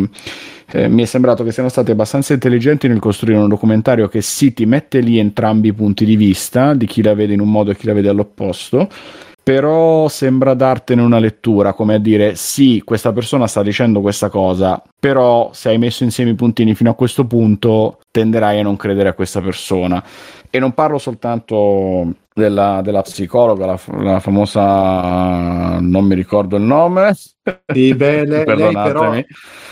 eh, 0.72 0.88
mi 0.88 1.02
è 1.02 1.04
sembrato 1.04 1.44
che 1.44 1.52
siano 1.52 1.68
stati 1.68 1.90
abbastanza 1.92 2.32
intelligenti 2.32 2.88
nel 2.88 2.98
costruire 2.98 3.40
un 3.40 3.48
documentario 3.48 4.08
che 4.08 4.20
sì, 4.22 4.52
ti 4.54 4.66
mette 4.66 5.00
lì 5.00 5.18
entrambi 5.18 5.68
i 5.68 5.72
punti 5.72 6.04
di 6.04 6.16
vista, 6.16 6.74
di 6.74 6.86
chi 6.86 7.02
la 7.02 7.14
vede 7.14 7.34
in 7.34 7.40
un 7.40 7.50
modo 7.50 7.70
e 7.70 7.76
chi 7.76 7.86
la 7.86 7.92
vede 7.92 8.08
all'opposto, 8.08 8.88
però 9.42 10.08
sembra 10.08 10.54
dartene 10.54 11.02
una 11.02 11.18
lettura, 11.18 11.74
come 11.74 11.94
a 11.94 11.98
dire 11.98 12.34
sì, 12.34 12.82
questa 12.84 13.12
persona 13.12 13.46
sta 13.46 13.62
dicendo 13.62 14.00
questa 14.00 14.30
cosa, 14.30 14.82
però 14.98 15.50
se 15.52 15.68
hai 15.68 15.78
messo 15.78 16.02
insieme 16.02 16.30
i 16.30 16.34
puntini 16.34 16.74
fino 16.74 16.90
a 16.90 16.94
questo 16.94 17.26
punto 17.26 17.98
tenderai 18.10 18.58
a 18.60 18.62
non 18.62 18.76
credere 18.76 19.10
a 19.10 19.12
questa 19.12 19.40
persona. 19.42 20.02
E 20.54 20.60
non 20.60 20.70
parlo 20.70 20.98
soltanto 20.98 22.12
della, 22.32 22.80
della 22.80 23.02
psicologa, 23.02 23.66
la, 23.66 23.80
la 24.04 24.20
famosa, 24.20 25.80
non 25.80 26.04
mi 26.04 26.14
ricordo 26.14 26.54
il 26.54 26.62
nome, 26.62 27.12
Sì, 27.72 27.92
beh, 27.92 28.22
lei, 28.24 28.44
lei 28.46 28.72
però 28.72 29.12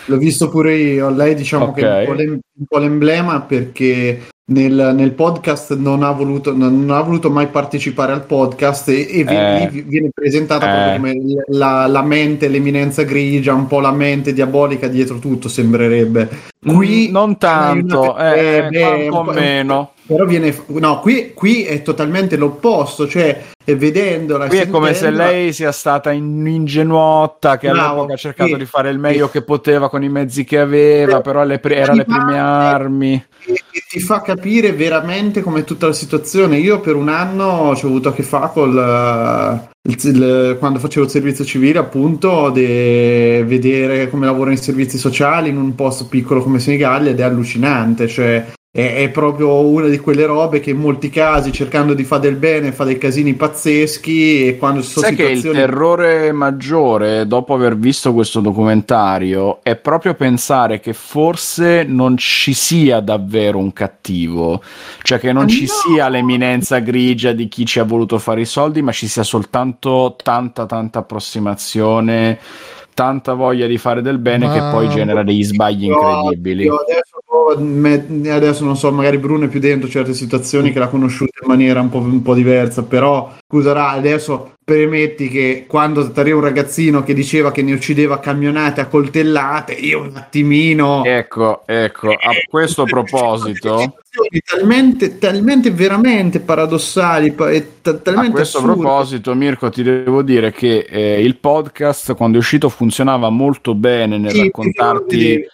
l'ho 0.07 0.17
visto 0.17 0.49
pure 0.49 0.75
io. 0.75 1.09
Lei 1.11 1.37
diciamo 1.37 1.73
che 1.73 1.83
è 2.05 2.09
un 2.09 2.41
po', 2.67 2.79
l'emblema 2.79 3.43
perché 3.43 4.23
nel, 4.47 4.93
nel 4.97 5.13
podcast 5.13 5.77
non 5.77 6.03
ha, 6.03 6.11
voluto, 6.11 6.53
non, 6.53 6.91
ha 6.91 7.01
voluto 7.01 7.31
mai 7.31 7.47
partecipare 7.47 8.11
al 8.11 8.25
podcast 8.25 8.89
e, 8.89 9.07
e 9.09 9.23
vi- 9.23 9.35
Eh. 9.37 9.85
viene 9.87 10.11
presentata 10.13 10.95
Eh. 10.95 10.97
come 10.97 11.15
la, 11.51 11.87
la 11.87 12.03
mente, 12.03 12.49
l'eminenza 12.49 13.05
grigia, 13.05 13.55
un 13.55 13.69
po' 13.69 13.79
la 13.79 13.93
mente 13.93 14.33
diabolica 14.33 14.89
dietro 14.89 15.21
tutto, 15.21 15.47
sembrerebbe. 15.47 16.29
Qui 16.61 17.09
non 17.13 17.39
tanto, 17.39 18.17
Eh, 18.19 18.57
eh, 18.57 18.69
beh, 18.69 19.07
qua 19.09 19.21
un 19.21 19.27
po'- 19.27 19.33
meno. 19.33 19.91
Però 20.12 20.24
viene, 20.26 20.55
no, 20.66 21.01
qui, 21.01 21.32
qui 21.34 21.64
è 21.64 21.82
totalmente 21.82 22.36
l'opposto, 22.36 23.09
cioè 23.09 23.43
vedendola, 23.64 24.48
Qui 24.48 24.59
è 24.59 24.68
come 24.68 24.93
se 24.93 25.10
lei 25.10 25.52
sia 25.52 25.72
stata 25.72 26.10
in- 26.10 26.47
ingenuotta, 26.47 27.56
che 27.59 27.70
Bravo, 27.70 27.89
all'epoca 27.89 28.12
ha 28.14 28.16
cercato 28.16 28.51
sì. 28.51 28.56
di 28.56 28.64
fare 28.66 28.90
il 28.90 28.98
meglio 28.98 29.28
che 29.28 29.43
poteva 29.43 29.89
con 29.89 30.02
i 30.02 30.09
mezzi 30.09 30.44
che 30.44 30.59
aveva, 30.59 31.20
però 31.20 31.40
alle 31.40 31.59
pri- 31.59 31.74
era 31.74 31.93
le 31.94 32.05
prime 32.05 32.39
armi. 32.39 33.24
e 33.44 33.52
e 33.74 33.82
ti 33.89 33.98
fa 34.01 34.20
capire 34.20 34.72
veramente 34.72 35.40
com'è 35.43 35.64
tutta 35.64 35.86
la 35.86 35.93
situazione. 35.93 36.59
Io 36.59 36.80
per 36.80 36.94
un 36.94 37.09
anno 37.09 37.74
ci 37.74 37.84
ho 37.84 37.89
avuto 37.89 38.10
a 38.10 38.12
che 38.14 38.22
fare 38.22 38.51
col 38.52 39.60
il- 39.89 39.98
il- 40.05 40.56
quando 40.59 40.78
facevo 40.78 41.05
il 41.06 41.10
servizio 41.10 41.44
civile, 41.44 41.78
appunto, 41.80 42.51
de- 42.51 43.43
vedere 43.47 44.09
come 44.10 44.26
lavora 44.26 44.51
in 44.52 44.59
servizi 44.59 44.97
sociali 44.98 45.48
in 45.48 45.56
un 45.56 45.74
posto 45.74 46.06
piccolo 46.06 46.43
come 46.43 46.59
Senigallia 46.60 47.10
ed 47.10 47.18
è 47.20 47.22
allucinante, 47.24 48.06
cioè 48.06 48.44
è, 48.73 48.97
è 49.05 49.11
proprio 49.11 49.61
una 49.69 49.89
di 49.89 49.99
quelle 49.99 50.27
robe 50.27 50.61
che 50.61 50.70
in 50.70 50.78
molti 50.78 51.11
casi 51.11 51.53
cercando 51.53 51.94
di 51.94 52.05
fare 52.05 52.23
del 52.23 52.36
bene 52.36 52.73
fa 52.73 52.85
dei 52.85 52.99
casini 52.99 53.35
pazzeschi 53.35 54.49
e 54.49 54.59
quando 54.59 54.82
ci 54.82 54.90
sono 54.90 55.07
Sai 55.07 55.15
che 55.15 55.24
il 55.24 55.47
situazioni 55.47 55.51
terrore 55.51 56.32
maggiore 56.32 57.27
dopo 57.27 57.55
aver 57.55 57.77
visto 57.77 58.12
questo 58.12 58.40
documentario 58.40 59.61
è 59.62 59.74
proprio 59.77 60.15
pensare 60.15 60.81
che 60.81 60.93
forse 60.93 61.82
non 61.85 62.16
ci 62.19 62.53
sia 62.53 63.01
davvero 63.01 63.59
un 63.59 63.73
cattivo, 63.73 64.62
cioè 65.03 65.19
che 65.19 65.32
non 65.32 65.49
Ah, 65.49 65.49
ci 65.49 65.66
no! 65.66 65.66
sia 65.66 66.09
l'eminenza 66.09 66.78
grigia 66.81 67.32
di 67.32 67.49
chi 67.49 67.65
ci 67.66 67.78
ha 67.81 67.85
voluto 67.85 68.19
fare 68.19 68.43
i 68.43 68.44
soldi, 68.44 68.82
ma 68.82 68.93
ci 68.93 69.09
sia 69.09 69.23
soltanto 69.24 70.15
tanta 70.23 70.66
tanta 70.66 71.01
approssimazione, 71.01 72.39
tanta 72.94 73.35
voglia 73.35 73.66
di 73.66 73.78
fare 73.78 74.02
del 74.02 74.19
bene 74.19 74.47
Ma- 74.47 74.52
che 74.52 74.59
poi 74.70 74.89
genera 74.89 75.23
degli 75.23 75.43
sbagli 75.44 75.85
incredibili. 75.85 76.64
io 76.64 76.77
adesso, 76.77 78.35
adesso 78.35 78.64
non 78.64 78.77
so, 78.77 78.93
magari 78.93 79.19
Bruno 79.19 79.44
è 79.44 79.48
più 79.48 79.60
dentro 79.60 79.89
certe 79.89 80.14
situazioni 80.14 80.73
che 80.73 80.78
l'ha 80.78 80.89
conosciuta 80.89 81.40
in 81.43 81.48
maniera 81.48 81.81
un 81.81 81.89
po', 81.89 81.98
un 81.98 82.23
po' 82.23 82.35
diversa, 82.35 82.82
però 82.82 83.32
scusa, 83.47 83.90
adesso 83.90 84.52
premetti 84.73 85.28
che 85.28 85.65
quando 85.66 86.11
arriva 86.15 86.39
un 86.39 86.43
ragazzino 86.44 87.03
che 87.03 87.15
diceva 87.15 87.53
che 87.53 87.62
ne 87.62 87.73
uccideva 87.73 88.19
camionate 88.19 88.81
a 88.81 88.86
coltellate, 88.86 89.73
io 89.73 90.01
un 90.01 90.16
attimino... 90.16 91.05
Ecco, 91.05 91.62
ecco, 91.66 92.09
a 92.11 92.32
questo 92.49 92.85
proposito, 92.85 93.97
Talmente, 94.44 95.16
talmente 95.19 95.70
veramente 95.70 96.40
paradossali 96.40 97.32
pa- 97.32 97.51
e 97.51 97.81
ta- 97.81 97.93
a 97.93 97.94
talmente 97.94 98.32
questo 98.32 98.59
assurde. 98.59 98.81
proposito, 98.81 99.35
Mirko, 99.35 99.70
ti 99.70 99.82
devo 99.82 100.23
dire 100.23 100.53
che 100.53 100.86
eh, 100.89 101.23
il 101.23 101.36
podcast 101.36 102.15
quando 102.15 102.36
è 102.36 102.40
uscito 102.40 102.69
funzionava 102.69 103.31
molto 103.31 103.74
bene 103.74 104.19
nel 104.19 104.32
Sì, 104.32 104.43
raccontarti 104.43 105.47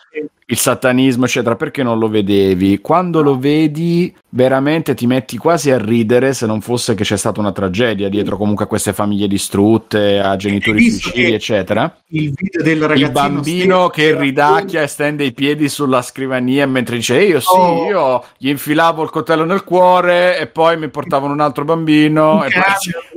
il 0.51 0.57
satanismo, 0.59 1.27
eccetera, 1.27 1.57
perché 1.57 1.83
non 1.83 1.99
lo 1.99 2.09
vedevi? 2.09 2.81
Quando 2.81 3.21
lo 3.21 3.39
vedi, 3.39 4.15
veramente 4.31 4.95
ti 4.95 5.07
metti 5.07 5.37
quasi 5.37 5.71
a 5.71 5.77
ridere 5.79 6.33
se 6.33 6.47
non 6.47 6.63
fosse 6.63 6.95
che 6.95 7.05
c'è 7.05 7.19
stata 7.19 7.39
una 7.41 7.53
tragedia 7.53 8.09
dietro 8.09 8.39
comunque 8.39 8.65
a 8.65 8.67
queste 8.69 8.95
famiglie 8.95 9.29
distrutte, 9.29 10.19
a 10.21 10.37
genitori 10.37 10.91
suicidi, 10.91 11.33
eccetera. 11.35 11.95
il 12.13 12.33
video 12.35 12.63
del 12.63 12.81
ragazzino 12.81 13.07
Il 13.07 13.13
bambino 13.13 13.89
che 13.91 14.17
ridacchia 14.19 14.81
e 14.81 14.87
stende 14.87 15.25
i 15.25 15.33
piedi 15.33 15.69
sulla 15.69 16.01
scrivania 16.01 16.67
mentre 16.67 16.97
dice: 16.97 17.19
"Eh, 17.21 17.25
Io 17.27 17.41
sì, 17.41 17.49
Oh. 17.53 17.85
io 17.87 18.25
gli 18.39 18.49
infilavo 18.49 19.03
il 19.03 19.11
coltello 19.11 19.45
nel 19.45 19.65
cuore 19.65 20.39
e 20.39 20.47
poi 20.47 20.79
mi 20.79 20.89
portavano 20.89 21.35
un 21.35 21.41
altro 21.41 21.65
bambino. 21.65 22.43
E 22.45 22.49
poi 22.51 22.63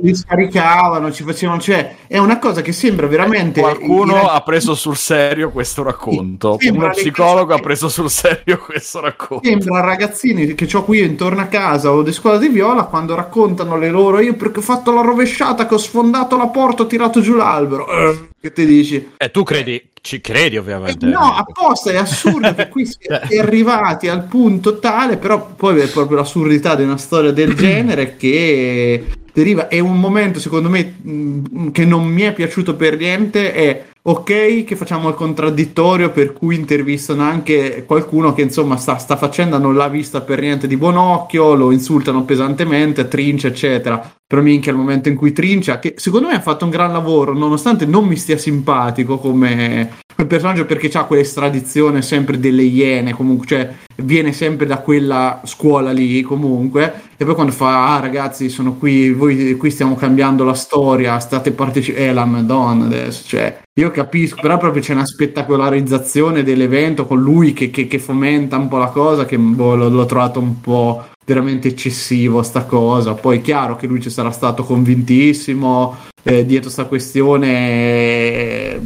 li 0.02 0.14
scaricavano, 0.14 1.10
ci 1.10 1.22
facevano, 1.24 1.58
cioè 1.60 1.96
è 2.06 2.18
una 2.18 2.38
cosa 2.38 2.60
che 2.60 2.72
sembra 2.72 3.06
veramente 3.06 3.60
qualcuno 3.62 4.16
i- 4.16 4.26
ha 4.28 4.40
preso 4.42 4.74
sul 4.74 4.96
serio 4.98 5.50
questo 5.50 5.82
racconto. 5.82 6.58
Uno 6.60 6.88
le 6.88 6.94
psicologo 7.22 7.54
ha 7.54 7.58
preso 7.58 7.88
sul 7.88 8.10
serio 8.10 8.58
questo 8.58 9.00
racconto. 9.00 9.48
Sembra 9.48 9.80
ragazzini 9.80 10.54
che 10.54 10.68
ho 10.76 10.84
qui 10.84 11.00
intorno 11.02 11.40
a 11.40 11.46
casa 11.46 11.90
o 11.92 12.02
di 12.02 12.12
scuola 12.12 12.38
di 12.38 12.48
viola 12.48 12.84
quando 12.84 13.14
raccontano 13.14 13.76
le 13.76 13.90
loro 13.90 14.20
io 14.20 14.34
perché 14.34 14.58
ho 14.58 14.62
fatto 14.62 14.92
la 14.92 15.00
rovesciata 15.02 15.66
che 15.66 15.74
ho 15.74 15.78
sfondato 15.78 16.36
la 16.36 16.48
porta 16.48 16.82
ho 16.82 16.86
tirato 16.86 17.20
giù 17.20 17.34
l'albero 17.34 17.86
Eh, 17.88 18.28
che 18.40 18.52
ti 18.52 18.66
dici 18.66 19.10
E 19.16 19.30
tu 19.30 19.42
credi, 19.42 19.90
ci 20.00 20.20
credi 20.20 20.56
Eh, 20.56 20.58
ovviamente. 20.58 21.06
no 21.06 21.34
apposta 21.34 21.90
è 21.90 21.96
assurdo 21.96 22.54
che 22.54 22.68
qui 22.68 22.86
si 22.86 22.96
è 23.06 23.38
arrivati 23.38 24.08
al 24.08 24.24
punto 24.24 24.78
tale 24.78 25.16
però 25.16 25.52
poi 25.56 25.80
è 25.80 25.88
proprio 25.88 26.18
l'assurdità 26.18 26.74
di 26.74 26.82
una 26.82 26.98
storia 26.98 27.30
del 27.32 27.54
genere 27.56 28.16
che 28.16 29.04
deriva 29.32 29.68
è 29.68 29.78
un 29.78 29.98
momento 29.98 30.40
secondo 30.40 30.68
me 30.68 30.94
mh, 31.00 31.70
che 31.70 31.84
non 31.84 32.04
mi 32.04 32.22
è 32.22 32.32
piaciuto 32.32 32.74
per 32.74 32.96
niente 32.96 33.52
è 33.52 33.84
ok 34.04 34.64
che 34.64 34.74
facciamo 34.74 35.08
il 35.08 35.14
contraddittorio 35.14 36.10
per 36.10 36.32
cui 36.32 36.56
intervistano 36.56 37.22
anche 37.22 37.84
qualcuno 37.86 38.32
che 38.32 38.42
insomma 38.42 38.76
sta, 38.76 38.98
sta 38.98 39.16
facendo 39.16 39.58
non 39.58 39.76
l'ha 39.76 39.88
vista 39.88 40.22
per 40.22 40.40
niente 40.40 40.66
di 40.66 40.76
buon 40.76 40.96
occhio 40.96 41.54
lo 41.54 41.70
insultano 41.70 42.24
pesantemente 42.24 43.06
trincia 43.06 43.46
eccetera 43.46 44.16
però 44.32 44.40
minchia 44.40 44.72
al 44.72 44.78
momento 44.78 45.10
in 45.10 45.14
cui 45.14 45.30
trincia 45.30 45.78
che 45.78 45.92
secondo 45.98 46.28
me 46.28 46.36
ha 46.36 46.40
fatto 46.40 46.64
un 46.64 46.70
gran 46.70 46.90
lavoro 46.90 47.34
nonostante 47.34 47.84
non 47.84 48.06
mi 48.06 48.16
stia 48.16 48.38
simpatico 48.38 49.18
come 49.18 49.90
personaggio 50.26 50.64
perché 50.64 50.88
ha 50.96 51.04
quell'estradizione 51.04 52.00
sempre 52.00 52.38
delle 52.38 52.62
iene 52.62 53.12
comunque 53.12 53.46
cioè 53.46 53.74
viene 53.96 54.32
sempre 54.32 54.64
da 54.64 54.78
quella 54.78 55.42
scuola 55.44 55.92
lì 55.92 56.22
comunque. 56.22 57.10
E 57.18 57.24
poi 57.26 57.34
quando 57.34 57.52
fa 57.52 57.94
ah 57.94 58.00
ragazzi 58.00 58.48
sono 58.48 58.76
qui 58.76 59.12
voi 59.12 59.54
qui 59.56 59.70
stiamo 59.70 59.96
cambiando 59.96 60.44
la 60.44 60.54
storia 60.54 61.18
state 61.18 61.52
partecipando 61.52 62.08
eh 62.08 62.12
la 62.14 62.24
madonna 62.24 62.86
adesso 62.86 63.28
cioè 63.28 63.60
io 63.78 63.90
capisco 63.90 64.40
però 64.40 64.56
proprio 64.56 64.82
c'è 64.82 64.94
una 64.94 65.04
spettacolarizzazione 65.04 66.42
dell'evento 66.42 67.06
con 67.06 67.20
lui 67.20 67.52
che, 67.52 67.70
che- 67.70 67.86
che 67.86 67.98
fomenta 67.98 68.56
un 68.56 68.68
po' 68.68 68.78
la 68.78 68.86
cosa 68.88 69.26
che 69.26 69.36
boh, 69.38 69.76
l'ho, 69.76 69.88
l'ho 69.90 70.06
trovato 70.06 70.40
un 70.40 70.60
po' 70.60 71.04
veramente 71.32 71.68
eccessivo 71.68 72.42
sta 72.42 72.64
cosa. 72.64 73.14
Poi 73.14 73.38
è 73.38 73.40
chiaro 73.40 73.76
che 73.76 73.86
lui 73.86 74.00
ci 74.00 74.10
sarà 74.10 74.30
stato 74.30 74.64
convintissimo 74.64 75.96
eh, 76.22 76.46
dietro 76.46 76.70
sta 76.70 76.84
questione 76.84 77.48
eh, 77.48 78.80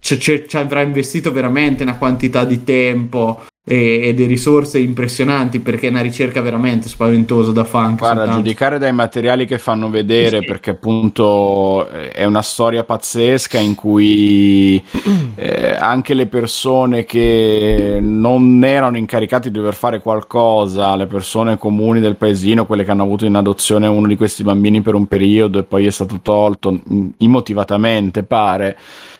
ci, 0.00 0.46
avrà 0.52 0.82
investito 0.82 1.32
veramente 1.32 1.82
una 1.82 1.98
quantità 1.98 2.44
di 2.44 2.62
tempo 2.62 3.44
e, 3.70 4.00
e 4.02 4.14
delle 4.14 4.28
risorse 4.28 4.78
impressionanti 4.78 5.60
perché 5.60 5.88
è 5.88 5.90
una 5.90 6.00
ricerca 6.00 6.40
veramente 6.40 6.88
spaventosa 6.88 7.52
da 7.52 7.64
fare. 7.64 7.94
Guarda, 7.96 8.22
a 8.24 8.26
soltanto. 8.26 8.32
giudicare 8.32 8.78
dai 8.78 8.92
materiali 8.92 9.44
che 9.46 9.58
fanno 9.58 9.90
vedere, 9.90 10.40
Sì. 10.40 10.46
perché 10.46 10.70
appunto 10.70 11.88
eh, 11.90 12.10
è 12.12 12.24
una 12.24 12.40
storia 12.42 12.82
pazzesca 12.84 13.58
in 13.58 13.74
cui 13.74 14.82
eh, 15.36 15.76
anche 15.78 16.14
le 16.14 16.26
persone 16.26 17.04
che 17.04 17.98
non 18.00 18.64
erano 18.64 18.96
incaricate 18.96 19.50
di 19.50 19.58
dover 19.58 19.74
fare 19.74 20.00
qualcosa, 20.00 20.96
le 20.96 21.06
persone 21.06 21.58
comuni 21.58 22.00
del 22.00 22.16
paesino, 22.16 22.64
quelle 22.64 22.84
che 22.84 22.90
hanno 22.90 23.02
avuto 23.02 23.26
in 23.26 23.34
adozione 23.34 23.86
uno 23.86 24.06
di 24.06 24.16
questi 24.16 24.42
bambini 24.42 24.80
per 24.80 24.94
un 24.94 25.06
periodo 25.06 25.58
e 25.58 25.64
poi 25.64 25.86
è 25.86 25.90
stato 25.90 26.20
tolto 26.22 26.72
mh, 26.72 27.08
immotivatamente, 27.18 28.22
pare. 28.22 28.76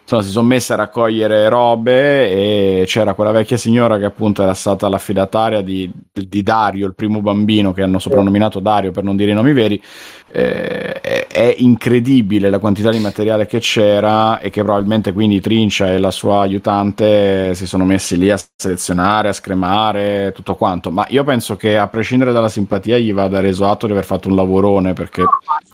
Insomma, 0.09 0.23
si 0.23 0.31
sono 0.31 0.47
messe 0.47 0.73
a 0.73 0.77
raccogliere 0.77 1.51
robe 1.51 2.31
e 2.31 2.85
c'era 2.87 3.13
quella 3.13 3.31
vecchia 3.31 3.59
signora 3.59 3.99
che 3.99 4.07
appunto 4.07 4.43
era 4.43 4.55
stata 4.55 4.89
l'affidataria 4.89 5.61
di, 5.61 5.93
di 6.11 6.43
Dario, 6.43 6.87
il 6.87 6.95
primo 6.95 7.21
bambino 7.21 7.75
che 7.75 7.83
hanno 7.83 7.99
soprannominato 7.99 8.59
Dario 8.59 8.91
per 8.91 9.05
non 9.05 9.17
dire 9.17 9.33
i 9.33 9.35
nomi 9.35 9.53
veri. 9.53 9.83
Eh, 10.31 11.01
è, 11.01 11.27
è 11.27 11.55
incredibile 11.59 12.51
la 12.51 12.59
quantità 12.59 12.91
di 12.91 12.99
materiale 12.99 13.47
che 13.47 13.61
c'era 13.61 14.41
e 14.41 14.51
che 14.51 14.63
probabilmente 14.63 15.13
quindi 15.13 15.41
Trincia 15.41 15.91
e 15.91 15.99
la 15.99 16.11
sua 16.11 16.41
aiutante 16.41 17.55
si 17.55 17.67
sono 17.67 17.85
messi 17.85 18.19
lì 18.19 18.31
a 18.31 18.39
selezionare, 18.57 19.29
a 19.29 19.33
scremare, 19.33 20.33
tutto 20.35 20.55
quanto. 20.55 20.91
Ma 20.91 21.07
io 21.09 21.25
penso 21.25 21.57
che 21.57 21.79
a 21.79 21.89
prescindere 21.89 22.33
dalla 22.33 22.49
simpatia 22.49 22.99
gli 22.99 23.13
vada 23.13 23.41
reso 23.41 23.67
atto 23.69 23.87
di 23.87 23.93
aver 23.93 24.05
fatto 24.05 24.29
un 24.29 24.37
lavorone 24.37 24.93
perché 24.93 25.23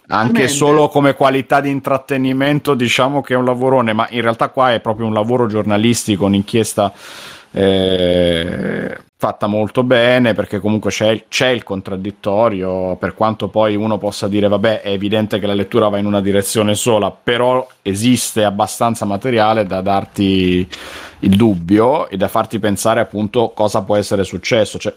anche 0.08 0.48
solo 0.48 0.88
come 0.88 1.14
qualità 1.14 1.60
di 1.60 1.70
intrattenimento 1.70 2.74
diciamo 2.74 3.22
che 3.22 3.34
è 3.34 3.36
un 3.36 3.44
lavorone, 3.44 3.92
ma 3.92 4.06
in 4.10 4.20
realtà 4.20 4.50
qua 4.50 4.72
è 4.72 4.80
proprio 4.80 5.06
un 5.06 5.14
lavoro 5.14 5.46
giornalistico, 5.46 6.26
un'inchiesta 6.26 6.92
eh, 7.56 8.98
fatta 9.16 9.46
molto 9.46 9.84
bene 9.84 10.34
perché 10.34 10.58
comunque 10.58 10.90
c'è, 10.90 11.26
c'è 11.28 11.48
il 11.48 11.62
contraddittorio, 11.62 12.96
per 12.96 13.14
quanto 13.14 13.48
poi 13.48 13.76
uno 13.76 13.96
possa 13.96 14.26
dire 14.26 14.48
vabbè 14.48 14.82
è 14.82 14.90
evidente 14.90 15.38
che 15.38 15.46
la 15.46 15.54
lettura 15.54 15.88
va 15.88 15.98
in 15.98 16.06
una 16.06 16.20
direzione 16.20 16.74
sola, 16.74 17.10
però 17.10 17.66
esiste 17.80 18.44
abbastanza 18.44 19.04
materiale 19.04 19.64
da 19.64 19.80
darti 19.80 20.68
il 21.20 21.36
dubbio 21.36 22.08
e 22.08 22.16
da 22.16 22.28
farti 22.28 22.58
pensare 22.58 23.00
appunto 23.00 23.52
cosa 23.54 23.82
può 23.82 23.96
essere 23.96 24.24
successo. 24.24 24.78
Cioè, 24.78 24.94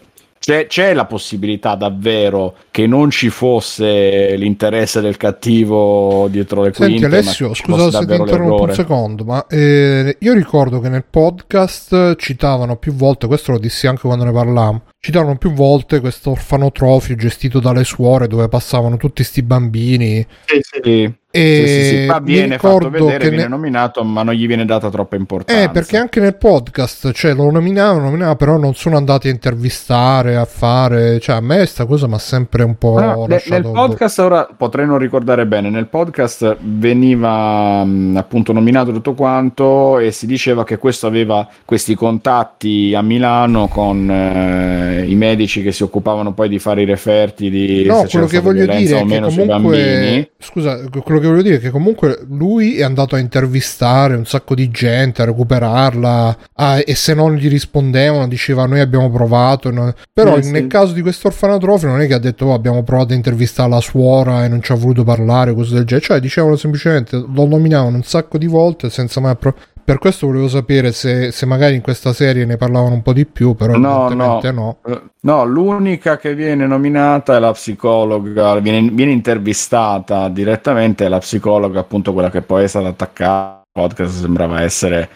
c'è, 0.48 0.68
c'è 0.68 0.94
la 0.94 1.04
possibilità 1.04 1.76
davvero 1.76 2.56
che 2.72 2.88
non 2.88 3.10
ci 3.10 3.30
fosse 3.30 4.34
l'interesse 4.38 5.02
del 5.02 5.18
cattivo 5.18 6.30
dietro 6.30 6.62
le 6.64 6.72
Senti 6.72 7.00
quinte, 7.00 7.18
Alessio, 7.18 7.54
scusa 7.54 7.92
se 7.92 8.06
ti 8.06 8.14
interrompo 8.14 8.44
un 8.44 8.50
l'errore. 8.52 8.74
secondo, 8.74 9.26
ma 9.26 9.46
eh, 9.48 10.16
io 10.18 10.34
ricordo 10.34 10.80
che 10.80 10.88
nel 10.88 11.04
podcast 11.04 12.16
citavano 12.16 12.78
più 12.78 12.94
volte, 12.94 13.28
questo 13.28 13.52
lo 13.52 13.60
dissi 13.60 13.88
anche 13.88 14.04
quando 14.04 14.24
ne 14.24 14.32
parlavamo, 14.32 14.84
citavano 15.02 15.36
più 15.36 15.52
volte 15.52 16.00
questo 16.00 16.30
orfanotrofio 16.32 17.18
gestito 17.18 17.60
dalle 17.60 17.84
suore 17.84 18.28
dove 18.30 18.48
passavano 18.48 18.96
tutti 18.96 19.26
sti 19.26 19.44
bambini 19.44 20.26
Sì, 20.46 20.62
sì. 20.82 21.14
E 21.38 21.64
Sì, 21.68 21.74
sì, 21.74 21.84
sì, 22.02 22.06
qua 22.08 22.20
viene 22.20 22.58
fatto 22.58 22.90
vedere, 22.90 23.18
che 23.20 23.30
viene 23.30 23.44
ne- 23.44 23.50
nominato, 23.50 24.04
ma 24.04 24.24
non 24.24 24.34
gli 24.34 24.48
viene 24.48 24.66
data 24.66 24.90
troppa 24.90 25.16
importanza. 25.16 25.62
Eh, 25.64 25.70
perché 25.70 25.98
anche 25.98 26.20
nel 26.20 26.36
podcast, 26.36 27.12
cioè, 27.12 27.34
lo 27.34 27.52
nominavano, 27.52 28.06
nominavano, 28.06 28.36
però 28.36 28.58
non 28.58 28.74
sono 28.74 28.98
andati 28.98 29.28
a 29.28 29.32
intervistare, 29.32 30.36
a 30.36 30.46
fare, 30.46 31.20
cioè, 31.20 31.36
a 31.36 31.42
me 31.42 31.66
sta 31.66 31.86
cosa 31.86 32.08
mi 32.08 32.16
ha 32.16 32.20
sempre 32.20 32.64
un 32.64 32.76
po' 32.76 32.98
Ah, 32.98 33.14
ne- 33.16 33.28
lasciato... 33.28 33.62
nel 33.62 33.72
podcast 33.72 34.20
ora 34.20 34.48
potrei 34.56 34.86
non 34.86 34.98
ricordare 34.98 35.46
bene 35.46 35.70
nel 35.70 35.88
podcast 35.88 36.58
veniva 36.62 37.84
mh, 37.84 38.16
appunto 38.18 38.54
nominato 38.54 38.92
tutto 38.92 39.14
quanto 39.14 40.00
e 40.00 40.12
si 40.12 40.26
diceva 40.26 40.64
che 40.64 40.78
questo 40.78 41.06
aveva 41.08 41.48
questi 41.66 41.96
contatti 41.96 42.94
a 42.96 43.02
Milano 43.02 43.68
con 43.68 44.10
eh, 44.10 45.06
i 45.08 45.16
medici 45.16 45.62
che 45.62 45.72
si 45.72 45.84
occupavano 45.84 46.34
poi 46.34 46.50
di 46.50 46.60
fare 46.60 46.82
i 46.82 46.86
referti 46.86 47.50
di 47.50 47.86
No, 47.86 48.06
quello 48.10 48.26
che 48.26 48.40
voglio 48.40 48.66
dire 48.66 49.00
è 49.00 49.06
che 49.06 49.20
comunque, 49.20 49.46
bambini. 49.46 50.30
scusa, 50.40 50.80
quello 51.04 51.20
che 51.20 51.27
voglio 51.30 51.42
dire 51.42 51.56
è 51.58 51.60
che 51.60 51.70
comunque 51.70 52.20
lui 52.30 52.78
è 52.78 52.84
andato 52.84 53.16
a 53.16 53.20
intervistare 53.20 54.16
un 54.16 54.26
sacco 54.26 54.56
di 54.56 54.70
gente, 54.70 55.22
a 55.22 55.26
recuperarla, 55.26 56.38
a- 56.54 56.82
e 56.86 56.96
se 56.96 57.14
non 57.14 57.36
gli 57.36 57.48
rispondevano 57.50 58.28
diceva 58.28 58.66
noi 58.66 58.80
abbiamo 58.80 59.10
provato, 59.10 59.72
no- 59.72 59.94
però 60.14 60.38
Eh, 60.38 60.44
sì. 60.44 60.52
nel 60.52 60.68
caso 60.68 60.94
di 60.94 61.02
questo 61.02 61.28
orfanotrofio 61.28 61.88
non 61.88 62.02
è 62.02 62.08
che 62.08 62.14
ha 62.14 62.20
detto 62.20 62.46
"Oh, 62.46 62.54
abbiamo 62.54 62.84
provato 62.84 63.14
a 63.14 63.16
intervistare 63.16 63.70
la 63.70 63.80
suora 63.82 64.44
e 64.44 64.48
non 64.48 64.62
ci 64.62 64.72
ha 64.72 64.76
voluto 64.76 65.04
parlare, 65.04 65.54
cose 65.54 65.74
del 65.76 65.86
genere, 65.86 66.06
cioè 66.06 66.20
dicevano 66.20 66.56
semplicemente, 66.56 67.16
lo 67.18 67.46
nominavano 67.46 67.96
un 67.98 68.04
sacco 68.04 68.38
di 68.38 68.48
volte 68.48 68.90
senza 68.90 69.20
mai... 69.20 69.32
appro- 69.32 69.56
per 69.88 70.00
questo 70.00 70.28
volevo 70.28 70.50
sapere 70.50 70.92
se, 70.92 71.32
se 71.32 71.46
magari 71.46 71.76
in 71.76 71.82
questa 71.82 72.12
serie 72.12 72.44
ne 72.44 72.58
parlavano 72.58 72.96
un 72.96 73.02
po' 73.02 73.14
di 73.14 73.26
più, 73.26 73.56
però 73.56 73.78
No, 73.78 74.08
evidentemente 74.08 74.52
no. 74.52 74.78
Eh, 74.86 75.02
No, 75.22 75.46
l'unica 75.46 76.18
che 76.18 76.36
viene 76.36 76.68
nominata 76.68 77.38
è 77.38 77.40
la 77.40 77.54
psicologa, 77.54 78.60
viene, 78.60 78.90
viene 78.92 79.14
intervistata 79.14 80.28
direttamente, 80.28 81.06
è 81.06 81.08
la 81.08 81.20
psicologa, 81.20 81.80
appunto 81.80 82.12
quella 82.12 82.30
che 82.30 82.42
poi 82.42 82.66
è 82.66 82.68
stata 82.68 82.90
attaccata. 82.90 83.62
Il 83.64 83.82
podcast 83.82 84.20
sembrava 84.20 84.62
essere 84.62 85.08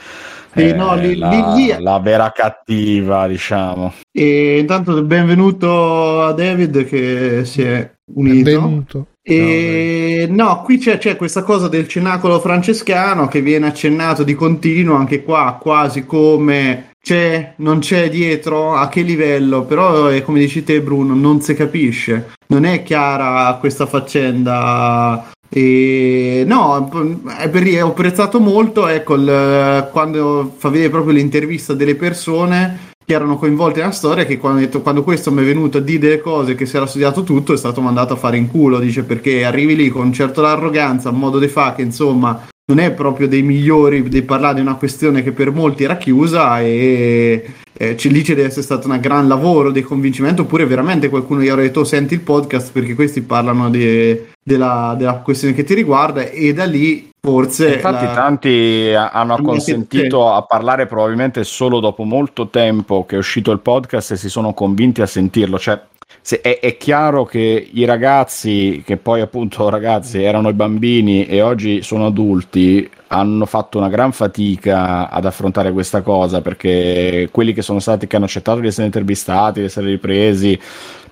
eh, 0.54 0.72
no, 0.72 0.96
lì- 0.96 1.18
la, 1.18 1.28
lì- 1.28 1.66
lì- 1.66 1.76
la 1.78 2.00
vera 2.00 2.32
cattiva, 2.34 3.28
diciamo. 3.28 3.92
E 4.10 4.58
intanto 4.58 5.04
benvenuto 5.04 6.22
a 6.22 6.32
David 6.32 6.86
che 6.86 7.44
si 7.44 7.62
è 7.62 7.92
unito. 8.14 8.50
Benvenuto. 8.50 9.08
E 9.24 10.28
no, 10.30 10.62
qui 10.64 10.78
c'è, 10.80 10.98
c'è 10.98 11.16
questa 11.16 11.44
cosa 11.44 11.68
del 11.68 11.88
cenacolo 11.88 12.40
francescano 12.40 13.28
che 13.28 13.42
viene 13.42 13.68
accennato 13.68 14.24
di 14.24 14.34
continuo, 14.34 14.96
anche 14.96 15.24
qua 15.24 15.58
quasi 15.62 16.06
come 16.06 16.94
c'è, 17.02 17.54
non 17.58 17.80
c'è 17.80 18.10
dietro, 18.10 18.74
a 18.76 18.88
che 18.90 19.02
livello, 19.02 19.64
però 19.64 20.08
è 20.08 20.24
come 20.24 20.40
dici 20.40 20.64
te 20.64 20.82
Bruno, 20.82 21.14
non 21.14 21.40
si 21.42 21.54
capisce, 21.54 22.34
non 22.48 22.66
è 22.66 22.82
chiara 22.84 23.56
questa 23.60 23.86
faccenda. 23.86 25.30
E 25.54 26.44
no, 26.48 26.90
ho 26.90 27.88
apprezzato 27.88 28.40
molto 28.40 28.88
ecco, 28.88 29.16
il- 29.16 29.90
quando 29.92 30.54
fa 30.58 30.70
vedere 30.70 30.90
proprio 30.90 31.14
l'intervista 31.14 31.74
delle 31.74 31.96
persone 31.96 32.90
che 33.12 33.18
erano 33.18 33.38
coinvolte 33.38 33.80
nella 33.82 33.92
storia 33.92 34.26
che 34.26 34.38
quando, 34.38 34.60
ha 34.60 34.62
detto- 34.62 34.82
quando 34.82 35.04
questo 35.04 35.32
mi 35.34 35.42
è 35.42 35.46
venuto 35.46 35.80
a 35.80 35.82
dire 35.82 36.00
delle 36.00 36.22
cose 36.22 36.56
che 36.56 36.66
si 36.66 36.78
era 36.78 36.86
studiato 36.86 37.24
tutto 37.24 37.52
è 37.52 37.58
stato 37.58 37.82
mandato 37.82 38.14
a 38.14 38.16
fare 38.16 38.38
in 38.38 38.48
culo 38.48 38.80
dice 38.80 39.04
perché 39.04 39.44
arrivi 39.44 39.76
lì 39.76 39.90
con 39.90 40.14
certo 40.14 40.42
l'arroganza 40.42 41.10
un 41.10 41.20
modo 41.20 41.38
di 41.38 41.50
fa 41.50 41.74
che 41.76 41.82
insomma 41.82 42.48
non 42.72 42.80
è 42.80 42.92
proprio 42.92 43.28
dei 43.28 43.42
migliori 43.42 44.08
di 44.08 44.22
parlare 44.22 44.56
di 44.56 44.62
una 44.62 44.76
questione 44.76 45.24
che 45.24 45.34
per 45.34 45.52
molti 45.52 45.84
era 45.84 45.98
chiusa 45.98 46.62
e 46.62 47.44
eh, 47.74 47.96
c- 47.96 48.06
lì 48.06 48.24
ci 48.24 48.34
deve 48.34 48.48
essere 48.48 48.62
stato 48.64 48.88
un 48.88 48.98
gran 49.02 49.28
lavoro 49.28 49.72
di 49.72 49.82
convincimento 49.82 50.44
oppure 50.44 50.66
veramente 50.66 51.10
qualcuno 51.10 51.42
gli 51.42 51.50
avrà 51.50 51.64
detto 51.64 51.82
"Oh, 51.82 51.84
senti 51.84 52.14
il 52.14 52.22
podcast 52.22 52.72
perché 52.72 52.96
questi 52.96 53.22
parlano 53.22 53.70
di- 53.70 54.18
della, 54.42 54.96
della 54.98 55.16
questione 55.16 55.54
che 55.54 55.66
ti 55.66 55.74
riguarda 55.74 56.30
e 56.30 56.54
da 56.54 56.64
lì 56.64 57.10
forse 57.24 57.76
Infatti 57.76 58.06
la- 58.06 58.14
tanti 58.14 58.94
ha- 58.96 59.10
hanno 59.12 59.40
consentito 59.42 60.32
a 60.34 60.42
parlare 60.42 60.88
probabilmente 60.88 61.44
solo 61.44 61.80
dopo 61.80 62.04
molto 62.04 62.48
tempo 62.50 63.06
che 63.06 63.16
è 63.16 63.20
uscito 63.20 63.52
il 63.52 63.60
podcast 63.60 64.12
e 64.12 64.18
si 64.18 64.28
sono 64.30 64.54
convinti 64.54 65.02
a 65.02 65.06
sentirlo. 65.06 65.60
Cioè, 65.60 65.80
se- 66.20 66.42
è, 66.42 66.60
è 66.60 66.78
chiaro 66.78 67.24
che 67.26 67.70
i 67.72 67.86
ragazzi, 67.86 68.82
che 68.84 68.98
poi 68.98 69.22
appunto 69.22 69.70
ragazzi 69.70 70.22
erano 70.24 70.50
i 70.50 70.54
bambini 70.54 71.26
e 71.28 71.42
oggi 71.44 71.84
sono 71.84 72.08
adulti, 72.08 72.90
hanno 73.14 73.46
fatto 73.46 73.78
una 73.78 73.90
gran 73.90 74.12
fatica 74.14 75.10
ad 75.10 75.26
affrontare 75.26 75.72
questa 75.74 76.02
cosa 76.02 76.42
perché 76.42 77.28
quelli 77.32 77.54
che 77.54 77.62
sono 77.62 77.80
stati, 77.80 78.08
che 78.08 78.16
hanno 78.16 78.26
accettato 78.26 78.62
di 78.62 78.68
essere 78.68 78.86
intervistati, 78.86 79.60
di 79.60 79.66
essere 79.66 79.88
ripresi, 79.88 80.60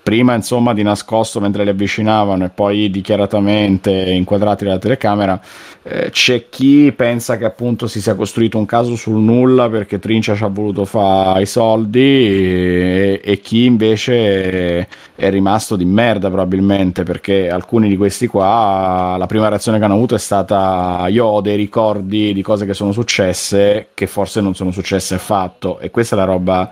prima 0.09 0.33
insomma 0.33 0.73
di 0.73 0.81
nascosto 0.81 1.39
mentre 1.39 1.63
li 1.63 1.69
avvicinavano 1.69 2.45
e 2.45 2.49
poi 2.49 2.89
dichiaratamente 2.89 3.91
inquadrati 3.91 4.65
dalla 4.65 4.79
telecamera 4.79 5.39
eh, 5.83 6.09
c'è 6.09 6.49
chi 6.49 6.91
pensa 6.93 7.37
che 7.37 7.45
appunto 7.45 7.85
si 7.85 8.01
sia 8.01 8.15
costruito 8.15 8.57
un 8.57 8.65
caso 8.65 8.95
sul 8.95 9.21
nulla 9.21 9.69
perché 9.69 9.99
Trincia 9.99 10.33
ci 10.33 10.43
ha 10.43 10.47
voluto 10.47 10.85
fare 10.85 11.43
i 11.43 11.45
soldi 11.45 11.99
e, 11.99 13.21
e 13.23 13.39
chi 13.39 13.65
invece 13.65 14.87
è 15.13 15.29
rimasto 15.29 15.75
di 15.75 15.85
merda 15.85 16.29
probabilmente 16.29 17.03
perché 17.03 17.47
alcuni 17.51 17.87
di 17.87 17.95
questi 17.95 18.25
qua 18.25 19.15
la 19.15 19.27
prima 19.27 19.47
reazione 19.47 19.77
che 19.77 19.83
hanno 19.83 19.93
avuto 19.93 20.15
è 20.15 20.19
stata 20.19 21.05
io 21.07 21.25
ho 21.27 21.41
dei 21.41 21.55
ricordi 21.55 22.33
di 22.33 22.41
cose 22.41 22.65
che 22.65 22.73
sono 22.73 22.93
successe 22.93 23.89
che 23.93 24.07
forse 24.07 24.41
non 24.41 24.55
sono 24.55 24.71
successe 24.71 25.13
affatto 25.13 25.77
e 25.77 25.91
questa 25.91 26.15
è 26.15 26.17
la 26.17 26.25
roba 26.25 26.71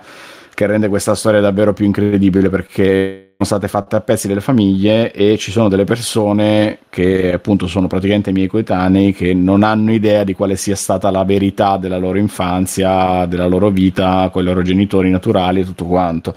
che 0.58 0.66
rende 0.66 0.88
questa 0.88 1.14
storia 1.14 1.40
davvero 1.40 1.72
più 1.72 1.84
incredibile 1.84 2.48
perché 2.48 3.34
sono 3.36 3.48
state 3.48 3.68
fatte 3.68 3.94
a 3.94 4.00
pezzi 4.00 4.26
delle 4.26 4.40
famiglie 4.40 5.12
e 5.12 5.38
ci 5.38 5.52
sono 5.52 5.68
delle 5.68 5.84
persone 5.84 6.80
che 6.90 7.32
appunto 7.32 7.68
sono 7.68 7.86
praticamente 7.86 8.32
miei 8.32 8.48
coetanei 8.48 9.12
che 9.12 9.34
non 9.34 9.62
hanno 9.62 9.92
idea 9.92 10.24
di 10.24 10.34
quale 10.34 10.56
sia 10.56 10.74
stata 10.74 11.12
la 11.12 11.22
verità 11.22 11.76
della 11.76 11.98
loro 11.98 12.18
infanzia, 12.18 13.24
della 13.26 13.46
loro 13.46 13.70
vita 13.70 14.30
con 14.32 14.42
i 14.42 14.46
loro 14.46 14.62
genitori 14.62 15.10
naturali 15.10 15.60
e 15.60 15.64
tutto 15.64 15.84
quanto. 15.84 16.34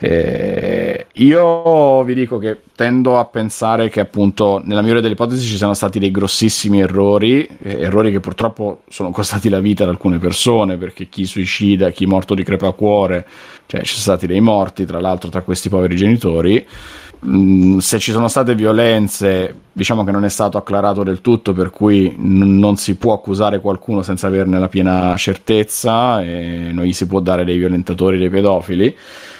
Eh, 0.00 1.06
io 1.14 2.04
vi 2.04 2.14
dico 2.14 2.38
che 2.38 2.60
tendo 2.76 3.18
a 3.18 3.24
pensare 3.24 3.88
che 3.88 3.98
appunto 3.98 4.60
nella 4.62 4.80
migliore 4.80 5.00
delle 5.00 5.14
ipotesi 5.14 5.44
ci 5.44 5.56
siano 5.56 5.74
stati 5.74 5.98
dei 5.98 6.12
grossissimi 6.12 6.80
errori, 6.80 7.44
eh, 7.62 7.80
errori 7.80 8.12
che 8.12 8.20
purtroppo 8.20 8.82
sono 8.88 9.10
costati 9.10 9.48
la 9.48 9.58
vita 9.58 9.82
ad 9.82 9.88
alcune 9.88 10.18
persone, 10.18 10.76
perché 10.76 11.08
chi 11.08 11.24
suicida, 11.26 11.90
chi 11.90 12.04
è 12.04 12.06
morto 12.06 12.34
di 12.34 12.44
crepacuore, 12.44 13.26
cioè 13.66 13.80
ci 13.80 13.94
sono 13.94 14.02
stati 14.02 14.28
dei 14.28 14.40
morti 14.40 14.86
tra 14.86 15.00
l'altro 15.00 15.30
tra 15.30 15.42
questi 15.42 15.68
poveri 15.68 15.96
genitori. 15.96 16.64
Mm, 17.26 17.78
se 17.78 17.98
ci 17.98 18.12
sono 18.12 18.28
state 18.28 18.54
violenze, 18.54 19.52
diciamo 19.72 20.04
che 20.04 20.12
non 20.12 20.24
è 20.24 20.28
stato 20.28 20.56
acclarato 20.56 21.02
del 21.02 21.20
tutto, 21.20 21.52
per 21.52 21.70
cui 21.70 22.14
n- 22.16 22.58
non 22.58 22.76
si 22.76 22.94
può 22.94 23.14
accusare 23.14 23.58
qualcuno 23.60 24.02
senza 24.02 24.28
averne 24.28 24.60
la 24.60 24.68
piena 24.68 25.16
certezza, 25.16 26.22
e 26.22 26.70
non 26.72 26.84
gli 26.84 26.92
si 26.92 27.08
può 27.08 27.18
dare 27.18 27.44
dei 27.44 27.58
violentatori, 27.58 28.18
dei 28.18 28.30
pedofili. 28.30 28.96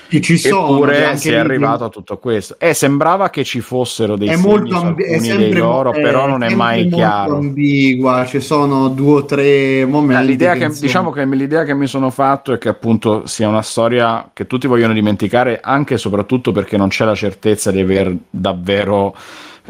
Ci, 0.08 0.22
ci 0.22 0.38
sono 0.38 0.76
Eppure 0.76 1.04
anche 1.04 1.18
si 1.18 1.30
è 1.30 1.36
arrivato 1.36 1.84
a 1.84 1.88
tutto 1.90 2.16
questo. 2.16 2.56
E 2.58 2.72
sembrava 2.72 3.28
che 3.28 3.44
ci 3.44 3.60
fossero 3.60 4.16
dei 4.16 4.28
è 4.28 4.36
segni 4.36 4.46
molto 4.46 4.76
ambi- 4.76 5.04
è 5.04 5.18
sempre 5.18 5.58
loro, 5.58 5.92
mo- 5.92 6.00
però 6.00 6.26
non 6.26 6.42
è 6.42 6.48
sempre 6.48 6.64
mai 6.64 6.80
molto 6.82 6.96
chiaro. 6.96 7.36
ambigua 7.36 8.24
ci 8.26 8.40
sono 8.40 8.88
due 8.88 9.12
o 9.12 9.24
tre 9.24 9.84
momenti 9.84 10.26
L'idea 10.26 10.54
che, 10.54 10.68
diciamo 10.68 11.10
che 11.10 11.24
l'idea 11.26 11.64
che 11.64 11.74
mi 11.74 11.86
sono 11.86 12.10
fatto 12.10 12.54
è 12.54 12.58
che 12.58 12.68
appunto 12.68 13.26
sia 13.26 13.48
una 13.48 13.62
storia 13.62 14.30
che 14.32 14.46
tutti 14.46 14.66
vogliono 14.66 14.94
dimenticare 14.94 15.60
anche 15.62 15.94
e 15.94 15.98
soprattutto 15.98 16.52
perché 16.52 16.76
non 16.76 16.88
c'è 16.88 17.04
la 17.04 17.14
certezza 17.14 17.70
di 17.70 17.80
aver 17.80 18.14
davvero 18.30 19.14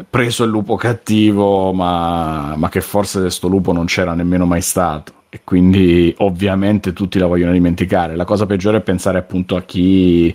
preso 0.09 0.45
il 0.45 0.49
lupo 0.49 0.75
cattivo 0.75 1.73
ma, 1.73 2.53
ma 2.55 2.69
che 2.69 2.79
forse 2.79 3.19
questo 3.19 3.49
lupo 3.49 3.73
non 3.73 3.85
c'era 3.85 4.13
nemmeno 4.13 4.45
mai 4.45 4.61
stato 4.61 5.13
e 5.29 5.41
quindi 5.43 6.13
ovviamente 6.17 6.93
tutti 6.93 7.19
la 7.19 7.27
vogliono 7.27 7.51
dimenticare. 7.51 8.15
La 8.15 8.25
cosa 8.25 8.45
peggiore 8.45 8.77
è 8.77 8.81
pensare 8.81 9.19
appunto 9.19 9.55
a 9.55 9.61
chi 9.61 10.33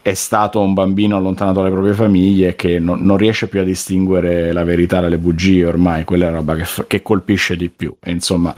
è 0.00 0.14
stato 0.14 0.60
un 0.60 0.74
bambino 0.74 1.16
allontanato 1.16 1.60
dalle 1.60 1.72
proprie 1.72 1.92
famiglie 1.92 2.54
che 2.54 2.78
non, 2.78 3.02
non 3.02 3.16
riesce 3.16 3.48
più 3.48 3.60
a 3.60 3.64
distinguere 3.64 4.52
la 4.52 4.64
verità 4.64 5.00
dalle 5.00 5.18
bugie 5.18 5.66
ormai. 5.66 6.04
Quella 6.04 6.28
è 6.28 6.30
la 6.30 6.36
roba 6.36 6.54
che, 6.54 6.64
che 6.86 7.02
colpisce 7.02 7.56
di 7.56 7.68
più. 7.68 7.94
E 8.00 8.10
insomma 8.12 8.54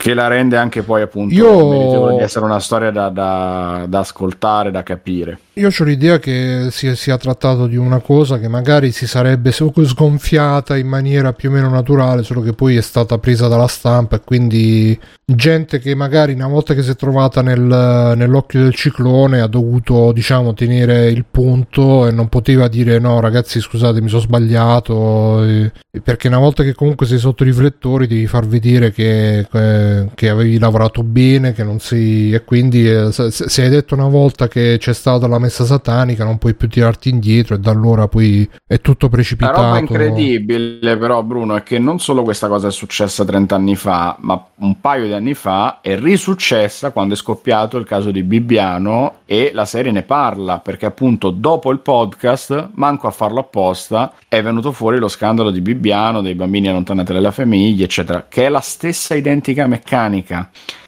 che 0.00 0.14
la 0.14 0.28
rende 0.28 0.56
anche 0.56 0.82
poi 0.82 1.02
appunto 1.02 1.34
Io- 1.34 2.16
di 2.16 2.22
essere 2.22 2.46
una 2.46 2.58
storia 2.58 2.90
da, 2.90 3.10
da- 3.10 3.84
da 3.86 3.98
ascoltare, 3.98 4.70
da 4.70 4.82
capire. 4.82 5.38
Io 5.54 5.68
ho 5.68 5.84
l'idea 5.84 6.18
che 6.18 6.68
sia, 6.70 6.94
sia 6.94 7.18
trattato 7.18 7.66
di 7.66 7.76
una 7.76 7.98
cosa 7.98 8.38
che 8.38 8.48
magari 8.48 8.92
si 8.92 9.06
sarebbe 9.06 9.52
sgonfiata 9.52 10.78
in 10.78 10.86
maniera 10.86 11.34
più 11.34 11.50
o 11.50 11.52
meno 11.52 11.68
naturale, 11.68 12.22
solo 12.22 12.40
che 12.40 12.54
poi 12.54 12.76
è 12.76 12.80
stata 12.80 13.18
presa 13.18 13.46
dalla 13.46 13.66
stampa 13.66 14.16
e 14.16 14.20
quindi 14.24 14.98
gente 15.22 15.78
che 15.78 15.94
magari 15.94 16.32
una 16.32 16.48
volta 16.48 16.72
che 16.72 16.82
si 16.82 16.90
è 16.92 16.96
trovata 16.96 17.42
nel- 17.42 18.14
nell'occhio 18.16 18.62
del 18.62 18.74
ciclone 18.74 19.40
ha 19.40 19.46
dovuto 19.46 20.12
diciamo 20.12 20.54
tenere 20.54 21.08
il 21.10 21.24
punto 21.30 22.06
e 22.06 22.10
non 22.10 22.28
poteva 22.28 22.66
dire 22.68 22.98
no 22.98 23.20
ragazzi 23.20 23.60
scusate 23.60 24.00
mi 24.00 24.08
sono 24.08 24.22
sbagliato 24.22 25.44
perché 26.02 26.28
una 26.28 26.38
volta 26.38 26.62
che 26.62 26.74
comunque 26.74 27.06
sei 27.06 27.18
sotto 27.18 27.42
i 27.42 27.46
riflettori 27.46 28.06
devi 28.06 28.26
far 28.26 28.46
vedere 28.46 28.90
che, 28.92 29.46
che- 29.90 30.08
che 30.14 30.28
avevi 30.28 30.58
lavorato 30.58 31.02
bene 31.02 31.52
che 31.52 31.64
non 31.64 31.80
sei 31.80 32.32
e 32.32 32.44
quindi 32.44 32.88
eh, 32.88 33.10
se, 33.12 33.62
hai 33.62 33.68
detto 33.68 33.94
una 33.94 34.08
volta 34.08 34.48
che 34.48 34.76
c'è 34.78 34.92
stata 34.92 35.26
la 35.26 35.38
messa 35.38 35.64
satanica 35.64 36.24
non 36.24 36.38
puoi 36.38 36.54
più 36.54 36.68
tirarti 36.68 37.08
indietro 37.08 37.54
e 37.54 37.58
da 37.58 37.70
allora 37.70 38.08
poi 38.08 38.48
è 38.66 38.80
tutto 38.80 39.06
La 39.06 39.12
precipitato 39.12 39.60
roba 39.62 39.78
incredibile 39.78 40.96
però 40.96 41.22
Bruno 41.22 41.56
è 41.56 41.62
che 41.62 41.78
non 41.78 41.98
solo 41.98 42.22
questa 42.22 42.48
cosa 42.48 42.68
è 42.68 42.72
successa 42.72 43.24
30 43.24 43.54
anni 43.54 43.76
fa, 43.76 44.16
ma 44.20 44.42
un 44.56 44.80
paio 44.80 45.06
di 45.06 45.12
anni 45.12 45.34
fa 45.34 45.80
è 45.80 45.98
risuccessa 45.98 46.90
quando 46.90 47.14
è 47.14 47.16
scoppiato 47.16 47.76
il 47.78 47.84
caso 47.86 48.10
di 48.10 48.22
Bibbiano 48.22 49.14
e 49.24 49.50
la 49.54 49.64
serie 49.64 49.92
ne 49.92 50.02
parla 50.02 50.58
perché 50.58 50.86
appunto 50.86 51.30
dopo 51.30 51.70
il 51.70 51.80
podcast, 51.80 52.70
manco 52.74 53.06
a 53.06 53.10
farlo 53.10 53.40
apposta, 53.40 54.12
è 54.28 54.42
venuto 54.42 54.72
fuori 54.72 54.98
lo 54.98 55.08
scandalo 55.08 55.50
di 55.50 55.60
Bibbiano, 55.60 56.20
dei 56.20 56.34
bambini 56.34 56.68
allontanati 56.68 57.12
dalle 57.12 57.32
famiglie, 57.32 57.84
eccetera, 57.84 58.26
che 58.28 58.46
è 58.46 58.48
la 58.48 58.60
stessa 58.60 59.14
identica 59.14 59.66
meccanica. 59.66 59.79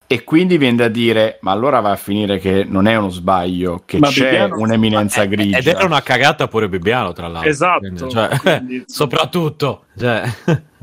E 0.06 0.24
quindi 0.24 0.58
viene 0.58 0.76
da 0.76 0.88
dire, 0.88 1.38
ma 1.40 1.52
allora 1.52 1.80
va 1.80 1.92
a 1.92 1.96
finire 1.96 2.38
che 2.38 2.64
non 2.68 2.86
è 2.86 2.94
uno 2.96 3.08
sbaglio, 3.08 3.82
che 3.86 3.98
Ma 3.98 4.08
c'è 4.08 4.24
Bibbiano- 4.28 4.56
un'eminenza 4.58 5.22
Eh, 5.22 5.28
grigia. 5.28 5.56
Ed 5.56 5.66
era 5.68 5.84
una 5.86 6.02
cagata 6.02 6.48
pure 6.48 6.68
Bibbiano, 6.68 7.12
tra 7.12 7.28
l'altro. 7.28 7.48
Esatto. 7.48 7.78
Quindi, 7.78 8.10
cioè, 8.10 8.28
Quindi- 8.38 8.82
soprattutto, 8.88 9.84
cioè, 9.98 10.22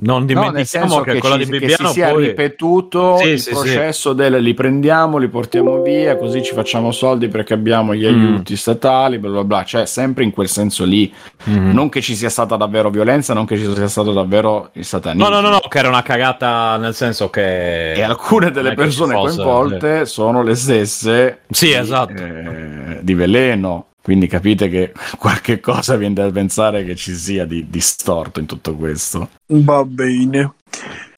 non 0.01 0.19
No, 0.19 0.25
dimentichiamo 0.25 0.87
senso 0.87 1.01
che, 1.01 1.11
che, 1.13 1.19
quella 1.19 1.35
ci- 1.37 1.45
di 1.45 1.51
che 1.51 1.57
Bibbiano 1.59 1.87
si 1.87 1.93
sia 1.93 2.09
poi... 2.11 2.25
ripetuto 2.27 3.17
Sì, 3.17 3.27
il 3.29 3.39
sì, 3.39 3.49
processo 3.51 4.13
del 4.13 4.41
li 4.41 4.53
prendiamo, 4.53 5.17
li 5.17 5.27
portiamo 5.27 5.81
via, 5.81 6.15
così 6.17 6.41
ci 6.43 6.53
facciamo 6.53 6.91
soldi 6.91 7.27
perché 7.27 7.53
abbiamo 7.53 7.93
gli 7.93 8.05
Mm. 8.05 8.07
aiuti 8.07 8.55
statali, 8.55 9.17
bla 9.19 9.29
bla 9.29 9.43
bla, 9.43 9.63
cioè 9.63 9.85
sempre 9.85 10.23
in 10.23 10.31
quel 10.31 10.47
senso 10.47 10.85
lì, 10.85 11.11
Mhm. 11.45 11.71
non 11.73 11.89
che 11.89 12.01
ci 12.01 12.15
sia 12.15 12.29
stata 12.29 12.55
davvero 12.55 12.89
violenza, 12.89 13.33
non 13.33 13.45
che 13.45 13.57
ci 13.57 13.71
sia 13.73 13.87
stato 13.87 14.13
davvero 14.13 14.69
il 14.73 14.85
satanismo. 14.85 15.27
No, 15.29 15.35
no, 15.35 15.41
no, 15.41 15.49
no, 15.49 15.59
che 15.67 15.79
era 15.79 15.87
una 15.89 16.01
cagata 16.03 16.77
nel 16.77 16.93
senso 16.95 17.29
che... 17.29 17.93
E 17.93 18.01
alcune 18.01 18.51
delle 18.51 18.69
che 18.69 18.75
persone 18.75 19.13
fosse, 19.13 19.35
coinvolte 19.35 20.05
sono 20.05 20.41
le 20.43 20.55
stesse 20.55 21.39
Sì, 21.49 21.67
di, 21.67 21.73
esatto. 21.73 22.13
eh, 22.13 22.99
di 23.01 23.13
veleno. 23.13 23.87
Quindi 24.09 24.25
capite 24.25 24.69
che 24.69 24.91
qualche 25.19 25.59
cosa 25.59 25.95
viene 25.95 26.15
da 26.15 26.31
pensare 26.31 26.83
che 26.83 26.95
ci 26.95 27.13
sia 27.13 27.45
di 27.45 27.69
distorto 27.69 28.39
in 28.39 28.47
tutto 28.47 28.75
questo. 28.75 29.29
Va 29.45 29.85
bene. 29.85 30.55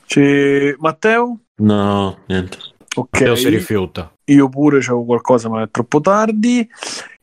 C'è 0.06 0.76
Matteo? 0.78 1.40
No, 1.62 2.18
niente. 2.28 2.58
Ok. 2.94 3.08
Matteo 3.22 3.36
si 3.36 3.48
rifiuta. 3.48 4.14
Io 4.26 4.50
pure 4.50 4.80
c'avevo 4.80 5.06
qualcosa, 5.06 5.48
ma 5.48 5.62
è 5.64 5.70
troppo 5.72 6.02
tardi. 6.02 6.68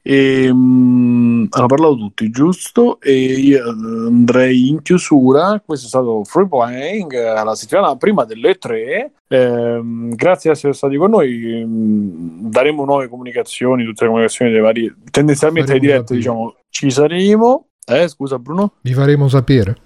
E, 0.02 0.50
mm, 0.52 1.46
hanno 1.50 1.66
parlato 1.66 1.96
tutti, 1.96 2.30
giusto? 2.30 3.00
E 3.00 3.12
io 3.12 3.64
eh, 3.64 3.68
andrei 3.68 4.68
in 4.68 4.82
chiusura. 4.82 5.62
Questo 5.64 5.86
è 5.86 5.88
stato 5.88 6.24
Free 6.24 6.48
Playing 6.48 7.12
eh, 7.12 7.44
la 7.44 7.54
settimana 7.54 7.96
prima 7.96 8.24
delle 8.24 8.54
tre. 8.54 9.12
Ehm, 9.28 10.14
grazie 10.14 10.50
di 10.50 10.56
essere 10.56 10.72
stati 10.72 10.96
con 10.96 11.10
noi. 11.10 11.64
Mm, 11.66 12.48
daremo 12.48 12.84
nuove 12.84 13.08
comunicazioni, 13.08 13.84
tutte 13.84 14.04
le 14.04 14.10
comunicazioni 14.10 14.50
delle 14.50 14.62
varie. 14.62 14.94
Tendenzialmente 15.10 15.78
dirette, 15.78 15.98
sapere. 15.98 16.18
diciamo, 16.18 16.54
ci 16.70 16.90
saremo. 16.90 17.66
Eh, 17.84 18.08
scusa, 18.08 18.38
Bruno. 18.38 18.72
vi 18.82 18.92
faremo 18.92 19.28
sapere 19.28 19.76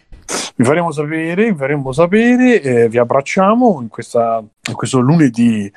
Vi 0.55 0.65
faremo 0.65 0.93
sapere, 0.93 1.53
vi 1.53 1.57
faremo 1.57 1.93
sapere, 1.93 2.61
eh, 2.61 2.89
vi 2.89 2.99
abbracciamo 2.99 3.81
in, 3.81 3.89
questa, 3.89 4.43
in 4.69 4.75
questo 4.75 5.01
lunedì 5.01 5.71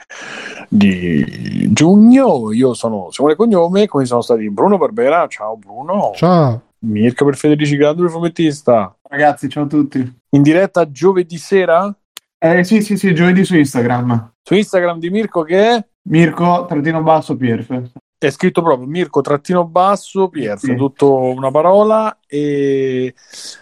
di 0.70 1.70
giugno. 1.72 2.52
Io 2.52 2.74
sono 2.74 3.10
Simone 3.12 3.36
Cognome, 3.36 3.88
come 3.88 4.06
sono 4.06 4.22
stati 4.22 4.50
Bruno 4.50 4.78
Barbera, 4.78 5.28
ciao 5.28 5.58
Bruno, 5.58 6.12
ciao. 6.16 6.62
Mirka 6.80 7.26
per 7.26 7.36
Federici 7.36 7.78
Grandoli 7.78 8.10
fumettista, 8.10 8.96
ragazzi 9.10 9.50
ciao 9.50 9.64
a 9.64 9.68
tutti. 9.68 10.20
In 10.30 10.42
diretta 10.42 10.90
giovedì 10.92 11.38
sera? 11.38 11.94
Eh 12.38 12.64
sì 12.64 12.82
sì 12.82 12.98
sì 12.98 13.14
giovedì 13.16 13.44
su 13.44 13.56
Instagram. 13.56 14.34
Su 14.42 14.54
Instagram 14.54 15.00
di 15.00 15.10
Mirko 15.10 15.42
che 15.44 15.70
è, 15.70 15.86
Mirko 16.10 16.66
trattino 16.68 17.02
basso 17.02 17.36
Pierfe 17.36 17.92
è 18.26 18.32
scritto 18.32 18.62
proprio 18.62 18.88
Mirko 18.88 19.22
trattino 19.22 19.66
basso 19.66 20.28
Pierre, 20.30 20.58
Sì. 20.58 20.76
tutto 20.76 21.14
una 21.16 21.52
parola 21.52 22.18
e 22.28 23.14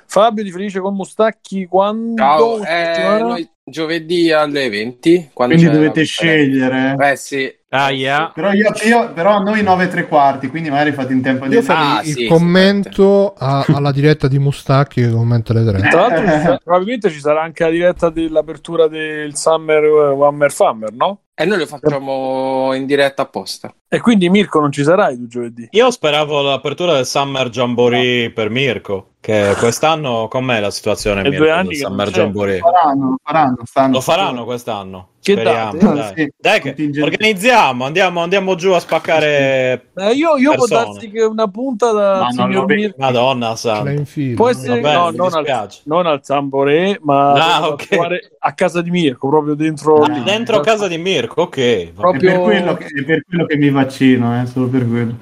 Fabio 0.05 0.43
di 0.43 0.51
Felice 0.51 0.79
con 0.79 0.95
Mustacchi 0.95 1.65
quando? 1.65 2.21
Ciao, 2.21 2.63
eh, 2.63 3.17
noi 3.19 3.49
giovedì 3.65 4.31
alle 4.31 4.69
20. 4.69 5.29
Quando 5.33 5.55
quindi 5.55 5.71
la 5.71 5.77
dovete 5.79 6.01
conferenza. 6.05 6.13
scegliere 6.13 7.11
Eh 7.11 7.15
sì. 7.15 7.61
Aia. 7.73 8.31
però, 8.31 8.51
io, 8.51 8.71
io- 8.85 9.13
però 9.13 9.39
noi 9.39 9.63
9 9.63 9.85
e 9.85 9.87
tre 9.87 10.07
quarti 10.07 10.47
quindi 10.47 10.69
magari 10.69 10.91
fate 10.91 11.11
in 11.13 11.23
tempo 11.23 11.47
di 11.47 11.55
io 11.55 11.61
farei 11.63 11.97
Ah, 11.97 12.01
il 12.03 12.13
sì, 12.13 12.27
commento 12.27 13.33
a- 13.35 13.65
alla 13.67 13.91
diretta 13.91 14.27
di 14.27 14.37
Mustacchi 14.37 15.01
che 15.01 15.09
commenta 15.09 15.53
le 15.53 15.65
tre 15.65 15.89
Tra 15.89 16.07
l'altro, 16.07 16.57
probabilmente 16.63 17.09
ci 17.09 17.19
sarà 17.19 17.41
anche 17.41 17.63
la 17.63 17.71
diretta 17.71 18.11
dell'apertura 18.11 18.87
del 18.87 19.35
Summer 19.35 19.83
eh, 19.83 19.87
Whammer 20.11 20.51
Fammer, 20.51 20.91
no? 20.93 21.21
E 21.35 21.45
noi 21.45 21.57
lo 21.57 21.65
facciamo 21.65 22.73
in 22.73 22.85
diretta 22.85 23.23
apposta. 23.23 23.73
E 23.87 23.99
quindi 23.99 24.29
Mirko 24.29 24.59
non 24.59 24.71
ci 24.71 24.83
sarai 24.83 25.17
tu 25.17 25.25
giovedì. 25.25 25.67
Io 25.71 25.89
speravo 25.89 26.41
l'apertura 26.41 26.93
del 26.93 27.07
Summer 27.07 27.49
Jamboree 27.49 28.31
per 28.31 28.51
Mirko, 28.51 29.12
che 29.23 29.55
quest'anno 29.57 30.27
com'è 30.27 30.59
la 30.59 30.69
situazione 30.69 31.21
È 31.21 31.29
due 31.29 31.49
anni. 31.49 31.75
Jamboree? 32.11 32.59
Lo 32.59 32.65
faranno, 32.69 33.09
lo 33.11 33.17
faranno, 33.23 33.57
stanno 33.63 33.93
Lo 33.93 34.01
faranno 34.01 34.43
quest'anno? 34.43 35.07
Che 35.21 35.31
Speriamo, 35.31 35.71
date? 35.79 35.93
dai. 35.93 36.13
Sì, 36.17 36.31
Dai 36.37 36.59
che 36.59 37.01
organizziamo, 37.01 37.85
andiamo, 37.85 38.21
andiamo 38.21 38.55
giù 38.55 38.71
a 38.71 38.79
spaccare 38.81 39.91
Eh, 39.95 40.11
io 40.11 40.35
io 40.35 40.53
può 40.55 40.65
darsi 40.65 41.09
che 41.09 41.23
una 41.23 41.47
punta 41.47 41.93
da 41.93 42.11
Ma 42.19 42.19
non 42.23 42.31
signor 42.31 42.49
lo 42.53 42.65
vedo. 42.65 42.81
Mirko 42.81 42.95
Madonna 43.01 43.55
infilo 43.93 44.35
può 44.35 44.45
no? 44.47 44.51
essere 44.51 44.81
Vabbè, 44.81 44.93
no, 44.93 45.09
non, 45.11 45.33
al, 45.33 45.69
non 45.85 46.05
al 46.07 46.19
Zamboré, 46.25 46.99
ma 47.01 47.31
Ah, 47.31 47.59
da 47.61 47.67
ok. 47.69 47.87
trovare 47.87 48.31
a 48.37 48.53
casa 48.53 48.81
di 48.81 48.89
Mirko, 48.89 49.29
proprio 49.29 49.53
dentro 49.53 50.01
Ah, 50.03 50.07
lì. 50.09 50.23
dentro 50.23 50.59
casa 50.59 50.89
di 50.89 50.97
Mirko, 50.97 51.43
ok. 51.43 51.91
Proprio- 51.95 52.19
È 52.29 52.33
per, 52.33 52.41
quello 52.41 52.75
che, 52.75 52.85
è 52.87 53.03
per 53.05 53.23
quello 53.25 53.45
che 53.45 53.55
mi 53.55 53.69
vaccino, 53.69 54.41
eh, 54.41 54.45
solo 54.45 54.67
per 54.67 54.85
quello. 54.85 55.15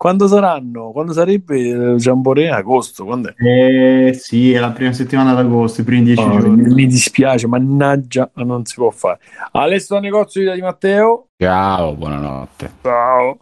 Quando, 0.00 0.26
saranno? 0.28 0.92
Quando 0.92 1.12
sarebbe 1.12 1.58
il 1.58 1.96
Jamboree? 1.98 2.48
Agosto, 2.48 3.04
quando 3.04 3.28
è? 3.28 3.34
Eh 3.36 4.14
sì, 4.14 4.50
è 4.50 4.58
la 4.58 4.70
prima 4.70 4.94
settimana 4.94 5.34
d'agosto, 5.34 5.82
i 5.82 5.84
primi 5.84 6.04
dieci 6.04 6.22
Oh, 6.22 6.40
giorni. 6.40 6.72
mi 6.72 6.86
dispiace, 6.86 7.46
mannaggia, 7.46 8.30
ma 8.32 8.44
non 8.44 8.64
si 8.64 8.76
può 8.76 8.88
fare. 8.88 9.18
Alessio 9.52 9.98
Negozio 9.98 10.54
di 10.54 10.60
Matteo. 10.62 11.26
Ciao, 11.36 11.94
buonanotte. 11.96 12.70
Ciao. 12.80 13.40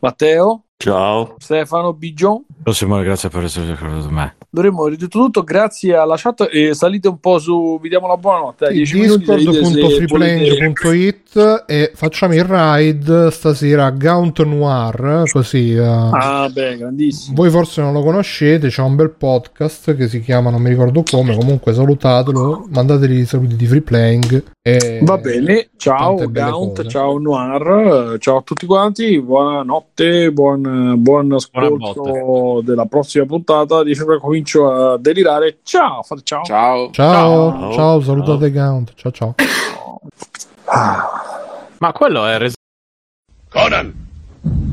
Matteo. 0.00 0.64
Ciao. 0.90 1.34
Stefano 1.36 1.92
Bigion. 1.92 2.42
Ciao 2.64 2.72
Simone, 2.72 3.04
grazie 3.04 3.28
per 3.28 3.44
essere 3.44 3.66
ricordato 3.66 4.08
me. 4.08 4.36
Dovremmo 4.48 4.82
aver 4.84 4.96
detto 4.96 5.18
tutto, 5.18 5.42
grazie 5.44 5.94
alla 5.94 6.16
chat 6.16 6.48
e 6.50 6.72
salite 6.74 7.08
un 7.08 7.18
po' 7.18 7.38
su, 7.38 7.78
vi 7.80 7.90
diamo 7.90 8.06
la 8.06 8.16
buonanotte. 8.16 8.64
dai, 8.64 8.74
10 8.76 8.98
minuti, 8.98 9.24
salite 9.26 9.52
se 9.52 9.60
volete. 10.06 10.38
discord.freeplaying.it 10.38 11.64
e 11.66 11.92
facciamo 11.94 12.34
il 12.34 12.44
ride 12.44 13.30
stasera 13.30 13.84
a 13.86 13.90
Gaunt 13.90 14.42
Noir, 14.42 15.24
così... 15.30 15.74
eh, 15.74 15.82
Ah, 15.84 16.48
beh, 16.50 16.78
grandissimo. 16.78 17.36
Voi 17.36 17.50
forse 17.50 17.82
non 17.82 17.92
lo 17.92 18.00
conoscete, 18.02 18.68
c'è 18.68 18.82
un 18.82 18.96
bel 18.96 19.10
podcast 19.10 19.94
che 19.94 20.08
si 20.08 20.20
chiama, 20.20 20.48
non 20.50 20.62
mi 20.62 20.70
ricordo 20.70 21.02
come, 21.08 21.36
comunque 21.36 21.74
salutatelo, 21.74 22.68
mandategli 22.70 23.18
i 23.20 23.26
saluti 23.26 23.54
di 23.54 23.66
Free 23.66 23.82
Playing. 23.82 24.44
E... 24.62 25.00
Va 25.02 25.16
bene, 25.18 25.68
ciao 25.76 26.16
Gaunt, 26.30 26.76
cose. 26.76 26.88
ciao 26.88 27.18
Noir, 27.18 28.12
eh, 28.14 28.18
ciao 28.18 28.38
a 28.38 28.42
tutti 28.42 28.66
quanti, 28.66 29.20
buonanotte, 29.20 30.32
buon, 30.32 30.62
buon 30.96 31.32
ascolto 31.32 31.76
Buonanotte. 32.02 32.64
della 32.64 32.86
prossima 32.86 33.24
puntata 33.26 33.82
di 33.82 33.94
Febbre 33.94 34.18
comincio 34.18 34.70
a 34.70 34.98
delirare. 34.98 35.58
Ciao, 35.62 36.02
fate 36.02 36.22
ciao. 36.24 36.42
Ciao. 36.44 36.90
Ciao, 36.90 37.50
Ciao. 37.60 37.72
ciao, 37.72 38.00
salutate 38.00 38.50
Gaunt, 38.50 38.92
ciao 38.94 39.12
ciao. 39.12 39.34
Ma 41.78 41.92
quello 41.92 42.26
è 42.26 42.38
res- 42.38 42.54
Conan, 43.48 43.92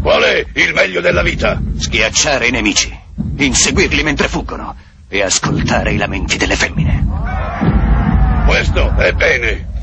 qual 0.02 0.22
è 0.22 0.46
il 0.54 0.74
meglio 0.74 1.02
della 1.02 1.22
vita? 1.24 1.60
Schiacciare 1.78 2.48
i 2.48 2.52
nemici, 2.52 2.96
inseguirli 3.38 4.04
mentre 4.04 4.28
fuggono 4.28 4.76
e 5.08 5.22
ascoltare 5.24 5.94
i 5.94 5.98
lamenti 5.98 6.38
delle 6.38 6.56
femmine. 6.56 7.06
Questo 8.46 8.94
è 8.98 9.14
bene. 9.14 9.76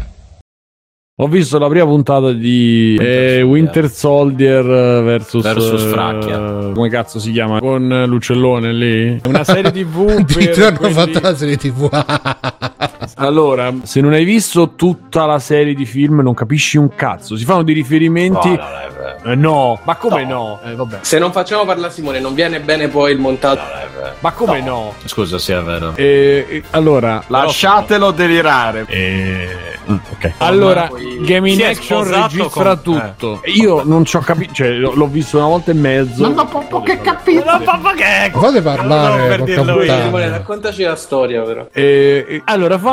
Ho 1.18 1.28
visto 1.28 1.60
la 1.60 1.68
prima 1.68 1.84
puntata 1.84 2.32
di 2.32 2.96
eh, 3.00 3.40
Winter 3.42 3.88
Soldier 3.88 4.64
eh, 4.64 5.00
versus, 5.02 5.44
Versus 5.44 5.80
eh, 5.84 5.86
Fracchia. 5.86 6.72
come 6.74 6.88
cazzo 6.88 7.20
si 7.20 7.30
chiama? 7.30 7.60
Con 7.60 7.86
L'Uccellone 8.08 8.72
lì? 8.72 9.20
Una 9.28 9.44
serie 9.44 9.70
tv 9.70 10.08
Addirittura 10.18 10.72
per 10.72 10.80
hanno 10.86 10.90
fatto 10.90 11.10
quelli- 11.12 11.20
la 11.22 11.36
serie 11.36 11.56
tv. 11.56 11.88
Allora, 13.16 13.72
se 13.82 14.00
non 14.00 14.12
hai 14.12 14.24
visto 14.24 14.72
tutta 14.74 15.26
la 15.26 15.38
serie 15.38 15.74
di 15.74 15.84
film 15.86 16.20
non 16.20 16.34
capisci 16.34 16.76
un 16.76 16.94
cazzo. 16.94 17.36
Si 17.36 17.44
fanno 17.44 17.62
dei 17.62 17.74
riferimenti... 17.74 18.48
No, 18.48 18.56
non 18.56 18.80
è 18.82 18.88
vero. 18.92 19.02
Eh, 19.24 19.34
no, 19.34 19.80
ma 19.84 19.94
come 19.96 20.24
no? 20.24 20.60
Eh, 20.64 20.74
vabbè. 20.74 20.98
Se 21.00 21.18
non 21.18 21.32
facciamo 21.32 21.64
parlare 21.64 21.92
Simone, 21.92 22.20
non 22.20 22.34
viene 22.34 22.60
bene 22.60 22.88
poi 22.88 23.12
il 23.12 23.18
montaggio. 23.18 23.60
Non 23.62 23.70
è 23.80 23.88
vero. 23.94 24.12
Ma 24.20 24.32
come 24.32 24.60
no? 24.60 24.94
Scusa, 25.04 25.38
sì, 25.38 25.52
è 25.52 25.62
vero. 25.62 25.92
Eh, 25.96 26.46
eh, 26.48 26.62
allora, 26.70 27.22
Lasciatelo 27.26 28.10
delirare. 28.10 28.84
Eh, 28.88 29.48
ok. 29.86 30.32
Allora, 30.38 30.86
poi- 30.88 31.20
Game 31.24 31.50
in 31.50 31.62
Action 31.64 32.04
registra 32.06 32.76
con- 32.76 32.82
tutto. 32.82 33.40
Io 33.46 33.82
non 33.84 34.04
ci 34.04 34.16
ho 34.16 34.20
capito, 34.20 34.52
cioè 34.54 34.68
l'ho 34.72 34.92
l'ho 34.94 35.06
visto 35.06 35.38
una 35.38 35.46
volta 35.46 35.70
e 35.70 35.74
mezzo. 35.74 36.26
Non 36.26 36.38
ho 36.38 36.46
proprio 36.46 36.82
che 36.82 37.00
capito. 37.00 37.44
No, 37.50 37.60
papà, 37.60 37.92
che? 37.94 38.30
Fate 38.32 38.60
parlare, 38.62 39.18
Non 39.18 39.28
per 39.28 39.42
dirlo 39.44 39.82
io. 39.82 40.18
raccontaci 40.18 40.82
la 40.82 40.96
storia 40.96 41.42
però. 41.42 41.66
Eh, 41.72 42.24
eh, 42.28 42.42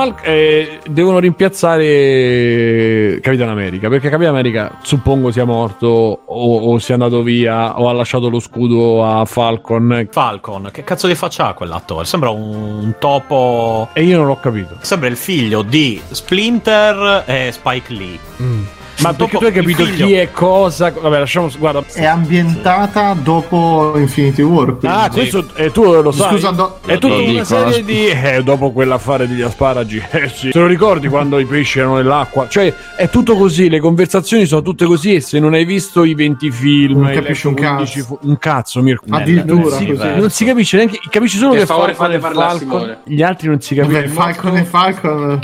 Falk 0.01 0.25
eh, 0.25 0.79
devono 0.89 1.19
rimpiazzare 1.19 3.19
Capitan 3.21 3.49
America 3.49 3.87
perché 3.87 4.09
Capitan 4.09 4.33
America 4.33 4.79
suppongo 4.81 5.31
sia 5.31 5.45
morto 5.45 6.23
o, 6.25 6.71
o 6.71 6.79
sia 6.79 6.95
andato 6.95 7.21
via 7.21 7.79
o 7.79 7.87
ha 7.87 7.93
lasciato 7.93 8.27
lo 8.27 8.39
scudo 8.39 9.05
a 9.05 9.25
Falcon 9.25 10.07
Falcon, 10.09 10.69
che 10.71 10.83
cazzo 10.83 11.05
di 11.05 11.13
faccia 11.13 11.49
ha 11.49 11.53
quell'attore? 11.53 12.05
Sembra 12.05 12.31
un 12.31 12.95
topo. 12.97 13.89
e 13.93 14.01
io 14.01 14.17
non 14.17 14.25
l'ho 14.25 14.39
capito. 14.39 14.77
Sembra 14.81 15.07
il 15.07 15.17
figlio 15.17 15.61
di 15.61 16.01
Splinter 16.09 17.23
e 17.27 17.51
Spike 17.51 17.93
Lee. 17.93 18.17
Mm. 18.41 18.80
Ma 19.01 19.13
perché 19.13 19.33
dopo 19.33 19.37
tu 19.39 19.45
hai 19.45 19.51
capito 19.51 19.83
chi 19.83 20.13
è 20.13 20.31
cosa? 20.31 20.91
Vabbè, 20.91 21.19
lasciamo. 21.19 21.49
Guarda. 21.57 21.83
È 21.93 22.05
ambientata 22.05 23.13
dopo 23.13 23.93
Infinity 23.97 24.41
War. 24.41 24.77
quindi. 24.77 24.87
Ah, 24.87 25.09
questo 25.09 25.45
eh, 25.55 25.71
tu 25.71 25.83
lo 26.01 26.11
sai. 26.11 26.31
Scusa, 26.31 26.51
do- 26.51 26.79
è 26.85 26.97
tutta 26.97 27.15
una 27.15 27.23
dico, 27.23 27.43
serie 27.43 27.79
no? 27.79 27.85
di. 27.85 28.05
Eh, 28.07 28.43
dopo 28.43 28.71
quell'affare 28.71 29.27
degli 29.27 29.41
asparagi. 29.41 30.01
Eh 30.11 30.29
sì. 30.29 30.49
Te 30.49 30.59
lo 30.59 30.67
ricordi 30.67 31.07
quando 31.07 31.39
i 31.39 31.45
pesci 31.45 31.79
erano 31.79 31.95
nell'acqua? 31.95 32.47
Cioè, 32.47 32.73
è 32.95 33.09
tutto 33.09 33.35
così. 33.35 33.69
Le 33.69 33.79
conversazioni 33.79 34.45
sono 34.45 34.61
tutte 34.61 34.85
così. 34.85 35.15
E 35.15 35.21
se 35.21 35.39
non 35.39 35.53
hai 35.53 35.65
visto 35.65 36.03
i 36.03 36.13
20 36.13 36.51
film, 36.51 37.01
Non 37.01 37.11
capisci 37.11 37.47
un 37.47 37.55
15 37.55 37.93
cazzo. 37.99 38.05
fu- 38.05 38.19
un 38.29 38.37
cazzo, 38.37 38.81
Mirko. 38.81 39.05
Addirittura 39.09 39.61
non 39.61 39.71
si, 39.71 39.85
così. 39.87 40.07
non 40.15 40.29
si 40.29 40.45
capisce 40.45 40.77
neanche. 40.77 40.99
Capisci 41.09 41.37
solo 41.37 41.51
Per 41.51 41.59
che 41.61 41.65
favore, 41.65 41.93
fate 41.93 42.15
è 42.15 42.19
parlare 42.19 42.59
Falcon. 42.59 42.97
Gli 43.05 43.21
altri 43.21 43.47
non 43.47 43.61
si 43.61 43.75
capiscono. 43.75 44.07
Falcon 44.09 44.57
e 44.57 44.63
Falcon. 44.63 45.39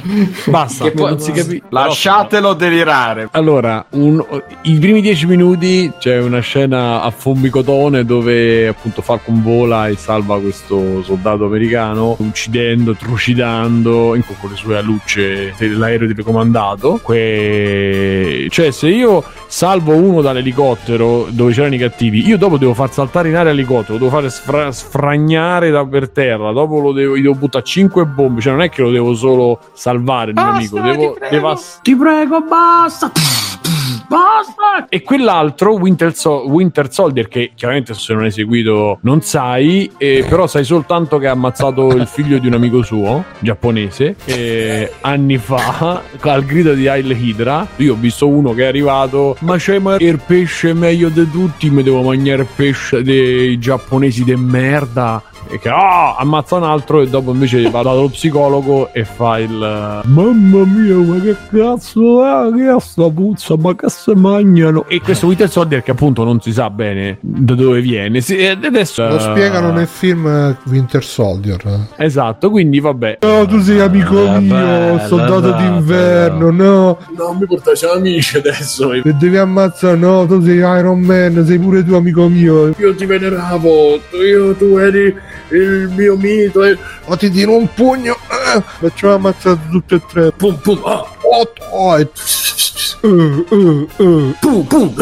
Basta. 0.46 0.84
Che 0.86 0.92
poi- 0.92 1.10
non 1.10 1.20
si 1.20 1.32
capisce. 1.32 1.64
Lasciatelo 1.70 2.54
delirare. 2.54 3.28
Allora, 3.32 3.47
un- 3.92 4.24
i 4.64 4.78
primi 4.80 5.02
dieci 5.02 5.26
minuti 5.26 5.92
c'è 6.00 6.20
una 6.20 6.40
scena 6.40 7.02
a 7.02 7.10
fombicotone 7.12 8.04
dove 8.06 8.68
appunto 8.68 9.02
Falcon 9.02 9.42
vola 9.42 9.88
e 9.88 9.96
salva 9.96 10.40
questo 10.40 11.02
soldato 11.04 11.46
americano, 11.46 12.16
uccidendo, 12.20 12.94
trucidando 12.96 14.14
in- 14.16 14.24
con 14.40 14.50
le 14.50 14.56
sue 14.56 14.78
alucce 14.78 15.54
l'aereo 15.60 16.08
telecomandato. 16.08 17.00
Que- 17.02 18.48
Cioè, 18.50 18.72
se 18.72 18.90
io 18.90 19.24
salvo 19.48 19.94
uno 19.94 20.22
dall'elicottero 20.22 21.28
dove 21.30 21.54
c'erano 21.54 21.76
i 21.76 21.78
cattivi, 21.78 22.26
io 22.28 22.38
dopo 22.38 22.58
devo 22.58 22.74
far 22.74 22.92
saltare 22.92 23.30
in 23.30 23.36
aria 23.36 23.52
l'elicottero, 23.52 23.98
devo 23.98 24.10
fare 24.10 24.30
sfra- 24.30 24.72
sfragnare 24.72 25.70
da 25.70 25.86
per 25.86 26.10
terra, 26.10 26.52
dopo 26.52 26.80
lo 26.80 26.92
devo, 26.92 27.18
gli 27.18 27.22
devo 27.22 27.36
buttare 27.36 27.64
5 27.64 28.06
bombe, 28.06 28.42
cioè 28.42 28.52
non 28.54 28.62
è 28.62 28.70
che 28.70 28.82
lo 28.82 28.92
devo 28.92 29.14
solo 29.16 29.60
salvare 29.74 30.32
il 30.32 30.36
mio 30.38 30.44
amico, 30.50 30.80
devo, 30.80 31.18
devo 31.30 31.60
ti 31.82 31.96
prego, 31.96 32.42
basta. 32.42 33.12
Basta! 34.08 34.88
E 34.90 35.02
quell'altro, 35.04 35.74
Winter, 35.76 36.16
So- 36.16 36.46
Winter 36.48 36.92
Soldier, 36.92 37.28
che 37.28 37.52
chiaramente 37.56 37.94
se 37.94 38.14
non 38.14 38.24
hai 38.24 38.32
seguito 38.32 39.00
non 39.02 39.22
sai, 39.22 39.92
eh, 39.98 40.26
però 40.28 40.48
sai 40.48 40.64
soltanto 40.64 41.18
che 41.18 41.28
ha 41.28 41.32
ammazzato 41.32 41.90
il 41.90 42.08
figlio 42.08 42.38
di 42.38 42.48
un 42.48 42.54
amico 42.54 42.82
suo, 42.84 43.26
giapponese, 43.40 44.16
eh, 44.26 44.92
anni 45.02 45.38
fa, 45.38 46.02
al 46.20 46.46
grido 46.46 46.74
di 46.74 46.88
Hail 46.88 47.12
Hydra. 47.12 47.68
Io 47.78 47.94
ho 47.94 47.98
visto 47.98 48.28
uno 48.28 48.54
che 48.54 48.64
è 48.64 48.68
arrivato, 48.68 49.36
ma 49.42 49.58
c'è 49.58 49.80
ma 49.80 49.98
il 50.00 50.22
pesce 50.26 50.74
meglio 50.74 51.10
di 51.10 51.30
tutti, 51.30 51.70
mi 51.70 51.84
devo 51.84 52.02
mangiare 52.02 52.44
il 52.44 52.48
pesce 52.56 53.04
dei 53.04 53.60
giapponesi 53.60 54.24
de 54.24 54.38
merda. 54.38 55.22
E 55.50 55.60
che 55.60 55.70
ah, 55.70 56.16
ammazza 56.18 56.56
un 56.56 56.64
altro 56.64 57.02
e 57.02 57.08
dopo 57.08 57.32
invece 57.32 57.70
va 57.70 57.82
dallo 57.82 58.10
psicologo 58.10 58.90
e 58.94 59.06
fa 59.06 59.40
il 59.40 60.02
Mamma 60.04 60.66
mia, 60.66 60.96
ma 60.96 61.20
che 61.22 61.36
cazzo 61.52 62.26
è? 62.26 62.54
Che 62.54 62.76
è 62.76 62.80
sta 62.80 63.10
puzza? 63.10 63.56
Ma 63.58 63.76
che 63.76 63.90
se 63.90 64.16
mangiano? 64.16 64.86
E 64.88 65.00
questo 65.02 65.28
Winter 65.28 65.50
Soldier 65.50 65.82
che 65.84 65.92
appunto 65.92 66.24
non 66.24 66.42
si 66.42 66.52
sa 66.52 66.70
bene 66.70 67.18
da 67.22 67.56
dove 67.56 67.82
viene. 67.82 68.22
Si- 68.22 68.36
e 68.38 68.50
adesso 68.50 69.08
Lo 69.08 69.20
spiegano 69.20 69.72
nel 69.72 69.88
film 69.88 70.28
eh, 70.28 70.56
Winter 70.70 71.04
Soldier. 71.04 71.88
Esatto, 71.96 72.50
quindi 72.50 72.80
vabbè. 72.80 73.20
No, 73.22 73.46
tu 73.46 73.60
sei 73.60 73.80
amico 73.80 74.26
Eh, 74.26 74.40
mio, 74.40 74.54
bella, 74.56 75.06
soldato 75.08 75.42
bella, 75.42 75.58
d'inverno, 75.58 76.52
no. 76.52 76.98
Non 77.16 77.38
mi 77.40 77.46
portate, 77.46 77.76
siamo 77.78 77.94
amici 77.96 78.38
adesso. 78.38 78.92
E 78.92 79.02
devi 79.14 79.38
ammazzare, 79.38 79.96
no, 79.98 80.26
tu 80.26 80.42
sei 80.44 80.58
Iron 80.58 81.00
Man, 81.00 81.44
sei 81.46 81.58
pure 81.58 81.84
tu 81.86 81.94
amico 81.94 82.28
mio. 82.28 82.74
Io 82.78 82.96
ti 82.96 83.06
veneravo, 83.06 84.00
io, 84.26 84.54
tu 84.56 84.78
eri 84.78 85.14
il 85.50 85.90
mio 85.96 86.16
mito. 86.16 86.64
E... 86.64 86.78
Ma 87.08 87.16
ti 87.16 87.30
tiro 87.30 87.56
un 87.56 87.72
pugno, 87.74 88.16
eh, 88.56 88.62
facciamo 88.80 89.14
ammazzare 89.14 89.60
tutti 89.70 89.96
e 89.96 90.02
tre. 90.08 90.32
Pum 90.32 90.56
pum, 90.58 90.82
ah, 90.86 91.06
Otto, 91.22 91.98
e... 91.98 92.10
Uh, 93.02 93.46
uh, 93.50 93.88
uh. 93.98 94.36
pum 94.40 94.66
pum. 94.66 94.96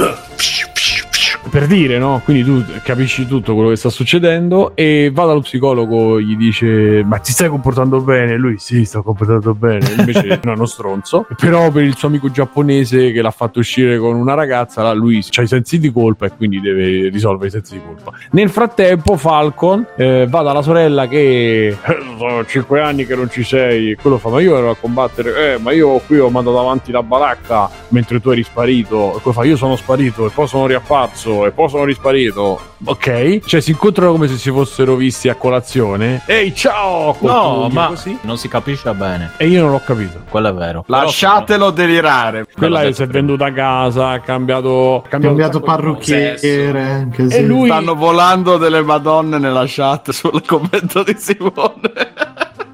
Per 1.49 1.67
dire, 1.67 1.97
no? 1.97 2.21
Quindi 2.23 2.43
tu 2.43 2.63
capisci 2.83 3.25
tutto 3.27 3.53
quello 3.53 3.69
che 3.69 3.75
sta 3.75 3.89
succedendo 3.89 4.75
e 4.75 5.09
va 5.13 5.25
dallo 5.25 5.41
psicologo, 5.41 6.19
gli 6.19 6.35
dice: 6.35 7.03
Ma 7.05 7.17
ti 7.19 7.31
stai 7.31 7.49
comportando 7.49 8.01
bene? 8.01 8.35
Lui, 8.37 8.55
sì, 8.57 8.83
sto 8.85 9.01
comportando 9.03 9.53
bene. 9.53 9.95
Invece, 9.97 10.39
no, 10.43 10.51
è 10.51 10.55
uno 10.55 10.65
stronzo. 10.65 11.25
Però, 11.39 11.71
per 11.71 11.83
il 11.83 11.95
suo 11.95 12.07
amico 12.09 12.29
giapponese 12.29 13.11
che 13.11 13.21
l'ha 13.21 13.31
fatto 13.31 13.59
uscire 13.59 13.97
con 13.97 14.15
una 14.15 14.33
ragazza, 14.33 14.91
lui 14.93 15.23
ha 15.37 15.41
i 15.41 15.47
sensi 15.47 15.79
di 15.79 15.91
colpa 15.91 16.25
e 16.25 16.31
quindi 16.35 16.59
deve 16.59 17.09
risolvere 17.09 17.47
i 17.47 17.51
sensi 17.51 17.73
di 17.75 17.81
colpa. 17.85 18.11
Nel 18.31 18.49
frattempo, 18.49 19.15
Falcon 19.15 19.85
eh, 19.95 20.27
va 20.29 20.41
dalla 20.41 20.61
sorella 20.61 21.07
che 21.07 21.67
"Eh, 21.67 21.77
sono 22.17 22.45
cinque 22.45 22.81
anni 22.81 23.05
che 23.05 23.15
non 23.15 23.29
ci 23.29 23.43
sei. 23.43 23.91
E 23.91 23.95
quello 23.95 24.17
fa: 24.17 24.29
Ma 24.29 24.41
io 24.41 24.57
ero 24.57 24.71
a 24.71 24.75
combattere, 24.75 25.53
eh, 25.53 25.57
ma 25.59 25.71
io 25.71 25.97
qui 25.99 26.19
ho 26.19 26.29
mandato 26.29 26.59
avanti 26.59 26.91
la 26.91 27.03
baracca 27.03 27.69
mentre 27.89 28.19
tu 28.19 28.29
eri 28.31 28.43
sparito. 28.43 29.15
E 29.17 29.21
quello 29.21 29.31
fa: 29.31 29.43
Io 29.45 29.55
sono 29.55 29.75
sparito 29.75 30.25
e 30.25 30.29
poi 30.29 30.47
sono 30.47 30.65
riapparso 30.67 31.13
e 31.45 31.51
poi 31.51 31.69
sono 31.69 31.85
risparito. 31.85 32.59
Ok, 32.83 33.39
cioè 33.45 33.61
si 33.61 33.71
incontrano 33.71 34.11
come 34.11 34.27
se 34.27 34.35
si 34.37 34.51
fossero 34.51 34.95
visti 34.95 35.29
a 35.29 35.35
colazione. 35.35 36.21
Ehi, 36.25 36.53
ciao! 36.53 37.15
No, 37.21 37.69
ma 37.71 37.87
così. 37.87 38.17
non 38.21 38.37
si 38.37 38.47
capisce 38.47 38.93
bene. 38.93 39.31
E 39.37 39.47
io 39.47 39.61
non 39.61 39.71
l'ho 39.71 39.81
capito. 39.83 40.19
Quello 40.29 40.49
è 40.49 40.53
vero. 40.53 40.83
Lasciatelo 40.87 41.71
delirare. 41.71 42.45
Quella 42.55 42.83
è 42.83 42.91
si 42.91 43.03
è 43.03 43.07
venduta 43.07 43.45
a 43.45 43.51
casa, 43.53 44.09
ha 44.09 44.19
cambiato, 44.19 44.97
ha 44.97 45.07
cambiato, 45.07 45.35
cambiato 45.35 45.59
parrucchiere. 45.61 46.37
Se- 46.37 47.09
E 47.29 47.41
lui 47.41 47.67
Stanno 47.67 47.95
volando 47.95 48.57
delle 48.57 48.81
madonne 48.81 49.37
nella 49.37 49.63
chat 49.67 50.11
sul 50.11 50.45
commento 50.45 51.03
di 51.03 51.15
Simone. 51.17 51.53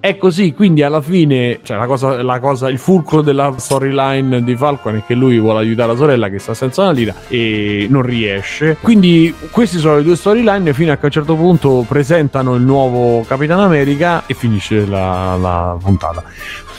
È 0.02 0.18
così, 0.18 0.54
quindi 0.54 0.82
alla 0.82 1.00
fine, 1.00 1.60
cioè 1.62 1.78
la 1.78 1.86
cosa, 1.86 2.24
la 2.24 2.40
cosa, 2.40 2.68
il 2.70 2.80
fulcro 2.80 3.22
della 3.22 3.54
storyline 3.56 4.44
di 4.44 4.56
Falcon 4.56 4.96
è 4.98 5.04
che 5.06 5.14
lui 5.14 5.38
vuole 5.40 5.60
aiutare 5.60 5.92
la 5.92 5.96
sorella 5.98 6.28
che 6.28 6.40
sta 6.40 6.56
senza 6.56 6.82
una 6.82 6.92
lira 6.92 7.14
e 7.28 7.86
non 7.88 8.02
riesce. 8.02 8.78
Quindi 8.82 9.32
queste 9.52 9.78
sono 9.78 9.98
le 9.98 10.04
due 10.04 10.16
storyline 10.16 10.74
fino 10.74 10.92
a 10.92 10.96
che 10.96 11.04
a 11.04 11.06
un 11.06 11.12
certo 11.12 11.36
punto 11.36 11.86
presentano 11.88 12.56
il 12.56 12.64
nuovo 12.64 13.24
Capitano 13.28 13.64
America 13.64 14.24
e 14.26 14.34
finisce 14.34 14.88
la, 14.88 15.36
la 15.40 15.78
puntata. 15.80 16.24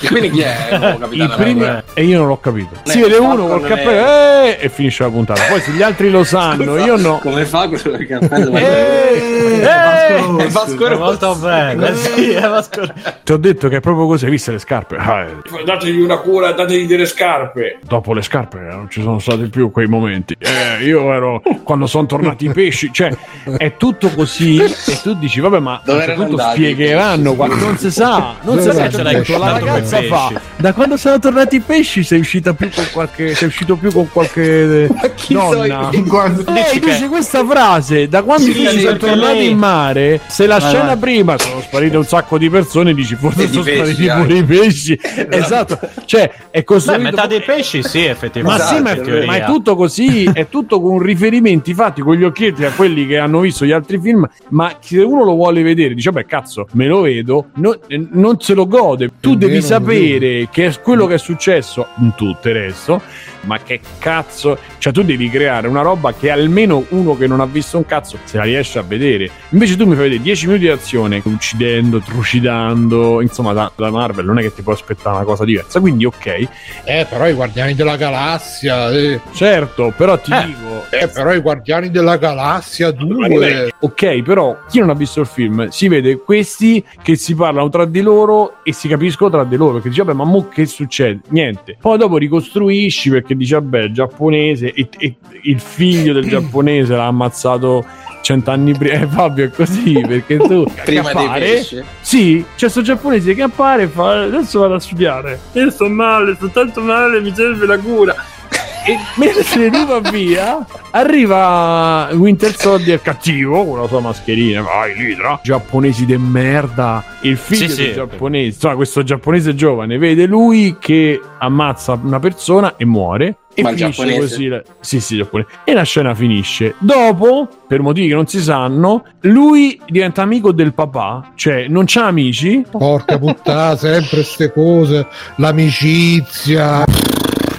E 0.05 0.09
quindi 0.09 0.31
chi 0.31 0.41
è 0.41 0.69
il 0.73 0.79
nuovo 0.81 0.99
capitano? 1.07 1.35
primi- 1.37 1.61
America? 1.63 1.85
e 1.95 2.05
io 2.05 2.19
non 2.19 2.27
l'ho 2.27 2.41
capito. 2.41 2.75
Eh, 2.85 2.91
Si 2.91 3.01
vede 3.01 3.19
uno 3.19 3.47
col 3.47 3.63
cappello 3.63 4.07
eh, 4.47 4.59
e 4.61 4.69
finisce 4.69 5.05
la 5.05 5.11
puntata. 5.11 5.43
Poi 5.49 5.61
se 5.61 5.71
gli 5.71 5.83
altri 5.83 6.11
lo 6.11 6.25
sanno, 6.25 6.77
io 6.77 6.97
no. 6.97 7.19
Come 7.23 7.45
fa 7.45 7.69
quello 7.69 7.97
cappello? 8.05 8.57
Eh, 8.57 9.61
Eh, 9.63 10.49
Vasco 10.51 10.87
È 10.87 10.89
Rossi. 10.89 10.99
molto 11.01 11.35
bello, 11.37 11.95
sì, 11.95 12.31
è 12.33 12.49
Vasco 12.49 12.81
Ti 13.25 13.33
ho 13.33 13.37
detto 13.37 13.69
che 13.69 13.77
è 13.77 13.81
proprio 13.81 14.07
così, 14.07 14.25
hai 14.25 14.31
visto 14.31 14.51
le 14.51 14.59
scarpe? 14.59 14.97
Ah, 14.97 15.23
eh. 15.25 15.65
Dategli 15.65 16.01
una 16.01 16.19
cura, 16.19 16.53
dategli 16.53 16.87
delle 16.87 17.07
scarpe. 17.07 17.79
Dopo 17.87 18.13
le 18.15 18.23
scarpe 18.23 18.59
eh, 18.59 18.75
non 18.75 18.89
ci 18.91 19.01
sono 19.03 19.19
stati 19.19 19.49
più 19.49 19.71
quei 19.71 19.87
momenti. 19.87 20.37
Eh, 20.39 20.85
io 20.85 21.13
ero 21.13 21.43
quando 21.63 21.87
sono 21.87 22.07
tornati 22.07 22.47
i 22.47 22.53
pesci, 22.53 22.91
cioè 22.93 23.11
è 23.57 23.77
tutto 23.77 24.09
così 24.11 24.61
e 24.63 25.01
tu 25.03 25.15
dici 25.15 25.41
vabbè 25.41 25.59
ma 25.59 25.81
Dove 25.85 25.99
certo 25.99 26.13
erano 26.13 26.27
punto 26.27 26.43
andati? 26.43 26.61
spiegheranno 26.63 27.35
qua 27.35 27.47
non 27.47 27.77
si 27.77 27.91
sa, 27.91 28.35
non 28.43 28.61
si 28.61 28.71
sa, 28.73 28.89
ce 28.91 29.03
l'hai 29.03 29.25
la 29.39 29.53
ragazza 29.53 30.03
fa 30.03 30.33
da 30.57 30.73
quando 30.73 30.97
sono 30.97 31.19
tornati 31.19 31.57
i 31.57 31.61
pesci 31.61 32.03
sei 32.03 32.21
uscita 32.21 32.53
più 32.55 32.71
con 32.75 32.87
qualche 32.93 33.35
sei 33.35 33.49
uscito 33.49 33.77
più 33.77 33.91
con 33.93 34.09
qualche 34.11 34.89
donna? 35.29 35.91
Quando- 36.09 36.45
Eh, 36.47 36.79
dice 36.79 37.09
questa 37.09 37.45
frase 37.45 38.09
da 38.09 38.23
quando 38.23 38.51
Sì, 38.53 38.81
sono 38.81 38.97
tornati 38.97 39.49
in 39.51 39.59
mare 39.59 40.21
se 40.29 40.47
la 40.47 40.59
Vai, 40.59 40.69
scena 40.69 40.87
vai. 40.87 40.97
prima 40.99 41.39
sono 41.39 41.61
sparite 41.61 41.97
un 41.97 42.05
sacco 42.05 42.39
di 42.39 42.49
persone 42.51 42.95
dici 43.03 43.15
forse 43.17 43.49
sono 43.49 43.63
spariti 43.63 44.07
pure 44.07 44.39
i 44.39 44.45
pesci 44.45 44.99
esatto 45.31 45.79
cioè 46.05 46.31
è 46.51 46.59
Beh, 46.59 46.65
costruito 46.65 47.03
metà 47.03 47.27
dei 47.27 47.41
pesci 47.43 47.83
sì, 47.83 48.05
ma 48.05 48.11
effettivamente. 48.11 48.65
sì, 48.65 48.81
ma, 48.81 48.91
in 48.95 49.03
teoria. 49.03 49.27
ma 49.27 49.37
è 49.37 49.45
tutto 49.45 49.75
così, 49.77 50.25
è 50.33 50.49
tutto 50.49 50.81
con 50.81 50.99
riferimenti 50.99 51.75
fatti 51.75 52.03
con 52.03 52.15
gli 52.15 52.25
occhietti 52.25 52.65
a 52.65 52.71
quelli 52.71 53.07
che 53.07 53.19
hanno 53.19 53.41
visto 53.41 53.65
gli 53.65 53.73
altri 53.73 53.99
film. 54.01 54.29
Ma 54.51 54.77
se 54.81 55.01
uno 55.01 55.25
lo 55.25 55.35
vuole 55.35 55.63
vedere, 55.63 55.95
dice: 55.95 56.11
Beh, 56.13 56.27
cazzo, 56.27 56.69
me 56.73 56.87
lo 56.87 57.01
vedo, 57.01 57.47
no- 57.55 57.79
eh, 57.87 58.07
non 58.13 58.41
se 58.41 58.55
lo 58.55 58.67
gode. 58.67 59.11
Tu 59.21 59.35
È 59.35 59.37
devi 59.37 59.55
vero, 59.55 59.65
sapere 59.65 60.49
che 60.51 60.67
è 60.67 60.81
quello 60.81 61.07
che 61.07 61.15
è 61.15 61.19
successo 61.19 61.87
in 62.01 62.15
tutto 62.15 62.49
il 62.49 62.55
resto. 62.55 63.01
Ma 63.43 63.59
che 63.59 63.81
cazzo, 63.99 64.59
cioè 64.79 64.93
tu 64.93 65.03
devi 65.03 65.29
creare 65.29 65.67
una 65.69 65.83
roba 65.83 66.13
che 66.15 66.31
almeno 66.31 66.85
uno 66.91 67.17
che 67.17 67.27
non 67.27 67.41
ha 67.41 67.47
visto 67.47 67.77
un 67.77 67.85
cazzo 67.87 68.19
se 68.25 68.37
la 68.37 68.45
riesce 68.45 68.79
a 68.79 68.83
vedere. 68.83 69.31
Invece 69.51 69.77
tu 69.77 69.85
mi 69.87 69.95
fai 69.95 70.05
vedere 70.05 70.23
10 70.23 70.47
minuti 70.47 70.65
di 70.65 70.71
azione, 70.71 71.21
uccidendo, 71.25 71.99
trucidando, 72.01 73.21
insomma, 73.21 73.53
da, 73.53 73.71
da 73.75 73.91
Marvel 73.91 74.25
non 74.25 74.39
è 74.39 74.43
che 74.43 74.55
ti 74.55 74.63
puoi 74.63 74.75
aspettare 74.75 75.17
una 75.17 75.25
cosa 75.25 75.45
diversa. 75.45 75.81
Quindi, 75.81 76.05
ok, 76.05 76.49
Eh, 76.85 77.07
però 77.09 77.27
i 77.29 77.33
Guardiani 77.33 77.75
della 77.75 77.97
Galassia. 77.97 78.91
Eh, 78.91 79.21
certo, 79.35 79.93
però 79.97 80.19
ti 80.19 80.33
Eh. 80.33 80.45
dico, 80.47 80.85
eh, 80.91 81.09
però 81.09 81.33
i 81.33 81.41
Guardiani 81.41 81.91
della 81.91 82.17
Galassia 82.17 82.91
2. 82.91 83.29
Vabbè, 83.29 83.71
Ok, 83.81 84.23
però 84.23 84.57
chi 84.69 84.79
non 84.79 84.91
ha 84.91 84.95
visto 84.95 85.21
il 85.21 85.27
film 85.27 85.67
si 85.69 85.89
vede 85.89 86.17
questi 86.19 86.85
che 87.03 87.17
si 87.17 87.35
parlano 87.35 87.69
tra 87.69 87.85
di 87.85 88.01
loro 88.01 88.59
e 88.63 88.73
si 88.73 88.87
capiscono 88.87 89.29
tra 89.31 89.43
di 89.45 89.57
loro 89.57 89.75
perché 89.75 89.89
dice 89.89 90.05
vabbè 90.05 90.17
ma 90.17 90.25
mo 90.25 90.47
che 90.49 90.67
succede? 90.67 91.21
Niente. 91.31 91.77
Poi 91.81 91.99
dopo 91.99 92.17
ricostruisci 92.17 93.11
perché 93.11 93.32
dice 93.37 93.55
vabbè 93.55 93.81
il 93.83 93.93
giapponese 93.93 94.73
e, 94.73 94.89
e 94.99 95.15
il 95.43 95.61
figlio 95.61 96.13
del 96.13 96.29
giapponese 96.29 96.95
l'ha 96.95 97.07
ammazzato 97.07 97.85
cent'anni 98.23 98.73
prima. 98.73 99.01
Eh 99.01 99.07
Fabio 99.07 99.45
è 99.45 99.51
così 99.51 100.01
perché 100.07 100.39
tu 100.39 100.65
Prima 100.85 101.11
che 101.11 101.19
dei 101.19 101.29
pesci. 101.39 101.83
Sì, 102.01 102.45
c'è 102.57 102.69
sto 102.69 102.83
giapponese 102.83 103.35
che 103.35 103.43
appare 103.43 103.85
e 103.85 103.89
fa 103.89 104.23
adesso 104.23 104.61
vado 104.61 104.75
a 104.75 104.81
studiare. 104.81 105.39
Io 105.53 105.71
sto 105.71 105.89
male, 105.89 106.35
sto 106.37 106.49
tanto 106.49 106.81
male, 106.81 107.21
mi 107.21 107.35
serve 107.35 107.67
la 107.67 107.79
cura. 107.79 108.15
E 108.85 108.97
mentre 109.17 109.69
lui 109.69 109.85
va 109.87 110.01
via, 110.11 110.67
arriva 110.91 112.09
Winter 112.13 112.53
Soldier 112.57 113.01
cattivo 113.01 113.65
con 113.65 113.81
la 113.81 113.87
sua 113.87 114.01
mascherina. 114.01 114.61
Vai, 114.63 114.95
Lidra. 114.97 115.39
Giapponesi 115.43 116.05
de 116.05 116.19
merda. 116.19 117.05
Il 117.21 117.37
figlio 117.37 117.69
Sì, 117.69 117.77
del 117.77 117.87
sì. 117.87 117.93
giapponese, 117.95 118.47
insomma, 118.47 118.75
questo 118.75 119.03
giapponese 119.05 119.55
giovane, 119.55 119.99
vede 119.99 120.27
lui 120.27 120.77
che 120.81 121.21
ammazza 121.39 121.99
una 122.03 122.19
persona 122.19 122.75
e 122.77 122.85
muore. 122.85 123.37
E 123.55 123.63
Ma 123.63 123.69
finisce 123.69 123.91
giapponese? 123.93 124.19
così. 124.21 124.47
la- 124.49 124.63
Sì, 124.81 125.01
sì, 125.01 125.17
giapponese. 125.17 125.49
E 125.65 125.73
la 125.75 125.83
scena 125.85 126.15
finisce. 126.15 126.75
Dopo, 126.79 127.49
per 127.69 127.83
motivi 127.83 128.09
che 128.09 128.15
non 128.15 128.27
si 128.27 128.41
sanno, 128.41 129.05
lui 129.21 129.81
diventa 129.87 130.23
amico 130.23 130.51
del 130.53 130.73
papà, 130.75 131.33
cioè 131.37 131.67
non 131.69 131.85
c'ha 131.87 132.07
amici. 132.07 132.65
Porca 132.69 133.17
puttana, 133.19 133.77
sempre 133.77 134.25
ste 134.25 134.51
cose. 134.53 135.07
L'amicizia. 135.37 136.85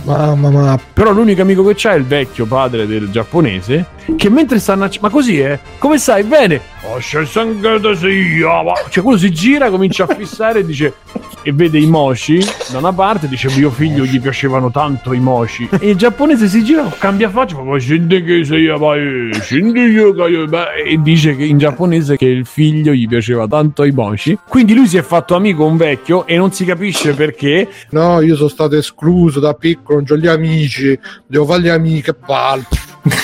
Mamma 0.03 0.49
mia. 0.49 0.79
Però 0.93 1.11
l'unico 1.11 1.41
amico 1.41 1.63
che 1.65 1.73
c'ha 1.75 1.93
è 1.93 1.95
il 1.95 2.05
vecchio 2.05 2.45
padre 2.45 2.85
del 2.85 3.09
giapponese. 3.09 3.85
Che 4.15 4.29
mentre 4.29 4.59
stanno. 4.59 4.89
Ma 4.99 5.09
così 5.09 5.39
è? 5.39 5.57
Come 5.77 5.97
stai? 5.97 6.23
Bene. 6.23 6.59
Oh. 6.85 6.99
Cioè, 8.89 9.01
quello 9.01 9.17
si 9.17 9.31
gira, 9.31 9.69
comincia 9.69 10.03
a 10.03 10.15
fissare 10.15 10.59
e 10.59 10.65
dice. 10.65 10.93
E 11.45 11.51
vede 11.51 11.77
i 11.77 11.87
moshi 11.87 12.39
da 12.71 12.77
una 12.77 12.93
parte, 12.93 13.27
dice 13.27 13.49
mio 13.57 13.69
figlio 13.69 14.05
gli 14.05 14.21
piacevano 14.21 14.71
tanto 14.71 15.11
i 15.11 15.19
moshi. 15.19 15.67
E 15.77 15.89
il 15.89 15.97
giapponese 15.97 16.47
si 16.47 16.63
gira, 16.63 16.89
cambia 16.97 17.29
faccia, 17.29 17.55
fa, 17.55 17.63
"Ma 17.63 17.77
scendi 17.77 18.23
che 18.23 18.45
sei, 18.45 18.67
e 18.67 19.29
dice 21.01 21.35
che 21.35 21.43
in 21.43 21.57
giapponese 21.57 22.15
che 22.15 22.27
il 22.27 22.45
figlio 22.45 22.93
gli 22.93 23.09
piaceva 23.09 23.45
tanto 23.45 23.83
i 23.83 23.91
moshi. 23.91 24.37
Quindi 24.47 24.73
lui 24.73 24.87
si 24.87 24.95
è 24.95 25.01
fatto 25.01 25.35
amico 25.35 25.65
un 25.65 25.75
vecchio 25.75 26.25
e 26.27 26.37
non 26.37 26.53
si 26.53 26.63
capisce 26.63 27.13
perché. 27.13 27.67
No, 27.89 28.21
io 28.21 28.37
sono 28.37 28.47
stato 28.47 28.77
escluso 28.77 29.41
da 29.41 29.53
piccolo, 29.53 29.99
non 29.99 30.17
ho 30.17 30.21
gli 30.21 30.27
amici, 30.27 30.97
devo 31.27 31.45
fare 31.45 31.61
gli 31.61 31.67
amici, 31.67 32.03
che 32.03 32.13
palle. 32.13 32.63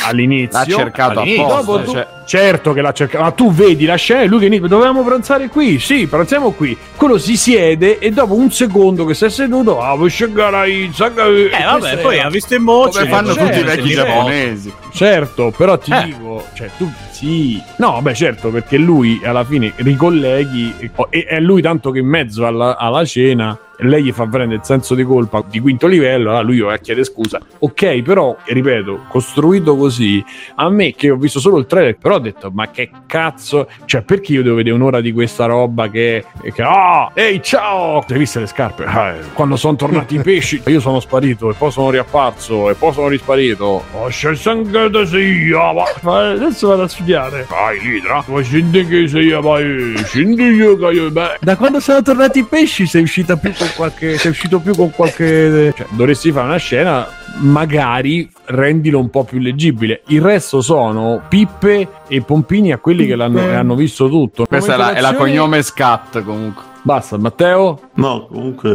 All'inizio 0.05 0.59
L'ha 0.59 0.65
cercato 0.65 1.19
all'inizio. 1.21 1.45
apposta, 1.47 1.71
Dopo 1.71 1.83
tu- 1.83 1.91
cioè- 1.93 2.07
certo 2.25 2.73
che 2.73 2.81
l'ha 2.81 2.91
cercato 2.91 3.23
ma 3.23 3.31
tu 3.31 3.51
vedi 3.51 3.85
la 3.85 3.95
scena 3.95 4.21
e 4.21 4.27
lui 4.27 4.39
che 4.39 4.45
inizia 4.45 4.67
dovevamo 4.67 5.03
pranzare 5.03 5.47
qui 5.47 5.79
sì 5.79 6.05
pranziamo 6.05 6.51
qui 6.51 6.77
quello 6.95 7.17
si 7.17 7.35
siede 7.37 7.97
e 7.97 8.11
dopo 8.11 8.35
un 8.35 8.51
secondo 8.51 9.03
che 9.05 9.13
si 9.15 9.25
è 9.25 9.29
seduto 9.29 9.81
ah 9.81 9.95
vuoi 9.95 10.09
scegare 10.11 10.51
la 10.51 10.63
pizza 10.63 11.07
Eh, 11.07 11.63
vabbè, 11.63 11.97
poi 11.99 12.19
ha 12.19 12.29
visto 12.29 12.53
in 12.55 12.61
moci. 12.63 12.97
Come 12.99 13.09
fanno 13.09 13.33
certo, 13.33 13.45
tutti 13.49 13.59
i 13.59 13.63
vecchi 13.63 13.89
certo. 13.89 14.11
giapponesi. 14.11 14.73
certo 14.93 15.53
però 15.57 15.77
ti 15.79 15.91
Eh. 15.91 16.03
dico 16.03 16.45
cioè 16.53 16.69
tu 16.77 16.91
sì 17.11 17.59
no 17.77 17.99
beh 18.01 18.13
certo 18.13 18.49
perché 18.49 18.77
lui 18.77 19.19
alla 19.23 19.43
fine 19.43 19.73
ricolleghi 19.77 20.75
e, 20.79 20.91
e 21.09 21.23
è 21.25 21.39
lui 21.39 21.61
tanto 21.61 21.89
che 21.91 21.99
in 21.99 22.07
mezzo 22.07 22.45
alla, 22.45 22.77
alla 22.77 23.03
cena 23.05 23.57
lei 23.79 24.03
gli 24.03 24.11
fa 24.11 24.25
prendere 24.27 24.59
il 24.59 24.65
senso 24.65 24.95
di 24.95 25.03
colpa 25.03 25.43
di 25.47 25.59
quinto 25.59 25.87
livello 25.87 26.29
allora 26.29 26.41
lui 26.41 26.59
va 26.59 26.73
a 26.73 26.77
chiedere 26.77 27.05
scusa. 27.05 27.39
Ok 27.59 28.01
però 28.01 28.35
ripeto 28.45 29.05
costruito 29.09 29.75
così 29.75 30.23
a 30.55 30.69
me 30.69 30.93
che 30.93 31.09
ho 31.09 31.15
visto 31.15 31.39
solo 31.39 31.57
il 31.57 31.65
trailer 31.65 31.97
però 31.97 32.15
ho 32.15 32.19
detto 32.19 32.51
ma 32.53 32.69
che 32.69 32.89
cazzo 33.05 33.67
cioè 33.85 34.01
perché 34.01 34.33
io 34.33 34.43
devo 34.43 34.55
vedere 34.55 34.75
un'ora 34.75 35.01
di 35.01 35.11
questa 35.11 35.45
roba 35.45 35.89
che, 35.89 36.25
che 36.53 36.61
ah 36.61 37.11
ehi 37.13 37.41
ciao! 37.41 38.03
Hai 38.07 38.17
visto 38.17 38.39
le 38.39 38.47
scarpe? 38.47 38.83
Ah, 38.85 39.11
eh, 39.11 39.19
quando 39.33 39.55
sono 39.55 39.75
tornati 39.75 40.15
i 40.15 40.19
pesci. 40.21 40.61
Io 40.67 40.79
sono 40.79 40.99
sparito 40.99 41.49
e 41.49 41.53
poi 41.53 41.71
sono 41.71 41.89
riapparso 41.89 42.69
e 42.69 42.75
poi 42.75 42.93
sono 42.93 43.07
risparito. 43.07 43.83
Oh 43.93 44.07
c'è 44.07 44.35
sangue 44.35 44.89
da 44.89 45.05
sia. 45.05 45.73
Ma 46.01 46.29
adesso 46.31 46.67
vado 46.67 46.83
a 46.83 46.87
studiare. 46.87 47.45
Vai 47.49 47.79
Lidra 47.79 48.23
ma 48.27 48.41
scendi 48.41 48.85
che 48.85 49.07
sei 49.07 49.29
vai 49.41 49.93
scendi 50.03 50.43
io 50.43 50.77
che 50.77 50.85
io 50.85 51.11
beh. 51.11 51.37
Da 51.39 51.55
quando 51.55 51.79
sono 51.79 52.01
tornati 52.01 52.39
i 52.39 52.43
pesci 52.43 52.85
sei 52.85 53.03
uscita 53.03 53.35
più 53.35 53.51
qualche 53.75 54.17
sei 54.17 54.31
uscito 54.31 54.59
più 54.59 54.75
con 54.75 54.91
qualche 54.91 55.73
cioè 55.75 55.87
dovresti 55.91 56.31
fare 56.31 56.47
una 56.47 56.57
scena 56.57 57.07
magari 57.37 58.29
rendilo 58.45 58.99
un 58.99 59.09
po' 59.09 59.23
più 59.23 59.39
leggibile. 59.39 60.01
Il 60.07 60.21
resto 60.21 60.61
sono 60.61 61.21
pippe 61.27 61.87
e 62.07 62.21
pompini 62.21 62.71
a 62.71 62.77
quelli 62.77 63.05
che 63.05 63.15
l'hanno, 63.15 63.39
che 63.39 63.53
hanno 63.53 63.75
visto 63.75 64.09
tutto. 64.09 64.45
Questa 64.45 64.73
è 64.73 64.77
la, 64.77 64.93
è 64.93 65.01
la 65.01 65.13
cognome 65.13 65.61
scat 65.61 66.23
comunque. 66.23 66.68
Basta, 66.81 67.17
Matteo? 67.17 67.79
No, 67.95 68.25
comunque. 68.27 68.69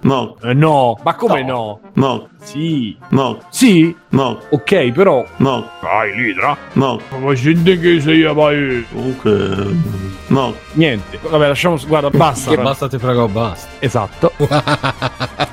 No, 0.00 0.36
Eh, 0.42 0.52
no, 0.52 0.98
ma 1.02 1.14
come 1.14 1.42
no? 1.44 1.80
no, 1.94 2.28
Sì, 2.42 2.96
no, 3.10 3.38
sì, 3.50 3.94
no, 4.10 4.38
ok, 4.50 4.90
però. 4.92 5.24
no, 5.36 5.64
Vai, 5.80 6.12
Lidra. 6.14 6.56
no. 6.74 7.00
Ma 7.20 7.32
scendi 7.34 7.78
che 7.78 8.00
sei, 8.00 8.22
vai. 8.34 8.84
Comunque. 8.92 9.76
No. 10.26 10.54
Niente, 10.72 11.18
vabbè, 11.22 11.48
lasciamo. 11.48 11.76
Guarda, 11.86 12.10
basta. 12.10 12.50
Che 12.50 12.60
basta, 12.60 12.88
ti 12.88 12.98
prego, 12.98 13.28
basta. 13.28 13.68
Esatto. 13.78 14.32